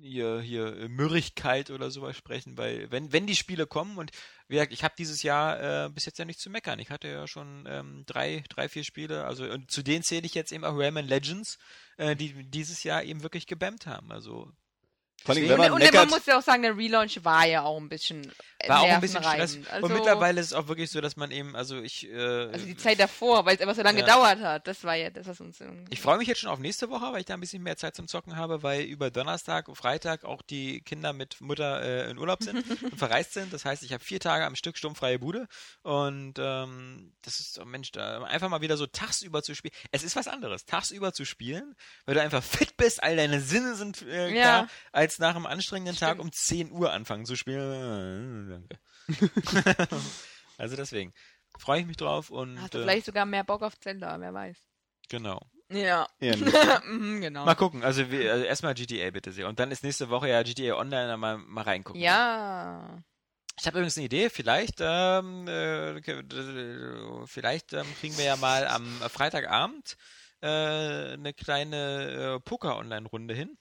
hier, 0.00 0.40
hier 0.40 0.88
Mürrigkeit 0.88 1.70
oder 1.70 1.90
sowas 1.90 2.16
sprechen, 2.16 2.56
weil 2.56 2.90
wenn, 2.90 3.12
wenn 3.12 3.26
die 3.26 3.36
Spiele 3.36 3.66
kommen 3.66 3.98
und 3.98 4.10
wie 4.48 4.54
gesagt, 4.54 4.72
ich 4.72 4.84
habe 4.84 4.94
dieses 4.96 5.22
Jahr 5.22 5.86
äh, 5.86 5.90
bis 5.90 6.06
jetzt 6.06 6.18
ja 6.18 6.24
nicht 6.24 6.40
zu 6.40 6.50
meckern. 6.50 6.78
Ich 6.78 6.90
hatte 6.90 7.08
ja 7.08 7.26
schon 7.26 7.66
ähm, 7.68 8.04
drei, 8.06 8.42
drei, 8.48 8.68
vier 8.68 8.84
Spiele, 8.84 9.24
also 9.24 9.44
und 9.44 9.70
zu 9.70 9.82
denen 9.82 10.02
zähle 10.02 10.26
ich 10.26 10.34
jetzt 10.34 10.52
eben 10.52 10.64
auch 10.64 10.76
Rayman 10.76 11.06
Legends, 11.06 11.58
äh, 11.98 12.16
die 12.16 12.32
dieses 12.48 12.82
Jahr 12.84 13.02
eben 13.04 13.22
wirklich 13.22 13.46
gebammt 13.46 13.86
haben. 13.86 14.10
Also 14.10 14.50
vor 15.24 15.34
allem, 15.34 15.48
wenn 15.48 15.58
man 15.58 15.72
und, 15.72 15.82
und 15.82 15.94
man 15.94 16.08
muss 16.08 16.26
ja 16.26 16.38
auch 16.38 16.42
sagen, 16.42 16.62
der 16.62 16.76
Relaunch 16.76 17.24
war 17.24 17.46
ja 17.46 17.62
auch 17.62 17.78
ein 17.78 17.88
bisschen 17.88 18.32
war 18.66 18.80
auch 18.80 18.88
ein 18.88 19.00
bisschen 19.00 19.22
Stress. 19.22 19.58
Also, 19.70 19.86
und 19.86 19.92
mittlerweile 19.92 20.40
ist 20.40 20.48
es 20.48 20.52
auch 20.52 20.66
wirklich 20.66 20.90
so, 20.90 21.00
dass 21.00 21.16
man 21.16 21.30
eben, 21.30 21.54
also 21.54 21.80
ich. 21.80 22.10
Äh, 22.10 22.16
also 22.18 22.66
die 22.66 22.76
Zeit 22.76 22.98
davor, 22.98 23.46
weil 23.46 23.54
es 23.54 23.60
einfach 23.60 23.76
so 23.76 23.82
lange 23.82 24.00
ja. 24.00 24.04
gedauert 24.04 24.40
hat, 24.40 24.66
das 24.66 24.82
war 24.82 24.94
ja 24.94 25.10
das, 25.10 25.26
was 25.28 25.40
uns. 25.40 25.58
Ich 25.90 26.00
freue 26.00 26.18
mich 26.18 26.26
jetzt 26.26 26.40
schon 26.40 26.50
auf 26.50 26.58
nächste 26.58 26.90
Woche, 26.90 27.12
weil 27.12 27.20
ich 27.20 27.26
da 27.26 27.34
ein 27.34 27.40
bisschen 27.40 27.62
mehr 27.62 27.76
Zeit 27.76 27.94
zum 27.94 28.08
Zocken 28.08 28.36
habe, 28.36 28.62
weil 28.62 28.82
über 28.82 29.10
Donnerstag 29.10 29.68
und 29.68 29.76
Freitag 29.76 30.24
auch 30.24 30.42
die 30.42 30.80
Kinder 30.80 31.12
mit 31.12 31.40
Mutter 31.40 31.82
äh, 31.82 32.10
in 32.10 32.18
Urlaub 32.18 32.42
sind 32.42 32.64
und 32.82 32.98
verreist 32.98 33.32
sind. 33.32 33.52
Das 33.52 33.64
heißt, 33.64 33.82
ich 33.84 33.92
habe 33.92 34.02
vier 34.02 34.18
Tage 34.18 34.44
am 34.44 34.56
Stück 34.56 34.76
sturmfreie 34.76 35.18
Bude 35.18 35.46
und 35.82 36.34
ähm, 36.38 37.12
das 37.22 37.38
ist, 37.38 37.60
oh 37.60 37.64
Mensch, 37.64 37.92
da 37.92 38.22
einfach 38.24 38.48
mal 38.48 38.60
wieder 38.60 38.76
so 38.76 38.86
tagsüber 38.86 39.42
zu 39.42 39.54
spielen. 39.54 39.74
Es 39.92 40.02
ist 40.02 40.16
was 40.16 40.26
anderes, 40.26 40.64
tagsüber 40.64 41.12
zu 41.12 41.24
spielen, 41.24 41.76
weil 42.06 42.16
du 42.16 42.22
einfach 42.22 42.42
fit 42.42 42.76
bist, 42.76 43.02
all 43.02 43.16
deine 43.16 43.40
Sinne 43.40 43.76
sind 43.76 44.02
äh, 44.02 44.32
klar, 44.32 44.32
ja. 44.32 44.68
Als 45.08 45.18
nach 45.18 45.34
einem 45.34 45.46
anstrengenden 45.46 45.96
Stimmt. 45.96 46.10
Tag 46.10 46.20
um 46.20 46.30
10 46.30 46.70
Uhr 46.70 46.92
anfangen 46.92 47.24
zu 47.24 47.34
spielen 47.34 48.50
danke. 48.50 48.78
also 50.58 50.76
deswegen 50.76 51.14
freue 51.58 51.80
ich 51.80 51.86
mich 51.86 51.96
drauf 51.96 52.28
und. 52.28 52.60
Hast 52.60 52.74
du 52.74 52.78
äh, 52.78 52.82
vielleicht 52.82 53.06
sogar 53.06 53.24
mehr 53.24 53.44
Bock 53.44 53.62
auf 53.62 53.78
Zelda, 53.80 54.20
wer 54.20 54.34
weiß. 54.34 54.58
Genau. 55.08 55.40
Ja. 55.70 56.08
mhm, 56.84 57.22
genau. 57.22 57.46
Mal 57.46 57.54
gucken. 57.54 57.82
Also, 57.82 58.10
wir, 58.10 58.32
also 58.32 58.44
erstmal 58.44 58.74
GTA 58.74 59.10
bitte 59.10 59.32
sehr. 59.32 59.48
Und 59.48 59.58
dann 59.58 59.70
ist 59.70 59.82
nächste 59.82 60.10
Woche 60.10 60.28
ja 60.28 60.42
GTA 60.42 60.76
Online 60.76 61.16
mal, 61.16 61.38
mal 61.38 61.62
reingucken. 61.62 62.00
Ja. 62.00 63.02
Ich 63.58 63.66
habe 63.66 63.78
übrigens 63.78 63.96
eine 63.96 64.06
Idee. 64.06 64.28
Vielleicht, 64.28 64.76
ähm, 64.80 65.48
äh, 65.48 66.00
vielleicht 67.26 67.72
ähm, 67.72 67.86
kriegen 68.00 68.16
wir 68.18 68.24
ja 68.24 68.36
mal 68.36 68.66
am 68.66 68.86
Freitagabend 69.08 69.96
äh, 70.42 70.46
eine 70.46 71.32
kleine 71.34 72.36
äh, 72.36 72.40
Poker-Online-Runde 72.40 73.34
hin. 73.34 73.58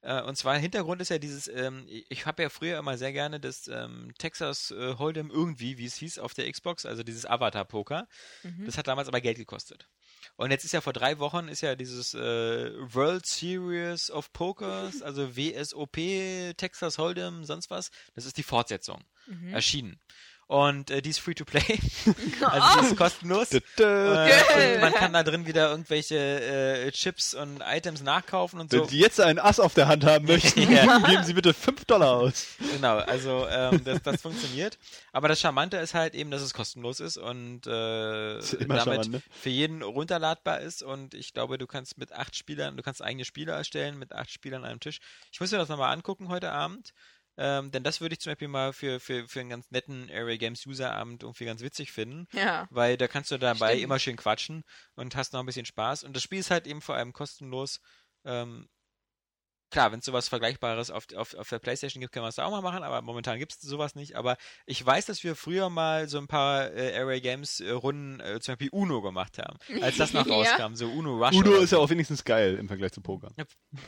Äh, 0.00 0.22
und 0.22 0.36
zwar 0.36 0.56
Hintergrund 0.58 1.00
ist 1.02 1.08
ja 1.08 1.18
dieses, 1.18 1.48
ähm, 1.48 1.86
ich 2.08 2.26
habe 2.26 2.42
ja 2.42 2.48
früher 2.48 2.78
immer 2.78 2.96
sehr 2.96 3.12
gerne 3.12 3.40
das 3.40 3.68
ähm, 3.68 4.12
Texas 4.18 4.70
äh, 4.70 4.94
Hold'em 4.94 5.30
irgendwie, 5.30 5.78
wie 5.78 5.86
es 5.86 5.96
hieß, 5.96 6.18
auf 6.18 6.34
der 6.34 6.50
Xbox, 6.50 6.86
also 6.86 7.02
dieses 7.02 7.26
Avatar-Poker. 7.26 8.06
Mhm. 8.42 8.66
Das 8.66 8.78
hat 8.78 8.86
damals 8.86 9.08
aber 9.08 9.20
Geld 9.20 9.38
gekostet. 9.38 9.88
Und 10.36 10.50
jetzt 10.52 10.64
ist 10.64 10.72
ja 10.72 10.80
vor 10.80 10.92
drei 10.92 11.18
Wochen 11.18 11.48
ist 11.48 11.62
ja 11.62 11.74
dieses 11.74 12.14
äh, 12.14 12.72
World 12.94 13.26
Series 13.26 14.10
of 14.10 14.32
Pokers, 14.32 15.02
also 15.02 15.36
WSOP, 15.36 15.96
Texas 16.56 16.98
Hold'em, 16.98 17.44
sonst 17.44 17.70
was. 17.70 17.90
Das 18.14 18.24
ist 18.24 18.36
die 18.36 18.42
Fortsetzung 18.44 19.02
mhm. 19.26 19.52
erschienen 19.52 20.00
und 20.48 20.90
äh, 20.90 21.02
die 21.02 21.10
ist 21.10 21.20
free 21.20 21.34
to 21.34 21.44
play. 21.44 21.60
also 22.40 22.80
die 22.80 22.86
ist 22.86 22.96
kostenlos. 22.96 23.52
äh, 23.52 23.60
und 24.74 24.80
man 24.80 24.94
kann 24.94 25.12
da 25.12 25.22
drin 25.22 25.46
wieder 25.46 25.70
irgendwelche 25.70 26.16
äh, 26.16 26.90
Chips 26.90 27.34
und 27.34 27.60
Items 27.60 28.02
nachkaufen 28.02 28.58
und 28.58 28.70
so. 28.70 28.80
Wenn 28.80 28.88
Sie 28.88 28.98
jetzt 28.98 29.20
einen 29.20 29.38
Ass 29.38 29.60
auf 29.60 29.74
der 29.74 29.88
Hand 29.88 30.06
haben 30.06 30.24
möchten, 30.26 30.66
geben 30.66 31.24
Sie 31.24 31.34
bitte 31.34 31.52
5 31.52 31.84
Dollar 31.84 32.16
aus. 32.16 32.46
Genau, 32.72 32.96
also 32.96 33.46
ähm, 33.46 33.84
das, 33.84 34.02
das 34.02 34.22
funktioniert. 34.22 34.78
Aber 35.12 35.28
das 35.28 35.38
Charmante 35.38 35.76
ist 35.76 35.92
halt 35.92 36.14
eben, 36.14 36.30
dass 36.30 36.40
es 36.40 36.54
kostenlos 36.54 37.00
ist 37.00 37.18
und 37.18 37.66
äh, 37.66 38.38
ist 38.38 38.54
damit 38.58 38.82
charmant, 38.82 39.12
ne? 39.12 39.22
für 39.30 39.50
jeden 39.50 39.82
runterladbar 39.82 40.60
ist 40.60 40.82
und 40.82 41.12
ich 41.12 41.34
glaube, 41.34 41.58
du 41.58 41.66
kannst 41.66 41.98
mit 41.98 42.12
acht 42.12 42.34
Spielern, 42.34 42.78
du 42.78 42.82
kannst 42.82 43.02
eigene 43.02 43.26
Spiele 43.26 43.52
erstellen 43.52 43.98
mit 43.98 44.14
acht 44.14 44.30
Spielern 44.30 44.64
an 44.64 44.70
einem 44.70 44.80
Tisch. 44.80 45.00
Ich 45.30 45.40
muss 45.40 45.52
mir 45.52 45.58
das 45.58 45.68
nochmal 45.68 45.92
angucken 45.92 46.28
heute 46.28 46.52
Abend 46.52 46.94
Ähm, 47.40 47.70
denn 47.70 47.84
das 47.84 48.00
würde 48.00 48.14
ich 48.14 48.20
zum 48.20 48.32
Beispiel 48.32 48.48
mal 48.48 48.72
für, 48.72 48.98
für, 48.98 49.28
für 49.28 49.40
einen 49.40 49.50
ganz 49.50 49.70
netten 49.70 50.10
Area 50.10 50.36
Games 50.36 50.66
User-Abend 50.66 51.22
irgendwie 51.22 51.44
ganz 51.44 51.62
witzig 51.62 51.92
finden. 51.92 52.26
Ja. 52.32 52.66
Weil 52.70 52.96
da 52.96 53.06
kannst 53.06 53.30
du 53.30 53.38
dabei 53.38 53.70
Stimmt. 53.70 53.84
immer 53.84 53.98
schön 54.00 54.16
quatschen 54.16 54.64
und 54.96 55.14
hast 55.14 55.32
noch 55.32 55.40
ein 55.40 55.46
bisschen 55.46 55.64
Spaß. 55.64 56.02
Und 56.02 56.16
das 56.16 56.22
Spiel 56.24 56.40
ist 56.40 56.50
halt 56.50 56.66
eben 56.66 56.82
vor 56.82 56.96
allem 56.96 57.12
kostenlos. 57.12 57.80
Ähm, 58.24 58.68
klar, 59.70 59.92
wenn 59.92 59.98
es 60.00 60.04
sowas 60.04 60.28
Vergleichbares 60.28 60.90
auf, 60.90 61.04
auf, 61.14 61.34
auf 61.34 61.48
der 61.48 61.58
Playstation 61.58 62.00
gibt, 62.00 62.12
können 62.12 62.24
wir 62.24 62.28
es 62.28 62.36
da 62.36 62.44
auch 62.44 62.50
mal 62.50 62.62
machen, 62.62 62.82
aber 62.82 63.02
momentan 63.02 63.38
gibt 63.38 63.52
es 63.52 63.60
sowas 63.60 63.94
nicht. 63.94 64.16
Aber 64.16 64.36
ich 64.66 64.84
weiß, 64.84 65.06
dass 65.06 65.22
wir 65.24 65.36
früher 65.36 65.68
mal 65.70 66.08
so 66.08 66.18
ein 66.18 66.26
paar 66.26 66.72
äh, 66.72 66.96
Area 66.98 67.20
Games 67.20 67.60
äh, 67.60 67.70
Runden, 67.70 68.20
äh, 68.20 68.40
zum 68.40 68.52
Beispiel 68.52 68.68
Uno 68.72 69.02
gemacht 69.02 69.38
haben. 69.38 69.58
Als 69.82 69.96
das 69.96 70.12
noch 70.14 70.26
Ja. 70.26 70.32
rauskam, 70.34 70.74
so 70.74 70.86
Uno 70.88 71.16
Rush. 71.16 71.34
Uno 71.36 71.54
ist 71.56 71.72
ja 71.72 71.78
auch 71.78 71.90
wenigstens 71.90 72.24
geil 72.24 72.56
im 72.56 72.68
Vergleich 72.68 72.92
zu 72.92 73.00
Poker. 73.00 73.30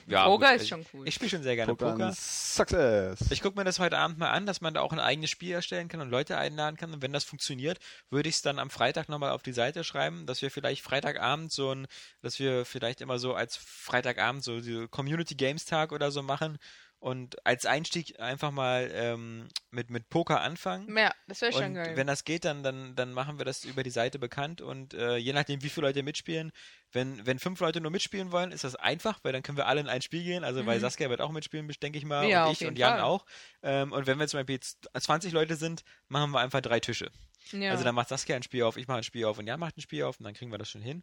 ja, 0.07 0.25
Poker 0.25 0.47
gut, 0.49 0.57
ist 0.57 0.63
ich- 0.65 0.69
schon 0.69 0.85
cool. 0.93 1.09
Ich 1.09 1.15
spiele 1.15 1.31
schon 1.31 1.43
sehr 1.43 1.57
gerne 1.57 1.75
Poker, 1.75 1.93
Poker. 1.93 2.13
Success. 2.15 3.21
Ich 3.31 3.41
gucke 3.43 3.59
mir 3.59 3.65
das 3.65 3.79
heute 3.79 3.99
Abend 3.99 4.19
mal 4.19 4.31
an, 4.31 4.47
dass 4.47 4.61
man 4.61 4.75
da 4.75 4.81
auch 4.83 4.93
ein 4.93 5.01
eigenes 5.01 5.31
Spiel 5.31 5.53
erstellen 5.53 5.89
kann 5.89 6.01
und 6.01 6.11
Leute 6.11 6.37
einladen 6.37 6.77
kann. 6.77 6.93
Und 6.93 7.03
wenn 7.03 7.13
das 7.13 7.25
funktioniert, 7.25 7.79
würde 8.11 8.29
ich 8.29 8.37
es 8.37 8.43
dann 8.43 8.59
am 8.59 8.71
Freitag 8.71 9.09
nochmal 9.09 9.31
auf 9.31 9.43
die 9.43 9.53
Seite 9.53 9.85
schreiben, 9.85 10.27
dass 10.27 10.43
wir 10.43 10.51
vielleicht 10.51 10.83
Freitagabend 10.83 11.53
so 11.53 11.73
ein, 11.75 11.87
dass 12.23 12.39
wir 12.39 12.65
vielleicht 12.65 13.01
immer 13.01 13.19
so 13.19 13.35
als 13.35 13.57
Freitagabend 13.57 14.45
so 14.45 14.61
die 14.61 14.87
Community 14.89 15.35
Games 15.35 15.65
Tag 15.71 15.93
oder 15.93 16.11
so 16.11 16.23
machen 16.23 16.59
und 16.99 17.47
als 17.47 17.65
Einstieg 17.65 18.21
einfach 18.21 18.51
mal 18.51 18.91
ähm, 18.93 19.49
mit, 19.71 19.89
mit 19.89 20.11
Poker 20.11 20.43
anfangen. 20.43 20.95
Ja, 20.95 21.11
das 21.29 21.41
wäre 21.41 21.51
schon 21.53 21.73
geil. 21.75 21.97
wenn 21.97 22.07
das 22.07 22.25
geht, 22.25 22.45
dann, 22.45 22.63
dann, 22.63 22.95
dann 22.95 23.15
machen 23.15 23.39
wir 23.39 23.47
das 23.47 23.65
über 23.65 23.83
die 23.83 23.91
Seite 23.91 24.19
bekannt 24.19 24.61
und 24.61 24.93
äh, 24.93 25.17
je 25.17 25.33
nachdem, 25.33 25.63
wie 25.63 25.71
viele 25.71 25.87
Leute 25.87 26.03
mitspielen, 26.03 26.53
wenn, 26.93 27.25
wenn 27.25 27.39
fünf 27.39 27.61
Leute 27.61 27.81
nur 27.81 27.91
mitspielen 27.91 28.33
wollen, 28.33 28.53
ist 28.53 28.65
das 28.65 28.77
einfach, 28.77 29.21
weil 29.23 29.33
dann 29.33 29.43
können 29.43 29.57
wir 29.57 29.67
alle 29.67 29.81
in 29.81 29.89
ein 29.89 30.03
Spiel 30.03 30.25
gehen. 30.25 30.45
Also, 30.45 30.67
weil 30.67 30.77
Mhm. 30.77 30.83
Saskia 30.83 31.09
wird 31.09 31.23
auch 31.23 31.31
mitspielen, 31.31 31.67
denke 31.83 31.97
ich 31.99 32.05
mal, 32.05 32.29
Ja, 32.29 32.45
und 32.47 32.53
ich 32.53 32.67
und 32.67 32.77
Jan 32.79 32.95
Fall. 32.97 33.01
auch. 33.03 33.25
Ähm, 33.63 33.93
und 33.93 34.07
wenn 34.07 34.19
wir 34.19 34.29
zum 34.29 34.39
Beispiel 34.41 34.57
jetzt 34.57 34.87
20 34.99 35.33
Leute 35.33 35.57
sind, 35.57 35.85
machen 36.09 36.33
wir 36.33 36.41
einfach 36.41 36.61
drei 36.61 36.81
Tische. 36.81 37.11
ja. 37.53 37.71
Also, 37.71 37.83
dann 37.83 37.95
macht 37.95 38.09
Saskia 38.11 38.37
ein 38.37 38.43
Spiel 38.43 38.65
auf, 38.65 38.77
ich 38.77 38.89
mache 38.89 38.99
ein 38.99 39.05
Spiel 39.05 39.25
auf 39.25 39.39
und 39.39 39.47
Jan 39.47 39.59
macht 39.61 39.79
ein 39.79 39.81
Spiel 39.81 40.03
auf 40.03 40.19
und 40.19 40.25
dann 40.25 40.35
kriegen 40.35 40.51
wir 40.51 40.59
das 40.59 40.69
schon 40.69 40.83
hin. 40.83 41.03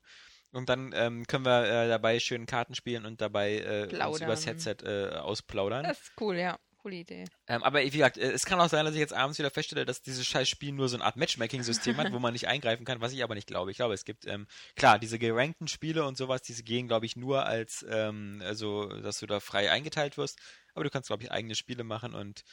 Und 0.52 0.70
dann 0.70 0.92
ähm, 0.96 1.26
können 1.28 1.46
wir 1.46 1.66
äh, 1.66 1.88
dabei 1.88 2.20
schön 2.20 2.46
Karten 2.46 2.74
spielen 2.74 3.06
und 3.06 3.22
dabei 3.22 3.58
äh, 3.58 4.06
uns 4.06 4.22
übers 4.22 4.46
Headset 4.46 4.78
äh, 4.84 5.16
ausplaudern. 5.16 5.84
das 5.84 6.00
ist 6.00 6.12
cool, 6.20 6.38
ja. 6.38 6.58
Coole 6.88 6.98
Idee. 6.98 7.26
Ähm, 7.48 7.64
aber 7.64 7.82
wie 7.82 7.90
gesagt, 7.90 8.18
äh, 8.18 8.32
es 8.32 8.46
kann 8.46 8.62
auch 8.62 8.70
sein, 8.70 8.86
dass 8.86 8.94
ich 8.94 9.00
jetzt 9.00 9.14
abends 9.14 9.40
wieder 9.40 9.50
feststelle, 9.50 9.84
dass 9.84 10.02
dieses 10.02 10.26
scheiß 10.26 10.48
Spiel 10.48 10.72
nur 10.72 10.88
so 10.88 10.96
eine 10.96 11.04
Art 11.04 11.18
Matchmaking-System 11.18 11.98
hat, 11.98 12.12
wo 12.14 12.20
man 12.20 12.34
nicht 12.34 12.48
eingreifen 12.48 12.86
kann, 12.86 13.02
was 13.02 13.14
ich 13.14 13.24
aber 13.24 13.36
nicht 13.36 13.48
glaube. 13.48 13.72
Ich 13.72 13.78
glaube, 13.78 13.94
es 13.94 14.06
gibt, 14.06 14.26
ähm, 14.26 14.48
klar, 14.76 15.00
diese 15.00 15.20
gerankten 15.20 15.68
Spiele 15.68 16.06
und 16.06 16.18
sowas, 16.18 16.44
diese 16.44 16.64
gehen, 16.64 16.88
glaube 16.88 17.06
ich, 17.06 17.16
nur 17.16 17.46
als, 17.46 17.86
ähm, 17.90 18.42
also, 18.44 18.88
dass 18.88 19.20
du 19.20 19.26
da 19.26 19.40
frei 19.40 19.70
eingeteilt 19.70 20.18
wirst. 20.18 20.40
Aber 20.76 20.84
du 20.84 20.90
kannst, 20.90 21.08
glaube 21.08 21.24
ich, 21.24 21.32
eigene 21.32 21.56
Spiele 21.56 21.84
machen 21.84 22.14
und 22.14 22.44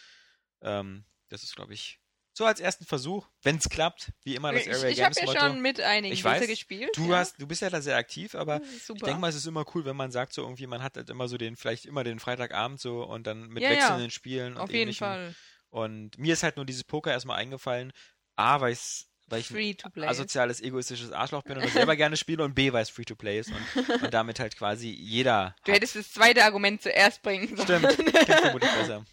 ähm, 0.63 1.05
das 1.29 1.43
ist, 1.43 1.55
glaube 1.55 1.75
ich, 1.75 2.01
so 2.37 2.45
als 2.45 2.59
ersten 2.61 2.85
Versuch, 2.85 3.27
wenn 3.43 3.57
es 3.57 3.69
klappt, 3.69 4.11
wie 4.25 4.35
immer 4.35 4.53
das 4.53 4.63
ich 4.67 4.73
Area 4.73 4.89
ich 4.89 5.03
habe 5.03 5.15
Games 5.15 5.17
ja 5.19 5.25
Motto. 5.27 5.53
schon 5.55 5.63
mit 5.63 5.81
einigen 5.81 6.13
Ich 6.13 6.25
weiß, 6.25 6.47
gespielt. 6.47 6.91
Du 6.97 7.11
ja. 7.11 7.19
hast, 7.19 7.41
du 7.41 7.47
bist 7.47 7.63
ja 7.63 7.71
da 7.71 7.81
sehr 7.81 7.97
aktiv, 7.97 8.35
aber 8.35 8.61
ist 8.61 8.77
ich 8.77 8.83
super. 8.85 9.07
denke 9.07 9.21
mal, 9.21 9.29
es 9.29 9.37
ist 9.37 9.47
immer 9.47 9.65
cool, 9.75 9.85
wenn 9.85 9.97
man 9.97 10.11
sagt, 10.11 10.33
so 10.35 10.43
irgendwie, 10.43 10.67
man 10.67 10.83
hat 10.83 10.97
halt 10.97 11.09
immer 11.11 11.29
so 11.29 11.39
den, 11.39 11.57
vielleicht 11.57 11.87
immer 11.87 12.03
den 12.03 12.19
Freitagabend 12.19 12.81
so 12.81 13.05
und 13.05 13.27
dann 13.27 13.49
mit 13.49 13.63
Ja, 13.63 13.71
ja. 13.71 13.77
wechselnden 13.77 14.11
Spielen 14.11 14.55
und 14.55 14.63
Auf 14.63 14.71
jeden 14.71 14.83
ähnlichem. 14.83 15.07
Fall. 15.07 15.35
Und 15.71 16.19
mir 16.19 16.33
ist 16.33 16.43
halt 16.43 16.57
nur 16.57 16.67
dieses 16.67 16.85
Poker 16.85 17.13
erstmal 17.13 17.39
eingefallen. 17.39 17.93
A, 18.37 18.61
weil, 18.61 18.73
ich's, 18.73 19.07
weil 19.29 19.41
ich 19.41 19.51
ein 19.55 20.03
asoziales, 20.03 20.61
egoistisches 20.61 21.13
Arschloch 21.13 21.43
bin 21.45 21.57
und 21.57 21.65
das 21.65 21.73
selber 21.73 21.95
gerne 21.95 22.17
spiele 22.17 22.43
und 22.43 22.55
B, 22.55 22.73
weil 22.73 22.83
es 22.83 22.91
free 22.91 23.05
to 23.05 23.15
play 23.15 23.39
ist 23.39 23.51
und, 23.51 24.03
und 24.03 24.13
damit 24.13 24.41
halt 24.41 24.57
quasi 24.57 24.89
jeder. 24.91 25.55
Du 25.65 25.73
hättest 25.73 25.95
das 25.95 26.13
zweite 26.13 26.45
Argument 26.45 26.83
zuerst 26.83 27.23
bringen 27.23 27.57
sollen. 27.57 27.91
Stimmt, 27.93 27.97
klingt 28.13 28.41
vermutlich 28.41 28.73
besser. 28.73 29.05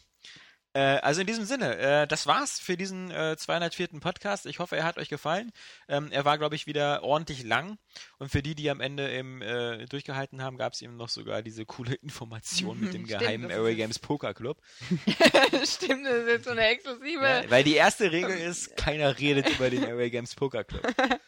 Äh, 0.73 0.99
also 0.99 1.21
in 1.21 1.27
diesem 1.27 1.43
Sinne, 1.45 1.77
äh, 1.77 2.07
das 2.07 2.27
war's 2.27 2.59
für 2.59 2.77
diesen 2.77 3.11
äh, 3.11 3.35
204. 3.37 3.99
Podcast. 3.99 4.45
Ich 4.45 4.59
hoffe, 4.59 4.77
er 4.77 4.85
hat 4.85 4.97
euch 4.97 5.09
gefallen. 5.09 5.51
Ähm, 5.89 6.09
er 6.11 6.23
war, 6.23 6.37
glaube 6.37 6.55
ich, 6.55 6.65
wieder 6.65 7.03
ordentlich 7.03 7.43
lang. 7.43 7.77
Und 8.19 8.29
für 8.29 8.41
die, 8.41 8.55
die 8.55 8.69
am 8.69 8.79
Ende 8.79 9.09
im, 9.09 9.41
äh, 9.41 9.85
durchgehalten 9.87 10.41
haben, 10.41 10.57
gab 10.57 10.73
es 10.73 10.81
eben 10.81 10.95
noch 10.95 11.09
sogar 11.09 11.41
diese 11.41 11.65
coole 11.65 11.95
Information 11.95 12.79
mit 12.79 12.93
dem 12.93 13.05
Stimmt, 13.05 13.21
geheimen 13.21 13.49
jetzt- 13.49 13.77
Games 13.77 13.99
Poker 13.99 14.33
Club. 14.33 14.61
Stimmt, 15.65 16.05
das 16.05 16.13
ist 16.23 16.27
jetzt 16.27 16.45
so 16.45 16.51
eine 16.51 16.65
exklusive. 16.67 17.21
Ja, 17.23 17.49
weil 17.49 17.63
die 17.63 17.75
erste 17.75 18.11
Regel 18.11 18.37
ist, 18.37 18.77
keiner 18.77 19.17
redet 19.19 19.49
über 19.49 19.69
den 19.69 19.83
Area 19.83 20.09
Games 20.09 20.35
Poker 20.35 20.63
Club. 20.63 20.83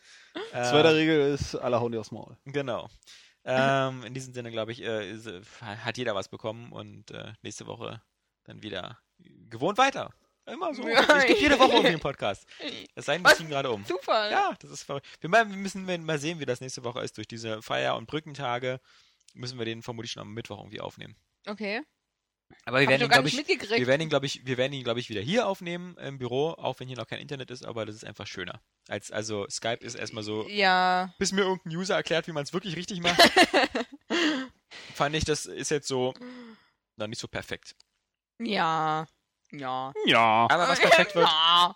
Äh, 0.52 0.64
Zweite 0.64 0.96
Regel 0.96 1.32
ist, 1.32 1.54
alle 1.54 1.80
hauen 1.80 1.92
dir 1.92 2.00
aufs 2.00 2.10
Maul. 2.12 2.36
Genau. 2.46 2.90
Ähm, 3.46 4.04
in 4.04 4.16
diesem 4.16 4.34
Sinne, 4.34 4.50
glaube 4.50 4.72
ich, 4.72 4.82
äh, 4.82 5.12
ist, 5.12 5.28
äh, 5.28 5.42
hat 5.62 5.98
jeder 6.00 6.16
was 6.16 6.28
bekommen 6.28 6.72
und 6.72 7.12
äh, 7.12 7.34
nächste 7.44 7.68
Woche 7.68 8.02
dann 8.46 8.64
wieder 8.64 8.98
gewohnt 9.50 9.78
weiter. 9.78 10.14
Immer 10.46 10.74
so. 10.74 10.84
Es 10.88 11.26
gibt 11.26 11.40
jede 11.40 11.58
Woche 11.58 11.72
irgendwie 11.72 11.88
einen 11.90 12.00
Podcast. 12.00 12.46
Es 12.96 13.06
sei 13.06 13.16
denn, 13.16 13.24
wir 13.26 13.36
ziehen 13.36 13.50
gerade 13.50 13.72
um. 13.72 13.86
Zufall. 13.86 14.32
Ja, 14.32 14.54
das 14.60 14.72
ist 14.72 14.84
verrückt. 14.84 15.08
Wir, 15.22 15.30
mal- 15.30 15.50
wir 15.50 15.56
müssen 15.58 15.86
mal 16.06 16.20
sehen, 16.20 16.40
wie 16.40 16.46
das 16.46 16.60
nächste 16.62 16.84
Woche 16.84 17.02
ist. 17.02 17.18
Durch 17.18 17.28
diese 17.28 17.62
Feier- 17.62 17.96
und 17.96 18.08
Brückentage 18.08 18.80
müssen 19.34 19.58
wir 19.58 19.66
den 19.66 19.82
vermutlich 19.82 20.12
schon 20.12 20.22
am 20.22 20.34
Mittwoch 20.34 20.60
irgendwie 20.60 20.82
aufnehmen. 20.82 21.16
Okay. 21.48 21.82
Aber 22.66 22.80
wir 22.80 22.82
Hab 22.82 22.82
ich 22.84 22.90
werden 22.90 23.02
ihn, 23.04 23.10
glaube 23.10 23.28
ich, 23.30 23.36
mitgekriegt. 23.36 23.80
wir 23.80 23.88
werden 23.88 24.02
ihn, 24.02 24.10
glaube 24.10 24.26
ich, 24.28 24.46
wir 24.46 24.58
werden 24.58 24.74
ihn, 24.74 24.84
glaube 24.84 25.00
ich, 25.00 25.10
wieder 25.10 25.22
hier 25.22 25.48
aufnehmen 25.48 25.98
im 25.98 26.20
Büro, 26.20 26.52
auch 26.52 26.80
wenn 26.80 26.88
hier 26.88 26.98
noch 26.98 27.08
kein 27.08 27.20
Internet 27.20 27.50
ist, 27.50 27.66
aber 27.66 27.86
das 27.86 27.96
ist 27.96 28.06
einfach 28.06 28.28
schöner. 28.28 28.62
Als, 28.90 29.12
also 29.12 29.48
Skype 29.50 29.84
ist 29.84 29.96
erstmal 29.96 30.24
so, 30.24 30.48
ja. 30.50 31.14
bis 31.18 31.32
mir 31.32 31.42
irgendein 31.42 31.76
User 31.76 31.96
erklärt, 31.96 32.28
wie 32.28 32.32
man 32.32 32.44
es 32.44 32.54
wirklich 32.54 32.76
richtig 32.76 33.02
macht, 33.02 33.20
fand 34.94 35.16
ich, 35.16 35.26
das 35.26 35.46
ist 35.46 35.72
jetzt 35.72 35.88
so 35.88 36.14
noch 36.98 37.08
nicht 37.08 37.20
so 37.20 37.28
perfekt. 37.28 37.76
Ja. 38.40 39.06
Ja. 39.52 39.94
Ja. 40.06 40.48
Aber 40.50 40.68
was 40.68 40.80
perfekt 40.80 41.16
wird, 41.16 41.28
Ja. 41.28 41.76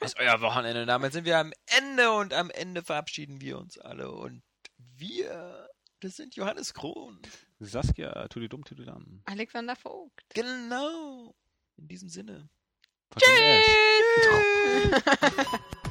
ist 0.00 0.18
euer 0.18 0.40
Wochenende. 0.40 0.86
Damit 0.86 1.12
sind 1.12 1.24
wir 1.24 1.38
am 1.38 1.52
Ende 1.78 2.10
und 2.12 2.32
am 2.34 2.50
Ende 2.50 2.82
verabschieden 2.82 3.40
wir 3.40 3.58
uns 3.58 3.78
alle 3.78 4.10
und 4.10 4.42
wir, 4.78 5.68
das 6.00 6.16
sind 6.16 6.34
Johannes 6.36 6.74
Krohn. 6.74 7.20
Saskia, 7.58 8.28
tu 8.28 8.40
die 8.40 8.48
dumm, 8.48 8.64
tu 8.64 8.74
die 8.74 8.84
dann. 8.84 9.22
Alexander 9.26 9.76
Vogt. 9.76 10.24
Genau. 10.34 11.34
In 11.76 11.88
diesem 11.88 12.08
Sinne. 12.08 12.48
Tschüss. 13.18 13.66